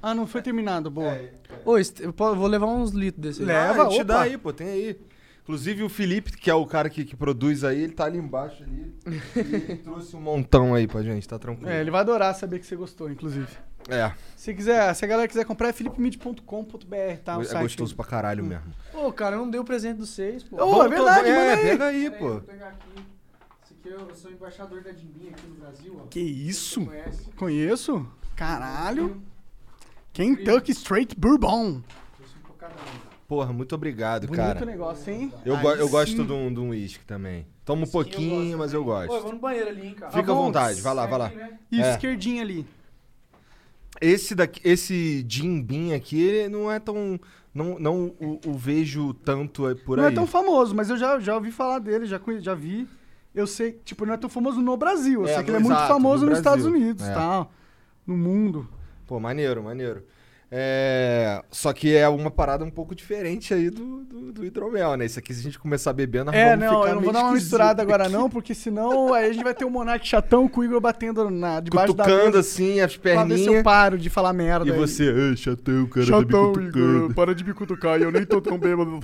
Ah, 0.00 0.14
não 0.14 0.26
foi 0.26 0.42
terminado, 0.42 0.90
boa. 0.90 1.18
Ô, 1.64 1.76
esse- 1.76 1.94
eu 2.02 2.12
vou 2.12 2.46
levar 2.46 2.66
uns 2.66 2.92
litros 2.92 3.20
desse 3.20 3.40
aí. 3.40 3.46
Leva, 3.46 3.84
ah, 3.84 3.88
te 3.88 4.04
dá 4.04 4.20
aí, 4.22 4.38
pô, 4.38 4.52
tem 4.52 4.68
aí. 4.68 5.00
Inclusive 5.42 5.82
o 5.82 5.88
Felipe, 5.88 6.32
que 6.36 6.50
é 6.50 6.54
o 6.54 6.66
cara 6.66 6.90
que, 6.90 7.04
que 7.04 7.16
produz 7.16 7.64
aí, 7.64 7.80
ele 7.82 7.94
tá 7.94 8.04
ali 8.04 8.18
embaixo 8.18 8.62
ali. 8.62 8.94
e 9.06 9.38
ele 9.40 9.76
trouxe 9.76 10.14
um 10.14 10.20
montão 10.20 10.74
aí 10.74 10.86
pra 10.86 11.02
gente, 11.02 11.26
tá 11.26 11.38
tranquilo. 11.38 11.70
É, 11.70 11.80
ele 11.80 11.90
vai 11.90 12.00
adorar 12.00 12.34
saber 12.34 12.58
que 12.60 12.66
você 12.66 12.76
gostou, 12.76 13.10
inclusive. 13.10 13.48
É, 13.88 14.12
Se 14.36 14.52
quiser, 14.54 14.92
se 14.94 15.04
a 15.04 15.08
galera 15.08 15.26
quiser 15.28 15.44
comprar, 15.44 15.68
é 15.68 15.72
philipemid.com.br, 15.72 17.18
tá? 17.24 17.38
O 17.38 17.42
é 17.42 17.44
site. 17.44 17.62
gostoso 17.62 17.96
pra 17.96 18.04
caralho 18.04 18.44
mesmo. 18.44 18.72
Ô, 18.92 19.12
cara, 19.12 19.36
eu 19.36 19.40
não 19.40 19.50
dei 19.50 19.58
o 19.60 19.64
presente 19.64 19.96
dos 19.98 20.10
seis, 20.10 20.42
pô. 20.44 20.62
Ô, 20.62 20.84
é 20.84 20.88
verdade, 20.88 21.28
é, 21.28 21.34
manda 21.34 21.52
aí. 21.54 21.62
pega 21.70 21.84
aí, 21.86 22.10
pô. 22.10 22.28
vou 22.30 22.40
pegar 22.42 22.68
aqui. 22.68 23.02
Esse 23.64 23.74
aqui 23.74 23.88
eu, 23.88 24.08
eu 24.08 24.14
sou 24.14 24.30
embaixador 24.30 24.82
da 24.82 24.90
Dimbinha 24.90 25.30
aqui 25.30 25.46
no 25.46 25.54
Brasil, 25.56 26.00
ó. 26.02 26.06
Que 26.08 26.20
isso? 26.20 26.80
Você 26.80 26.86
conhece? 26.86 27.30
Conheço? 27.36 28.06
Caralho. 28.36 29.22
Kentucky 30.12 30.72
Straight 30.72 31.14
Bourbon. 31.18 31.82
Porra, 33.26 33.52
muito 33.52 33.74
obrigado, 33.74 34.26
Bonito 34.26 34.42
cara. 34.42 34.64
negócio, 34.64 35.12
hein? 35.12 35.30
Eu, 35.44 35.58
go- 35.58 35.72
eu 35.74 35.88
gosto 35.90 36.24
de 36.24 36.32
um 36.32 36.52
de 36.52 36.60
um 36.60 36.70
uísque 36.70 37.04
também. 37.04 37.46
Toma 37.62 37.82
um 37.82 37.84
eu 37.84 37.90
pouquinho, 37.90 38.56
gosto 38.56 38.58
mas 38.58 38.72
eu 38.72 38.82
também. 38.84 38.96
Pô, 38.96 39.02
eu 39.02 39.08
gosto. 39.08 39.22
vou 39.22 39.32
no 39.34 39.38
banheiro 39.38 39.68
ali, 39.68 39.86
hein, 39.88 39.94
cara. 39.94 40.10
Fica 40.12 40.32
à 40.32 40.34
vontade, 40.34 40.80
vai 40.80 40.94
lá, 40.94 41.04
vai 41.06 41.18
lá. 41.18 41.26
Aqui, 41.26 41.36
né? 41.36 41.58
Isso, 41.70 41.82
É. 41.82 41.90
esquerdinha 41.90 42.42
ali. 42.42 42.66
Esse 44.00 44.34
daqui, 44.34 44.60
esse 44.64 45.24
Jim 45.28 45.60
Beam 45.62 45.94
aqui, 45.94 46.20
ele 46.20 46.48
não 46.48 46.70
é 46.70 46.78
tão. 46.78 47.18
Não, 47.54 47.78
não 47.78 48.14
o, 48.20 48.38
o 48.46 48.52
vejo 48.54 49.12
tanto 49.14 49.66
aí 49.66 49.74
por 49.74 49.96
não 49.96 50.04
aí. 50.04 50.12
é 50.12 50.14
tão 50.14 50.26
famoso, 50.26 50.74
mas 50.74 50.90
eu 50.90 50.96
já, 50.96 51.18
já 51.18 51.34
ouvi 51.34 51.50
falar 51.50 51.78
dele, 51.80 52.06
já, 52.06 52.20
já 52.40 52.54
vi. 52.54 52.86
Eu 53.34 53.46
sei, 53.46 53.72
tipo, 53.84 54.04
não 54.06 54.14
é 54.14 54.16
tão 54.16 54.30
famoso 54.30 54.60
no 54.60 54.76
Brasil. 54.76 55.22
Eu 55.22 55.28
É, 55.28 55.34
sei 55.34 55.44
que 55.44 55.50
ele 55.50 55.56
é 55.56 55.60
muito 55.60 55.72
exato, 55.72 55.92
famoso 55.92 56.24
no 56.24 56.30
nos 56.30 56.38
Estados. 56.38 56.64
Unidos, 56.64 57.04
É. 57.04 57.12
tal. 57.14 57.52
No 58.06 58.16
mundo. 58.16 58.68
Pô, 59.06 59.18
maneiro, 59.18 59.62
maneiro. 59.62 60.02
É, 60.50 61.42
Só 61.50 61.74
que 61.74 61.94
é 61.94 62.08
uma 62.08 62.30
parada 62.30 62.64
um 62.64 62.70
pouco 62.70 62.94
diferente 62.94 63.52
aí 63.52 63.68
do, 63.68 64.02
do, 64.04 64.32
do 64.32 64.44
hidromel, 64.46 64.96
né? 64.96 65.04
Isso 65.04 65.18
aqui, 65.18 65.34
se 65.34 65.40
a 65.40 65.42
gente 65.42 65.58
começar 65.58 65.90
a 65.90 65.92
beber, 65.92 66.24
nós 66.24 66.34
É, 66.34 66.56
não, 66.56 66.80
ficar 66.80 66.88
eu 66.88 66.94
não 66.94 67.02
vou 67.02 67.12
dar 67.12 67.24
uma 67.24 67.32
misturada 67.32 67.82
agora 67.82 68.04
aqui. 68.04 68.12
não, 68.12 68.30
porque 68.30 68.54
senão 68.54 69.12
aí 69.12 69.26
a 69.28 69.32
gente 69.32 69.44
vai 69.44 69.52
ter 69.54 69.66
o 69.66 69.70
Monark 69.70 70.06
chatão 70.08 70.48
com 70.48 70.62
o 70.62 70.64
Igor 70.64 70.80
batendo 70.80 71.28
na, 71.28 71.60
debaixo 71.60 71.92
da 71.92 72.04
Cutucando 72.04 72.26
mesa. 72.36 72.38
assim, 72.40 72.80
as 72.80 72.96
Pra 72.96 73.24
ver 73.24 73.34
se 73.36 73.40
eu 73.40 73.44
perninhas. 73.44 73.62
paro 73.62 73.98
de 73.98 74.08
falar 74.08 74.32
merda. 74.32 74.66
E 74.66 74.72
aí. 74.72 74.78
você, 74.78 75.12
ah, 75.32 75.36
chatão, 75.36 75.86
cara, 75.86 76.06
Chatão, 76.06 76.52
tá 76.52 76.60
me 76.60 76.68
Igor, 76.68 77.14
para 77.14 77.34
de 77.34 77.44
me 77.44 77.52
cutucar, 77.52 78.00
eu 78.00 78.10
nem 78.10 78.24
tô 78.24 78.40
tão 78.40 78.58
bêbado. 78.58 79.00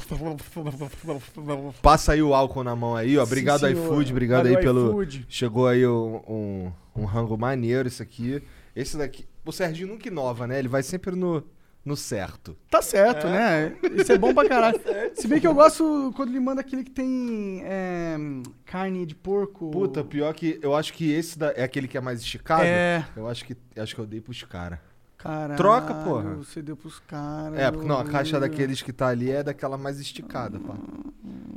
Passa 1.82 2.12
aí 2.12 2.22
o 2.22 2.34
álcool 2.34 2.64
na 2.64 2.74
mão 2.74 2.96
aí, 2.96 3.18
ó. 3.18 3.22
Obrigado, 3.22 3.68
iFood, 3.68 4.12
obrigado 4.12 4.44
Valeu, 4.44 4.58
aí 4.58 4.64
pelo. 4.64 5.06
Chegou 5.28 5.66
aí 5.66 5.86
um, 5.86 6.20
um, 6.28 6.72
um 6.96 7.04
rango 7.04 7.36
maneiro, 7.36 7.86
isso 7.86 8.02
aqui. 8.02 8.42
Esse 8.74 8.96
daqui. 8.96 9.26
O 9.44 9.52
Serginho 9.52 9.88
nunca 9.88 10.08
inova, 10.08 10.46
né? 10.46 10.58
Ele 10.58 10.68
vai 10.68 10.82
sempre 10.82 11.14
no, 11.14 11.42
no 11.84 11.96
certo. 11.96 12.56
Tá 12.70 12.80
certo, 12.80 13.26
né? 13.28 13.76
Isso 13.98 14.10
é 14.12 14.18
bom 14.18 14.32
pra 14.32 14.48
caralho. 14.48 14.80
Se 15.14 15.28
bem 15.28 15.38
que 15.40 15.46
eu 15.46 15.54
gosto 15.54 16.12
quando 16.16 16.30
ele 16.30 16.40
manda 16.40 16.60
aquele 16.62 16.82
que 16.84 16.90
tem 16.90 17.60
é, 17.64 18.16
carne 18.64 19.04
de 19.04 19.14
porco. 19.14 19.70
Puta, 19.70 20.02
pior 20.02 20.32
que. 20.34 20.58
Eu 20.62 20.74
acho 20.74 20.92
que 20.94 21.10
esse 21.12 21.38
da- 21.38 21.52
é 21.52 21.62
aquele 21.62 21.86
que 21.86 21.98
é 21.98 22.00
mais 22.00 22.20
esticado. 22.20 22.64
É. 22.64 23.04
Eu 23.16 23.28
acho 23.28 23.44
que 23.44 23.56
acho 23.76 23.94
que 23.94 24.00
eu 24.00 24.06
dei 24.06 24.20
pros 24.20 24.42
caras. 24.44 24.78
Caralho, 25.18 25.56
Troca, 25.56 25.94
porra. 25.94 26.34
Você 26.36 26.60
deu 26.60 26.76
pros 26.76 26.98
caras. 27.00 27.58
É, 27.58 27.70
porque 27.70 27.86
não, 27.86 27.98
a 27.98 28.04
caixa 28.04 28.38
daqueles 28.38 28.82
que 28.82 28.92
tá 28.92 29.08
ali 29.08 29.30
é 29.30 29.42
daquela 29.42 29.78
mais 29.78 29.98
esticada, 29.98 30.58
pá. 30.60 30.74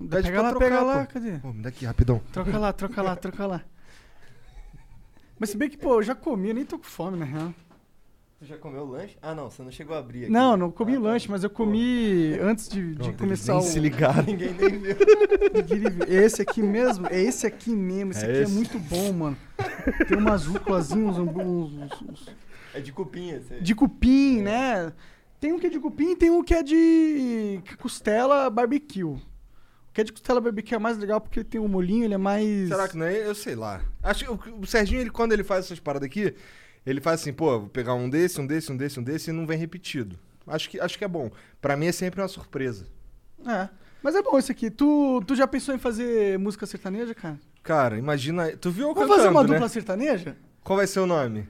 Pede 0.09 0.29
Pega 0.29 0.31
pra 0.31 0.41
lá, 0.41 0.49
trocar, 0.51 0.65
pega 0.65 0.81
lá, 0.81 1.05
pô. 1.05 1.13
cadê? 1.13 1.31
Pô, 1.39 1.51
me 1.51 1.61
dá 1.61 1.67
aqui, 1.69 1.85
rapidão. 1.85 2.21
Troca 2.31 2.57
lá, 2.57 2.71
troca 2.71 3.01
lá, 3.01 3.15
troca 3.17 3.45
lá. 3.45 3.61
Mas 5.38 5.49
se 5.49 5.57
bem 5.57 5.69
que, 5.69 5.77
pô, 5.77 5.95
eu 5.95 6.03
já 6.03 6.15
comi, 6.15 6.47
eu 6.49 6.55
nem 6.55 6.65
tô 6.65 6.77
com 6.77 6.85
fome, 6.85 7.17
na 7.17 7.25
real. 7.25 7.53
Você 8.39 8.45
já 8.45 8.57
comeu 8.57 8.83
o 8.83 8.85
lanche? 8.91 9.17
Ah, 9.19 9.33
não, 9.33 9.49
você 9.49 9.63
não 9.63 9.71
chegou 9.71 9.95
a 9.95 9.99
abrir 9.99 10.23
aqui. 10.25 10.31
Não, 10.31 10.55
não 10.55 10.69
comi 10.69 10.93
Ah, 10.95 10.99
o 10.99 11.01
tá. 11.03 11.07
lanche, 11.09 11.29
mas 11.31 11.43
eu 11.43 11.49
comi 11.49 12.38
antes 12.39 12.69
de, 12.69 12.91
de 12.91 12.95
Pronto, 12.97 13.17
começar 13.17 13.53
nem 13.53 13.61
o. 13.61 13.65
se 13.65 13.79
ligaram. 13.79 14.23
Ninguém 14.23 14.53
nem 14.53 14.69
viu. 14.79 14.95
Esse 16.07 16.43
aqui 16.43 16.61
mesmo? 16.61 17.07
É 17.07 17.19
esse 17.19 17.47
aqui 17.47 17.71
mesmo. 17.71 18.11
Esse 18.11 18.25
É 18.25 18.29
aqui 18.29 18.38
esse? 18.41 18.51
é 18.51 18.55
muito 18.55 18.77
bom, 18.79 19.11
mano. 19.11 19.38
Tem 20.07 20.17
umas 20.17 20.45
rúculazinhas, 20.45 21.17
uns, 21.17 21.35
uns- 21.35 22.01
uns- 22.03 22.29
É 22.75 22.79
de 22.79 22.91
cupinha. 22.91 23.41
Você... 23.41 23.59
de 23.59 23.73
cupim, 23.73 24.41
né? 24.43 24.93
Tem 25.39 25.51
um 25.51 25.57
que 25.59 25.65
é 25.67 25.69
de 25.71 25.79
cupim 25.79 26.11
e 26.11 26.15
tem 26.15 26.29
um 26.29 26.43
que 26.43 26.53
é 26.53 26.61
de 26.61 27.59
costela 27.79 28.49
barbecue. 28.51 29.03
O 29.03 29.19
que 29.93 30.01
é 30.01 30.03
de 30.03 30.11
costela 30.11 30.39
barbecue 30.39 30.75
é 30.75 30.79
mais 30.79 30.95
legal 30.99 31.19
porque 31.19 31.39
ele 31.39 31.47
tem 31.49 31.59
um 31.59 31.67
molhinho, 31.67 32.03
ele 32.05 32.13
é 32.13 32.17
mais. 32.19 32.67
Será 32.69 32.88
que 32.88 32.95
não 32.97 33.05
é? 33.07 33.25
Eu 33.27 33.33
sei 33.33 33.55
lá. 33.55 33.81
Acho 34.03 34.25
que 34.25 34.31
o, 34.51 34.59
o 34.61 34.65
Serginho, 34.67 35.01
ele, 35.01 35.09
quando 35.09 35.31
ele 35.33 35.43
faz 35.43 35.65
essas 35.65 35.79
paradas 35.79 36.05
aqui, 36.05 36.35
ele 36.86 37.01
faz 37.01 37.21
assim, 37.21 37.34
pô, 37.34 37.59
vou 37.59 37.69
pegar 37.69 37.93
um 37.93 38.09
desse, 38.09 38.39
um 38.39 38.47
desse, 38.47 38.71
um 38.71 38.78
desse, 38.78 38.99
um 38.99 39.03
desse 39.03 39.30
e 39.30 39.34
não 39.34 39.45
vem 39.45 39.57
repetido. 39.57 40.17
Acho 40.45 40.69
que, 40.69 40.80
acho 40.80 40.97
que 40.97 41.03
é 41.03 41.07
bom. 41.07 41.30
Pra 41.61 41.75
mim 41.75 41.88
é 41.88 41.91
sempre 41.91 42.21
uma 42.21 42.28
surpresa. 42.28 42.86
É. 43.45 43.67
Mas 44.01 44.15
é 44.15 44.21
bom 44.21 44.38
esse 44.38 44.51
aqui. 44.51 44.69
Tu, 44.69 45.21
tu 45.28 45.36
já 45.36 45.45
pensou 45.47 45.75
em 45.75 45.78
fazer 45.78 46.39
música 46.39 46.65
sertaneja, 46.65 47.13
cara? 47.13 47.38
Cara, 47.63 47.97
imagina. 47.97 48.55
Tu 48.55 48.71
viu 48.71 48.88
eu 48.88 48.93
Vamos 48.93 49.09
cantando, 49.09 49.17
fazer 49.23 49.30
uma 49.36 49.43
né? 49.43 49.53
dupla 49.53 49.69
sertaneja? 49.69 50.38
Qual 50.63 50.78
vai 50.78 50.88
ser 50.88 51.01
o 51.01 51.05
nome? 51.05 51.49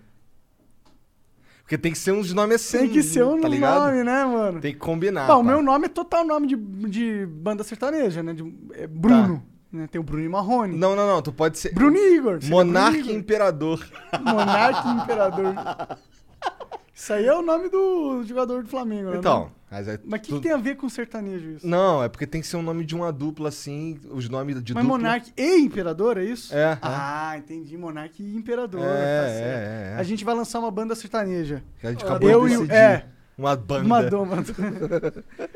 Porque 1.61 1.78
tem 1.78 1.91
que 1.91 1.97
ser 1.97 2.13
uns 2.13 2.34
nomes 2.34 2.55
assim. 2.55 2.78
Tem 2.80 2.89
que 2.89 3.03
ser 3.03 3.23
um 3.25 3.41
tá 3.41 3.47
ligado? 3.47 3.88
nome, 3.88 4.03
né, 4.03 4.23
mano? 4.25 4.61
Tem 4.61 4.71
que 4.73 4.80
combinar. 4.80 5.28
Bom, 5.28 5.41
o 5.41 5.43
meu 5.43 5.61
nome 5.61 5.86
é 5.88 5.89
total 5.89 6.25
nome 6.25 6.47
de, 6.47 6.55
de 6.55 7.25
banda 7.25 7.63
sertaneja, 7.63 8.23
né? 8.23 8.34
De- 8.34 8.53
é 8.71 8.88
Bruno. 8.88 9.45
Né? 9.72 9.88
Tem 9.88 9.99
o 9.99 10.03
Bruno 10.03 10.24
e 10.24 10.30
Marrone. 10.30 10.78
Não, 10.78 10.95
não, 10.95 11.07
não. 11.07 11.22
Tu 11.22 11.32
pode 11.34 11.57
ser. 11.59 11.74
Bruno 11.74 11.97
e 11.97 12.15
Igor. 12.15 12.39
Monarca 12.45 12.97
e. 12.97 13.13
Imperador. 13.15 13.86
Monarca 14.22 14.88
e 14.88 14.91
Imperador. 15.03 15.53
Isso 16.93 17.13
aí 17.13 17.26
é 17.28 17.34
o 17.34 17.41
nome 17.41 17.70
do 17.70 18.24
jogador 18.24 18.63
do 18.63 18.70
Flamengo, 18.70 19.11
né? 19.11 19.18
Então. 19.18 19.51
Mas, 19.70 19.86
é 19.88 19.99
Mas 20.05 20.20
o 20.22 20.24
que, 20.24 20.30
tu- 20.30 20.36
que 20.38 20.41
tem 20.43 20.51
a 20.53 20.57
ver 20.57 20.78
com 20.78 20.88
sertanejo 20.88 21.51
isso? 21.51 21.68
Não, 21.68 22.01
é 22.01 22.07
porque 22.07 22.26
tem 22.26 22.39
que 22.39 22.47
ser 22.47 22.55
um 22.55 22.61
nome 22.61 22.86
de 22.86 22.95
uma 22.95 23.11
dupla 23.11 23.49
assim. 23.49 23.99
Os 24.09 24.30
nomes 24.30 24.63
de 24.63 24.74
Mas 24.74 24.82
dupla. 24.84 24.97
Monarca 24.97 25.28
e 25.36 25.57
Imperador, 25.59 26.18
é 26.18 26.24
isso? 26.24 26.55
É, 26.55 26.72
é. 26.72 26.78
Ah, 26.82 27.36
entendi. 27.38 27.78
Monarca 27.78 28.15
e 28.18 28.36
Imperador. 28.36 28.80
É, 28.82 28.86
tá 28.86 28.93
é, 28.93 29.91
é, 29.91 29.93
é. 29.93 29.99
A 29.99 30.03
gente 30.03 30.24
vai 30.24 30.34
lançar 30.34 30.59
uma 30.59 30.72
banda 30.72 30.95
sertaneja. 30.95 31.61
Que 31.82 31.88
a 31.88 31.91
gente 31.91 32.03
acabou 32.05 32.30
Eu 32.30 32.47
de 32.47 32.53
e 32.53 32.57
decidir. 32.57 32.74
É, 32.74 33.05
Uma 33.38 33.55
banda. 33.55 33.85
uma 33.85 34.03
doma. 34.03 34.38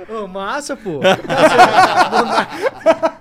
Ô, 0.07 0.27
massa, 0.27 0.77
pô. 0.77 0.99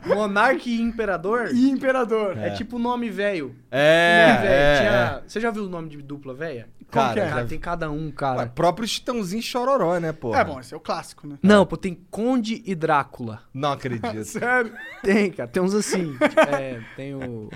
Monarca 0.06 0.68
e 0.68 0.80
Imperador 0.80 1.48
e 1.52 1.68
Imperador. 1.70 2.36
é. 2.38 2.50
tipo 2.50 2.78
nome 2.78 3.10
velho. 3.10 3.54
É, 3.70 4.26
Nome 4.28 4.38
velho. 4.42 4.52
é, 4.52 4.78
Tinha- 4.78 4.92
é. 4.92 5.22
Você 5.28 5.40
já 5.40 5.50
viu 5.50 5.64
o 5.64 5.68
nome 5.68 5.88
de 5.88 5.98
dupla 6.02 6.34
velha? 6.34 6.68
Cara, 6.90 7.12
que 7.14 7.20
é? 7.20 7.28
Cara, 7.28 7.46
tem 7.46 7.58
cada 7.58 7.90
um, 7.90 8.10
cara. 8.10 8.38
Ué, 8.40 8.46
próprio 8.52 8.86
Chitãozinho 8.88 9.42
Chororó, 9.42 9.98
né, 10.00 10.12
pô? 10.12 10.34
É 10.34 10.44
bom, 10.44 10.58
esse 10.58 10.74
é 10.74 10.76
o 10.76 10.80
clássico, 10.80 11.26
né? 11.26 11.36
Não, 11.40 11.64
pô, 11.64 11.76
tem 11.76 11.94
Conde 12.10 12.62
e 12.66 12.74
Drácula. 12.74 13.42
Não 13.54 13.72
acredito. 13.72 14.22
Sério? 14.26 14.72
Tem, 15.02 15.30
cara. 15.30 15.48
Tem 15.48 15.62
uns 15.62 15.74
assim. 15.74 16.16
é, 16.52 16.80
tem 16.96 17.14
o. 17.14 17.48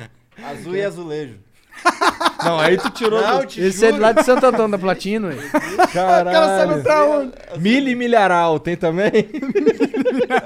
Azul 0.42 0.76
e 0.76 0.82
azulejo. 0.84 1.38
Não, 2.44 2.58
aí 2.58 2.76
tu 2.76 2.90
tirou 2.90 3.20
Não, 3.20 3.40
do... 3.40 3.44
Esse 3.44 3.86
é 3.86 3.90
juro. 3.90 4.02
lá 4.02 4.12
de 4.12 4.22
Santo 4.24 4.44
Antônio 4.46 4.68
da 4.68 4.78
Platina, 4.78 5.28
ué. 5.28 5.34
O 5.34 5.92
cara 5.92 6.32
sabe 6.32 6.32
Caralho. 6.32 6.82
pra 6.82 7.04
onde? 7.06 7.32
Milho 7.58 7.88
e 7.88 7.94
milharal, 7.94 8.58
tem 8.58 8.76
também? 8.76 9.10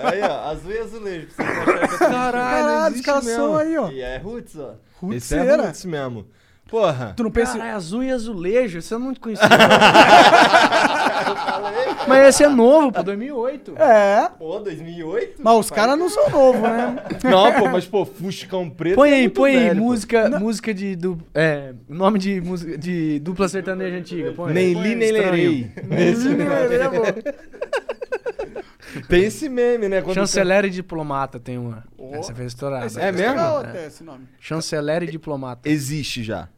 Aí, 0.04 0.20
ó, 0.22 0.50
azul 0.50 0.72
e 0.72 0.78
azulejo. 0.78 1.28
Tô 1.36 1.98
Caralho, 1.98 2.94
os 2.94 3.00
caras 3.00 3.24
são 3.24 3.56
aí, 3.56 3.76
ó. 3.76 3.90
E 3.90 4.00
é 4.00 4.18
roots, 4.18 4.56
ó. 4.56 4.74
Esse 5.12 5.36
é 5.36 5.56
roots 5.56 5.84
mesmo. 5.84 6.26
Porra. 6.68 7.14
Tu 7.16 7.22
não 7.22 7.30
pensa... 7.30 7.56
Caralho, 7.58 7.76
azul 7.76 8.02
e 8.04 8.10
azulejo, 8.10 8.82
você 8.82 8.98
não 8.98 9.14
conhecia. 9.14 9.48
Mas 12.06 12.28
esse 12.28 12.44
é 12.44 12.48
novo, 12.48 12.92
pô, 12.92 13.02
2008. 13.02 13.74
É, 13.78 14.30
Pô, 14.38 14.58
2008? 14.60 15.34
mas 15.42 15.58
os 15.58 15.70
caras 15.70 15.98
não 15.98 16.08
são 16.08 16.30
novos, 16.30 16.62
né? 16.62 16.96
Não, 17.24 17.52
pô, 17.52 17.68
mas 17.68 17.86
pô, 17.86 18.04
Fuscão 18.06 18.68
Preto 18.70 18.94
Põe 18.96 19.10
é 19.10 19.14
aí, 19.14 19.20
muito 19.22 19.34
põe 19.34 19.56
aí, 19.56 19.68
pô. 19.70 19.74
música, 19.76 20.38
música 20.38 20.72
de. 20.72 20.96
Du, 20.96 21.18
é, 21.34 21.74
nome 21.88 22.18
de 22.18 22.40
música 22.40 22.78
de 22.78 23.18
dupla 23.20 23.48
sertaneja 23.48 23.96
antiga. 23.96 24.32
Põe, 24.32 24.52
Nem 24.52 24.72
li, 24.74 24.88
aí, 24.88 24.94
nem 24.94 25.08
estranho. 25.10 25.32
lerei. 25.32 25.70
Esse 26.08 26.28
Tem 29.08 29.24
esse 29.24 29.48
meme, 29.48 29.88
né? 29.88 30.00
Quando 30.00 30.14
Chanceler 30.14 30.64
e 30.64 30.70
diplomata 30.70 31.38
tem 31.38 31.58
uma. 31.58 31.84
Essa 32.12 32.34
fez 32.34 32.52
estourada. 32.52 32.86
Esse 32.86 33.00
É 33.00 33.12
mesmo? 33.12 33.38
até 33.40 33.86
esse 33.86 34.02
nome. 34.02 34.24
Chanceler 34.40 35.02
e 35.02 35.06
diplomata. 35.08 35.68
Existe 35.68 36.22
já. 36.22 36.48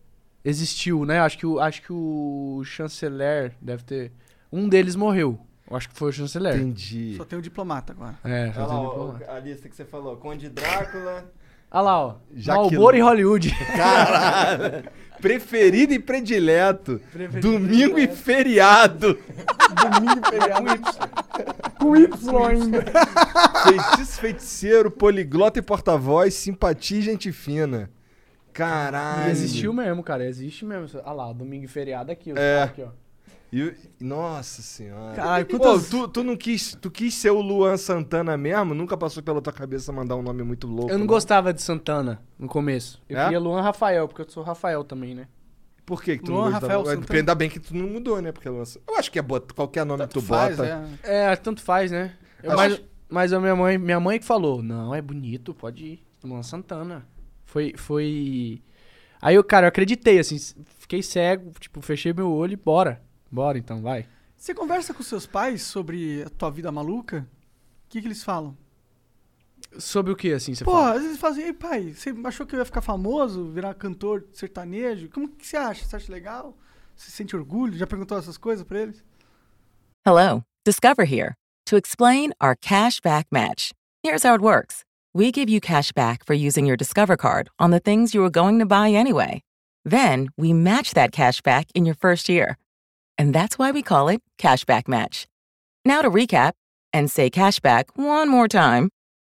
Existiu, 0.44 1.04
né? 1.04 1.20
Acho 1.20 1.38
que 1.38 1.46
o, 1.46 1.58
acho 1.60 1.82
que 1.82 1.92
o 1.92 2.62
chanceler 2.64 3.52
deve 3.60 3.82
ter. 3.84 4.12
Um 4.50 4.68
deles 4.68 4.96
morreu. 4.96 5.38
Eu 5.70 5.76
acho 5.76 5.88
que 5.88 5.94
foi 5.96 6.08
o 6.08 6.12
chanceler. 6.12 6.56
Entendi. 6.56 7.14
Só 7.16 7.24
tem 7.24 7.38
o 7.38 7.42
diplomata 7.42 7.92
agora. 7.92 8.18
É, 8.24 8.52
só 8.52 8.60
Olha 8.60 8.68
tem 8.68 8.76
lá, 8.76 8.80
ó, 8.80 8.88
diplomata. 9.12 9.32
a 9.32 9.38
lista 9.40 9.68
que 9.68 9.76
você 9.76 9.84
falou. 9.84 10.16
Conde 10.16 10.48
Drácula. 10.48 11.30
Olha 11.70 11.80
lá, 11.82 12.00
ó. 12.06 12.16
Malboro 12.46 12.96
e 12.96 13.00
Hollywood. 13.00 13.54
Caralho. 13.76 14.84
Preferido 15.20 15.92
e 15.92 15.98
predileto. 15.98 17.00
Domingo 17.40 17.98
e 17.98 18.08
feriado. 18.08 19.18
Com 21.78 21.94
Y 21.94 22.08
ainda. 22.48 22.84
Feitiço, 23.62 24.20
feiticeiro, 24.20 24.90
poliglota 24.90 25.58
e 25.58 25.62
porta-voz, 25.62 26.34
simpatia 26.34 26.98
e 26.98 27.02
gente 27.02 27.30
fina. 27.32 27.90
Caralho. 28.52 29.28
E 29.28 29.31
existiu 29.31 29.72
mesmo, 29.72 30.02
cara. 30.02 30.24
Existe 30.27 30.64
mesmo. 30.64 31.01
Olha 31.05 31.12
lá, 31.12 31.32
domingo 31.32 31.64
e 31.64 31.68
feriado 31.68 32.10
aqui. 32.12 32.32
ó. 32.32 32.36
É. 32.39 32.62
Aqui, 32.64 32.82
ó. 32.82 32.89
E- 33.52 33.74
nossa 33.98 34.62
senhora. 34.62 35.14
Caralho, 35.16 35.47
Pô, 35.47 35.59
quantas... 35.59 35.89
tu, 35.89 36.06
tu 36.06 36.22
não 36.22 36.36
quis, 36.36 36.77
tu 36.81 36.89
quis 36.89 37.12
ser 37.14 37.31
o 37.31 37.40
Luan 37.40 37.77
Santana 37.77 38.36
mesmo? 38.36 38.74
Nunca 38.74 38.97
passou 38.97 39.22
pela 39.22 39.43
tua 39.43 39.52
cabeça 39.52 39.90
mandar 39.93 40.14
um 40.14 40.22
nome 40.22 40.44
muito 40.44 40.68
louco? 40.68 40.90
Eu 40.93 40.98
não 40.98 41.06
gostava 41.06 41.52
de 41.52 41.60
Santana 41.60 42.22
no 42.39 42.47
começo. 42.47 43.02
Eu 43.09 43.18
É? 43.18 43.24
queria 43.24 43.40
Luan 43.40 43.60
Rafael, 43.60 44.06
porque 44.06 44.22
eu 44.22 44.28
sou 44.31 44.44
Rafael 44.44 44.85
também, 44.85 45.16
né? 45.16 45.27
Por 45.85 46.01
que, 46.01 46.18
que 46.18 46.24
tu 46.24 46.31
Luan 46.31 46.44
não 46.44 46.51
gostava? 46.52 46.66
Rafael 46.74 46.81
É, 46.81 46.85
porque 46.85 47.01
Santana. 47.01 47.18
ainda 47.18 47.35
bem 47.35 47.51
que 47.51 47.59
tu 47.59 47.74
não 47.77 47.89
mudou, 47.89 48.22
né? 48.22 48.31
Porque 48.31 48.48
Luan... 48.48 48.62
Eu 48.86 48.97
acho 48.97 49.10
que 49.10 49.18
é 49.18 49.22
bota, 49.22 49.52
qualquer 49.52 49.85
nome 49.85 50.06
que 50.06 50.14
tu 50.14 50.22
faz, 50.22 50.56
bota. 50.56 50.89
é. 51.02 51.32
É, 51.32 51.36
tanto 51.36 51.60
faz, 51.60 51.90
né? 51.90 52.12
Eu- 52.43 52.52
Acho- 52.52 52.56
mas 52.60 52.82
mas 53.12 53.32
a 53.32 53.40
minha 53.40 53.56
mãe, 53.56 53.77
minha 53.77 53.98
mãe 53.98 54.20
que 54.20 54.24
falou, 54.24 54.62
não, 54.62 54.94
é 54.94 55.02
bonito, 55.02 55.52
pode 55.52 55.85
ir. 55.85 56.02
Luan 56.22 56.44
Santana. 56.44 57.05
Foi, 57.51 57.74
foi... 57.77 58.62
Aí 59.20 59.35
eu, 59.35 59.43
cara, 59.43 59.66
eu 59.66 59.68
acreditei, 59.68 60.20
assim, 60.20 60.39
fiquei 60.78 61.02
cego, 61.02 61.51
tipo, 61.59 61.82
fechei 61.82 62.12
meu 62.12 62.31
olho 62.31 62.52
e 62.52 62.56
bora. 62.56 63.02
Bora 63.28 63.59
então, 63.59 63.82
vai. 63.82 64.06
Você 64.36 64.55
conversa 64.55 64.94
com 64.94 65.02
seus 65.02 65.27
pais 65.27 65.62
sobre 65.62 66.22
a 66.22 66.31
tua 66.31 66.48
vida 66.48 66.70
maluca? 66.70 67.28
O 67.86 67.89
que, 67.89 68.01
que 68.01 68.06
eles 68.06 68.22
falam? 68.22 68.56
Sobre 69.78 70.12
o 70.12 70.16
que, 70.16 70.32
assim, 70.32 70.55
você 70.55 70.64
Pô, 70.64 70.70
fala? 70.70 70.93
às 70.93 71.02
vezes 71.02 71.18
falam 71.18 71.36
assim, 71.36 71.47
ei 71.47 71.52
pai, 71.52 71.93
você 71.93 72.14
achou 72.24 72.47
que 72.47 72.55
eu 72.55 72.60
ia 72.60 72.64
ficar 72.64 72.81
famoso, 72.81 73.51
virar 73.51 73.74
cantor 73.74 74.28
sertanejo? 74.32 75.10
Como 75.10 75.28
que 75.28 75.44
você 75.44 75.56
acha? 75.56 75.85
Você 75.85 75.97
acha 75.97 76.12
legal? 76.12 76.56
Você 76.94 77.10
sente 77.10 77.35
orgulho? 77.35 77.77
Já 77.77 77.86
perguntou 77.86 78.16
essas 78.16 78.39
coisas 78.39 78.64
pra 78.64 78.78
eles? 78.81 79.05
Hello, 80.06 80.44
Discover 80.64 81.05
here 81.05 81.35
to 81.66 81.77
explain 81.77 82.32
our 82.40 82.55
cash 82.55 83.01
back 83.01 83.27
match. 83.32 83.72
Here's 84.05 84.24
how 84.24 84.35
it 84.35 84.43
works 84.43 84.85
we 85.12 85.32
give 85.32 85.49
you 85.49 85.61
cash 85.61 85.93
back 85.93 86.24
for 86.24 86.35
using 86.35 86.66
your 86.66 86.77
Discover 86.77 87.16
card 87.16 87.49
on 87.59 87.70
the 87.70 87.81
things 87.81 88.15
you 88.15 88.20
were 88.20 88.31
going 88.31 88.59
to 88.61 88.66
buy 88.66 88.91
anyway. 88.91 89.43
Then 89.85 90.28
we 90.37 90.53
match 90.53 90.95
that 90.95 91.12
cash 91.12 91.41
back 91.41 91.66
in 91.74 91.85
your 91.85 91.95
first 91.95 92.28
year. 92.28 92.57
And 93.19 93.35
that's 93.35 93.59
why 93.59 93.70
we 93.70 93.82
call 93.82 94.09
it 94.09 94.23
Cashback 94.39 94.89
Match. 94.89 95.27
Now 95.85 96.03
to 96.03 96.11
recap 96.11 96.53
and 96.93 97.11
say 97.11 97.28
cashback 97.31 97.85
one 97.95 98.28
more 98.28 98.49
time. 98.49 98.91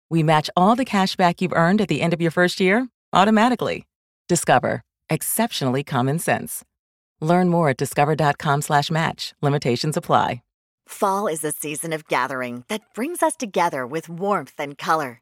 We 0.10 0.24
match 0.24 0.50
all 0.56 0.76
the 0.76 0.86
cash 0.86 1.16
back 1.16 1.42
you've 1.42 1.54
earned 1.54 1.82
at 1.82 1.88
the 1.88 2.02
end 2.02 2.14
of 2.14 2.22
your 2.22 2.32
first 2.32 2.60
year 2.60 2.88
automatically. 3.14 3.86
Discover. 4.28 4.82
Exceptionally 5.10 5.84
common 5.84 6.20
sense. 6.20 6.64
Learn 7.22 7.50
more 7.50 7.70
at 7.70 7.78
discover.com 7.78 8.62
slash 8.62 8.92
match. 8.92 9.34
Limitations 9.42 9.98
apply. 9.98 10.42
Fall 10.90 11.28
is 11.28 11.44
a 11.44 11.52
season 11.52 11.94
of 11.94 12.08
gathering 12.08 12.64
that 12.68 12.82
brings 12.96 13.22
us 13.22 13.36
together 13.36 13.86
with 13.86 14.10
warmth 14.10 14.56
and 14.58 14.76
color. 14.76 15.22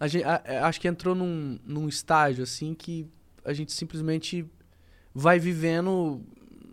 A 0.00 0.06
gente, 0.06 0.24
a- 0.24 0.42
a- 0.46 0.66
acho 0.68 0.80
que 0.80 0.88
entrou 0.88 1.14
num, 1.14 1.58
num 1.64 1.88
estágio, 1.88 2.42
assim, 2.44 2.74
que 2.74 3.06
a 3.44 3.52
gente 3.52 3.72
simplesmente 3.72 4.46
vai 5.14 5.38
vivendo 5.38 6.22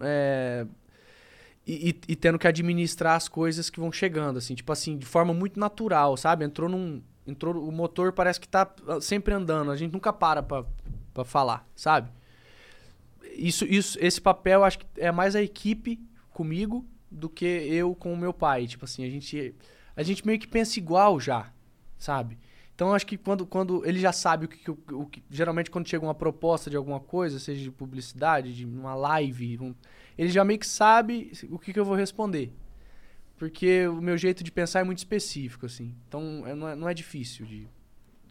é, 0.01 0.67
e, 1.65 1.89
e- 1.89 2.01
e 2.09 2.15
tendo 2.15 2.37
que 2.37 2.47
administrar 2.47 3.15
as 3.15 3.27
coisas 3.27 3.69
que 3.69 3.79
vão 3.79 3.91
chegando, 3.91 4.37
assim, 4.37 4.53
tipo 4.53 4.71
assim, 4.71 4.97
de 4.97 5.05
forma 5.05 5.33
muito 5.33 5.59
natural, 5.59 6.15
sabe? 6.17 6.45
Entrou 6.45 6.69
num. 6.69 7.01
Entrou, 7.27 7.67
o 7.67 7.71
motor 7.71 8.13
parece 8.13 8.39
que 8.39 8.47
tá 8.47 8.71
sempre 9.01 9.33
andando, 9.33 9.71
a 9.71 9.75
gente 9.75 9.91
nunca 9.91 10.13
para 10.13 10.43
pra, 10.43 10.63
pra 11.11 11.23
falar, 11.23 11.67
sabe? 11.75 12.11
Isso, 13.33 13.65
isso, 13.65 13.97
esse 13.99 14.21
papel 14.21 14.63
acho 14.63 14.79
que 14.79 14.85
é 14.97 15.11
mais 15.11 15.35
a 15.35 15.41
equipe 15.41 15.99
comigo 16.31 16.85
do 17.09 17.27
que 17.27 17.45
eu 17.45 17.95
com 17.95 18.13
o 18.13 18.17
meu 18.17 18.31
pai. 18.33 18.67
Tipo 18.67 18.85
assim, 18.85 19.03
a 19.05 19.09
gente, 19.09 19.55
a 19.95 20.03
gente 20.03 20.25
meio 20.25 20.37
que 20.39 20.47
pensa 20.47 20.77
igual 20.79 21.19
já, 21.19 21.51
sabe? 21.97 22.37
Então 22.75 22.93
acho 22.93 23.07
que 23.07 23.17
quando, 23.17 23.45
quando 23.45 23.85
ele 23.85 23.99
já 23.99 24.11
sabe 24.11 24.45
o 24.45 24.47
que, 24.49 24.69
o, 24.69 24.77
o 24.91 25.05
que. 25.05 25.23
Geralmente 25.29 25.71
quando 25.71 25.87
chega 25.87 26.03
uma 26.05 26.13
proposta 26.13 26.69
de 26.69 26.75
alguma 26.75 26.99
coisa, 26.99 27.39
seja 27.39 27.63
de 27.63 27.71
publicidade, 27.71 28.53
de 28.53 28.65
uma 28.65 28.93
live, 28.93 29.57
um- 29.61 29.73
ele 30.17 30.29
já 30.29 30.43
meio 30.43 30.59
que 30.59 30.67
sabe 30.67 31.31
o 31.49 31.57
que, 31.57 31.71
que 31.71 31.79
eu 31.79 31.85
vou 31.85 31.95
responder. 31.95 32.51
Porque 33.37 33.87
o 33.87 34.01
meu 34.01 34.17
jeito 34.17 34.43
de 34.43 34.51
pensar 34.51 34.79
é 34.79 34.83
muito 34.83 34.99
específico, 34.99 35.65
assim. 35.65 35.93
Então 36.07 36.43
é- 36.45 36.53
não, 36.55 36.67
é, 36.69 36.75
não 36.75 36.89
é 36.89 36.93
difícil 36.93 37.45
de, 37.45 37.67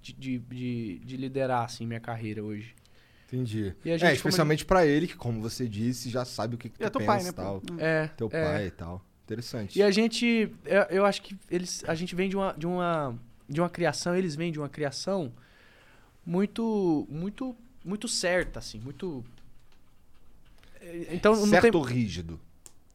de, 0.01 0.13
de, 0.13 0.39
de- 0.39 0.99
de 1.05 1.17
liderar, 1.17 1.65
assim, 1.65 1.87
minha 1.87 2.01
carreira 2.01 2.43
hoje. 2.43 2.75
Entendi. 3.27 3.75
E 3.85 3.91
a 3.91 3.97
gente, 3.99 4.11
é, 4.11 4.15
especialmente 4.15 4.65
pra 4.65 4.87
ele, 4.87 5.07
que 5.07 5.17
como 5.17 5.41
você 5.41 5.67
disse, 5.69 6.09
já 6.09 6.25
sabe 6.25 6.55
o 6.55 6.59
que, 6.59 6.69
que 6.69 6.83
E 6.83 6.87
é 6.87 6.91
tu 6.91 6.99
teu 6.99 7.07
pensa 7.07 7.13
pai, 7.13 7.23
né? 7.23 7.29
e 7.31 7.33
tal. 7.33 7.61
pô? 7.61 7.75
É, 7.79 8.07
Teu 8.09 8.29
é. 8.33 8.45
pai 8.45 8.67
e 8.67 8.71
tal. 8.71 9.05
Interessante. 9.25 9.79
E 9.79 9.83
a 9.83 9.91
gente, 9.91 10.51
eu, 10.67 10.83
eu 10.91 11.05
acho 11.07 11.23
que 11.23 11.37
eles, 11.51 11.83
a 11.89 11.95
gente 11.95 12.15
vem 12.15 12.29
de 12.29 12.37
uma, 12.37 12.53
de 12.53 12.67
uma, 12.67 13.19
de 13.49 13.61
uma 13.61 13.69
criação, 13.69 14.15
eles 14.17 14.35
vêm 14.35 14.51
de 14.53 14.59
uma 14.59 14.69
criação 14.69 15.33
muito, 16.25 17.07
muito, 17.11 17.55
muito 17.85 18.09
certa, 18.09 18.59
assim, 18.59 18.79
muito. 18.79 19.25
É, 20.81 21.15
Então 21.15 21.35
não 21.35 21.47
certo 21.47 21.63
tem 21.63 21.75
ou 21.75 21.83
rígido? 21.83 22.41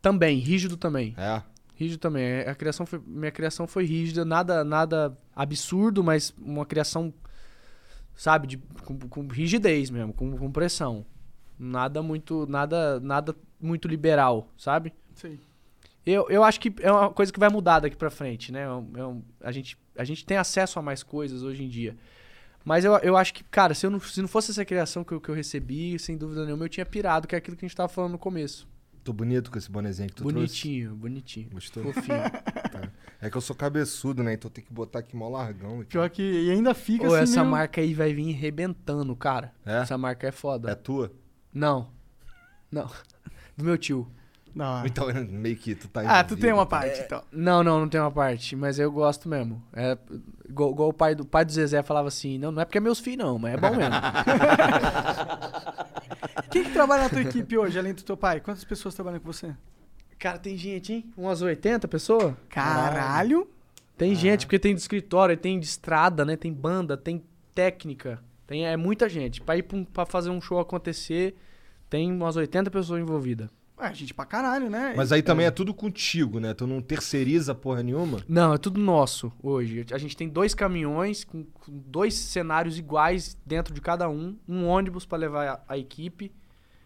também 0.02 0.40
rígido 0.40 0.78
também, 0.78 1.14
É. 1.18 1.42
rígido 1.76 2.00
também. 2.00 2.42
A 2.42 2.56
criação 2.56 2.86
foi, 2.86 3.00
minha 3.06 3.32
criação 3.32 3.68
foi 3.68 3.86
rígida, 3.86 4.24
nada, 4.26 4.64
nada 4.64 5.18
absurdo, 5.36 6.04
mas 6.04 6.34
uma 6.38 6.66
criação, 6.66 7.14
sabe, 8.16 8.48
de, 8.48 8.58
com, 8.58 8.98
com 8.98 9.28
rigidez 9.28 9.90
mesmo, 9.90 10.14
com, 10.14 10.38
com 10.38 10.52
pressão. 10.52 11.06
Nada 11.58 12.02
muito, 12.02 12.48
nada, 12.48 13.00
nada 13.02 13.36
muito 13.60 13.88
liberal, 13.88 14.50
sabe? 14.58 14.94
Sim. 15.14 15.38
Eu, 16.12 16.28
eu 16.30 16.44
acho 16.44 16.60
que 16.60 16.74
é 16.82 16.92
uma 16.92 17.10
coisa 17.12 17.32
que 17.32 17.40
vai 17.40 17.50
mudar 17.50 17.80
daqui 17.80 17.96
pra 17.96 18.10
frente, 18.10 18.52
né? 18.52 18.62
É 18.64 18.70
um- 18.70 18.92
é 18.98 19.06
um- 19.06 19.24
a, 19.42 19.52
gente, 19.52 19.78
a 19.98 20.04
gente 20.04 20.26
tem 20.26 20.38
acesso 20.38 20.80
a 20.80 20.82
mais 20.82 21.04
coisas 21.04 21.44
hoje 21.44 21.64
em 21.64 21.68
dia. 21.70 21.96
Mas 22.66 22.84
eu, 22.86 22.94
eu 22.98 23.16
acho 23.18 23.34
que, 23.34 23.44
cara, 23.44 23.74
se, 23.74 23.86
eu 23.86 23.90
não, 23.90 24.00
se 24.00 24.22
não 24.22 24.28
fosse 24.28 24.52
essa 24.52 24.64
criação 24.66 25.04
que 25.04 25.14
eu, 25.14 25.22
que 25.22 25.30
eu 25.30 25.36
recebi, 25.36 25.98
sem 25.98 26.18
dúvida 26.18 26.46
nenhuma, 26.46 26.66
eu 26.66 26.70
tinha 26.70 26.86
pirado, 26.86 27.28
que 27.28 27.34
é 27.36 27.38
aquilo 27.38 27.56
que 27.58 27.66
a 27.66 27.68
gente 27.68 27.76
tava 27.76 27.90
falando 27.90 28.12
no 28.14 28.20
começo. 28.20 28.68
Tô 29.04 29.14
bonito 29.14 29.50
com 29.50 29.58
esse 29.58 29.72
bonezinho 29.72 30.10
que 30.10 30.16
tu 30.16 30.24
Bonitinho, 30.24 30.94
bonitinho. 30.94 31.50
Gostou? 31.52 31.84
Fofinho. 31.84 32.18
trouxe. 32.70 32.90
É 33.22 33.30
que 33.30 33.36
eu 33.38 33.42
sou 33.42 33.56
cabeçudo, 33.56 34.22
né? 34.24 34.34
Então 34.34 34.52
tem 34.52 34.64
que 34.64 34.72
botar 34.72 35.00
aqui 35.00 35.16
mó 35.16 35.30
largão. 35.30 35.80
Aqui. 35.80 35.90
Pior 35.92 36.10
que. 36.10 36.22
E 36.22 36.52
ainda 36.52 36.74
fica 36.74 37.06
Ô, 37.08 37.14
assim. 37.14 37.24
essa 37.24 37.40
meio- 37.42 37.52
marca 37.52 37.82
aí 37.82 37.94
vai 37.94 38.14
vir 38.14 38.32
rebentando, 38.34 39.16
cara. 39.16 39.54
É? 39.66 39.78
Essa 39.80 39.98
marca 39.98 40.28
é 40.28 40.32
foda. 40.32 40.70
É 40.70 40.76
tua? 40.76 41.12
Não. 41.54 41.90
Não. 42.72 42.90
Do 43.58 43.64
meu 43.66 43.78
tio. 43.78 44.08
Da 44.56 44.70
hora. 44.72 44.88
Então 44.88 45.08
meio 45.30 45.56
que 45.56 45.76
tu 45.76 45.88
tá 45.88 46.02
Ah, 46.06 46.24
tu 46.24 46.36
tem 46.36 46.52
uma 46.52 46.66
parte, 46.66 47.00
então. 47.02 47.22
Não, 47.32 47.64
não, 47.64 47.80
não 47.82 47.90
tem 47.90 48.00
uma 48.02 48.12
parte, 48.12 48.56
mas 48.56 48.80
eu 48.80 48.92
gosto 48.92 49.30
mesmo. 49.30 49.62
É 49.74 49.98
igual, 50.48 50.72
igual 50.72 50.90
o 50.90 50.94
pai 50.94 51.16
do, 51.16 51.26
pai 51.26 51.46
do 51.46 51.52
Zezé 51.52 51.82
falava 51.84 52.08
assim, 52.08 52.38
não, 52.38 52.52
não 52.52 52.62
é 52.62 52.66
porque 52.66 52.78
é 52.78 52.82
meus 52.82 53.00
filhos 53.00 53.26
não, 53.26 53.38
mas 53.40 53.54
é 53.54 53.58
bom 53.58 53.76
mesmo. 53.76 53.96
Quem 56.52 56.64
que 56.64 56.72
trabalha 56.72 57.04
na 57.04 57.10
tua 57.10 57.22
equipe 57.22 57.58
hoje, 57.58 57.78
além 57.78 57.94
do 57.94 58.04
teu 58.04 58.18
pai? 58.18 58.40
Quantas 58.40 58.64
pessoas 58.64 58.96
trabalham 58.96 59.20
com 59.20 59.32
você? 59.32 59.56
Cara, 60.18 60.38
tem 60.40 60.58
gente, 60.58 60.92
hein? 60.94 61.06
Umas 61.16 61.42
80 61.42 61.88
pessoas? 61.88 62.34
Caralho! 62.50 63.48
Tem 63.98 64.16
gente, 64.16 64.46
porque 64.46 64.60
tem 64.60 64.74
de 64.74 64.82
escritório, 64.82 65.36
tem 65.38 65.60
de 65.60 65.66
estrada, 65.66 66.24
né? 66.26 66.36
Tem 66.38 66.52
banda, 66.54 66.96
tem 66.98 67.24
técnica. 67.54 68.20
Tem, 68.48 68.66
é 68.66 68.76
muita 68.78 69.08
gente. 69.10 69.42
Pra 69.42 69.58
ir 69.58 69.64
pra, 69.64 69.78
um- 69.78 69.84
pra 69.86 70.06
fazer 70.06 70.30
um 70.30 70.42
show 70.42 70.60
acontecer, 70.60 71.36
tem 71.90 72.12
umas 72.12 72.36
80 72.36 72.72
pessoas 72.72 73.02
envolvidas. 73.02 73.50
Ué, 73.80 73.94
gente 73.94 74.14
pra 74.14 74.26
caralho, 74.26 74.70
né? 74.70 74.94
Mas 74.98 75.12
aí 75.12 75.22
também 75.24 75.46
é 75.46 75.52
tudo 75.52 75.74
contigo, 75.74 76.40
né? 76.40 76.54
Tu 76.54 76.68
não 76.68 76.82
terceiriza 76.82 77.56
porra 77.56 77.82
nenhuma? 77.82 78.20
Não, 78.28 78.54
é 78.54 78.58
tudo 78.58 78.80
nosso 78.80 79.32
hoje. 79.42 79.86
A 79.92 79.98
gente 79.98 80.18
tem 80.18 80.28
dois 80.28 80.54
caminhões 80.54 81.24
com, 81.24 81.46
com 81.46 81.72
dois 81.86 82.14
cenários 82.14 82.78
iguais 82.78 83.38
dentro 83.46 83.74
de 83.74 83.80
cada 83.80 84.10
um, 84.10 84.38
um 84.48 84.66
ônibus 84.68 85.06
pra 85.06 85.18
levar 85.18 85.48
a, 85.48 85.74
a 85.74 85.78
equipe. 85.78 86.32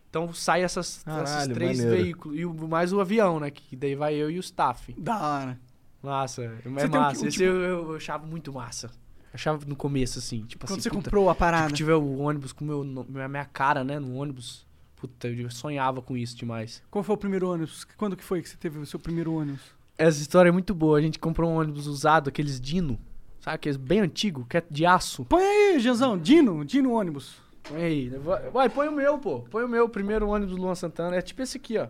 Então 0.10 0.32
sai 0.32 0.62
essas, 0.64 1.02
Caralho, 1.04 1.24
esses 1.26 1.48
três 1.56 1.78
maneiro. 1.80 2.04
veículos. 2.04 2.38
E 2.40 2.46
o, 2.46 2.54
mais 2.68 2.94
o 2.94 3.00
avião, 3.00 3.40
né? 3.40 3.50
Que 3.50 3.76
daí 3.76 3.96
vai 3.96 4.14
eu 4.14 4.30
e 4.30 4.38
o 4.38 4.42
staff. 4.42 4.94
Da 4.96 5.18
hora. 5.20 5.60
Massa, 6.04 6.44
é 6.44 6.68
um 6.68 6.72
massa. 6.72 6.88
que- 6.90 6.98
um 6.98 7.28
Esse 7.28 7.38
tipo- 7.38 7.44
eu, 7.44 7.62
eu 7.92 7.96
achava 7.96 8.28
muito 8.28 8.54
massa. 8.54 8.92
Achava 9.34 9.66
no 9.66 9.76
começo, 9.76 10.20
assim, 10.20 10.44
tipo 10.46 10.68
Quando 10.68 10.74
assim. 10.74 10.82
você 10.82 10.90
puta, 10.92 11.06
comprou 11.06 11.28
a 11.28 11.34
Tipo, 11.34 11.40
parada. 11.40 11.74
tiver 11.74 11.96
o 11.96 12.20
ônibus 12.20 12.52
com 12.54 12.64
meu, 12.64 12.84
minha 12.84 13.46
cara, 13.46 13.84
né? 13.84 13.98
No 13.98 14.14
ônibus. 14.14 14.68
Puta, 15.04 15.28
eu 15.28 15.52
sonhava 15.52 16.02
com 16.02 16.16
isso 16.16 16.34
demais. 16.34 16.82
Qual 16.90 17.04
foi 17.04 17.14
o 17.14 17.18
primeiro 17.18 17.52
ônibus? 17.52 17.84
Quando 17.98 18.16
que 18.16 18.24
foi 18.24 18.42
que 18.42 18.48
você 18.48 18.56
teve 18.56 18.80
o 18.80 18.86
seu 18.86 18.98
primeiro 18.98 19.34
ônibus? 19.34 19.60
Essa 19.98 20.22
história 20.22 20.48
é 20.48 20.52
muito 20.52 20.74
boa. 20.74 20.98
A 20.98 21.02
gente 21.02 21.20
comprou 21.20 21.52
um 21.52 21.58
ônibus 21.58 21.88
usado, 21.88 22.30
aqueles 22.30 22.58
Dino. 22.58 22.98
Sabe 23.42 23.56
aqueles 23.56 23.76
bem 23.76 24.00
antigo, 24.00 24.46
que 24.46 24.56
é 24.56 24.64
de 24.72 24.86
aço. 24.86 25.26
Põe 25.26 25.44
aí, 25.44 25.80
Janzão. 25.82 26.18
Dino, 26.18 26.64
Dino 26.64 26.94
ônibus. 26.94 27.36
Põe 27.64 27.84
aí. 27.84 28.10
Vai, 28.12 28.50
vai, 28.50 28.70
põe 28.70 28.88
o 28.88 28.94
meu, 28.94 29.18
pô. 29.20 29.42
Põe 29.42 29.66
o 29.66 29.68
meu, 29.68 29.90
primeiro 29.90 30.30
ônibus 30.30 30.56
do 30.56 30.62
Luan 30.62 30.74
Santana. 30.74 31.18
É 31.18 31.22
tipo 31.22 31.42
esse 31.42 31.58
aqui, 31.58 31.78
ó. 31.78 31.90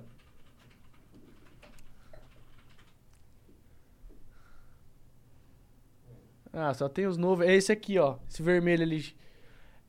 Ah, 6.51 6.73
só 6.73 6.89
tem 6.89 7.05
os 7.05 7.15
novos. 7.15 7.45
É 7.45 7.53
esse 7.53 7.71
aqui, 7.71 7.99
ó. 7.99 8.15
Esse 8.27 8.41
vermelho 8.41 8.81
ali. 8.81 9.15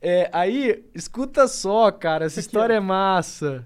É, 0.07 0.29
aí, 0.31 0.85
escuta 0.93 1.47
só, 1.47 1.91
cara. 1.91 2.25
Essa 2.25 2.39
Esse 2.39 2.47
aqui, 2.47 2.55
história 2.55 2.75
ó. 2.75 2.77
é 2.77 2.79
massa. 2.79 3.65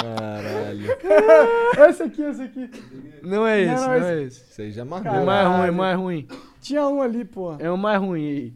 Caralho. 0.00 0.86
Esse 1.88 2.02
aqui, 2.02 2.22
esse 2.22 2.42
aqui. 2.42 2.70
Não 3.22 3.46
é 3.46 3.60
esse, 3.62 3.74
Não, 3.74 3.80
não, 3.92 4.00
não, 4.00 4.06
é 4.06 4.22
esse. 4.22 4.50
Isso 4.50 4.60
aí 4.62 4.70
já 4.72 4.82
é 4.82 4.84
mais 4.84 5.04
É 5.06 5.24
mais 5.24 5.48
ruim, 5.48 5.66
é 5.66 5.70
mais 5.70 5.96
ruim. 5.98 6.28
Tinha 6.60 6.86
um 6.88 7.00
ali, 7.02 7.24
pô. 7.24 7.54
É 7.58 7.70
o 7.70 7.76
mais 7.78 8.00
ruim 8.00 8.26
aí. 8.28 8.52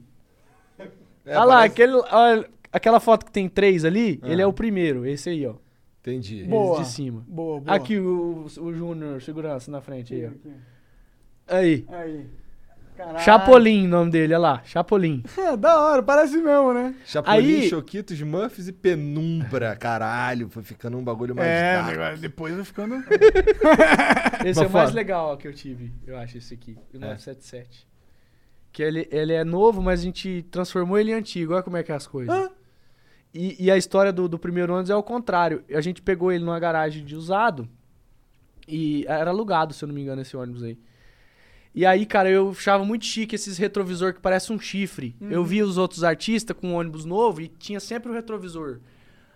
É, 1.26 1.36
Olha 1.36 1.44
lá, 1.44 1.54
parece- 1.56 1.72
aquele, 1.72 1.92
olha, 2.10 2.50
aquela 2.72 3.00
foto 3.00 3.26
que 3.26 3.32
tem 3.32 3.48
três 3.48 3.84
ali, 3.84 4.18
Ah. 4.22 4.28
ele 4.30 4.40
é 4.42 4.46
o 4.46 4.52
primeiro. 4.52 5.06
Esse 5.06 5.28
aí, 5.30 5.46
ó. 5.46 5.54
Entendi. 6.00 6.44
Boa. 6.44 6.80
de 6.80 6.86
cima. 6.88 7.22
Boa, 7.26 7.60
boa. 7.60 7.76
Aqui 7.76 7.98
o, 7.98 8.46
o 8.60 8.72
Júnior, 8.72 9.20
segurança 9.20 9.70
na 9.70 9.80
frente 9.80 10.14
aí, 10.14 10.26
ó. 10.26 10.30
Aí. 11.54 11.84
Aí. 11.88 12.26
Caralho. 12.98 13.20
Chapolin, 13.20 13.86
o 13.86 13.90
nome 13.90 14.10
dele, 14.10 14.34
olha 14.34 14.40
lá. 14.40 14.62
Chapolin. 14.64 15.22
É, 15.38 15.56
da 15.56 15.80
hora, 15.80 16.02
parece 16.02 16.36
mesmo, 16.36 16.74
né? 16.74 16.96
Chapolin, 17.04 17.38
Aí- 17.60 17.68
Choquitos, 17.68 18.20
Muffs 18.22 18.66
e 18.66 18.72
Penumbra. 18.72 19.76
Caralho, 19.76 20.48
foi 20.50 20.64
ficando 20.64 20.98
um 20.98 21.04
bagulho 21.04 21.32
mais 21.34 21.48
É, 21.48 21.80
dark. 21.96 22.18
depois 22.18 22.54
vai 22.56 22.64
ficando. 22.64 22.96
Esse 24.44 24.58
é 24.58 24.62
o 24.62 24.64
Mas 24.64 24.72
mais 24.72 24.92
legal 24.92 25.36
que 25.36 25.46
eu 25.46 25.54
tive, 25.54 25.92
eu 26.06 26.16
acho, 26.18 26.38
esse 26.38 26.54
aqui. 26.54 26.76
O 26.92 26.96
É. 26.96 27.00
977. 27.00 27.86
Que 28.72 28.82
ele, 28.82 29.08
ele 29.12 29.32
é 29.32 29.44
novo, 29.44 29.80
mas 29.80 30.00
a 30.00 30.02
gente 30.02 30.42
transformou 30.50 30.98
ele 30.98 31.12
em 31.12 31.14
antigo. 31.14 31.54
Olha 31.54 31.62
como 31.62 31.76
é 31.76 31.82
que 31.84 31.92
é 31.92 31.94
as 31.94 32.06
coisas. 32.06 32.34
Ah. 32.34 32.50
E, 33.32 33.64
e 33.64 33.70
a 33.70 33.76
história 33.76 34.12
do, 34.12 34.28
do 34.28 34.38
primeiro 34.40 34.72
ônibus 34.72 34.90
é 34.90 34.96
o 34.96 35.02
contrário. 35.04 35.62
A 35.72 35.80
gente 35.80 36.02
pegou 36.02 36.32
ele 36.32 36.44
numa 36.44 36.58
garagem 36.58 37.04
de 37.04 37.14
usado. 37.14 37.68
E 38.66 39.04
era 39.08 39.30
alugado, 39.30 39.72
se 39.72 39.84
eu 39.84 39.86
não 39.86 39.94
me 39.94 40.02
engano, 40.02 40.20
esse 40.22 40.36
ônibus 40.36 40.62
aí. 40.64 40.78
E 41.74 41.86
aí, 41.86 42.06
cara, 42.06 42.30
eu 42.30 42.50
achava 42.50 42.84
muito 42.84 43.04
chique 43.04 43.34
esses 43.34 43.58
retrovisor 43.58 44.14
que 44.14 44.20
parece 44.20 44.52
um 44.52 44.58
chifre. 44.58 45.14
Eu 45.20 45.44
via 45.44 45.64
os 45.64 45.78
outros 45.78 46.02
artistas 46.02 46.56
com 46.56 46.68
um 46.68 46.74
ônibus 46.74 47.04
novo 47.04 47.40
e 47.40 47.48
tinha 47.48 47.78
sempre 47.78 48.10
o 48.10 48.14
retrovisor. 48.14 48.80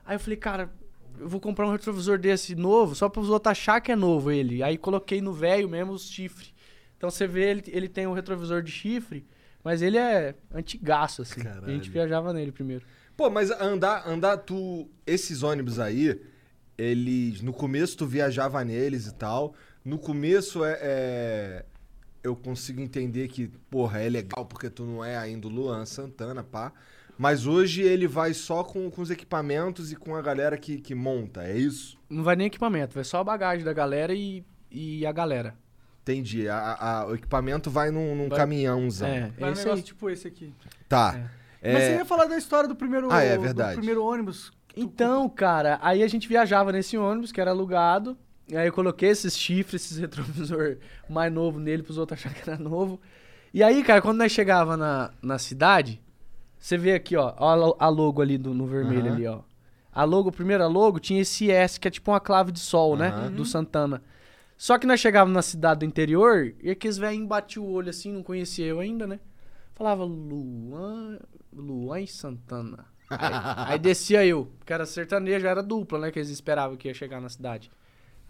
Aí 0.05 0.17
eu 0.17 0.21
falei, 0.21 0.37
cara, 0.37 0.71
eu 1.19 1.29
vou 1.29 1.41
comprar 1.41 1.67
um 1.67 1.73
retrovisor 1.73 2.19
desse 2.19 2.55
novo 2.55 2.95
só 2.95 3.09
para 3.09 3.21
os 3.21 3.31
outros 3.31 3.53
achar 3.53 3.81
que 3.81 3.93
é 3.93 3.97
novo 3.97 4.31
ele. 4.31 4.63
Aí 4.63 4.77
coloquei 4.77 5.21
no 5.21 5.33
velho 5.33 5.69
mesmo 5.69 5.93
os 5.93 6.09
chifres. 6.11 6.53
Então 6.97 7.11
você 7.11 7.27
vê, 7.27 7.51
ele, 7.51 7.63
ele 7.67 7.89
tem 7.89 8.07
um 8.07 8.13
retrovisor 8.13 8.63
de 8.63 8.71
chifre, 8.71 9.27
mas 9.63 9.83
ele 9.83 9.99
é 9.99 10.35
antigaço, 10.53 11.23
assim. 11.23 11.41
E 11.41 11.47
a 11.47 11.53
gente 11.53 11.65
Caralho. 11.65 11.93
viajava 11.93 12.33
nele 12.33 12.53
primeiro. 12.53 12.85
Pô, 13.17 13.29
mas 13.31 13.51
andar, 13.51 14.09
andar, 14.09 14.39
tu. 14.39 14.89
Esses 15.07 15.43
ônibus 15.43 15.79
aí, 15.79 16.21
eles. 16.79 17.43
No 17.43 17.53
começo 17.53 17.97
tu 17.97 18.07
viajava 18.07 18.65
neles 18.65 19.07
e 19.07 19.15
tal. 19.15 19.55
No 19.85 19.99
começo 19.99 20.65
é. 20.65 20.79
é, 20.81 21.65
eu 22.23 22.37
consigo 22.37 22.81
entender 22.81 23.29
que, 23.29 23.49
porra, 23.71 24.01
é 24.01 24.09
legal 24.09 24.45
porque 24.47 24.71
tu 24.71 24.85
não 24.85 25.05
é 25.05 25.17
ainda 25.17 25.47
o 25.47 25.51
Luan 25.51 25.85
Santana, 25.87 26.43
pá. 26.43 26.73
Mas 27.19 27.47
hoje 27.47 27.83
ele 27.83 28.07
vai 28.07 28.33
só 28.33 28.65
com, 28.65 28.91
com 28.91 29.03
os 29.03 29.11
equipamentos 29.11 29.93
e 29.93 29.97
com 29.97 30.17
a 30.17 30.23
galera 30.23 30.57
que, 30.57 30.81
que 30.81 30.95
monta, 30.95 31.43
é 31.45 31.57
isso? 31.57 31.99
Não 32.09 32.23
vai 32.23 32.35
nem 32.37 32.47
equipamento, 32.47 32.95
vai 32.95 33.05
só 33.05 33.19
a 33.21 33.25
bagagem 33.25 33.65
da 33.65 33.73
galera 33.73 34.15
e, 34.15 34.45
e 34.71 35.05
a 35.07 35.13
galera. 35.13 35.55
Entendi. 36.03 36.49
A- 36.49 36.77
a- 36.81 37.07
o 37.07 37.15
equipamento 37.15 37.71
vai 37.71 37.91
num, 37.91 38.17
num 38.17 38.29
Vai- 38.29 38.39
caminhãozão. 38.39 39.07
É, 39.09 39.31
Vai 39.39 39.49
é 39.49 39.51
um 39.51 39.53
isso 39.53 39.63
negócio 39.63 39.73
aí. 39.75 39.83
tipo 39.83 40.11
esse 40.11 40.27
aqui. 40.27 40.53
Tá. 40.89 41.31
É, 41.61 41.73
Mas 41.75 41.83
você 41.85 41.95
ia 41.97 42.05
falar 42.05 42.25
da 42.25 42.37
história 42.37 42.69
do 42.69 42.75
primeiro, 42.75 43.09
Ah, 43.13 43.23
é 43.23 43.37
do 43.37 43.43
verdade. 43.43 43.77
primeiro 43.77 44.05
ônibus. 44.05 44.51
Então, 44.75 45.29
cara, 45.29 45.79
aí 45.83 46.03
a 46.03 46.09
gente 46.09 46.27
viajava 46.27 46.73
nesse 46.73 46.97
ônibus 46.97 47.31
que 47.31 47.41
era 47.41 47.51
alugado. 47.53 48.17
E 48.49 48.57
aí 48.57 48.67
eu 48.69 48.73
coloquei 48.73 49.09
esses 49.11 49.37
chifres, 49.37 49.85
esses 49.85 49.99
retrovisor 49.99 50.77
mais 51.09 51.33
novo 51.33 51.59
nele 51.59 51.83
pros 51.83 51.99
outros 51.99 52.19
acharem 52.21 52.43
que 52.43 52.49
era 52.51 52.59
novo. 52.59 53.01
E 53.55 53.63
aí, 53.63 53.83
cara, 53.83 54.01
quando 54.03 54.19
nós 54.19 54.33
chegava 54.33 54.77
na, 54.77 55.13
na 55.23 55.39
cidade, 55.39 56.01
você 56.59 56.77
vê 56.77 56.95
aqui, 56.95 57.17
ó, 57.17 57.35
ó 57.39 57.49
a 57.51 57.55
lo- 57.55 57.77
a 57.79 57.89
logo 57.89 58.21
ali 58.23 58.39
do, 58.39 58.55
no 58.55 58.67
vermelho 58.67 59.09
Aham. 59.09 59.15
ali, 59.17 59.27
ó. 59.27 59.41
A 59.95 60.05
logo, 60.05 60.31
a 60.31 60.33
primeira 60.33 60.67
logo, 60.67 60.99
tinha 60.99 61.21
esse 61.21 61.51
S, 61.51 61.79
que 61.79 61.87
é 61.87 61.91
tipo 61.91 62.11
uma 62.11 62.21
clave 62.21 62.51
de 62.51 62.61
sol, 62.61 62.97
né? 62.97 63.11
Aham. 63.11 63.33
Do 63.33 63.45
Santana. 63.45 64.03
Só 64.57 64.79
que 64.79 64.87
nós 64.87 65.01
chegávamos 65.01 65.35
na 65.35 65.43
cidade 65.43 65.81
do 65.81 65.87
interior 65.87 66.55
e 66.63 66.71
aqueles 66.71 66.97
velhinhos 66.97 67.29
batiam 67.29 67.65
o 67.65 67.73
olho 67.73 67.91
assim, 67.91 68.13
não 68.13 68.23
conhecia 68.23 68.65
eu 68.67 68.81
ainda, 68.81 69.07
né? 69.07 69.19
Falava 69.75 70.05
Luan, 70.05 71.19
Luan 71.53 72.01
e 72.01 72.07
Santana. 72.07 72.87
Aí, 73.11 73.35
aí 73.73 73.79
descia 73.79 74.25
eu, 74.25 74.51
porque 74.59 74.73
era 74.73 74.87
sertanejo, 74.87 75.47
era 75.47 75.63
dupla, 75.63 75.99
né? 75.99 76.11
Que 76.11 76.19
eles 76.21 76.31
esperavam 76.31 76.77
que 76.77 76.89
ia 76.89 76.95
chegar 76.95 77.21
na 77.21 77.29
cidade. 77.29 77.71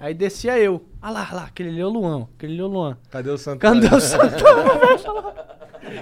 Aí 0.03 0.13
descia 0.15 0.59
eu. 0.59 0.85
Ah 1.01 1.11
lá, 1.11 1.29
lá, 1.33 1.45
aquele 1.45 1.69
ali 1.69 1.81
é 1.81 1.87
o 1.87 1.89
Luan, 1.89 2.27
aquele 2.35 2.55
ali 2.55 2.61
é 2.61 2.65
o 2.65 2.67
Luan. 2.67 2.99
Cadê 3.09 3.31
o 3.31 3.39
Santana? 3.39 3.81
Cadê 3.81 3.95
o 3.95 4.01
Santana? 4.03 5.33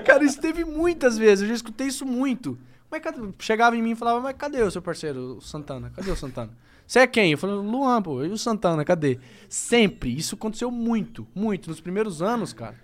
Cara, 0.07 0.25
isso 0.25 0.41
teve 0.41 0.65
muitas 0.65 1.19
vezes, 1.19 1.43
eu 1.43 1.49
já 1.49 1.55
escutei 1.55 1.89
isso 1.89 2.07
muito. 2.07 2.59
Mas 2.91 3.03
cadê? 3.03 3.19
Chegava 3.39 3.77
em 3.77 3.83
mim 3.83 3.91
e 3.91 3.95
falava, 3.95 4.19
mas 4.21 4.35
cadê 4.39 4.63
o 4.63 4.71
seu 4.71 4.81
parceiro, 4.81 5.37
o 5.37 5.41
Santana? 5.43 5.93
Cadê 5.95 6.11
o 6.11 6.17
Santana? 6.17 6.51
Você 6.87 7.01
é 7.01 7.07
quem? 7.07 7.33
Eu 7.33 7.37
falei, 7.39 7.57
Luan, 7.57 8.01
pô, 8.01 8.25
e 8.25 8.29
o 8.31 8.39
Santana, 8.39 8.87
cadê? 8.87 9.19
Sempre, 9.51 10.17
isso 10.17 10.35
aconteceu 10.35 10.71
muito, 10.71 11.27
muito, 11.35 11.69
nos 11.69 11.79
primeiros 11.81 12.23
anos, 12.23 12.55
cara. 12.55 12.75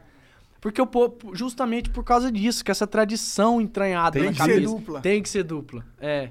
Porque 0.61 0.79
eu, 0.81 0.87
pô, 0.87 1.13
justamente 1.33 1.89
por 1.89 2.05
causa 2.05 2.31
disso, 2.31 2.63
que 2.63 2.71
essa 2.71 2.87
tradição 2.87 3.59
entranhada 3.59 4.19
Tem 4.19 4.25
na 4.25 4.33
que 4.33 4.37
ser 4.37 4.43
cabeça. 4.43 4.67
dupla. 4.67 5.01
Tem 5.01 5.23
que 5.23 5.29
ser 5.31 5.43
dupla, 5.45 5.85
é. 5.99 6.31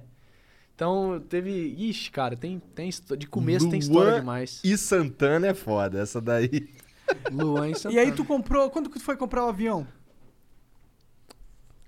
Então, 0.76 1.24
teve... 1.30 1.52
Ixi, 1.78 2.12
cara, 2.12 2.36
tem, 2.36 2.62
tem 2.76 2.90
de 3.18 3.28
começo 3.28 3.70
tem 3.70 3.80
história 3.80 4.12
Luan 4.12 4.20
demais. 4.20 4.60
E 4.64 4.78
Santana 4.78 5.48
é 5.48 5.54
foda, 5.54 6.00
essa 6.00 6.20
daí. 6.20 6.70
Luan 7.32 7.70
e 7.70 7.72
E 7.72 7.76
Santana. 7.76 8.02
aí 8.02 8.12
tu 8.12 8.26
comprou. 8.26 8.70
Quando 8.70 8.90
que 8.90 9.00
tu 9.00 9.06
foi 9.06 9.16
comprar 9.16 9.46
o 9.46 9.50
avião? 9.50 9.88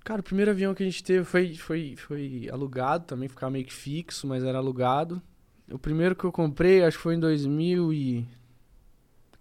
Cara, 0.05 0.22
o 0.22 0.23
primeiro 0.23 0.51
avião 0.51 0.73
que 0.73 0.84
a 0.84 0.85
gente 0.85 1.03
teve 1.03 1.26
foi, 1.26 1.53
foi, 1.55 1.95
foi 1.97 2.47
alugado 2.49 3.03
também, 3.05 3.27
ficava 3.27 3.51
meio 3.51 3.65
que 3.65 3.73
fixo, 3.73 4.26
mas 4.26 4.41
era 4.41 4.57
alugado. 4.57 5.22
O 5.69 5.77
primeiro 5.77 6.15
que 6.15 6.23
eu 6.23 6.31
comprei, 6.31 6.81
acho 6.81 6.95
que 6.95 7.03
foi 7.03 7.15
em 7.15 7.19
2000 7.19 7.93
e... 7.93 8.26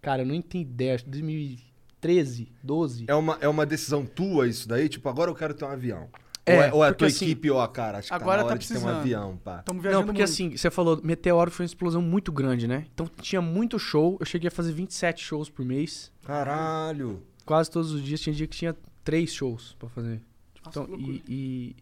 Cara, 0.02 0.22
eu 0.22 0.26
não 0.26 0.42
tenho 0.42 0.62
ideia, 0.62 0.96
acho 0.96 1.04
que 1.04 1.10
2013, 1.10 2.48
12. 2.64 3.04
É 3.06 3.14
uma, 3.14 3.38
é 3.40 3.46
uma 3.46 3.64
decisão 3.64 4.04
tua 4.04 4.48
isso 4.48 4.68
daí? 4.68 4.88
Tipo, 4.88 5.08
agora 5.08 5.30
eu 5.30 5.36
quero 5.36 5.54
ter 5.54 5.64
um 5.64 5.68
avião. 5.68 6.08
Ou 6.48 6.54
é, 6.54 6.72
ou 6.72 6.84
é 6.84 6.88
a 6.88 6.94
tua 6.94 7.08
assim- 7.08 7.24
equipe, 7.26 7.50
ó, 7.50 7.66
cara, 7.66 7.98
acho 7.98 8.08
que 8.08 8.14
agora 8.14 8.38
tá 8.42 8.44
na 8.44 8.48
tá 8.50 8.56
de 8.56 8.66
ter 8.68 8.74
um 8.74 8.76
precisando. 8.76 9.00
avião, 9.00 9.36
pá. 9.36 9.58
Estamos 9.60 9.82
viajando 9.82 10.00
Não, 10.02 10.06
porque 10.06 10.20
muito. 10.22 10.30
assim, 10.32 10.56
você 10.56 10.70
falou, 10.70 11.00
Meteoro 11.02 11.50
foi 11.50 11.64
uma 11.64 11.68
explosão 11.68 12.00
muito 12.02 12.30
grande, 12.32 12.66
né? 12.68 12.86
Então 12.94 13.06
tinha 13.20 13.40
muito 13.42 13.78
show. 13.78 14.16
Eu 14.20 14.26
cheguei 14.26 14.48
a 14.48 14.50
fazer 14.50 14.72
27 14.72 15.22
shows 15.24 15.48
por 15.50 15.64
mês. 15.64 16.12
Caralho. 16.24 17.22
Quase 17.44 17.70
todos 17.70 17.92
os 17.92 18.02
dias. 18.02 18.20
Tinha 18.20 18.34
dia 18.34 18.46
que 18.46 18.56
tinha 18.56 18.76
três 19.04 19.32
shows 19.32 19.74
pra 19.78 19.88
fazer. 19.88 20.20
Nossa, 20.64 20.80
Então, 20.80 20.98
e, 20.98 21.22
e, 21.28 21.76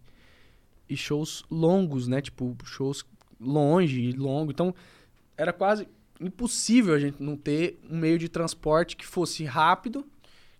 e 0.88 0.96
shows 0.96 1.44
longos, 1.50 2.06
né? 2.08 2.20
Tipo, 2.20 2.56
shows 2.64 3.04
longe 3.40 4.00
e 4.00 4.12
longo. 4.12 4.50
Então, 4.50 4.74
era 5.36 5.52
quase 5.52 5.86
impossível 6.20 6.94
a 6.94 6.98
gente 6.98 7.22
não 7.22 7.36
ter 7.36 7.78
um 7.90 7.98
meio 7.98 8.18
de 8.18 8.28
transporte 8.28 8.96
que 8.96 9.04
fosse 9.04 9.44
rápido, 9.44 10.06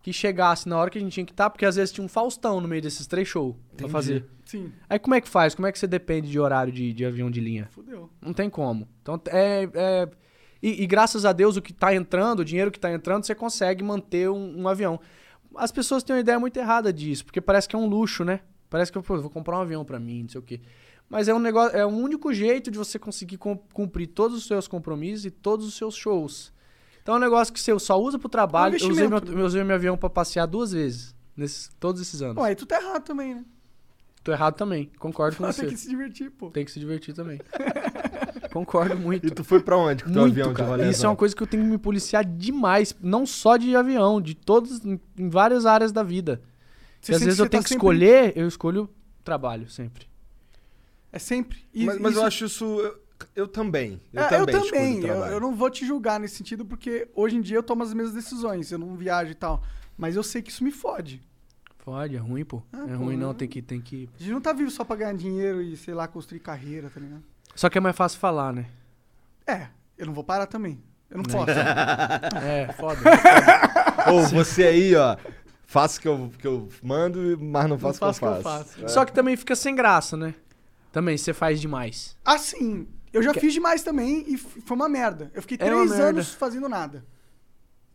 que 0.05 0.13
chegasse 0.13 0.69
na 0.69 0.77
hora 0.77 0.91
que 0.91 0.99
a 0.99 1.01
gente 1.01 1.13
tinha 1.15 1.25
que 1.25 1.33
estar, 1.33 1.49
porque 1.49 1.65
às 1.65 1.77
vezes 1.77 1.91
tinha 1.91 2.05
um 2.05 2.09
Faustão 2.09 2.61
no 2.61 2.69
meio 2.69 2.83
desses 2.83 3.07
três 3.07 3.27
shows 3.27 3.57
pra 3.75 3.89
fazer. 3.89 4.27
Sim, 4.45 4.71
Aí 4.87 4.99
como 4.99 5.15
é 5.15 5.21
que 5.23 5.27
faz? 5.29 5.55
Como 5.55 5.67
é 5.67 5.73
que 5.73 5.79
você 5.79 5.87
depende 5.87 6.31
de 6.31 6.39
horário 6.39 6.71
de, 6.71 6.93
de 6.93 7.07
avião 7.07 7.31
de 7.31 7.41
linha? 7.41 7.69
fudeu. 7.71 8.11
Não 8.21 8.35
tem 8.35 8.51
como. 8.51 8.87
Então, 9.01 9.19
é. 9.29 9.67
é- 9.75 10.09
e, 10.63 10.83
e 10.83 10.87
graças 10.87 11.25
a 11.25 11.33
Deus, 11.33 11.57
o 11.57 11.63
que 11.63 11.73
tá 11.73 11.95
entrando, 11.95 12.41
o 12.41 12.45
dinheiro 12.45 12.71
que 12.71 12.79
tá 12.79 12.93
entrando, 12.93 13.25
você 13.25 13.35
consegue 13.35 13.83
manter 13.83 14.29
um, 14.31 14.61
um 14.63 14.69
avião. 14.69 15.01
As 15.57 15.73
pessoas 15.73 16.03
têm 16.03 16.15
uma 16.17 16.21
ideia 16.21 16.39
muito 16.39 16.57
errada 16.59 16.93
disso, 16.93 17.25
porque 17.25 17.41
parece 17.41 17.67
que 17.69 17.75
é 17.75 17.79
um 17.79 17.87
luxo, 17.87 18.25
né? 18.25 18.41
Parece 18.71 18.93
que 18.93 18.99
eu 18.99 19.03
vou 19.03 19.31
comprar 19.31 19.59
um 19.59 19.63
avião 19.63 19.85
pra 19.85 19.99
mim, 19.99 20.23
não 20.23 20.29
sei 20.29 20.39
o 20.39 20.43
quê. 20.43 20.61
Mas 21.09 21.29
é 21.29 21.35
um 21.35 21.39
negócio, 21.39 21.77
é 21.77 21.85
o 21.85 21.89
único 21.89 22.33
jeito 22.33 22.71
de 22.71 22.79
você 22.79 22.99
conseguir 22.99 23.37
cum- 23.39 23.59
cumprir 23.73 24.07
todos 24.09 24.37
os 24.39 24.47
seus 24.47 24.67
compromissos 24.69 25.25
e 25.27 25.31
todos 25.31 25.67
os 25.67 25.75
seus 25.75 25.95
shows. 25.95 26.53
Então 27.05 27.17
é 27.17 27.19
um 27.19 27.21
negócio 27.21 27.53
que 27.53 27.61
você 27.61 27.79
só 27.79 28.01
usa 28.01 28.19
pro 28.19 28.31
trabalho. 28.31 28.73
eu, 28.81 28.89
usei 28.89 29.07
meu, 29.07 29.19
investimento. 29.19 29.39
eu 29.39 29.45
usei 29.47 29.63
meu 29.63 29.77
avião 29.77 29.95
pra 29.97 30.09
passear 30.09 30.47
duas 30.47 30.73
vezes, 30.73 31.15
nesses, 31.37 31.71
todos 31.79 32.01
esses 32.01 32.23
anos. 32.23 32.35
Bom, 32.35 32.43
aí 32.43 32.55
tu 32.57 32.65
tá 32.65 32.81
errado 32.81 33.03
também, 33.05 33.35
né? 33.35 33.45
Tô 34.23 34.33
errado 34.33 34.55
também, 34.55 34.91
concordo 34.99 35.37
com 35.37 35.45
Tem 35.45 35.53
você. 35.53 35.67
que 35.67 35.77
se 35.77 35.87
divertir, 35.87 36.31
pô. 36.31 36.51
Tem 36.51 36.65
que 36.65 36.71
se 36.73 36.81
divertir 36.81 37.15
também. 37.15 37.39
concordo 38.53 38.97
muito. 38.97 39.27
E 39.27 39.31
tu 39.31 39.45
foi 39.45 39.61
pra 39.61 39.77
onde 39.77 40.03
com 40.03 40.11
teu 40.11 40.23
Muito, 40.23 40.33
avião 40.33 40.49
de 40.49 40.55
cara. 40.57 40.71
rolê? 40.71 40.89
Isso 40.89 41.05
é 41.05 41.09
uma 41.11 41.15
coisa 41.17 41.37
que 41.37 41.43
eu 41.43 41.47
tenho 41.47 41.63
que 41.63 41.69
me 41.69 41.77
policiar 41.77 42.25
demais. 42.25 42.97
Não 43.03 43.27
só 43.27 43.59
de 43.59 43.77
avião, 43.77 44.19
de 44.21 44.35
todos, 44.35 44.83
em, 44.83 44.99
várias 45.29 45.67
áreas 45.67 45.93
da 45.93 46.03
vida. 46.03 46.41
Você 47.03 47.13
E 47.13 47.15
às 47.17 47.23
vezes 47.23 47.39
eu 47.39 47.47
tenho 47.49 47.61
tá 47.63 47.65
que 47.65 47.69
sempre- 47.75 47.85
escolher, 47.87 48.33
eu 48.35 48.49
escolho 48.49 48.89
trabalho, 49.23 49.69
sempre. 49.69 50.07
É 51.13 51.19
sempre. 51.19 51.59
E- 51.75 51.85
Mas, 51.85 51.99
mas 52.01 52.13
isso- 52.13 52.21
eu 52.23 52.27
acho 52.27 52.45
isso... 52.47 52.95
Eu, 53.35 53.49
também. 53.49 54.01
Eu 54.13 54.23
É, 54.23 54.29
também, 54.29 54.55
eu 54.55 54.63
também. 54.63 55.01
Eu, 55.05 55.15
eu 55.27 55.41
não 55.41 55.55
vou 55.55 55.71
te 55.71 55.87
julgar 55.87 56.19
nesse 56.21 56.37
sentido, 56.37 56.65
porque 56.65 57.09
hoje 57.15 57.37
em 57.37 57.41
dia 57.41 57.57
eu 57.57 57.63
tomo 57.63 57.83
as 57.83 57.93
mesmas 57.95 58.15
decisões. 58.15 58.71
Eu 58.71 58.79
não 58.79 58.95
viajo 58.97 59.31
e 59.31 59.35
tal. 59.35 59.63
Mas 59.97 60.17
eu 60.17 60.23
sei 60.23 60.43
que 60.43 60.51
isso 60.51 60.65
me 60.65 60.71
fode. 60.71 61.23
Pode, 61.85 62.17
é 62.17 62.19
ruim, 62.19 62.45
pô. 62.45 62.63
Ah, 62.73 62.85
é 62.89 62.97
pô, 62.97 63.05
ruim 63.05 63.17
não, 63.17 63.35
tem 63.35 63.47
que, 63.47 63.61
tem 63.61 63.81
que... 63.81 64.09
A 64.19 64.23
gente 64.23 64.33
não 64.33 64.41
tá 64.41 64.53
vivo 64.53 64.71
só 64.71 64.85
pra 64.85 64.97
ganhar 64.97 65.15
dinheiro 65.15 65.61
e, 65.61 65.77
sei 65.77 65.93
lá, 65.93 66.09
construir 66.09 66.41
carreira, 66.41 66.89
tá 66.89 66.99
ligado? 66.99 67.23
Só 67.55 67.69
que 67.69 67.77
é 67.77 67.81
mais 67.81 67.95
fácil 67.95 68.19
falar, 68.19 68.53
né? 68.53 68.67
É, 69.47 69.69
eu 69.99 70.07
não 70.07 70.15
vou 70.15 70.25
parar 70.25 70.47
também. 70.47 70.83
Eu 71.11 71.19
não 71.19 71.25
posso. 71.25 71.53
É, 72.43 72.73
foda. 72.73 72.99
Ou 74.13 74.23
você 74.23 74.65
aí, 74.65 74.97
ó, 74.97 75.17
faço 75.67 75.99
o 75.99 76.03
que 76.03 76.09
eu, 76.09 76.33
que 76.39 76.47
eu 76.47 76.69
mando, 76.83 77.39
mas 77.41 77.69
não 77.69 77.79
faço 77.79 77.99
o 77.99 78.01
faço 78.01 78.19
que 78.21 78.25
eu 78.25 78.31
o 78.31 78.33
que 78.33 78.39
eu 78.39 78.43
faço. 78.43 78.85
É. 78.85 78.89
Só 78.89 79.05
que 79.05 79.13
também 79.13 79.37
fica 79.37 79.55
sem 79.55 79.75
graça, 79.75 80.17
né? 80.17 80.35
Também, 80.91 81.19
você 81.19 81.33
faz 81.33 81.61
demais. 81.61 82.17
assim, 82.25 82.87
eu 83.15 83.23
já 83.23 83.33
fiz 83.33 83.53
demais 83.53 83.83
também 83.83 84.25
e 84.29 84.37
foi 84.37 84.77
uma 84.77 84.89
merda. 84.89 85.31
Eu 85.35 85.41
fiquei 85.43 85.57
É 85.61 85.65
três 85.67 85.91
merda. 85.91 86.05
anos 86.09 86.35
fazendo 86.35 86.69
nada. 86.69 87.05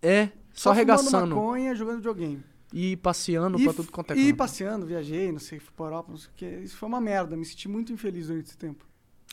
É, 0.02 0.30
só, 0.54 0.70
fumando 0.72 0.78
arregaçando. 0.78 1.36
maconha, 1.36 1.76
jogando 1.76 1.98
videogame. 1.98 2.44
E 2.74 2.96
passeando 2.98 3.60
E, 3.60 3.64
pra 3.64 3.74
tudo 3.74 3.92
quanto 3.92 4.14
é 4.14 4.18
e 4.18 4.34
passeando, 4.34 4.86
viajei, 4.86 5.32
não 5.32 5.40
sei, 5.40 5.60
fui 5.60 5.72
pra 5.76 5.88
Europa, 5.88 6.12
não 6.12 6.18
sei 6.18 6.30
o 6.30 6.34
que. 6.36 6.46
Isso 6.64 6.78
foi 6.78 6.88
uma 6.88 7.02
merda. 7.02 7.36
Me 7.36 7.44
senti 7.46 7.68
muito 7.68 7.92
infeliz 7.92 8.28
durante 8.28 8.48
esse 8.48 8.58
tempo. 8.58 8.86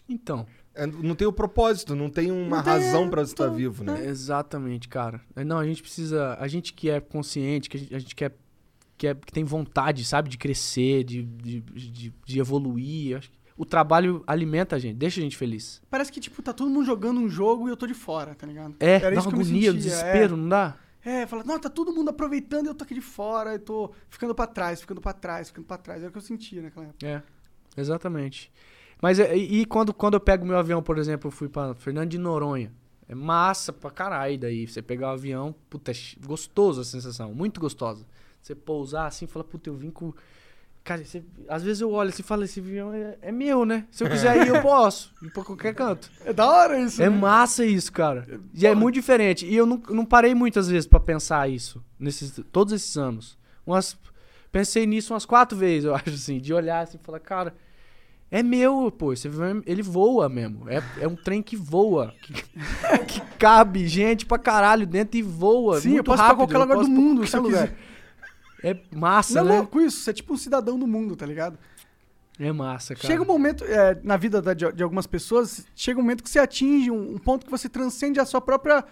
Então, 0.08 0.46
É, 0.74 0.86
não 0.86 1.14
tem 1.14 1.26
o 1.26 1.32
propósito, 1.32 1.94
não 1.96 2.08
tem 2.10 2.30
uma 2.30 2.56
Não 2.58 2.62
tem, 2.62 2.72
razão 2.72 3.08
pra 3.10 3.24
você 3.24 3.32
estar 3.32 3.48
tô- 3.48 3.54
vivo, 3.54 3.82
né? 3.82 4.06
Exatamente, 4.06 4.88
cara. 4.88 5.20
É, 5.34 5.42
Não, 5.44 5.58
a 5.58 5.66
gente 5.66 5.80
precisa. 5.82 6.36
A 6.38 6.46
gente 6.48 6.72
que 6.74 6.90
é 6.90 7.00
consciente, 7.00 7.68
que 7.70 7.76
a 7.76 7.80
gente, 7.80 7.94
a 7.94 7.98
gente 7.98 8.14
quer, 8.14 8.36
que, 8.96 9.06
é, 9.06 9.14
que 9.14 9.32
tem 9.32 9.42
vontade, 9.44 10.04
sabe, 10.04 10.28
de 10.28 10.36
crescer, 10.38 11.02
de, 11.04 11.22
de, 11.22 11.60
de, 11.60 12.14
de 12.24 12.38
evoluir. 12.40 13.16
acho 13.18 13.30
que 13.30 13.38
o 13.56 13.64
trabalho 13.64 14.22
alimenta 14.26 14.76
a 14.76 14.78
gente, 14.78 14.96
deixa 14.96 15.20
a 15.20 15.22
gente 15.22 15.36
feliz. 15.36 15.82
Parece 15.90 16.12
que, 16.12 16.20
tipo, 16.20 16.42
tá 16.42 16.52
todo 16.52 16.70
mundo 16.70 16.84
jogando 16.84 17.20
um 17.20 17.28
jogo 17.28 17.68
e 17.68 17.70
eu 17.70 17.76
tô 17.76 17.86
de 17.86 17.94
fora, 17.94 18.34
tá 18.34 18.46
ligado? 18.46 18.76
É, 18.80 18.96
Era 18.96 19.14
dá 19.14 19.22
uma 19.22 19.30
agonia, 19.30 19.46
sentia, 19.46 19.72
desespero, 19.72 20.36
não 20.36 20.48
dá? 20.48 20.76
É, 21.04 21.24
fala, 21.26 21.44
não, 21.44 21.58
tá 21.58 21.70
todo 21.70 21.92
mundo 21.92 22.10
aproveitando 22.10 22.66
e 22.66 22.68
eu 22.68 22.74
tô 22.74 22.84
aqui 22.84 22.94
de 22.94 23.00
fora, 23.00 23.52
eu 23.52 23.58
tô 23.60 23.92
ficando 24.08 24.34
pra 24.34 24.46
trás, 24.46 24.80
ficando 24.80 25.00
pra 25.00 25.12
trás, 25.12 25.48
ficando 25.48 25.64
pra 25.64 25.78
trás. 25.78 26.00
Era 26.02 26.08
o 26.08 26.12
que 26.12 26.18
eu 26.18 26.22
sentia 26.22 26.60
naquela 26.60 26.86
época. 26.86 27.06
É, 27.06 27.22
exatamente. 27.76 28.52
Mas 29.00 29.20
é, 29.20 29.36
e, 29.36 29.60
e 29.60 29.66
quando, 29.66 29.94
quando 29.94 30.14
eu 30.14 30.20
pego 30.20 30.44
meu 30.44 30.58
avião, 30.58 30.82
por 30.82 30.98
exemplo, 30.98 31.28
eu 31.28 31.32
fui 31.32 31.48
pra 31.48 31.74
Fernando 31.74 32.10
de 32.10 32.18
Noronha. 32.18 32.72
É 33.08 33.14
massa 33.14 33.72
pra 33.72 33.90
caralho 33.90 34.36
daí. 34.36 34.66
Você 34.66 34.82
pegar 34.82 35.08
o 35.08 35.12
avião, 35.12 35.54
puta, 35.70 35.92
é 35.92 35.94
gostoso 36.26 36.80
a 36.80 36.84
sensação, 36.84 37.32
muito 37.32 37.60
gostosa. 37.60 38.04
Você 38.42 38.54
pousar 38.54 39.06
assim 39.06 39.26
e 39.26 39.28
falar, 39.28 39.44
puta, 39.44 39.70
eu 39.70 39.76
vim 39.76 39.90
com. 39.90 40.12
Cara, 40.86 41.04
você- 41.04 41.24
às 41.48 41.64
vezes 41.64 41.80
eu 41.80 41.90
olho 41.90 42.10
assim 42.10 42.22
e 42.22 42.24
falo, 42.24 42.44
esse 42.44 42.60
avião 42.60 42.94
é, 42.94 43.18
é 43.20 43.32
meu, 43.32 43.64
né? 43.64 43.86
Se 43.90 44.04
eu 44.04 44.08
quiser 44.08 44.36
ir, 44.46 44.48
eu 44.48 44.62
posso. 44.62 45.12
Ir 45.20 45.30
pra 45.32 45.42
qualquer 45.42 45.74
canto. 45.74 46.08
É 46.24 46.32
da 46.32 46.46
hora 46.48 46.80
isso, 46.80 47.02
É 47.02 47.10
né? 47.10 47.16
massa 47.18 47.64
isso, 47.66 47.92
cara. 47.92 48.24
E 48.54 48.64
é 48.64 48.72
muito 48.72 48.94
diferente. 48.94 49.44
E 49.44 49.56
eu 49.56 49.66
não, 49.66 49.82
não 49.90 50.04
parei 50.04 50.32
muitas 50.32 50.68
vezes 50.68 50.86
pra 50.86 51.00
pensar 51.00 51.50
isso, 51.50 51.82
nesses, 51.98 52.40
todos 52.52 52.72
esses 52.72 52.96
anos. 52.96 53.36
Umas, 53.66 53.98
pensei 54.52 54.86
nisso 54.86 55.12
umas 55.12 55.26
quatro 55.26 55.58
vezes, 55.58 55.86
eu 55.86 55.92
acho, 55.96 56.10
assim, 56.10 56.38
de 56.38 56.54
olhar 56.54 56.82
assim 56.84 56.98
e 57.02 57.04
falar, 57.04 57.18
cara, 57.18 57.52
é 58.30 58.40
meu, 58.40 58.88
pô, 58.96 59.12
esse 59.12 59.26
avião, 59.26 59.60
ele 59.66 59.82
voa 59.82 60.28
mesmo. 60.28 60.70
É, 60.70 60.80
é 61.00 61.08
um 61.08 61.16
trem 61.16 61.42
que 61.42 61.56
voa. 61.56 62.14
Que, 62.22 62.32
que 63.08 63.20
cabe 63.40 63.88
gente 63.88 64.24
pra 64.24 64.38
caralho 64.38 64.86
dentro 64.86 65.18
e 65.18 65.22
voa. 65.22 65.80
Sim, 65.80 65.88
eu 65.88 65.94
muito 65.94 66.04
posso 66.06 66.18
ir 66.18 66.22
pra 66.22 66.26
rápido, 66.28 66.38
qualquer 66.38 66.56
eu 66.56 66.60
lugar 66.60 66.78
do 66.78 66.88
mundo, 66.88 67.16
qualquer 67.22 67.30
se 67.30 67.36
eu 67.36 67.42
lugar. 67.42 67.68
quiser. 67.68 67.95
É 68.68 68.76
massa, 68.96 69.42
Não 69.42 69.50
é 69.50 69.52
né? 69.54 69.58
louco 69.60 69.80
isso? 69.80 70.00
Você 70.00 70.10
é 70.10 70.12
tipo 70.12 70.34
um 70.34 70.36
cidadão 70.36 70.78
do 70.78 70.86
mundo, 70.86 71.14
tá 71.14 71.24
ligado? 71.26 71.58
É 72.38 72.50
massa, 72.52 72.94
cara. 72.94 73.06
Chega 73.06 73.22
um 73.22 73.26
momento, 73.26 73.64
é, 73.64 73.98
na 74.02 74.16
vida 74.16 74.42
da- 74.42 74.52
de, 74.54 74.70
de 74.72 74.82
algumas 74.82 75.06
pessoas, 75.06 75.64
chega 75.74 75.98
um 75.98 76.02
momento 76.02 76.22
que 76.24 76.28
você 76.30 76.38
atinge 76.38 76.90
um, 76.90 77.14
um 77.14 77.18
ponto 77.18 77.44
que 77.46 77.50
você 77.50 77.68
transcende 77.68 78.18
a 78.20 78.24
sua 78.24 78.40
própria. 78.40 78.84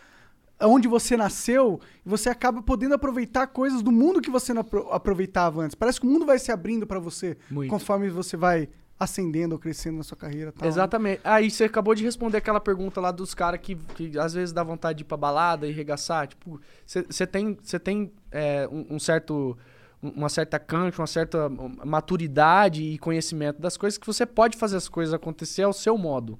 onde 0.62 0.86
você 0.86 1.16
nasceu, 1.16 1.80
e 2.06 2.08
você 2.08 2.28
acaba 2.30 2.62
podendo 2.62 2.94
aproveitar 2.94 3.48
coisas 3.48 3.82
do 3.82 3.90
mundo 3.90 4.20
que 4.20 4.30
você 4.30 4.54
não 4.54 4.60
apro- 4.60 4.88
aproveitava 4.92 5.60
antes. 5.60 5.74
Parece 5.74 6.00
que 6.00 6.06
o 6.06 6.08
mundo 6.10 6.24
vai 6.24 6.38
se 6.38 6.52
abrindo 6.52 6.86
pra 6.86 7.00
você 7.00 7.36
Muito. 7.50 7.68
conforme 7.68 8.08
você 8.08 8.36
vai 8.36 8.68
ascendendo 9.04 9.54
ou 9.54 9.58
crescendo 9.58 9.98
na 9.98 10.02
sua 10.02 10.16
carreira. 10.16 10.50
e 10.50 10.52
Tal, 10.52 10.62
né? 10.62 10.68
Exatamente. 10.68 11.20
Aí 11.24 11.50
você 11.50 11.64
acabou 11.64 11.94
de 11.94 12.02
responder 12.04 12.38
aquela 12.38 12.60
pergunta 12.60 13.00
lá 13.00 13.10
dos 13.10 13.34
caras 13.34 13.60
que, 13.60 13.74
que 13.76 14.18
às 14.18 14.34
vezes 14.34 14.52
dá 14.52 14.62
vontade 14.62 14.98
de 14.98 15.02
ir 15.02 15.06
pra 15.06 15.16
balada 15.16 15.66
e 15.66 15.72
regaçar. 15.72 16.26
Tipo, 16.26 16.60
você 16.84 17.26
tem, 17.26 17.56
cê 17.62 17.78
tem 17.78 18.12
é, 18.32 18.68
um, 18.70 18.96
um 18.96 18.98
certo. 18.98 19.56
um- 20.02 20.08
Uma 20.10 20.28
certa 20.28 20.58
cancha, 20.58 21.00
uma 21.00 21.06
certa 21.06 21.48
maturidade 21.84 22.82
e 22.82 22.98
conhecimento 22.98 23.60
das 23.60 23.76
coisas 23.76 23.96
que 23.96 24.06
você 24.06 24.26
pode 24.26 24.56
fazer 24.56 24.76
as 24.76 24.88
coisas 24.88 25.14
acontecer 25.14 25.62
ao 25.62 25.72
seu 25.72 25.96
modo. 25.96 26.38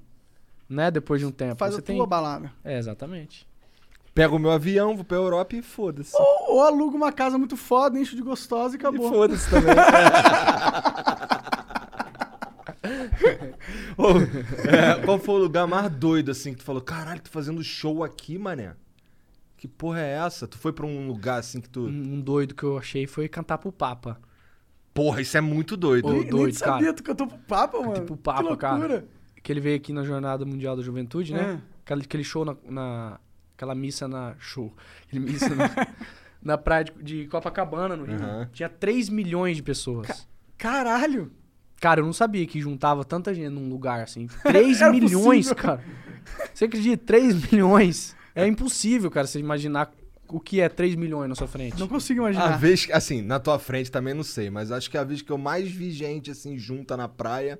Né? 0.69 0.89
Depois 0.91 1.19
de 1.21 1.25
um 1.27 1.31
tempo. 1.31 1.55
Faz 1.57 1.73
você 1.73 1.79
a 1.79 1.83
tem... 1.83 1.95
tua 1.97 2.05
balada. 2.07 2.51
É, 2.63 2.77
exatamente. 2.77 3.47
Pego 4.13 4.37
o 4.37 4.39
meu 4.39 4.51
avião, 4.51 4.95
vou 4.95 5.03
pra 5.03 5.17
Europa 5.17 5.55
e 5.57 5.61
foda-se. 5.61 6.15
Ou, 6.15 6.55
ou 6.55 6.61
aluga 6.63 6.95
uma 6.95 7.11
casa 7.11 7.37
muito 7.37 7.57
foda, 7.57 7.99
enche 7.99 8.15
de 8.15 8.21
gostosa 8.21 8.75
e 8.75 8.77
E 8.77 8.79
acabou. 8.79 9.09
foda-se 9.09 9.49
também. 9.49 9.75
Ô, 13.97 14.09
é, 14.69 15.03
qual 15.05 15.19
foi 15.19 15.35
o 15.35 15.39
lugar 15.39 15.67
mais 15.67 15.89
doido, 15.91 16.31
assim, 16.31 16.51
que 16.53 16.59
tu 16.59 16.63
falou, 16.63 16.81
caralho, 16.81 17.21
tô 17.21 17.29
fazendo 17.29 17.63
show 17.63 18.03
aqui, 18.03 18.37
mané? 18.37 18.75
Que 19.57 19.67
porra 19.67 20.01
é 20.01 20.11
essa? 20.25 20.47
Tu 20.47 20.57
foi 20.57 20.73
pra 20.73 20.85
um 20.85 21.07
lugar, 21.07 21.39
assim, 21.39 21.59
que 21.61 21.69
tu... 21.69 21.87
Um, 21.87 22.19
doido 22.21 22.53
que 22.53 22.63
eu 22.63 22.77
achei 22.77 23.07
foi 23.07 23.27
cantar 23.27 23.57
pro 23.57 23.71
Papa. 23.71 24.19
Porra, 24.93 25.21
isso 25.21 25.37
é 25.37 25.41
muito 25.41 25.75
doido. 25.75 26.07
Ô, 26.07 26.11
Nem, 26.11 26.21
nem 26.21 26.29
doido, 26.29 26.53
sabia, 26.55 26.79
cara. 26.85 26.93
tu 26.93 27.03
cantou 27.03 27.27
pro 27.27 27.37
Papa, 27.39 27.81
mano. 27.81 28.01
pro 28.05 28.17
Papa, 28.17 28.49
que 28.49 28.57
cara. 28.57 28.75
loucura. 28.77 29.05
Que 29.43 29.51
ele 29.51 29.59
veio 29.59 29.75
aqui 29.77 29.91
na 29.93 30.03
Jornada 30.03 30.45
Mundial 30.45 30.75
da 30.75 30.81
Juventude, 30.81 31.33
né? 31.33 31.59
É. 31.61 31.75
Aquele, 31.83 32.01
aquele 32.01 32.23
show 32.23 32.43
na, 32.45 32.55
na- 32.69 33.19
Aquela 33.55 33.73
missa 33.75 34.07
na. 34.07 34.35
Show. 34.37 34.73
Aquele 35.07 35.23
missa 35.31 35.49
na, 35.55 35.69
na 36.41 36.57
praia 36.57 36.83
de, 36.85 36.91
de 37.03 37.27
Copacabana, 37.27 37.95
no 37.95 38.03
Rio. 38.05 38.15
Aham. 38.15 38.49
Tinha 38.51 38.67
3 38.69 39.07
milhões 39.09 39.55
de 39.57 39.63
pessoas. 39.63 40.27
Caralho. 40.57 41.31
Cara, 41.85 41.99
eu 42.01 42.05
não 42.05 42.13
sabia 42.13 42.47
que 42.47 42.59
juntava 42.59 43.05
tanta 43.05 43.31
gente 43.31 43.49
num 43.49 43.69
lugar 43.69 44.01
assim. 44.01 44.25
3 44.41 44.81
Era 44.81 44.91
milhões, 44.91 45.47
possível. 45.49 45.55
cara. 45.55 45.83
Você 46.51 46.65
acredita? 46.65 47.03
3 47.05 47.51
milhões. 47.51 48.15
É 48.33 48.47
impossível, 48.47 49.11
cara, 49.11 49.27
você 49.27 49.37
imaginar 49.39 49.91
o 50.27 50.39
que 50.39 50.59
é 50.59 50.67
3 50.67 50.95
milhões 50.95 51.29
na 51.29 51.35
sua 51.35 51.47
frente. 51.47 51.79
Não 51.79 51.87
consigo 51.87 52.25
A 52.25 52.31
imaginar. 52.31 52.57
vez, 52.57 52.87
que- 52.87 52.91
assim, 52.91 53.21
na 53.21 53.39
tua 53.39 53.59
frente 53.59 53.91
também 53.91 54.15
não 54.15 54.23
sei, 54.23 54.49
mas 54.49 54.71
acho 54.71 54.89
que 54.89 54.97
a 54.97 55.03
vez 55.03 55.21
que 55.21 55.31
eu 55.31 55.37
mais 55.37 55.69
vi 55.69 55.91
gente, 55.91 56.31
assim, 56.31 56.57
junta 56.57 56.97
na 56.97 57.07
praia, 57.07 57.59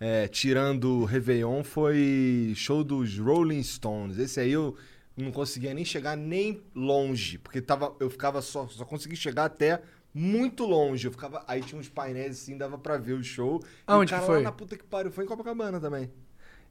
é, 0.00 0.26
tirando 0.26 1.02
o 1.02 1.04
Réveillon, 1.04 1.62
foi 1.62 2.52
show 2.56 2.82
dos 2.82 3.16
Rolling 3.18 3.62
Stones. 3.62 4.18
Esse 4.18 4.40
aí 4.40 4.50
eu 4.50 4.76
não 5.16 5.30
conseguia 5.30 5.72
nem 5.72 5.84
chegar 5.84 6.16
nem 6.16 6.60
longe, 6.74 7.38
porque 7.38 7.60
tava, 7.60 7.94
eu 8.00 8.10
ficava 8.10 8.42
só, 8.42 8.66
só 8.66 8.84
consegui 8.84 9.14
chegar 9.14 9.44
até 9.44 9.80
muito 10.14 10.64
longe. 10.64 11.06
Eu 11.06 11.12
ficava. 11.12 11.44
Aí 11.46 11.60
tinha 11.62 11.80
uns 11.80 11.88
painéis 11.88 12.32
assim, 12.42 12.56
dava 12.58 12.76
pra 12.78 12.96
ver 12.96 13.12
o 13.14 13.22
show. 13.22 13.62
Aonde 13.86 14.12
e 14.12 14.14
o 14.14 14.16
cara 14.16 14.26
foi? 14.26 14.36
Lá 14.38 14.42
na 14.44 14.52
puta 14.52 14.76
que 14.76 14.84
pariu. 14.84 15.10
Foi 15.12 15.24
em 15.24 15.26
Copacabana 15.28 15.78
também. 15.80 16.10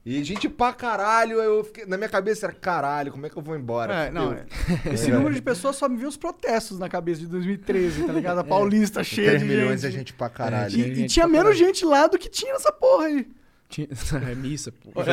E 0.06 0.24
gente 0.24 0.48
pra 0.48 0.72
caralho, 0.72 1.40
eu 1.42 1.62
fiquei, 1.66 1.86
na 1.86 1.98
minha 1.98 2.08
cabeça 2.08 2.46
era 2.46 2.54
caralho, 2.54 3.12
como 3.12 3.26
é 3.26 3.30
que 3.30 3.36
eu 3.36 3.42
vou 3.42 3.54
embora? 3.56 3.94
É, 4.06 4.10
não, 4.10 4.32
é. 4.32 4.46
Esse 4.94 5.12
número 5.12 5.36
de 5.36 5.42
pessoas 5.42 5.76
só 5.76 5.90
me 5.90 5.98
viu 5.98 6.08
os 6.08 6.16
protestos 6.16 6.80
na 6.80 6.88
cabeça 6.88 7.20
de 7.20 7.28
2013, 7.28 8.06
tá 8.06 8.14
ligado? 8.14 8.40
A 8.40 8.44
Paulista 8.46 9.04
cheia 9.04 9.32
3 9.32 9.42
de 9.44 9.48
milhões 9.50 9.82
gente. 9.82 9.94
é 9.94 9.98
gente 9.98 10.14
pra 10.14 10.30
caralho. 10.30 10.72
tinha 10.72 10.88
E, 10.88 10.92
e 10.92 10.96
gente 10.96 11.14
tinha 11.14 11.26
pra 11.26 11.32
menos 11.34 11.50
caralho. 11.58 11.66
gente 11.66 11.84
lá 11.86 12.08
do 12.08 12.18
que 12.18 12.30
tinha 12.30 12.54
nessa 12.54 12.72
porra 12.72 13.08
aí. 13.08 13.28
Tinha- 13.68 13.90
É 14.32 14.36
missa, 14.36 14.72
pô. 14.72 14.90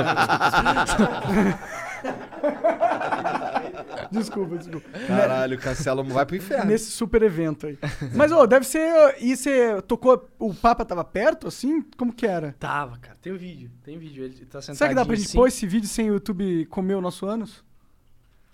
Desculpa, 4.12 4.57
desculpa. 4.59 4.89
Caralho, 5.07 5.59
Cancelo 5.59 6.05
vai 6.05 6.24
pro 6.27 6.37
inferno. 6.37 6.66
Nesse 6.66 6.91
super 6.91 7.23
evento 7.23 7.66
aí. 7.66 7.78
Mas, 8.15 8.33
ô, 8.33 8.47
deve 8.47 8.66
ser. 8.66 9.16
E 9.20 9.37
você 9.37 9.81
tocou. 9.83 10.28
O 10.39 10.55
Papa 10.55 10.85
tava 10.85 11.05
perto, 11.05 11.49
assim? 11.49 11.83
Como 11.97 12.12
que 12.12 12.27
era? 12.27 12.55
Tava, 12.59 12.99
cara. 12.99 13.16
Tem 13.20 13.33
o 13.33 13.39
vídeo. 13.39 13.70
Tem 13.83 13.99
vídeo. 13.99 14.24
Ele 14.24 14.35
tá 14.47 14.61
sentado. 14.61 14.77
Será 14.77 14.89
que 14.91 14.95
dá 14.97 15.05
pra 15.05 15.16
gente 15.16 15.33
pôr 15.33 15.49
esse 15.49 15.66
vídeo 15.66 15.89
sem 15.89 16.11
o 16.11 16.15
YouTube 16.15 16.66
comer 16.66 16.95
o 16.95 17.01
nosso 17.01 17.27
ânus? 17.27 17.65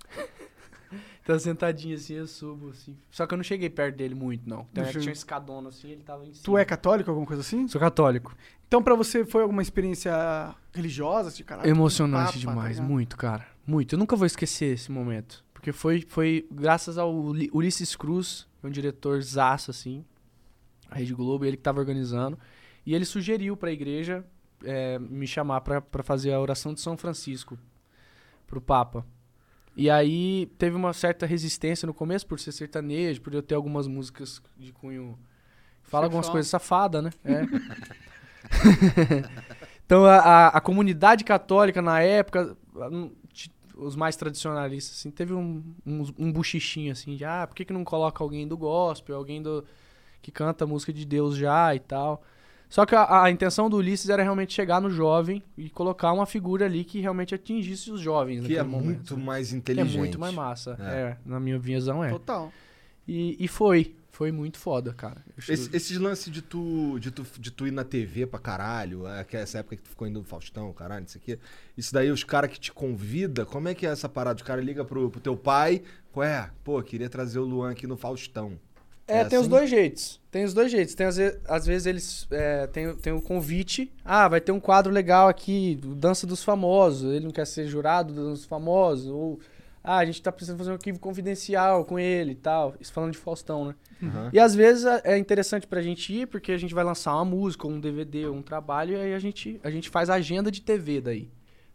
Tá 1.25 1.39
sentadinho 1.39 1.95
assim, 1.95 2.15
eu 2.15 2.27
subo, 2.27 2.71
assim. 2.71 2.97
Só 3.09 3.27
que 3.29 3.35
eu 3.35 3.37
não 3.37 3.45
cheguei 3.45 3.71
perto 3.71 3.97
dele 3.97 4.15
muito, 4.15 4.49
não. 4.49 4.67
Então, 4.73 4.83
é 4.83 4.91
tinha 4.91 5.09
um 5.09 5.13
escadona 5.13 5.69
assim, 5.69 5.91
ele 5.91 6.03
tava 6.03 6.25
em 6.25 6.33
cima. 6.33 6.43
Tu 6.43 6.59
é 6.59 6.65
católico, 6.65 7.11
alguma 7.11 7.27
coisa 7.27 7.43
assim? 7.43 7.69
Sou 7.69 7.81
católico. 7.81 8.35
Então, 8.67 8.83
pra 8.83 8.97
você, 8.97 9.25
foi 9.25 9.43
alguma 9.43 9.63
experiência 9.63 10.13
religiosa, 10.75 11.31
de 11.31 11.45
caralho? 11.45 11.69
Emocionante 11.69 12.33
Papa, 12.33 12.33
tá 12.33 12.39
demais, 12.39 12.77
ligado? 12.77 12.91
muito, 12.91 13.17
cara. 13.17 13.47
Muito. 13.67 13.95
Eu 13.95 13.99
nunca 13.99 14.17
vou 14.17 14.27
esquecer 14.27 14.75
esse 14.75 14.91
momento. 14.91 15.45
Porque 15.53 15.73
foi, 15.73 16.05
foi 16.09 16.47
graças 16.51 16.99
ao 16.99 17.15
Uli- 17.15 17.51
Ulisses 17.53 17.95
Cruz, 17.95 18.49
um 18.63 18.71
diretor 18.71 19.23
zaço, 19.23 19.71
assim, 19.71 20.05
a 20.91 20.97
Rede 20.97 21.15
Globo, 21.15 21.45
ele 21.45 21.57
que 21.57 21.63
tava 21.63 21.79
organizando. 21.81 22.39
E 22.85 22.95
ele 22.95 23.05
sugeriu 23.05 23.57
pra 23.57 23.71
igreja 23.71 24.25
é, 24.65 24.99
me 24.99 25.27
chamar 25.27 25.61
pra 25.61 26.03
fazer 26.03 26.33
a 26.33 26.41
oração 26.41 26.75
de 26.75 26.81
São 26.81 26.97
Francisco 26.97 27.57
pro 28.47 28.61
Papa. 28.61 29.07
E 29.77 29.89
aí 29.89 30.47
teve 30.59 30.77
uma 30.77 30.93
certa 30.93 31.25
resistência 31.25 31.87
no 31.87 31.95
começo, 31.95 32.27
por 32.27 32.39
ser 32.39 32.53
sertanejo, 32.53 33.21
por 33.23 33.33
eu 33.33 33.43
ter 33.43 33.55
algumas 33.55 33.87
músicas 33.87 34.43
de 34.59 34.73
cunho. 34.73 35.17
Fala 35.85 36.07
algumas 36.07 36.29
coisas 36.29 36.51
safadas, 36.51 37.03
né? 37.05 37.11
É. 37.25 37.43
então 39.87 40.05
a, 40.05 40.17
a, 40.19 40.49
a 40.49 40.61
comunidade 40.61 41.25
católica 41.25 41.81
na 41.81 42.01
época, 42.01 42.57
a- 42.77 42.91
os 43.77 43.97
mais 43.97 44.17
tradicionalistas, 44.17 44.99
assim, 44.99 45.11
teve 45.11 45.33
um, 45.33 45.63
um, 45.87 46.05
um 46.19 46.33
buchichinho 46.33 46.93
assim 46.93 47.17
de 47.17 47.25
ah, 47.25 47.47
por 47.47 47.55
que, 47.55 47.65
que 47.65 47.73
não 47.73 47.85
coloca 47.85 48.23
alguém 48.23 48.47
do 48.47 48.57
gospel, 48.57 49.17
alguém 49.17 49.43
do 49.43 49.65
que 50.21 50.31
canta 50.31 50.67
música 50.67 50.93
de 50.93 51.05
Deus 51.05 51.37
já 51.37 51.75
e 51.75 51.81
tal. 51.81 52.23
Só 52.69 52.87
que 52.87 52.95
a, 52.95 53.25
a 53.25 53.31
intenção 53.31 53.69
do 53.69 53.77
Ulisses 53.77 54.09
era 54.09 54.23
realmente 54.23 54.55
chegar 54.55 54.81
no 54.81 54.89
jovem 54.89 55.43
e 55.59 55.69
colocar 55.69 56.11
uma 56.13 56.25
figura 56.25 56.65
ali 56.65 56.85
que 56.85 57.01
realmente 57.01 57.35
atingisse 57.35 57.91
os 57.91 58.01
jovens 58.01 58.47
Que 58.47 58.57
é 58.57 58.63
momento. 58.63 58.85
muito 58.85 59.19
mais 59.19 59.49
Que 59.51 59.55
é 59.55 59.59
inteligente. 59.59 59.99
muito 59.99 60.19
mais 60.19 60.35
massa. 60.35 60.77
É. 60.81 60.85
É. 60.85 61.17
na 61.27 61.39
minha 61.39 61.59
visão 61.59 62.03
é. 62.03 62.09
Total. 62.11 62.51
E, 63.07 63.37
e 63.39 63.47
foi. 63.49 63.95
Foi 64.15 64.31
muito 64.31 64.59
foda, 64.59 64.93
cara. 64.93 65.25
Eu 65.37 65.55
Esse- 65.55 65.75
esses 65.75 65.97
lances 65.97 66.31
de 66.31 66.43
tu, 66.43 66.99
de, 67.01 67.11
tu, 67.11 67.25
de 67.39 67.51
tu 67.51 67.67
ir 67.67 67.71
na 67.71 67.83
TV 67.83 68.27
pra 68.27 68.39
caralho, 68.39 69.07
é, 69.07 69.25
é 69.33 69.37
essa 69.39 69.59
época 69.59 69.77
que 69.77 69.83
tu 69.83 69.89
ficou 69.89 70.07
indo 70.07 70.19
no 70.19 70.25
Faustão, 70.25 70.71
caralho, 70.75 71.07
isso 71.07 71.17
aqui. 71.17 71.39
Isso 71.79 71.95
daí, 71.95 72.11
os 72.11 72.23
caras 72.23 72.51
que 72.51 72.61
te 72.61 72.71
convida, 72.71 73.47
como 73.47 73.69
é 73.69 73.75
que 73.75 73.87
é 73.87 73.91
essa 73.91 74.11
parada? 74.11 74.37
Os 74.37 74.43
caras 74.47 74.63
ligam 74.65 74.85
pro, 74.85 75.11
pro 75.11 75.19
teu 75.21 75.35
pai, 75.35 75.83
ué, 76.15 76.51
pô, 76.63 76.81
queria 76.83 77.09
trazer 77.09 77.39
o 77.39 77.45
Luan 77.45 77.71
aqui 77.73 77.87
no 77.87 77.97
Faustão. 77.97 78.53
É, 79.09 79.21
É 79.21 79.25
tem 79.25 79.39
os 79.39 79.45
assim? 79.47 79.51
dois 79.51 79.71
jeitos. 79.71 80.21
Tem 80.31 80.45
os 80.45 80.53
dois 80.55 80.71
jeitos. 80.71 80.95
Tem, 80.95 81.07
às, 81.07 81.17
vezes, 81.17 81.41
às 81.49 81.67
vezes 81.67 81.87
eles 81.87 82.27
é, 82.31 82.67
tem, 82.67 82.95
tem 82.97 83.13
o 83.15 83.21
convite. 83.21 83.91
Ah, 84.05 84.29
vai 84.29 84.41
ter 84.43 84.53
um 84.53 84.61
quadro 84.61 84.93
legal 84.93 85.27
aqui, 85.29 85.81
Dança 85.97 86.27
dos 86.27 86.45
Famosos. 86.45 87.13
Ele 87.15 87.25
não 87.25 87.33
quer 87.33 87.47
ser 87.47 87.67
jurado 87.67 88.13
do 88.13 88.21
Dança 88.21 88.33
dos 88.43 88.45
Famosos. 88.45 89.07
Ou, 89.09 89.41
ah, 89.85 89.99
a 89.99 90.05
gente 90.05 90.23
tá 90.23 90.31
precisando 90.31 90.59
fazer 90.59 90.71
um 90.71 90.75
arquivo 90.75 90.99
confidencial 90.99 91.85
com 91.85 91.99
ele 91.99 92.33
e 92.33 92.37
tal. 92.37 92.75
Isso 92.81 92.93
falando 92.93 93.13
de 93.13 93.19
Faustão, 93.19 93.67
né? 93.67 93.75
Aham. 94.03 94.31
E 94.33 94.39
às 94.39 94.55
vezes 94.55 94.85
é 94.85 95.03
é 95.05 95.19
interessante 95.19 95.67
pra 95.67 95.83
gente 95.83 96.13
ir, 96.13 96.27
porque 96.27 96.53
a 96.53 96.59
gente 96.59 96.75
vai 96.75 96.85
lançar 96.85 97.15
uma 97.15 97.25
música, 97.25 97.67
um 97.67 97.81
DVD, 97.81 98.29
um 98.29 98.43
trabalho, 98.43 98.95
e 98.95 98.97
aí 98.97 99.15
a 99.15 99.19
gente, 99.19 99.61
a 99.65 99.71
gente 99.71 99.91
faz 99.91 100.09
a 100.09 100.15
agenda 100.15 100.51
de 100.51 100.61
TV 100.63 101.01
daí. 101.01 101.29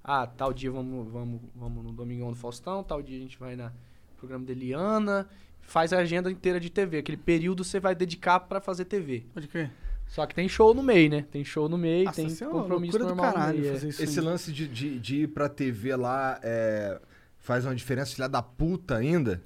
Ah, 0.04 0.26
tal 0.26 0.54
dia 0.54 0.72
vamos, 0.72 1.12
vamos, 1.12 1.42
vamos 1.54 1.84
no 1.84 1.92
Domingão 1.92 2.30
do 2.30 2.36
Faustão, 2.38 2.82
tal 2.82 3.02
dia 3.02 3.18
a 3.18 3.22
gente 3.22 3.38
vai 3.38 3.56
na 3.58 3.74
programa 4.18 4.46
da 4.46 4.52
Eliana, 4.52 5.28
faz 5.62 5.92
a 5.92 6.00
agenda 6.00 6.32
inteira 6.32 6.60
de 6.60 6.70
TV. 6.70 7.00
Aquele 7.00 7.18
período 7.18 7.64
você 7.64 7.80
vai 7.80 7.94
dedicar 7.94 8.40
pra 8.40 8.62
fazer 8.62 8.86
TV. 8.86 9.26
Pode 9.34 9.48
crer. 9.48 9.72
Só 10.08 10.26
que 10.26 10.34
tem 10.34 10.48
show 10.48 10.74
no 10.74 10.82
meio, 10.82 11.10
né? 11.10 11.26
Tem 11.30 11.44
show 11.44 11.68
no 11.68 11.78
meio, 11.78 12.06
Nossa, 12.06 12.22
tem 12.22 12.32
é 12.32 12.46
compromisso 12.50 12.98
do 12.98 13.06
normal 13.06 13.28
no 13.28 13.34
caralho 13.34 13.60
meio. 13.60 13.70
é. 13.70 13.74
fazer 13.74 13.90
isso. 13.90 14.02
Esse 14.02 14.20
aí. 14.20 14.26
lance 14.26 14.52
de, 14.54 14.68
de, 14.68 15.00
de 15.00 15.16
ir 15.24 15.28
pra 15.28 15.50
TV 15.50 15.96
lá 15.96 16.40
é, 16.42 17.00
faz 17.48 17.66
uma 17.66 17.74
diferença, 17.74 18.14
filha 18.14 18.28
da 18.28 18.42
puta, 18.42 18.98
ainda? 18.98 19.42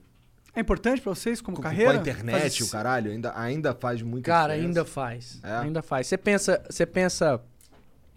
É 0.55 0.59
importante 0.59 0.99
pra 1.01 1.13
vocês 1.13 1.39
como 1.39 1.55
Com, 1.57 1.63
carreira? 1.63 1.93
com 1.93 1.97
a 1.99 2.01
internet, 2.01 2.41
Fazer- 2.41 2.63
o 2.63 2.69
caralho, 2.69 3.11
ainda, 3.11 3.31
ainda 3.39 3.73
faz 3.75 4.01
muita 4.01 4.25
Cara, 4.29 4.53
diferença. 4.53 4.67
ainda 4.79 4.85
faz. 4.85 5.39
É? 5.43 5.51
Ainda 5.57 5.81
faz. 5.81 6.07
Você 6.07 6.17
pensa, 6.17 6.61
você 6.69 6.85
pensa 6.85 7.39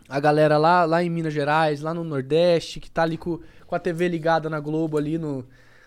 a 0.08 0.18
galera 0.18 0.56
lá, 0.58 0.84
lá 0.84 1.02
em 1.04 1.10
Minas 1.10 1.32
Gerais, 1.32 1.80
lá 1.80 1.92
no 1.94 2.02
Nordeste, 2.02 2.80
que 2.80 2.90
tá 2.90 3.02
ali 3.02 3.16
com, 3.16 3.38
com 3.66 3.74
a 3.74 3.78
TV 3.78 4.08
ligada 4.08 4.50
na 4.50 4.58
Globo 4.58 4.96
ali 4.98 5.16
no, 5.18 5.46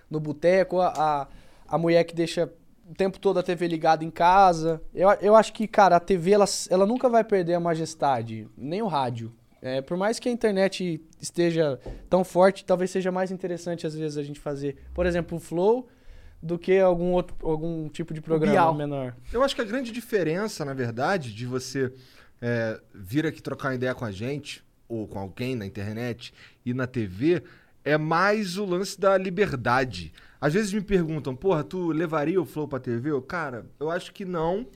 no 0.09 0.19
boteco, 0.19 0.79
a, 0.79 0.87
a, 0.95 1.27
a 1.67 1.77
mulher 1.77 2.03
que 2.05 2.15
deixa 2.15 2.49
o 2.89 2.93
tempo 2.95 3.19
todo 3.19 3.39
a 3.39 3.43
TV 3.43 3.67
ligada 3.67 4.05
em 4.05 4.09
casa. 4.11 4.81
Eu, 4.93 5.09
eu 5.21 5.35
acho 5.35 5.51
que, 5.51 5.67
cara, 5.67 5.97
a 5.97 5.99
TV 5.99 6.31
ela, 6.31 6.45
ela 6.69 6.85
nunca 6.85 7.09
vai 7.09 7.23
perder 7.23 7.55
a 7.55 7.59
majestade, 7.59 8.47
nem 8.55 8.81
o 8.81 8.87
rádio. 8.87 9.33
É, 9.61 9.81
por 9.81 9.97
mais 9.97 10.19
que 10.19 10.29
a 10.29 10.31
internet 10.31 11.01
esteja 11.19 11.79
tão 12.09 12.23
forte, 12.23 12.63
talvez 12.63 12.91
seja 12.91 13.11
mais 13.11 13.31
interessante 13.31 13.87
às 13.87 13.95
vezes 13.95 14.17
a 14.17 14.23
gente 14.23 14.39
fazer, 14.39 14.77
por 14.93 15.05
exemplo, 15.05 15.37
o 15.37 15.41
Flow 15.41 15.87
do 16.41 16.57
que 16.59 16.77
algum 16.77 17.13
outro 17.13 17.35
algum 17.41 17.89
tipo 17.89 18.13
de 18.13 18.21
programa 18.21 18.51
Bial. 18.51 18.73
menor. 18.73 19.15
Eu 19.33 19.43
acho 19.43 19.55
que 19.55 19.61
a 19.61 19.65
grande 19.65 19.91
diferença, 19.91 20.63
na 20.63 20.73
verdade, 20.73 21.33
de 21.33 21.45
você 21.45 21.91
é, 22.41 22.79
vir 22.93 23.25
aqui 23.25 23.41
trocar 23.41 23.69
uma 23.69 23.75
ideia 23.75 23.95
com 23.95 24.05
a 24.05 24.11
gente, 24.11 24.63
ou 24.87 25.07
com 25.07 25.19
alguém 25.19 25.55
na 25.55 25.65
internet 25.65 26.33
e 26.65 26.73
na 26.73 26.87
TV, 26.87 27.43
é 27.83 27.97
mais 27.97 28.57
o 28.57 28.65
lance 28.65 28.99
da 28.99 29.17
liberdade. 29.17 30.13
Às 30.39 30.53
vezes 30.53 30.71
me 30.71 30.81
perguntam, 30.81 31.35
porra, 31.35 31.63
tu 31.63 31.87
levaria 31.87 32.39
o 32.39 32.45
Flow 32.45 32.67
pra 32.67 32.79
TV? 32.79 33.09
Eu, 33.11 33.21
cara, 33.21 33.65
eu 33.79 33.89
acho 33.89 34.13
que 34.13 34.23
não, 34.23 34.67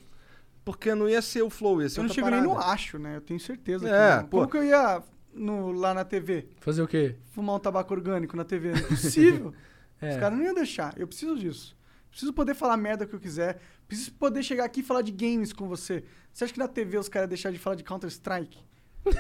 porque 0.64 0.94
não 0.96 1.08
ia 1.10 1.22
ser 1.22 1.42
o 1.42 1.50
Flow, 1.50 1.82
ia 1.82 1.90
ser 1.90 2.00
Eu 2.00 2.04
não 2.04 2.14
chego 2.14 2.30
nem 2.30 2.42
no 2.42 2.58
acho, 2.58 2.98
né? 3.00 3.18
Eu 3.18 3.22
tenho 3.22 3.40
certeza 3.40 3.88
É, 3.90 4.18
que 4.18 4.22
não. 4.24 4.30
pô. 4.30 4.38
Como 4.40 4.50
que 4.52 4.58
eu 4.58 4.64
ia 4.64 5.02
no- 5.34 5.72
lá 5.72 5.94
na 5.94 6.04
TV 6.06 6.48
Fazer 6.60 6.82
o 6.82 6.88
quê? 6.88 7.16
fumar 7.32 7.56
um 7.56 7.60
tabaco 7.60 7.94
orgânico 7.94 8.36
na 8.38 8.44
TV? 8.44 8.72
Não 8.72 8.78
é 8.78 8.82
possível. 8.82 9.54
É. 10.04 10.14
Os 10.14 10.18
caras 10.18 10.36
não 10.36 10.44
iam 10.44 10.56
deixar. 10.56 10.96
Eu 10.98 11.06
preciso 11.06 11.38
disso. 11.38 11.78
Preciso 12.10 12.34
poder 12.34 12.56
falar 12.56 12.74
a 12.74 12.78
merda 12.78 13.06
que 13.06 13.14
eu 13.14 13.20
quiser. 13.20 13.62
Preciso 13.88 14.12
poder 14.14 14.42
chegar 14.42 14.66
aqui 14.66 14.80
e 14.80 14.84
falar 14.84 15.04
de 15.04 15.12
games 15.12 15.54
com 15.54 15.68
você. 15.68 16.04
Você 16.34 16.44
acha 16.44 16.52
que 16.54 16.58
na 16.58 16.68
TV 16.68 16.98
os 16.98 17.08
caras 17.08 17.26
iam 17.26 17.30
deixar 17.30 17.52
de 17.52 17.60
falar 17.60 17.76
de 17.76 17.84
Counter-Strike? 17.84 18.58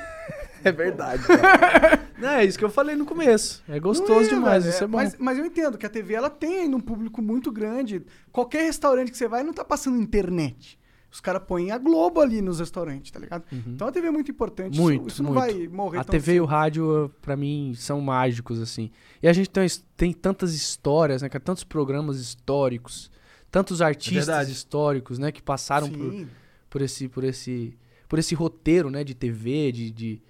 É 0.63 0.71
verdade. 0.71 1.23
Não, 2.19 2.29
é 2.29 2.45
isso 2.45 2.57
que 2.57 2.63
eu 2.65 2.69
falei 2.69 2.95
no 2.95 3.05
começo. 3.05 3.63
É 3.67 3.79
gostoso 3.79 4.29
demais, 4.29 4.63
velho. 4.63 4.73
isso 4.75 4.83
é 4.83 4.87
bom. 4.87 4.97
Mas, 4.97 5.15
mas 5.17 5.37
eu 5.39 5.45
entendo 5.45 5.75
que 5.77 5.85
a 5.85 5.89
TV 5.89 6.13
ela 6.13 6.29
tem 6.29 6.59
ainda 6.59 6.77
um 6.77 6.79
público 6.81 7.19
muito 7.21 7.51
grande. 7.51 8.03
Qualquer 8.31 8.63
restaurante 8.63 9.09
que 9.11 9.17
você 9.17 9.27
vai 9.27 9.41
não 9.43 9.53
tá 9.53 9.65
passando 9.65 9.97
internet. 9.99 10.79
Os 11.11 11.19
caras 11.19 11.43
põem 11.45 11.71
a 11.71 11.77
Globo 11.77 12.21
ali 12.21 12.41
nos 12.41 12.59
restaurantes, 12.59 13.11
tá 13.11 13.19
ligado? 13.19 13.43
Então 13.51 13.87
a 13.87 13.91
TV 13.91 14.07
é 14.07 14.11
muito 14.11 14.31
importante. 14.31 14.73
Isso- 14.73 14.81
Uhum. 14.81 14.87
Muito, 14.87 15.07
isso, 15.09 15.21
não 15.23 15.33
muito. 15.33 15.41
vai 15.57 15.67
morrer 15.67 15.97
A 15.99 16.03
TV 16.05 16.35
e 16.35 16.41
o 16.41 16.45
rádio, 16.45 17.11
pra 17.21 17.35
mim, 17.35 17.73
são 17.75 17.99
mágicos, 17.99 18.61
assim. 18.61 18.89
E 19.21 19.27
a 19.27 19.33
gente 19.33 19.49
tem, 19.49 19.67
tem 19.97 20.13
tantas 20.13 20.53
histórias, 20.53 21.21
né, 21.21 21.27
cara? 21.27 21.43
Tantos 21.43 21.65
programas 21.65 22.17
históricos, 22.19 23.11
tantos 23.51 23.81
artistas 23.81 24.25
verdade. 24.27 24.51
históricos, 24.51 25.19
né? 25.19 25.31
Que 25.31 25.41
passaram 25.41 25.89
por, 25.89 26.25
por 26.69 26.81
esse, 26.81 27.07
por 27.09 27.23
esse, 27.25 27.77
por 28.07 28.17
esse 28.17 28.33
roteiro, 28.33 28.89
né? 28.89 29.03
De 29.03 29.13
TV, 29.13 29.71
de... 29.71 29.91
de... 29.91 30.21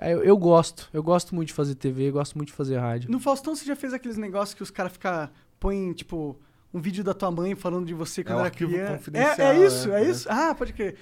Eu, 0.00 0.22
eu 0.22 0.36
gosto, 0.36 0.88
eu 0.92 1.02
gosto 1.02 1.34
muito 1.34 1.48
de 1.48 1.54
fazer 1.54 1.74
TV, 1.74 2.10
eu 2.10 2.12
gosto 2.12 2.36
muito 2.36 2.50
de 2.50 2.54
fazer 2.54 2.78
rádio. 2.78 3.10
No 3.10 3.18
Faustão 3.18 3.56
você 3.56 3.64
já 3.64 3.74
fez 3.74 3.92
aqueles 3.92 4.16
negócios 4.16 4.54
que 4.54 4.62
os 4.62 4.70
caras 4.70 4.92
ficam. 4.92 5.28
põem, 5.58 5.92
tipo, 5.92 6.38
um 6.72 6.80
vídeo 6.80 7.02
da 7.02 7.14
tua 7.14 7.30
mãe 7.30 7.54
falando 7.54 7.86
de 7.86 7.94
você 7.94 8.22
quando 8.22 8.38
era 8.40 8.48
arquivo 8.48 8.72
criança. 8.72 8.92
confidencial, 8.92 9.52
É, 9.52 9.56
é 9.56 9.66
isso, 9.66 9.90
é, 9.90 10.02
é, 10.02 10.04
é. 10.04 10.10
isso. 10.10 10.28
Ah, 10.30 10.54
pode 10.54 10.72
crer. 10.74 10.96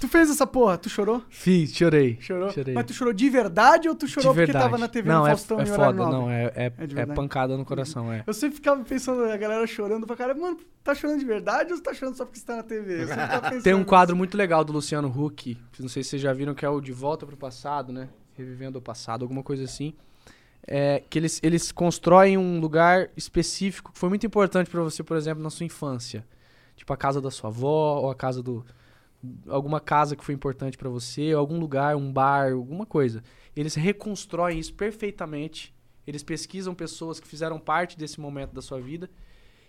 tu 0.00 0.08
fez 0.08 0.28
essa 0.28 0.46
porra, 0.46 0.76
tu 0.76 0.88
chorou? 0.88 1.22
Fiz, 1.28 1.72
chorei. 1.74 2.18
Chorou? 2.20 2.50
Chorei. 2.50 2.74
Mas 2.74 2.86
tu 2.86 2.92
chorou 2.92 3.12
de 3.12 3.30
verdade 3.30 3.88
ou 3.88 3.94
tu 3.94 4.08
chorou 4.08 4.34
porque 4.34 4.52
tava 4.52 4.76
na 4.76 4.88
TV 4.88 5.08
não, 5.08 5.20
no 5.20 5.26
é, 5.26 5.30
Faustão 5.30 5.60
é 5.60 5.62
horário 5.62 5.96
foda, 5.98 6.10
não, 6.10 6.30
é, 6.30 6.44
é, 6.56 6.72
É 6.96 7.00
é 7.00 7.06
pancada 7.06 7.56
no 7.56 7.64
coração, 7.64 8.12
é. 8.12 8.24
Eu 8.26 8.34
sempre 8.34 8.56
ficava 8.56 8.82
pensando, 8.82 9.24
a 9.24 9.36
galera 9.36 9.66
chorando 9.66 10.06
pra 10.06 10.16
cara, 10.16 10.34
mano, 10.34 10.58
tá 10.82 10.94
chorando 10.94 11.20
de 11.20 11.24
verdade 11.24 11.70
ou 11.70 11.76
você 11.76 11.82
tá 11.82 11.94
chorando 11.94 12.16
só 12.16 12.24
porque 12.24 12.40
você 12.40 12.46
tá 12.46 12.56
na 12.56 12.62
TV? 12.64 13.06
Tem 13.62 13.74
um 13.74 13.84
quadro 13.84 14.16
muito 14.16 14.36
legal 14.36 14.64
do 14.64 14.72
Luciano 14.72 15.08
Huck, 15.08 15.56
não 15.78 15.88
sei 15.88 16.02
se 16.02 16.10
vocês 16.10 16.22
já 16.22 16.32
viram, 16.32 16.54
que 16.54 16.64
é 16.64 16.68
o 16.68 16.80
De 16.80 16.92
Volta 16.92 17.24
pro 17.24 17.36
Passado, 17.36 17.92
né? 17.92 18.08
Revivendo 18.34 18.78
o 18.78 18.82
Passado, 18.82 19.22
alguma 19.22 19.42
coisa 19.42 19.64
assim. 19.64 19.94
É, 20.66 21.02
que 21.10 21.18
eles, 21.18 21.40
eles 21.42 21.72
constroem 21.72 22.38
um 22.38 22.60
lugar 22.60 23.10
específico 23.16 23.92
que 23.92 23.98
foi 23.98 24.08
muito 24.08 24.24
importante 24.24 24.70
pra 24.70 24.80
você, 24.82 25.02
por 25.02 25.16
exemplo, 25.16 25.42
na 25.42 25.50
sua 25.50 25.66
infância. 25.66 26.24
Tipo 26.76 26.92
a 26.92 26.96
casa 26.96 27.20
da 27.20 27.30
sua 27.30 27.50
avó, 27.50 28.00
ou 28.00 28.10
a 28.10 28.14
casa 28.14 28.42
do. 28.42 28.64
Alguma 29.48 29.80
casa 29.80 30.16
que 30.16 30.24
foi 30.24 30.34
importante 30.34 30.76
pra 30.76 30.88
você, 30.88 31.32
algum 31.32 31.58
lugar, 31.58 31.96
um 31.96 32.12
bar, 32.12 32.52
alguma 32.52 32.84
coisa. 32.86 33.22
Eles 33.54 33.74
reconstroem 33.74 34.58
isso 34.58 34.74
perfeitamente. 34.74 35.74
Eles 36.06 36.22
pesquisam 36.22 36.74
pessoas 36.74 37.20
que 37.20 37.28
fizeram 37.28 37.58
parte 37.58 37.96
desse 37.96 38.20
momento 38.20 38.52
da 38.52 38.60
sua 38.60 38.80
vida 38.80 39.08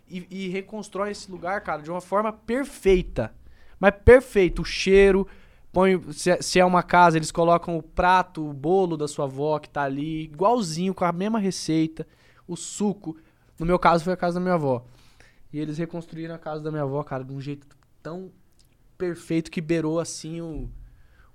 e, 0.10 0.26
e 0.30 0.50
reconstroem 0.50 1.12
esse 1.12 1.30
lugar, 1.30 1.62
cara, 1.62 1.82
de 1.82 1.92
uma 1.92 2.02
forma 2.02 2.34
perfeita. 2.34 3.34
Mas 3.80 3.94
perfeito. 4.04 4.62
O 4.62 4.66
cheiro, 4.66 5.28
põe, 5.74 6.00
se, 6.14 6.30
é- 6.30 6.42
se 6.42 6.60
é 6.60 6.64
uma 6.66 6.84
casa, 6.84 7.18
eles 7.18 7.32
colocam 7.32 7.76
o 7.76 7.82
prato, 7.84 8.48
o 8.48 8.54
bolo 8.54 8.96
da 8.96 9.08
sua 9.08 9.26
avó 9.26 9.58
que 9.60 9.68
tá 9.68 9.82
ali, 9.84 10.26
igualzinho, 10.26 10.94
com 10.94 11.04
a 11.04 11.12
mesma 11.12 11.40
receita, 11.40 12.08
o 12.48 12.56
suco. 12.56 13.18
No 13.60 13.66
meu 13.66 13.80
caso, 13.80 14.04
foi 14.04 14.14
a 14.14 14.18
casa 14.18 14.36
da 14.36 14.40
minha 14.40 14.54
avó. 14.54 14.86
E 15.52 15.60
eles 15.60 15.78
reconstruíram 15.78 16.36
a 16.36 16.40
casa 16.40 16.62
da 16.64 16.72
minha 16.72 16.84
avó, 16.84 17.04
cara, 17.04 17.24
de 17.24 17.34
um 17.34 17.42
jeito 17.42 17.68
tão 18.02 18.32
perfeito 18.98 19.50
que 19.52 19.60
beirou, 19.60 20.00
assim, 20.00 20.42
o, 20.42 20.70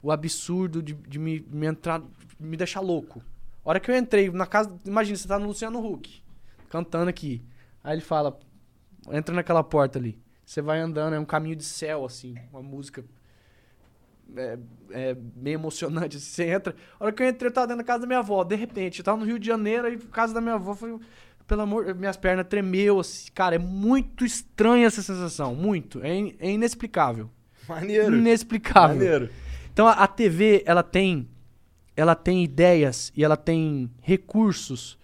o 0.03 0.11
absurdo 0.13 0.83
de, 0.83 0.95
de 0.95 1.19
me, 1.19 1.45
me 1.51 1.67
entrar, 1.67 2.01
me 2.39 2.57
deixar 2.57 2.81
louco. 2.81 3.23
A 3.65 3.71
hora 3.71 3.81
que 3.81 3.91
eu 3.91 3.97
entrei 3.97 4.31
na 4.31 4.47
casa, 4.47 4.73
imagina, 4.85 5.17
você 5.17 5.29
tá 5.29 5.39
no 5.39 5.49
Luciano 5.49 5.85
Huck, 5.85 6.23
cantando 6.71 7.11
aqui. 7.11 7.43
Aí 7.83 7.95
ele 7.95 8.03
fala, 8.03 8.39
entra 9.11 9.35
naquela 9.35 9.65
porta 9.65 9.99
ali. 9.99 10.19
Você 10.45 10.63
vai 10.63 10.81
andando, 10.81 11.15
é 11.15 11.19
um 11.21 11.25
caminho 11.25 11.57
de 11.57 11.65
céu, 11.65 12.05
assim, 12.05 12.37
uma 12.51 12.63
música 12.63 13.05
é, 14.37 14.59
é 14.91 15.15
bem 15.15 15.55
emocionante. 15.55 16.17
assim, 16.17 16.27
Você 16.27 16.45
entra. 16.51 16.75
A 16.99 17.05
hora 17.05 17.13
que 17.13 17.23
eu 17.23 17.29
entrei, 17.29 17.49
eu 17.49 17.53
tava 17.55 17.67
dentro 17.69 17.83
da 17.83 17.87
casa 17.87 18.01
da 18.01 18.07
minha 18.07 18.19
avó. 18.19 18.43
De 18.45 18.55
repente, 18.57 18.99
eu 19.01 19.05
tava 19.05 19.19
no 19.19 19.25
Rio 19.25 19.39
de 19.39 19.47
Janeiro, 19.47 19.87
aí 19.87 19.95
a 19.95 20.13
casa 20.15 20.33
da 20.35 20.41
minha 20.41 20.55
avó 20.55 20.75
foi. 20.75 20.99
Pelo 21.47 21.63
amor, 21.63 21.95
minhas 21.95 22.17
pernas 22.17 22.47
tremeu, 22.47 23.01
assim. 23.01 23.31
Cara, 23.35 23.55
é 23.55 23.59
muito 23.59 24.25
estranha 24.25 24.87
essa 24.87 25.01
sensação. 25.03 25.55
Muito. 25.55 26.03
É, 26.03 26.15
in- 26.15 26.35
é 26.39 26.51
inexplicável. 26.51 27.31
Maneiro. 27.69 28.17
Inexplicável. 28.17 28.97
Maneiro. 28.97 29.31
Então 29.73 29.87
a, 29.87 29.93
a 29.93 30.07
TV, 30.07 30.63
ela 30.67 30.83
tem 30.83 31.29
ela 31.97 32.15
tem 32.15 32.45
ideias 32.45 33.13
e 33.17 33.25
ela 33.25 33.37
tem 33.37 33.91
recursos 34.01 34.97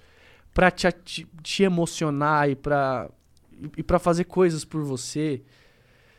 pra 0.52 0.70
te, 0.70 0.86
ati- 0.86 1.26
te 1.42 1.62
emocionar 1.64 2.48
e 2.48 2.54
pra 2.54 3.10
e, 3.52 3.70
e 3.78 3.82
para 3.82 3.98
fazer 3.98 4.24
coisas 4.24 4.64
por 4.64 4.82
você, 4.84 5.42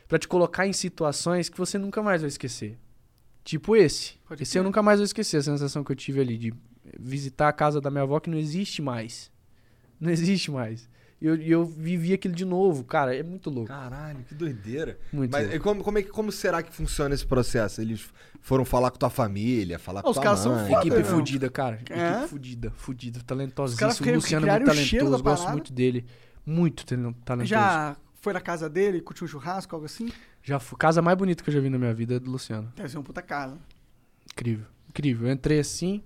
pra 0.07 0.18
te 0.19 0.27
colocar 0.27 0.68
em 0.68 0.73
situações 0.73 1.48
que 1.49 1.57
você 1.57 1.77
nunca 1.77 2.02
mais 2.03 2.22
vai 2.22 2.27
esquecer. 2.27 2.77
Tipo 3.46 3.76
esse. 3.78 4.16
Pode 4.28 4.44
esse 4.44 4.52
crer. 4.54 4.60
eu 4.60 4.64
nunca 4.66 4.82
mais 4.84 5.00
vou 5.00 5.06
esquecer 5.06 5.38
a 5.38 5.42
sensação 5.44 5.84
que 5.84 5.92
eu 5.92 5.96
tive 5.96 6.20
ali 6.20 6.38
de 6.38 6.54
visitar 7.00 7.48
a 7.48 7.54
casa 7.54 7.80
da 7.80 7.90
minha 7.90 8.04
avó 8.04 8.20
que 8.20 8.30
não 8.30 8.38
existe 8.38 8.82
mais. 8.82 9.32
Não 10.00 10.10
existe 10.12 10.52
mais. 10.52 10.90
E 11.22 11.28
eu, 11.28 11.36
eu 11.42 11.66
vivi 11.66 12.12
aquilo 12.12 12.34
de 12.36 12.44
novo, 12.44 12.84
cara, 12.84 13.16
é 13.16 13.24
muito 13.24 13.50
louco. 13.50 13.70
Caralho, 13.70 14.20
que 14.28 14.36
doideira. 14.36 15.00
Muito 15.14 15.32
Mas 15.32 15.44
louco. 15.44 15.56
e 15.56 15.60
como, 15.60 15.84
como, 15.84 15.98
é 16.00 16.04
como 16.04 16.32
será 16.32 16.62
que 16.62 16.74
funciona 16.76 17.16
esse 17.16 17.26
processo? 17.26 17.80
Eles 17.82 18.06
foram 18.42 18.66
falar 18.66 18.92
com 18.92 18.98
tua 18.98 19.10
família, 19.10 19.80
falar 19.80 20.02
com 20.04 20.10
Os 20.10 20.16
tua 20.16 20.24
caras 20.24 20.40
são 20.40 20.54
mãe? 20.56 20.66
foda, 20.68 20.80
Equipe 20.82 20.96
meu. 20.98 21.06
fudida, 21.06 21.50
cara. 21.50 21.80
É? 21.90 22.12
Equipe 22.12 22.28
fudida, 22.28 22.74
fudida, 22.76 23.18
Os 23.20 23.24
caras 23.24 23.38
talentosíssimo. 23.56 24.12
O 24.12 24.16
Luciano 24.16 24.48
é 24.48 24.52
muito 24.60 24.66
talentoso, 24.66 25.24
gosto 25.24 25.50
muito 25.52 25.72
dele. 25.74 26.06
Muito 26.46 26.86
talen- 26.86 27.14
talentoso. 27.24 27.50
Já 27.50 27.96
foi 28.26 28.34
na 28.34 28.41
casa 28.41 28.68
dele, 28.69 28.99
curtiu 29.02 29.26
um 29.26 29.27
churrasco, 29.27 29.73
algo 29.76 29.85
assim? 29.85 30.11
Já 30.43 30.60
fui, 30.60 30.77
casa 30.77 31.02
mais 31.02 31.18
bonita 31.18 31.43
que 31.43 31.49
eu 31.49 31.53
já 31.53 31.60
vi 31.60 31.69
na 31.69 31.77
minha 31.77 31.93
vida 31.93 32.15
é 32.15 32.19
do 32.19 32.30
Luciano. 32.31 32.72
Deve 32.76 32.89
ser 32.89 32.97
uma 32.97 33.03
puta 33.03 33.22
casa. 33.22 33.57
Incrível, 34.34 34.65
incrível. 34.89 35.27
Eu 35.27 35.34
entrei 35.34 35.60
assim. 35.60 36.03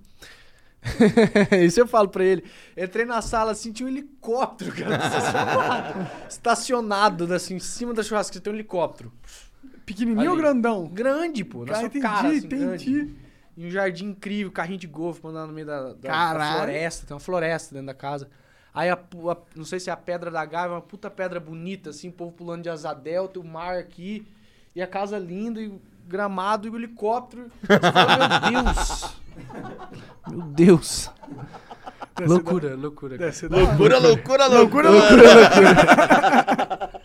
Isso 1.65 1.79
eu 1.79 1.87
falo 1.87 2.07
pra 2.09 2.23
ele. 2.23 2.43
Entrei 2.77 3.05
na 3.05 3.21
sala 3.21 3.51
assim, 3.51 3.71
tinha 3.71 3.87
um 3.87 3.89
helicóptero, 3.89 4.71
cara. 4.73 4.95
estacionado- 4.95 6.09
Estacionado, 6.29 7.33
assim, 7.33 7.55
em 7.55 7.59
cima 7.59 7.93
da 7.93 8.03
churrasqueira 8.03 8.43
tem 8.43 8.53
um 8.53 8.55
helicóptero. 8.55 9.11
Pequenininho 9.85 10.27
ou 10.29 10.33
Ali. 10.33 10.41
grandão? 10.41 10.87
Grande, 10.87 11.43
pô. 11.43 11.65
Na 11.65 11.73
Cara, 11.73 11.85
entendi, 11.87 12.01
cara, 12.01 12.27
assim, 12.27 12.37
entendi. 12.37 12.55
grande. 12.93 13.15
E 13.57 13.65
um 13.67 13.69
jardim 13.71 14.05
incrível, 14.07 14.51
carrinho 14.51 14.79
de 14.79 14.87
golfe 14.87 15.25
andar 15.27 15.45
no 15.47 15.53
meio 15.53 15.67
da, 15.67 15.93
da- 15.93 16.33
da 16.33 16.53
floresta. 16.57 17.05
Tem 17.07 17.13
uma 17.13 17.19
floresta 17.19 17.73
dentro 17.75 17.87
da 17.87 17.93
casa. 17.93 18.29
Aí, 18.79 18.89
a, 18.89 18.93
a- 18.93 19.37
não 19.57 19.65
sei 19.65 19.77
se 19.77 19.89
é 19.89 19.93
a 19.93 19.97
Pedra 19.97 20.31
da 20.31 20.45
Gávea, 20.45 20.75
uma 20.77 20.81
puta 20.81 21.09
pedra 21.09 21.37
bonita, 21.37 21.89
assim, 21.89 22.07
o 22.07 22.13
povo 22.13 22.31
pulando 22.31 22.63
de 22.63 22.69
asa 22.69 22.93
delta, 22.93 23.37
o 23.37 23.43
mar 23.43 23.75
aqui. 23.77 24.25
E 24.73 24.81
a 24.81 24.87
casa 24.87 25.17
linda, 25.19 25.59
e 25.59 25.67
o 25.67 25.81
gramado, 26.07 26.65
e 26.65 26.69
o 26.71 26.77
helicóptero. 26.77 27.47
Fala, 27.67 28.39
meu 28.39 28.63
Deus! 28.63 29.15
Meu 30.29 30.41
Deus! 30.43 31.11
loucura, 32.25 32.75
loucura. 32.77 33.17
da 33.49 33.57
hora. 33.57 33.65
Loucura, 33.67 33.99
loucura, 33.99 34.89
loucura, 34.89 34.89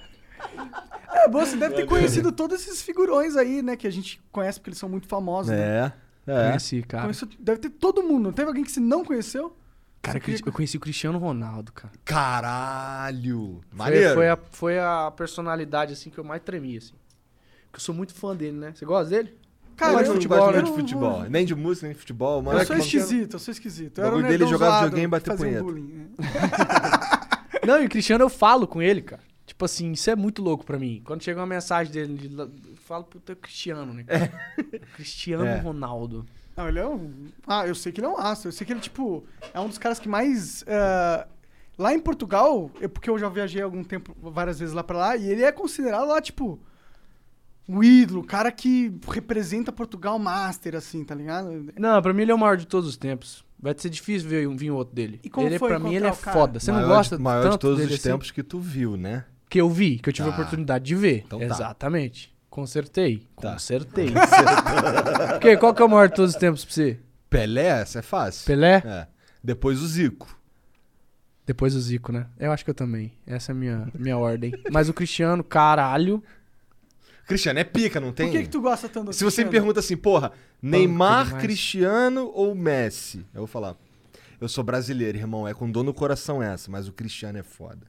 É, 1.12 1.28
bom, 1.28 1.40
você 1.40 1.56
deve 1.56 1.74
ter 1.74 1.86
conhecido 1.86 2.30
todos 2.30 2.60
esses 2.60 2.82
figurões 2.82 3.34
aí, 3.36 3.62
né? 3.62 3.76
Que 3.76 3.86
a 3.88 3.90
gente 3.90 4.22
conhece 4.30 4.60
porque 4.60 4.70
eles 4.70 4.78
são 4.78 4.88
muito 4.88 5.08
famosos. 5.08 5.50
né? 5.50 5.92
É, 6.26 6.32
é. 6.32 6.46
Conheci, 6.48 6.82
cara. 6.82 7.10
Deve 7.40 7.58
ter 7.60 7.70
todo 7.70 8.02
mundo. 8.02 8.24
Não 8.24 8.32
teve 8.32 8.46
alguém 8.48 8.62
que 8.62 8.70
você 8.70 8.80
não 8.80 9.04
conheceu? 9.04 9.56
Cara, 10.04 10.20
Você 10.20 10.42
eu 10.46 10.52
conheci 10.52 10.76
o 10.76 10.80
Cristiano 10.80 11.18
Ronaldo, 11.18 11.72
cara. 11.72 11.92
Caralho. 12.04 13.60
Foi, 13.70 13.78
Maneiro. 13.78 14.14
foi, 14.14 14.28
a, 14.28 14.36
foi 14.36 14.78
a 14.78 15.10
personalidade, 15.16 15.94
assim, 15.94 16.10
que 16.10 16.18
eu 16.18 16.24
mais 16.24 16.42
tremi, 16.42 16.76
assim. 16.76 16.92
Porque 17.64 17.76
eu 17.76 17.80
sou 17.80 17.94
muito 17.94 18.14
fã 18.14 18.36
dele, 18.36 18.56
né? 18.58 18.72
Você 18.74 18.84
gosta 18.84 19.10
dele? 19.10 19.34
Cara, 19.76 19.94
eu 19.94 20.00
eu 20.00 20.06
não 20.06 20.12
futebol, 20.14 20.38
gosto 20.38 20.50
né? 20.52 20.62
muito 20.62 20.74
de 20.74 20.80
futebol. 20.82 21.22
Nem 21.30 21.44
de 21.46 21.54
música, 21.54 21.86
nem 21.86 21.94
de 21.94 21.98
futebol. 22.00 22.42
Mas 22.42 22.60
Eu 22.60 22.66
sou 22.66 22.76
esquisito, 22.76 23.32
eu 23.34 23.38
sou 23.40 23.52
esquisito. 23.52 23.98
Eu 23.98 24.04
O 24.04 24.06
um 24.06 24.10
bagulho 24.10 24.28
dele 24.28 24.44
é 24.44 24.46
zoado, 24.46 24.84
videogame 24.84 25.04
e 25.04 25.08
bater 25.08 25.32
um 25.32 25.36
punheta. 25.36 25.62
bullying, 25.64 25.92
né? 25.92 26.08
Não, 27.66 27.82
e 27.82 27.86
o 27.86 27.88
Cristiano 27.88 28.22
eu 28.22 28.28
falo 28.28 28.68
com 28.68 28.80
ele, 28.82 29.00
cara. 29.02 29.22
Tipo 29.46 29.64
assim, 29.64 29.92
isso 29.92 30.10
é 30.10 30.14
muito 30.16 30.42
louco 30.42 30.64
pra 30.64 30.78
mim. 30.78 31.00
Quando 31.04 31.22
chega 31.22 31.40
uma 31.40 31.46
mensagem 31.46 31.92
dele, 31.92 32.30
eu 32.36 32.50
falo, 32.76 33.04
puta, 33.04 33.32
é 33.32 33.34
o 33.34 33.36
Cristiano, 33.36 33.92
né? 33.92 34.04
Cristiano 34.96 35.44
É. 35.46 35.58
Ronaldo. 35.58 36.24
Não, 36.56 36.68
ele 36.68 36.78
é 36.78 36.86
um. 36.86 37.10
Ah, 37.46 37.66
eu 37.66 37.74
sei 37.74 37.90
que 37.92 38.00
ele 38.00 38.06
é 38.06 38.10
um 38.10 38.18
astro. 38.18 38.48
Eu 38.48 38.52
sei 38.52 38.66
que 38.66 38.72
ele, 38.72 38.80
tipo, 38.80 39.24
é 39.52 39.58
um 39.60 39.68
dos 39.68 39.78
caras 39.78 39.98
que 39.98 40.08
mais. 40.08 40.62
eh, 40.66 41.26
Lá 41.76 41.92
em 41.92 41.98
Portugal, 41.98 42.70
é 42.80 42.86
porque 42.86 43.10
eu 43.10 43.18
já 43.18 43.28
viajei 43.28 43.60
algum 43.60 43.82
tempo, 43.82 44.14
várias 44.22 44.60
vezes 44.60 44.72
lá 44.72 44.84
pra 44.84 44.96
lá, 44.96 45.16
e 45.16 45.28
ele 45.28 45.42
é 45.42 45.50
considerado 45.50 46.06
lá, 46.06 46.20
tipo. 46.20 46.60
Um 47.68 47.82
ídolo, 47.82 48.20
o 48.20 48.24
cara 48.24 48.52
que 48.52 48.92
representa 49.10 49.72
Portugal 49.72 50.18
Master, 50.18 50.76
assim, 50.76 51.02
tá 51.02 51.14
ligado? 51.14 51.72
Não, 51.78 52.02
pra 52.02 52.12
mim 52.12 52.22
ele 52.22 52.30
é 52.30 52.34
o 52.34 52.38
maior 52.38 52.58
de 52.58 52.66
todos 52.66 52.88
os 52.90 52.96
tempos. 52.96 53.42
Vai 53.58 53.74
ser 53.76 53.88
difícil 53.88 54.28
ver 54.28 54.46
um, 54.46 54.54
vir 54.54 54.70
outro 54.70 54.94
dele. 54.94 55.18
E 55.24 55.30
como 55.30 55.46
ele, 55.46 55.58
foi 55.58 55.70
pra 55.70 55.78
mim, 55.78 55.94
ele 55.94 56.06
é 56.06 56.12
foda. 56.12 56.60
Você 56.60 56.70
não 56.70 56.80
maior 56.80 56.96
gosta 56.96 57.16
de, 57.16 57.22
maior 57.22 57.42
tanto 57.42 57.52
de 57.52 57.58
todos 57.60 57.78
dele 57.78 57.94
os 57.94 57.98
assim? 58.00 58.10
tempos 58.10 58.30
que 58.30 58.42
tu 58.42 58.60
viu, 58.60 58.98
né? 58.98 59.24
Que 59.48 59.58
eu 59.58 59.70
vi, 59.70 59.98
que 59.98 60.10
eu 60.10 60.12
tive 60.12 60.28
a 60.28 60.32
Tá. 60.32 60.38
oportunidade 60.38 60.84
de 60.84 60.94
ver. 60.94 61.24
Então 61.26 61.40
tá. 61.40 61.74
Consertei. 62.54 63.26
Tá. 63.40 63.54
Consertei. 63.54 64.12
Porque 65.32 65.56
qual 65.56 65.74
que 65.74 65.82
é 65.82 65.84
o 65.84 65.88
maior 65.88 66.08
de 66.08 66.14
todos 66.14 66.34
os 66.34 66.40
tempos 66.40 66.64
pra 66.64 66.72
você? 66.72 67.00
Pelé, 67.28 67.66
essa 67.80 67.98
é 67.98 68.02
fácil. 68.02 68.46
Pelé? 68.46 68.80
É. 68.86 69.08
Depois 69.42 69.82
o 69.82 69.86
Zico. 69.88 70.38
Depois 71.44 71.74
o 71.74 71.80
Zico, 71.80 72.12
né? 72.12 72.28
Eu 72.38 72.52
acho 72.52 72.62
que 72.64 72.70
eu 72.70 72.74
também. 72.74 73.12
Essa 73.26 73.50
é 73.50 73.52
a 73.52 73.56
minha, 73.56 73.88
minha 73.92 74.16
ordem. 74.16 74.52
Mas 74.70 74.88
o 74.88 74.94
Cristiano, 74.94 75.42
caralho. 75.42 76.22
Cristiano 77.26 77.58
é 77.58 77.64
pica, 77.64 77.98
não 77.98 78.12
tem? 78.12 78.28
Por 78.28 78.36
que, 78.36 78.42
que 78.44 78.48
tu 78.50 78.60
gosta 78.60 78.88
tanto 78.88 79.06
do 79.06 79.12
Se 79.12 79.24
você 79.24 79.44
me 79.44 79.50
pergunta 79.50 79.80
assim, 79.80 79.96
porra, 79.96 80.30
Neymar. 80.62 81.40
Cristiano 81.40 82.30
ou 82.32 82.54
Messi? 82.54 83.26
Eu 83.34 83.38
vou 83.40 83.46
falar, 83.48 83.74
eu 84.40 84.48
sou 84.48 84.62
brasileiro, 84.62 85.18
irmão, 85.18 85.48
é 85.48 85.52
com 85.52 85.68
dor 85.68 85.82
no 85.82 85.92
coração 85.92 86.40
essa, 86.40 86.70
mas 86.70 86.86
o 86.86 86.92
Cristiano 86.92 87.36
é 87.36 87.42
foda. 87.42 87.84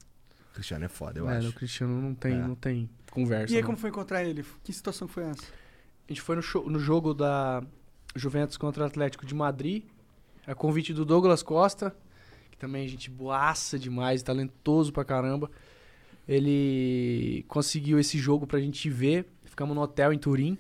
O 0.50 0.56
Cristiano 0.56 0.86
é 0.86 0.88
foda, 0.88 1.20
eu 1.20 1.26
Mano, 1.26 1.38
acho. 1.38 1.50
o 1.50 1.54
Cristiano 1.54 2.02
não 2.02 2.16
tem, 2.16 2.32
É. 2.34 2.36
não 2.38 2.56
tem 2.56 2.90
conversa. 3.16 3.54
E 3.54 3.58
aí, 3.58 3.62
não. 3.62 3.68
como 3.68 3.78
foi 3.78 3.90
encontrar 3.90 4.24
ele? 4.24 4.44
Que 4.64 4.72
situação 4.74 5.08
foi 5.08 5.24
essa? 5.24 5.44
A 6.08 6.12
gente 6.12 6.22
foi 6.22 6.36
no, 6.36 6.42
show- 6.42 6.70
no 6.70 6.80
jogo 6.80 7.14
da 7.14 7.64
Juventus 8.16 8.58
contra 8.58 8.84
o 8.84 8.86
Atlético 8.86 9.26
de 9.26 9.34
Madrid. 9.34 9.84
A 10.46 10.54
convite 10.54 10.94
do 10.94 11.04
Douglas 11.04 11.42
Costa, 11.42 11.96
que 12.52 12.58
também 12.58 12.86
é 12.86 12.88
gente 12.88 13.10
boaça 13.10 13.80
demais, 13.80 14.22
talentoso 14.22 14.94
pra 14.94 15.04
caramba. 15.04 15.50
Ele 16.28 17.44
conseguiu 17.48 18.00
esse 18.00 18.18
jogo 18.18 18.46
pra 18.48 18.60
gente 18.60 18.90
ver. 18.90 19.26
Ficamos 19.44 19.76
no 19.76 19.82
hotel 19.82 20.12
em 20.14 20.18
Turim. 20.20 20.58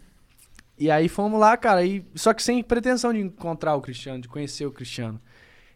E 0.78 0.92
aí 0.92 1.08
fomos 1.08 1.40
lá, 1.40 1.56
cara. 1.58 1.86
E, 1.86 2.06
só 2.16 2.34
que 2.34 2.44
sem 2.44 2.64
pretensão 2.64 3.14
de 3.14 3.20
encontrar 3.20 3.76
o 3.76 3.82
Cristiano, 3.82 4.22
de 4.22 4.28
conhecer 4.28 4.66
o 4.66 4.72
Cristiano. 4.72 5.20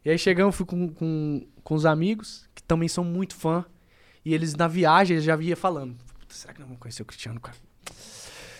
E 0.03 0.09
aí 0.09 0.17
chegamos, 0.17 0.55
fui 0.55 0.65
com, 0.65 0.89
com, 0.89 1.45
com 1.63 1.75
os 1.75 1.85
amigos, 1.85 2.47
que 2.55 2.63
também 2.63 2.87
são 2.87 3.03
muito 3.03 3.35
fã. 3.35 3.65
E 4.23 4.33
eles 4.33 4.55
na 4.55 4.67
viagem 4.67 5.15
eles 5.15 5.23
já 5.25 5.35
via 5.35 5.55
falando: 5.55 5.93
"Puta, 5.95 6.08
será 6.35 6.53
que 6.53 6.59
nós 6.59 6.67
vamos 6.67 6.81
conhecer 6.81 7.01
o 7.01 7.05
Cristiano, 7.05 7.39
cara? 7.39 7.57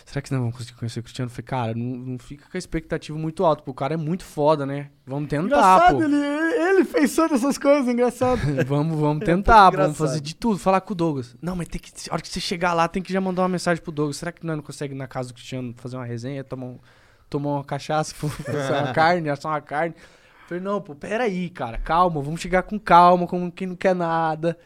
Será 0.10 0.24
que 0.24 0.32
nós 0.32 0.40
vamos 0.40 0.58
conseguir 0.58 0.80
conhecer 0.80 1.00
o 1.00 1.04
Cristiano? 1.04 1.30
Eu 1.30 1.36
falei, 1.36 1.46
cara, 1.46 1.74
não, 1.76 1.96
não 1.96 2.18
fica 2.18 2.50
com 2.50 2.58
a 2.58 2.60
expectativa 2.60 3.16
muito 3.16 3.46
alta, 3.46 3.62
porque 3.62 3.70
o 3.70 3.76
cara 3.76 3.94
é 3.94 3.98
muito 3.98 4.24
foda, 4.24 4.66
né? 4.66 4.90
Vamos 5.06 5.30
tentar, 5.30 5.46
engraçado, 5.46 5.98
pô. 5.98 6.04
ele, 6.04 6.16
ele 6.16 6.84
fez 6.84 7.16
todas 7.16 7.44
essas 7.44 7.60
coisas, 7.60 7.88
engraçado. 7.88 8.40
Vamos, 8.66 9.00
vamos 9.00 9.24
tentar, 9.24 9.70
vamos 9.70 9.74
engraçado. 9.76 9.96
fazer 9.96 10.20
de 10.20 10.36
tudo, 10.36 10.58
falar 10.58 10.82
com 10.82 10.94
o 10.94 10.96
Douglas. 10.96 11.36
Não, 11.40 11.56
mas 11.56 11.68
tem 11.68 11.80
que. 11.80 11.91
A 12.10 12.14
hora 12.14 12.24
que 12.24 12.28
você 12.28 12.40
chegar 12.40 12.74
lá, 12.74 12.88
tem 12.88 13.04
que 13.04 13.14
já 13.14 13.22
mandar 13.22 13.44
uma 13.44 13.50
mensagem 13.50 13.84
pro 13.84 13.91
Douglas. 13.91 14.18
Será 14.18 14.32
que 14.32 14.44
nós 14.44 14.56
não 14.56 14.64
consegue 14.64 14.96
ir 14.96 14.98
na 14.98 15.08
casa 15.08 15.28
do 15.28 15.36
Cristiano 15.36 15.76
fazer 15.78 15.96
uma 15.96 16.06
resenha, 16.06 16.44
tomar, 16.44 16.66
um, 16.66 16.80
tomar 17.30 17.50
uma 17.52 17.64
cachaça, 17.64 18.16
fazer 18.18 18.74
uma 18.74 18.91
carne, 18.94 19.30
assar 19.30 19.52
uma 19.52 19.62
carne? 19.62 19.94
Eu 19.96 20.48
falei, 20.48 20.64
não, 20.64 20.82
pô, 20.82 20.96
peraí, 20.96 21.52
cara, 21.52 21.78
calma, 21.78 22.20
vamos 22.20 22.41
chegar 22.41 22.64
com 22.64 22.80
calma, 22.80 23.28
como 23.28 23.52
quem 23.52 23.68
não 23.68 23.76
quer 23.76 23.94
nada. 23.94 24.58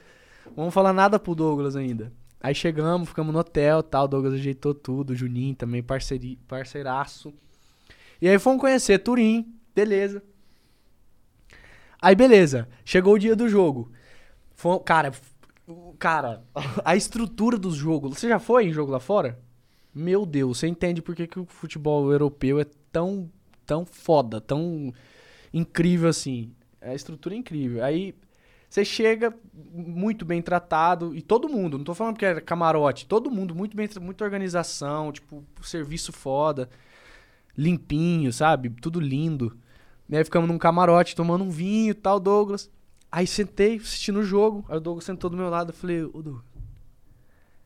Vamos 0.55 0.73
falar 0.73 0.93
nada 0.93 1.19
pro 1.19 1.35
Douglas 1.35 1.75
ainda. 1.75 2.13
Aí 2.43 2.53
chegamos, 2.53 3.07
ficamos 3.07 3.33
no 3.33 3.39
hotel 3.39 3.81
tal, 3.81 4.03
o 4.03 4.07
Douglas 4.09 4.33
ajeitou 4.33 4.73
tudo, 4.73 5.11
o 5.11 5.15
Juninho 5.15 5.55
também, 5.55 5.81
parceiri, 5.81 6.35
parceiraço. 6.45 7.33
E 8.21 8.27
aí 8.27 8.37
fomos 8.37 8.59
conhecer 8.59 8.99
Turim, 8.99 9.55
beleza. 9.73 10.21
Aí 12.01 12.13
beleza, 12.13 12.67
chegou 12.83 13.13
o 13.13 13.17
dia 13.17 13.33
do 13.33 13.47
jogo. 13.47 13.93
Cara, 14.83 15.13
cara, 15.97 16.43
a 16.83 16.97
estrutura 16.97 17.57
dos 17.57 17.75
jogos. 17.75 18.19
Você 18.19 18.27
já 18.27 18.39
foi 18.39 18.65
em 18.65 18.73
jogo 18.73 18.91
lá 18.91 18.99
fora? 18.99 19.39
Meu 19.95 20.25
Deus, 20.25 20.57
você 20.57 20.67
entende 20.67 21.01
por 21.01 21.15
que, 21.15 21.25
que 21.25 21.39
o 21.39 21.45
futebol 21.45 22.11
europeu 22.11 22.59
é 22.59 22.65
tão, 22.91 23.31
tão 23.65 23.85
foda, 23.85 24.41
tão 24.41 24.93
incrível 25.53 26.09
assim. 26.09 26.51
A 26.81 26.93
estrutura 26.93 27.35
é 27.35 27.37
incrível. 27.37 27.81
Aí 27.81 28.13
você 28.73 28.83
chega 28.83 29.31
muito 29.53 30.25
bem 30.25 30.41
tratado, 30.41 31.15
e 31.15 31.21
todo 31.21 31.47
mundo, 31.47 31.77
não 31.77 31.85
tô 31.85 31.93
falando 31.93 32.15
porque 32.15 32.25
era 32.25 32.41
camarote, 32.41 33.05
todo 33.05 33.29
mundo 33.29 33.53
muito 33.53 33.77
bem, 33.77 33.87
muita 34.01 34.23
organização, 34.23 35.11
tipo, 35.11 35.45
serviço 35.61 36.11
foda, 36.11 36.67
limpinho, 37.55 38.33
sabe? 38.33 38.71
Tudo 38.71 38.99
lindo. 38.99 39.55
E 40.09 40.17
aí 40.17 40.23
ficamos 40.23 40.49
num 40.49 40.57
camarote 40.57 41.15
tomando 41.15 41.43
um 41.43 41.51
vinho 41.51 41.91
e 41.91 41.93
tal, 41.93 42.19
Douglas. 42.19 42.67
Aí 43.11 43.27
sentei, 43.27 43.75
assistindo 43.75 44.21
o 44.21 44.23
jogo, 44.23 44.65
aí 44.67 44.77
o 44.77 44.81
Douglas 44.81 45.05
sentou 45.05 45.29
do 45.29 45.37
meu 45.37 45.51
lado, 45.51 45.69
eu 45.69 45.75
falei, 45.75 46.01
ô 46.01 46.23
Douglas, 46.23 46.43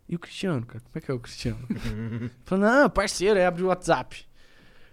e 0.10 0.16
o 0.18 0.20
Cristiano, 0.20 0.66
cara? 0.66 0.82
Como 0.82 0.92
é 0.94 1.00
que 1.00 1.10
é 1.10 1.14
o 1.14 1.22
Cristiano? 1.22 1.66
Falei, 2.44 2.66
não, 2.66 2.90
parceiro, 2.90 3.40
aí 3.40 3.46
abre 3.46 3.64
o 3.64 3.68
WhatsApp. 3.68 4.26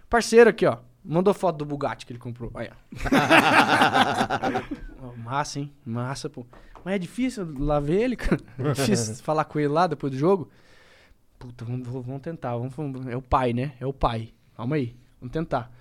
Parceiro 0.09 0.49
aqui, 0.49 0.65
ó. 0.65 0.77
Mandou 1.03 1.33
foto 1.33 1.57
do 1.57 1.65
Bugatti 1.65 2.05
que 2.05 2.13
ele 2.13 2.19
comprou. 2.19 2.53
Ó, 2.53 2.59
Massa, 5.17 5.59
hein? 5.59 5.71
Massa, 5.85 6.29
pô. 6.29 6.45
Mas 6.83 6.95
é 6.95 6.99
difícil 6.99 7.47
lá 7.59 7.79
ver 7.79 8.01
ele, 8.01 8.15
cara. 8.15 8.39
É 8.59 8.71
difícil 8.73 9.15
falar 9.23 9.45
com 9.45 9.59
ele 9.59 9.69
lá 9.69 9.87
depois 9.87 10.11
do 10.11 10.17
jogo. 10.19 10.49
Puta, 11.39 11.65
vamos, 11.65 11.87
vamos 11.87 12.21
tentar. 12.21 12.55
Vamos, 12.55 12.73
vamos- 12.75 13.07
é 13.07 13.17
o 13.17 13.21
pai, 13.21 13.53
né? 13.53 13.73
É 13.79 13.85
o 13.85 13.93
pai. 13.93 14.29
Calma 14.55 14.75
aí. 14.75 14.95
Vamos 15.19 15.33
tentar. 15.33 15.71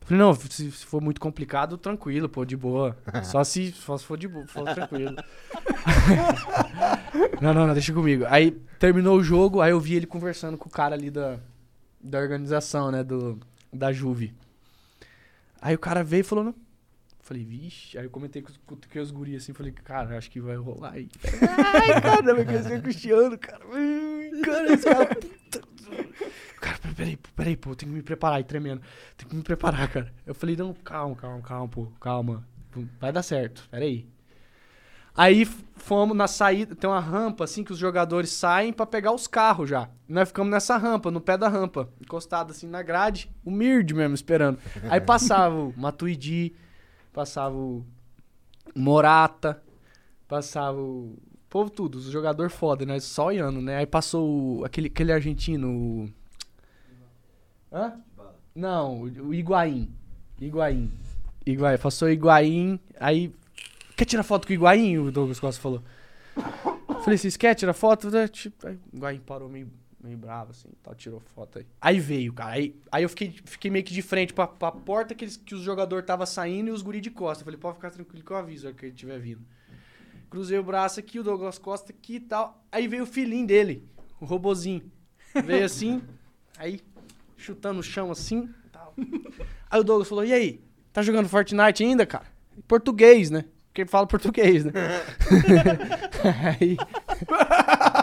Eu 0.00 0.06
Falei, 0.06 0.22
não, 0.22 0.34
se, 0.34 0.70
se 0.72 0.84
for 0.86 1.00
muito 1.00 1.20
complicado, 1.20 1.78
tranquilo, 1.78 2.28
pô, 2.28 2.44
de 2.44 2.56
boa. 2.56 2.96
Só 3.22 3.44
se, 3.44 3.70
só 3.72 3.96
se 3.96 4.04
for 4.04 4.18
de 4.18 4.26
boa, 4.26 4.46
for 4.48 4.64
tranquilo. 4.64 5.14
não, 7.40 7.54
não, 7.54 7.66
não, 7.66 7.74
deixa 7.74 7.92
comigo. 7.92 8.24
Aí 8.28 8.50
terminou 8.78 9.18
o 9.18 9.22
jogo, 9.22 9.60
aí 9.60 9.70
eu 9.70 9.80
vi 9.80 9.94
ele 9.94 10.06
conversando 10.06 10.56
com 10.58 10.68
o 10.68 10.72
cara 10.72 10.94
ali 10.94 11.10
da, 11.10 11.38
da 12.00 12.18
organização, 12.18 12.90
né? 12.90 13.02
Do, 13.04 13.38
da 13.72 13.92
Juve. 13.92 14.34
Aí 15.60 15.74
o 15.74 15.78
cara 15.78 16.02
veio 16.02 16.22
e 16.22 16.24
falou, 16.24 16.44
não. 16.44 16.54
Falei, 17.32 17.44
vixe. 17.46 17.96
Aí 17.96 18.04
eu 18.04 18.10
comentei 18.10 18.42
com, 18.42 18.50
os- 18.50 18.58
com, 18.66 18.76
com 18.76 18.98
os 19.00 19.10
guris 19.10 19.42
assim, 19.42 19.54
falei, 19.54 19.72
cara, 19.72 20.18
acho 20.18 20.30
que 20.30 20.38
vai 20.38 20.54
rolar 20.56 20.92
aí. 20.92 21.08
Ai, 21.74 21.98
cara, 22.02 22.34
vai 22.34 22.44
conhecer 22.44 22.78
o 22.78 22.82
Cristiano, 22.82 23.38
cara. 23.38 23.64
Cara, 24.44 24.72
esse 24.74 24.84
cara. 24.84 25.14
puta. 25.14 25.62
Cara, 26.60 26.78
peraí, 26.94 27.16
peraí, 27.34 27.56
pô, 27.56 27.74
tem 27.74 27.88
que 27.88 27.94
me 27.94 28.02
preparar 28.02 28.36
aí, 28.36 28.44
tremendo. 28.44 28.82
Tem 29.16 29.26
que 29.26 29.34
me 29.34 29.42
preparar, 29.42 29.88
cara. 29.90 30.12
Eu 30.26 30.34
falei, 30.34 30.56
não, 30.56 30.74
calma, 30.74 31.16
calma, 31.16 31.40
calma, 31.40 31.68
pô, 31.68 31.86
calma. 31.98 32.46
Vai 33.00 33.10
dar 33.10 33.22
certo, 33.22 33.66
peraí. 33.70 34.06
Aí 35.14 35.44
fomos 35.76 36.16
na 36.16 36.26
saída, 36.26 36.74
tem 36.74 36.88
uma 36.88 37.00
rampa 37.00 37.44
assim 37.44 37.64
que 37.64 37.72
os 37.72 37.78
jogadores 37.78 38.30
saem 38.30 38.72
pra 38.74 38.84
pegar 38.86 39.12
os 39.12 39.26
carros 39.26 39.68
já. 39.70 39.88
Nós 40.08 40.28
ficamos 40.28 40.50
nessa 40.50 40.76
rampa, 40.76 41.10
no 41.10 41.20
pé 41.20 41.36
da 41.38 41.48
rampa, 41.48 41.88
encostado 42.00 42.50
assim 42.50 42.66
na 42.66 42.82
grade, 42.82 43.30
o 43.44 43.50
Mird 43.50 43.92
mesmo 43.94 44.14
esperando. 44.14 44.58
Aí 44.90 45.00
passava 45.00 45.54
o 45.54 45.74
Matuidi, 45.76 46.54
passava 47.12 47.54
o 47.56 47.84
Morata, 48.74 49.62
passava 50.28 50.80
o 50.80 51.16
povo 51.48 51.70
tudo, 51.70 51.96
os 51.96 52.04
jogador 52.06 52.50
foda, 52.50 52.84
né? 52.86 52.98
Só 53.00 53.26
olhando, 53.26 53.60
né? 53.60 53.76
Aí 53.76 53.86
passou 53.86 54.60
o- 54.60 54.64
aquele, 54.64 54.88
aquele 54.88 55.12
argentino, 55.12 55.68
o... 55.70 56.08
Hã? 57.72 58.00
Não, 58.54 59.02
o 59.02 59.28
o 59.28 59.34
Higuaín. 59.34 59.90
Higuaín. 60.40 60.90
Higuaín. 61.46 61.78
Passou 61.78 62.08
o 62.08 62.10
Higuaín, 62.10 62.78
aí... 62.98 63.32
Quer 63.96 64.04
tirar 64.06 64.22
foto 64.22 64.46
com 64.46 64.52
o 64.52 64.54
Higuaín? 64.54 64.98
O 64.98 65.12
Douglas 65.12 65.38
Costa 65.38 65.60
falou. 65.60 65.82
Falei, 67.04 67.18
vocês 67.18 67.36
querem 67.36 67.54
tirar 67.56 67.72
foto? 67.74 68.10
Né, 68.10 68.26
Tipo, 68.28 68.66
aí 68.66 68.78
o 68.92 68.96
Higuaín 68.96 69.20
parou 69.20 69.48
meio, 69.48 69.68
meio 70.02 70.18
bravo, 70.18 70.50
assim, 70.50 70.68
tal, 70.82 70.94
tirou 70.94 71.20
foto 71.20 71.58
aí. 71.58 71.66
Aí 71.80 72.00
veio, 72.00 72.32
cara. 72.32 72.52
Aí, 72.52 72.74
aí 72.90 73.02
eu 73.02 73.08
fiquei, 73.08 73.34
fiquei 73.44 73.70
meio 73.70 73.84
que 73.84 73.92
de 73.92 74.02
frente 74.02 74.32
pra, 74.32 74.46
pra 74.46 74.72
porta 74.72 75.14
que, 75.14 75.24
eles, 75.24 75.36
que 75.36 75.54
os 75.54 75.62
jogadores 75.62 76.04
tava 76.04 76.26
saindo 76.26 76.68
e 76.68 76.70
os 76.72 76.82
guri 76.82 77.00
de 77.00 77.10
costa. 77.10 77.42
Eu 77.42 77.44
falei, 77.44 77.58
pode 77.58 77.76
ficar 77.76 77.90
tranquilo 77.90 78.24
que 78.24 78.30
eu 78.30 78.36
aviso 78.36 78.66
a 78.66 78.70
hora 78.70 78.78
que 78.78 78.86
ele 78.86 78.92
estiver 78.92 79.18
vindo. 79.18 79.40
Cruzei 80.28 80.58
o 80.58 80.62
braço 80.64 80.98
aqui, 80.98 81.20
o 81.20 81.22
Douglas 81.22 81.58
Costa 81.58 81.92
aqui 81.92 82.16
e 82.16 82.20
tal. 82.20 82.64
Aí 82.72 82.88
veio 82.88 83.04
o 83.04 83.06
filhinho 83.06 83.46
dele, 83.46 83.86
o 84.20 84.24
robozinho. 84.24 84.90
Veio 85.44 85.64
assim, 85.64 86.02
aí 86.58 86.80
chutando 87.36 87.80
o 87.80 87.82
chão 87.82 88.10
assim. 88.10 88.48
Tal. 88.72 88.94
Aí 89.70 89.80
o 89.80 89.84
Douglas 89.84 90.08
falou: 90.08 90.24
E 90.24 90.32
aí? 90.32 90.60
Tá 90.92 91.02
jogando 91.02 91.28
Fortnite 91.28 91.84
ainda, 91.84 92.06
cara? 92.06 92.26
Português, 92.66 93.30
né? 93.30 93.44
Porque 93.72 93.86
fala 93.86 94.06
português, 94.06 94.66
né? 94.66 94.72
aí. 96.60 96.76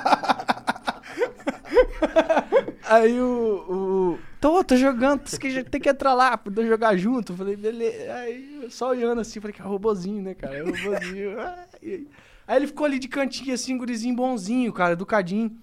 Aí 2.90 3.22
o. 3.22 3.66
o 3.70 4.20
tô, 4.42 4.64
tô 4.64 4.76
jogando, 4.76 5.22
que 5.38 5.64
tem 5.64 5.80
que 5.80 5.90
entrar 5.90 6.16
lá, 6.16 6.36
pra 6.36 6.66
jogar 6.66 6.98
junto. 6.98 7.36
Falei, 7.36 7.56
beleza. 7.56 8.14
Aí 8.16 8.68
só 8.72 8.90
olhando 8.90 9.22
assim, 9.22 9.40
falei 9.40 9.54
que 9.54 9.62
é 9.62 9.66
robozinho, 9.66 10.24
né, 10.24 10.34
cara? 10.34 10.58
É 10.58 10.62
robozinho. 10.62 11.38
Aí 12.48 12.58
ele 12.58 12.66
ficou 12.66 12.88
ali 12.88 12.98
de 12.98 13.08
cantinho 13.08 13.54
assim, 13.54 13.78
gurizinho 13.78 14.16
bonzinho, 14.16 14.74
cara, 14.74 14.94
educadinho. 14.94 15.56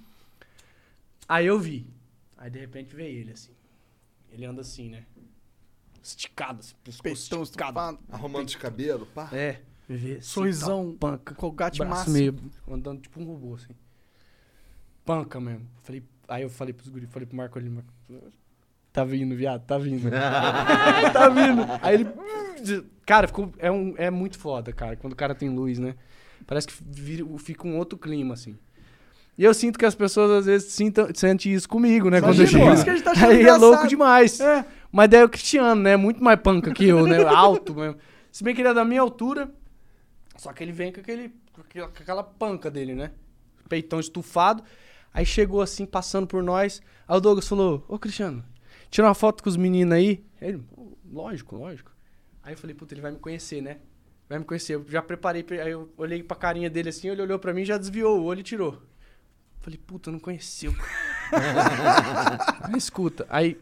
Aí 1.28 1.46
eu 1.46 1.58
vi. 1.58 1.84
Aí 2.38 2.48
de 2.48 2.60
repente 2.60 2.94
veio 2.94 3.22
ele 3.22 3.32
assim. 3.32 3.50
Ele 4.30 4.44
anda 4.44 4.60
assim, 4.60 4.90
né? 4.90 5.04
Esticado, 6.00 6.60
assim, 6.60 6.74
pescoço 6.84 7.02
Peitão 7.02 7.42
esticado. 7.42 7.98
Arrumando 8.08 8.46
os 8.46 8.54
cabelos, 8.54 9.08
pá. 9.08 9.28
É, 9.32 9.62
vê 9.88 10.12
assim, 10.12 10.20
sorrisão, 10.20 10.96
tal, 10.96 11.10
panca. 11.10 11.34
colgate 11.34 11.78
braço 11.78 11.92
máximo. 11.92 12.16
meio 12.16 12.52
andando 12.70 13.00
tipo 13.00 13.20
um 13.20 13.24
robô, 13.24 13.56
assim. 13.56 13.74
Panca 15.04 15.40
mesmo. 15.40 15.66
Falei, 15.82 16.04
aí 16.28 16.42
eu 16.42 16.50
falei 16.50 16.72
pros 16.74 16.88
guri, 16.88 17.06
falei 17.06 17.26
pro 17.26 17.36
Marco 17.36 17.58
ali, 17.58 17.68
Marco, 17.70 17.88
tá 18.92 19.04
vindo, 19.04 19.34
viado, 19.36 19.64
tá 19.66 19.78
vindo. 19.78 20.08
tá 21.12 21.28
vindo. 21.28 21.62
Aí 21.82 21.94
ele, 21.94 22.86
cara, 23.04 23.26
ficou, 23.28 23.52
é, 23.58 23.70
um, 23.70 23.94
é 23.96 24.10
muito 24.10 24.38
foda, 24.38 24.72
cara, 24.72 24.96
quando 24.96 25.12
o 25.12 25.16
cara 25.16 25.34
tem 25.34 25.48
luz, 25.48 25.78
né? 25.78 25.94
Parece 26.46 26.66
que 26.68 26.74
vira, 26.86 27.24
fica 27.38 27.66
um 27.66 27.76
outro 27.76 27.98
clima, 27.98 28.34
assim. 28.34 28.56
E 29.38 29.44
eu 29.44 29.52
sinto 29.52 29.78
que 29.78 29.84
as 29.84 29.94
pessoas 29.94 30.30
às 30.30 30.46
vezes 30.46 30.72
sintam, 30.72 31.08
sentem 31.14 31.52
isso 31.52 31.68
comigo, 31.68 32.08
né? 32.08 32.20
quando 32.20 32.40
eu 32.40 32.46
Imagina, 32.46 32.58
chego. 32.58 32.64
por 32.66 32.74
isso 32.74 32.84
que 32.84 32.90
a 32.90 32.94
gente 32.94 33.04
tá 33.04 33.10
achando 33.10 33.30
Aí 33.30 33.36
é 33.36 33.40
engraçado. 33.40 33.60
louco 33.66 33.86
demais. 33.88 34.40
É. 34.40 34.64
Mas 34.90 35.10
daí 35.10 35.20
é 35.20 35.24
o 35.24 35.28
Cristiano, 35.28 35.82
né? 35.82 35.94
Muito 35.96 36.24
mais 36.24 36.40
panca 36.40 36.72
que 36.72 36.86
eu, 36.86 37.06
né? 37.06 37.22
Alto 37.22 37.74
mesmo. 37.74 37.98
Se 38.32 38.42
bem 38.42 38.54
que 38.54 38.62
ele 38.62 38.68
é 38.68 38.74
da 38.74 38.84
minha 38.84 39.00
altura, 39.02 39.50
só 40.36 40.52
que 40.54 40.64
ele 40.64 40.72
vem 40.72 40.90
com, 40.90 41.00
aquele, 41.00 41.34
com 41.52 41.60
aquela- 41.60 41.88
com 41.88 42.02
aquela 42.02 42.22
panca 42.22 42.70
dele, 42.70 42.94
né? 42.94 43.10
Peitão 43.68 44.00
estufado. 44.00 44.62
Aí 45.16 45.24
chegou 45.24 45.62
assim, 45.62 45.86
passando 45.86 46.26
por 46.26 46.42
nós. 46.42 46.82
Aí 47.08 47.16
o 47.16 47.20
Douglas 47.20 47.48
falou: 47.48 47.82
Ô 47.88 47.98
Cristiano, 47.98 48.44
tira 48.90 49.06
uma 49.06 49.14
foto 49.14 49.42
com 49.42 49.48
os 49.48 49.56
meninos 49.56 49.94
aí. 49.96 50.22
Ele, 50.40 50.58
"Pô, 50.58 50.96
lógico, 51.10 51.56
lógico. 51.56 51.90
Aí 52.42 52.52
eu 52.52 52.58
falei: 52.58 52.74
Puta, 52.76 52.92
ele 52.92 53.00
vai 53.00 53.10
me 53.12 53.18
conhecer, 53.18 53.62
né? 53.62 53.78
Vai 54.28 54.38
me 54.38 54.44
conhecer. 54.44 54.74
Eu 54.74 54.84
já 54.88 55.00
preparei. 55.00 55.42
pra- 55.42 55.56
Aí 55.62 55.70
eu 55.70 55.88
olhei 55.96 56.22
pra 56.22 56.36
carinha 56.36 56.68
dele 56.68 56.90
assim, 56.90 57.08
ele 57.08 57.22
olhou 57.22 57.38
pra 57.38 57.54
mim, 57.54 57.64
já 57.64 57.78
desviou 57.78 58.20
o 58.20 58.24
olho 58.24 58.40
e 58.40 58.42
tirou. 58.42 58.82
Falei: 59.60 59.78
Puta, 59.86 60.10
não 60.12 60.18
conheceu. 60.18 60.74
aí 62.62 62.76
escuta. 62.76 63.26
Aí, 63.28 63.58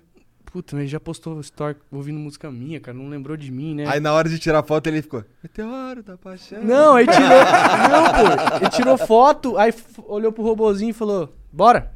puta, 0.47 0.75
mas 0.75 0.83
ele 0.83 0.91
já 0.91 1.01
postou 1.01 1.39
story 1.41 1.77
ouvindo 1.91 2.19
música 2.19 2.51
minha, 2.51 2.81
cara. 2.81 2.97
Não 2.97 3.09
lembrou 3.09 3.37
de 3.37 3.51
mim, 3.51 3.75
né? 3.75 3.85
Aí 3.87 4.01
na 4.01 4.13
hora 4.13 4.29
de 4.29 4.39
tirar 4.39 4.63
foto 4.63 4.87
ele 4.89 5.03
ficou. 5.03 5.25
Meteoro 5.43 6.03
da 6.03 6.17
paixão. 6.19 6.63
Não, 6.63 6.95
aí 6.97 7.07
tirou. 7.07 7.29
não, 7.29 8.05
pô. 8.13 8.57
Ele 8.61 8.71
tirou 8.71 8.99
foto, 8.99 9.57
aí 9.57 9.73
olhou 10.07 10.33
pro 10.33 10.43
robozinho 10.43 10.91
e 10.91 10.95
falou: 10.95 11.35
Bora. 11.55 11.93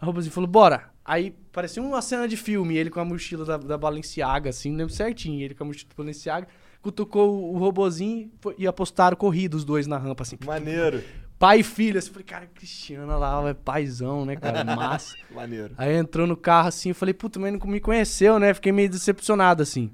O 0.00 0.06
robozinho 0.06 0.32
falou: 0.32 0.48
Bora. 0.48 0.90
Aí 1.04 1.34
parecia 1.52 1.82
uma 1.82 2.00
cena 2.00 2.26
de 2.26 2.36
filme, 2.36 2.76
ele 2.76 2.88
com 2.88 2.98
a 2.98 3.04
mochila 3.04 3.44
da, 3.44 3.56
da 3.58 3.76
Balenciaga, 3.76 4.48
assim, 4.50 4.74
lembro 4.74 4.92
certinho. 4.94 5.42
Ele 5.42 5.54
com 5.54 5.64
a 5.64 5.66
mochila 5.66 5.88
da 5.90 6.02
Balenciaga, 6.02 6.48
cutucou 6.80 7.30
o, 7.30 7.54
o 7.54 7.58
robozinho 7.58 8.30
foi- 8.40 8.54
e 8.56 8.66
apostaram 8.66 9.14
corrida 9.16 9.54
os 9.56 9.64
dois 9.64 9.86
na 9.86 9.98
rampa, 9.98 10.22
assim. 10.22 10.38
Maneiro. 10.46 11.02
Pai 11.38 11.60
e 11.60 11.62
filho, 11.62 11.98
assim. 11.98 12.10
Falei, 12.10 12.24
cara, 12.24 12.46
Cristiano 12.46 13.18
lá, 13.18 13.46
é 13.48 13.52
paizão, 13.52 14.24
né, 14.24 14.36
cara? 14.36 14.64
Massa. 14.76 15.14
Maneiro. 15.30 15.74
Aí 15.76 15.94
entrou 15.94 16.26
no 16.26 16.36
carro 16.36 16.68
assim, 16.68 16.88
eu 16.90 16.94
falei, 16.94 17.12
puta, 17.12 17.38
mas 17.38 17.52
não 17.52 17.60
me 17.66 17.80
conheceu, 17.80 18.38
né? 18.38 18.54
Fiquei 18.54 18.72
meio 18.72 18.88
decepcionado 18.88 19.62
assim. 19.62 19.90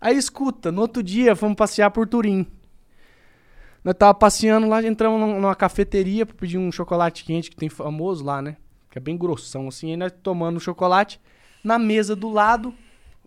Aí 0.00 0.16
escuta, 0.16 0.72
no 0.72 0.80
outro 0.80 1.02
dia 1.02 1.36
fomos 1.36 1.56
passear 1.56 1.90
por 1.90 2.06
Turim. 2.08 2.46
Nós 3.84 3.94
tava 3.94 4.14
passeando 4.14 4.66
lá, 4.66 4.82
entramos 4.82 5.20
num- 5.20 5.38
numa 5.40 5.54
cafeteria 5.54 6.24
pra 6.24 6.34
pedir 6.34 6.56
um 6.56 6.72
chocolate 6.72 7.22
quente 7.22 7.50
que 7.50 7.56
tem 7.56 7.68
famoso 7.68 8.24
lá, 8.24 8.40
né? 8.40 8.56
Que 8.90 8.96
é 8.98 9.00
bem 9.00 9.16
grossão 9.16 9.68
assim. 9.68 9.90
Aí 9.90 9.96
nós 9.96 10.10
tomando 10.22 10.56
o 10.56 10.60
chocolate. 10.60 11.20
Na 11.62 11.78
mesa 11.78 12.16
do 12.16 12.30
lado, 12.30 12.74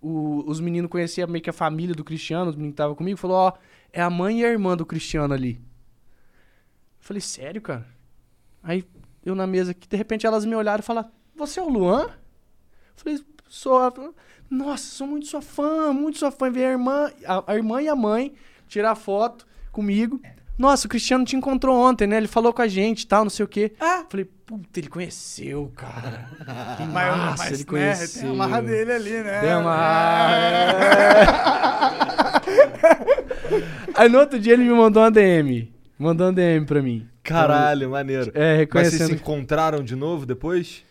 o- 0.01 0.43
os 0.47 0.59
meninos 0.59 0.89
conheciam 0.89 1.27
meio 1.27 1.43
que 1.43 1.49
a 1.49 1.53
família 1.53 1.93
do 1.93 2.03
Cristiano, 2.03 2.49
os 2.49 2.55
meninos 2.55 2.71
que 2.73 2.81
estavam 2.81 2.95
comigo, 2.95 3.17
falou, 3.19 3.37
ó, 3.37 3.53
é 3.93 4.01
a 4.01 4.09
mãe 4.09 4.41
e 4.41 4.45
a 4.45 4.49
irmã 4.49 4.75
do 4.75 4.85
Cristiano 4.85 5.33
ali. 5.33 5.53
Eu 5.53 7.01
falei, 7.01 7.21
sério, 7.21 7.61
cara? 7.61 7.85
Aí 8.63 8.83
eu 9.23 9.35
na 9.35 9.45
mesa 9.45 9.71
aqui, 9.71 9.87
de 9.87 9.95
repente 9.95 10.25
elas 10.25 10.43
me 10.43 10.55
olharam 10.55 10.79
e 10.81 10.85
falaram: 10.85 11.09
Você 11.35 11.59
é 11.59 11.63
o 11.63 11.69
Luan? 11.69 12.03
Eu 12.05 12.13
falei: 12.95 13.19
Sou. 13.47 13.79
Nossa, 14.49 14.83
sou 14.83 15.07
muito 15.07 15.27
sua 15.27 15.41
fã, 15.41 15.93
muito 15.93 16.17
sua 16.17 16.31
fã. 16.31 16.49
Veio 16.49 16.67
a 16.67 16.71
irmã, 16.71 17.11
a, 17.25 17.51
a 17.51 17.55
irmã 17.55 17.81
e 17.81 17.87
a 17.87 17.95
mãe 17.95 18.33
tirar 18.67 18.95
foto 18.95 19.45
comigo. 19.71 20.19
Nossa, 20.57 20.87
o 20.87 20.89
Cristiano 20.89 21.23
te 21.23 21.35
encontrou 21.35 21.77
ontem, 21.77 22.07
né? 22.07 22.17
Ele 22.17 22.27
falou 22.27 22.51
com 22.51 22.61
a 22.61 22.67
gente 22.67 23.01
e 23.01 23.07
tal, 23.07 23.23
não 23.23 23.29
sei 23.29 23.45
o 23.45 23.47
quê. 23.47 23.73
Ah. 23.79 24.03
Falei, 24.09 24.25
puta, 24.25 24.79
ele 24.79 24.89
conheceu, 24.89 25.71
cara. 25.75 26.29
Que 26.77 26.83
Mas, 26.85 27.17
massa, 27.17 27.43
mas, 27.43 27.51
ele 27.51 27.59
né, 27.59 27.65
conheceu. 27.65 28.21
tem 28.23 28.31
a 28.31 28.33
marra 28.33 28.61
dele 28.61 28.91
ali, 28.91 29.23
né? 29.23 29.41
Tem 29.41 29.55
uma... 29.55 29.87
Aí 33.95 34.09
no 34.09 34.19
outro 34.19 34.39
dia 34.39 34.53
ele 34.53 34.63
me 34.63 34.73
mandou 34.73 35.03
uma 35.03 35.11
DM. 35.11 35.71
Mandou 35.97 36.27
uma 36.27 36.33
DM 36.33 36.65
pra 36.65 36.81
mim. 36.81 37.07
Caralho, 37.23 37.89
maneiro. 37.89 38.31
É, 38.33 38.57
Mas 38.57 38.87
vocês 38.87 38.93
se 38.93 38.97
reconhecendo. 38.99 39.13
encontraram 39.15 39.83
de 39.83 39.95
novo 39.95 40.25
depois? 40.25 40.83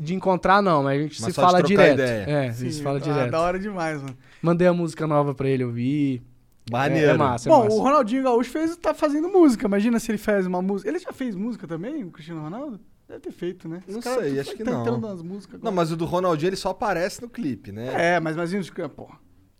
De 0.00 0.14
encontrar 0.14 0.62
não, 0.62 0.82
mas 0.82 0.98
a 0.98 1.02
gente 1.02 1.20
Mas 1.20 1.34
se 1.34 1.40
fala 1.40 1.62
direto. 1.62 1.94
ideia. 1.94 2.24
É, 2.26 2.48
a 2.48 2.52
Sim, 2.52 2.64
gente 2.64 2.76
se 2.76 2.82
fala 2.82 2.96
ah, 2.96 3.00
direto. 3.00 3.30
Da 3.30 3.40
hora 3.40 3.58
demais, 3.58 4.00
mano. 4.00 4.16
Mandei 4.40 4.66
a 4.66 4.72
música 4.72 5.06
nova 5.06 5.34
pra 5.34 5.46
ele 5.48 5.62
ouvir. 5.64 6.22
Maneiro. 6.70 7.10
É, 7.10 7.14
é 7.14 7.16
massa, 7.16 7.48
é 7.48 7.52
Bom, 7.52 7.64
massa. 7.64 7.76
o 7.76 7.80
Ronaldinho 7.80 8.22
Gaúcho 8.22 8.50
fez, 8.50 8.76
tá 8.76 8.94
fazendo 8.94 9.28
música. 9.28 9.66
Imagina 9.66 9.98
se 9.98 10.10
ele 10.10 10.18
faz 10.18 10.46
uma 10.46 10.62
música. 10.62 10.88
Ele 10.88 10.98
já 10.98 11.12
fez 11.12 11.34
música 11.34 11.66
também, 11.66 12.04
o 12.04 12.10
Cristiano 12.10 12.42
Ronaldo? 12.42 12.80
Deve 13.06 13.20
ter 13.20 13.32
feito, 13.32 13.68
né? 13.68 13.82
Não 13.86 14.00
cara 14.00 14.22
sei, 14.22 14.40
acho 14.40 14.56
que 14.56 14.64
não. 14.64 14.98
nas 14.98 15.20
músicas 15.20 15.60
Não, 15.60 15.68
agora. 15.68 15.76
mas 15.76 15.92
o 15.92 15.96
do 15.96 16.06
Ronaldinho 16.06 16.48
ele 16.48 16.56
só 16.56 16.70
aparece 16.70 17.20
no 17.20 17.28
clipe, 17.28 17.70
né? 17.70 18.14
É, 18.14 18.20
mas 18.20 18.34
imagina 18.34 18.62
os 18.62 18.70
caras, 18.70 18.92
porra. 18.92 19.18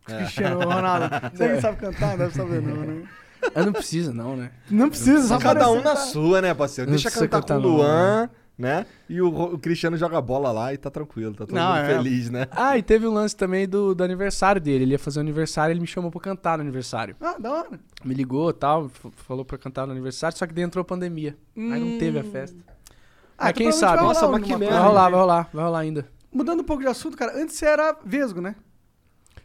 É. 0.09 0.17
Cristiano 0.19 0.61
Ronaldo. 0.61 1.11
Você 1.35 1.55
que 1.55 1.61
sabe 1.61 1.77
cantar, 1.79 2.11
não 2.13 2.19
deve 2.19 2.35
saber 2.35 2.63
não, 2.63 2.77
né? 2.77 3.03
Eu 3.55 3.67
não 3.67 3.73
precisa 3.75 4.13
não, 4.15 4.37
né? 4.37 4.51
Não 4.71 4.89
precisa, 4.89 5.29
só 5.29 5.39
Cada 5.39 5.71
um 5.71 5.77
na 5.77 5.95
tá? 5.95 5.97
sua, 5.97 6.41
né, 6.41 6.55
parceiro? 6.55 6.91
Não 6.91 6.95
Deixa 6.97 7.11
precisa 7.11 7.29
cantar 7.29 7.43
com 7.43 7.49
cantar, 7.49 7.59
o 7.59 7.71
não, 7.71 7.77
Luan, 7.77 8.31
né? 8.57 8.87
E 9.09 9.21
o, 9.21 9.29
o 9.29 9.59
Cristiano 9.59 9.97
joga 9.97 10.21
bola 10.21 10.53
lá 10.53 10.73
e 10.73 10.77
tá 10.79 10.91
tranquilo, 10.91 11.33
tá 11.35 11.47
todo 11.47 11.55
Não, 11.55 11.69
mundo 11.75 11.79
é. 11.85 11.97
feliz, 11.97 12.31
né? 12.31 12.47
Ah, 12.51 12.79
e 12.79 12.83
teve 12.83 13.07
o 13.07 13.13
lance 13.13 13.37
também 13.37 13.69
do, 13.69 13.95
do 13.95 14.05
aniversário 14.05 14.61
dele. 14.61 14.85
Ele 14.85 14.93
ia 14.93 14.99
fazer 14.99 15.19
o 15.19 15.23
aniversário, 15.23 15.73
ele 15.73 15.81
me 15.81 15.87
chamou 15.87 16.11
pra 16.11 16.21
cantar 16.21 16.57
no 16.59 16.63
aniversário. 16.63 17.17
Ah, 17.21 17.37
da 17.39 17.51
hora. 17.53 17.81
Me 18.05 18.15
ligou 18.15 18.51
e 18.51 18.55
tal, 18.55 18.89
falou 19.17 19.45
pra 19.45 19.59
cantar 19.59 19.87
no 19.87 19.93
aniversário, 19.93 20.37
só 20.39 20.47
que 20.47 20.55
daí 20.55 20.65
entrou 20.65 20.83
a 20.83 20.85
pandemia. 20.85 21.37
Aí 21.57 21.81
não 21.81 21.99
teve 21.99 22.19
a 22.19 22.23
Hum. 22.23 22.25
festa. 22.25 22.57
Ah, 23.37 23.45
Mas 23.47 23.51
então 23.51 23.63
quem 23.63 23.73
sabe? 23.73 23.97
vai 23.99 24.05
Nossa, 24.07 24.27
rolar 24.27 24.39
mas 24.39 24.47
que 24.47 24.57
merda. 24.57 24.75
Vai 24.77 24.85
rolar, 24.89 25.09
vai 25.11 25.21
rolar, 25.21 25.51
vai 25.53 25.65
rolar 25.65 25.79
ainda. 25.81 26.09
Mudando 26.33 26.61
um 26.61 26.65
pouco 26.65 26.83
de 26.83 26.89
assunto, 26.89 27.17
cara, 27.17 27.37
antes 27.37 27.57
você 27.57 27.67
era 27.67 27.97
vesgo, 28.05 28.41
né? 28.41 28.55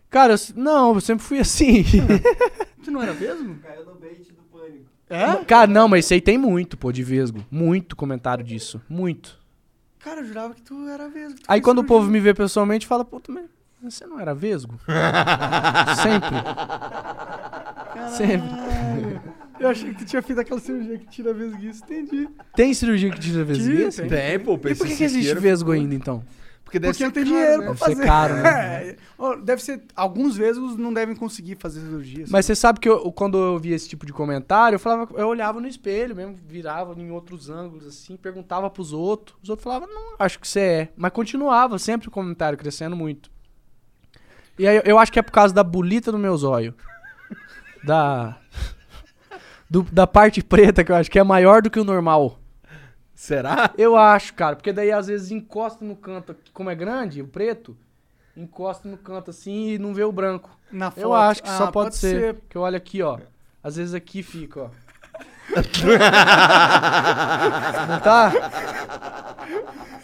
Cara, 0.10 0.34
eu 0.34 0.38
não, 0.56 0.94
eu 0.96 1.02
sempre 1.02 1.24
fui 1.24 1.40
assim. 1.40 1.84
Você 2.82 2.90
não 2.92 3.02
era 3.02 3.14
vesgo? 3.14 3.56
Caiu 3.62 3.86
no 3.86 3.96
bait. 3.96 4.29
É? 5.10 5.44
Cara, 5.46 5.68
não, 5.68 5.88
mas 5.88 6.06
isso 6.06 6.14
aí 6.14 6.22
tem 6.22 6.38
muito, 6.38 6.78
pô, 6.78 6.92
de 6.92 7.04
vesgo. 7.04 7.44
Muito 7.50 7.96
comentário 7.96 8.44
disso. 8.44 8.82
Muito. 8.88 9.40
Cara, 10.00 10.22
eu 10.22 10.26
jurava 10.26 10.54
que 10.54 10.62
tu 10.62 10.88
era 10.88 11.10
vesgo. 11.10 11.40
tu 11.40 11.46
Aí 11.48 11.60
quando 11.62 11.80
o 11.80 11.84
povo 11.84 12.10
me 12.10 12.20
vê 12.20 12.34
pessoalmente, 12.34 12.86
fala, 12.86 13.04
pô, 13.04 13.22
mas 13.28 13.46
você 13.82 14.06
não 14.06 14.20
era 14.20 14.34
vesgo? 14.36 14.80
sempre. 16.02 16.30
Sempre. 18.16 18.50
Caralho. 18.50 19.22
Eu 19.60 19.68
achei 19.70 19.90
que 19.94 20.00
tu 20.00 20.06
tinha 20.06 20.22
feito 20.22 20.40
aquela 20.40 20.60
cirurgia 20.60 20.98
que 20.98 21.08
tira 21.08 21.34
vesguice. 21.34 21.84
Entendi. 21.84 22.30
Tem 22.56 22.74
cirurgia 22.74 23.12
que 23.12 23.20
tira 23.20 23.44
vesguice? 23.44 24.02
Tem. 24.02 24.10
Tem, 24.10 24.40
pô, 24.40 24.54
E 24.54 24.76
por 24.76 24.88
que, 24.88 24.96
que 24.96 25.04
existe 25.04 25.36
vesgo 25.36 25.72
ainda, 25.72 25.94
então? 25.94 26.24
Porque 26.70 26.78
deve 26.80 26.94
Porque 26.94 27.04
não 27.04 27.12
tem 27.12 27.24
caro, 27.24 27.36
dinheiro 27.36 27.58
né? 27.62 27.66
pra 27.66 27.74
Deve 27.74 27.80
ser 27.80 27.96
fazer. 27.96 28.06
caro, 28.06 28.34
né? 28.36 28.96
É. 29.20 29.36
Deve 29.44 29.62
ser. 29.64 29.82
Alguns 29.96 30.38
vesgos 30.38 30.78
não 30.78 30.94
devem 30.94 31.16
conseguir 31.16 31.56
fazer 31.56 31.82
cirurgia. 31.82 32.26
Mas 32.30 32.46
você 32.46 32.56
sabe 32.56 32.80
que 32.80 32.88
eu- 32.88 33.12
quando 33.12 33.38
eu 33.40 33.58
via 33.58 33.76
esse 33.76 33.90
tipo 33.90 34.06
de 34.06 34.14
comentário, 34.14 34.76
eu 34.76 34.80
falava, 34.80 35.10
eu 35.20 35.28
olhava 35.28 35.60
no 35.60 35.68
espelho 35.68 36.16
mesmo, 36.16 36.36
virava 36.48 36.94
em 36.98 37.10
outros 37.12 37.50
ângulos 37.50 37.88
assim, 37.88 38.16
perguntava 38.16 38.70
pros 38.70 38.94
outros. 38.94 39.36
Os 39.42 39.50
outros 39.50 39.64
falavam, 39.64 39.88
não, 39.94 40.14
acho 40.20 40.40
que 40.40 40.48
você 40.48 40.60
é. 40.60 40.90
Mas 40.96 41.12
continuava 41.12 41.78
sempre 41.80 42.08
o 42.08 42.12
comentário 42.12 42.58
crescendo 42.58 42.96
muito. 42.96 43.30
E 44.58 44.68
aí 44.68 44.78
eu- 44.78 44.84
eu 44.86 45.00
acho 45.00 45.12
que 45.12 45.20
é 45.20 45.24
por 45.24 45.32
causa 45.32 45.54
da 45.54 45.64
bolita 45.64 46.12
do 46.12 46.18
meu 46.20 46.38
zóio. 46.38 46.74
Da. 47.84 48.38
do- 49.70 49.84
da 49.92 50.06
parte 50.08 50.42
preta, 50.44 50.84
que 50.84 50.92
eu 50.92 50.96
acho 50.96 51.10
que 51.12 51.20
é 51.20 51.24
maior 51.24 51.62
do 51.62 51.70
que 51.70 51.80
o 51.80 51.84
normal. 51.84 52.39
Será? 53.20 53.72
Eu 53.78 53.98
acho, 53.98 54.34
cara, 54.34 54.56
porque 54.56 54.72
daí 54.72 54.94
às 54.94 55.08
vezes 55.08 55.30
encosta 55.30 55.84
no 55.84 55.94
canto, 55.94 56.34
como 56.54 56.70
é 56.70 56.76
grande, 56.76 57.22
o 57.22 57.28
preto, 57.28 57.76
encosta 58.36 58.88
no 58.88 58.98
canto 58.98 59.30
assim 59.30 59.72
e 59.72 59.78
não 59.78 59.94
vê 59.94 60.06
o 60.06 60.12
branco. 60.12 60.50
Na 60.72 60.86
Eu 60.96 61.10
foto. 61.10 61.14
acho 61.16 61.44
que 61.44 61.50
Ah, 61.50 61.58
só 61.58 61.70
pode, 61.70 61.98
ser. 61.98 62.38
Que 62.48 62.56
eu 62.56 62.62
olho 62.62 62.78
aqui, 62.78 63.02
ó. 63.04 63.20
Às 63.62 63.76
vezes 63.76 63.94
aqui 63.94 64.24
fica, 64.24 64.62
ó. 64.62 64.70
Não 67.90 68.00
tá? 68.00 68.32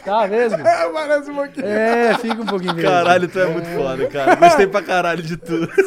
Tá 0.03 0.27
mesmo? 0.27 0.57
É, 0.67 0.89
parece 0.91 1.31
um 1.31 1.35
pouquinho. 1.35 1.65
É, 1.65 2.17
fica 2.17 2.41
um 2.41 2.45
pouquinho 2.45 2.75
mesmo. 2.75 2.89
Caralho, 2.91 3.29
tu 3.29 3.39
é 3.39 3.45
muito 3.47 3.69
foda, 3.69 4.07
cara. 4.09 4.35
Gostei 4.35 4.67
pra 4.67 4.83
caralho 4.83 5.23
de 5.23 5.37
tudo. 5.37 5.69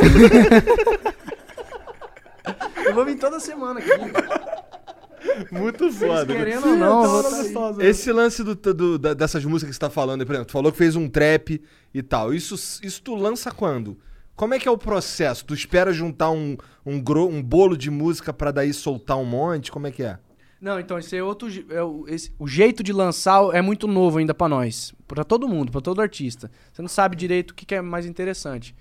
Eu 2.87 2.95
vou 2.95 3.05
vir 3.05 3.19
toda 3.19 3.39
semana 3.39 3.81
aqui. 3.81 3.91
Muito 5.51 5.93
foda. 5.93 6.35
Querendo 6.35 6.69
ou 6.69 6.77
não, 6.77 7.01
Então 7.03 7.23
tá 7.23 7.29
aí. 7.37 7.43
gostosa. 7.45 7.85
Esse 7.85 8.13
lance 8.13 8.43
do, 8.45 8.55
do- 8.55 8.99
da- 8.99 9.15
dessas 9.15 9.45
músicas 9.45 9.71
que 9.71 9.75
você 9.77 9.81
tá 9.81 9.91
falando, 9.91 10.25
por 10.27 10.33
exemplo, 10.33 10.49
tu 10.49 10.53
falou 10.53 10.71
que 10.73 10.79
fez 10.79 10.97
um 10.97 11.09
trap 11.09 11.61
e 11.95 12.03
tal. 12.03 12.33
Isso, 12.35 12.55
isso 12.83 13.03
tu 13.03 13.15
lança 13.15 13.51
quando? 13.51 13.99
Como 14.37 14.55
é 14.55 14.59
que 14.59 14.69
é 14.69 14.71
o 14.71 14.79
processo? 14.79 15.45
Tu 15.45 15.55
espera 15.55 15.93
juntar 15.93 16.31
um, 16.31 16.57
um, 16.87 17.01
gro- 17.01 17.29
um 17.29 17.43
bolo 17.43 17.77
de 17.77 17.91
música 17.91 18.33
pra 18.33 18.51
daí 18.51 18.73
soltar 18.73 19.17
um 19.19 19.25
monte? 19.25 19.71
Como 19.73 19.87
é 19.87 19.91
que 19.91 20.03
é? 20.03 20.19
Não, 20.61 20.79
então, 20.81 20.99
esse 20.99 21.17
é 21.17 21.23
outro. 21.23 21.49
É 21.71 21.83
o, 21.83 22.05
esse- 22.09 22.33
o 22.39 22.47
jeito 22.49 22.83
de 22.83 22.93
lançar 22.93 23.41
é 23.55 23.63
muito 23.63 23.87
novo 23.87 24.19
ainda 24.19 24.35
pra 24.35 24.49
nós. 24.49 24.93
Pra 25.07 25.25
todo 25.25 25.49
mundo, 25.49 25.71
pra 25.73 25.81
todo 25.81 26.01
artista. 26.01 26.51
Você 26.73 26.83
não 26.83 26.89
sabe 26.89 27.15
direito 27.17 27.51
o 27.51 27.55
que, 27.55 27.65
que 27.67 27.75
é 27.75 27.81
mais 27.81 28.07
interessante. 28.07 28.75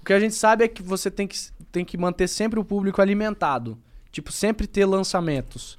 O 0.00 0.04
que 0.04 0.12
a 0.12 0.20
gente 0.20 0.34
sabe 0.34 0.64
é 0.64 0.68
que 0.68 0.82
você 0.82 1.10
tem 1.10 1.26
que, 1.26 1.36
tem 1.72 1.84
que 1.84 1.98
manter 1.98 2.28
sempre 2.28 2.58
o 2.58 2.64
público 2.64 3.00
alimentado. 3.02 3.78
Tipo, 4.10 4.32
sempre 4.32 4.66
ter 4.66 4.84
lançamentos. 4.84 5.78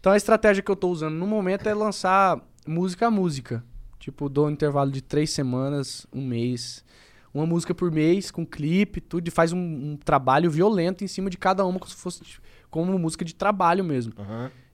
Então 0.00 0.12
a 0.12 0.16
estratégia 0.16 0.62
que 0.62 0.70
eu 0.70 0.76
tô 0.76 0.88
usando 0.88 1.14
no 1.14 1.26
momento 1.26 1.68
é 1.68 1.74
lançar 1.74 2.40
música 2.66 3.06
a 3.06 3.10
música. 3.10 3.64
Tipo, 3.98 4.28
dou 4.28 4.46
um 4.46 4.50
intervalo 4.50 4.90
de 4.90 5.02
três 5.02 5.30
semanas, 5.30 6.06
um 6.12 6.24
mês. 6.24 6.84
Uma 7.32 7.44
música 7.46 7.74
por 7.74 7.90
mês, 7.90 8.30
com 8.30 8.46
clipe, 8.46 9.00
tudo, 9.00 9.28
e 9.28 9.30
faz 9.30 9.52
um, 9.52 9.58
um 9.58 9.96
trabalho 9.96 10.50
violento 10.50 11.04
em 11.04 11.06
cima 11.08 11.28
de 11.28 11.36
cada 11.36 11.64
uma, 11.64 11.78
como 11.78 11.90
se 11.90 11.96
fosse 11.96 12.24
tipo, 12.24 12.42
como 12.70 12.98
música 12.98 13.24
de 13.24 13.34
trabalho 13.34 13.84
mesmo. 13.84 14.14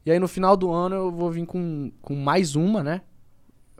E 0.06 0.10
aí 0.10 0.18
no 0.18 0.28
final 0.28 0.56
do 0.56 0.70
ano 0.70 0.94
eu 0.94 1.10
vou 1.10 1.30
vir 1.30 1.46
com, 1.46 1.90
com 2.00 2.14
mais 2.14 2.54
uma, 2.54 2.82
né? 2.82 3.00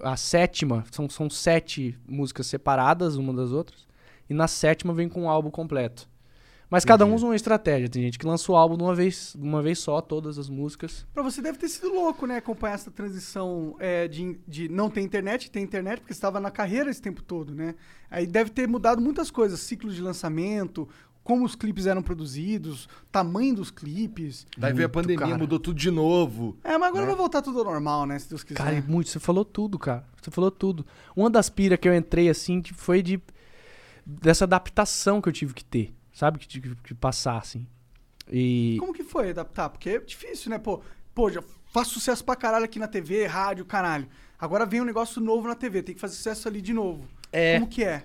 A 0.03 0.17
sétima. 0.17 0.85
São, 0.91 1.09
são 1.09 1.31
sete 1.31 1.97
músicas 2.09 2.47
separadas 2.47 3.17
uma 3.17 3.33
das 3.33 3.53
outras. 3.53 3.87
E 4.29 4.35
na 4.35 4.49
sétima 4.49 4.93
vem 4.93 5.09
com 5.09 5.23
um 5.23 5.29
álbum 5.29 5.51
completo. 5.51 6.09
Mas 6.75 6.85
cada 6.85 7.07
um 7.07 7.15
usa 7.15 7.27
uma 7.27 7.37
estratégia. 7.37 7.89
Tem 7.89 8.03
gente 8.03 8.19
que 8.19 8.27
lança 8.27 8.51
o 8.51 8.57
álbum 8.57 8.77
de 8.77 8.83
uma 8.83 8.97
vez, 8.97 9.33
de 9.39 9.47
uma 9.47 9.63
vez 9.63 9.79
só, 9.79 10.01
todas 10.01 10.41
as 10.41 10.49
músicas. 10.49 11.07
Pra 11.15 11.23
você 11.23 11.41
deve 11.41 11.57
ter 11.57 11.69
sido 11.69 11.89
louco, 11.89 12.27
né? 12.27 12.39
Acompanhar 12.39 12.75
essa 12.75 12.91
transição 12.91 13.77
é, 13.79 14.09
de, 14.09 14.37
de 14.47 14.69
não 14.69 14.91
ter 14.91 15.01
internet, 15.01 15.53
ter 15.53 15.61
internet, 15.61 16.01
porque 16.01 16.13
você 16.13 16.19
estava 16.19 16.41
na 16.41 16.51
carreira 16.51 16.91
esse 16.91 17.01
tempo 17.01 17.23
todo, 17.23 17.55
né? 17.55 17.77
Aí 18.11 18.27
deve 18.27 18.51
ter 18.51 18.67
mudado 18.67 19.01
muitas 19.01 19.31
coisas, 19.31 19.61
ciclos 19.61 19.95
de 19.95 20.03
lançamento, 20.03 20.89
como 21.23 21.45
os 21.45 21.55
clipes 21.55 21.87
eram 21.87 22.03
produzidos, 22.03 22.89
tamanho 23.13 23.55
dos 23.55 23.71
clipes. 23.71 24.45
Daí 24.59 24.73
veio 24.73 24.87
a 24.87 24.91
pandemia, 24.91 25.27
cara. 25.27 25.39
mudou 25.39 25.61
tudo 25.61 25.79
de 25.79 25.93
novo. 25.93 26.57
É, 26.65 26.77
mas 26.77 26.89
agora 26.89 27.07
vai 27.07 27.15
voltar 27.15 27.41
tudo 27.41 27.61
ao 27.61 27.65
normal, 27.65 28.05
né? 28.05 28.19
Se 28.19 28.29
Deus 28.29 28.43
quiser. 28.43 28.59
Cara, 28.59 28.75
é 28.75 28.81
muito. 28.81 29.11
Você 29.11 29.21
falou 29.21 29.45
tudo, 29.45 29.79
cara. 29.79 30.05
Você 30.21 30.33
falou 30.33 30.51
tudo. 30.51 30.85
Uma 31.15 31.31
das 31.31 31.49
piras 31.49 31.79
que 31.79 31.89
eu 31.89 31.95
entrei, 31.95 32.29
assim, 32.29 32.61
que 32.61 32.75
foi 32.75 33.01
de. 33.01 33.23
dessa 34.05 34.43
adaptação 34.43 35.23
que 35.23 35.29
eu 35.29 35.33
tive 35.33 35.55
que 35.55 35.65
ter. 35.65 35.95
Sabe? 36.15 36.39
Que 36.39 36.47
tive 36.47 36.77
que 36.77 36.95
passar, 36.95 37.39
assim. 37.39 37.67
E. 38.31 38.77
Como 38.79 38.95
que 38.95 39.03
foi 39.03 39.31
adaptar? 39.31 39.69
Porque 39.69 39.91
é 39.91 39.99
difícil, 39.99 40.49
né? 40.49 40.59
Pô, 40.59 40.81
pô, 41.13 41.29
já 41.29 41.43
faz 41.67 41.89
sucesso 41.89 42.25
pra 42.25 42.37
caralho 42.37 42.65
aqui 42.65 42.79
na 42.79 42.87
TV, 42.87 43.27
rádio, 43.27 43.67
caralho. 43.67 44.09
Agora 44.39 44.65
vem 44.65 44.81
um 44.81 44.85
negócio 44.85 45.21
novo 45.21 45.49
na 45.49 45.57
TV, 45.57 45.83
tem 45.83 45.95
que 45.95 46.01
fazer 46.01 46.15
sucesso 46.15 46.47
ali 46.49 46.63
de 46.63 46.73
novo. 46.73 47.05
É. 47.33 47.55
Como 47.55 47.69
que 47.69 47.83
é? 47.83 48.05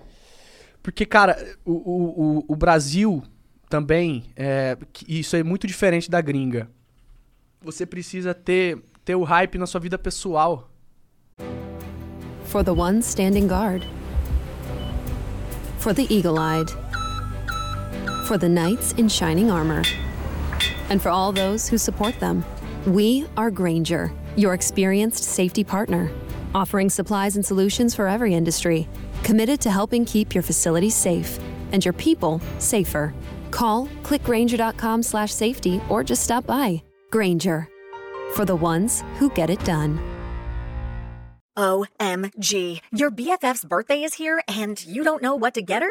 Porque, 0.82 1.06
cara, 1.06 1.56
o, 1.64 1.72
o, 1.72 2.38
o, 2.38 2.44
o 2.48 2.56
Brasil 2.56 3.22
também, 3.68 4.24
é, 4.34 4.76
que 4.92 5.18
isso 5.18 5.36
é 5.36 5.42
muito 5.42 5.66
diferente 5.66 6.10
da 6.10 6.20
gringa. 6.20 6.68
Você 7.62 7.86
precisa 7.86 8.34
ter, 8.34 8.82
ter 9.04 9.14
o 9.14 9.22
hype 9.22 9.56
na 9.58 9.66
sua 9.66 9.80
vida 9.80 9.96
pessoal. 9.96 10.68
For 12.46 12.64
the 12.64 12.72
ones 12.72 13.06
standing 13.06 13.46
guard, 13.46 13.84
for 15.78 15.94
the 15.94 16.06
eagle 16.10 16.38
eyed, 16.38 16.72
for 18.30 18.38
the 18.38 18.48
knights 18.48 18.92
in 18.92 19.08
shining 19.08 19.50
armor, 19.50 19.82
and 20.88 21.02
for 21.02 21.08
all 21.08 21.32
those 21.32 21.68
who 21.68 21.76
support 21.76 22.16
them. 22.20 22.44
We 22.86 23.26
are 23.36 23.50
Granger, 23.50 24.12
your 24.36 24.54
experienced 24.54 25.24
safety 25.24 25.64
partner, 25.64 26.12
offering 26.54 26.90
supplies 26.90 27.34
and 27.34 27.44
solutions 27.44 27.92
for 27.92 28.06
every 28.06 28.34
industry, 28.34 28.86
committed 29.24 29.60
to 29.62 29.70
helping 29.72 30.04
keep 30.04 30.32
your 30.32 30.44
facilities 30.44 30.94
safe 30.94 31.40
and 31.72 31.84
your 31.84 31.92
people 31.92 32.40
safer. 32.60 33.12
Call 33.50 33.88
clickgranger.com 34.04 35.02
slash 35.02 35.32
safety 35.32 35.82
or 35.88 36.04
just 36.04 36.22
stop 36.22 36.46
by. 36.46 36.80
Granger, 37.10 37.68
for 38.34 38.44
the 38.44 38.54
ones 38.54 39.02
who 39.18 39.28
get 39.30 39.50
it 39.50 39.64
done. 39.64 39.98
OMG. 41.58 42.80
Your 42.92 43.10
BFF's 43.10 43.64
birthday 43.64 44.04
is 44.04 44.14
here 44.14 44.40
and 44.46 44.80
you 44.86 45.02
don't 45.02 45.20
know 45.20 45.34
what 45.34 45.54
to 45.54 45.62
get 45.62 45.82
her? 45.82 45.90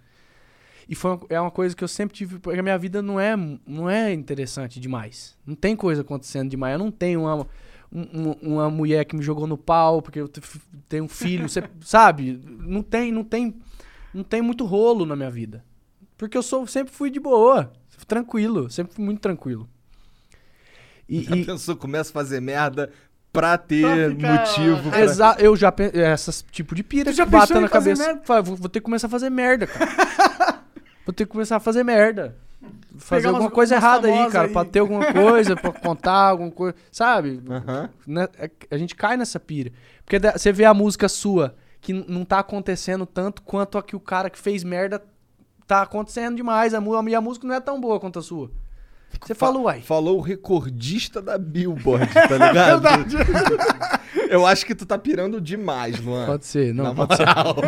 E 0.91 0.95
foi 0.95 1.11
uma, 1.11 1.19
é 1.29 1.39
uma 1.39 1.49
coisa 1.49 1.73
que 1.73 1.81
eu 1.81 1.87
sempre 1.87 2.13
tive, 2.17 2.37
porque 2.37 2.59
a 2.59 2.61
minha 2.61 2.77
vida 2.77 3.01
não 3.01 3.17
é, 3.17 3.33
não 3.65 3.89
é 3.89 4.11
interessante 4.13 4.77
demais. 4.77 5.37
Não 5.45 5.55
tem 5.55 5.73
coisa 5.73 6.01
acontecendo 6.01 6.49
demais. 6.49 6.73
Eu 6.73 6.79
não 6.79 6.91
tenho 6.91 7.21
uma, 7.21 7.47
um- 7.89 8.19
um- 8.21 8.35
uma 8.53 8.69
mulher 8.69 9.05
que 9.05 9.15
me 9.15 9.23
jogou 9.23 9.47
no 9.47 9.57
pau 9.57 10.01
porque 10.01 10.19
eu 10.19 10.27
te- 10.27 10.41
tenho 10.89 11.05
um 11.05 11.07
filho, 11.07 11.47
você, 11.47 11.63
sabe? 11.79 12.37
Não 12.45 12.83
tem, 12.83 13.09
não 13.09 13.23
tem, 13.23 13.55
não 14.13 14.21
tem 14.23 14.41
muito 14.41 14.65
rolo 14.65 15.05
na 15.05 15.15
minha 15.15 15.31
vida. 15.31 15.63
Porque 16.17 16.37
eu 16.37 16.43
sou, 16.43 16.67
sempre 16.67 16.93
fui 16.93 17.09
de 17.09 17.21
boa, 17.21 17.71
tranquilo, 18.05 18.69
sempre 18.69 18.93
fui 18.93 19.05
muito 19.05 19.21
tranquilo. 19.21 19.69
E, 21.07 21.23
Já 21.23 21.35
e- 21.37 21.45
pensou, 21.45 21.75
começa 21.77 22.09
a 22.09 22.13
fazer 22.13 22.41
merda 22.41 22.91
pra 23.31 23.57
ter 23.57 23.81
Pra 23.81 24.09
ficar- 24.09 24.39
motivo. 24.41 24.89
Pra... 24.89 24.99
Exa 25.01 25.35
eu 25.39 25.55
já 25.55 25.71
pensei, 25.71 26.01
essas 26.01 26.45
tipo 26.51 26.75
de 26.75 26.83
pira 26.83 27.11
Tu 27.11 27.15
já 27.15 27.23
que 27.25 27.31
bata 27.31 27.59
na 27.61 27.69
cabeça. 27.69 28.05
merda? 28.05 28.21
Fala, 28.25 28.41
vou, 28.41 28.57
vou 28.57 28.67
ter 28.69 28.79
que 28.81 28.83
começar 28.85 29.07
a 29.07 29.09
fazer 29.09 29.29
merda, 29.29 29.65
cara. 29.67 29.89
vou 31.05 31.13
ter 31.13 31.25
que 31.25 31.31
começar 31.31 31.57
a 31.57 31.59
fazer 31.59 31.83
merda. 31.83 32.35
Fazer 32.97 33.21
Pegar 33.21 33.29
alguma 33.29 33.45
umas- 33.45 33.53
coisa 33.55 33.75
umas 33.75 33.83
errada 33.83 34.07
aí, 34.07 34.29
cara. 34.31 34.47
aí. 34.47 34.53
Pra 34.53 34.65
ter 34.65 34.79
alguma 34.79 35.11
coisa, 35.11 35.55
pra 35.55 35.71
contar 35.79 36.13
alguma 36.29 36.51
coisa. 36.51 36.75
Sabe? 36.91 37.41
É- 38.37 38.51
A 38.69 38.77
gente 38.77 38.95
cai 38.95 39.17
nessa 39.17 39.39
pira. 39.39 39.71
Porque 40.05 40.19
você 40.19 40.51
vê 40.51 40.65
a 40.65 40.73
música 40.73 41.09
sua 41.09 41.55
que 41.79 41.91
não 41.93 42.23
tá 42.23 42.39
acontecendo 42.39 43.05
tanto 43.05 43.41
quanto 43.41 43.77
a 43.77 43.83
que 43.83 43.95
o 43.95 43.99
cara 43.99 44.29
que 44.29 44.37
fez 44.37 44.63
merda 44.63 45.01
tá 45.65 45.81
acontecendo 45.81 46.35
demais. 46.35 46.73
A, 46.75 46.81
minha 47.01 47.21
música 47.21 47.47
não 47.47 47.55
é 47.55 47.59
tão 47.59 47.79
boa 47.81 47.99
quanto 47.99 48.19
a 48.19 48.21
sua. 48.21 48.51
Você 49.21 49.33
Fa- 49.33 49.47
fala, 49.47 49.59
uai. 49.59 49.81
Falou 49.81 50.19
o 50.19 50.21
recordista 50.21 51.21
da 51.21 51.37
Billboard, 51.37 52.07
tá 52.13 52.27
ligado? 52.37 52.83
Eu 54.31 54.45
acho 54.45 54.65
que 54.65 54.73
tu 54.73 54.85
tá 54.85 54.97
pirando 54.97 55.41
demais, 55.41 55.99
Luan. 55.99 56.25
Pode 56.25 56.45
ser, 56.45 56.73
não, 56.73 56.85
Na 56.85 56.95
pode 56.95 57.17
ser. 57.17 57.25
moral. 57.25 57.55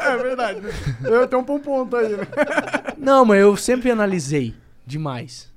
É 0.00 0.16
verdade. 0.16 0.60
Eu 1.04 1.26
tenho 1.28 1.42
um 1.42 1.44
ponto 1.44 1.96
aí, 1.96 2.16
né? 2.16 2.26
Não, 2.96 3.24
mas 3.24 3.40
eu 3.40 3.56
sempre 3.56 3.90
analisei 3.90 4.54
demais. 4.86 5.52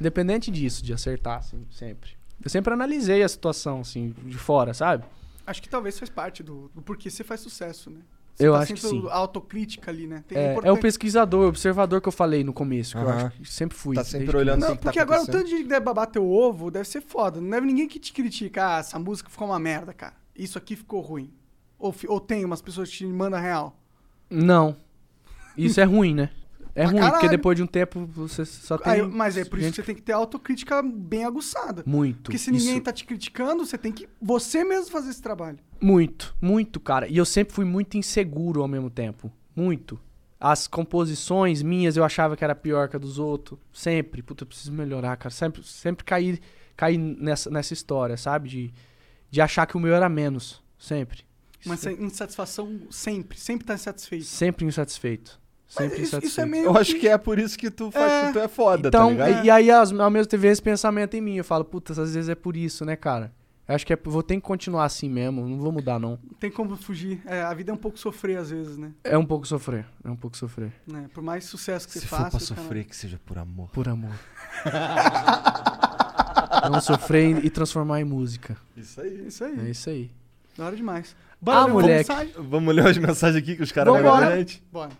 Independente 0.00 0.50
disso, 0.50 0.82
de 0.84 0.92
acertar, 0.92 1.38
assim, 1.38 1.64
sempre. 1.70 2.10
Eu 2.42 2.50
sempre 2.50 2.72
analisei 2.72 3.22
a 3.22 3.28
situação, 3.28 3.80
assim, 3.80 4.14
de 4.24 4.36
fora, 4.36 4.74
sabe? 4.74 5.04
Acho 5.46 5.62
que 5.62 5.68
talvez 5.68 5.98
faz 5.98 6.10
parte 6.10 6.42
do, 6.42 6.70
do 6.74 6.82
porquê 6.82 7.10
você 7.10 7.22
faz 7.22 7.40
sucesso, 7.40 7.90
né? 7.90 8.00
Eu 8.38 8.52
tá 8.52 8.58
acho 8.60 8.74
que 8.74 8.80
sempre 8.80 9.00
sim. 9.00 9.08
autocrítica 9.10 9.90
ali, 9.90 10.06
né? 10.06 10.24
Tem- 10.26 10.36
É, 10.36 10.44
é 10.44 10.48
o 10.48 10.52
importante- 10.52 10.80
pesquisador, 10.82 11.44
o 11.44 11.48
observador 11.48 12.00
que 12.00 12.08
eu 12.08 12.12
falei 12.12 12.42
no 12.42 12.52
começo, 12.52 12.96
que 12.96 13.02
eu 13.02 13.08
Aham. 13.08 13.26
acho 13.26 13.36
que 13.40 13.48
sempre 13.52 13.76
fui. 13.76 13.94
Tá 13.94 14.02
sempre 14.04 14.36
olhando. 14.36 14.60
Não, 14.60 14.68
que 14.72 14.74
tá 14.78 14.82
porque 14.82 14.98
agora 14.98 15.22
o 15.22 15.26
tanto 15.26 15.44
de 15.44 15.50
gente 15.50 15.62
que 15.62 15.68
deve 15.68 15.84
babar 15.84 16.06
teu 16.08 16.28
ovo 16.28 16.70
deve 16.70 16.88
ser 16.88 17.00
foda. 17.00 17.40
Não 17.40 17.48
deve 17.50 17.66
ninguém 17.66 17.86
que 17.86 17.98
te 18.00 18.12
critica. 18.12 18.76
Ah, 18.76 18.78
essa 18.78 18.98
música 18.98 19.30
ficou 19.30 19.46
uma 19.48 19.58
merda, 19.58 19.92
cara. 19.92 20.14
Isso 20.34 20.58
aqui 20.58 20.74
ficou 20.74 21.00
ruim. 21.00 21.32
Ou, 21.78 21.92
fi- 21.92 22.08
ou 22.08 22.18
tem 22.18 22.44
umas 22.44 22.60
pessoas 22.60 22.90
que 22.90 22.96
te 22.98 23.06
mandam 23.06 23.40
real. 23.40 23.78
Não. 24.28 24.76
Isso 25.56 25.80
é 25.80 25.84
ruim, 25.84 26.14
né? 26.14 26.30
É 26.76 26.84
ruim, 26.84 26.94
porque 26.94 27.10
caralho. 27.12 27.28
depois 27.30 27.56
de 27.56 27.62
um 27.62 27.66
tempo 27.66 28.04
você 28.06 28.44
só 28.44 28.76
tem. 28.76 28.92
Aí, 28.94 29.02
mas 29.02 29.36
é 29.36 29.44
por 29.44 29.58
isso 29.58 29.70
que 29.70 29.76
você 29.76 29.82
tem 29.82 29.94
que 29.94 30.02
ter 30.02 30.12
autocrítica 30.12 30.82
bem 30.82 31.24
aguçada. 31.24 31.84
Muito. 31.86 32.22
Porque 32.24 32.38
se 32.38 32.50
ninguém 32.50 32.74
isso- 32.74 32.80
tá 32.82 32.92
te 32.92 33.04
criticando, 33.04 33.64
você 33.64 33.78
tem 33.78 33.92
que 33.92 34.08
você 34.20 34.64
mesmo 34.64 34.90
fazer 34.90 35.10
esse 35.10 35.22
trabalho. 35.22 35.58
Muito, 35.80 36.34
muito, 36.40 36.80
cara. 36.80 37.06
E 37.06 37.16
eu 37.16 37.24
sempre 37.24 37.54
fui 37.54 37.64
muito 37.64 37.96
inseguro 37.96 38.60
ao 38.60 38.66
mesmo 38.68 38.90
tempo. 38.90 39.30
Muito. 39.54 40.00
As 40.40 40.66
composições 40.66 41.62
minhas 41.62 41.96
eu 41.96 42.02
achava 42.04 42.36
que 42.36 42.42
era 42.44 42.54
pior 42.54 42.88
que 42.88 42.96
a 42.96 42.98
dos 42.98 43.18
outros. 43.18 43.58
Sempre. 43.72 44.20
Puta, 44.22 44.42
eu 44.42 44.46
preciso 44.48 44.72
melhorar, 44.72 45.16
cara. 45.16 45.30
Sempre, 45.32 45.62
sempre 45.62 46.04
caí, 46.04 46.40
caí 46.76 46.98
nessa, 46.98 47.50
nessa 47.50 47.72
história, 47.72 48.16
sabe? 48.16 48.48
De, 48.48 48.74
de 49.30 49.40
achar 49.40 49.64
que 49.66 49.76
o 49.76 49.80
meu 49.80 49.94
era 49.94 50.08
menos. 50.08 50.60
Sempre. 50.76 51.24
Mas 51.64 51.86
essa 51.86 51.92
insatisfação 51.92 52.80
sempre, 52.90 53.38
sempre 53.38 53.64
tá 53.66 53.74
insatisfeito. 53.74 54.24
Sempre 54.24 54.66
insatisfeito. 54.66 55.40
Sempre 55.74 56.02
isso, 56.02 56.16
insatisfeito. 56.16 56.26
isso 56.26 56.40
é 56.40 56.46
meio 56.46 56.64
Eu 56.66 56.76
acho 56.76 56.94
que 56.98 57.08
é 57.08 57.18
por 57.18 57.38
isso 57.38 57.58
que 57.58 57.70
tu 57.70 57.90
faz 57.90 58.12
É. 58.12 58.26
que 58.26 58.32
tu 58.34 58.38
é 58.38 58.48
foda, 58.48 58.88
Então, 58.88 59.16
tá 59.16 59.26
ligado? 59.26 59.44
e, 59.44 59.46
e 59.46 59.50
aí 59.50 59.70
as- 59.70 59.92
ao 59.92 60.10
mesmo 60.10 60.26
tempo 60.28 60.40
vem 60.42 60.50
esse 60.50 60.62
pensamento 60.62 61.14
em 61.16 61.20
mim. 61.20 61.36
Eu 61.36 61.44
falo, 61.44 61.64
puta, 61.64 61.92
às 61.92 62.14
vezes 62.14 62.28
é 62.28 62.34
por 62.34 62.56
isso, 62.56 62.84
né, 62.84 62.96
cara? 62.96 63.32
Eu 63.66 63.74
acho 63.74 63.86
que 63.86 63.94
é, 63.94 63.98
vou 64.04 64.22
ter 64.22 64.34
que 64.34 64.42
continuar 64.42 64.84
assim 64.84 65.08
mesmo. 65.08 65.48
Não 65.48 65.58
vou 65.58 65.72
mudar, 65.72 65.98
não. 65.98 66.18
Não 66.22 66.34
tem 66.38 66.50
como 66.50 66.76
fugir. 66.76 67.22
É, 67.24 67.40
a 67.40 67.54
vida 67.54 67.70
é 67.70 67.74
um 67.74 67.78
pouco 67.78 67.98
sofrer 67.98 68.36
às 68.36 68.50
vezes, 68.50 68.76
né? 68.76 68.92
É 69.02 69.16
um 69.16 69.24
pouco 69.24 69.46
sofrer. 69.46 69.86
É 70.04 70.10
um 70.10 70.16
pouco 70.16 70.36
sofrer. 70.36 70.70
Né? 70.86 71.06
Por 71.14 71.22
mais 71.22 71.44
sucesso 71.46 71.86
que 71.86 71.94
Se 71.94 72.00
você 72.00 72.06
for 72.06 72.16
faça. 72.18 72.36
pra 72.36 72.44
o 72.44 72.48
cara- 72.48 72.60
sofrer, 72.60 72.84
que 72.84 72.94
seja 72.94 73.18
por 73.24 73.38
amor. 73.38 73.70
Por 73.70 73.88
amor. 73.88 74.12
Não 76.70 76.80
sofrer 76.80 77.44
e 77.44 77.50
transformar 77.50 78.00
em 78.00 78.04
música. 78.04 78.56
Isso 78.76 79.00
aí. 79.00 79.26
Isso 79.28 79.44
aí. 79.44 79.60
É 79.66 79.70
isso 79.70 79.90
aí. 79.90 80.10
Da 80.56 80.66
hora 80.66 80.76
demais. 80.76 81.14
Ah, 81.46 81.50
ler 81.50 81.56
uma 81.66 81.68
moleque. 81.68 82.08
mensagem? 82.10 82.34
Vamos 82.38 82.74
ler 82.74 82.86
as 82.86 82.96
mensagens 82.98 83.36
aqui 83.42 83.56
que 83.56 83.62
os 83.62 83.72
caras 83.72 83.92
mandaram 83.92 84.26
pra 84.28 84.36
gente? 84.38 84.62
Bora. 84.72 84.90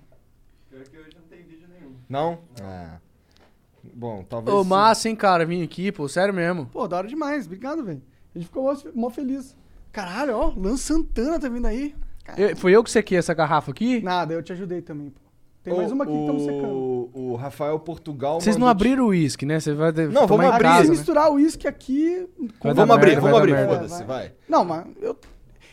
Não? 2.09 2.39
Ah. 2.63 2.99
Bom, 3.93 4.25
talvez. 4.29 4.57
Ô, 4.57 4.63
sim. 4.63 4.69
massa, 4.69 5.09
hein, 5.09 5.17
cara, 5.17 5.45
vim 5.45 5.63
aqui, 5.63 5.93
pô, 5.93 6.09
sério 6.09 6.33
mesmo. 6.33 6.67
Pô, 6.67 6.89
da 6.89 6.97
hora 6.97 7.09
demais. 7.09 7.47
Obrigado, 7.47 7.85
velho. 7.85 8.03
A 8.35 8.39
gente 8.39 8.47
ficou 8.49 8.65
mó, 8.65 8.77
mó 8.95 9.11
feliz. 9.11 9.57
Caralho, 9.93 10.37
ó, 10.37 10.53
Lan 10.57 10.77
Santana 10.77 11.39
tá 11.39 11.49
vindo 11.49 11.67
aí. 11.67 11.95
Eu- 12.37 12.57
foi 12.57 12.73
eu 12.73 12.83
que 12.83 12.91
sequei 12.91 13.19
essa 13.19 13.35
garrafa 13.35 13.71
aqui? 13.71 14.01
Nada, 14.01 14.33
eu 14.35 14.43
te 14.43 14.53
ajudei 14.53 14.81
também, 14.81 15.11
pô. 15.11 15.21
Tem 15.63 15.73
Ô, 15.73 15.77
mais 15.79 15.93
uma 15.93 16.05
aqui 16.05 16.13
que 16.13 16.19
estamos 16.21 16.43
secando. 16.43 16.67
o, 16.75 17.11
o 17.15 17.37
Rafael 17.37 17.79
Portugal. 17.79 18.41
Vocês 18.41 18.57
não 18.57 18.67
abriram 18.67 19.05
o 19.05 19.09
uísque, 19.09 19.47
né? 19.47 19.61
Você 19.61 19.73
vai 19.73 19.93
de- 19.93 20.09
Não, 20.09 20.27
tomar 20.27 20.45
vamos 20.45 20.47
abrir. 20.57 20.65
casa, 20.65 20.83
Se 20.83 20.91
né? 20.91 20.97
misturar 20.97 21.31
o 21.31 21.35
uísque 21.35 21.67
aqui. 21.69 22.27
com- 22.59 22.69
Vai 22.69 22.75
Vamos 22.75 22.95
abrir, 22.95 23.07
merda, 23.13 23.21
vamos 23.23 23.39
vai 23.51 23.63
abrir, 23.63 23.69
foda-se, 23.75 24.05
vai. 24.05 24.33
Não, 24.49 24.65
mas 24.65 24.87
eu. 25.01 25.17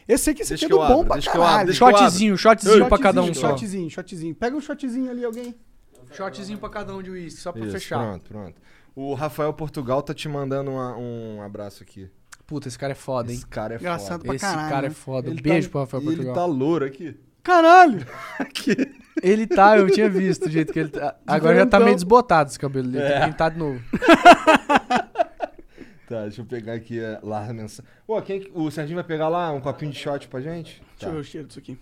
Eu 0.08 0.18
sei 0.18 0.34
que 0.34 0.41
esse 0.44 0.53
aqui 0.53 0.66
é 0.66 0.68
que 0.68 0.74
do 0.74 0.82
eu 0.82 0.88
bom 0.88 0.94
abro, 0.94 1.06
pra 1.08 1.16
deixa 1.16 1.30
eu 1.30 1.34
caralho. 1.34 1.49
eu 1.49 1.62
abro. 1.62 1.74
Shotzinho, 1.74 2.38
shotzinho 2.38 2.88
pra 2.90 2.98
cada 2.99 3.22
um 3.22 3.26
Shotzinho, 3.28 3.41
só. 3.41 3.49
Shotzinho, 3.58 3.90
shotzinho. 3.90 4.36
Pega 4.36 4.56
um 4.58 4.62
shotzinho 4.62 5.10
ali, 5.12 5.24
alguém. 5.26 5.56
Shotzinho 6.12 6.58
pra 6.60 6.70
cada 6.70 6.94
um 6.96 7.02
de 7.02 7.10
uísque, 7.12 7.40
só 7.42 7.52
pra 7.52 7.62
Isso, 7.64 7.72
fechar. 7.72 8.00
Pronto, 8.00 8.26
pronto. 8.26 8.62
O 8.96 9.14
Rafael 9.14 9.54
Portugal 9.54 10.02
tá 10.02 10.14
te 10.14 10.28
mandando 10.28 10.72
uma- 10.72 10.96
um 10.98 11.42
abraço 11.42 11.82
aqui. 11.84 12.10
Puta, 12.46 12.68
esse 12.68 12.78
cara 12.78 12.92
é 12.92 12.96
foda, 12.96 13.32
hein? 13.32 13.38
Esse 13.38 13.48
cara 13.48 13.76
é 13.76 13.78
Engraçado 13.78 14.12
foda. 14.20 14.24
pra 14.26 14.36
Esse 14.36 14.46
caralho, 14.46 14.70
cara 14.70 14.86
é 14.86 14.90
né? 14.90 14.96
foda. 14.96 15.30
Ele 15.30 15.42
Beijo 15.42 15.68
tá, 15.68 15.72
pro 15.72 15.80
Rafael 15.82 16.04
e 16.04 16.06
Ele 16.08 16.16
Portugal. 16.18 16.36
tá 16.36 16.46
louro 16.46 16.86
aqui. 16.86 17.18
Caralho! 17.44 18.06
Aqui. 18.38 18.76
Ele 19.24 19.48
tá, 19.48 19.78
eu 19.78 19.90
tinha 19.90 20.08
visto 20.10 20.46
o 20.46 20.50
jeito 20.50 20.72
que 20.72 20.80
ele 20.80 20.90
tá. 20.90 21.16
Agora 21.26 21.56
já 21.56 21.66
tá 21.66 21.80
meio 21.80 21.96
desbotado 21.96 22.50
esse 22.50 22.60
cabelo 22.60 22.88
dele. 22.88 23.04
Tem 23.04 23.14
É. 23.16 23.20
que 23.22 23.26
pintar 23.32 23.52
de 23.52 23.58
novo. 23.58 23.82
Tá, 26.08 26.24
deixa 26.24 26.42
eu 26.42 26.46
pegar 26.46 26.74
aqui 26.74 27.00
é, 27.00 27.20
lá 27.24 27.48
a 27.48 27.54
mensagem. 27.54 27.90
Pô, 28.06 28.22
quem, 28.22 28.42
que- 28.42 28.52
o 28.54 28.70
Serginho 28.70 28.96
vai 28.98 29.04
pegar 29.06 29.30
lá 29.30 29.50
um 29.54 29.62
copinho 29.62 29.92
de 29.94 29.98
shot 29.98 30.28
pra 30.28 30.42
gente? 30.42 30.84
Deixa 30.92 31.06
eu 31.08 31.14
ver 31.14 31.20
o 31.20 31.24
cheiro 31.24 31.48
disso 31.48 31.60
aqui. 31.60 31.80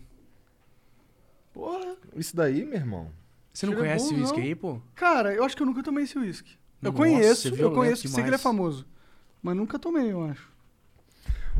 Porra. 1.52 1.96
Isso 2.16 2.36
daí, 2.36 2.64
meu 2.64 2.76
irmão. 2.76 3.12
Você 3.60 3.66
não 3.66 3.74
é 3.74 3.76
conhece 3.76 4.10
bom, 4.10 4.16
o 4.16 4.20
uísque 4.22 4.38
não? 4.38 4.46
aí, 4.46 4.56
pô? 4.56 4.82
Cara, 4.96 5.34
eu 5.34 5.44
acho 5.44 5.56
que 5.56 5.62
eu 5.62 5.68
nunca 5.68 5.84
tomei 5.84 6.06
esse 6.06 6.18
uísque. 6.18 6.52
Eu 6.82 6.94
conheço, 6.94 7.50
é 7.50 7.62
eu 7.62 7.72
conheço, 7.72 8.04
sei 8.08 8.12
que 8.24 8.30
ele 8.30 8.36
é 8.36 8.38
demais. 8.38 8.42
famoso. 8.42 8.86
Mas 9.44 9.56
nunca 9.56 9.78
tomei, 9.78 10.12
eu 10.14 10.24
acho. 10.24 10.50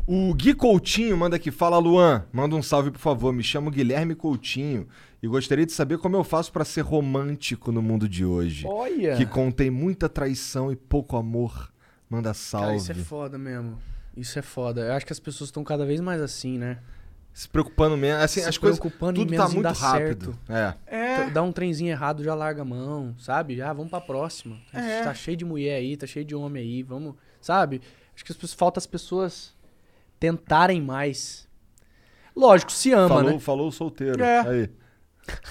O 0.06 0.32
Gui 0.34 0.54
Coutinho 0.54 1.14
manda 1.14 1.36
aqui, 1.36 1.50
fala 1.50 1.76
Luan, 1.76 2.24
manda 2.32 2.56
um 2.56 2.62
salve 2.62 2.90
por 2.90 2.98
favor, 2.98 3.34
me 3.34 3.42
chamo 3.42 3.70
Guilherme 3.70 4.14
Coutinho 4.14 4.88
e 5.22 5.28
gostaria 5.28 5.66
de 5.66 5.72
saber 5.72 5.98
como 5.98 6.16
eu 6.16 6.24
faço 6.24 6.50
pra 6.50 6.64
ser 6.64 6.80
romântico 6.80 7.70
no 7.70 7.82
mundo 7.82 8.08
de 8.08 8.24
hoje, 8.24 8.66
Olha! 8.66 9.16
que 9.16 9.26
contém 9.26 9.70
muita 9.70 10.08
traição 10.08 10.72
e 10.72 10.76
pouco 10.76 11.18
amor. 11.18 11.70
Manda 12.08 12.30
Cara, 12.30 12.34
salve. 12.34 12.76
isso 12.76 12.92
é 12.92 12.94
foda 12.94 13.36
mesmo. 13.36 13.78
Isso 14.16 14.38
é 14.38 14.42
foda. 14.42 14.80
Eu 14.80 14.94
acho 14.94 15.04
que 15.04 15.12
as 15.12 15.20
pessoas 15.20 15.48
estão 15.48 15.62
cada 15.62 15.84
vez 15.84 16.00
mais 16.00 16.20
assim, 16.22 16.56
né? 16.56 16.78
Se 17.32 17.48
preocupando 17.48 17.96
mesmo, 17.96 18.22
assim, 18.22 18.40
Se 18.40 18.48
as 18.48 18.58
coisas, 18.58 18.78
preocupando 18.78 19.20
tudo 19.20 19.32
em 19.32 19.36
tá 19.36 19.48
muito 19.48 19.68
rápido. 19.68 20.38
É. 20.48 20.74
É. 20.86 21.30
Dá 21.30 21.42
um 21.42 21.52
trenzinho 21.52 21.90
errado, 21.90 22.22
já 22.22 22.34
larga 22.34 22.62
a 22.62 22.64
mão, 22.64 23.14
sabe? 23.18 23.56
Já 23.56 23.72
vamos 23.72 23.90
pra 23.90 24.00
próxima. 24.00 24.58
É. 24.72 25.02
Tá 25.02 25.14
cheio 25.14 25.36
de 25.36 25.44
mulher 25.44 25.76
aí, 25.76 25.96
tá 25.96 26.06
cheio 26.06 26.24
de 26.24 26.34
homem 26.34 26.62
aí, 26.62 26.82
vamos. 26.82 27.14
Sabe? 27.40 27.80
Acho 28.14 28.24
que 28.24 28.32
as 28.32 28.36
pessoas, 28.36 28.54
falta 28.54 28.78
as 28.78 28.86
pessoas 28.86 29.54
tentarem 30.18 30.82
mais. 30.82 31.48
Lógico, 32.36 32.70
se 32.70 32.92
ama, 32.92 33.08
falou, 33.08 33.30
né? 33.32 33.38
falou 33.38 33.68
o 33.68 33.72
solteiro. 33.72 34.22
É. 34.22 34.40
Aí. 34.40 34.70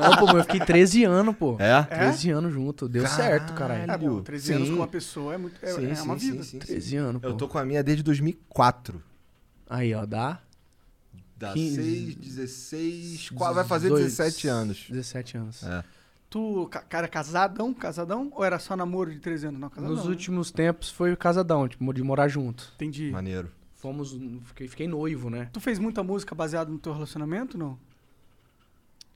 Não, 0.00 0.16
pô, 0.16 0.36
eu 0.36 0.44
fiquei 0.44 0.60
13 0.60 1.04
anos, 1.04 1.36
pô. 1.36 1.56
É? 1.58 1.82
13 1.82 2.30
anos 2.30 2.52
junto. 2.52 2.88
Deu 2.88 3.06
certo, 3.06 3.52
caralho. 3.54 3.90
É 3.90 3.98
bom, 3.98 4.22
13 4.22 4.52
anos 4.52 4.68
Sim. 4.68 4.74
com 4.74 4.80
uma 4.80 4.88
pessoa 4.88 5.34
é, 5.34 5.38
muito, 5.38 5.56
é, 5.62 5.66
Sim, 5.72 5.90
é 5.90 6.02
uma 6.02 6.18
sim, 6.18 6.30
vida. 6.32 6.42
sim, 6.42 6.50
sim. 6.50 6.58
13 6.58 6.96
anos, 6.96 7.22
pô. 7.22 7.28
Eu 7.28 7.34
tô 7.34 7.48
com 7.48 7.58
a 7.58 7.64
minha 7.64 7.82
desde 7.82 8.02
2004. 8.02 9.02
Aí, 9.74 9.94
ó, 9.94 10.06
dá 10.06 10.40
Dá 11.36 11.52
15, 11.52 11.74
6, 11.76 12.14
16. 12.14 13.30
qual- 13.30 13.52
Vai 13.52 13.64
fazer 13.64 13.88
18, 13.88 14.04
17 14.04 14.48
anos. 14.48 14.86
17 14.88 15.36
anos. 15.36 15.62
É. 15.64 15.82
Tu, 16.30 16.68
ca- 16.70 16.82
cara, 16.82 17.08
casadão, 17.08 17.74
casadão? 17.74 18.30
Ou 18.32 18.44
era 18.44 18.58
só 18.58 18.76
namoro 18.76 19.12
de 19.12 19.18
13 19.18 19.48
anos? 19.48 19.60
Não, 19.60 19.68
casadão. 19.68 19.94
Nos 19.96 20.04
né? 20.04 20.10
últimos 20.10 20.50
tempos 20.52 20.90
foi 20.90 21.14
casadão, 21.16 21.66
tipo, 21.68 21.92
de 21.92 22.02
morar 22.02 22.28
junto. 22.28 22.72
Entendi. 22.76 23.10
Maneiro. 23.10 23.50
Fomos, 23.76 24.16
fiquei, 24.44 24.68
fiquei 24.68 24.88
noivo, 24.88 25.28
né? 25.28 25.50
Tu 25.52 25.60
fez 25.60 25.78
muita 25.78 26.02
música 26.02 26.34
baseada 26.34 26.70
no 26.70 26.78
teu 26.78 26.92
relacionamento, 26.92 27.58
não? 27.58 27.78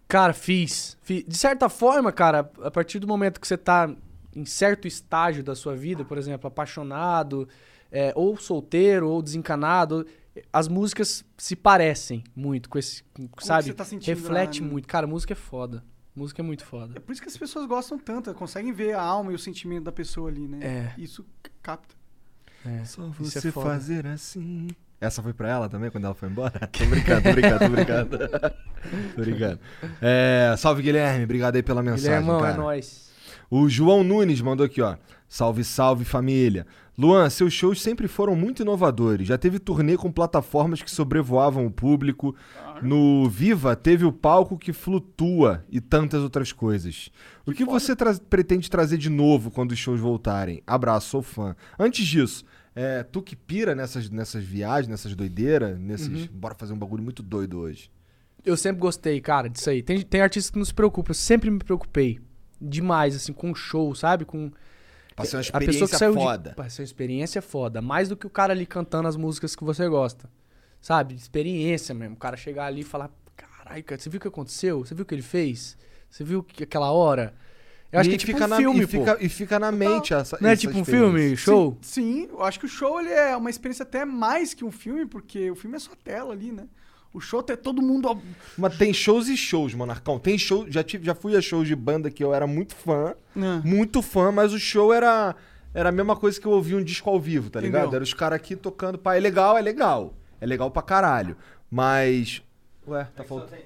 Cara, 0.06 0.32
fiz, 0.32 0.96
fiz. 1.02 1.24
De 1.26 1.36
certa 1.36 1.68
forma, 1.68 2.10
cara, 2.12 2.50
a 2.62 2.70
partir 2.70 2.98
do 2.98 3.06
momento 3.06 3.40
que 3.40 3.46
você 3.46 3.56
tá 3.56 3.90
em 4.34 4.44
certo 4.44 4.86
estágio 4.88 5.42
da 5.42 5.54
sua 5.54 5.74
vida, 5.76 6.04
por 6.04 6.18
exemplo, 6.18 6.48
apaixonado, 6.48 7.48
é, 7.90 8.12
ou 8.14 8.36
solteiro, 8.36 9.08
ou 9.08 9.22
desencanado, 9.22 10.06
as 10.52 10.68
músicas 10.68 11.24
se 11.36 11.54
parecem 11.56 12.22
muito 12.34 12.68
com 12.68 12.78
esse, 12.78 13.02
com- 13.12 13.28
sabe? 13.40 13.64
você 13.64 13.74
tá 13.74 13.84
sentindo 13.84 14.14
Reflete 14.14 14.60
lá, 14.60 14.66
né? 14.66 14.72
muito. 14.72 14.88
Cara, 14.88 15.06
música 15.06 15.32
é 15.32 15.36
foda. 15.36 15.82
Música 16.14 16.42
é 16.42 16.44
muito 16.44 16.64
foda. 16.64 16.94
É 16.96 17.00
por 17.00 17.12
isso 17.12 17.22
que 17.22 17.28
as 17.28 17.36
pessoas 17.36 17.66
gostam 17.66 17.98
tanto, 17.98 18.32
conseguem 18.34 18.72
ver 18.72 18.94
a 18.94 19.00
alma 19.02 19.30
e 19.32 19.34
o 19.34 19.38
sentimento 19.38 19.84
da 19.84 19.92
pessoa 19.92 20.28
ali, 20.28 20.48
né? 20.48 20.58
É. 20.96 21.00
Isso 21.00 21.24
capta. 21.62 21.94
É, 22.66 22.84
Só 22.84 23.08
isso 23.20 23.38
é 23.38 23.40
você 23.40 23.52
foda. 23.52 23.70
fazer 23.70 24.06
assim. 24.06 24.68
Essa 25.00 25.22
foi 25.22 25.32
pra 25.32 25.48
ela 25.48 25.68
também, 25.68 25.90
quando 25.92 26.06
ela 26.06 26.14
foi 26.14 26.28
embora? 26.28 26.58
tô 26.72 26.84
brincando, 26.86 27.22
tô 27.22 27.32
brincando, 27.32 27.58
tô 27.60 27.68
brincando. 27.70 28.18
tô 29.14 29.20
brincando. 29.20 29.60
É, 30.02 30.54
salve, 30.58 30.82
Guilherme. 30.82 31.22
Obrigado 31.22 31.54
aí 31.54 31.62
pela 31.62 31.82
mensagem, 31.84 32.04
Guilhermão, 32.10 32.38
é 32.40 32.42
cara. 32.50 32.56
nóis. 32.56 33.07
O 33.50 33.68
João 33.68 34.02
Nunes 34.04 34.40
mandou 34.40 34.64
aqui, 34.66 34.80
ó. 34.82 34.96
Salve, 35.28 35.62
salve 35.62 36.04
família. 36.04 36.66
Luan, 36.96 37.28
seus 37.30 37.52
shows 37.52 37.80
sempre 37.82 38.08
foram 38.08 38.34
muito 38.34 38.62
inovadores. 38.62 39.28
Já 39.28 39.36
teve 39.38 39.58
turnê 39.58 39.96
com 39.96 40.10
plataformas 40.10 40.82
que 40.82 40.90
sobrevoavam 40.90 41.64
o 41.66 41.70
público. 41.70 42.34
No 42.82 43.28
Viva 43.28 43.76
teve 43.76 44.04
o 44.04 44.12
palco 44.12 44.58
que 44.58 44.72
flutua 44.72 45.64
e 45.70 45.80
tantas 45.80 46.22
outras 46.22 46.50
coisas. 46.52 47.10
O 47.46 47.52
que 47.52 47.64
você 47.64 47.94
tra- 47.94 48.18
pretende 48.28 48.70
trazer 48.70 48.96
de 48.98 49.08
novo 49.10 49.50
quando 49.50 49.72
os 49.72 49.78
shows 49.78 50.00
voltarem? 50.00 50.62
Abraço, 50.66 51.10
sou 51.10 51.22
fã. 51.22 51.54
Antes 51.78 52.06
disso, 52.06 52.44
é, 52.74 53.02
tu 53.04 53.20
que 53.22 53.36
pira 53.36 53.74
nessas, 53.74 54.08
nessas 54.10 54.42
viagens, 54.42 54.88
nessas 54.88 55.14
doideiras, 55.14 55.78
nesses. 55.78 56.26
Bora 56.26 56.54
fazer 56.54 56.72
um 56.72 56.78
bagulho 56.78 57.02
muito 57.02 57.22
doido 57.22 57.58
hoje. 57.60 57.90
Eu 58.44 58.56
sempre 58.56 58.80
gostei, 58.80 59.20
cara, 59.20 59.48
disso 59.48 59.68
aí. 59.68 59.82
Tem, 59.82 60.00
tem 60.00 60.20
artistas 60.20 60.50
que 60.50 60.58
não 60.58 60.64
se 60.64 60.72
preocupam. 60.74 61.10
Eu 61.10 61.14
sempre 61.14 61.50
me 61.50 61.58
preocupei. 61.58 62.18
Demais, 62.60 63.14
assim, 63.14 63.32
com 63.32 63.54
show, 63.54 63.94
sabe? 63.94 64.24
Com. 64.24 64.50
Ser 64.50 64.52
uma 64.52 65.18
a 65.18 65.22
pessoa 65.22 65.40
experiência 65.40 65.88
que 65.88 65.96
saiu 65.96 66.14
foda. 66.14 66.54
De... 66.56 66.70
Ser 66.70 66.82
uma 66.82 66.84
experiência 66.84 67.42
foda. 67.42 67.82
Mais 67.82 68.08
do 68.08 68.16
que 68.16 68.26
o 68.26 68.30
cara 68.30 68.52
ali 68.52 68.66
cantando 68.66 69.08
as 69.08 69.16
músicas 69.16 69.56
que 69.56 69.64
você 69.64 69.88
gosta. 69.88 70.30
Sabe? 70.80 71.14
Experiência 71.14 71.94
mesmo. 71.94 72.14
O 72.14 72.18
cara 72.18 72.36
chegar 72.36 72.66
ali 72.66 72.82
e 72.82 72.84
falar: 72.84 73.10
caralho, 73.36 73.82
cara, 73.82 74.00
você 74.00 74.08
viu 74.08 74.18
o 74.18 74.20
que 74.20 74.28
aconteceu? 74.28 74.84
Você 74.84 74.94
viu 74.94 75.02
o 75.02 75.06
que 75.06 75.14
ele 75.14 75.22
fez? 75.22 75.76
Você 76.08 76.22
viu 76.22 76.42
que 76.42 76.62
aquela 76.62 76.90
hora? 76.92 77.34
Eu 77.90 78.00
acho 78.00 78.08
E 78.08 78.10
que 78.10 78.14
é 78.16 78.18
tipo 78.18 78.32
fica 78.32 78.44
um 78.44 78.48
na, 78.48 78.56
filme, 78.58 78.80
e 78.82 78.86
pô. 78.86 78.90
fica, 78.90 79.18
e 79.20 79.28
fica 79.28 79.58
na 79.58 79.72
mente 79.72 80.12
essa. 80.12 80.36
Não 80.40 80.50
é 80.50 80.52
essa 80.52 80.60
tipo 80.60 80.78
um 80.78 80.84
filme, 80.84 81.36
show? 81.36 81.78
Sim, 81.80 82.26
sim, 82.26 82.28
eu 82.30 82.42
acho 82.42 82.60
que 82.60 82.66
o 82.66 82.68
show 82.68 83.00
ele 83.00 83.10
é 83.10 83.34
uma 83.34 83.48
experiência 83.48 83.82
até 83.82 84.04
mais 84.04 84.52
que 84.52 84.64
um 84.64 84.70
filme, 84.70 85.06
porque 85.06 85.50
o 85.50 85.54
filme 85.54 85.76
é 85.76 85.78
só 85.78 85.92
tela 86.04 86.34
ali, 86.34 86.52
né? 86.52 86.66
O 87.12 87.20
show 87.20 87.42
tem 87.42 87.56
todo 87.56 87.80
mundo. 87.82 88.20
Mas 88.56 88.76
tem 88.76 88.92
shows 88.92 89.28
e 89.28 89.36
shows, 89.36 89.74
Monarcão. 89.74 90.18
Tem 90.18 90.36
show, 90.38 90.66
já, 90.70 90.82
tive, 90.84 91.04
já 91.06 91.14
fui 91.14 91.34
a 91.36 91.40
shows 91.40 91.66
de 91.66 91.74
banda 91.74 92.10
que 92.10 92.22
eu 92.22 92.34
era 92.34 92.46
muito 92.46 92.74
fã, 92.76 93.14
né? 93.34 93.62
muito 93.64 94.02
fã, 94.02 94.30
mas 94.30 94.52
o 94.52 94.58
show 94.58 94.92
era, 94.92 95.34
era 95.72 95.88
a 95.88 95.92
mesma 95.92 96.14
coisa 96.14 96.38
que 96.40 96.46
eu 96.46 96.52
ouvia 96.52 96.76
um 96.76 96.84
disco 96.84 97.08
ao 97.08 97.18
vivo, 97.18 97.48
tá 97.50 97.60
ligado? 97.60 97.82
Entendeu? 97.82 97.96
Era 97.96 98.04
os 98.04 98.12
caras 98.14 98.36
aqui 98.36 98.54
tocando, 98.54 98.98
pá, 98.98 99.16
é 99.16 99.20
legal, 99.20 99.56
é 99.56 99.62
legal. 99.62 100.14
É 100.40 100.46
legal 100.46 100.70
pra 100.70 100.82
caralho. 100.82 101.36
Mas. 101.70 102.42
Ué, 102.86 103.04
tá 103.16 103.24
faltando. 103.24 103.56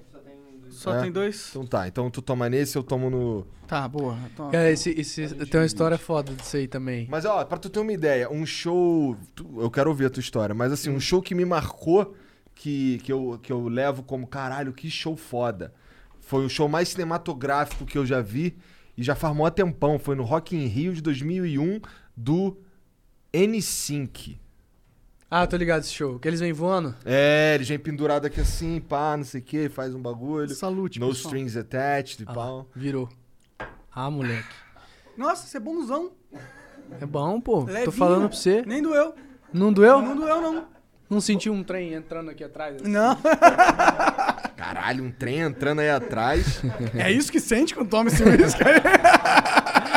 Só 0.71 0.95
É? 0.97 1.03
tem 1.03 1.13
dois? 1.13 1.49
Então 1.51 1.67
tá, 1.67 1.87
então 1.87 2.11
tu 2.11 2.23
toma 2.23 2.49
nesse, 2.49 2.77
eu 2.79 2.83
tomo 2.83 3.11
no. 3.11 3.47
Tá, 3.69 3.87
boa. 3.87 4.17
Então, 4.33 4.51
Cara, 4.51 4.71
esse, 4.71 4.91
esse, 4.99 5.29
tem 5.47 5.61
uma 5.61 5.67
história 5.67 5.99
foda 5.99 6.33
disso 6.33 6.57
aí 6.57 6.67
também. 6.67 7.07
Mas 7.11 7.25
ó, 7.27 7.45
pra 7.45 7.59
tu 7.59 7.69
ter 7.69 7.81
uma 7.81 7.93
ideia, 7.93 8.31
um 8.31 8.47
show. 8.47 9.17
tu- 9.35 9.61
Eu 9.61 9.71
quero 9.71 9.91
ouvir 9.91 10.07
a 10.07 10.11
tua 10.11 10.21
história, 10.21 10.55
mas 10.55 10.73
assim, 10.73 10.89
um 10.91 10.99
show 11.01 11.21
que 11.21 11.35
me 11.35 11.45
marcou, 11.45 12.15
que, 12.63 12.99
que, 12.99 13.13
eu, 13.13 13.39
que 13.43 13.53
eu 13.53 13.67
levo 13.69 14.03
como 14.05 14.25
caralho, 14.27 14.73
que 14.73 14.89
show 14.89 15.17
foda. 15.17 15.75
Foi 16.21 16.45
o 16.45 16.49
show 16.49 16.69
mais 16.69 16.91
cinematográfico 16.91 17.85
que 17.85 17.99
eu 17.99 18.07
já 18.07 18.21
vi 18.21 18.57
e 18.97 19.03
já 19.03 19.15
faz 19.17 19.35
mó 19.35 19.51
tempão. 19.51 19.99
Foi 19.99 20.15
no 20.15 20.23
Rock 20.23 20.55
in 20.57 20.67
Rio 20.67 20.95
de 20.95 21.01
2001 21.03 21.81
do 22.17 22.57
N5. 23.35 24.39
Ah, 25.31 25.47
tô 25.47 25.57
ligado 25.57 25.81
esse 25.83 25.93
show. 25.93 26.19
Que 26.21 26.29
eles 26.29 26.41
vêm 26.41 26.53
voando? 26.53 26.95
É, 27.05 27.53
ele 27.57 27.65
vem 27.65 27.79
pendurado 27.79 28.27
aqui 28.27 28.41
assim, 28.41 28.81
pá, 28.81 29.17
não 29.17 29.25
sei 29.25 29.41
o 29.41 29.45
que, 29.45 29.69
faz 29.69 29.95
um 29.95 30.01
bagulho. 30.01 30.51
Salute, 30.55 31.01
No 31.01 31.09
pessoal. 31.09 31.35
strings 31.35 31.57
attached 31.57 32.23
e 32.23 32.27
Ah, 32.29 32.33
pau. 32.33 32.69
virou. 32.77 33.09
Ah, 33.93 34.11
moleque. 34.11 34.47
Nossa, 35.17 35.47
você 35.47 35.57
é 35.57 35.61
bonzão. 35.61 36.13
É 37.01 37.07
bom, 37.07 37.41
pô. 37.41 37.61
Tô 37.65 37.73
Levinho. 37.73 37.93
falando 37.93 38.29
pra 38.29 38.37
você. 38.37 38.63
Nem 38.67 38.83
doeu. 38.83 39.15
Não 39.53 39.73
doeu? 39.73 40.01
Não 40.01 40.15
doeu, 40.17 40.41
não. 40.41 40.67
Não 41.13 41.21
sentiu 41.21 41.53
um 41.53 41.63
trem 41.63 41.93
entrando 41.93 42.31
aqui 42.31 42.43
atrás? 42.43 42.77
assim? 42.77 42.91
Não. 42.91 43.19
Caralho, 44.57 45.05
um 45.05 45.11
trem 45.11 45.41
entrando 45.41 45.81
aí 45.81 45.91
atrás. 45.91 46.63
É 46.95 47.11
isso 47.11 47.31
que 47.31 47.39
sente 47.39 47.75
quando 47.75 47.91
toma 47.91 48.09
esse 48.09 48.23
uísque. 48.23 48.63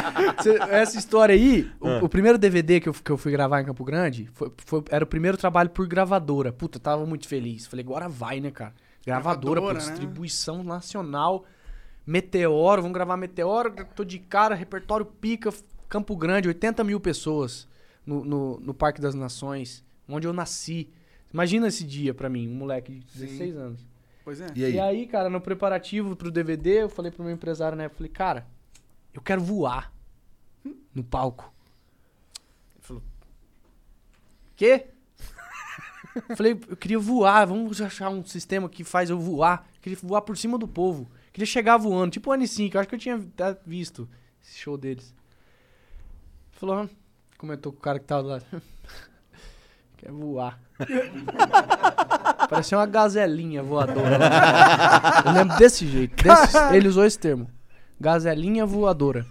Essa 0.69 0.97
história 0.97 1.33
aí, 1.33 1.69
o, 1.79 1.87
Ah. 1.87 1.99
o 2.03 2.09
primeiro 2.09 2.37
DVD 2.37 2.79
que 2.79 2.89
eu, 2.89 2.93
que 2.93 3.11
eu 3.11 3.17
fui 3.17 3.31
gravar 3.31 3.61
em 3.61 3.65
Campo 3.65 3.83
Grande 3.83 4.29
foi, 4.33 4.51
foi- 4.65 4.83
era 4.89 5.03
o 5.03 5.07
primeiro 5.07 5.37
trabalho 5.37 5.69
por 5.69 5.87
gravadora. 5.87 6.51
Puta, 6.51 6.77
eu 6.77 6.81
tava 6.81 7.05
muito 7.05 7.27
feliz. 7.27 7.65
Falei, 7.65 7.83
agora 7.85 8.07
vai, 8.09 8.39
né, 8.39 8.51
cara? 8.51 8.73
Gravadora, 9.05 9.61
pô, 9.61 9.67
Gravadora, 9.67 9.85
né? 9.85 9.91
distribuição 9.91 10.63
nacional. 10.63 11.45
Meteoro, 12.05 12.81
vamos 12.81 12.95
gravar 12.95 13.17
Meteoro. 13.17 13.73
Tô 13.95 14.03
de 14.03 14.19
cara, 14.19 14.55
repertório 14.55 15.05
pica, 15.05 15.51
Campo 15.87 16.15
Grande, 16.15 16.47
80 16.47 16.83
mil 16.83 16.99
pessoas 16.99 17.67
no, 18.05 18.23
no, 18.25 18.59
no 18.59 18.73
Parque 18.73 19.01
das 19.01 19.15
Nações, 19.15 19.83
onde 20.07 20.27
eu 20.27 20.33
nasci. 20.33 20.89
Imagina 21.33 21.67
esse 21.67 21.83
dia 21.83 22.13
pra 22.13 22.29
mim, 22.29 22.47
um 22.47 22.55
moleque 22.55 22.93
de 22.93 23.05
16 23.19 23.55
anos. 23.57 23.87
Pois 24.23 24.41
é. 24.41 24.47
E 24.55 24.65
aí? 24.65 24.73
E 24.73 24.79
aí, 24.79 25.05
cara, 25.05 25.29
no 25.29 25.39
preparativo 25.39 26.15
pro 26.15 26.31
DVD, 26.31 26.83
eu 26.83 26.89
falei 26.89 27.11
pro 27.11 27.23
meu 27.23 27.33
empresário, 27.33 27.77
né? 27.77 27.85
Eu 27.85 27.89
falei, 27.91 28.11
cara, 28.11 28.47
eu 29.13 29.21
quero 29.21 29.41
voar 29.41 29.93
no 30.93 31.03
palco. 31.03 31.53
Ele 32.75 32.83
falou, 32.83 33.03
quê? 34.55 34.87
Eu 36.29 36.35
falei, 36.37 36.59
eu 36.69 36.77
queria 36.77 36.97
voar, 36.97 37.45
vamos 37.45 37.81
achar 37.81 38.09
um 38.09 38.25
sistema 38.25 38.69
que 38.69 38.83
faz 38.83 39.09
eu 39.09 39.19
voar. 39.19 39.69
Eu 39.75 39.81
queria 39.81 39.99
voar 40.01 40.21
por 40.21 40.37
cima 40.37 40.57
do 40.57 40.67
povo. 40.67 41.09
Eu 41.27 41.31
queria 41.33 41.45
chegar 41.45 41.77
voando, 41.77 42.11
tipo 42.11 42.31
o 42.31 42.33
N5, 42.33 42.73
eu 42.73 42.79
acho 42.79 42.89
que 42.89 42.95
eu 42.95 42.99
tinha 42.99 43.15
até 43.15 43.59
visto 43.65 44.09
esse 44.41 44.57
show 44.57 44.77
deles. 44.77 45.13
Ele 46.51 46.59
falou, 46.59 46.89
comentou 47.37 47.71
com 47.73 47.79
o 47.79 47.81
cara 47.81 47.99
que 47.99 48.05
tava 48.05 48.27
lá. 48.27 48.41
Quer 50.05 50.11
voar. 50.11 50.59
Parecia 52.47 52.77
uma 52.77 52.85
gazelinha 52.85 53.63
voadora. 53.63 54.19
Eu 55.25 55.31
lembro 55.31 55.57
desse 55.57 55.87
jeito. 55.87 56.23
desse- 56.23 56.55
ele 56.75 56.87
usou 56.87 57.03
esse 57.05 57.17
termo. 57.17 57.49
Gazelinha 57.99 58.67
voadora. 58.67 59.25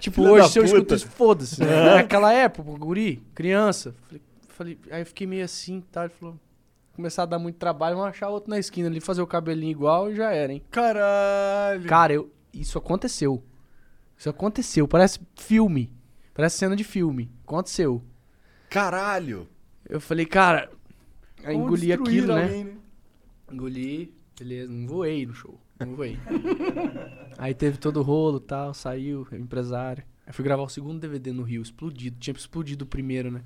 tipo, 0.00 0.16
Filha 0.16 0.32
hoje 0.32 0.48
se 0.48 0.58
eu 0.58 0.64
escuto 0.64 0.94
isso, 0.96 1.06
foda-se. 1.06 1.60
Né? 1.60 1.94
Naquela 1.94 2.32
época, 2.32 2.72
guri, 2.76 3.22
criança. 3.36 3.94
Falei, 4.08 4.22
falei- 4.48 4.78
aí 4.90 5.02
eu 5.02 5.06
fiquei 5.06 5.28
meio 5.28 5.44
assim, 5.44 5.80
tá? 5.92 6.04
Ele 6.06 6.12
falou, 6.18 6.36
começar 6.96 7.22
a 7.22 7.26
dar 7.26 7.38
muito 7.38 7.58
trabalho, 7.58 7.94
vamos 7.96 8.10
achar 8.10 8.30
outro 8.30 8.50
na 8.50 8.58
esquina 8.58 8.88
ali, 8.88 9.00
fazer 9.00 9.22
o 9.22 9.26
cabelinho 9.28 9.70
igual 9.70 10.10
e 10.10 10.16
já 10.16 10.32
era, 10.32 10.52
hein? 10.52 10.60
Caralho. 10.72 11.84
Cara, 11.88 12.12
eu, 12.14 12.32
isso 12.52 12.76
aconteceu. 12.78 13.44
Isso 14.18 14.28
aconteceu. 14.28 14.88
Parece 14.88 15.20
filme. 15.36 15.92
Parece 16.34 16.56
cena 16.58 16.74
de 16.74 16.82
filme. 16.82 17.30
Aconteceu. 17.46 18.02
Caralho! 18.72 19.46
Eu 19.88 20.00
falei, 20.00 20.24
cara. 20.24 20.70
Aí 21.44 21.54
engoli 21.54 21.92
aquilo, 21.92 22.34
né? 22.34 22.42
alguém, 22.44 22.78
Engoli, 23.50 24.14
beleza, 24.38 24.72
não 24.72 24.86
voei 24.86 25.26
no 25.26 25.34
show. 25.34 25.60
Não 25.80 25.94
voei. 25.94 26.16
Aí 27.36 27.52
teve 27.52 27.76
todo 27.76 27.98
o 27.98 28.02
rolo 28.02 28.38
e 28.38 28.46
tal, 28.46 28.72
saiu, 28.72 29.26
empresário. 29.32 30.04
Aí 30.26 30.32
fui 30.32 30.44
gravar 30.44 30.62
o 30.62 30.68
segundo 30.68 31.00
DVD 31.00 31.32
no 31.32 31.42
Rio, 31.42 31.60
explodido. 31.60 32.16
Tinha 32.18 32.34
explodido 32.34 32.84
o 32.84 32.88
primeiro, 32.88 33.30
né? 33.30 33.42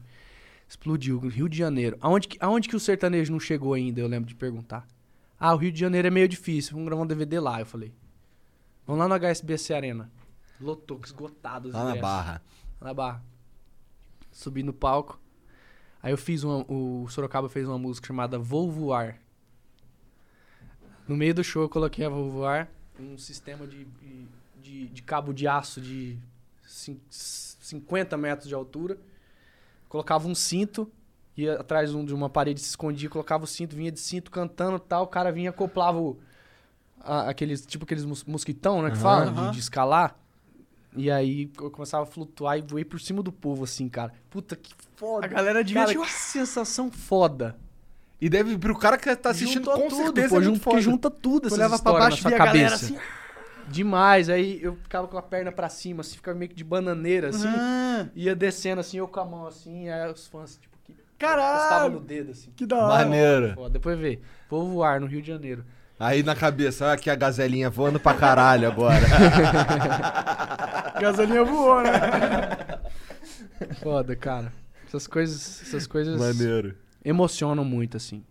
Explodiu, 0.68 1.18
Rio 1.18 1.48
de 1.48 1.56
Janeiro. 1.56 1.96
Aonde 2.00 2.28
que, 2.28 2.36
aonde 2.40 2.68
que 2.68 2.76
o 2.76 2.80
sertanejo 2.80 3.32
não 3.32 3.40
chegou 3.40 3.72
ainda, 3.74 4.00
eu 4.00 4.06
lembro 4.06 4.28
de 4.28 4.34
perguntar. 4.34 4.86
Ah, 5.40 5.54
o 5.54 5.56
Rio 5.56 5.72
de 5.72 5.80
Janeiro 5.80 6.06
é 6.08 6.10
meio 6.10 6.28
difícil, 6.28 6.72
vamos 6.72 6.86
gravar 6.86 7.02
um 7.02 7.06
DVD 7.06 7.40
lá, 7.40 7.60
eu 7.60 7.66
falei. 7.66 7.92
Vamos 8.86 9.00
lá 9.00 9.08
no 9.08 9.14
HSBC 9.14 9.74
Arena. 9.74 10.10
Lotou, 10.60 11.00
esgotado 11.04 11.68
os 11.68 11.74
Lá 11.74 11.80
na 11.80 11.90
ingressos. 11.90 12.02
barra. 12.02 12.42
Lá 12.80 12.86
na 12.88 12.94
barra. 12.94 13.24
Subi 14.36 14.62
no 14.62 14.72
palco. 14.72 15.18
Aí 16.02 16.12
eu 16.12 16.18
fiz 16.18 16.44
uma. 16.44 16.58
O 16.70 17.08
Sorocaba 17.08 17.48
fez 17.48 17.66
uma 17.66 17.78
música 17.78 18.06
chamada 18.06 18.38
Vou 18.38 18.70
Voar. 18.70 19.18
No 21.08 21.16
meio 21.16 21.34
do 21.34 21.42
show 21.42 21.62
eu 21.62 21.68
coloquei 21.68 22.04
a 22.04 22.08
Vou 22.08 22.30
Voar, 22.30 22.68
um 23.00 23.16
sistema 23.16 23.66
de, 23.66 23.86
de, 24.62 24.88
de 24.88 25.02
cabo 25.02 25.32
de 25.32 25.48
aço 25.48 25.80
de 25.80 26.18
cin- 26.66 27.00
50 27.08 28.16
metros 28.16 28.46
de 28.48 28.54
altura. 28.54 28.98
Colocava 29.88 30.28
um 30.28 30.34
cinto 30.34 30.90
ia 31.36 31.54
atrás 31.60 31.90
de 31.90 31.96
um- 31.96 32.14
uma 32.14 32.28
parede, 32.30 32.60
se 32.60 32.68
escondia, 32.70 33.08
colocava 33.10 33.44
o 33.44 33.46
cinto, 33.46 33.74
vinha 33.76 33.92
de 33.92 34.00
cinto 34.00 34.30
cantando 34.30 34.76
e 34.76 34.80
tal, 34.80 35.04
o 35.04 35.06
cara 35.06 35.30
vinha, 35.32 35.50
acoplava 35.50 35.98
o, 35.98 36.18
a- 37.00 37.28
aqueles, 37.30 37.64
tipo 37.64 37.84
aqueles 37.84 38.04
mos- 38.04 38.24
mosquitão, 38.24 38.82
né, 38.82 38.90
que 38.90 38.96
fala, 38.98 39.26
de, 39.46 39.52
de 39.52 39.58
escalar. 39.60 40.18
E 40.96 41.10
aí 41.10 41.50
eu 41.60 41.70
começava 41.70 42.04
a 42.04 42.06
flutuar 42.06 42.58
e 42.58 42.62
voei 42.62 42.84
por 42.84 42.98
cima 43.00 43.22
do 43.22 43.30
povo, 43.30 43.64
assim, 43.64 43.88
cara. 43.88 44.12
Puta, 44.30 44.56
que 44.56 44.72
foda. 44.96 45.26
A 45.26 45.28
galera 45.28 45.62
devia 45.62 45.82
Cara, 45.84 45.92
te- 45.94 46.00
que 46.00 46.10
sensação 46.12 46.90
foda. 46.90 47.56
E 48.20 48.28
deve, 48.30 48.56
pro 48.56 48.76
cara 48.78 48.96
que 48.96 49.14
tá 49.14 49.30
assistindo, 49.30 49.64
Juntou 49.66 49.74
com 49.82 49.88
tudo, 49.88 50.02
certeza 50.04 50.28
pô, 50.30 50.40
é 50.40 50.44
junto, 50.44 50.60
foda. 50.60 50.80
junta 50.80 51.10
tudo 51.10 51.40
Tu 51.42 51.46
essas 51.48 51.58
olhava 51.58 51.78
pra 51.78 51.92
baixo 51.92 52.08
na 52.10 52.16
e 52.16 52.20
sua 52.22 52.28
via 52.30 52.36
a 52.36 52.46
galera 52.46 52.70
cabeça. 52.70 52.84
assim. 52.86 52.98
Demais. 53.68 54.28
Aí 54.30 54.58
eu 54.62 54.76
ficava 54.76 55.06
com 55.06 55.18
a 55.18 55.22
perna 55.22 55.52
pra 55.52 55.68
cima, 55.68 56.00
assim, 56.00 56.16
ficava 56.16 56.38
meio 56.38 56.48
que 56.48 56.54
de 56.56 56.64
bananeira, 56.64 57.28
assim. 57.28 57.46
Ah, 57.48 58.06
Ia 58.14 58.34
descendo, 58.34 58.80
assim, 58.80 58.96
eu 58.98 59.06
com 59.08 59.20
a 59.20 59.24
mão, 59.24 59.46
assim, 59.46 59.88
aí 59.90 60.10
os 60.10 60.26
fãs, 60.28 60.56
tipo, 60.56 60.76
que 60.84 60.94
caralho. 61.18 61.94
no 61.94 62.00
dedo, 62.00 62.30
assim. 62.30 62.50
Que 62.56 62.64
da 62.64 62.76
hora. 62.76 63.04
Maneiro. 63.04 63.54
Foda. 63.54 63.70
Depois 63.70 63.98
vê. 63.98 64.20
Vou 64.48 64.66
voar 64.70 65.00
no 65.00 65.06
Rio 65.06 65.20
de 65.20 65.28
Janeiro. 65.28 65.64
Aí 65.98 66.22
na 66.22 66.34
cabeça, 66.34 66.84
olha 66.84 66.94
aqui 66.94 67.08
a 67.08 67.14
gazelinha 67.14 67.70
voando 67.70 67.98
pra 67.98 68.12
caralho 68.14 68.68
agora. 68.68 69.00
Gasolinha 71.00 71.44
voou, 71.44 71.82
né? 71.82 71.90
Foda, 73.82 74.14
cara. 74.14 74.52
Essas 74.86 75.06
coisas, 75.06 75.62
essas 75.62 75.86
coisas 75.86 76.18
Maneiro. 76.18 76.76
emocionam 77.04 77.64
muito, 77.64 77.96
assim. 77.96 78.22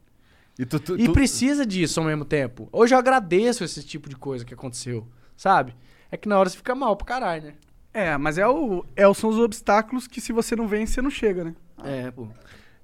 E 0.58 0.66
tu, 0.66 0.80
tu, 0.80 0.96
E 0.98 1.06
tu- 1.06 1.14
precisa 1.14 1.66
disso 1.66 2.00
ao 2.00 2.06
mesmo 2.06 2.24
tempo. 2.24 2.70
Hoje 2.72 2.94
eu 2.96 3.00
agradeço 3.00 3.64
esse 3.64 3.84
tipo 3.84 4.08
de 4.08 4.16
coisa 4.16 4.46
que 4.46 4.54
aconteceu, 4.54 5.06
sabe? 5.36 5.76
É 6.12 6.18
que 6.18 6.30
na 6.30 6.38
hora 6.40 6.50
você 6.50 6.58
fica 6.58 6.74
mal 6.76 6.96
pra 6.96 7.06
caralho, 7.08 7.44
né? 7.46 7.54
É, 7.94 8.18
mas 8.18 8.38
é 8.38 8.48
o, 8.48 8.86
é, 8.96 9.12
são 9.14 9.30
os 9.30 9.38
obstáculos 9.40 10.08
que 10.08 10.22
se 10.22 10.32
você 10.32 10.56
não 10.56 10.68
vence, 10.68 10.94
você 10.94 11.02
não 11.02 11.10
chega, 11.10 11.44
né? 11.44 11.56
É, 11.84 12.12
pô. 12.12 12.28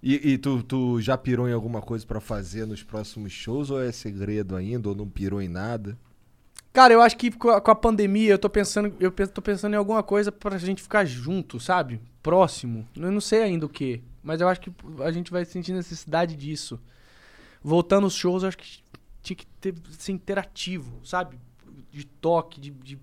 E, 0.02 0.32
e 0.32 0.38
tu, 0.38 0.64
tu 0.64 1.00
já 1.00 1.18
pirou 1.18 1.48
em 1.48 1.54
alguma 1.54 1.82
coisa 1.82 2.06
pra 2.06 2.20
fazer 2.20 2.66
nos 2.66 2.82
próximos 2.82 3.32
shows 3.32 3.70
ou 3.70 3.82
é 3.82 3.92
segredo 3.92 4.56
ainda 4.56 4.90
ou 4.90 4.96
não 4.96 5.08
pirou 5.08 5.42
em 5.42 5.48
nada? 5.48 5.98
Cara, 6.74 6.94
eu 6.94 7.02
acho 7.02 7.18
que 7.18 7.30
com 7.32 7.50
a, 7.50 7.76
pandemia 7.76 8.32
eu 8.32 8.40
tô 8.40 8.50
pensando, 8.50 8.96
eu 9.00 9.12
tô 9.12 9.42
pensando 9.42 9.74
em 9.74 9.78
alguma 9.78 10.02
coisa 10.02 10.32
pra 10.32 10.58
gente 10.58 10.82
ficar 10.82 11.04
junto, 11.06 11.60
sabe? 11.60 12.02
Próximo. 12.24 12.88
Eu 12.96 13.12
não 13.12 13.20
sei 13.22 13.44
ainda 13.44 13.66
o 13.66 13.70
que, 13.70 14.02
mas 14.24 14.40
eu 14.40 14.48
acho 14.48 14.62
que 14.62 14.72
a 15.04 15.12
gente 15.12 15.32
vai 15.32 15.44
sentir 15.44 15.74
necessidade 15.74 16.36
disso. 16.36 16.80
Voltando 17.62 18.06
aos 18.06 18.16
shows, 18.16 18.44
eu 18.44 18.50
acho 18.50 18.58
que 18.58 18.82
tinha 19.22 19.36
que 19.36 19.46
ter, 19.60 19.76
ser 19.92 20.14
interativo, 20.14 21.00
sabe? 21.04 21.38
De 21.92 22.06
toque, 22.06 22.60
de, 22.60 22.72
de- 22.72 23.00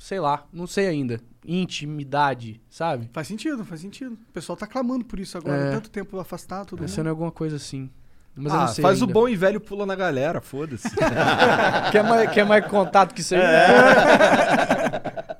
sei 0.00 0.18
lá, 0.18 0.46
não 0.50 0.66
sei 0.66 0.86
ainda. 0.86 1.20
Intimidade, 1.46 2.60
sabe? 2.70 3.10
Faz 3.12 3.28
sentido, 3.28 3.64
faz 3.64 3.82
sentido. 3.82 4.14
O 4.14 4.32
pessoal 4.32 4.56
tá 4.56 4.66
clamando 4.66 5.04
por 5.04 5.20
isso 5.20 5.36
agora. 5.36 5.56
É. 5.56 5.70
Tanto 5.72 5.90
tempo 5.90 6.18
afastado, 6.18 6.68
todo 6.68 6.80
Pensando 6.80 7.00
em 7.00 7.02
mundo. 7.02 7.10
alguma 7.10 7.30
coisa 7.30 7.56
assim. 7.56 7.90
Mas 8.34 8.52
eu 8.52 8.58
ah, 8.58 8.62
não 8.62 8.68
sei 8.72 8.82
faz 8.82 9.00
o 9.00 9.04
ainda. 9.04 9.12
bom 9.12 9.28
e 9.28 9.36
velho 9.36 9.60
pula 9.60 9.84
na 9.84 9.94
galera, 9.94 10.40
foda-se. 10.40 10.88
Quer 11.92 12.02
mais, 12.02 12.32
quer 12.32 12.46
mais 12.46 12.66
contato 12.66 13.14
que 13.14 13.20
isso 13.20 13.34
aí? 13.34 13.42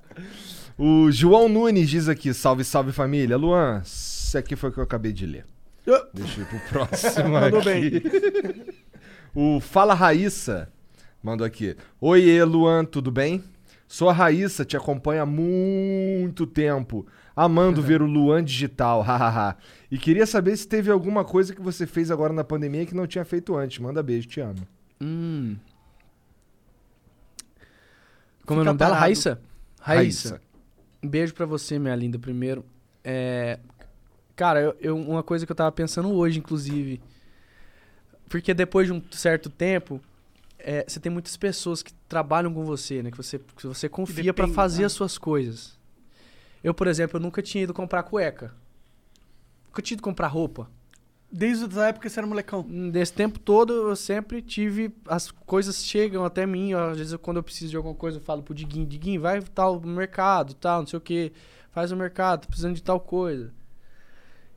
o 0.76 1.10
João 1.10 1.48
Nunes 1.48 1.88
diz 1.88 2.08
aqui, 2.08 2.34
salve, 2.34 2.64
salve 2.64 2.92
família. 2.92 3.38
Luan, 3.38 3.80
isso 3.82 4.36
aqui 4.36 4.56
foi 4.56 4.68
o 4.68 4.72
que 4.72 4.78
eu 4.78 4.84
acabei 4.84 5.12
de 5.12 5.24
ler. 5.24 5.46
Deixa 6.12 6.40
eu 6.40 6.44
ir 6.44 6.48
pro 6.48 6.60
próximo 6.68 7.30
Mandou 7.40 7.60
aqui. 7.60 8.02
o 9.34 9.58
Fala 9.60 9.94
Raíssa 9.94 10.70
mandou 11.22 11.46
aqui. 11.46 11.76
Oiê, 12.00 12.42
Luan, 12.44 12.84
tudo 12.84 13.10
bem? 13.10 13.42
Sou 13.92 14.08
a 14.08 14.12
Raíssa, 14.12 14.64
te 14.64 14.76
acompanho 14.76 15.20
há 15.20 15.26
muito 15.26 16.46
tempo. 16.46 17.04
Amando 17.34 17.82
ver 17.82 18.00
o 18.00 18.06
Luan 18.06 18.44
digital, 18.44 19.00
hahaha. 19.02 19.56
e 19.90 19.98
queria 19.98 20.24
saber 20.26 20.56
se 20.56 20.68
teve 20.68 20.92
alguma 20.92 21.24
coisa 21.24 21.52
que 21.52 21.60
você 21.60 21.88
fez 21.88 22.08
agora 22.08 22.32
na 22.32 22.44
pandemia 22.44 22.86
que 22.86 22.94
não 22.94 23.04
tinha 23.04 23.24
feito 23.24 23.56
antes. 23.56 23.80
Manda 23.80 24.00
beijo, 24.00 24.28
te 24.28 24.40
amo. 24.40 24.64
Hum. 25.00 25.56
Como 28.46 28.60
é 28.60 28.62
o 28.62 28.64
Fica 28.64 28.64
nome 28.64 28.78
dela? 28.78 28.90
parado. 28.90 29.00
Raíssa? 29.00 29.40
Raíssa. 29.80 30.40
Um 31.02 31.08
beijo 31.08 31.34
pra 31.34 31.46
você, 31.46 31.76
minha 31.76 31.96
linda, 31.96 32.16
primeiro. 32.18 32.64
É, 33.02 33.58
Cara, 34.36 34.60
eu, 34.60 34.76
eu- 34.80 34.96
uma 34.96 35.22
coisa 35.22 35.44
que 35.44 35.52
eu 35.52 35.56
tava 35.56 35.72
pensando 35.72 36.10
hoje, 36.12 36.38
inclusive. 36.38 37.00
Porque 38.28 38.54
depois 38.54 38.86
de 38.86 38.92
um 38.92 39.02
certo 39.10 39.50
tempo, 39.50 40.00
é, 40.64 40.84
você 40.86 40.98
tem 41.00 41.10
muitas 41.12 41.36
pessoas 41.36 41.82
que 41.82 41.92
trabalham 42.08 42.52
com 42.52 42.64
você, 42.64 43.02
né? 43.02 43.10
Que 43.10 43.16
você, 43.16 43.38
que 43.38 43.66
você 43.66 43.88
confia 43.88 44.32
pra 44.34 44.44
depende, 44.44 44.54
fazer 44.54 44.80
né? 44.80 44.86
as 44.86 44.92
suas 44.92 45.16
coisas. 45.18 45.78
Eu, 46.62 46.74
por 46.74 46.86
exemplo, 46.86 47.16
eu 47.16 47.20
nunca 47.22 47.40
tinha 47.42 47.64
ido 47.64 47.72
comprar 47.74 48.02
cueca. 48.02 48.52
Nunca 49.68 49.80
tinha 49.82 49.96
ido 49.96 50.02
comprar 50.02 50.26
roupa. 50.28 50.68
Desde 51.32 51.64
essa 51.64 51.86
época 51.88 52.08
você 52.08 52.18
era 52.18 52.26
molecão. 52.26 52.62
Desse 52.90 53.12
tempo 53.12 53.38
todo, 53.38 53.72
eu 53.72 53.94
sempre 53.96 54.42
tive. 54.42 54.92
As 55.06 55.30
coisas 55.30 55.84
chegam 55.84 56.24
até 56.24 56.44
mim. 56.44 56.74
ó, 56.74 56.90
Às 56.90 56.98
vezes, 56.98 57.12
eu- 57.12 57.18
quando 57.18 57.36
eu 57.36 57.42
preciso 57.42 57.70
de 57.70 57.76
alguma 57.76 57.94
coisa, 57.94 58.18
eu 58.18 58.22
falo 58.22 58.42
pro 58.42 58.52
Diguinho: 58.54 58.84
Diguinho, 58.86 59.20
vai 59.20 59.40
tal 59.40 59.80
mercado, 59.80 60.54
tal, 60.54 60.80
não 60.80 60.86
sei 60.88 60.96
o 60.96 61.00
que. 61.00 61.32
Faz 61.70 61.92
o 61.92 61.96
mercado, 61.96 62.40
tô 62.42 62.48
precisando 62.48 62.74
de 62.74 62.82
tal 62.82 62.98
coisa. 62.98 63.52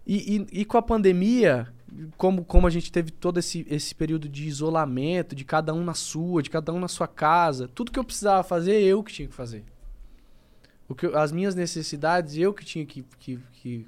E, 0.06 0.48
e, 0.52 0.62
e 0.62 0.66
com 0.66 0.78
a 0.78 0.82
pandemia, 0.82 1.72
como, 2.18 2.44
como 2.44 2.68
a 2.68 2.70
gente 2.70 2.92
teve 2.92 3.12
todo 3.12 3.38
esse, 3.40 3.66
esse 3.70 3.94
período 3.94 4.28
de 4.30 4.48
isolamento, 4.48 5.36
de 5.36 5.44
cada 5.46 5.74
um 5.74 5.84
na 5.84 5.94
sua, 5.94 6.42
de 6.42 6.50
cada 6.50 6.72
um 6.74 6.80
na 6.80 6.88
sua 6.88 7.08
casa, 7.08 7.68
tudo 7.68 7.92
que 7.92 8.00
eu 8.00 8.04
precisava 8.04 8.44
fazer, 8.44 8.82
eu 8.82 9.04
que 9.04 9.12
tinha 9.14 9.28
que 9.28 9.34
fazer. 9.36 9.64
O 10.88 10.96
que 10.96 11.06
eu- 11.06 11.18
as 11.18 11.32
minhas 11.32 11.56
necessidades, 11.56 12.38
eu 12.38 12.54
que 12.54 12.66
tinha 12.66 12.86
que, 12.86 13.04
que, 13.20 13.40
que 13.54 13.88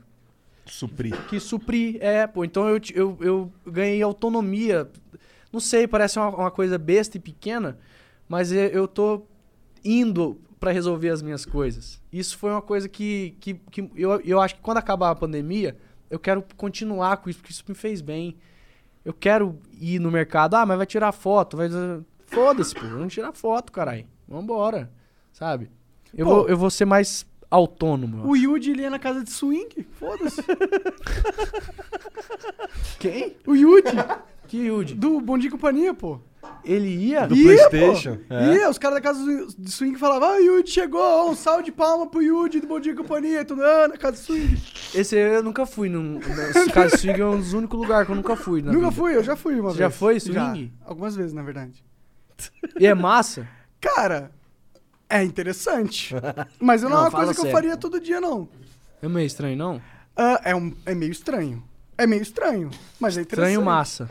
Suprir. 0.65 1.15
que 1.27 1.39
suprir. 1.39 1.97
É, 2.01 2.25
pô, 2.25 2.43
então 2.43 2.67
eu, 2.67 2.79
eu, 2.93 3.17
eu 3.21 3.53
ganhei 3.65 4.01
autonomia. 4.01 4.89
Não 5.51 5.59
sei, 5.59 5.87
parece 5.87 6.17
uma, 6.17 6.29
uma 6.29 6.51
coisa 6.51 6.77
besta 6.77 7.17
e 7.17 7.19
pequena, 7.19 7.77
mas 8.27 8.51
eu, 8.51 8.67
eu 8.69 8.87
tô 8.87 9.23
indo 9.83 10.39
pra 10.59 10.71
resolver 10.71 11.09
as 11.09 11.21
minhas 11.21 11.45
coisas. 11.45 12.01
Isso 12.11 12.37
foi 12.37 12.49
uma 12.51 12.61
coisa 12.61 12.89
que, 12.89 13.35
que, 13.39 13.53
que 13.69 13.89
eu, 13.95 14.19
eu 14.21 14.41
acho 14.41 14.55
que 14.55 14.61
quando 14.61 14.77
acabar 14.77 15.11
a 15.11 15.15
pandemia, 15.15 15.77
eu 16.09 16.19
quero 16.19 16.43
continuar 16.57 17.17
com 17.17 17.29
isso, 17.29 17.39
porque 17.39 17.51
isso 17.51 17.63
me 17.67 17.75
fez 17.75 18.01
bem. 18.01 18.37
Eu 19.03 19.13
quero 19.13 19.59
ir 19.79 19.99
no 19.99 20.11
mercado, 20.11 20.55
ah, 20.55 20.65
mas 20.65 20.77
vai 20.77 20.85
tirar 20.85 21.11
foto, 21.11 21.57
vai... 21.57 21.69
Foda-se, 22.27 22.73
pô, 22.73 22.81
vamos 22.81 23.13
tirar 23.13 23.31
foto, 23.33 23.71
caralho. 23.71 24.05
Vambora, 24.27 24.91
sabe? 25.31 25.69
Eu, 26.13 26.25
Pô. 26.25 26.35
vou, 26.35 26.49
eu 26.49 26.57
vou 26.57 26.69
ser 26.71 26.85
mais 26.85 27.25
autônomo. 27.51 28.27
O 28.27 28.35
Yuji 28.35 28.71
ele 28.71 28.81
ia 28.81 28.89
na 28.89 28.97
casa 28.97 29.23
de 29.23 29.29
swing. 29.29 29.85
Foda-se. 29.91 30.41
Quem? 32.99 33.35
o 33.45 33.55
Yuji, 33.55 33.83
Que 34.47 34.57
Yudi? 34.57 34.95
do 34.95 35.21
Bom 35.21 35.37
Dia 35.37 35.49
e 35.49 35.51
Companhia, 35.51 35.93
pô. 35.93 36.19
Ele 36.63 36.87
ia? 36.89 37.27
Do 37.27 37.35
Ia, 37.35 37.69
PlayStation? 37.69 38.17
Pô. 38.27 38.33
É. 38.33 38.55
Ia, 38.55 38.69
os 38.69 38.77
caras 38.77 38.95
da 38.95 39.01
casa 39.01 39.19
de 39.57 39.71
swing 39.71 39.97
falavam, 39.99 40.29
ah, 40.29 40.35
o 40.37 40.39
Yuji 40.39 40.71
chegou, 40.71 41.29
um 41.29 41.35
salve 41.35 41.63
de 41.63 41.71
palma 41.71 42.07
pro 42.07 42.21
Yuji 42.21 42.59
do 42.61 42.67
Bom 42.67 42.79
Dia 42.79 42.93
e 42.93 42.95
Companhia. 42.95 43.45
Tudo, 43.45 43.63
ah, 43.63 43.87
na 43.87 43.97
casa 43.97 44.13
de 44.13 44.19
swing. 44.23 44.61
Esse 44.93 45.15
eu 45.15 45.43
nunca 45.43 45.65
fui. 45.65 45.89
Num, 45.89 46.19
esse 46.19 46.71
caso 46.71 46.97
swing 46.97 47.21
é 47.21 47.25
um 47.25 47.37
dos 47.37 47.53
únicos 47.53 47.79
lugares 47.79 48.05
que 48.05 48.11
eu 48.11 48.15
nunca 48.15 48.35
fui. 48.35 48.61
Na 48.61 48.71
Nunca 48.71 48.89
vida. 48.89 49.01
fui, 49.01 49.15
eu 49.15 49.23
já 49.23 49.35
fui 49.35 49.53
uma 49.59 49.69
Você 49.71 49.77
vez. 49.77 49.91
já 49.93 49.97
foi, 49.97 50.19
swing? 50.19 50.73
Já, 50.81 50.87
algumas 50.89 51.15
vezes, 51.15 51.33
na 51.33 51.43
verdade. 51.43 51.83
E 52.79 52.85
é 52.85 52.93
massa? 52.93 53.47
Cara, 53.79 54.31
é 55.09 55.23
interessante. 55.23 56.15
Mas 56.59 56.81
não, 56.81 56.89
Não, 56.89 56.97
é 56.97 57.01
uma 57.01 57.11
coisa 57.11 57.33
que 57.33 57.41
eu 57.47 57.51
faria 57.51 57.77
todo 57.77 57.99
dia, 57.99 58.19
não. 58.19 58.47
É 59.01 59.07
meio 59.07 59.25
estranho, 59.27 59.55
não? 59.55 59.81
Ah, 60.17 60.41
é, 60.43 60.55
um, 60.55 60.73
é 60.85 60.95
meio 60.95 61.11
estranho. 61.11 61.63
É 61.97 62.05
meio 62.07 62.21
estranho, 62.21 62.69
mas 62.99 63.17
é 63.17 63.21
interessante. 63.21 63.51
Estranho 63.51 63.65
massa. 63.65 64.09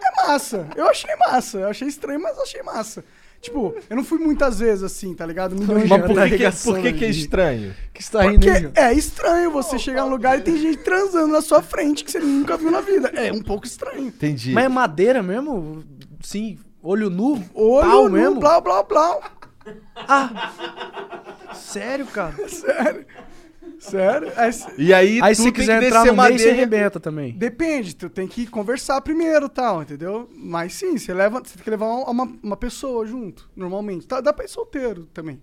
É 0.00 0.26
massa. 0.26 0.66
Eu 0.76 0.88
achei 0.88 1.14
massa. 1.16 1.58
Eu 1.58 1.68
achei 1.68 1.88
estranho, 1.88 2.20
mas 2.20 2.38
achei 2.38 2.62
massa. 2.62 3.04
Tipo, 3.40 3.76
eu 3.88 3.96
não 3.96 4.04
fui 4.04 4.18
muitas 4.18 4.58
vezes 4.58 4.82
assim, 4.82 5.14
tá 5.14 5.24
ligado? 5.24 5.54
Milhões 5.54 5.88
Mas 5.88 6.00
por 6.00 6.14
que, 6.14 6.22
que, 6.22 6.28
ligação, 6.28 6.72
por 6.72 6.82
que, 6.82 6.92
que 6.92 7.04
é 7.04 7.08
estranho? 7.08 7.74
Que 7.92 8.02
você 8.02 8.10
tá 8.10 8.22
rindo, 8.22 8.40
Porque 8.40 8.80
é 8.80 8.92
estranho 8.92 9.50
você 9.50 9.78
chegar 9.78 10.02
num 10.02 10.10
lugar 10.10 10.38
e 10.38 10.42
tem 10.42 10.56
gente 10.56 10.78
transando 10.78 11.28
na 11.28 11.40
sua 11.40 11.62
frente 11.62 12.02
que 12.02 12.10
você 12.10 12.18
nunca 12.18 12.56
viu 12.56 12.70
na 12.70 12.80
vida. 12.80 13.08
É 13.14 13.32
um 13.32 13.42
pouco 13.42 13.66
estranho. 13.66 14.06
Entendi. 14.06 14.52
Mas 14.52 14.64
é 14.64 14.68
madeira 14.68 15.22
mesmo? 15.22 15.84
Sim, 16.22 16.58
olho 16.82 17.08
nu? 17.08 17.42
Olho 17.54 17.88
pau 17.88 18.04
no 18.04 18.10
mesmo? 18.10 18.40
blá 18.40 18.60
blá 18.60 18.82
blá. 18.82 19.20
Sério, 21.54 22.06
cara? 22.06 22.34
Sério. 22.48 23.06
Sério. 23.78 24.28
É, 24.28 24.50
E 24.78 24.92
aí, 24.94 25.20
Aí 25.22 25.34
tu 25.34 25.38
se 25.38 25.42
tem 25.44 25.52
quiser 25.52 25.80
que 25.80 25.86
entrar 25.86 26.04
no 26.06 26.16
meio, 26.16 26.38
você 26.38 26.50
arrebenta 26.50 26.98
também. 27.00 27.32
Depende, 27.32 27.94
tu 27.94 28.08
tem 28.08 28.26
que 28.26 28.46
conversar 28.46 29.00
primeiro 29.00 29.48
tal, 29.48 29.82
entendeu? 29.82 30.28
Mas 30.34 30.74
sim, 30.74 30.96
você 30.96 31.12
leva. 31.12 31.40
Você 31.44 31.54
tem 31.54 31.64
que 31.64 31.70
levar 31.70 31.86
uma, 31.86 32.24
uma 32.42 32.56
pessoa 32.56 33.06
junto, 33.06 33.50
normalmente. 33.54 34.06
Tá, 34.06 34.20
dá 34.20 34.32
pra 34.32 34.44
ir 34.44 34.48
solteiro 34.48 35.06
também. 35.12 35.40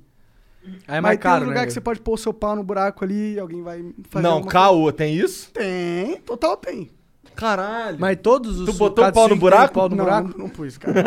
Aí 0.88 0.97
é 0.97 1.01
Mas 1.01 1.01
mais 1.01 1.19
tem 1.19 1.30
um 1.30 1.34
caro, 1.34 1.45
lugar 1.45 1.60
né? 1.61 1.65
que 1.68 1.73
você 1.73 1.81
pode 1.81 1.99
pôr 1.99 2.14
o 2.14 2.18
seu 2.18 2.34
pau 2.34 2.55
no 2.55 2.64
buraco 2.64 3.03
ali 3.03 3.34
e 3.34 3.39
alguém 3.39 3.61
vai 3.61 3.84
fazer. 4.10 4.23
Não, 4.23 4.41
caô, 4.43 4.91
tem 4.91 5.15
isso? 5.15 5.51
Tem, 5.51 6.18
total 6.22 6.55
tem. 6.55 6.89
Caralho. 7.35 7.97
Mas 7.99 8.18
todos 8.22 8.60
os 8.60 8.65
Tu 8.69 8.73
botou 8.73 9.05
o 9.05 9.11
pau 9.11 9.27
no 9.27 9.35
buraco? 9.35 9.73
pau 9.73 9.89
no 9.89 9.95
não, 9.95 10.03
buraco? 10.05 10.30
não, 10.30 10.38
não 10.45 10.49
pus, 10.49 10.77
cara. 10.77 10.93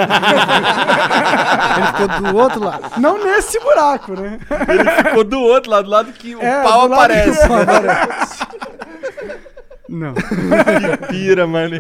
Ele 1.77 1.87
ficou 1.87 2.09
do 2.33 2.37
outro 2.37 2.65
lado. 2.65 3.01
não 3.01 3.23
nesse 3.25 3.59
buraco, 3.61 4.13
né? 4.21 4.39
Ele 4.69 4.91
ficou 5.09 5.25
do 5.25 5.39
outro 5.41 5.71
lado, 5.71 5.85
do 5.85 5.91
lado 5.91 6.13
que 6.13 6.35
o 6.37 6.43
É, 6.43 6.63
pau 6.63 6.87
que 6.89 6.95
aparece. 6.95 7.45
o 7.45 7.49
pau 7.49 7.61
aparece. 7.63 8.47
Não. 9.89 10.15
Pira, 11.09 11.47
mano. 11.47 11.77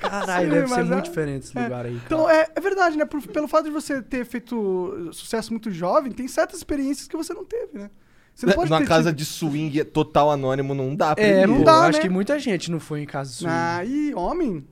Caralho, 0.00 0.44
Sim, 0.44 0.50
deve 0.54 0.68
ser 0.68 0.74
mas 0.76 0.86
muito 0.88 0.98
é- 0.98 1.02
diferente 1.02 1.44
esse 1.46 1.58
lugar 1.58 1.86
aí. 1.86 1.92
cara. 1.94 2.04
Então, 2.06 2.28
é, 2.28 2.46
é 2.54 2.60
verdade, 2.60 2.96
né? 2.98 3.04
Por- 3.04 3.26
pelo 3.28 3.48
fato 3.48 3.64
de 3.64 3.70
você 3.70 4.02
ter 4.02 4.24
feito 4.26 5.08
sucesso 5.12 5.50
muito 5.52 5.70
jovem, 5.70 6.12
tem 6.12 6.28
certas 6.28 6.58
experiências 6.58 7.08
que 7.08 7.16
você 7.16 7.32
não 7.32 7.44
teve, 7.44 7.78
né? 7.78 7.90
Você 8.34 8.46
não 8.46 8.52
pode 8.54 8.70
Na 8.70 8.78
ter 8.78 8.86
casa 8.88 9.10
tido- 9.10 9.18
de 9.18 9.24
swing 9.24 9.84
total 9.84 10.30
anônimo 10.30 10.74
não 10.74 10.94
dá 10.96 11.14
pra 11.14 11.24
É, 11.24 11.42
ir. 11.42 11.46
não 11.48 11.58
pô, 11.58 11.64
dá, 11.64 11.82
acho 11.86 11.98
né? 11.98 12.02
que 12.02 12.08
muita 12.08 12.38
gente 12.38 12.70
não 12.70 12.80
foi 12.80 13.02
em 13.02 13.06
casa 13.06 13.30
de 13.30 13.36
swing. 13.36 13.52
Ah, 13.54 13.84
e 13.84 14.12
homem? 14.14 14.64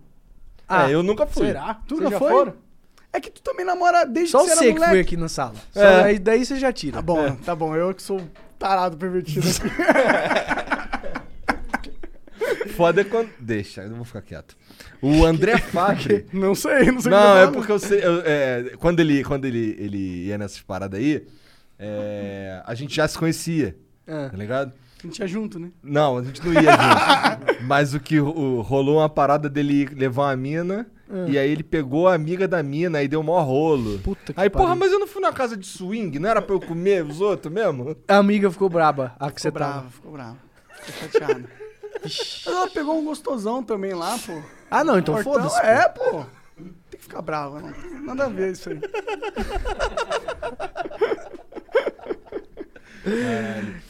Ah, 0.69 0.91
é, 0.91 0.95
eu 0.95 1.03
nunca 1.03 1.27
fui. 1.27 1.47
Será? 1.47 1.75
Tu 1.87 1.97
Vocês 1.97 2.05
já 2.05 2.11
já 2.11 2.19
foi? 2.19 2.31
foram? 2.33 2.55
É 3.13 3.21
que 3.21 3.31
tu 3.31 3.43
também 3.43 3.65
namora 3.65 4.05
desde 4.07 4.33
Só 4.33 4.39
que 4.41 4.47
você 4.49 4.55
você 4.55 4.59
era 4.65 4.69
que 4.69 4.73
moleque. 4.75 4.91
foi 4.93 5.01
aqui 5.01 5.17
na 5.17 5.29
sala. 5.29 5.55
Só 5.71 5.81
É. 5.83 6.05
aí, 6.05 6.19
daí 6.19 6.45
você 6.45 6.57
já 6.57 6.73
tira. 6.73 6.97
Tá 6.97 7.03
bom, 7.03 7.35
tá 7.37 7.55
bom. 7.55 7.77
Eu 7.77 7.95
que 7.95 8.03
sou 8.03 8.21
tarado 8.59 8.97
pervertido 8.97 9.47
aqui. 9.49 9.61
Foda 12.75 13.03
é 13.03 13.05
quando. 13.05 13.29
Deixa, 13.39 13.83
eu 13.83 13.89
não 13.91 13.97
vou 13.97 14.05
ficar 14.05 14.23
quieto. 14.23 14.57
O 15.01 15.25
André 15.25 15.59
Fagre. 15.71 16.27
não 16.33 16.55
sei, 16.55 16.91
não 16.91 17.01
sei 17.01 17.13
o 17.13 17.13
que 17.17 17.21
Não, 17.23 17.37
é 17.39 17.47
porque 17.51 17.73
eu 17.73 17.79
sei. 17.79 18.05
eu- 18.05 18.23
é, 18.25 18.73
quando 18.79 19.01
ele, 19.01 19.23
quando 19.25 19.45
ele, 19.45 19.77
ele 19.79 20.27
ia 20.27 20.39
nessas 20.39 20.61
paradas 20.61 20.99
aí, 20.99 21.27
é, 21.85 22.63
a 22.65 22.75
gente 22.75 22.95
já 22.95 23.07
se 23.09 23.19
conhecia, 23.19 23.77
Ah. 24.07 24.29
tá 24.31 24.37
ligado? 24.37 24.73
A 25.03 25.07
gente 25.07 25.19
ia 25.19 25.27
junto, 25.27 25.59
né? 25.59 25.71
Não, 25.83 26.19
a 26.19 26.23
gente 26.23 26.41
não 26.47 26.53
ia 26.53 26.61
junto. 26.63 27.63
Mas 27.67 27.93
o 27.93 27.99
que 27.99 28.21
o- 28.21 28.61
rolou 28.61 28.99
uma 28.99 29.09
parada 29.09 29.49
dele 29.49 29.87
levar 29.87 30.27
uma 30.29 30.37
mina. 30.37 30.87
E 31.29 31.37
aí 31.37 31.51
ele 31.51 31.63
pegou 31.63 32.09
a 32.09 32.15
amiga 32.15 32.49
da 32.49 32.63
mina 32.63 33.03
e 33.03 33.09
deu 33.09 33.23
mó 33.23 33.39
rolo. 33.43 33.99
Puta 33.99 34.33
que 34.33 34.41
aí, 34.41 34.49
porra, 34.49 34.69
pariu. 34.69 34.81
mas 34.81 34.93
eu 34.93 34.99
não 34.99 35.07
fui 35.07 35.21
na 35.21 35.31
casa 35.31 35.55
de 35.59 35.67
swing, 35.67 36.19
não 36.19 36.27
era 36.31 36.41
pra 36.41 36.55
eu 36.55 36.61
comer 36.61 37.05
os 37.05 37.21
outros 37.21 37.53
mesmo? 37.53 37.95
A 38.09 38.17
amiga 38.17 38.51
ficou 38.51 38.71
braba, 38.71 39.15
a 39.21 39.31
que 39.31 39.39
você 39.43 39.49
Ficou 39.49 39.59
brava, 39.59 39.75
tava. 39.75 39.91
ficou 39.91 40.13
brava. 40.13 40.37
Ficou 40.81 41.11
chateada. 41.21 41.45
Mas 42.03 42.45
ela 42.47 42.71
pegou 42.71 42.99
um 42.99 43.05
gostosão 43.05 43.63
também 43.63 43.93
lá, 43.93 44.19
pô. 44.25 44.41
Ah, 44.71 44.83
não, 44.83 44.99
então 44.99 45.19
foda-se. 45.23 45.61
É, 45.61 45.87
pô. 45.89 46.25
Tem 46.57 46.99
que 46.99 47.03
ficar 47.03 47.21
brava, 47.21 47.61
não. 47.61 48.01
Nada 48.07 48.25
a 48.25 48.29
ver 48.31 48.53
isso 48.53 48.71
aí. 48.71 48.81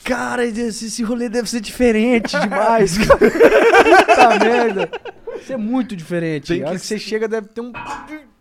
Cara, 0.04 0.44
esse, 0.44 0.86
esse 0.86 1.02
rolê 1.02 1.28
deve 1.28 1.48
ser 1.48 1.60
diferente 1.60 2.38
demais. 2.38 2.98
cara. 2.98 3.18
Puta 4.06 4.44
merda. 4.44 4.90
Isso 5.40 5.52
é 5.52 5.56
muito 5.56 5.94
diferente. 5.96 6.48
Tem 6.48 6.62
a 6.62 6.66
hora 6.66 6.74
que 6.76 6.80
que 6.80 6.86
você 6.86 6.98
chega 6.98 7.28
deve 7.28 7.48
ter 7.48 7.60
um... 7.60 7.72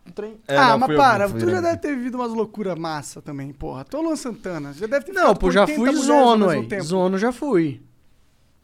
um 0.08 0.12
trem. 0.12 0.38
É, 0.48 0.58
ah, 0.58 0.70
não, 0.70 0.80
mas 0.80 0.98
para, 0.98 1.30
tu 1.30 1.50
já 1.50 1.62
deve 1.62 1.78
ter 1.78 1.96
vivido 1.96 2.16
umas 2.16 2.32
loucuras 2.32 2.78
massa 2.78 3.22
também, 3.22 3.52
porra. 3.54 3.84
Tu 3.84 3.98
é 3.98 4.00
Luan 4.00 4.16
Santana, 4.16 4.74
já 4.74 4.88
deve 4.88 5.06
ter 5.06 5.14
Não, 5.14 5.36
pô, 5.36 5.52
já 5.52 5.62
80 5.62 5.80
fui 5.80 5.96
zono, 6.02 6.50
aí. 6.50 6.82
Zono 6.82 7.18
já 7.18 7.32
fui. 7.32 7.82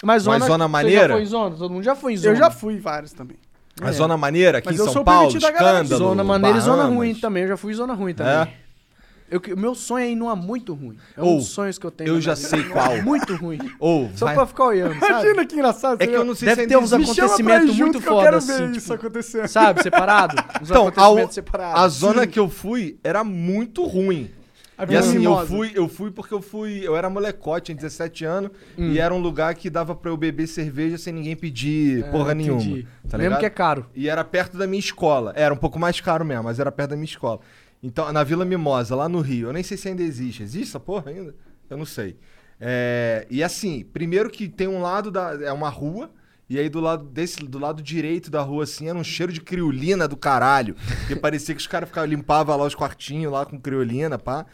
Mas 0.03 0.23
zona, 0.23 0.39
Mas 0.39 0.47
zona 0.47 0.67
maneira? 0.67 1.07
já 1.07 1.13
foi 1.13 1.21
em 1.23 1.25
zona? 1.25 1.55
Todo 1.55 1.71
mundo 1.73 1.83
já 1.83 1.95
foi 1.95 2.13
em 2.13 2.17
zona. 2.17 2.31
Eu 2.33 2.35
já 2.37 2.51
fui 2.51 2.79
vários 2.79 3.13
também. 3.13 3.37
A 3.81 3.91
Zona 3.91 4.17
Maneira 4.17 4.57
aqui 4.57 4.67
Mas 4.69 4.75
em 4.75 4.79
eu 4.79 4.85
São 4.85 4.93
sou 4.93 5.03
Paulo, 5.03 5.27
permitido 5.27 5.41
da 5.41 5.51
galera. 5.51 5.83
escândalo. 5.83 6.09
Zona 6.09 6.23
maneira 6.23 6.57
e 6.57 6.61
zona 6.61 6.77
Bahamas. 6.77 6.95
ruim 6.95 7.15
também. 7.15 7.43
Eu 7.43 7.49
já 7.49 7.57
fui 7.57 7.73
em 7.73 7.75
zona 7.75 7.93
ruim 7.93 8.13
também. 8.13 8.33
É? 8.33 8.53
Eu, 9.29 9.41
que- 9.41 9.53
meu 9.55 9.75
sonho 9.75 10.05
é 10.05 10.09
ir 10.09 10.15
numa 10.15 10.35
muito 10.35 10.73
ruim. 10.73 10.97
É 11.15 11.21
um 11.21 11.37
dos 11.37 11.47
sonhos 11.47 11.77
que 11.77 11.85
eu 11.85 11.91
tenho. 11.91 12.07
eu 12.09 12.21
já 12.21 12.33
vida. 12.33 12.47
sei 12.47 12.63
qual. 12.63 13.01
Muito 13.03 13.35
ruim. 13.35 13.59
Ou, 13.79 14.09
Só 14.15 14.25
vai- 14.25 14.35
pra 14.35 14.45
ficar 14.45 14.63
olhando, 14.65 14.97
sabe? 14.99 15.11
Imagina 15.11 15.45
que 15.45 15.55
engraçado. 15.55 16.01
É 16.01 16.07
que 16.07 16.13
eu 16.15 16.23
não 16.23 16.33
sei 16.33 16.47
Deve 16.47 16.61
se 16.61 16.67
ter 16.69 16.77
uns 16.77 16.93
existe. 16.93 17.09
Me 17.09 17.15
chama 17.15 17.15
pra 17.15 17.23
ir 17.25 17.27
acontecimento 17.27 17.67
junto 17.73 17.81
muito 17.81 17.99
que 18.01 18.07
eu 18.07 18.11
foda 18.13 18.23
quero 18.23 18.37
assim, 18.37 18.53
ver 18.53 18.65
tipo, 18.67 18.77
isso 18.77 18.93
acontecer. 18.93 19.49
Sabe, 19.49 19.83
separado? 19.83 20.35
Uns 20.61 20.69
Então, 20.71 20.87
acontecimentos 20.87 21.29
a, 21.31 21.33
separados. 21.33 21.81
a 21.81 21.87
zona 21.89 22.25
que 22.27 22.39
eu 22.39 22.47
fui 22.49 22.97
era 23.03 23.23
muito 23.23 23.83
ruim. 23.83 24.31
E 24.87 24.95
assim, 24.95 25.25
eu 25.25 25.45
fui, 25.47 25.71
eu 25.73 25.87
fui 25.89 26.11
porque 26.11 26.31
eu 26.33 26.41
fui. 26.41 26.81
Eu 26.87 26.95
era 26.95 27.09
molecote, 27.09 27.65
tinha 27.65 27.75
17 27.75 28.23
anos, 28.23 28.51
Hum. 28.77 28.91
e 28.91 28.99
era 28.99 29.11
um 29.11 29.17
lugar 29.17 29.53
que 29.55 29.69
dava 29.71 29.95
pra 29.95 30.11
eu 30.11 30.15
beber 30.15 30.47
cerveja 30.47 30.97
sem 30.99 31.11
ninguém 31.11 31.35
pedir 31.35 32.03
É, 32.05 32.11
porra 32.11 32.31
entendi. 32.33 32.47
nenhuma. 32.69 32.83
Tá 33.09 33.17
Mesmo 33.17 33.23
ligado? 33.23 33.39
que 33.39 33.45
é 33.47 33.49
caro. 33.49 33.87
E 33.95 34.07
era 34.07 34.23
perto 34.23 34.55
da 34.55 34.67
minha 34.67 34.79
escola. 34.79 35.33
Era 35.35 35.51
um 35.53 35.57
pouco 35.57 35.79
mais 35.79 35.99
caro 35.99 36.23
mesmo, 36.23 36.43
mas 36.43 36.59
era 36.59 36.71
perto 36.71 36.91
da 36.91 36.95
minha 36.95 37.05
escola. 37.05 37.39
Então, 37.87 38.11
na 38.11 38.21
Vila 38.21 38.43
Mimosa, 38.43 38.93
lá 38.97 39.07
no 39.07 39.21
Rio. 39.21 39.47
Eu 39.47 39.53
nem 39.53 39.63
sei 39.63 39.77
se 39.77 39.87
ainda 39.87 40.03
existe. 40.03 40.43
Existe 40.43 40.67
essa 40.67 40.79
porra 40.79 41.09
ainda? 41.09 41.33
Eu 41.69 41.77
não 41.77 41.85
sei. 41.85 42.17
É, 42.59 43.25
e 43.29 43.41
assim, 43.41 43.85
primeiro 43.93 44.29
que 44.29 44.49
tem 44.49 44.67
um 44.67 44.81
lado 44.81 45.09
da. 45.09 45.41
É 45.41 45.53
uma 45.53 45.69
rua. 45.69 46.11
E 46.49 46.59
aí 46.59 46.67
do 46.67 46.81
lado 46.81 47.05
desse, 47.05 47.39
do 47.39 47.57
lado 47.57 47.81
direito 47.81 48.29
da 48.29 48.41
rua, 48.41 48.65
assim, 48.65 48.89
era 48.89 48.97
um 48.97 49.03
cheiro 49.05 49.31
de 49.31 49.39
criolina 49.39 50.05
do 50.05 50.17
caralho. 50.17 50.75
Que 51.07 51.15
parecia 51.19 51.55
que 51.55 51.61
os 51.61 51.67
caras 51.67 51.87
ficavam, 51.87 52.09
limpavam 52.09 52.57
lá 52.57 52.65
os 52.65 52.75
quartinhos 52.75 53.31
lá 53.31 53.45
com 53.45 53.57
criolina, 53.57 54.19
pá. 54.19 54.45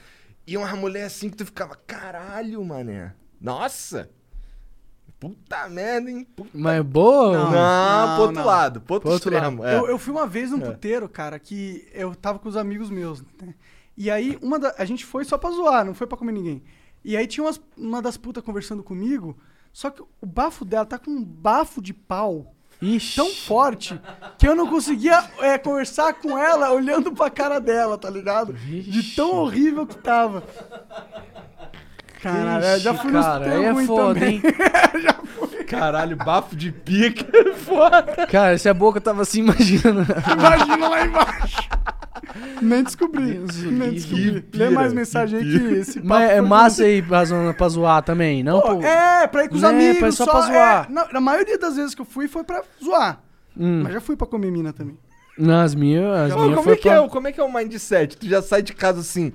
E 0.46 0.56
uma 0.56 0.76
mulher 0.76 1.06
assim 1.06 1.28
que 1.28 1.38
tu 1.38 1.46
ficava, 1.46 1.76
caralho, 1.88 2.64
mané. 2.64 3.16
Nossa! 3.42 4.12
Puta 5.30 5.70
merda, 5.70 6.10
hein? 6.12 6.28
Puta 6.36 6.50
Mas 6.54 6.84
boa? 6.84 7.38
não, 7.38 7.52
não, 7.52 8.14
pro 8.16 8.22
outro 8.24 8.36
não. 8.40 8.46
lado, 8.46 8.82
pro 8.82 8.94
outro 8.96 9.06
Pro 9.08 9.14
outro 9.14 9.34
extremo. 9.36 9.66
é. 9.66 9.76
Eu, 9.78 9.88
eu 9.88 9.98
fui 10.00 10.12
uma 10.14 10.28
vez 10.28 10.52
num 10.52 10.60
puteiro, 10.60 11.08
cara, 11.10 11.38
que 11.40 11.88
eu 11.94 12.14
tava 12.16 12.40
com 12.40 12.50
os 12.50 12.58
amigos 12.58 12.90
meus, 12.90 13.22
né? 13.42 13.54
E 13.96 14.10
aí, 14.10 14.38
uma 14.42 14.58
da, 14.60 14.74
a 14.78 14.86
gente 14.86 15.06
foi 15.06 15.24
só 15.24 15.38
pra 15.38 15.52
zoar, 15.52 15.86
não 15.86 15.94
foi 15.94 16.08
pra 16.08 16.18
comer 16.18 16.32
ninguém. 16.32 16.64
E 17.06 17.16
aí 17.18 17.28
tinha 17.28 17.44
umas- 17.44 17.62
uma 17.78 18.02
das 18.02 18.18
putas 18.18 18.44
conversando 18.44 18.82
comigo, 18.84 19.38
só 19.72 19.90
que 19.90 20.02
o 20.02 20.26
bafo 20.26 20.64
dela 20.66 20.86
tá 20.86 20.98
com 20.98 21.12
um 21.12 21.24
bafo 21.24 21.82
de 21.82 21.94
pau 21.94 22.54
Ixi. 22.82 23.16
tão 23.16 23.30
forte 23.30 24.00
que 24.38 24.48
eu 24.48 24.56
não 24.56 24.68
conseguia 24.68 25.24
é, 25.40 25.58
conversar 25.58 26.14
com 26.16 26.38
ela 26.38 26.72
olhando 26.72 27.12
pra 27.14 27.30
cara 27.30 27.60
dela, 27.60 27.98
tá 27.98 28.10
ligado? 28.10 28.54
De 28.54 29.16
tão 29.16 29.32
horrível 29.36 29.86
que 29.86 29.96
tava. 29.98 30.44
Caralho, 32.24 32.66
eu 32.66 32.80
já 32.80 32.92
Ixi, 32.94 33.02
fui 33.02 33.12
cara, 33.12 33.46
é 33.48 33.70
ruim 33.72 33.86
foda, 33.86 34.14
também. 34.20 34.36
hein? 34.36 34.42
Caralho, 35.68 36.16
bafo 36.18 36.56
de 36.56 36.72
pica. 36.72 37.26
é 37.36 37.54
Foda. 37.56 38.28
Cara, 38.28 38.58
se 38.58 38.70
a 38.70 38.74
boca 38.74 39.02
tava 39.02 39.22
assim, 39.24 39.40
imagina. 39.44 40.06
Imagina 40.32 40.88
lá 40.90 41.06
embaixo. 41.06 41.70
Nem 42.62 42.84
descobri. 42.84 43.34
Deus 43.34 43.64
nem 43.64 43.92
descobri. 43.92 44.24
Que 44.42 44.58
Lê 44.58 44.68
pira, 44.68 44.72
mais 44.72 44.94
mensagem 44.94 45.40
aí 45.40 45.46
que 45.46 45.58
esse 45.76 45.94
papo 45.96 46.08
Mas 46.08 46.30
é 46.32 46.42
massa 46.42 46.84
aí 46.84 47.02
pra, 47.02 47.26
zona, 47.26 47.54
pra 47.54 47.70
zoar 47.70 48.02
também, 48.04 48.44
não? 48.44 48.62
Pô, 48.62 48.78
pô? 48.78 48.84
É, 48.84 49.28
pra 49.28 49.44
ir 49.46 49.50
com 49.50 49.56
os 49.56 49.62
Né, 49.62 49.70
amigos. 49.70 49.98
pra- 50.00 50.12
só 50.12 50.26
só 50.26 50.32
pra 50.32 50.42
zoar. 50.42 50.88
é, 50.90 50.94
na, 50.94 51.08
na 51.14 51.22
maioria 51.22 51.58
das 51.58 51.76
vezes 51.76 51.94
que 51.96 52.02
eu 52.02 52.06
fui 52.06 52.28
foi 52.28 52.44
pra 52.44 52.62
zoar. 52.84 53.20
Hum. 53.58 53.82
Mas 53.84 53.94
já 53.94 54.02
fui 54.02 54.16
pra 54.16 54.26
comer 54.28 54.52
mina 54.52 54.72
também. 54.74 54.98
Nas 55.38 55.74
minhas, 55.76 56.32
as 56.32 56.34
Ô, 56.34 56.40
minhas 56.42 56.54
como, 56.56 56.64
foi 56.64 56.74
é 56.74 56.76
que 56.76 56.82
pra... 56.84 56.94
é, 56.94 57.00
o- 57.02 57.08
como 57.10 57.28
é 57.28 57.32
que 57.32 57.40
é 57.40 57.44
o 57.44 57.52
mindset? 57.52 58.18
Tu 58.18 58.28
já 58.28 58.42
sai 58.42 58.62
de 58.62 58.74
casa 58.74 59.00
assim, 59.00 59.34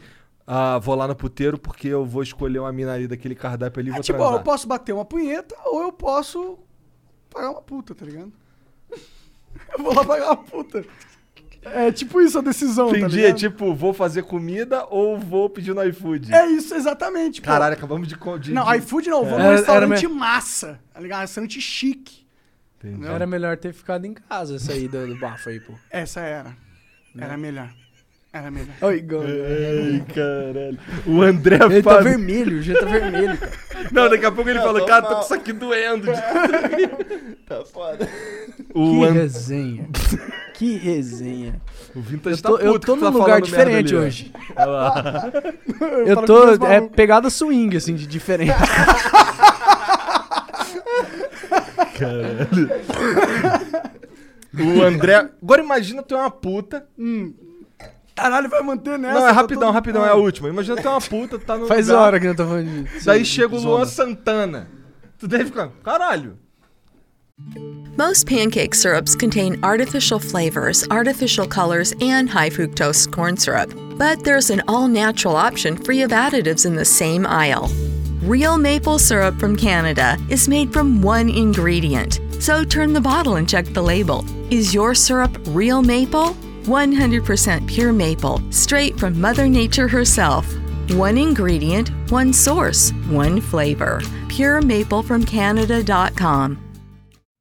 ah, 0.51 0.79
vou 0.79 0.95
lá 0.95 1.07
no 1.07 1.15
puteiro 1.15 1.59
porque 1.59 1.89
eu 1.89 2.07
vou 2.07 2.23
escolher 2.23 2.59
uma 2.59 2.73
mina 2.73 2.95
ali 2.95 3.07
daquele 3.07 3.35
cardápio 3.35 3.81
ali 3.81 3.91
e 3.91 3.93
É 3.93 3.95
vou 3.97 4.03
tipo, 4.03 4.19
ó, 4.19 4.33
eu 4.37 4.41
posso 4.43 4.67
bater 4.67 4.95
uma 4.95 5.05
punheta 5.05 5.55
ou 5.67 5.83
eu 5.83 5.93
posso 5.93 6.59
pagar 7.29 7.51
uma 7.51 7.61
puta, 7.61 7.95
tá 7.95 8.07
ligado? 8.07 8.33
eu 9.77 9.85
vou 9.85 9.95
lá 9.95 10.03
pagar 10.05 10.25
uma 10.29 10.37
puta. 10.39 10.83
É 11.65 11.93
tipo 11.93 12.21
isso 12.23 12.39
a 12.39 12.41
decisão, 12.41 12.91
tá 12.91 12.97
Entendi, 12.99 13.19
é 13.19 13.23
ligado? 13.27 13.39
tipo, 13.39 13.75
vou 13.75 13.93
fazer 13.93 14.23
comida 14.23 14.87
ou 14.89 15.19
vou 15.19 15.51
pedir 15.51 15.75
no 15.75 15.83
iFood. 15.85 16.33
É 16.33 16.47
isso, 16.47 16.75
exatamente. 16.75 17.43
pô. 17.43 17.47
Caralho, 17.49 17.75
acabamos 17.75 18.09
de... 18.09 18.15
de 18.41 18.53
Não, 18.55 18.65
de- 18.65 18.79
iFood 18.79 19.11
não, 19.11 19.25
vou 19.25 19.35
Era- 19.35 19.39
num 19.39 19.45
era 19.51 19.57
restaurante 19.57 20.07
me- 20.09 20.15
massa, 20.15 20.81
tá 20.95 21.01
ligado? 21.01 21.21
Restaurante 21.23 21.61
chique. 21.61 22.27
Entendi. 22.79 23.07
Era 23.07 23.27
melhor 23.27 23.57
ter 23.59 23.75
ficado 23.75 24.07
em 24.07 24.15
casa 24.15 24.57
essa 24.57 24.73
aí 24.73 24.87
do, 24.89 25.07
do 25.09 25.17
bafo 25.19 25.51
aí, 25.51 25.61
pô. 25.61 25.75
Essa 25.91 26.21
era. 26.21 26.57
Era 27.19 27.37
melhor. 27.37 27.69
Era 28.31 28.51
melhor. 28.51 28.69
Ai, 28.83 29.01
caralho. 30.15 30.79
O 31.07 31.23
André 31.23 31.57
Ele 31.65 31.83
tá 31.83 31.91
Fábio... 31.93 32.11
vermelho, 32.11 32.63
já 32.63 32.79
tá 32.79 32.85
vermelho, 32.85 33.39
cara. 33.39 33.53
Não, 33.91 34.09
daqui 34.11 34.27
a 34.27 34.31
pouco 34.33 34.51
ele 34.51 34.59
Não, 34.59 34.67
fala, 34.67 34.81
tô 34.81 34.87
cara, 34.87 35.03
tô 35.03 35.09
com 35.09 35.15
mal. 35.15 35.23
isso 35.25 35.35
aqui 35.35 35.53
doendo. 35.53 36.07
Tá 37.49 37.65
foda. 37.65 38.07
O, 38.75 39.01
Que 39.01 39.05
An... 39.07 39.13
resenha. 39.13 39.89
Que 40.53 40.77
resenha. 40.77 41.59
o 41.97 42.01
Vintage 42.03 42.37
Eu 42.37 42.43
tô, 42.43 42.59
tá 42.59 42.65
eu 42.65 42.73
puto 42.75 42.87
tô 42.87 42.93
que 42.93 42.99
tu 43.01 43.05
num 43.07 43.13
tá 43.13 43.19
lugar 43.19 43.41
falando 43.41 43.51
merda 43.51 43.73
diferente 43.73 43.95
ali, 43.95 44.05
ó. 44.05 44.07
hoje. 44.07 44.33
Olha 44.55 44.67
lá. 44.67 45.33
Eu 46.07 46.23
tô. 46.27 46.67
É 46.67 46.81
pegada 46.83 47.31
swing, 47.31 47.75
assim, 47.75 47.95
de 47.95 48.07
diferente. 48.07 48.53
O 54.55 54.83
André... 54.83 55.31
Agora 55.43 55.63
imagina 55.63 56.03
tu 56.03 56.15
é 56.15 56.19
uma 56.19 56.31
puta... 56.31 56.87
Caralho, 58.19 58.49
vai 58.49 58.63
manter 58.63 58.99
nessa. 58.99 59.15
Não, 59.15 59.27
é 59.27 59.29
tá 59.29 59.33
rapidão, 59.33 59.71
rapidão, 59.71 60.05
é 60.05 60.09
a 60.09 60.15
última. 60.15 60.49
Imagina 60.49 60.83
tu 60.83 60.89
é 60.89 60.91
uma 60.91 61.01
puta, 61.01 61.39
tu 61.39 61.45
tá 61.45 61.57
no 61.57 61.67
Faz 61.67 61.87
lugar... 61.87 62.03
hora 62.03 62.21
que 62.21 62.27
eu 62.27 62.35
tô 62.35 62.45
falando 62.45 62.67
de. 62.67 63.05
Daí 63.05 63.25
chega 63.25 63.55
o. 63.55 63.61
Luan 63.61 63.87
Santana. 63.87 64.69
Tu 65.19 65.29
deve 65.29 65.47
ficar, 65.47 65.71
caralho. 65.85 66.37
Most 67.97 68.27
pancake 68.27 68.75
syrups 68.75 69.15
contain 69.15 69.63
artificial 69.63 70.19
flavors, 70.19 70.85
artificial 70.91 71.47
colors, 71.47 71.93
and 72.01 72.29
high 72.29 72.51
fructose 72.51 73.11
corn 73.11 73.37
syrup. 73.37 73.73
But 73.97 74.25
there's 74.25 74.51
an 74.51 74.63
all 74.67 74.89
natural 74.89 75.37
option 75.37 75.77
free 75.77 76.03
of 76.03 76.11
additives 76.11 76.67
in 76.67 76.75
the 76.75 76.85
same 76.85 77.25
aisle. 77.25 77.71
Real 78.23 78.59
maple 78.59 78.99
syrup 78.99 79.39
from 79.39 79.55
Canada 79.57 80.17
is 80.29 80.49
made 80.49 80.73
from 80.73 81.03
one 81.03 81.29
ingredient. 81.29 82.21
So 82.41 82.65
turn 82.65 82.93
the 82.93 83.01
bottle 83.01 83.37
and 83.37 83.49
check 83.49 83.67
the 83.67 83.83
label. 83.83 84.25
Is 84.51 84.75
your 84.75 84.95
syrup 84.95 85.37
real 85.49 85.83
maple? 85.83 86.37
100% 86.69 87.67
pure 87.67 87.93
maple, 87.93 88.41
straight 88.51 88.99
from 88.99 89.21
Mother 89.21 89.49
Nature 89.49 89.89
herself. 89.89 90.47
One 90.91 91.19
ingredient, 91.19 91.91
one 92.11 92.33
source, 92.33 92.91
one 93.09 93.41
flavor. 93.41 94.01
Pure 94.29 94.63
maple 94.63 95.03
from 95.03 95.25
PureMapleFromCanada.com. 95.25 96.68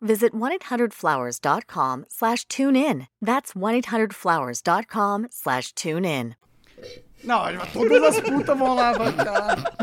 visit 0.00 0.32
1-800-Flowers.com 0.32 2.04
slash 2.08 2.44
tune 2.46 2.76
in. 2.76 3.06
That's 3.24 3.52
1-800-Flowers.com 3.54 5.26
slash 5.30 5.72
tune 5.74 6.04
in. 6.04 6.34
Não, 7.24 7.42
todas 7.72 8.02
as 8.02 8.20
putas 8.20 8.58
vão 8.58 8.74
lá, 8.74 8.92
vai. 8.92 9.12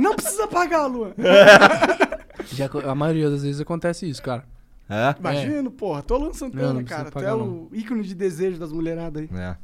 Não 0.01 0.15
precisa 0.15 0.47
pagar, 0.47 0.85
Luan. 0.85 1.13
Já, 2.53 2.69
a 2.89 2.95
maioria 2.95 3.29
das 3.29 3.43
vezes 3.43 3.59
acontece 3.59 4.07
isso, 4.09 4.21
cara. 4.21 4.45
É? 4.89 5.15
Imagino, 5.19 5.71
porra. 5.71 6.01
Tô 6.03 6.17
lançando 6.17 6.55
Não, 6.55 6.73
não 6.73 6.83
cara. 6.83 7.05
precisa 7.05 7.11
Tu 7.11 7.19
é 7.19 7.21
pagar, 7.21 7.35
o 7.37 7.69
ícone 7.73 8.03
de 8.03 8.13
desejo 8.13 8.59
das 8.59 8.71
mulheradas 8.71 9.23
aí. 9.23 9.29
É. 9.37 9.55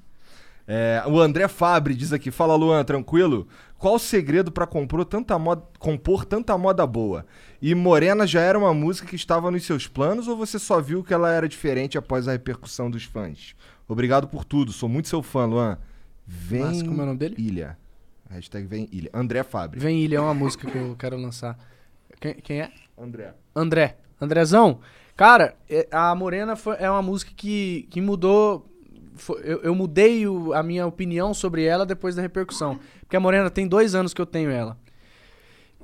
É, 0.72 1.04
o 1.08 1.20
André 1.20 1.48
Fabre 1.48 1.96
diz 1.96 2.14
aqui: 2.14 2.30
Fala 2.32 2.56
Luan, 2.56 2.84
tranquilo? 2.84 3.48
Qual 3.80 3.95
o 3.95 3.99
segredo 3.99 4.51
pra 4.51 4.68
compor 4.68 5.06
tanta 5.06 5.39
moda, 5.39 5.64
compor 5.80 6.26
tanta 6.26 6.56
moda 6.57 6.85
boa? 6.85 7.26
E 7.61 7.73
Morena 7.73 8.27
já 8.27 8.41
era 8.41 8.60
uma 8.60 8.73
música 8.73 9.07
que 9.07 9.15
estava 9.15 9.49
nos 9.49 9.64
seus 9.65 9.88
planos 9.88 10.27
ou 10.27 10.35
você 10.35 10.60
só 10.60 10.81
viu 10.81 11.01
que 11.03 11.14
ela 11.14 11.31
era 11.31 11.47
diferente 11.47 11.97
após 11.97 12.27
a 12.27 12.34
repercussão 12.34 12.91
dos 12.91 13.06
fãs? 13.06 13.56
Obrigado 13.88 14.27
por 14.27 14.43
tudo, 14.43 14.73
sou 14.73 14.89
muito 14.89 15.07
seu 15.07 15.23
fã, 15.23 15.45
Luan. 15.45 15.77
Vem 16.27 16.61
Mas 16.61 16.84
como 16.84 16.99
é 16.99 17.03
o 17.03 17.07
nome 17.07 17.19
dele? 17.19 17.35
Ilha. 17.39 17.77
Hashtag 18.30 18.68
vem 18.68 18.88
Ilha. 18.91 19.10
André 19.14 19.41
Fabre. 19.43 19.80
Vem 19.80 20.01
Ilha 20.03 20.18
é 20.18 20.19
uma 20.22 20.34
música 20.34 20.69
que 20.69 20.77
eu 20.77 20.95
quero 20.99 21.15
lançar. 21.18 21.57
Quem, 22.19 22.35
quem 22.35 22.61
é? 22.61 22.72
André. 22.97 23.34
André. 23.56 23.97
Andrezão. 24.22 24.81
Cara, 25.15 25.56
é- 25.69 25.88
a 25.89 26.14
Morena 26.14 26.56
foi- 26.57 26.76
é 26.80 26.91
uma 26.91 27.01
música 27.01 27.31
que, 27.35 27.88
que 27.89 28.01
mudou. 28.01 28.65
Eu, 29.44 29.60
eu 29.62 29.76
mudei 29.76 30.28
o- 30.28 30.54
a 30.54 30.62
minha 30.64 30.86
opinião 30.88 31.34
sobre 31.34 31.64
ela 31.64 31.86
depois 31.86 32.16
da 32.16 32.22
repercussão. 32.22 32.80
Porque 33.02 33.16
a 33.16 33.20
Morena 33.20 33.50
tem 33.50 33.68
dois 33.68 33.96
anos 33.96 34.14
que 34.14 34.22
eu 34.22 34.26
tenho 34.26 34.50
ela. 34.50 34.78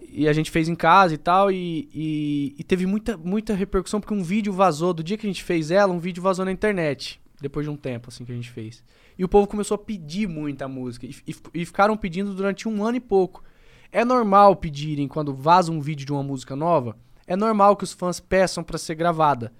E 0.10 0.28
a 0.28 0.34
gente 0.34 0.52
fez 0.52 0.70
em 0.70 0.76
casa 0.76 1.14
e 1.14 1.18
tal, 1.18 1.52
e, 1.52 1.90
e- 1.94 2.56
e 2.58 2.64
teve 2.64 2.86
muita, 2.86 3.18
muita 3.18 3.54
repercussão, 3.54 4.00
porque 4.00 4.14
um 4.14 4.24
vídeo 4.24 4.54
vazou, 4.54 4.94
do 4.94 5.04
dia 5.04 5.18
que 5.18 5.26
a 5.26 5.30
gente 5.30 5.44
fez 5.44 5.72
ela, 5.72 5.92
um 5.92 6.00
vídeo 6.00 6.22
vazou 6.24 6.46
na 6.46 6.52
internet. 6.52 7.20
Depois 7.42 7.66
de 7.66 7.70
um 7.70 7.76
tempo, 7.76 8.08
assim, 8.10 8.24
que 8.24 8.32
a 8.32 8.36
gente 8.36 8.50
fez. 8.50 8.84
E 9.18 9.24
o 9.24 9.30
povo 9.30 9.48
começou 9.48 9.76
a 9.76 9.78
pedir 9.78 10.28
muita 10.28 10.68
música. 10.68 11.06
E, 11.06 11.16
e- 11.28 11.36
e 11.62 11.66
ficaram 11.66 11.98
pedindo 11.98 12.34
durante 12.34 12.68
um 12.68 12.84
ano 12.84 12.98
e 12.98 13.02
pouco. 13.02 13.44
É 13.92 14.04
normal 14.06 14.56
pedirem, 14.56 15.08
quando 15.08 15.34
vaza 15.34 15.72
um 15.72 15.80
vídeo 15.82 16.06
de 16.06 16.12
uma 16.12 16.24
música 16.24 16.56
nova, 16.56 16.98
é 17.28 17.36
normal 17.36 17.76
que 17.76 17.84
os 17.84 17.94
fãs 17.94 18.20
peçam 18.20 18.64
pra 18.64 18.78
ser 18.78 18.96
gravada. 18.96 19.54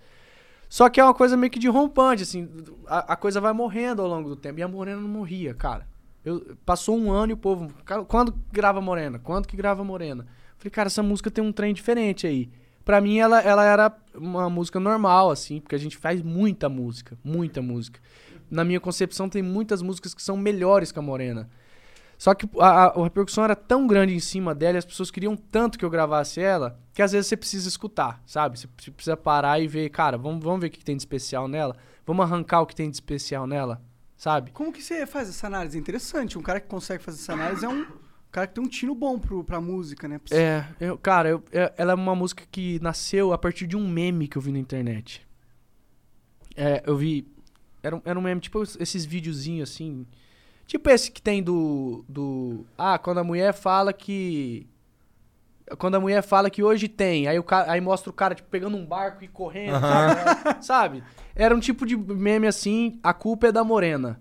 Só 0.76 0.90
que 0.90 1.00
é 1.00 1.04
uma 1.06 1.14
coisa 1.14 1.38
meio 1.38 1.50
que 1.50 1.58
de 1.58 1.70
rompante, 1.70 2.24
assim, 2.24 2.50
a, 2.86 3.14
a 3.14 3.16
coisa 3.16 3.40
vai 3.40 3.54
morrendo 3.54 4.02
ao 4.02 4.10
longo 4.10 4.28
do 4.28 4.36
tempo. 4.36 4.60
E 4.60 4.62
a 4.62 4.68
Morena 4.68 5.00
não 5.00 5.08
morria, 5.08 5.54
cara. 5.54 5.88
Eu, 6.26 6.58
passou 6.66 6.98
um 6.98 7.10
ano 7.10 7.32
e 7.32 7.34
o 7.34 7.38
povo. 7.38 7.74
"Cara, 7.86 8.04
Quando 8.04 8.36
grava 8.52 8.82
Morena? 8.82 9.18
Quando 9.18 9.48
que 9.48 9.56
grava 9.56 9.86
Morena? 9.86 10.28
Falei, 10.58 10.70
cara, 10.70 10.88
essa 10.88 11.02
música 11.02 11.32
tem 11.32 11.42
um 11.42 11.54
trem 11.54 11.74
diferente 11.74 12.28
aí. 12.28 12.50
Pra 12.84 13.00
mim, 13.00 13.18
ela, 13.20 13.40
ela 13.40 13.64
era 13.64 13.90
uma 14.14 14.50
música 14.50 14.78
normal, 14.78 15.32
assim, 15.32 15.62
porque 15.62 15.76
a 15.76 15.80
gente 15.80 15.96
faz 15.96 16.22
muita 16.22 16.68
música, 16.68 17.18
muita 17.24 17.62
música. 17.62 18.02
Na 18.52 18.66
minha 18.66 18.82
concepção, 18.82 19.30
tem 19.30 19.42
muitas 19.42 19.82
músicas 19.82 20.14
que 20.14 20.22
são 20.22 20.36
melhores 20.36 20.92
que 20.92 21.00
a 21.00 21.02
Morena. 21.02 21.50
Só 22.18 22.34
que 22.34 22.48
a, 22.60 22.68
a, 22.68 22.86
a 23.00 23.04
repercussão 23.04 23.44
era 23.44 23.56
tão 23.56 23.86
grande 23.88 24.14
em 24.14 24.20
cima 24.20 24.56
dela 24.56 24.78
e 24.78 24.80
as 24.80 24.86
pessoas 24.86 25.12
queriam 25.12 25.36
tanto 25.36 25.78
que 25.78 25.84
eu 25.86 25.90
gravasse 25.90 26.40
ela, 26.40 26.80
que 26.94 27.02
às 27.02 27.12
vezes 27.12 27.28
você 27.28 27.36
precisa 27.38 27.68
escutar, 27.68 28.22
sabe? 28.26 28.58
Você 28.60 28.68
você 28.78 28.92
precisa 28.92 29.18
parar 29.18 29.60
e 29.60 29.68
ver, 29.68 29.90
cara, 29.90 30.18
vamos, 30.18 30.44
vamos 30.44 30.62
ver 30.62 30.68
o 30.68 30.72
que 30.72 30.84
tem 30.84 30.96
de 30.96 31.02
especial 31.02 31.48
nela, 31.48 31.76
vamos 32.06 32.24
arrancar 32.24 32.62
o 32.62 32.66
que 32.66 32.76
tem 32.76 32.90
de 32.90 32.96
especial 32.96 33.46
nela, 33.46 33.82
sabe? 34.16 34.52
Como 34.52 34.72
que 34.72 34.82
você 34.82 35.06
faz 35.06 35.28
essa 35.30 35.48
análise? 35.48 35.78
É 35.78 35.80
interessante. 35.82 36.38
Um 36.38 36.42
cara 36.42 36.60
que 36.62 36.68
consegue 36.68 37.04
fazer 37.04 37.20
essa 37.20 37.34
análise 37.34 37.66
é 37.66 37.70
um 37.70 37.86
cara 38.32 38.48
que 38.48 38.54
tem 38.54 38.64
um 38.64 38.68
tino 38.68 38.96
bom 38.96 39.20
pro, 39.20 39.44
pra 39.44 39.60
música, 39.60 40.08
né? 40.08 40.20
É, 40.32 40.66
eu, 40.80 40.98
cara, 40.98 41.30
eu- 41.30 41.44
é- 41.52 41.74
ela 41.78 41.92
é 41.92 41.96
uma 41.96 42.16
música 42.16 42.44
que 42.50 42.80
nasceu 42.82 43.34
a 43.34 43.38
partir 43.38 43.68
de 43.68 43.76
um 43.78 43.88
meme 43.88 44.28
que 44.28 44.38
eu 44.38 44.42
vi 44.42 44.52
na 44.54 44.60
internet. 44.60 45.26
É, 46.56 46.82
eu 46.86 46.96
vi. 46.96 47.28
Era 47.84 48.02
era 48.06 48.18
um 48.18 48.22
meme, 48.22 48.42
tipo 48.42 48.62
esses 48.64 49.06
videozinhos 49.06 49.70
assim. 49.70 50.06
Tipo 50.68 50.90
esse 50.90 51.12
que 51.12 51.22
tem 51.22 51.44
do. 51.44 52.04
do 52.08 52.66
ah, 52.78 52.98
quando 52.98 53.20
a 53.20 53.24
mulher 53.24 53.54
fala 53.54 53.94
que. 53.94 54.68
Quando 55.78 55.96
a 55.96 56.00
mulher 56.00 56.22
fala 56.22 56.50
que 56.50 56.62
hoje 56.62 56.88
tem, 56.88 57.28
aí, 57.28 57.40
o 57.40 57.44
cara, 57.44 57.72
aí 57.72 57.82
mostra 57.82 58.12
o 58.12 58.14
cara 58.14 58.36
tipo, 58.36 58.48
pegando 58.50 58.78
um 58.78 58.86
barco 58.86 59.24
e 59.24 59.28
correndo, 59.28 59.80
sabe? 59.80 60.64
sabe? 60.64 61.04
Era 61.36 61.56
um 61.56 61.60
tipo 61.60 61.88
de 61.88 61.98
meme 61.98 62.46
assim, 62.46 63.00
a 63.02 63.14
culpa 63.14 63.48
é 63.48 63.52
da 63.52 63.64
morena. 63.64 64.20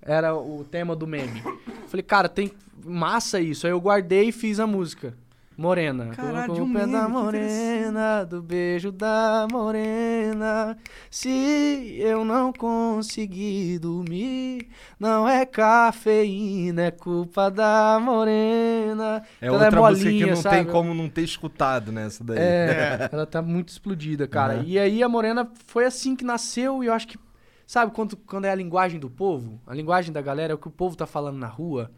Era 0.00 0.34
o 0.34 0.64
tema 0.64 0.96
do 0.96 1.06
meme. 1.06 1.42
Falei, 1.86 2.02
cara, 2.02 2.30
tem 2.30 2.52
massa 2.82 3.40
isso. 3.40 3.66
Aí 3.66 3.72
eu 3.72 3.80
guardei 3.80 4.28
e 4.28 4.32
fiz 4.32 4.58
a 4.58 4.66
música. 4.66 5.14
Morena. 5.60 6.06
Caralho, 6.16 6.64
um 6.64 6.70
o 6.70 6.72
pé 6.72 6.86
da 6.86 7.06
morena, 7.06 8.24
do 8.24 8.40
beijo 8.40 8.90
da 8.90 9.46
morena. 9.52 10.74
Se 11.10 11.98
eu 11.98 12.24
não 12.24 12.50
conseguir 12.50 13.78
dormir, 13.78 14.68
não 14.98 15.28
é 15.28 15.44
cafeína, 15.44 16.84
é 16.84 16.90
culpa 16.90 17.50
da 17.50 18.00
morena. 18.00 19.22
É 19.38 19.48
Então 19.48 19.54
outra 19.60 19.76
ela 19.76 19.90
música 19.90 20.10
que 20.10 20.24
não 20.24 20.36
sabe? 20.36 20.56
tem 20.56 20.64
como 20.64 20.94
não 20.94 21.10
ter 21.10 21.22
escutado, 21.22 21.92
né? 21.92 22.06
Essa 22.06 22.24
daí. 22.24 22.38
É, 22.38 23.10
ela 23.12 23.26
tá 23.26 23.42
muito 23.42 23.68
explodida, 23.68 24.26
cara. 24.26 24.54
Uhum. 24.60 24.64
E 24.64 24.78
aí 24.78 25.02
a 25.02 25.08
Morena 25.10 25.46
foi 25.66 25.84
assim 25.84 26.16
que 26.16 26.24
nasceu 26.24 26.82
e 26.82 26.86
eu 26.86 26.94
acho 26.94 27.06
que. 27.06 27.18
Sabe 27.66 27.92
quando, 27.92 28.16
quando 28.16 28.46
é 28.46 28.50
a 28.50 28.54
linguagem 28.54 28.98
do 28.98 29.10
povo? 29.10 29.60
A 29.66 29.74
linguagem 29.74 30.10
da 30.10 30.22
galera 30.22 30.52
é 30.52 30.54
o 30.54 30.58
que 30.58 30.68
o 30.68 30.72
povo 30.72 30.96
tá 30.96 31.06
falando 31.06 31.36
na 31.36 31.46
rua. 31.46 31.90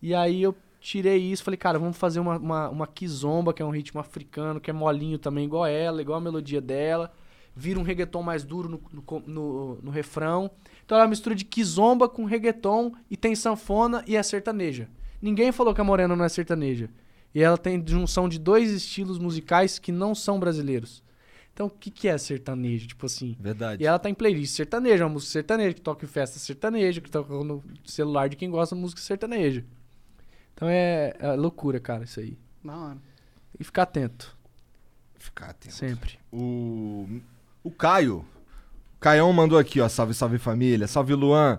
E 0.00 0.14
aí 0.14 0.40
eu 0.42 0.54
tirei 0.84 1.16
isso 1.16 1.42
falei, 1.42 1.56
cara, 1.56 1.78
vamos 1.78 1.96
fazer 1.96 2.20
uma, 2.20 2.36
uma, 2.36 2.68
uma 2.68 2.86
kizomba, 2.86 3.54
que 3.54 3.62
é 3.62 3.64
um 3.64 3.70
ritmo 3.70 3.98
africano, 3.98 4.60
que 4.60 4.68
é 4.68 4.72
molinho 4.72 5.18
também, 5.18 5.46
igual 5.46 5.64
ela, 5.64 6.02
igual 6.02 6.18
a 6.18 6.20
melodia 6.20 6.60
dela. 6.60 7.10
Vira 7.56 7.80
um 7.80 7.82
reggaeton 7.82 8.22
mais 8.22 8.44
duro 8.44 8.68
no, 8.68 8.82
no, 8.92 9.22
no, 9.26 9.78
no 9.82 9.90
refrão. 9.90 10.50
Então 10.84 10.96
ela 10.96 11.04
é 11.04 11.06
uma 11.06 11.10
mistura 11.10 11.34
de 11.34 11.44
kizomba 11.44 12.06
com 12.06 12.26
reggaeton 12.26 12.92
e 13.10 13.16
tem 13.16 13.34
sanfona 13.34 14.04
e 14.06 14.14
é 14.14 14.22
sertaneja. 14.22 14.88
Ninguém 15.22 15.52
falou 15.52 15.74
que 15.74 15.80
a 15.80 15.84
Morena 15.84 16.14
não 16.14 16.24
é 16.24 16.28
sertaneja. 16.28 16.90
E 17.34 17.42
ela 17.42 17.56
tem 17.56 17.82
junção 17.86 18.28
de 18.28 18.38
dois 18.38 18.70
estilos 18.70 19.18
musicais 19.18 19.78
que 19.78 19.90
não 19.90 20.14
são 20.14 20.38
brasileiros. 20.38 21.02
Então, 21.52 21.66
o 21.66 21.70
que, 21.70 21.90
que 21.90 22.08
é 22.08 22.18
sertanejo? 22.18 22.88
Tipo 22.88 23.06
assim. 23.06 23.36
Verdade. 23.40 23.82
E 23.82 23.86
ela 23.86 23.98
tá 23.98 24.10
em 24.10 24.14
playlist 24.14 24.54
sertaneja, 24.54 25.04
uma 25.04 25.14
música 25.14 25.32
sertaneja, 25.32 25.72
que 25.72 25.80
toca 25.80 26.04
em 26.04 26.08
festa 26.08 26.38
sertaneja, 26.38 27.00
que 27.00 27.10
toca 27.10 27.32
no 27.32 27.62
celular 27.84 28.28
de 28.28 28.36
quem 28.36 28.50
gosta 28.50 28.74
de 28.74 28.80
música 28.82 29.00
sertaneja. 29.00 29.64
Então 30.54 30.68
é, 30.68 31.14
é 31.18 31.32
loucura, 31.32 31.80
cara, 31.80 32.04
isso 32.04 32.20
aí. 32.20 32.38
Da 32.64 32.76
hora. 32.76 32.98
Que 33.56 33.64
ficar 33.64 33.82
atento. 33.82 34.36
Ficar 35.18 35.50
atento. 35.50 35.74
Sempre. 35.74 36.18
O, 36.32 37.08
o 37.62 37.70
Caio. 37.70 38.24
O 38.96 39.00
Caião 39.00 39.32
mandou 39.32 39.58
aqui, 39.58 39.80
ó. 39.80 39.88
Salve, 39.88 40.14
salve 40.14 40.38
família. 40.38 40.86
Salve, 40.86 41.14
Luan. 41.14 41.58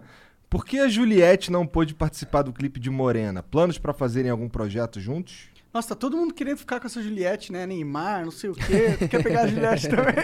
Por 0.49 0.65
que 0.65 0.79
a 0.79 0.87
Juliette 0.87 1.51
não 1.51 1.65
pôde 1.67 1.93
participar 1.93 2.41
do 2.43 2.53
clipe 2.53 2.79
de 2.79 2.89
Morena? 2.89 3.43
Planos 3.43 3.77
pra 3.77 3.93
fazerem 3.93 4.31
algum 4.31 4.47
projeto 4.47 4.99
juntos? 4.99 5.49
Nossa, 5.73 5.89
tá 5.89 5.95
todo 5.95 6.15
mundo 6.15 6.33
querendo 6.33 6.57
ficar 6.57 6.79
com 6.79 6.87
essa 6.87 7.01
Juliette, 7.01 7.51
né? 7.51 7.65
Neymar, 7.65 8.23
não 8.23 8.31
sei 8.31 8.49
o 8.49 8.53
quê. 8.53 8.95
Tu 8.97 9.07
quer 9.09 9.21
pegar 9.23 9.41
a 9.41 9.47
Juliette 9.47 9.89
também? 9.89 10.15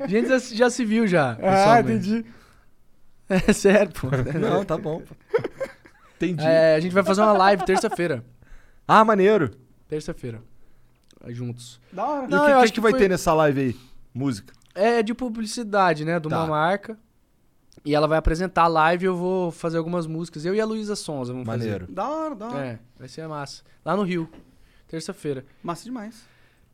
A 0.00 0.06
gente 0.08 0.28
já, 0.28 0.38
já 0.38 0.70
se 0.70 0.84
viu 0.84 1.06
já. 1.06 1.36
ah, 1.42 1.80
entendi. 1.80 2.24
É 3.28 3.52
sério, 3.52 3.92
pô. 3.92 4.08
Não, 4.38 4.62
tá 4.62 4.76
bom. 4.76 5.00
Entendi. 6.26 6.44
É, 6.46 6.74
a 6.76 6.80
gente 6.80 6.92
vai 6.92 7.02
fazer 7.02 7.20
uma 7.22 7.32
live 7.32 7.64
terça-feira. 7.64 8.24
Ah, 8.86 9.04
maneiro. 9.04 9.50
Terça-feira. 9.88 10.42
Juntos. 11.28 11.80
Da 11.92 12.04
hora. 12.06 12.26
E 12.26 12.28
Não, 12.30 12.38
o 12.38 12.44
que, 12.46 12.50
eu 12.50 12.56
que 12.56 12.62
acho 12.62 12.72
que 12.72 12.74
que 12.74 12.80
vai 12.80 12.90
foi- 12.92 13.00
ter 13.00 13.08
nessa 13.08 13.32
live 13.34 13.60
aí? 13.60 13.76
Música. 14.14 14.52
É 14.74 15.02
de 15.02 15.14
publicidade, 15.14 16.04
né? 16.04 16.18
De 16.18 16.26
uma 16.28 16.38
Tá. 16.38 16.46
marca. 16.46 16.98
E 17.84 17.94
ela 17.94 18.06
vai 18.06 18.18
apresentar 18.18 18.62
a 18.64 18.68
live 18.68 19.04
e 19.04 19.08
eu 19.08 19.16
vou 19.16 19.50
fazer 19.50 19.78
algumas 19.78 20.06
músicas. 20.06 20.44
Eu 20.44 20.54
e 20.54 20.60
a 20.60 20.64
Luísa 20.64 20.94
Sonza 20.96 21.32
vamos 21.32 21.46
Maneiro. 21.46 21.86
Da 21.90 22.08
hora, 22.08 22.34
da 22.34 22.46
fazer. 22.46 22.58
hora. 22.58 22.66
É, 22.68 22.78
vai 22.98 23.08
ser 23.08 23.26
massa. 23.28 23.62
Lá 23.84 23.96
no 23.96 24.02
Rio. 24.02 24.28
Terça-feira. 24.88 25.44
Massa 25.62 25.84
demais. 25.84 26.24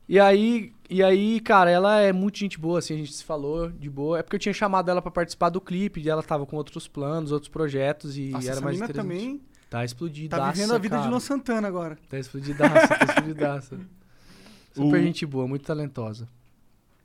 E 0.09 0.19
aí, 0.19 0.73
e 0.89 1.03
aí, 1.03 1.39
cara, 1.39 1.69
ela 1.69 1.99
é 1.99 2.11
muito 2.11 2.39
gente 2.39 2.57
boa, 2.59 2.79
assim, 2.79 2.95
a 2.95 2.97
gente 2.97 3.13
se 3.13 3.23
falou 3.23 3.69
de 3.69 3.87
boa. 3.89 4.17
É 4.17 4.23
porque 4.23 4.35
eu 4.37 4.39
tinha 4.39 4.51
chamado 4.53 4.89
ela 4.89 5.03
pra 5.03 5.11
participar 5.11 5.49
do 5.49 5.61
clipe, 5.61 6.01
e 6.01 6.09
ela 6.09 6.23
tava 6.23 6.47
com 6.47 6.55
outros 6.57 6.87
planos, 6.87 7.31
outros 7.31 7.47
projetos, 7.49 8.17
e 8.17 8.29
Nossa, 8.31 8.49
era 8.51 8.59
mais 8.61 8.75
mina 8.77 8.85
interessante. 8.89 9.07
também 9.07 9.41
Tá 9.69 9.85
explodida. 9.85 10.35
tá 10.35 10.51
vivendo 10.51 10.73
a 10.73 10.79
vida 10.79 10.99
de 10.99 11.07
Luan 11.07 11.19
Santana 11.19 11.67
agora. 11.67 11.95
Tá 12.09 12.17
explodidaça, 12.17 12.87
tá 12.87 13.05
explodidaça. 13.05 13.79
Super 14.73 14.99
O- 14.99 15.03
gente 15.03 15.25
boa, 15.27 15.47
muito 15.47 15.63
talentosa. 15.63 16.27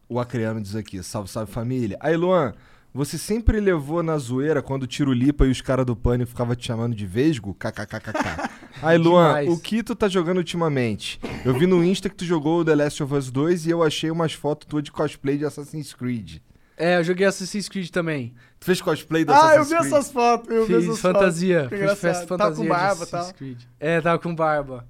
O 0.09 0.19
Acreano 0.19 0.61
diz 0.63 0.75
aqui, 0.75 1.03
salve, 1.03 1.29
salve 1.31 1.53
família. 1.53 1.99
Aí, 2.01 2.17
Luan, 2.17 2.55
Você 2.97 3.19
sempre 3.19 3.59
levou 3.59 4.05
na 4.05 4.17
zoeira 4.17 4.63
quando 4.63 4.85
o 4.85 4.87
Tiro 4.87 5.13
Lipa 5.13 5.45
e 5.45 5.51
os 5.51 5.61
caras 5.61 5.85
do 5.85 5.97
Pânico 5.97 6.31
ficavam 6.31 6.55
te 6.55 6.65
chamando 6.65 6.95
de 6.95 7.05
Vesgo? 7.05 7.53
KKKKK. 7.53 8.54
Aí, 8.83 8.99
Luan, 8.99 9.29
Demais. 9.29 9.49
o 9.49 9.59
que 9.61 9.83
tu 9.83 9.95
tá 9.95 10.09
jogando 10.09 10.39
ultimamente? 10.39 11.21
Eu 11.45 11.55
vi 11.55 11.67
no 11.67 11.83
Insta 11.85 12.09
que 12.09 12.17
tu 12.17 12.25
jogou 12.25 12.61
o 12.61 12.65
The 12.65 12.75
Last 12.75 13.03
of 13.03 13.15
Us 13.15 13.31
2 13.31 13.67
e 13.67 13.71
eu 13.71 13.83
achei 13.83 14.11
umas 14.11 14.33
fotos 14.33 14.67
tuas 14.69 14.83
de 14.83 14.91
cosplay 14.93 15.39
de 15.39 15.45
Assassin's 15.45 15.95
Creed. 15.95 16.39
É, 16.77 16.99
eu 16.99 17.05
joguei 17.05 17.25
Assassin's 17.27 17.69
Creed 17.69 17.89
também. 17.91 18.35
Tu 18.59 18.67
fez 18.67 18.81
cosplay 18.83 19.25
do 19.25 19.33
Ah, 19.33 19.37
eu 19.37 19.41
Assassin's 19.63 19.69
vi 19.69 19.77
Creed? 19.77 19.93
essas 19.93 20.13
fotos. 20.13 20.49
Eu 20.51 20.67
vi 20.67 20.75
Fiz 20.75 20.85
essas 20.85 21.01
fantasia. 21.01 21.57
fotos. 21.63 21.71
Fiz 21.71 21.79
engraçado. 21.81 22.27
fantasia. 22.27 22.37
Tava 22.39 22.57
com 22.57 22.67
barba. 23.09 23.33
Creed. 23.35 23.61
É, 23.79 24.01
tava 24.01 24.19
com 24.19 24.35
barba. 24.35 24.89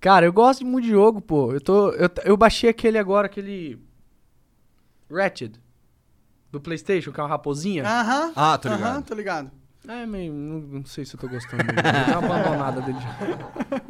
Cara, 0.00 0.26
eu 0.26 0.32
gosto 0.32 0.64
muito 0.66 0.84
de 0.84 0.90
jogo, 0.90 1.20
pô. 1.20 1.52
Eu, 1.52 1.60
tô, 1.60 1.90
eu, 1.92 2.10
eu 2.24 2.36
baixei 2.36 2.68
aquele 2.70 2.98
agora, 2.98 3.26
aquele. 3.26 3.78
Ratchet. 5.10 5.58
Do 6.52 6.60
PlayStation, 6.60 7.10
que 7.12 7.18
é 7.20 7.22
uma 7.22 7.28
raposinha. 7.28 7.84
Aham. 7.84 8.32
Ah, 8.36 8.58
tô 8.58 8.68
Aham, 8.68 8.76
ligado. 8.76 9.04
tô 9.04 9.14
ligado. 9.14 9.50
É, 9.88 10.04
meio, 10.04 10.32
não, 10.34 10.60
não 10.60 10.84
sei 10.84 11.04
se 11.06 11.14
eu 11.16 11.20
tô 11.20 11.26
gostando 11.26 11.62
dele. 11.64 11.80
Deu 11.80 12.18
uma 12.20 12.36
abandonada 12.40 12.80
dele 12.82 12.98
já. 13.00 13.88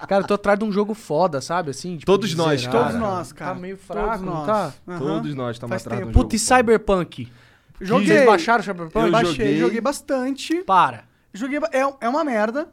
Cara, 0.08 0.22
eu 0.22 0.26
tô 0.26 0.34
atrás 0.34 0.58
de 0.58 0.64
um 0.64 0.72
jogo 0.72 0.94
foda, 0.94 1.40
sabe? 1.40 1.70
Assim, 1.70 1.94
tipo, 1.98 2.06
Todos 2.06 2.34
nós, 2.34 2.60
zerar. 2.62 2.72
cara. 2.72 2.84
Todos 2.86 3.00
nós, 3.00 3.32
cara. 3.32 3.54
Tá 3.54 3.60
meio 3.60 3.76
Todos 3.76 4.02
fraco, 4.02 4.24
não 4.24 4.32
nós. 4.34 4.46
tá? 4.46 4.72
Aham. 4.88 4.98
Todos 4.98 5.34
nós 5.34 5.56
estamos 5.56 5.76
atrás 5.76 5.82
tempo. 6.00 6.10
de 6.10 6.10
um 6.10 6.12
jogo 6.12 6.24
Puta, 6.24 6.36
e. 6.36 6.38
Cyberpunk? 6.38 7.32
Joguei. 7.80 8.06
Vocês 8.06 8.26
baixaram 8.26 8.60
o 8.60 8.64
Cyberpunk? 8.64 9.06
Eu 9.06 9.12
Baixei, 9.12 9.32
joguei. 9.34 9.58
joguei 9.58 9.80
bastante. 9.80 10.54
Para. 10.64 11.04
Joguei. 11.32 11.58
É, 11.72 11.80
é 12.00 12.08
uma 12.08 12.24
merda. 12.24 12.68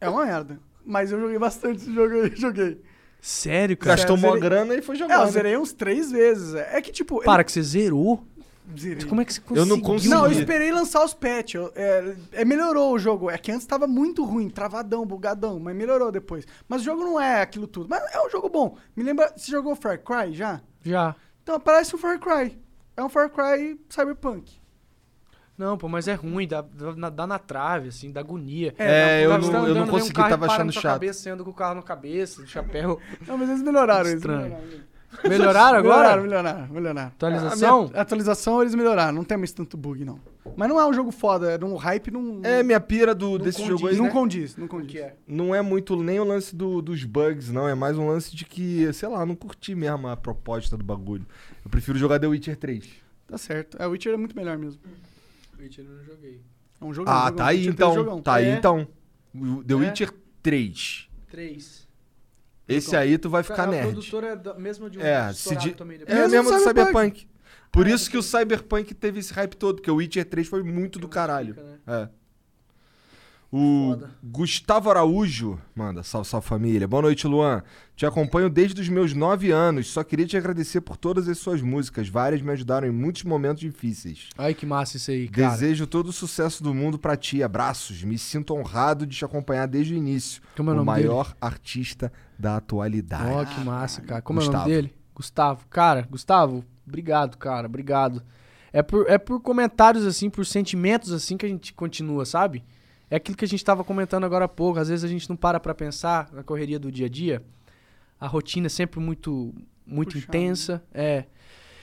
É 0.00 0.08
uma 0.08 0.24
merda. 0.24 0.58
Mas 0.86 1.12
eu 1.12 1.20
joguei 1.20 1.38
bastante 1.38 1.78
esse 1.82 1.92
jogo 1.94 2.14
aí. 2.14 2.32
Joguei. 2.36 2.80
Sério, 3.20 3.76
cara? 3.76 3.96
Gastou 3.96 4.16
mó 4.18 4.36
grana 4.36 4.74
e 4.74 4.82
foi 4.82 4.96
É, 4.96 4.98
jogar. 4.98 5.14
eu 5.20 5.24
né? 5.24 5.30
zerei 5.30 5.56
uns 5.56 5.72
três 5.72 6.10
vezes. 6.12 6.54
É 6.54 6.80
que, 6.82 6.92
tipo. 6.92 7.22
Para, 7.24 7.42
que 7.42 7.50
você 7.52 7.62
zerou? 7.62 8.22
Eu 8.70 8.78
zerei. 8.78 9.04
Como 9.06 9.20
é 9.20 9.24
que 9.24 9.32
você 9.34 9.40
Eu 9.40 9.44
conseguiu? 9.44 9.66
não 9.76 9.80
consegui. 9.80 10.08
Não, 10.14 10.24
eu 10.26 10.32
esperei 10.32 10.72
lançar 10.72 11.04
os 11.04 11.12
patches. 11.14 11.54
Eu- 11.54 11.72
É, 11.74 12.16
é, 12.32 12.44
melhorou 12.44 12.92
o 12.94 12.98
jogo. 12.98 13.30
É 13.30 13.36
que 13.38 13.50
antes 13.52 13.66
tava 13.66 13.86
muito 13.86 14.24
ruim, 14.24 14.48
travadão, 14.48 15.04
bugadão, 15.06 15.58
mas 15.60 15.74
melhorou 15.76 16.10
depois. 16.12 16.46
Mas 16.68 16.80
o 16.82 16.84
jogo 16.84 17.02
não 17.04 17.20
é 17.20 17.42
aquilo 17.42 17.66
tudo. 17.66 17.88
Mas 17.88 18.02
é 18.14 18.20
um 18.24 18.30
jogo 18.30 18.48
bom. 18.48 18.76
Me 18.96 19.02
lembra. 19.02 19.32
Você 19.36 19.50
jogou 19.50 19.74
Far 19.76 19.98
Cry 19.98 20.32
já? 20.34 20.60
Já. 20.82 21.14
Então, 21.42 21.58
parece 21.60 21.94
um 21.94 21.98
Far 21.98 22.18
Cry. 22.18 22.58
É 22.96 23.02
um 23.02 23.08
Far 23.08 23.28
Cry 23.30 23.78
Cyberpunk. 23.88 24.52
Não, 25.56 25.78
pô, 25.78 25.88
mas 25.88 26.08
é 26.08 26.14
ruim, 26.14 26.48
dá, 26.48 26.62
dá, 26.62 27.08
dá 27.10 27.26
na 27.28 27.38
trave, 27.38 27.88
assim, 27.90 28.10
dá 28.10 28.18
agonia. 28.20 28.74
É, 28.76 29.24
eu 29.24 29.30
Cara, 29.30 29.40
não- 29.40 29.46
você 29.46 29.52
tá 29.52 29.58
eu 29.58 29.62
não 29.62 29.70
andando, 29.82 29.90
consegui, 29.90 30.14
carro 30.14 30.26
e 30.26 30.30
tava 30.30 30.46
achando 30.46 30.72
chato. 30.72 30.82
cabeça, 30.94 31.20
você 31.20 31.30
anda 31.30 31.44
com 31.44 31.50
o 31.50 31.54
carro 31.54 31.74
na 31.76 31.82
cabeça, 31.82 32.42
de 32.42 32.50
chapéu. 32.50 32.98
Não, 33.24 33.38
mas 33.38 33.48
eles 33.48 33.62
melhoraram. 33.62 34.00
Eles 34.08 34.14
Estranho. 34.14 34.42
melhoraram. 34.42 34.93
Melhoraram 35.22 35.78
agora? 35.78 36.16
Melhoraram, 36.16 36.22
melhoraram, 36.22 36.68
melhoraram. 36.74 37.08
Atualização? 37.08 37.80
A 37.84 37.88
minha 37.88 38.00
atualização 38.02 38.60
eles 38.62 38.74
melhoraram. 38.74 39.12
Não 39.12 39.24
tem 39.24 39.36
mais 39.36 39.52
tanto 39.52 39.76
bug, 39.76 40.04
não. 40.04 40.18
Mas 40.56 40.68
não 40.68 40.78
é 40.80 40.86
um 40.86 40.92
jogo 40.92 41.10
foda. 41.10 41.50
É 41.52 41.64
um 41.64 41.76
hype, 41.76 42.10
não. 42.10 42.40
É, 42.42 42.62
minha 42.62 42.80
pira 42.80 43.14
do, 43.14 43.38
desse 43.38 43.58
condiz, 43.58 43.70
jogo 43.70 43.88
aí 43.88 43.96
não 43.96 44.04
né? 44.04 44.10
condiz, 44.10 44.56
não 44.56 44.68
condiz. 44.68 44.90
que 44.92 44.98
é? 44.98 45.16
não 45.26 45.54
é 45.54 45.62
muito 45.62 45.96
nem 46.02 46.20
o 46.20 46.24
lance 46.24 46.54
do- 46.54 46.82
dos 46.82 47.04
bugs, 47.04 47.50
não. 47.50 47.68
É 47.68 47.74
mais 47.74 47.96
um 47.98 48.06
lance 48.06 48.34
de 48.36 48.44
que, 48.44 48.92
sei 48.92 49.08
lá, 49.08 49.24
não 49.24 49.34
curti 49.34 49.74
mesmo 49.74 50.06
a 50.08 50.16
proposta 50.16 50.76
do 50.76 50.84
bagulho. 50.84 51.26
Eu 51.64 51.70
prefiro 51.70 51.98
jogar 51.98 52.18
The 52.20 52.26
Witcher 52.26 52.56
3. 52.56 52.86
Tá 53.26 53.38
certo. 53.38 53.76
É, 53.80 53.86
o 53.86 53.90
Witcher 53.90 54.12
é 54.12 54.16
muito 54.16 54.36
melhor 54.36 54.58
mesmo. 54.58 54.80
Witcher 55.58 55.84
eu 55.84 55.90
não 55.96 56.04
joguei. 56.04 56.40
É 56.80 56.84
um 56.84 56.92
jogão. 56.92 57.12
Ah, 57.12 57.20
jogão. 57.24 57.36
tá 57.36 57.46
aí 57.46 57.56
Witcher 57.58 57.72
então. 57.72 57.88
3 57.92 57.96
é 57.96 58.04
jogão. 58.04 58.22
Tá 58.22 58.34
aí 58.34 58.44
É. 58.46 58.54
então. 58.56 58.88
The 59.66 59.72
É. 59.72 59.76
Witcher 59.76 60.10
3. 60.42 61.08
Três. 61.30 61.83
Esse 62.66 62.96
aí 62.96 63.18
tu 63.18 63.28
vai 63.28 63.42
ficar 63.42 63.64
a 63.64 63.66
nerd. 63.66 63.82
produtora 63.88 64.28
é 64.28 64.36
da, 64.36 64.54
mesma 64.54 64.88
de 64.88 64.98
um 64.98 65.02
É, 65.02 65.30
di- 65.56 65.72
também 65.74 65.96
É 65.96 65.98
depois. 66.00 66.18
Mesmo 66.18 66.30
mesmo 66.36 66.50
do 66.50 66.58
Cyberpunk. 66.58 66.92
Cyberpunk. 67.20 67.28
Por 67.70 67.86
isso 67.86 68.10
que 68.10 68.16
o 68.16 68.22
Cyberpunk 68.22 68.94
teve 68.94 69.18
esse 69.20 69.32
hype 69.34 69.56
todo, 69.56 69.76
porque 69.76 69.90
o 69.90 69.96
Witcher 69.96 70.24
3 70.24 70.46
foi 70.48 70.62
muito 70.62 70.98
do 70.98 71.08
caralho. 71.08 71.54
Fica, 71.54 71.66
né? 71.66 71.78
É. 71.86 72.08
O 73.56 73.90
Foda. 73.90 74.10
Gustavo 74.20 74.90
Araújo 74.90 75.60
manda, 75.76 76.02
salve, 76.02 76.26
salve 76.26 76.44
família. 76.44 76.88
Boa 76.88 77.02
noite, 77.02 77.24
Luan. 77.28 77.62
Te 77.94 78.04
acompanho 78.04 78.50
desde 78.50 78.80
os 78.80 78.88
meus 78.88 79.14
nove 79.14 79.52
anos. 79.52 79.86
Só 79.86 80.02
queria 80.02 80.26
te 80.26 80.36
agradecer 80.36 80.80
por 80.80 80.96
todas 80.96 81.28
as 81.28 81.38
suas 81.38 81.62
músicas. 81.62 82.08
Várias 82.08 82.42
me 82.42 82.50
ajudaram 82.50 82.88
em 82.88 82.90
muitos 82.90 83.22
momentos 83.22 83.60
difíceis. 83.60 84.30
Ai, 84.36 84.54
que 84.54 84.66
massa 84.66 84.96
isso 84.96 85.08
aí, 85.12 85.28
cara. 85.28 85.52
Desejo 85.52 85.86
todo 85.86 86.08
o 86.08 86.12
sucesso 86.12 86.64
do 86.64 86.74
mundo 86.74 86.98
pra 86.98 87.16
ti. 87.16 87.44
Abraços. 87.44 88.02
Me 88.02 88.18
sinto 88.18 88.56
honrado 88.56 89.06
de 89.06 89.16
te 89.16 89.24
acompanhar 89.24 89.68
desde 89.68 89.94
o 89.94 89.96
início. 89.96 90.42
Como 90.56 90.70
é 90.70 90.72
o 90.72 90.74
o 90.74 90.78
nome 90.78 90.86
maior 90.86 91.32
artista 91.40 92.12
da 92.36 92.56
atualidade. 92.56 93.30
Ó, 93.30 93.44
que 93.44 93.60
massa, 93.60 94.02
cara. 94.02 94.20
Como 94.20 94.40
é 94.40 94.42
o 94.42 94.46
Gustavo. 94.46 94.64
nome 94.64 94.74
dele? 94.74 94.94
Gustavo. 95.14 95.64
Cara, 95.70 96.08
Gustavo, 96.10 96.64
obrigado, 96.84 97.38
cara. 97.38 97.68
Obrigado. 97.68 98.20
É 98.72 98.82
por, 98.82 99.08
é 99.08 99.16
por 99.16 99.40
comentários 99.40 100.04
assim, 100.04 100.28
por 100.28 100.44
sentimentos 100.44 101.12
assim 101.12 101.36
que 101.36 101.46
a 101.46 101.48
gente 101.48 101.72
continua, 101.72 102.24
sabe? 102.24 102.64
É 103.10 103.16
aquilo 103.16 103.36
que 103.36 103.44
a 103.44 103.48
gente 103.48 103.64
tava 103.64 103.84
comentando 103.84 104.24
agora 104.24 104.46
há 104.46 104.48
pouco. 104.48 104.78
Às 104.78 104.88
vezes 104.88 105.04
a 105.04 105.08
gente 105.08 105.28
não 105.28 105.36
para 105.36 105.60
pra 105.60 105.74
pensar 105.74 106.30
na 106.32 106.42
correria 106.42 106.78
do 106.78 106.90
dia 106.90 107.06
a 107.06 107.08
dia. 107.08 107.42
A 108.18 108.26
rotina 108.26 108.66
é 108.66 108.70
sempre 108.70 108.98
muito, 109.00 109.54
muito 109.86 110.12
Puxado, 110.14 110.28
intensa. 110.36 110.82
É. 110.92 111.24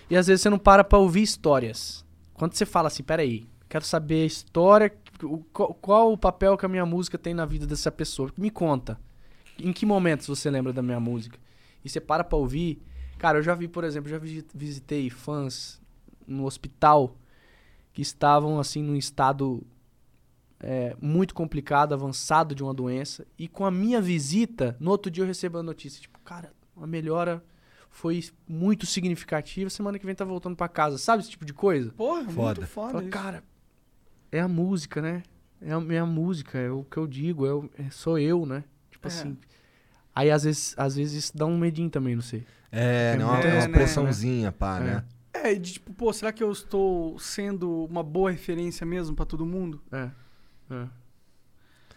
E 0.10 0.18
às 0.18 0.28
vezes 0.28 0.42
você 0.42 0.50
não 0.50 0.58
para 0.60 0.84
pra 0.84 0.98
ouvir 1.00 1.22
histórias. 1.22 2.04
Quando 2.34 2.54
você 2.54 2.66
fala 2.66 2.88
assim, 2.88 3.04
peraí, 3.04 3.48
quero 3.70 3.86
saber 3.86 4.24
a 4.24 4.26
história, 4.26 4.94
o- 5.24 5.38
qual, 5.54 5.74
qual 5.76 6.12
o 6.12 6.18
papel 6.18 6.58
que 6.58 6.66
a 6.66 6.70
minha 6.70 6.86
música 6.86 7.18
tem 7.18 7.34
na 7.34 7.46
vida 7.46 7.66
dessa 7.68 7.92
pessoa. 7.92 8.32
Me 8.36 8.50
conta. 8.50 9.00
Em 9.60 9.72
que 9.72 9.86
momentos 9.86 10.28
você 10.28 10.50
lembra 10.50 10.74
da 10.74 10.82
minha 10.82 11.00
música? 11.00 11.38
E 11.86 11.90
você 11.90 12.02
para 12.02 12.24
pra 12.24 12.38
ouvir. 12.38 12.82
Cara, 13.20 13.38
eu 13.38 13.44
já 13.44 13.54
vi, 13.54 13.68
por 13.68 13.84
exemplo, 13.84 14.10
já 14.10 14.18
visi- 14.18 14.46
visitei 14.54 15.10
fãs 15.10 15.80
no 16.28 16.46
hospital 16.46 17.16
que 17.94 18.02
estavam, 18.02 18.60
assim, 18.60 18.82
num 18.82 18.96
estado 18.96 19.62
é, 20.62 20.96
muito 21.02 21.34
complicado, 21.34 21.94
avançado 21.94 22.54
de 22.56 22.64
uma 22.64 22.74
doença. 22.74 23.26
E 23.38 23.48
com 23.48 23.66
a 23.66 23.72
minha 23.72 24.00
visita, 24.02 24.76
no 24.80 24.92
outro 24.92 25.12
dia 25.12 25.24
eu 25.24 25.28
recebo 25.28 25.58
a 25.58 25.64
notícia, 25.64 26.02
tipo, 26.02 26.20
cara, 26.20 26.52
a 26.78 26.86
melhora 26.88 27.44
foi 27.90 28.24
muito 28.48 28.86
significativa, 28.86 29.70
semana 29.70 30.00
que 30.00 30.06
vem 30.06 30.16
tá 30.16 30.24
voltando 30.24 30.56
pra 30.56 30.68
casa. 30.70 30.98
Sabe 30.98 31.22
esse 31.24 31.32
tipo 31.32 31.44
de 31.46 31.54
coisa? 31.54 31.92
Porra, 31.92 32.24
Foda. 32.30 32.62
muito 32.62 32.68
foda. 32.68 32.92
Fala, 32.94 33.02
isso. 33.04 33.12
cara, 33.12 33.44
é 34.32 34.40
a 34.40 34.48
música, 34.48 35.02
né? 35.02 35.24
É 35.60 35.72
a 35.74 35.80
minha 35.80 36.06
música, 36.06 36.58
é 36.58 36.72
o 36.72 36.84
que 36.84 36.98
eu 36.98 37.06
digo, 37.06 37.46
é 37.46 37.54
o- 37.54 37.70
é- 37.78 37.90
sou 37.92 38.18
eu, 38.18 38.46
né? 38.46 38.64
Tipo 38.90 39.08
É. 39.08 39.12
assim. 39.12 39.38
Aí 40.16 40.32
às 40.32 40.44
vezes, 40.44 40.74
às 40.78 40.96
vezes 40.96 41.26
isso 41.26 41.38
dá 41.38 41.46
um 41.46 41.58
medinho 41.58 41.90
também, 41.90 42.16
não 42.16 42.22
sei. 42.22 42.46
É, 42.72 43.14
É 43.14 43.18
né? 43.18 43.24
Uma, 43.26 43.34
muito- 43.34 43.48
uma 43.48 43.54
é, 43.56 43.68
né? 43.68 43.68
pressãozinha, 43.68 44.52
pá, 44.52 44.78
É. 44.78 44.84
né? 44.84 45.06
É, 45.34 45.54
e 45.54 45.60
de 45.60 45.74
tipo, 45.74 45.94
pô, 45.94 46.12
será 46.14 46.32
que 46.32 46.44
eu 46.44 46.52
estou 46.52 47.18
sendo 47.20 47.86
uma 47.86 48.04
boa 48.04 48.32
referência 48.32 48.86
mesmo 48.86 49.16
pra 49.16 49.26
todo 49.26 49.46
mundo? 49.46 49.82
É. 49.92 50.10
é. 50.72 50.88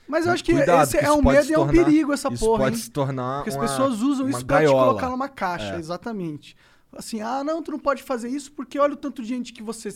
Mas 0.07 0.27
eu 0.27 0.33
acho 0.33 0.45
que 0.45 0.53
Cuidado, 0.53 0.83
esse 0.83 0.99
que 0.99 1.05
é 1.05 1.11
um 1.11 1.23
medo 1.23 1.49
e 1.51 1.55
é 1.55 1.59
um 1.59 1.65
tornar- 1.67 1.85
perigo 1.85 2.13
essa 2.13 2.29
Isso 2.33 2.45
porra, 2.45 2.65
pode 2.65 2.77
hein? 2.77 2.83
se 2.83 2.91
tornar 2.91 3.37
Porque 3.39 3.51
as 3.51 3.57
uma- 3.57 3.63
pessoas 3.63 4.03
usam 4.03 4.29
isso 4.29 4.45
pra 4.45 4.59
te 4.59 4.65
gaiola. 4.65 4.87
colocar 4.89 5.09
numa 5.09 5.29
caixa, 5.29 5.75
É. 5.75 5.79
exatamente. 5.79 6.55
Assim, 6.93 7.21
ah, 7.23 7.43
não, 7.43 7.63
tu 7.63 7.71
não 7.73 7.79
pode 7.79 8.03
fazer 8.03 8.29
isso 8.29 8.53
porque 8.53 8.79
olha 8.79 8.93
o 8.93 8.97
tanto 8.97 9.23
de 9.23 9.29
gente 9.29 9.53
que 9.53 9.63
você. 9.63 9.89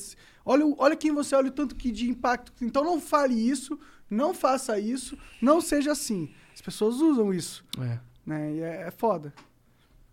Olha, 0.45 0.65
olha 0.79 0.97
quem 0.97 1.13
você 1.13 1.35
é, 1.35 1.39
olha 1.39 1.49
o 1.49 1.53
tanto 1.53 1.77
que 1.77 1.93
de 1.93 2.09
impacto. 2.09 2.53
Então 2.61 2.83
não 2.83 2.99
fale 3.01 3.35
isso, 3.35 3.79
não 4.11 4.33
faça 4.35 4.79
isso, 4.81 5.17
não 5.43 5.61
seja 5.61 5.93
assim. 5.93 6.31
As 6.55 6.61
pessoas 6.63 6.97
usam 6.97 7.33
isso, 7.33 7.63
É. 7.79 8.01
né? 8.27 8.53
E 8.55 8.61
é, 8.61 8.83
é 8.89 8.91
foda. 8.91 9.33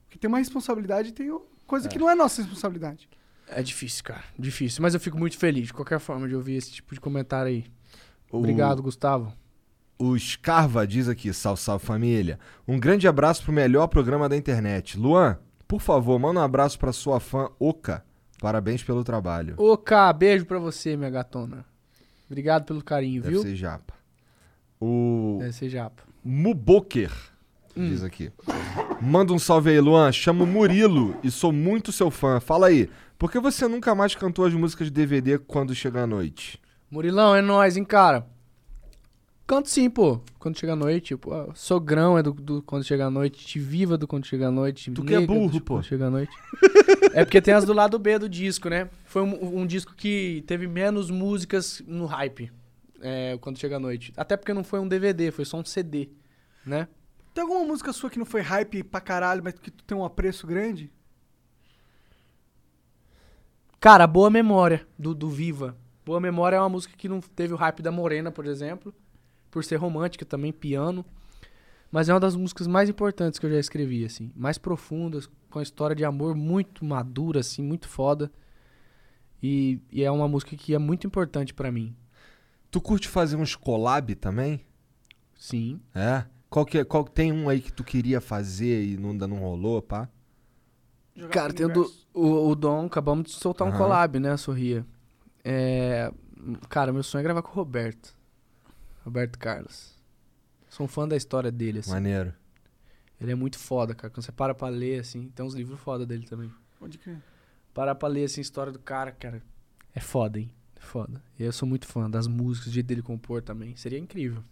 Porque 0.05 0.19
tem 0.19 0.27
uma 0.27 0.37
responsabilidade 0.39 1.09
e 1.09 1.11
tem 1.13 1.39
coisa 1.65 1.87
que 1.87 1.97
não 1.97 2.09
é 2.09 2.13
nossa 2.13 2.41
responsabilidade. 2.41 3.09
É 3.47 3.63
difícil, 3.63 4.03
cara. 4.03 4.23
Difícil. 4.37 4.81
Mas 4.81 4.93
eu 4.93 4.99
fico 4.99 5.17
muito 5.17 5.37
feliz, 5.37 5.67
de 5.67 5.73
qualquer 5.73 5.99
forma, 5.99 6.27
de 6.27 6.35
ouvir 6.35 6.55
esse 6.55 6.71
tipo 6.71 6.93
de 6.93 6.99
comentário 7.01 7.47
aí. 7.49 7.65
Obrigado, 8.37 8.81
Gustavo. 8.81 9.33
O 9.97 10.17
Scarva 10.19 10.85
diz 10.85 11.07
aqui, 11.07 11.31
salve, 11.33 11.61
salve 11.61 11.85
família. 11.85 12.37
Um 12.67 12.77
grande 12.79 13.07
abraço 13.07 13.43
pro 13.43 13.53
melhor 13.53 13.87
programa 13.87 14.27
da 14.27 14.35
internet. 14.35 14.99
Luan, 14.99 15.37
por 15.67 15.81
favor, 15.81 16.19
manda 16.19 16.39
um 16.39 16.43
abraço 16.43 16.77
pra 16.77 16.91
sua 16.91 17.19
fã 17.19 17.49
Oka. 17.57 18.03
Parabéns 18.41 18.83
pelo 18.83 19.03
trabalho. 19.03 19.55
Cá, 19.83 20.11
beijo 20.11 20.45
pra 20.45 20.59
você, 20.59 20.97
minha 20.97 21.09
gatona. 21.09 21.65
Obrigado 22.27 22.65
pelo 22.65 22.83
carinho, 22.83 23.21
Deve 23.21 23.35
viu? 23.35 23.41
ser 23.41 23.55
japa. 23.55 23.93
O 24.81 25.37
Deve 25.39 25.53
ser 25.53 25.69
japa. 25.69 26.03
Muboker 26.23 27.11
diz 27.75 28.03
aqui. 28.03 28.31
Manda 29.01 29.33
um 29.33 29.39
salve 29.39 29.69
aí, 29.69 29.79
Luan. 29.79 30.11
Chamo 30.11 30.45
Murilo 30.45 31.15
e 31.23 31.29
sou 31.29 31.51
muito 31.51 31.91
seu 31.91 32.09
fã. 32.09 32.39
Fala 32.39 32.67
aí, 32.67 32.89
por 33.17 33.31
que 33.31 33.39
você 33.39 33.67
nunca 33.67 33.93
mais 33.93 34.15
cantou 34.15 34.45
as 34.45 34.53
músicas 34.53 34.87
de 34.87 34.93
DVD 34.93 35.37
quando 35.37 35.75
chega 35.75 36.03
a 36.03 36.07
noite? 36.07 36.59
Murilão, 36.89 37.35
é 37.35 37.41
nóis, 37.41 37.77
hein, 37.77 37.83
cara? 37.83 38.27
Canto 39.47 39.69
sim, 39.69 39.89
pô. 39.89 40.19
Quando 40.39 40.57
chega 40.57 40.73
a 40.73 40.75
noite, 40.75 41.07
tipo, 41.07 41.31
ó, 41.31 41.53
Sogrão 41.53 42.17
é 42.17 42.23
do, 42.23 42.33
do 42.33 42.63
Quando 42.63 42.83
Chega 42.83 43.05
a 43.05 43.11
Noite, 43.11 43.45
Te 43.45 43.59
Viva 43.59 43.95
do 43.95 44.07
Quando 44.07 44.25
Chega 44.25 44.47
a 44.47 44.51
Noite. 44.51 44.91
Tu 44.91 45.03
que 45.03 45.13
é 45.13 45.21
do 45.21 45.27
burro, 45.27 45.61
pô. 45.61 45.75
Quando 45.75 45.83
Chega 45.83 46.07
a 46.07 46.09
Noite. 46.09 46.31
é 47.13 47.23
porque 47.23 47.39
tem 47.39 47.53
as 47.53 47.63
do 47.63 47.73
lado 47.73 47.99
B 47.99 48.17
do 48.17 48.27
disco, 48.27 48.69
né? 48.69 48.89
Foi 49.05 49.21
um, 49.21 49.61
um 49.61 49.67
disco 49.67 49.93
que 49.95 50.43
teve 50.47 50.67
menos 50.67 51.11
músicas 51.11 51.81
no 51.85 52.07
hype, 52.07 52.51
é, 53.01 53.37
Quando 53.39 53.59
Chega 53.59 53.75
a 53.75 53.79
Noite. 53.79 54.11
Até 54.17 54.35
porque 54.35 54.53
não 54.53 54.63
foi 54.63 54.79
um 54.79 54.87
DVD, 54.87 55.29
foi 55.31 55.45
só 55.45 55.57
um 55.57 55.65
CD, 55.65 56.09
né? 56.65 56.87
Tem 57.31 57.43
alguma 57.43 57.63
música 57.65 57.93
sua 57.93 58.09
que 58.09 58.17
não 58.17 58.25
foi 58.25 58.41
hype 58.41 58.81
pra 58.83 59.01
caralho, 59.01 59.43
mas 59.43 59.53
que 59.53 59.69
tu 59.69 59.83
tem 59.83 59.95
um 59.95 60.05
apreço 60.05 60.47
grande? 60.47 60.91
Cara, 63.79 64.07
Boa 64.07 64.31
Memória, 64.31 64.87
do, 64.97 65.13
do 65.13 65.29
Viva. 65.29 65.77
Boa 66.05 66.19
Memória 66.19 66.57
é 66.57 66.59
uma 66.59 66.69
música 66.69 66.95
que 66.95 67.09
não 67.09 67.19
teve 67.19 67.53
o 67.53 67.57
hype 67.57 67.81
da 67.81 67.91
Morena, 67.91 68.31
por 68.31 68.45
exemplo. 68.45 68.93
Por 69.49 69.63
ser 69.63 69.77
romântica 69.77 70.23
também, 70.23 70.53
piano. 70.53 71.03
Mas 71.91 72.09
é 72.09 72.13
uma 72.13 72.19
das 72.19 72.35
músicas 72.35 72.67
mais 72.67 72.89
importantes 72.89 73.39
que 73.39 73.45
eu 73.45 73.49
já 73.49 73.57
escrevi, 73.57 74.05
assim. 74.05 74.31
Mais 74.35 74.59
profundas, 74.59 75.27
com 75.49 75.57
a 75.57 75.63
história 75.63 75.95
de 75.95 76.05
amor 76.05 76.35
muito 76.35 76.85
madura, 76.85 77.39
assim, 77.39 77.63
muito 77.63 77.87
foda. 77.87 78.31
E, 79.41 79.79
e 79.91 80.03
é 80.03 80.11
uma 80.11 80.27
música 80.27 80.55
que 80.55 80.75
é 80.75 80.77
muito 80.77 81.07
importante 81.07 81.53
pra 81.53 81.71
mim. 81.71 81.95
Tu 82.69 82.79
curte 82.79 83.07
fazer 83.07 83.35
uns 83.35 83.55
collab 83.55 84.13
também? 84.15 84.61
Sim. 85.35 85.79
É? 85.93 86.25
Qual 86.49 86.65
que 86.65 86.77
é, 86.77 86.85
qual, 86.85 87.03
tem 87.03 87.31
um 87.31 87.49
aí 87.49 87.61
que 87.61 87.73
tu 87.73 87.83
queria 87.83 88.21
fazer 88.21 88.85
e 88.85 88.97
não, 88.97 89.09
ainda 89.11 89.27
não 89.27 89.37
rolou, 89.37 89.81
pá? 89.81 90.07
Jogar 91.15 91.33
Cara, 91.33 91.53
tem 91.53 91.65
o, 91.65 91.91
o, 92.13 92.49
o 92.49 92.55
Dom, 92.55 92.85
acabamos 92.85 93.31
de 93.31 93.31
soltar 93.31 93.67
um 93.67 93.71
Aham. 93.71 93.77
collab, 93.77 94.19
né, 94.19 94.35
Sorria. 94.37 94.85
É, 95.47 96.11
cara, 96.67 96.91
meu 96.91 97.03
sonho 97.03 97.19
é 97.19 97.23
gravar 97.23 97.43
com 97.43 97.51
o 97.51 97.53
Roberto. 97.53 98.15
Roberto 99.03 99.37
Carlos. 99.37 99.93
Sou 100.67 100.87
um 100.87 100.89
fã 100.89 101.07
da 101.07 101.15
história 101.15 101.51
dele, 101.51 101.79
assim. 101.79 101.91
Maneiro. 101.91 102.33
Ele 103.21 103.31
é 103.31 103.35
muito 103.35 103.59
foda, 103.59 103.93
cara. 103.93 104.09
Quando 104.11 104.25
você 104.25 104.31
para 104.31 104.55
pra 104.55 104.67
ler, 104.69 105.01
assim, 105.01 105.29
tem 105.29 105.45
uns 105.45 105.53
livros 105.53 105.79
foda 105.79 106.03
dele 106.03 106.25
também. 106.25 106.51
Pode 106.79 106.97
crer. 106.97 107.21
Parar 107.75 107.93
pra 107.93 108.09
ler, 108.09 108.23
assim, 108.25 108.41
a 108.41 108.43
história 108.43 108.73
do 108.73 108.79
cara, 108.79 109.11
cara, 109.11 109.41
é 109.93 109.99
foda, 109.99 110.39
hein? 110.39 110.49
É 110.75 110.79
foda. 110.81 111.21
E 111.39 111.43
eu 111.43 111.51
sou 111.51 111.67
muito 111.67 111.85
fã 111.87 112.09
das 112.09 112.27
músicas, 112.27 112.69
do 112.69 112.73
jeito 112.73 112.87
dele 112.87 113.01
compor 113.01 113.41
também. 113.41 113.75
Seria 113.75 113.99
incrível. 113.99 114.43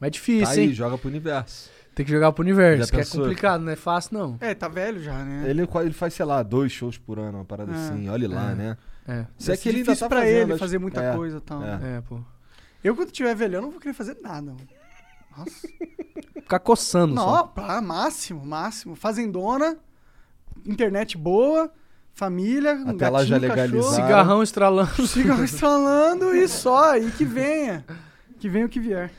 Mas 0.00 0.08
é 0.08 0.10
difícil, 0.10 0.44
Tá 0.46 0.52
aí, 0.52 0.60
hein? 0.68 0.72
joga 0.72 0.98
pro 0.98 1.08
universo. 1.08 1.70
Tem 1.94 2.06
que 2.06 2.12
jogar 2.12 2.32
pro 2.32 2.42
universo, 2.42 2.86
Já 2.90 2.90
que 2.90 3.00
é 3.00 3.04
complicado, 3.04 3.60
não 3.62 3.70
é 3.72 3.76
fácil, 3.76 4.18
não. 4.18 4.36
É, 4.40 4.54
tá 4.54 4.66
velho 4.66 5.02
já, 5.02 5.22
né? 5.24 5.44
Ele, 5.48 5.62
ele 5.62 5.92
faz, 5.92 6.14
sei 6.14 6.24
lá, 6.24 6.42
dois 6.42 6.72
shows 6.72 6.96
por 6.96 7.18
ano, 7.18 7.38
uma 7.38 7.44
parada 7.44 7.70
É. 7.70 7.74
assim. 7.74 8.08
Olha 8.08 8.28
lá, 8.28 8.50
É. 8.52 8.54
né? 8.54 8.76
É, 9.06 9.26
Se 9.36 9.50
é 9.50 9.54
Vai 9.54 9.62
que 9.62 9.68
ele 9.68 9.78
ainda 9.78 9.90
difícil 9.92 10.08
tá 10.08 10.08
pra 10.08 10.20
fazendo, 10.22 10.36
ele 10.42 10.52
acho- 10.52 10.58
fazer 10.60 10.78
muita 10.78 11.02
é. 11.02 11.14
coisa 11.16 11.36
e 11.36 11.40
tal. 11.40 11.62
É. 11.62 11.96
é, 11.98 12.00
pô. 12.00 12.18
Eu, 12.82 12.96
quando 12.96 13.10
tiver 13.10 13.34
velho, 13.36 13.56
eu 13.56 13.62
não 13.62 13.70
vou 13.70 13.78
querer 13.80 13.92
fazer 13.94 14.16
nada. 14.22 14.52
Mano. 14.52 14.56
Nossa. 15.36 15.68
Ficar 16.34 16.58
coçando 16.60 17.14
não, 17.14 17.22
só. 17.24 17.42
pá, 17.44 17.80
máximo, 17.80 18.44
máximo. 18.44 18.94
Fazendona, 18.96 19.76
internet 20.66 21.16
boa, 21.16 21.70
família, 22.14 22.74
um 22.74 22.90
Até 22.90 23.08
lá 23.08 23.24
já 23.24 23.36
gatinho, 23.38 23.50
legalizar. 23.50 23.80
cachorro, 23.90 23.94
Cigarrão 24.06 24.42
estralando. 24.42 25.06
cigarro 25.06 25.44
estralando 25.44 26.34
e 26.34 26.48
só, 26.48 26.96
e 26.96 27.10
que 27.10 27.24
venha. 27.24 27.84
Que 28.40 28.48
venha 28.48 28.66
o 28.66 28.68
que 28.68 28.80
vier. 28.80 29.12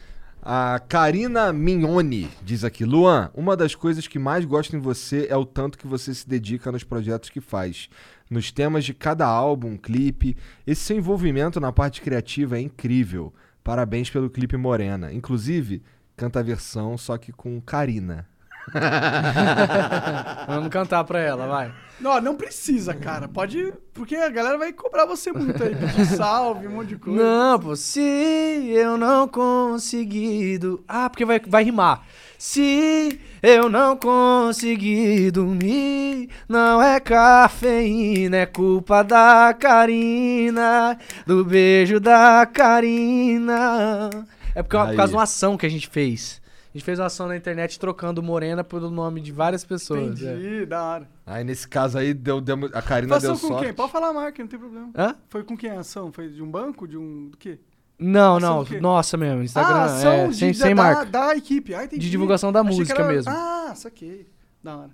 A 0.46 0.78
Karina 0.78 1.54
Mignoni 1.54 2.30
diz 2.44 2.66
aqui: 2.66 2.84
Luan, 2.84 3.32
uma 3.34 3.56
das 3.56 3.76
coisas 3.76 4.10
que 4.10 4.20
mais 4.20 4.44
gosto 4.44 4.76
em 4.76 4.80
você 4.80 5.26
é 5.30 5.38
o 5.38 5.46
tanto 5.46 5.78
que 5.78 5.88
você 5.88 6.14
se 6.14 6.28
dedica 6.28 6.70
nos 6.70 6.84
projetos 6.84 7.30
que 7.30 7.40
faz. 7.40 7.90
Nos 8.30 8.52
temas 8.52 8.84
de 8.84 8.94
cada 8.94 9.26
álbum, 9.26 9.78
clipe. 9.78 10.36
Esse 10.68 10.82
seu 10.82 10.98
envolvimento 10.98 11.62
na 11.62 11.72
parte 11.72 12.02
criativa 12.02 12.58
é 12.58 12.62
incrível. 12.62 13.34
Parabéns 13.64 14.10
pelo 14.10 14.30
clipe 14.30 14.58
Morena. 14.58 15.14
Inclusive, 15.14 15.82
canta 16.14 16.42
a 16.42 16.44
versão, 16.44 16.98
só 16.98 17.18
que 17.18 17.32
com 17.32 17.62
Karina. 17.62 18.28
Vamos 20.48 20.70
cantar 20.70 21.04
pra 21.04 21.20
ela, 21.20 21.48
vai. 21.48 21.72
Não, 22.00 22.20
não 22.20 22.36
precisa, 22.36 22.94
cara. 22.94 23.28
Pode. 23.28 23.74
Porque 23.94 24.16
a 24.16 24.30
galera 24.30 24.58
vai 24.58 24.74
cobrar 24.74 25.06
você 25.06 25.32
muito 25.32 25.64
aí. 25.64 25.76
Pedir 25.76 26.06
salve, 26.06 26.68
um 26.68 26.72
monte 26.72 26.90
de 26.90 26.98
coisa. 26.98 27.24
Não, 27.24 27.60
pô, 27.60 27.76
se 27.76 28.02
eu 28.02 28.98
não 28.98 29.28
conseguido. 29.28 30.84
Ah, 30.88 31.10
porque 31.10 31.26
vai, 31.26 31.40
vai 31.40 31.64
rimar. 31.64 32.04
Se 32.38 33.22
eu 33.42 33.70
não 33.70 33.96
conseguir 33.96 35.32
dormir, 35.32 36.30
não 36.50 36.82
é 36.82 37.00
cafeína, 37.00 38.38
é 38.38 38.46
culpa 38.46 39.02
da 39.02 39.56
Karina, 39.58 40.98
do 41.26 41.46
beijo 41.46 42.02
da 42.02 42.46
Karina. 42.46 44.10
É 44.54 44.62
porque 44.62 44.76
é 44.76 44.86
por 44.88 44.96
causa 44.96 45.12
de 45.12 45.16
uma 45.16 45.24
ação 45.24 45.56
que 45.56 45.66
a 45.66 45.70
gente 45.70 45.88
fez. 45.88 46.42
A 46.74 46.78
gente 46.78 46.86
fez 46.86 46.98
uma 47.00 47.06
ação 47.06 47.28
na 47.28 47.38
internet 47.38 47.78
trocando 47.80 48.24
Morena 48.24 48.64
pelo 48.64 48.90
nome 48.90 49.22
de 49.22 49.32
várias 49.32 49.64
pessoas. 49.64 50.20
é. 50.24 50.34
Entendi, 50.34 50.66
da 50.66 50.84
hora. 50.84 51.10
Aí 51.26 51.44
nesse 51.44 51.68
caso 51.68 52.00
aí, 52.00 52.14
deu, 52.16 52.42
deu- 52.42 52.70
a 52.74 52.82
Karina 52.82 53.16
Ação 53.18 53.34
deu 53.34 53.40
com 53.42 53.48
sorte. 53.50 53.66
quem? 53.66 53.74
Pode 53.76 53.92
falar 53.92 54.10
a 54.10 54.14
marca, 54.14 54.42
não 54.42 54.50
tem 54.50 54.60
problema. 54.60 54.90
Hã? 54.96 55.16
Foi 55.30 55.44
com 55.44 55.56
quem 55.56 55.70
a 55.70 55.82
ação? 55.82 56.12
Foi 56.12 56.30
de 56.30 56.42
um 56.42 56.50
banco? 56.50 56.88
De 56.88 56.98
um. 56.98 57.30
Do 57.30 57.38
quê? 57.38 57.60
Não, 58.00 58.38
Ação 58.38 58.66
não, 58.72 58.82
nossa 58.82 59.16
mesmo, 59.16 59.44
Instagram, 59.44 59.76
ah, 59.76 59.86
ação 59.86 60.12
é, 60.12 60.28
de, 60.30 60.36
sem, 60.36 60.52
da, 60.52 60.58
sem 60.58 60.74
marca. 60.76 61.06
Da, 61.06 61.28
da 61.28 61.36
equipe. 61.38 61.76
Ah, 61.76 61.84
entendi. 61.86 62.02
De 62.02 62.10
divulgação 62.10 62.52
da 62.52 62.62
Achei 62.62 62.76
música 62.76 63.02
era- 63.02 63.08
mesmo. 63.14 63.32
Ah, 63.32 63.74
saquei. 63.76 64.28
Da 64.64 64.76
hora. 64.78 64.90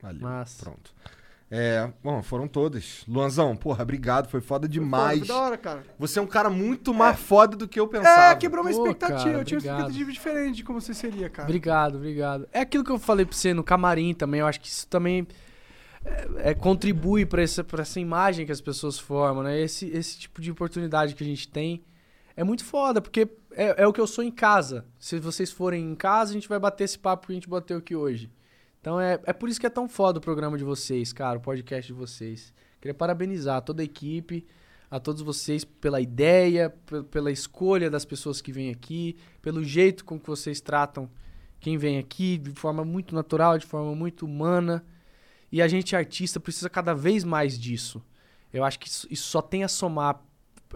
Valeu. 0.00 0.20
Massa. 0.22 0.62
Pronto. 0.64 0.94
É, 1.56 1.88
bom, 2.02 2.20
foram 2.20 2.48
todas. 2.48 3.04
Luanzão, 3.06 3.54
porra, 3.54 3.84
obrigado, 3.84 4.28
foi 4.28 4.40
foda 4.40 4.68
demais. 4.68 5.20
foi 5.20 5.28
da 5.28 5.36
hora, 5.36 5.56
cara. 5.56 5.84
Você 5.96 6.18
é 6.18 6.22
um 6.22 6.26
cara 6.26 6.50
muito 6.50 6.92
mais 6.92 7.16
foda 7.16 7.56
do 7.56 7.68
que 7.68 7.78
eu 7.78 7.86
pensava. 7.86 8.32
É, 8.32 8.34
quebrou 8.34 8.64
uma 8.64 8.72
Pô, 8.72 8.76
expectativa. 8.76 9.18
cara, 9.24 9.38
eu 9.38 9.44
tinha 9.44 9.58
uma 9.58 9.60
obrigado. 9.60 9.78
expectativa 9.78 10.12
diferente 10.12 10.56
de 10.56 10.64
como 10.64 10.80
você 10.80 10.92
seria, 10.92 11.30
cara. 11.30 11.48
Obrigado, 11.48 11.94
obrigado. 11.94 12.48
É 12.52 12.58
aquilo 12.58 12.82
que 12.82 12.90
eu 12.90 12.98
falei 12.98 13.24
pra 13.24 13.36
você 13.36 13.54
no 13.54 13.62
camarim 13.62 14.12
também. 14.14 14.40
Eu 14.40 14.48
acho 14.48 14.60
que 14.60 14.66
isso 14.66 14.84
também 14.88 15.28
é, 16.04 16.50
é, 16.50 16.54
contribui 16.54 17.24
pra 17.24 17.40
essa, 17.40 17.62
pra 17.62 17.82
essa 17.82 18.00
imagem 18.00 18.44
que 18.44 18.50
as 18.50 18.60
pessoas 18.60 18.98
formam, 18.98 19.44
né? 19.44 19.60
Esse, 19.60 19.86
esse 19.86 20.18
tipo 20.18 20.40
de 20.40 20.50
oportunidade 20.50 21.14
que 21.14 21.22
a 21.22 21.26
gente 21.26 21.46
tem 21.46 21.84
é 22.36 22.42
muito 22.42 22.64
foda, 22.64 23.00
porque 23.00 23.28
é, 23.52 23.84
é 23.84 23.86
o 23.86 23.92
que 23.92 24.00
eu 24.00 24.08
sou 24.08 24.24
em 24.24 24.30
casa. 24.32 24.84
Se 24.98 25.20
vocês 25.20 25.52
forem 25.52 25.88
em 25.88 25.94
casa, 25.94 26.32
a 26.32 26.34
gente 26.34 26.48
vai 26.48 26.58
bater 26.58 26.82
esse 26.82 26.98
papo 26.98 27.28
que 27.28 27.32
a 27.32 27.36
gente 27.36 27.48
bateu 27.48 27.78
aqui 27.78 27.94
hoje. 27.94 28.28
Então 28.84 29.00
é, 29.00 29.18
é 29.24 29.32
por 29.32 29.48
isso 29.48 29.58
que 29.58 29.64
é 29.64 29.70
tão 29.70 29.88
foda 29.88 30.18
o 30.18 30.20
programa 30.20 30.58
de 30.58 30.62
vocês, 30.62 31.10
cara, 31.10 31.38
o 31.38 31.40
podcast 31.40 31.90
de 31.90 31.98
vocês. 31.98 32.52
Queria 32.82 32.92
parabenizar 32.92 33.62
toda 33.62 33.80
a 33.80 33.84
equipe, 33.84 34.46
a 34.90 35.00
todos 35.00 35.22
vocês 35.22 35.64
pela 35.64 36.02
ideia, 36.02 36.68
pe- 36.68 37.02
pela 37.04 37.32
escolha 37.32 37.90
das 37.90 38.04
pessoas 38.04 38.42
que 38.42 38.52
vêm 38.52 38.70
aqui, 38.70 39.16
pelo 39.40 39.64
jeito 39.64 40.04
com 40.04 40.20
que 40.20 40.26
vocês 40.26 40.60
tratam 40.60 41.08
quem 41.60 41.78
vem 41.78 41.96
aqui 41.96 42.36
de 42.36 42.50
forma 42.50 42.84
muito 42.84 43.14
natural, 43.14 43.56
de 43.56 43.64
forma 43.64 43.94
muito 43.94 44.26
humana. 44.26 44.84
E 45.50 45.62
a 45.62 45.66
gente, 45.66 45.96
artista, 45.96 46.38
precisa 46.38 46.68
cada 46.68 46.92
vez 46.92 47.24
mais 47.24 47.58
disso. 47.58 48.04
Eu 48.52 48.64
acho 48.64 48.78
que 48.78 48.86
isso, 48.86 49.08
só 49.16 49.40
tem 49.40 49.64
a 49.64 49.68
somar. 49.68 50.22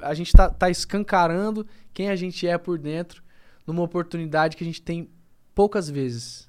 A 0.01 0.15
gente 0.15 0.33
tá, 0.33 0.49
tá 0.49 0.71
escancarando 0.71 1.67
quem 1.93 2.09
a 2.09 2.17
gente 2.17 2.47
é 2.47 2.57
por 2.57 2.79
dentro 2.79 3.23
numa 3.67 3.83
oportunidade 3.83 4.57
que 4.57 4.65
a 4.65 4.67
gente 4.67 4.81
tem 4.81 5.11
poucas 5.55 5.91
vezes 5.91 6.48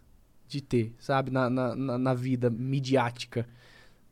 de 0.50 0.62
ter, 0.62 0.94
sabe? 1.00 1.32
Na, 1.32 1.50
na, 1.50 1.76
na- 1.76 1.98
na 1.98 2.14
vida 2.14 2.50
midiática. 2.50 3.46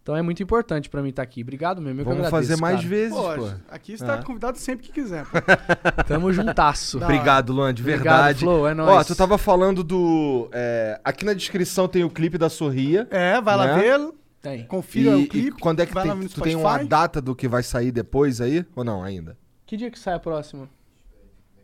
Então 0.04 0.16
é 0.16 0.22
muito 0.22 0.42
importante 0.42 0.90
pra 0.90 1.02
mim 1.02 1.10
estar 1.10 1.22
aqui. 1.24 1.42
Obrigado 1.42 1.82
mesmo. 1.82 2.00
eu 2.00 2.06
Vamos 2.06 2.26
agradeço, 2.28 2.50
fazer 2.50 2.62
mais 2.62 2.78
cara. 2.78 2.88
vezes, 2.88 3.14
Pô, 3.18 3.24
pô. 3.36 3.50
aqui 3.70 3.92
está 3.92 4.14
É. 4.20 4.24
convidado 4.24 4.58
sempre 4.58 4.86
que 4.86 4.94
quiser. 4.94 5.26
pô. 5.26 5.32
Tamo 6.08 6.32
juntasso. 6.32 6.98
Obrigado, 7.04 7.52
Luan, 7.52 7.74
de 7.74 7.82
Obrigado, 7.82 8.04
verdade. 8.04 8.40
Flow, 8.40 8.66
é 8.68 8.72
Ó, 8.72 8.76
nóis. 8.76 9.06
tu 9.08 9.16
tava 9.16 9.38
falando 9.38 9.84
do. 9.84 10.48
é, 10.54 11.02
aqui 11.04 11.26
na 11.26 11.34
descrição 11.34 11.90
tem 11.90 12.06
o 12.06 12.10
clipe 12.10 12.38
da 12.38 12.50
Sorria. 12.50 13.06
É, 13.12 13.42
vai 13.42 13.58
lá 13.58 13.76
Né? 13.76 13.82
vê-lo. 13.82 14.16
Tem. 14.42 14.66
Confira 14.68 15.12
E, 15.18 15.24
o 15.24 15.28
clipe. 15.28 15.58
e 15.58 15.60
quando 15.60 15.82
é 15.82 15.86
que 15.86 15.94
tem, 15.94 16.06
lá 16.06 16.16
tu 16.34 16.40
tem 16.42 16.56
uma 16.56 16.70
Spotify. 16.70 16.88
data 16.90 17.20
do 17.22 17.36
que 17.36 17.48
vai 17.50 17.64
sair 17.64 17.92
depois 17.92 18.40
aí? 18.40 18.66
Ou 18.78 18.86
não, 18.86 19.04
ainda? 19.04 19.38
Que 19.66 19.76
dia 19.76 19.92
que 19.92 20.00
sai 20.00 20.14
a 20.14 20.20
próxima? 20.20 20.70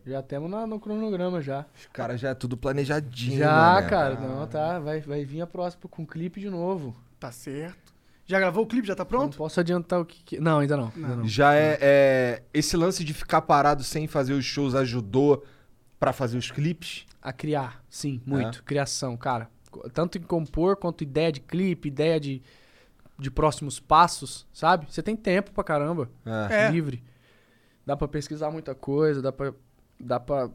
Já 0.05 0.21
temos 0.21 0.49
na- 0.49 0.67
no 0.67 0.79
cronograma 0.79 1.41
já. 1.41 1.65
Os 1.79 1.85
caras 1.87 2.19
já 2.19 2.29
é 2.29 2.33
tudo 2.33 2.57
planejadinho. 2.57 3.37
Já, 3.39 3.81
né? 3.81 3.87
cara. 3.89 4.15
Não, 4.19 4.45
tá. 4.47 4.79
Vai, 4.79 4.99
vai 5.01 5.23
vir 5.23 5.41
a 5.41 5.47
próxima 5.47 5.83
com 5.89 6.05
clipe 6.05 6.39
de 6.41 6.49
novo. 6.49 6.95
Tá 7.19 7.31
certo. 7.31 7.93
Já 8.25 8.39
gravou 8.39 8.63
o 8.63 8.67
clipe? 8.67 8.87
Já 8.87 8.95
tá 8.95 9.03
Não 9.03 9.09
pronto? 9.09 9.37
posso 9.37 9.59
adiantar 9.59 9.99
o 10.01 10.05
que. 10.05 10.23
que- 10.23 10.39
Não, 10.39 10.59
ainda 10.59 10.75
não. 10.77 10.91
Ainda 10.95 11.15
não. 11.17 11.27
Já 11.27 11.53
é, 11.55 11.77
é- 11.81 12.43
Esse 12.53 12.75
lance 12.77 13.03
de 13.03 13.13
ficar 13.13 13.41
parado 13.41 13.83
sem 13.83 14.07
fazer 14.07 14.33
os 14.33 14.43
shows 14.45 14.75
ajudou 14.75 15.43
pra 15.99 16.11
fazer 16.13 16.37
os 16.37 16.51
clipes? 16.51 17.05
A 17.21 17.31
criar, 17.31 17.81
sim, 17.89 18.21
muito. 18.25 18.63
Criação, 18.63 19.15
cara. 19.15 19.49
Tanto 19.93 20.17
em 20.17 20.21
compor 20.21 20.75
quanto 20.75 21.01
ideia 21.03 21.31
de 21.31 21.39
clipe, 21.39 21.87
ideia 21.87 22.19
de, 22.19 22.41
de 23.17 23.31
próximos 23.31 23.79
passos, 23.79 24.45
sabe? 24.53 24.85
Você 24.89 25.01
tem 25.01 25.15
tempo 25.15 25.51
pra 25.51 25.63
caramba. 25.63 26.09
É. 26.25 26.65
É. 26.65 26.71
Livre. 26.71 27.01
Dá 27.85 27.95
pra 27.97 28.07
pesquisar 28.07 28.51
muita 28.51 28.75
coisa, 28.75 29.21
dá 29.21 29.31
pra, 29.31 29.53
dá 29.99 30.19
pra 30.19 30.49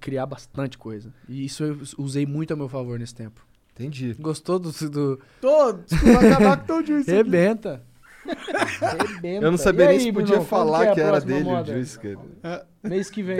criar 0.00 0.26
bastante 0.26 0.76
coisa. 0.78 1.12
E 1.28 1.44
isso 1.44 1.62
eu 1.64 1.78
usei 1.98 2.26
muito 2.26 2.52
a 2.52 2.56
meu 2.56 2.68
favor 2.68 2.98
nesse 2.98 3.14
tempo. 3.14 3.44
Entendi. 3.74 4.14
Gostou 4.18 4.58
do. 4.58 4.70
do... 4.90 5.20
Tô, 5.40 5.72
vai 6.12 6.26
acabar 6.26 6.58
com 6.58 6.66
todo 6.66 6.84
isso 6.98 7.10
aqui. 7.10 7.12
Rebenta. 7.12 7.82
Rebenta. 8.24 9.44
Eu 9.46 9.50
não 9.50 9.58
sabia 9.58 9.84
E 9.84 9.88
nem 9.88 9.96
aí, 9.98 10.02
se 10.04 10.12
podia 10.12 10.40
falar 10.42 10.86
é 10.86 10.90
a 10.90 10.94
que, 10.94 11.00
era 11.00 11.20
dele 11.20 11.42
o 11.42 11.44
moda? 11.44 11.72
Juice, 11.72 11.98
cara. 11.98 12.66
Mês 12.82 13.10
que 13.10 13.22
vem. 13.22 13.38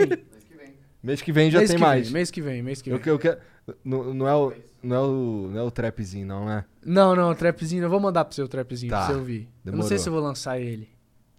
Mês 1.01 1.21
que 1.21 1.31
vem 1.31 1.51
já 1.51 1.59
mês 1.59 1.69
tem 1.69 1.77
que 1.77 1.81
mais. 1.83 2.03
Vem, 2.05 2.13
mês 2.13 2.31
que 2.31 2.41
vem, 2.41 2.63
mês 2.63 2.81
que 2.81 2.89
vem. 2.89 2.97
Eu, 2.97 3.03
que- 3.03 3.09
eu 3.09 3.19
quero. 3.19 3.37
Não, 3.83 4.13
não 4.13 4.27
é 4.27 4.35
o. 4.35 4.53
Não 4.81 4.95
é 4.95 4.99
o. 4.99 5.49
Não 5.51 5.59
é 5.59 5.63
o 5.63 5.71
trapzinho, 5.71 6.25
não, 6.27 6.49
é? 6.49 6.65
Não, 6.85 7.15
não, 7.15 7.29
o 7.31 7.35
trapzinho. 7.35 7.83
Eu 7.83 7.89
vou 7.89 7.99
mandar 7.99 8.25
pro 8.25 8.33
seu 8.35 8.47
trapzinho 8.47 8.89
Tá, 8.89 9.05
pra 9.05 9.13
você 9.13 9.19
ouvir. 9.19 9.41
Eu 9.41 9.45
não 9.45 9.71
demorou. 9.73 9.87
sei 9.87 9.97
se 9.97 10.09
eu 10.09 10.13
vou 10.13 10.21
lançar 10.21 10.59
ele. 10.59 10.89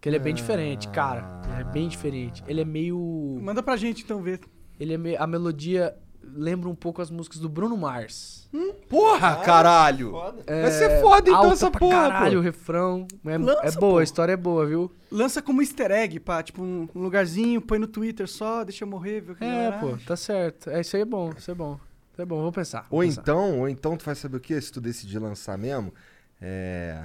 Porque 0.05 0.11
ele 0.11 0.17
é 0.17 0.21
bem 0.21 0.35
diferente, 0.35 0.87
cara. 0.89 1.41
Ele 1.45 1.55
é 1.55 1.61
Ah. 1.63 1.65
bem 1.65 1.89
diferente. 1.89 2.45
Ele 2.47 2.61
é 2.61 2.65
meio. 2.67 3.39
Manda 3.41 3.63
pra 3.63 3.75
gente 3.75 4.03
então 4.03 4.21
ver. 4.21 4.39
Ele 4.79 4.93
é 4.93 4.99
meio. 4.99 5.17
A 5.23 5.27
melodia. 5.27 5.97
lembra 6.37 6.69
um 6.71 6.75
pouco 6.75 7.01
as 7.03 7.11
músicas 7.11 7.39
do 7.39 7.49
Bruno 7.51 7.77
Mars. 7.77 8.49
Porra, 8.89 9.37
caralho! 9.45 10.11
Foda. 10.11 10.43
Vai 10.47 10.71
ser 10.73 11.01
foda 11.03 11.21
então 11.31 11.35
É, 11.35 11.37
Alta 11.45 11.53
essa 11.53 11.71
pra 11.71 11.81
porra, 11.81 11.95
caralho 12.09 12.39
o 12.39 12.43
pô. 12.43 12.45
refrão. 12.45 13.07
É, 13.27 13.37
Lança, 13.39 13.61
é 13.63 13.71
boa, 13.73 13.93
pô. 13.93 13.99
a 13.99 14.03
história 14.03 14.33
é 14.33 14.37
boa, 14.37 14.67
viu? 14.67 14.91
Lança 15.13 15.41
como 15.43 15.61
easter 15.63 15.91
egg, 15.91 16.19
pá, 16.21 16.43
tipo 16.43 16.63
um, 16.63 16.89
lugarzinho, 16.95 17.61
põe 17.61 17.79
no 17.79 17.87
Twitter 17.87 18.27
só, 18.27 18.65
deixa 18.65 18.85
eu 18.85 18.89
morrer, 18.89 19.21
ver 19.21 19.33
o 19.33 19.37
que 19.37 19.45
a 19.45 19.47
É, 19.47 19.73
pô, 19.73 19.95
acha. 19.95 20.07
tá 20.07 20.17
certo. 20.17 20.71
É, 20.71 20.81
isso 20.81 20.97
aí 20.97 21.03
é 21.03 21.05
bom, 21.07 21.31
isso 21.37 21.51
é 21.51 21.55
bom. 21.55 21.79
Isso 22.13 22.23
é 22.23 22.25
bom, 22.25 22.41
vou 22.43 22.53
pensar. 22.53 22.87
vou 22.91 23.01
Ou 23.01 23.07
pensar. 23.07 23.21
então, 23.21 23.61
ou 23.61 23.69
então 23.69 23.95
tu 23.97 24.05
vai 24.05 24.15
saber 24.15 24.39
o 24.39 24.41
que? 24.41 24.59
Se 24.61 24.73
tu 24.73 24.81
decidir 24.81 25.19
lançar 25.19 25.59
mesmo, 25.59 25.93
é. 26.41 27.05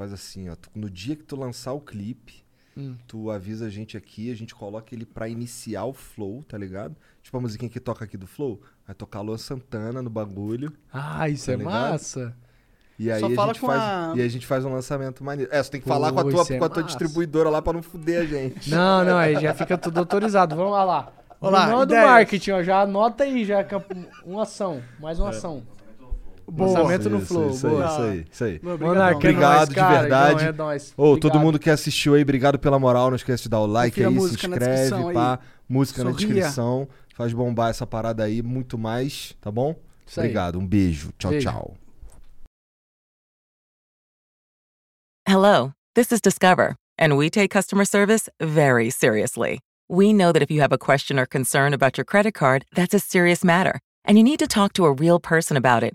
Faz 0.00 0.12
assim, 0.14 0.48
ó. 0.48 0.56
tu- 0.56 0.70
no 0.74 0.88
dia 0.88 1.14
que 1.14 1.22
tu 1.24 1.36
lançar 1.36 1.72
o 1.74 1.80
clipe, 1.80 2.42
Hum. 2.74 2.96
tu 3.06 3.30
avisa 3.30 3.66
a 3.66 3.68
gente 3.68 3.96
aqui, 3.98 4.32
a 4.32 4.34
gente 4.34 4.54
coloca 4.54 4.94
ele 4.94 5.04
pra 5.04 5.28
iniciar 5.28 5.84
o 5.84 5.92
flow, 5.92 6.42
tá 6.48 6.56
ligado? 6.56 6.96
Tipo 7.22 7.36
a 7.36 7.40
musiquinha 7.40 7.68
que 7.70 7.78
toca 7.78 8.04
aqui 8.06 8.16
do 8.16 8.26
flow. 8.26 8.62
Vai 8.86 8.94
tocar 8.94 9.20
Luan 9.20 9.36
Santana 9.36 10.00
no 10.00 10.08
bagulho. 10.08 10.72
Ah, 10.90 11.28
isso 11.28 11.46
Tá 11.46 11.52
é 11.52 11.56
ligado? 11.56 11.72
massa. 11.72 12.34
E 12.98 13.10
aí, 13.10 13.20
Só 13.20 13.26
a 13.26 13.30
fala 13.34 13.52
gente 13.52 13.60
faz, 13.60 13.80
a- 13.82 14.12
e 14.16 14.22
a 14.22 14.28
gente 14.28 14.46
faz 14.46 14.64
um 14.64 14.72
lançamento 14.72 15.22
maneiro. 15.22 15.50
É, 15.54 15.62
você 15.62 15.70
tem 15.70 15.80
que 15.80 15.86
Pô, 15.86 15.92
falar 15.92 16.12
com 16.12 16.20
a 16.20 16.24
tua, 16.24 16.44
é 16.54 16.58
com 16.58 16.64
a 16.64 16.68
tua 16.70 16.82
distribuidora 16.82 17.50
lá 17.50 17.60
pra 17.60 17.72
não 17.74 17.82
fuder 17.82 18.22
a 18.22 18.24
gente. 18.24 18.70
Não, 18.72 19.04
não, 19.04 19.18
aí 19.18 19.34
já 19.40 19.52
fica 19.54 19.76
tudo 19.76 19.98
autorizado. 19.98 20.56
Vamos 20.56 20.72
lá 20.72 20.82
lá. 20.84 21.12
Olá, 21.40 21.62
Brunão 21.66 21.86
do 21.86 21.92
ideias. 21.92 22.04
marketing, 22.10 22.50
ó. 22.52 22.62
Já 22.62 22.80
anota 22.82 23.24
aí, 23.24 23.44
já. 23.44 23.60
é 23.60 23.66
Uma 24.24 24.42
ação. 24.44 24.82
Mais 24.98 25.18
uma 25.18 25.28
ação. 25.30 25.62
Boa. 26.50 26.68
Lançamento 26.70 27.10
no 27.10 27.18
Isso, 27.18 27.26
Flow. 27.26 27.50
Isso 27.50 27.66
aí, 27.66 27.72
boa. 27.72 27.86
isso 27.86 28.00
aí, 28.02 28.26
isso 28.32 28.44
aí. 28.44 28.58
Boa, 28.58 28.76
Monark, 28.78 29.16
obrigadão. 29.16 29.50
é 29.50 29.56
nóis, 29.56 29.62
Obrigado 29.62 29.68
de 29.68 29.74
cara. 29.74 30.00
verdade. 30.00 30.42
Não, 30.42 30.48
é 30.48 30.52
nóis. 30.52 30.92
Ô, 30.96 31.02
todo 31.02 31.14
Obrigado. 31.16 31.40
mundo 31.42 31.58
que 31.58 31.70
assistiu 31.70 32.14
aí, 32.14 32.22
obrigado 32.22 32.58
pela 32.58 32.78
moral. 32.78 33.08
Não 33.10 33.16
esquece 33.16 33.44
de 33.44 33.48
dar 33.48 33.60
o 33.60 33.66
like 33.66 34.02
a 34.02 34.08
aí, 34.08 34.14
se 34.14 34.20
na 34.20 34.26
inscreve, 34.26 34.58
descrição 34.58 35.08
aí. 35.08 35.14
pá. 35.14 35.38
Música 35.68 36.02
na 36.04 36.10
Sorria. 36.10 36.26
descrição. 36.28 36.88
Faz 37.14 37.32
bombar 37.32 37.70
essa 37.70 37.86
parada 37.86 38.24
aí, 38.24 38.42
muito 38.42 38.76
mais, 38.78 39.36
tá 39.40 39.50
bom? 39.50 39.74
Isso 40.06 40.18
aí. 40.20 40.26
Obrigado, 40.26 40.58
um 40.58 40.66
beijo. 40.66 41.10
Tchau, 41.18 41.30
Beijo. 41.30 41.48
tchau. 41.50 41.74
Hello, 45.26 45.72
this 45.94 46.10
is 46.12 46.20
Discover, 46.20 46.74
and 46.98 47.16
we 47.16 47.30
take 47.30 47.50
customer 47.50 47.84
service 47.84 48.28
very 48.40 48.90
seriously. 48.90 49.60
We 49.88 50.12
know 50.12 50.32
that 50.32 50.42
if 50.42 50.50
you 50.50 50.60
have 50.60 50.72
a 50.72 50.78
question 50.78 51.18
or 51.18 51.26
concern 51.26 51.72
about 51.74 51.96
your 51.98 52.04
credit 52.04 52.32
card, 52.34 52.64
that's 52.74 52.94
a 52.94 52.98
serious 52.98 53.44
matter, 53.44 53.80
and 54.04 54.16
you 54.18 54.24
need 54.24 54.38
to 54.38 54.46
talk 54.46 54.72
to 54.74 54.86
a 54.86 54.92
real 54.92 55.20
person 55.20 55.56
about 55.56 55.82
it. 55.82 55.94